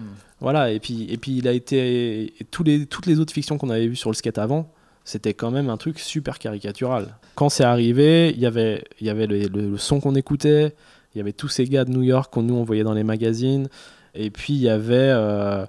Voilà, 0.41 0.72
et 0.72 0.80
puis, 0.80 1.07
et 1.10 1.18
puis 1.18 1.38
il 1.38 1.47
a 1.47 1.53
été. 1.53 2.23
et 2.41 2.43
tous 2.51 2.64
les, 2.64 2.85
toutes 2.85 3.06
les 3.06 3.19
autres 3.19 3.34
fictions 3.34 3.57
qu'on 3.57 3.69
avait 3.69 3.88
vues 3.88 3.95
sur 3.95 4.10
le 4.10 4.15
skate 4.15 4.38
avant, 4.38 4.69
c'était 5.06 5.34
quand 5.34 5.51
même 5.51 5.69
un 5.69 5.77
truc 5.77 5.99
super 5.99 6.38
caricatural. 6.38 7.15
Quand 7.35 7.47
c'est 7.49 7.64
arrivé, 7.64 8.31
il 8.35 8.39
y 8.41 8.45
avait, 8.45 8.84
il 8.99 9.07
y 9.07 9.10
avait 9.10 9.26
le, 9.27 9.39
le- 9.47 9.69
le 9.72 9.77
son 9.77 10.01
qu'on 10.01 10.15
écoutait, 10.15 10.76
Il 11.15 11.18
y 11.18 11.22
avait 11.22 11.31
tous 11.34 11.47
ces 11.47 11.64
gars 11.65 11.85
de 11.85 11.91
New 11.91 12.03
York 12.03 12.31
qu'on 12.34 12.43
nous 12.43 12.56
on 12.56 12.64
voyait 12.64 12.84
dans 12.84 12.93
les 12.93 13.03
magazines. 13.06 13.69
Et 14.15 14.30
puis 14.30 14.53
il 14.53 14.60
y 14.61 14.69
avait, 14.69 14.95
euh, 15.14 15.65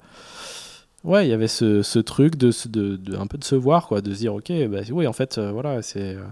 ouais, 1.04 1.26
il 1.26 1.30
y 1.30 1.32
avait 1.32 1.48
ce, 1.48 1.82
ce 1.82 1.98
truc 1.98 2.36
de, 2.36 2.50
se- 2.50 2.68
de, 2.68 2.96
de- 2.96 3.16
un 3.16 3.26
peu 3.26 3.38
de 3.38 3.44
se 3.44 3.54
voir, 3.54 3.86
quoi, 3.86 4.00
de 4.00 4.12
se 4.12 4.18
dire, 4.18 4.34
ok, 4.34 4.50
bah, 4.68 4.80
oui, 4.90 5.06
en 5.06 5.12
fait, 5.12 5.38
euh, 5.38 5.50
voilà, 5.52 5.82
c'est, 5.82 6.14
euh, 6.16 6.22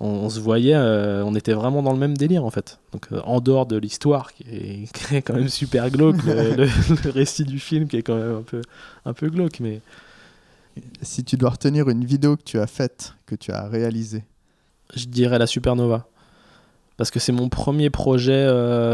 on, 0.00 0.08
on 0.08 0.30
se 0.30 0.40
voyait, 0.40 0.74
euh, 0.74 1.24
on 1.24 1.34
était 1.34 1.52
vraiment 1.52 1.82
dans 1.82 1.92
le 1.92 1.98
même 1.98 2.16
délire, 2.16 2.44
en 2.44 2.50
fait. 2.50 2.78
Donc 2.92 3.08
en 3.24 3.40
dehors 3.40 3.66
de 3.66 3.76
l'histoire 3.76 4.32
qui 4.32 4.42
est, 4.50 4.92
qui 5.08 5.14
est 5.16 5.22
quand 5.22 5.34
même 5.34 5.48
super 5.48 5.90
glauque, 5.90 6.22
le, 6.24 6.54
le- 6.56 7.02
le 7.04 7.10
récit 7.10 7.44
du 7.44 7.58
film 7.58 7.86
qui 7.88 7.96
est 7.96 8.02
quand 8.02 8.16
même 8.16 8.36
un 8.36 8.42
peu, 8.42 8.62
un 9.04 9.12
peu 9.12 9.28
glauque, 9.28 9.60
mais 9.60 9.80
Si 11.02 11.22
tu 11.24 11.36
dois 11.36 11.50
retenir 11.50 11.88
une 11.90 12.04
vidéo 12.04 12.36
que 12.36 12.42
tu 12.44 12.58
as 12.58 12.66
faite, 12.66 13.14
que 13.26 13.34
tu 13.34 13.52
as 13.52 13.68
réalisée, 13.68 14.24
je 14.96 15.04
dirais 15.06 15.38
la 15.38 15.46
Supernova. 15.46 16.06
Parce 16.96 17.10
que 17.10 17.18
c'est 17.20 17.32
mon 17.32 17.48
premier 17.48 17.90
projet 17.90 18.46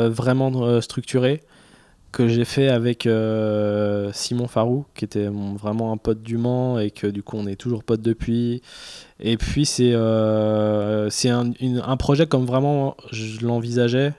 vraiment 0.09 0.81
structuré 0.81 1.43
que 2.13 2.27
j'ai 2.29 2.45
fait 2.45 2.69
avec 2.69 3.07
euh, 3.07 4.11
Simon 4.15 4.49
Farou, 4.49 4.85
qui 4.95 5.05
était 5.05 5.29
mon- 5.31 5.55
vraiment 5.55 5.93
un 5.93 5.97
pote 5.97 6.23
du 6.23 6.37
Mans 6.39 6.79
et 6.79 6.91
que 6.91 7.07
du 7.07 7.23
coup 7.23 7.37
on 7.37 7.47
est 7.47 7.57
toujours 7.57 7.85
potes 7.85 8.01
depuis. 8.03 8.63
Et 9.21 9.37
puis 9.37 9.67
c'est 9.67 9.93
euh, 9.95 11.11
c'est 11.11 11.29
un, 11.31 11.53
un 11.61 11.97
projet 11.97 12.27
comme 12.27 12.47
vraiment 12.47 12.97
je 13.13 13.45
l'envisageais. 13.45 14.15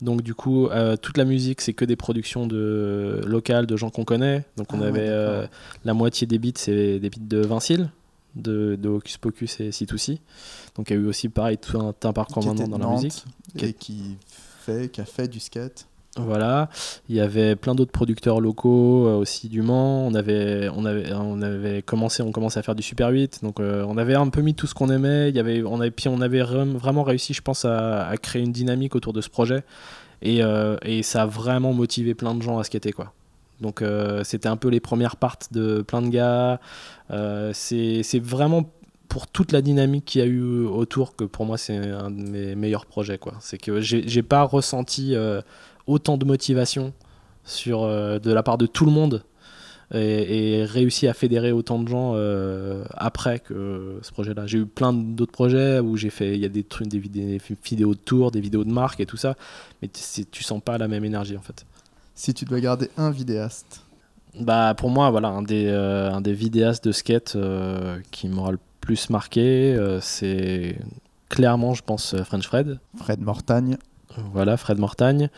Donc 0.00 0.22
du 0.22 0.34
coup 0.34 0.66
euh, 0.68 0.96
toute 0.96 1.16
la 1.16 1.24
musique 1.24 1.60
c'est 1.60 1.72
que 1.74 1.84
des 1.84 1.96
productions 1.96 2.46
de 2.46 3.20
locales 3.26 3.66
de 3.66 3.76
gens 3.76 3.90
qu'on 3.90 4.04
connaît. 4.04 4.44
Donc 4.56 4.72
on 4.72 4.80
Ah 4.82 4.86
avait 4.86 5.48
la 5.84 5.94
moitié 5.94 6.26
des 6.26 6.38
beats 6.38 6.50
c'est 6.56 6.98
des 6.98 7.10
beats 7.10 7.20
de 7.20 7.38
Vincile, 7.38 7.90
de, 8.36 8.76
de 8.80 8.88
Hocus 8.88 9.16
Pocus 9.18 9.60
et 9.60 9.70
C2C. 9.70 10.18
Donc 10.76 10.90
il 10.90 10.94
y 10.94 10.96
a 10.96 11.00
eu 11.02 11.06
aussi 11.06 11.28
pareil 11.28 11.58
tout 11.58 11.78
un, 11.78 11.88
un 12.02 12.12
parcours 12.12 12.42
maintenant 12.44 12.78
dans 12.78 12.78
la 12.78 12.86
musique. 13.02 13.24
et 13.68 13.72
qui 13.72 14.16
fait, 14.60 14.88
qui 14.90 15.00
a 15.00 15.04
fait 15.04 15.28
du 15.28 15.40
skate. 15.40 15.86
Voilà, 16.18 16.68
il 17.08 17.16
y 17.16 17.20
avait 17.20 17.56
plein 17.56 17.74
d'autres 17.74 17.90
producteurs 17.90 18.38
locaux 18.42 19.06
euh, 19.06 19.16
aussi 19.16 19.48
du 19.48 19.62
Mans. 19.62 20.06
On 20.06 20.14
avait, 20.14 20.68
on 20.74 20.84
avait, 20.84 21.10
on 21.14 21.40
avait 21.40 21.80
commencé, 21.80 22.22
on 22.22 22.32
commençait 22.32 22.58
à 22.58 22.62
faire 22.62 22.74
du 22.74 22.82
Super 22.82 23.08
8, 23.08 23.38
donc 23.42 23.60
euh, 23.60 23.82
on 23.88 23.96
avait 23.96 24.14
un 24.14 24.28
peu 24.28 24.42
mis 24.42 24.54
tout 24.54 24.66
ce 24.66 24.74
qu'on 24.74 24.90
aimait. 24.90 25.30
Il 25.30 25.36
y 25.36 25.40
avait, 25.40 25.62
on 25.64 25.80
avait, 25.80 25.90
puis 25.90 26.08
on 26.08 26.20
avait 26.20 26.42
vraiment 26.42 27.02
réussi, 27.02 27.32
je 27.32 27.40
pense, 27.40 27.64
à, 27.64 28.12
créer 28.20 28.42
une 28.42 28.52
dynamique 28.52 28.94
autour 28.94 29.14
de 29.14 29.22
ce 29.22 29.30
projet, 29.30 29.64
et, 30.20 30.42
euh, 30.42 30.76
et 30.82 31.02
ça 31.02 31.22
a 31.22 31.26
vraiment 31.26 31.72
motivé 31.72 32.14
plein 32.14 32.34
de 32.34 32.42
gens 32.42 32.58
à 32.58 32.64
skater 32.64 32.92
quoi. 32.92 33.14
Donc 33.62 33.82
c'était 34.24 34.48
un 34.48 34.56
peu 34.56 34.68
les 34.68 34.80
premières 34.80 35.16
parts 35.16 35.38
de 35.52 35.82
plein 35.82 36.02
de 36.02 36.08
gars. 36.08 36.60
C'est 37.52 38.18
vraiment 38.18 38.68
pour 39.08 39.28
toute 39.28 39.52
la 39.52 39.62
dynamique 39.62 40.04
qu'il 40.04 40.20
y 40.20 40.24
a 40.24 40.26
eu 40.26 40.64
autour 40.64 41.14
que 41.14 41.22
pour 41.22 41.46
moi 41.46 41.58
c'est 41.58 41.76
un 41.76 42.10
de 42.10 42.28
mes 42.28 42.54
meilleurs 42.56 42.86
projets 42.86 43.18
quoi. 43.18 43.34
C'est 43.40 43.58
que 43.58 43.80
j'ai 43.80 44.22
pas 44.22 44.42
ressenti 44.42 45.14
autant 45.86 46.16
de 46.16 46.24
motivation 46.24 46.92
sur, 47.44 47.82
euh, 47.82 48.18
de 48.18 48.32
la 48.32 48.42
part 48.42 48.58
de 48.58 48.66
tout 48.66 48.84
le 48.84 48.92
monde 48.92 49.24
et, 49.94 50.60
et 50.60 50.64
réussi 50.64 51.06
à 51.06 51.12
fédérer 51.12 51.52
autant 51.52 51.78
de 51.78 51.86
gens 51.88 52.12
euh, 52.14 52.84
après 52.94 53.40
que 53.40 53.98
ce 54.00 54.10
projet-là. 54.12 54.46
J'ai 54.46 54.58
eu 54.58 54.66
plein 54.66 54.92
d'autres 54.92 55.32
projets 55.32 55.80
où 55.80 55.96
j'ai 55.96 56.08
fait, 56.10 56.34
il 56.34 56.40
y 56.40 56.46
a 56.46 56.48
des 56.48 56.62
trucs, 56.64 56.88
des, 56.88 56.98
vidé- 56.98 57.26
des 57.38 57.40
vidéos 57.64 57.92
de 57.94 57.98
tour, 58.00 58.30
des 58.30 58.40
vidéos 58.40 58.64
de 58.64 58.72
marque 58.72 59.00
et 59.00 59.06
tout 59.06 59.18
ça, 59.18 59.34
mais 59.82 59.88
tu 59.88 60.42
sens 60.42 60.62
pas 60.64 60.78
la 60.78 60.88
même 60.88 61.04
énergie 61.04 61.36
en 61.36 61.42
fait. 61.42 61.66
Si 62.14 62.32
tu 62.32 62.44
dois 62.46 62.60
garder 62.60 62.88
un 62.96 63.10
vidéaste, 63.10 63.82
Bah 64.40 64.74
pour 64.74 64.88
moi 64.88 65.10
voilà 65.10 65.28
un 65.28 65.42
des, 65.42 65.66
euh, 65.66 66.10
un 66.10 66.22
des 66.22 66.32
vidéastes 66.32 66.86
de 66.88 66.92
skate 66.92 67.34
euh, 67.36 67.98
qui 68.10 68.28
m'aura 68.28 68.52
le 68.52 68.58
plus 68.80 69.10
marqué, 69.10 69.76
c'est 70.00 70.78
clairement 71.28 71.74
je 71.74 71.82
pense 71.82 72.16
French 72.24 72.46
Fred. 72.46 72.78
Fred 72.96 73.20
Mortagne, 73.20 73.76
Voilà, 74.32 74.56
Fred 74.56 74.78
Mortagne, 74.78 75.28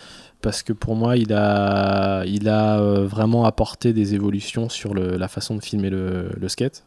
parce 0.45 0.63
que 0.63 0.75
pour 0.75 0.95
moi, 0.95 1.17
il 1.17 1.33
a, 1.33 2.23
il 2.27 2.51
a 2.51 2.79
euh, 2.79 3.07
vraiment 3.07 3.47
apporté 3.47 3.95
des 3.95 4.13
évolutions 4.13 4.69
sur 4.69 4.93
la 4.93 5.27
façon 5.27 5.57
de 5.57 5.63
filmer 5.63 5.89
le, 5.89 6.49
skate. 6.49 6.85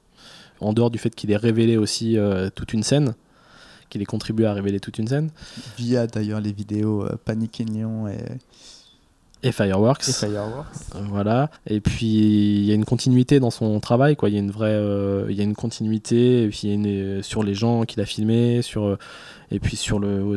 En 0.62 0.74
dehors 0.74 0.92
du 0.92 1.00
fait 1.00 1.10
qu'il 1.10 1.32
ait 1.32 1.38
révélé 1.38 1.76
aussi 1.76 2.20
euh, 2.20 2.52
toute 2.54 2.74
une 2.74 2.84
scène, 2.84 3.16
qu'il 3.90 4.04
ait 4.04 4.06
contribué 4.06 4.46
à 4.46 4.54
révéler 4.54 4.80
toute 4.80 5.00
une 5.00 5.08
scène, 5.08 5.32
via 5.76 6.06
d'ailleurs 6.06 6.40
les 6.40 6.54
vidéos 6.54 7.04
euh, 7.04 7.18
et, 8.08 8.16
et 9.44 9.52
Fireworks. 9.52 10.08
et 10.08 10.12
Fireworks. 10.12 10.66
Euh, 10.96 11.00
Voilà. 11.10 11.50
Et 11.68 11.80
puis 11.80 12.06
il 12.08 12.66
y 12.66 12.72
a 12.72 12.76
une 12.76 12.86
continuité 12.86 13.40
dans 13.40 13.52
son 13.52 13.80
travail, 13.80 14.16
quoi. 14.16 14.30
Il 14.30 14.34
y 14.34 14.38
a 14.38 14.42
une 14.42 14.52
vraie, 14.52 14.72
euh, 14.74 15.28
il 15.30 15.36
y 15.36 15.42
a 15.42 15.44
une 15.44 15.56
continuité. 15.56 16.44
Et 16.44 16.48
puis 16.50 16.62
il 16.64 16.70
y 16.70 16.72
a 16.72 16.76
une, 16.76 16.88
euh, 16.88 17.22
sur 17.22 17.44
les 17.44 17.54
gens 17.54 17.84
qu'il 17.84 18.02
a 18.02 18.06
filmés, 18.06 18.62
sur 18.62 18.98
et 19.52 19.60
puis 19.60 19.78
sur 19.78 20.00
le 20.00 20.36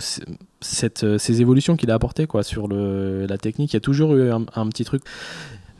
cette, 0.61 1.19
ces 1.19 1.41
évolutions 1.41 1.77
qu'il 1.77 1.91
a 1.91 1.95
apportées, 1.95 2.27
quoi, 2.27 2.43
sur 2.43 2.69
le 2.69 3.27
la 3.27 3.39
technique. 3.39 3.73
Il 3.73 3.77
y 3.77 3.79
a 3.79 3.81
toujours 3.81 4.15
eu 4.15 4.31
un, 4.31 4.45
un 4.55 4.69
petit 4.69 4.85
truc. 4.85 5.03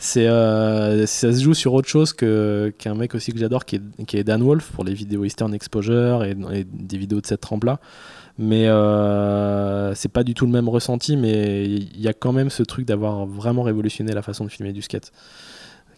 C'est 0.03 0.27
euh, 0.29 1.05
ça 1.05 1.31
se 1.31 1.43
joue 1.43 1.53
sur 1.53 1.75
autre 1.75 1.89
chose 1.89 2.15
que 2.15 2.73
qu'un 2.79 2.95
mec 2.95 3.15
aussi 3.15 3.33
que 3.33 3.39
j'adore 3.39 3.67
qui 3.67 3.77
est, 3.77 4.05
qui 4.07 4.17
est 4.17 4.25
Dan 4.25 4.43
Wolf 4.43 4.71
pour 4.73 4.83
les 4.83 4.95
vidéos 4.95 5.27
Eastern 5.27 5.53
Exposure 5.53 6.25
et, 6.25 6.35
et 6.55 6.65
des 6.65 6.97
vidéos 6.97 7.21
de 7.21 7.27
cette 7.27 7.43
trempe 7.43 7.65
là 7.65 7.81
mais 8.43 8.67
euh, 8.69 9.95
c'est 9.95 10.09
pas 10.11 10.25
du 10.25 10.33
tout 10.35 10.47
le 10.47 10.53
même 10.53 10.69
ressenti 10.69 11.17
mais 11.17 11.65
il 11.67 12.01
y 12.01 12.09
a 12.09 12.15
quand 12.15 12.33
même 12.33 12.49
ce 12.49 12.63
truc 12.63 12.87
d'avoir 12.87 13.27
vraiment 13.27 13.63
révolutionné 13.63 14.13
la 14.13 14.23
façon 14.23 14.45
de 14.45 14.49
filmer 14.51 14.73
du 14.73 14.81
skate 14.83 15.13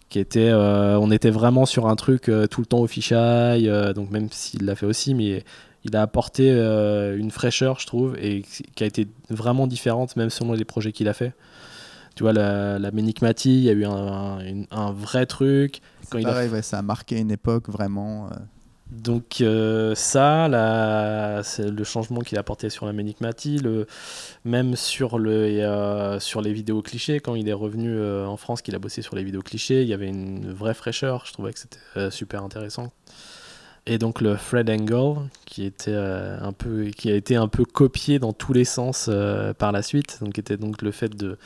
qui 0.09 0.19
était 0.19 0.49
euh, 0.49 0.99
on 0.99 1.09
était 1.09 1.29
vraiment 1.29 1.65
sur 1.65 1.87
un 1.87 1.95
truc 1.95 2.27
euh, 2.27 2.45
tout 2.45 2.59
le 2.59 2.65
temps 2.67 2.79
au 2.79 2.87
fisheye 2.87 3.69
euh, 3.69 3.93
donc 3.93 4.11
même 4.11 4.27
s'il 4.29 4.65
l'a 4.65 4.75
fait 4.75 4.85
aussi 4.85 5.13
mais 5.15 5.43
il 5.85 5.95
a 5.95 6.01
apporté 6.01 6.49
une 6.51 7.31
fraîcheur 7.31 7.79
je 7.79 7.87
trouve 7.87 8.15
et 8.21 8.43
qui 8.75 8.83
a 8.83 8.87
été 8.87 9.07
vraiment 9.29 9.65
différente 9.65 10.15
même 10.17 10.29
selon 10.29 10.51
les 10.53 10.65
projets 10.65 10.91
qu'il 10.91 11.07
a 11.07 11.13
fait 11.13 11.33
tu 12.15 12.23
vois 12.23 12.33
la, 12.33 12.77
la 12.77 12.91
il 12.93 13.63
y 13.63 13.69
a 13.69 13.73
eu 13.73 13.85
un, 13.85 13.91
un- 13.91 14.39
une- 14.45 14.67
un 14.69 14.91
vrai 14.91 15.25
truc 15.25 15.79
quand 16.09 16.19
il 16.19 16.27
a 16.27 16.33
ouais, 16.49 16.61
ça 16.61 16.79
a 16.79 16.81
marqué 16.81 17.17
une 17.19 17.31
époque 17.31 17.69
vraiment. 17.69 18.27
euh, 18.27 18.35
donc 18.93 19.41
euh, 19.41 19.95
ça, 19.95 20.47
la- 20.47 21.41
le 21.59 21.83
changement 21.83 22.21
qu'il 22.21 22.37
a 22.37 22.41
apporté 22.41 22.69
sur 22.69 22.85
la 22.85 22.93
Menikmati, 22.93 23.57
le, 23.57 23.87
même 24.45 24.75
sur, 24.75 25.19
le, 25.19 25.31
euh, 25.31 26.19
sur 26.19 26.41
les 26.41 26.53
vidéos 26.53 26.81
clichés, 26.81 27.19
quand 27.19 27.35
il 27.35 27.47
est 27.49 27.53
revenu 27.53 27.89
euh, 27.89 28.25
en 28.25 28.37
France, 28.37 28.61
qu'il 28.61 28.75
a 28.75 28.79
bossé 28.79 29.01
sur 29.01 29.15
les 29.15 29.23
vidéos 29.23 29.41
clichés, 29.41 29.81
il 29.81 29.87
y 29.87 29.93
avait 29.93 30.07
une 30.07 30.51
vraie 30.51 30.73
fraîcheur, 30.73 31.25
je 31.25 31.33
trouvais 31.33 31.53
que 31.53 31.59
c'était 31.59 31.79
euh, 31.97 32.11
super 32.11 32.43
intéressant. 32.43 32.91
Et 33.85 33.97
donc 33.97 34.21
le 34.21 34.37
Fred 34.37 34.69
Angle, 34.69 35.27
qui, 35.45 35.65
était, 35.65 35.93
un 35.93 36.53
peu, 36.53 36.85
qui 36.85 37.11
a 37.11 37.15
été 37.15 37.35
un 37.35 37.49
peu 37.49 37.65
copié 37.65 38.17
dans 38.17 38.31
tous 38.31 38.53
les 38.53 38.63
sens 38.63 39.09
par 39.57 39.73
la 39.73 39.81
suite, 39.81 40.19
donc 40.21 40.39
était 40.39 40.55
donc 40.55 40.81
le 40.81 40.91
fait 40.91 41.13
de, 41.13 41.37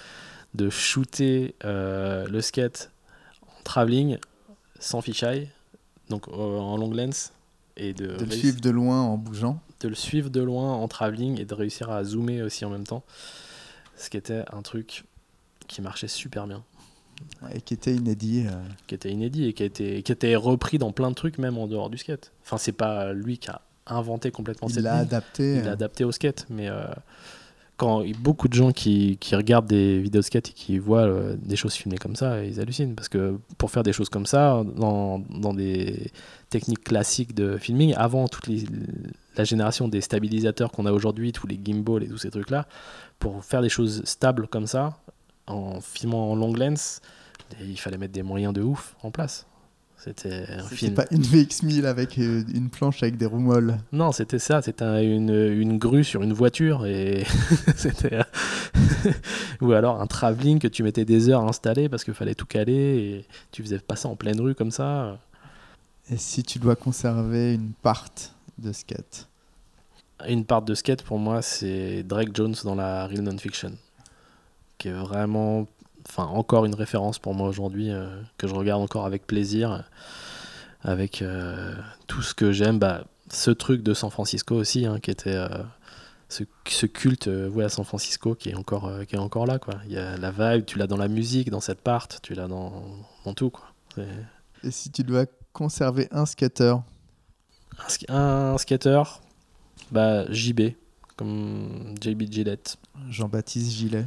de 0.53 0.69
shooter 0.69 1.55
le 1.63 2.39
skate 2.41 2.91
en 3.41 3.63
travelling 3.63 4.17
sans 4.79 5.01
fisheye, 5.01 5.49
donc 6.11 6.27
en 6.27 6.77
long 6.77 6.91
lens, 6.91 7.33
et 7.77 7.93
de, 7.93 8.17
de 8.17 8.25
le 8.25 8.31
suivre 8.31 8.59
de 8.59 8.69
loin 8.69 9.01
en 9.01 9.17
bougeant. 9.17 9.61
de 9.79 9.87
le 9.87 9.95
suivre 9.95 10.29
de 10.29 10.41
loin 10.41 10.73
en 10.73 10.87
travelling 10.87 11.39
et 11.39 11.45
de 11.45 11.53
réussir 11.53 11.89
à 11.89 12.03
zoomer 12.03 12.41
aussi 12.41 12.65
en 12.65 12.69
même 12.69 12.85
temps. 12.85 13.03
Ce 13.95 14.09
qui 14.09 14.17
était 14.17 14.43
un 14.51 14.61
truc 14.61 15.05
qui 15.67 15.81
marchait 15.81 16.07
super 16.07 16.47
bien, 16.47 16.63
Et 17.53 17.61
qui 17.61 17.73
était 17.73 17.93
inédit. 17.95 18.45
euh, 18.47 18.51
qui 18.87 18.95
était 18.95 19.09
inédit 19.11 19.45
et 19.47 19.53
qui 19.53 19.63
a 19.63 19.65
été, 19.65 20.03
qui 20.03 20.11
a 20.11 20.13
été 20.13 20.35
repris 20.35 20.77
dans 20.77 20.91
plein 20.91 21.09
de 21.09 21.15
trucs, 21.15 21.37
même 21.39 21.57
en 21.57 21.67
dehors 21.67 21.89
du 21.89 21.97
skate. 21.97 22.31
Enfin, 22.43 22.57
c'est 22.57 22.71
pas 22.71 23.13
lui 23.13 23.37
qui 23.37 23.49
a 23.49 23.61
inventé 23.87 24.31
complètement 24.31 24.67
il 24.67 24.73
cette 24.75 24.83
l'a 24.83 24.95
adapté. 24.97 25.55
il 25.57 25.63
l'a 25.63 25.69
euh, 25.69 25.73
adapté 25.73 26.03
au 26.03 26.11
skate, 26.11 26.45
mais 26.49 26.67
euh, 26.69 26.85
quand 27.77 28.03
beaucoup 28.19 28.47
de 28.47 28.53
gens 28.53 28.71
qui, 28.71 29.17
qui 29.19 29.35
regardent 29.35 29.67
des 29.67 29.99
vidéos 29.99 30.21
skate 30.23 30.49
et 30.49 30.53
qui 30.53 30.77
voient 30.79 31.05
euh, 31.07 31.35
des 31.39 31.55
choses 31.55 31.73
filmées 31.73 31.97
comme 31.97 32.15
ça, 32.15 32.43
ils 32.43 32.59
hallucinent 32.59 32.95
parce 32.95 33.07
que 33.09 33.37
pour 33.57 33.71
faire 33.71 33.83
des 33.83 33.93
choses 33.93 34.09
comme 34.09 34.25
ça 34.25 34.63
dans, 34.75 35.19
dans 35.19 35.53
des 35.53 36.11
techniques 36.49 36.83
classiques 36.83 37.33
de 37.35 37.57
filming, 37.57 37.93
avant 37.95 38.27
toute 38.27 38.47
les- 38.47 38.65
la 39.35 39.43
génération 39.43 39.87
des 39.87 40.01
stabilisateurs 40.01 40.71
qu'on 40.71 40.85
a 40.85 40.91
aujourd'hui, 40.91 41.31
tous 41.31 41.47
les 41.47 41.59
gimbals 41.63 42.03
et 42.03 42.07
tous 42.07 42.17
ces 42.17 42.31
trucs 42.31 42.49
là, 42.49 42.67
pour 43.19 43.43
faire 43.45 43.61
des 43.61 43.69
choses 43.69 44.01
stables 44.05 44.47
comme 44.47 44.67
ça, 44.67 44.97
en 45.47 45.79
filmant 45.81 46.31
en 46.31 46.35
long 46.35 46.53
lens, 46.53 47.01
il 47.61 47.77
fallait 47.79 47.97
mettre 47.97 48.13
des 48.13 48.23
moyens 48.23 48.53
de 48.53 48.61
ouf 48.61 48.95
en 49.03 49.11
place. 49.11 49.45
C'était 49.99 50.45
un 50.51 50.63
film. 50.63 50.93
pas 50.93 51.05
une 51.09 51.23
VX1000 51.23 51.85
avec 51.85 52.19
euh, 52.19 52.43
une 52.53 52.69
planche 52.69 53.01
avec 53.01 53.17
des 53.17 53.25
roues 53.25 53.39
molles. 53.39 53.79
Non, 53.91 54.11
c'était 54.11 54.37
ça, 54.37 54.61
c'était 54.61 54.83
un- 54.85 55.01
une, 55.01 55.31
une 55.33 55.77
grue 55.79 56.03
sur 56.03 56.21
une 56.21 56.33
voiture 56.33 56.85
et 56.85 57.23
c'était 57.75 58.19
ou 59.61 59.71
alors 59.71 59.99
un 60.01 60.07
travelling 60.07 60.59
que 60.59 60.67
tu 60.67 60.83
mettais 60.83 61.03
des 61.05 61.29
heures 61.29 61.41
à 61.43 61.49
installer 61.49 61.89
parce 61.89 62.03
qu'il 62.03 62.13
fallait 62.13 62.35
tout 62.35 62.45
caler 62.45 62.73
et 62.73 63.25
tu 63.51 63.63
faisais 63.63 63.79
pas 63.79 63.95
ça 63.95 64.07
en 64.09 64.15
pleine 64.15 64.39
rue 64.39 64.53
comme 64.55 64.71
ça. 64.71 65.19
Et 66.09 66.17
si 66.17 66.43
tu 66.43 66.59
dois 66.59 66.75
conserver 66.75 67.55
une 67.55 67.73
part 67.73 68.05
de 68.57 68.71
skate 68.71 69.27
Une 70.27 70.45
part 70.45 70.61
de 70.61 70.73
skate 70.73 71.03
pour 71.03 71.19
moi, 71.19 71.41
c'est 71.41 72.03
Drake 72.03 72.33
Jones 72.33 72.55
dans 72.63 72.75
la 72.75 73.07
Real 73.07 73.21
Non-Fiction 73.21 73.73
qui 74.77 74.89
est 74.89 74.93
vraiment 74.93 75.67
enfin 76.07 76.25
encore 76.25 76.65
une 76.65 76.75
référence 76.75 77.19
pour 77.19 77.33
moi 77.33 77.47
aujourd'hui 77.47 77.91
euh, 77.91 78.21
que 78.37 78.47
je 78.47 78.53
regarde 78.53 78.81
encore 78.81 79.05
avec 79.05 79.27
plaisir 79.27 79.83
avec 80.81 81.21
euh, 81.21 81.75
tout 82.07 82.21
ce 82.21 82.33
que 82.33 82.51
j'aime 82.51 82.79
bah, 82.79 83.03
ce 83.29 83.51
truc 83.51 83.83
de 83.83 83.93
San 83.93 84.09
Francisco 84.09 84.55
aussi 84.55 84.85
hein, 84.85 84.99
qui 84.99 85.11
était 85.11 85.35
euh, 85.35 85.49
ce, 86.29 86.43
ce 86.67 86.85
culte 86.85 87.27
ouais, 87.27 87.65
à 87.65 87.69
San 87.69 87.83
Francisco 87.83 88.35
qui 88.35 88.49
est 88.49 88.55
encore, 88.55 88.91
qui 89.07 89.15
est 89.15 89.19
encore 89.19 89.45
là. 89.45 89.59
Quoi. 89.59 89.75
Il 89.85 89.93
y 89.93 89.97
a 89.97 90.17
la 90.17 90.31
vibe, 90.31 90.65
tu 90.65 90.77
l'as 90.77 90.87
dans 90.87 90.97
la 90.97 91.07
musique, 91.07 91.49
dans 91.49 91.61
cette 91.61 91.81
part, 91.81 92.07
tu 92.21 92.33
l'as 92.33 92.47
dans, 92.47 92.83
dans 93.23 93.33
tout. 93.33 93.49
Quoi. 93.49 93.65
Et 94.63 94.71
si 94.71 94.91
tu 94.91 95.03
dois 95.03 95.25
conserver 95.61 96.07
un 96.11 96.27
skater 96.27 96.75
Un, 97.79 97.87
sk- 97.87 98.05
un 98.11 98.57
skater, 98.59 99.01
bah, 99.91 100.31
JB, 100.31 100.73
comme 101.15 101.95
JB 101.99 102.31
Gillette. 102.31 102.77
Jean-Baptiste 103.09 103.71
Gillet 103.71 104.05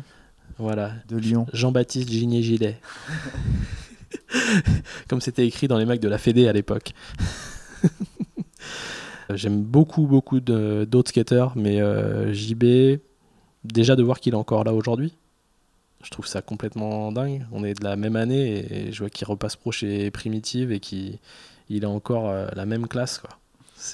Voilà, 0.58 0.92
de 1.08 1.16
Lyon. 1.16 1.46
Jean-Baptiste 1.52 2.08
Gigné 2.08 2.42
Gilet. 2.42 2.78
Comme 5.08 5.20
c'était 5.20 5.46
écrit 5.46 5.66
dans 5.66 5.78
les 5.78 5.86
mecs 5.86 6.00
de 6.00 6.08
la 6.08 6.18
Fédé 6.18 6.46
à 6.46 6.52
l'époque. 6.52 6.92
J'aime 9.34 9.62
beaucoup, 9.62 10.06
beaucoup 10.06 10.40
d'autres 10.40 11.10
skateurs, 11.10 11.52
mais 11.56 11.80
euh, 11.80 12.32
JB, 12.32 13.00
déjà 13.64 13.96
de 13.96 14.02
voir 14.02 14.20
qu'il 14.20 14.34
est 14.34 14.36
encore 14.36 14.64
là 14.64 14.74
aujourd'hui, 14.74 15.14
je 16.02 16.10
trouve 16.10 16.26
ça 16.26 16.42
complètement 16.42 17.12
dingue. 17.12 17.46
On 17.52 17.64
est 17.64 17.74
de 17.74 17.84
la 17.84 17.96
même 17.96 18.16
année 18.16 18.64
et 18.72 18.92
je 18.92 18.98
vois 19.00 19.10
qu'il 19.10 19.26
repasse 19.26 19.56
pro 19.56 19.72
chez 19.72 20.10
Primitive 20.10 20.72
et 20.72 20.80
qu'il 20.80 21.18
il 21.68 21.84
a 21.84 21.90
encore 21.90 22.28
euh, 22.28 22.48
la 22.54 22.66
même 22.66 22.86
classe. 22.86 23.22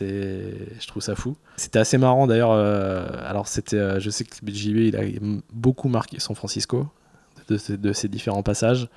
Je 0.01 0.87
trouve 0.87 1.03
ça 1.03 1.15
fou. 1.15 1.37
C'était 1.57 1.79
assez 1.79 1.99
marrant 1.99 2.27
d'ailleurs. 2.27 2.51
euh, 2.51 3.07
alors 3.25 3.47
c'était, 3.47 3.77
euh, 3.77 4.01
je 4.01 4.11
sais 4.11 4.25
que 4.25 4.35
JB 4.47 4.77
il 4.77 4.97
a 4.97 5.03
beaucoup 5.53 5.89
marqué 5.89 6.19
San 6.19 6.35
Francisco 6.35 6.87
de, 7.49 7.93
ces 7.93 8.09
différents 8.09 8.43
passages. 8.43 8.89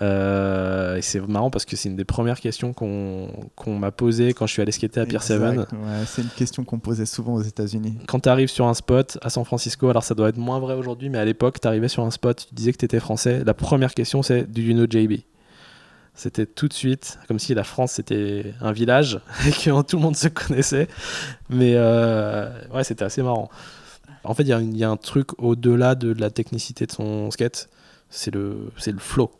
Euh, 0.00 0.96
et 0.96 1.02
c'est 1.02 1.20
marrant 1.26 1.50
parce 1.50 1.64
que 1.64 1.74
c'est 1.74 1.88
une 1.88 1.96
des 1.96 2.04
premières 2.04 2.40
questions 2.40 2.72
qu'on 2.72 3.78
m'a 3.78 3.90
posées 3.90 4.32
quand 4.32 4.46
je 4.46 4.52
suis 4.52 4.62
allé 4.62 4.72
skater 4.72 5.00
à 5.00 5.06
Pier 5.06 5.18
7. 5.18 5.42
Exact, 5.42 5.72
ouais, 5.72 5.78
c'est 6.06 6.22
une 6.22 6.28
question 6.28 6.64
qu'on 6.64 6.78
posait 6.78 7.06
souvent 7.06 7.34
aux 7.34 7.42
États-Unis. 7.42 7.98
Quand 8.06 8.20
tu 8.20 8.28
arrives 8.28 8.48
sur 8.48 8.66
un 8.66 8.74
spot 8.74 9.18
à 9.22 9.30
San 9.30 9.44
Francisco, 9.44 9.88
alors 9.88 10.04
ça 10.04 10.14
doit 10.14 10.28
être 10.28 10.36
moins 10.36 10.60
vrai 10.60 10.74
aujourd'hui, 10.74 11.08
mais 11.08 11.18
à 11.18 11.24
l'époque, 11.24 11.60
tu 11.60 11.66
arrivais 11.66 11.88
sur 11.88 12.04
un 12.04 12.10
spot, 12.10 12.46
tu 12.48 12.54
disais 12.54 12.72
que 12.72 12.78
tu 12.78 12.84
étais 12.84 13.00
français. 13.00 13.42
La 13.44 13.54
première 13.54 13.94
question, 13.94 14.22
c'est 14.22 14.44
Do 14.44 14.60
you 14.60 14.74
know 14.74 14.86
JB 14.88 15.20
C'était 16.14 16.46
tout 16.46 16.68
de 16.68 16.74
suite, 16.74 17.18
comme 17.26 17.40
si 17.40 17.54
la 17.54 17.64
France 17.64 17.92
c'était 17.92 18.54
un 18.60 18.72
village 18.72 19.20
et 19.46 19.50
que 19.50 19.82
tout 19.82 19.96
le 19.96 20.02
monde 20.02 20.16
se 20.16 20.28
connaissait. 20.28 20.86
Mais 21.50 21.72
euh, 21.74 22.48
ouais, 22.72 22.84
c'était 22.84 23.04
assez 23.04 23.22
marrant. 23.22 23.50
En 24.22 24.34
fait, 24.34 24.42
il 24.42 24.48
y, 24.48 24.52
a 24.52 24.60
y 24.60 24.84
un 24.84 24.96
truc 24.96 25.28
au-delà 25.42 25.94
de 25.94 26.12
la 26.12 26.30
technicité 26.30 26.86
de 26.86 26.92
son 26.92 27.30
skate, 27.30 27.68
c'est 28.10 28.32
le, 28.32 28.70
c'est 28.76 28.92
le 28.92 28.98
flow. 28.98 29.30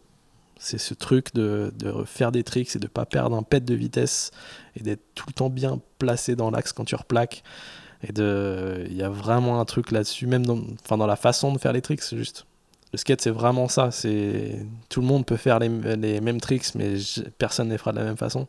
C'est 0.59 0.79
ce 0.79 0.93
truc 0.95 1.35
de, 1.35 1.73
de 1.79 1.93
faire 2.05 2.33
des 2.33 2.43
tricks 2.43 2.75
et 2.75 2.79
de 2.79 2.87
pas 2.89 3.07
perdre 3.07 3.37
un 3.37 3.43
pet 3.43 3.65
de 3.65 3.75
vitesse 3.75 4.31
et 4.77 4.83
d'être 4.83 5.03
tout 5.15 5.25
le 5.29 5.33
temps 5.33 5.51
bien 5.51 5.81
placé 5.99 6.35
dans 6.37 6.51
l'axe 6.51 6.73
quand 6.73 6.85
tu 6.85 6.95
replaques. 6.97 7.43
Et 8.07 8.13
de, 8.13 8.85
il 8.89 8.97
y 8.97 9.03
a 9.03 9.09
vraiment 9.09 9.61
un 9.61 9.65
truc 9.65 9.91
là-dessus, 9.91 10.27
même 10.27 10.45
dans, 10.47 10.61
enfin 10.85 10.97
dans 10.97 11.07
la 11.07 11.17
façon 11.17 11.53
de 11.53 11.59
faire 11.59 11.73
les 11.73 11.83
tricks, 11.83 12.03
juste. 12.15 12.47
Le 12.93 12.99
skate, 12.99 13.21
c'est 13.21 13.31
vraiment 13.31 13.69
ça. 13.69 13.91
C'est 13.91 14.65
tout 14.89 15.01
le 15.01 15.07
monde 15.07 15.27
peut 15.27 15.37
faire 15.37 15.59
les, 15.59 15.69
les 15.97 16.21
mêmes 16.21 16.41
tricks, 16.41 16.75
mais 16.75 16.95
personne 17.39 17.67
ne 17.69 17.73
les 17.73 17.79
fera 17.79 17.93
de 17.93 17.99
la 17.99 18.05
même 18.05 18.17
façon. 18.17 18.47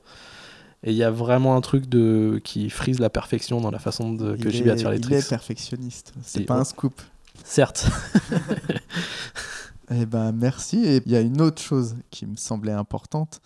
Et 0.84 0.92
il 0.92 0.98
y 0.98 1.04
a 1.04 1.12
vraiment 1.12 1.56
un 1.58 1.62
truc 1.62 1.88
de 1.90 2.40
qui 2.44 2.70
frise 2.70 3.00
la 3.00 3.10
perfection 3.10 3.60
dans 3.60 3.70
la 3.72 3.80
façon 3.80 4.14
de, 4.14 4.36
que 4.38 4.48
il 4.50 4.64
vais 4.64 4.70
est, 4.70 4.74
à 4.74 4.78
faire 4.78 4.92
les 4.92 4.98
il 4.98 5.02
tricks. 5.04 5.18
est 5.20 5.30
perfectionniste. 5.30 6.14
C'est 6.24 6.42
pas 6.46 6.56
on- 6.56 6.60
un 6.62 6.64
scoop. 6.64 7.02
Certes. 7.44 7.88
Eh 9.92 10.06
ben 10.06 10.32
merci. 10.32 10.86
Et 10.86 11.02
il 11.06 11.12
y 11.12 11.16
a 11.16 11.22
une 11.22 11.42
autre 11.42 11.62
chose 11.62 11.96
qui 12.12 12.26
me 12.26 12.36
semblait 12.36 12.72
importante 12.72 13.42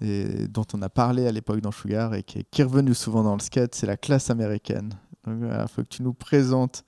et 0.00 0.48
dont 0.48 0.66
on 0.72 0.82
a 0.82 0.88
parlé 0.88 1.26
à 1.26 1.32
l'époque 1.32 1.60
dans 1.60 1.72
Sugar 1.72 2.14
et 2.14 2.22
qui 2.22 2.38
est, 2.38 2.62
revenue 2.62 2.94
souvent 2.94 3.22
dans 3.22 3.34
le 3.34 3.40
skate, 3.40 3.74
c'est 3.74 3.86
la 3.86 3.96
classe 3.96 4.30
américaine. 4.30 4.94
Donc 5.26 5.42
il 5.42 5.68
faut 5.68 5.82
que 5.82 5.88
tu 5.88 6.02
nous 6.02 6.14
présentes 6.14 6.84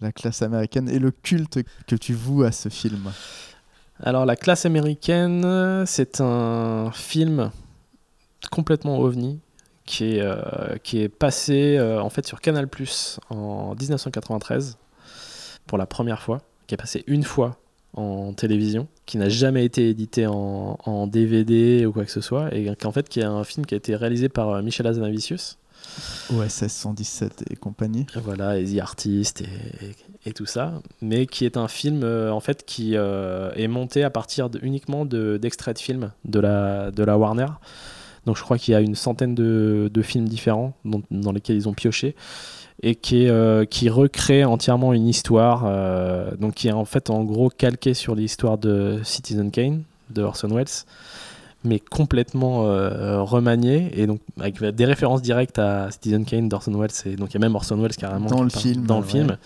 la 0.00 0.12
classe 0.12 0.42
américaine 0.42 0.88
et 0.88 0.98
le 0.98 1.10
culte 1.10 1.60
que 1.86 1.96
tu 1.96 2.14
voues 2.14 2.42
à 2.42 2.52
ce 2.52 2.68
film. 2.68 3.12
Alors, 4.00 4.26
La 4.26 4.36
classe 4.36 4.64
américaine, 4.64 5.84
c'est 5.86 6.20
un 6.20 6.90
film 6.92 7.50
complètement 8.50 8.98
ovni 9.00 9.40
qui 9.84 10.16
est, 10.16 10.20
euh, 10.22 10.76
qui 10.82 11.00
est 11.00 11.08
passé 11.08 11.76
euh, 11.76 12.00
en 12.00 12.10
fait 12.10 12.26
sur 12.26 12.40
Canal 12.40 12.68
Plus 12.68 13.18
en 13.30 13.74
1993 13.74 14.78
pour 15.66 15.78
la 15.78 15.86
première 15.86 16.22
fois, 16.22 16.42
qui 16.66 16.74
est 16.74 16.78
passé 16.78 17.04
une 17.06 17.24
fois 17.24 17.58
en 17.98 18.32
télévision, 18.32 18.86
qui 19.06 19.18
n'a 19.18 19.28
jamais 19.28 19.64
été 19.64 19.88
édité 19.90 20.26
en, 20.26 20.78
en 20.84 21.06
DVD 21.06 21.84
ou 21.86 21.92
quoi 21.92 22.04
que 22.04 22.10
ce 22.10 22.20
soit, 22.20 22.54
et 22.54 22.74
qu'en 22.80 22.92
fait 22.92 23.08
qui 23.08 23.20
est 23.20 23.24
un 23.24 23.44
film 23.44 23.66
qui 23.66 23.74
a 23.74 23.76
été 23.76 23.96
réalisé 23.96 24.28
par 24.28 24.50
euh, 24.50 24.62
Michel 24.62 24.86
Hazanavicius. 24.86 25.58
OSS 26.32 26.66
117 26.68 27.44
et 27.50 27.56
compagnie. 27.56 28.06
Voilà, 28.24 28.58
et 28.58 28.64
The 28.64 28.78
Artist 28.80 29.40
et, 29.40 29.44
et- 29.44 30.28
et 30.30 30.32
tout 30.32 30.46
ça, 30.46 30.82
mais 31.00 31.26
qui 31.26 31.44
est 31.44 31.56
un 31.56 31.68
film 31.68 32.02
euh, 32.02 32.30
en 32.30 32.40
fait 32.40 32.64
qui 32.66 32.96
euh, 32.96 33.50
est 33.54 33.68
monté 33.68 34.02
à 34.04 34.10
partir 34.10 34.50
de- 34.50 34.58
uniquement 34.62 35.06
de- 35.06 35.38
d'extraits 35.40 35.76
de, 35.76 35.80
films 35.80 36.12
de 36.24 36.40
la, 36.40 36.90
de 36.90 37.02
la 37.04 37.16
Warner. 37.16 37.46
Donc 38.26 38.36
je 38.36 38.42
crois 38.42 38.58
qu'il 38.58 38.72
y 38.72 38.74
a 38.76 38.80
une 38.80 38.96
centaine 38.96 39.34
de, 39.34 39.88
de 39.92 40.02
films 40.02 40.28
différents 40.28 40.74
dont- 40.84 41.02
dans 41.10 41.32
lesquels 41.32 41.56
ils 41.56 41.68
ont 41.68 41.72
pioché 41.72 42.14
et 42.82 42.94
qui, 42.94 43.24
est, 43.24 43.30
euh, 43.30 43.64
qui 43.64 43.88
recrée 43.88 44.44
entièrement 44.44 44.92
une 44.92 45.08
histoire, 45.08 45.64
euh, 45.66 46.30
donc 46.36 46.54
qui 46.54 46.68
est 46.68 46.72
en 46.72 46.84
fait 46.84 47.10
en 47.10 47.24
gros 47.24 47.50
calqué 47.50 47.94
sur 47.94 48.14
l'histoire 48.14 48.58
de 48.58 49.00
Citizen 49.02 49.50
Kane 49.50 49.82
de 50.10 50.22
Orson 50.22 50.48
Welles, 50.48 50.66
mais 51.64 51.80
complètement 51.80 52.66
euh, 52.66 53.22
remanié 53.22 53.90
et 54.00 54.06
donc 54.06 54.20
avec 54.38 54.62
des 54.62 54.84
références 54.84 55.22
directes 55.22 55.58
à 55.58 55.90
Citizen 55.90 56.24
Kane 56.24 56.48
d'Orson 56.48 56.72
Welles 56.78 56.90
et 57.04 57.16
donc 57.16 57.30
il 57.30 57.34
y 57.34 57.36
a 57.36 57.40
même 57.40 57.56
Orson 57.56 57.76
Welles 57.80 57.96
carrément 57.96 58.26
Dans 58.28 58.42
le 58.44 58.50
film, 58.50 58.86
dans 58.86 59.00
le 59.00 59.04
ouais. 59.04 59.10
film. 59.10 59.36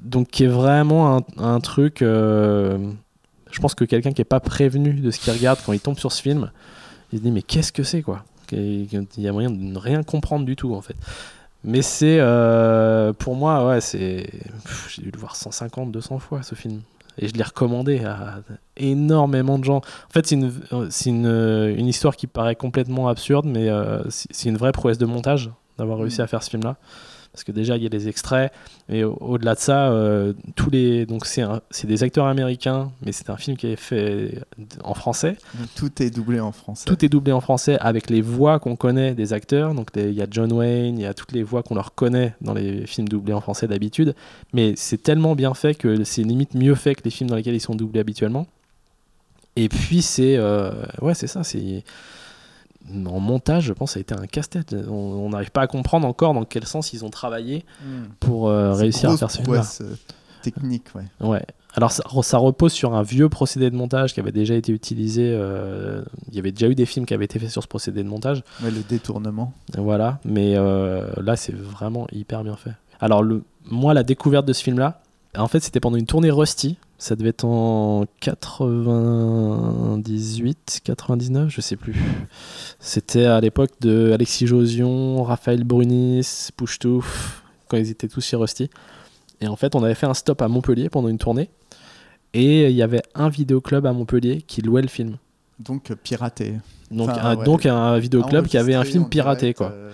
Donc 0.00 0.28
qui 0.28 0.44
est 0.44 0.48
vraiment 0.48 1.18
un, 1.18 1.22
un 1.38 1.60
truc 1.60 2.02
euh, 2.02 2.76
je 3.52 3.60
pense 3.60 3.74
que 3.74 3.84
quelqu'un 3.84 4.12
qui 4.12 4.20
est 4.20 4.26
pas 4.26 4.40
prévenu 4.40 4.94
de 4.94 5.10
ce 5.10 5.20
qu'il 5.20 5.32
regarde 5.32 5.60
quand 5.64 5.72
il 5.72 5.80
tombe 5.80 5.98
sur 5.98 6.10
ce 6.10 6.20
film 6.20 6.50
il 7.12 7.18
se 7.18 7.22
dit 7.22 7.30
mais 7.30 7.42
qu'est-ce 7.42 7.72
que 7.72 7.82
c'est 7.84 8.02
quoi? 8.02 8.24
Il 8.50 8.86
y 9.18 9.28
a 9.28 9.32
moyen 9.32 9.50
de 9.50 9.56
ne 9.56 9.78
rien 9.78 10.02
comprendre 10.02 10.44
du 10.44 10.56
tout 10.56 10.74
en 10.74 10.82
fait 10.82 10.96
mais 11.64 11.82
c'est 11.82 12.18
euh, 12.20 13.12
pour 13.12 13.36
moi 13.36 13.66
ouais 13.66 13.80
c'est 13.80 14.28
j'ai 14.88 15.02
dû 15.02 15.10
le 15.10 15.18
voir 15.18 15.36
150 15.36 15.92
200 15.92 16.18
fois 16.18 16.42
ce 16.42 16.54
film. 16.54 16.80
Et 17.18 17.28
je 17.28 17.34
l'ai 17.34 17.42
recommandé 17.42 18.02
à 18.06 18.40
énormément 18.78 19.58
de 19.58 19.64
gens. 19.64 19.76
En 19.76 20.12
fait 20.12 20.26
c'est 20.26 20.34
une 20.34 20.52
c'est 20.90 21.10
une, 21.10 21.26
une 21.76 21.86
histoire 21.86 22.16
qui 22.16 22.26
paraît 22.26 22.56
complètement 22.56 23.08
absurde 23.08 23.46
mais 23.46 23.68
euh, 23.68 24.02
c'est 24.08 24.48
une 24.48 24.56
vraie 24.56 24.72
prouesse 24.72 24.98
de 24.98 25.06
montage 25.06 25.50
d'avoir 25.78 25.98
réussi 25.98 26.20
Mm. 26.20 26.24
à 26.24 26.26
faire 26.26 26.42
ce 26.42 26.50
film 26.50 26.62
là 26.64 26.76
parce 27.32 27.44
que 27.44 27.52
déjà 27.52 27.76
il 27.76 27.82
y 27.82 27.86
a 27.86 27.88
les 27.88 28.08
extraits 28.08 28.52
et 28.88 29.04
au- 29.04 29.16
au-delà 29.20 29.54
de 29.54 29.60
ça 29.60 29.90
euh, 29.90 30.34
tous 30.54 30.68
les 30.70 31.06
donc 31.06 31.24
c'est 31.26 31.86
des 31.86 32.02
acteurs 32.02 32.26
américains 32.26 32.90
mais 33.04 33.12
c'est 33.12 33.30
un 33.30 33.36
film 33.36 33.56
qui 33.56 33.68
est 33.68 33.76
fait 33.76 34.38
en 34.84 34.94
français 34.94 35.36
Donc, 35.58 35.68
tout 35.74 36.02
est 36.02 36.10
doublé 36.10 36.40
en 36.40 36.52
français. 36.52 36.84
tout 36.86 37.04
est 37.04 37.08
doublé 37.08 37.32
en 37.32 37.40
français 37.40 37.78
avec 37.80 38.10
les 38.10 38.20
voix 38.20 38.58
qu'on 38.58 38.76
connaît 38.76 39.14
des 39.14 39.32
acteurs. 39.32 39.74
Donc 39.74 39.88
il 39.96 40.12
y 40.12 40.20
a 40.22 40.26
John 40.30 40.52
Wayne, 40.52 40.98
il 40.98 41.02
y 41.02 41.06
a 41.06 41.14
toutes 41.14 41.32
les 41.32 41.42
voix 41.42 41.62
qu'on 41.62 41.74
leur 41.74 41.94
connaît 41.94 42.34
dans 42.40 42.54
les 42.54 42.86
films 42.86 43.08
doublés 43.08 43.32
en 43.32 43.40
français 43.40 43.66
d'habitude. 43.66 44.14
Mais 44.52 44.74
c'est 44.76 45.02
tellement 45.02 45.34
bien 45.34 45.54
fait 45.54 45.74
que 45.74 46.04
c'est 46.04 46.22
limite 46.22 46.54
mieux 46.54 46.74
fait 46.74 46.94
que 46.94 47.02
les 47.04 47.10
films 47.10 47.30
dans 47.30 47.36
lesquels 47.36 47.54
ils 47.54 47.60
sont 47.60 47.74
doublés 47.74 48.00
habituellement. 48.00 48.46
Et 49.56 49.68
puis 49.68 50.02
c'est 50.02 50.36
euh, 50.36 50.72
ouais 51.02 51.14
c'est 51.14 51.26
ça 51.26 51.44
c'est 51.44 51.84
en 53.06 53.20
montage 53.20 53.64
je 53.64 53.72
pense 53.72 53.92
ça 53.92 53.98
a 53.98 54.00
été 54.00 54.14
un 54.14 54.26
casse-tête. 54.26 54.74
On 54.88 55.28
n'arrive 55.30 55.50
pas 55.50 55.62
à 55.62 55.66
comprendre 55.66 56.06
encore 56.06 56.34
dans 56.34 56.44
quel 56.44 56.66
sens 56.66 56.92
ils 56.92 57.04
ont 57.04 57.10
travaillé 57.10 57.64
Mm. 57.84 58.04
pour 58.20 58.48
euh, 58.48 58.72
réussir 58.74 59.10
à 59.10 59.16
faire 59.16 59.30
ce 59.30 59.42
prouesse, 59.42 59.80
euh, 59.82 59.94
technique, 60.42 60.86
ouais. 60.94 61.04
Ouais. 61.20 61.44
Alors 61.74 61.90
ça, 61.90 62.02
ça 62.22 62.36
repose 62.38 62.72
sur 62.72 62.94
un 62.94 63.02
vieux 63.02 63.28
procédé 63.30 63.70
de 63.70 63.76
montage 63.76 64.12
qui 64.12 64.20
avait 64.20 64.32
déjà 64.32 64.54
été 64.54 64.72
utilisé. 64.72 65.22
euh, 65.34 66.02
il 66.28 66.34
y 66.34 66.38
avait 66.38 66.52
déjà 66.52 66.68
eu 66.68 66.74
des 66.74 66.84
films 66.84 67.06
qui 67.06 67.14
avaient 67.14 67.24
été 67.24 67.38
faits 67.38 67.50
sur 67.50 67.62
ce 67.62 67.68
procédé 67.68 68.02
de 68.02 68.08
montage. 68.08 68.42
Ouais, 68.62 68.70
le 68.70 68.80
détournement. 68.82 69.54
Voilà. 69.78 70.18
Mais 70.24 70.54
euh, 70.56 71.08
là, 71.22 71.34
c'est 71.36 71.54
vraiment 71.54 72.06
hyper 72.12 72.44
bien 72.44 72.56
fait. 72.56 72.72
Alors 73.00 73.22
le, 73.22 73.42
moi, 73.64 73.94
la 73.94 74.02
découverte 74.02 74.44
de 74.46 74.52
ce 74.52 74.62
film-là, 74.62 75.00
en 75.40 75.48
fait, 75.48 75.60
c'était 75.60 75.80
pendant 75.80 75.96
une 75.96 76.06
tournée 76.06 76.30
Rusty. 76.30 76.76
Ça 76.98 77.16
devait 77.16 77.30
être 77.30 77.44
en 77.44 78.04
98, 78.20 80.80
99, 80.84 81.48
je 81.50 81.60
sais 81.60 81.74
plus. 81.76 81.96
C'était 82.78 83.24
à 83.24 83.40
l'époque 83.40 83.70
de 83.80 84.12
Alexis 84.12 84.46
Josion, 84.46 85.22
Raphaël 85.24 85.64
Brunis, 85.64 86.48
Pouchetouf, 86.56 87.42
quand 87.68 87.76
ils 87.76 87.90
étaient 87.90 88.06
tous 88.08 88.24
chez 88.24 88.36
Rusty. 88.36 88.70
Et 89.40 89.48
en 89.48 89.56
fait, 89.56 89.74
on 89.74 89.82
avait 89.82 89.94
fait 89.96 90.06
un 90.06 90.14
stop 90.14 90.40
à 90.42 90.48
Montpellier 90.48 90.88
pendant 90.90 91.08
une 91.08 91.18
tournée. 91.18 91.50
Et 92.34 92.70
il 92.70 92.76
y 92.76 92.82
avait 92.82 93.02
un 93.14 93.28
vidéoclub 93.28 93.84
à 93.86 93.92
Montpellier 93.92 94.42
qui 94.46 94.62
louait 94.62 94.82
le 94.82 94.88
film. 94.88 95.16
Donc 95.58 95.90
euh, 95.90 95.96
piraté. 95.96 96.54
Donc, 96.90 97.10
Enfin, 97.10 97.20
un, 97.22 97.36
ouais. 97.36 97.44
donc 97.44 97.66
un 97.66 97.98
vidéoclub 97.98 98.46
qui 98.46 98.56
avait 98.58 98.74
un 98.74 98.84
film 98.84 99.08
piraté, 99.08 99.40
direct, 99.52 99.58
quoi. 99.58 99.70
euh, 99.72 99.88
ouais. 99.88 99.92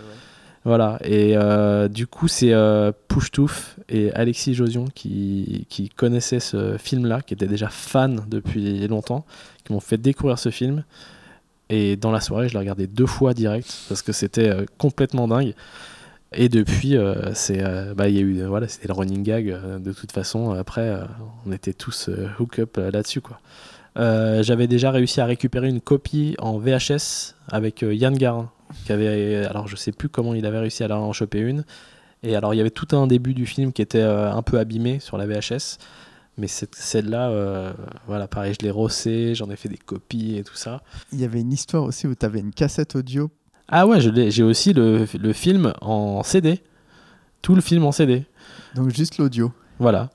Voilà, 0.65 0.98
et 1.02 1.36
euh, 1.36 1.89
du 1.89 2.06
coup, 2.06 2.28
c'est 2.28 2.52
euh, 2.52 2.93
Pouchetouf 3.09 3.77
et 3.89 4.12
Alexis 4.12 4.55
Josion 4.55 4.86
qui, 4.94 5.66
qui 5.69 5.89
connaissaient 5.89 6.40
ce 6.40 6.77
film-là, 6.78 7.23
qui 7.23 7.35
étaient 7.35 7.47
déjà 7.47 7.69
fans 7.69 8.16
depuis 8.28 8.86
longtemps, 8.89 9.24
qui 9.65 9.73
m'ont 9.73 9.81
fait 9.81 9.98
découvrir 9.98 10.39
ce 10.39 10.51
film. 10.51 10.85
Et 11.70 11.97
dans 11.97 12.10
la 12.10 12.20
soirée, 12.20 12.48
je 12.48 12.55
l'ai 12.55 12.60
regardé 12.60 12.86
deux 12.86 13.06
fois 13.06 13.35
direct, 13.35 13.74
parce 13.89 14.02
que 14.02 14.12
c'était 14.12 14.48
euh, 14.48 14.65
complètement 14.78 15.28
dingue. 15.28 15.55
Et 16.32 16.48
depuis, 16.48 16.97
euh, 16.97 17.32
c'est, 17.35 17.62
euh, 17.62 17.94
bah, 17.94 18.09
y 18.09 18.19
a 18.19 18.20
eu, 18.20 18.43
voilà, 18.44 18.69
c'était 18.69 18.89
le 18.89 18.94
running 18.94 19.23
gag. 19.23 19.48
euh, 19.51 19.78
de 19.78 19.93
toute 19.93 20.12
façon, 20.12 20.51
après, 20.51 20.94
on 21.47 21.52
était 21.52 21.73
tous 21.73 22.10
hook 22.39 22.59
up 22.59 22.77
là-dessus, 22.77 23.20
quoi. 23.20 23.40
J'avais 23.97 24.69
déjà 24.69 24.90
réussi 24.93 25.20
à 25.20 25.27
récupérer 25.27 25.69
une 25.69 25.81
copie 25.81 26.36
en 26.39 26.59
VHS 26.59 27.35
avec 27.51 27.82
Yann 27.82 28.16
Garin, 28.16 28.51
qui 28.85 28.93
avait, 28.93 29.44
alors 29.47 29.66
je 29.66 29.74
sais 29.74 29.90
plus 29.90 30.09
comment 30.09 30.35
il 30.35 30.47
avait 30.47 30.60
réussi 30.60 30.85
à 30.85 30.97
en 30.97 31.12
choper 31.12 31.40
une. 31.40 31.65
Et 32.23 32.35
alors 32.36 32.53
il 32.55 32.57
y 32.57 32.61
avait 32.61 32.70
tout 32.70 32.97
un 32.97 33.07
début 33.07 33.35
du 33.35 33.47
film 33.47 33.73
qui 33.73 33.82
était 33.82 34.01
euh, 34.01 34.32
un 34.32 34.43
peu 34.43 34.59
abîmé 34.59 34.99
sur 35.01 35.16
la 35.19 35.27
VHS, 35.27 35.78
mais 36.36 36.47
celle-là, 36.49 37.31
euh, 37.31 37.73
voilà, 38.07 38.27
pareil, 38.28 38.55
je 38.59 38.65
l'ai 38.65 38.70
rossé, 38.70 39.35
j'en 39.35 39.51
ai 39.51 39.57
fait 39.57 39.69
des 39.69 39.77
copies 39.78 40.36
et 40.36 40.45
tout 40.45 40.55
ça. 40.57 40.82
Il 41.12 41.20
y 41.20 41.24
avait 41.24 41.40
une 41.40 41.53
histoire 41.53 41.85
aussi 41.85 42.07
où 42.07 42.15
tu 42.15 42.24
avais 42.27 42.40
une 42.40 42.53
cassette 42.53 42.97
audio. 42.97 43.31
Ah 43.69 43.86
ouais, 43.86 44.01
j'ai 44.01 44.43
aussi 44.43 44.73
le, 44.73 45.07
le 45.20 45.32
film 45.32 45.73
en 45.81 46.23
CD, 46.23 46.61
tout 47.43 47.55
le 47.55 47.61
film 47.61 47.85
en 47.85 47.93
CD, 47.93 48.24
Donc 48.74 48.90
juste 48.95 49.19
l'audio. 49.19 49.53
voilà. 49.78 50.11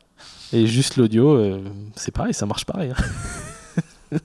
Et 0.52 0.68
juste 0.68 0.98
l'audio, 0.98 1.32
euh, 1.36 1.64
c'est 1.96 2.12
pareil, 2.12 2.34
ça 2.34 2.46
marche 2.46 2.66
pareil. 2.66 2.92
hein. 4.12 4.18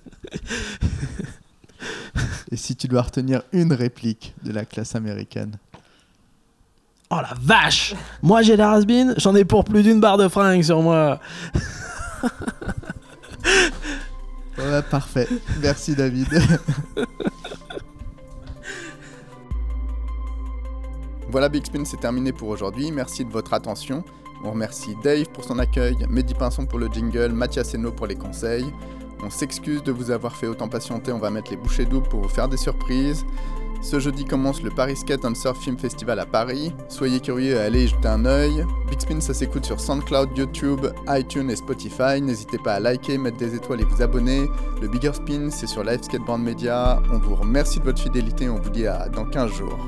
Et 2.51 2.57
si 2.57 2.77
tu 2.77 2.89
dois 2.89 3.03
retenir 3.03 3.43
une 3.53 3.73
réplique 3.73 4.35
de 4.45 4.53
la 4.53 4.65
classe 4.65 4.95
américaine 4.95 5.57
Oh 7.11 7.17
la 7.17 7.35
vache 7.41 7.95
Moi 8.23 8.43
j'ai 8.43 8.57
la 8.57 8.69
rasbine, 8.71 9.15
j'en 9.17 9.35
ai 9.35 9.45
pour 9.45 9.65
plus 9.65 9.83
d'une 9.83 10.01
barre 10.01 10.19
de 10.19 10.29
fringues 10.29 10.63
sur 10.63 10.83
moi. 10.83 11.19
Ouais, 14.59 14.83
parfait. 14.91 15.29
Merci 15.63 15.95
David. 15.95 16.27
voilà, 21.31 21.49
Big 21.49 21.65
Spin, 21.65 21.85
c'est 21.85 22.01
terminé 22.01 22.33
pour 22.33 22.49
aujourd'hui. 22.49 22.91
Merci 22.91 23.25
de 23.25 23.31
votre 23.31 23.55
attention. 23.55 24.03
On 24.43 24.51
remercie 24.51 24.97
Dave 25.03 25.29
pour 25.33 25.45
son 25.45 25.61
accueil, 25.61 25.97
Mehdi 26.09 26.35
Pinson 26.35 26.67
pour 26.67 26.81
le 26.81 26.89
jingle, 26.89 27.29
Mathias 27.33 27.75
Eno 27.75 27.93
pour 27.93 28.09
les 28.09 28.17
conseils. 28.17 28.67
On 29.23 29.31
s'excuse 29.31 29.83
de 29.83 29.93
vous 29.93 30.11
avoir 30.11 30.35
fait 30.35 30.49
autant 30.49 30.69
patienter, 30.69 31.13
on 31.13 31.19
va 31.19 31.31
mettre 31.31 31.51
les 31.51 31.57
bouchées 31.57 31.85
doubles 31.85 32.09
pour 32.09 32.23
vous 32.23 32.29
faire 32.29 32.49
des 32.49 32.57
surprises. 32.57 33.25
Ce 33.81 34.01
jeudi 34.01 34.25
commence 34.25 34.63
le 34.63 34.71
Paris 34.71 34.97
Skate 34.97 35.25
and 35.25 35.35
Surf 35.35 35.59
Film 35.59 35.79
Festival 35.79 36.19
à 36.19 36.27
Paris. 36.27 36.73
Soyez 36.89 37.21
curieux 37.21 37.55
et 37.55 37.59
allez 37.59 37.87
jeter 37.87 38.09
un 38.09 38.25
œil. 38.25 38.65
Big 38.91 39.01
Spin, 39.01 39.21
ça 39.21 39.33
s'écoute 39.33 39.65
sur 39.65 39.81
SoundCloud, 39.81 40.37
YouTube, 40.37 40.87
iTunes 41.09 41.51
et 41.51 41.57
Spotify. 41.57 42.21
N'hésitez 42.21 42.59
pas 42.59 42.75
à 42.75 42.81
liker, 42.81 43.19
mettre 43.19 43.37
des 43.37 43.55
étoiles 43.55 43.81
et 43.81 43.85
vous 43.85 44.03
abonner. 44.03 44.49
Le 44.83 44.89
Bigger 44.89 45.13
Spin, 45.15 45.51
c'est 45.51 45.67
sur 45.67 45.85
Live 45.85 46.03
Skateboard 46.03 46.41
Media. 46.41 47.01
On 47.13 47.19
vous 47.19 47.37
remercie 47.37 47.79
de 47.79 47.85
votre 47.85 48.03
fidélité. 48.03 48.49
On 48.49 48.59
vous 48.59 48.71
dit 48.71 48.87
à 48.87 49.09
dans 49.09 49.25
15 49.25 49.53
jours. 49.53 49.79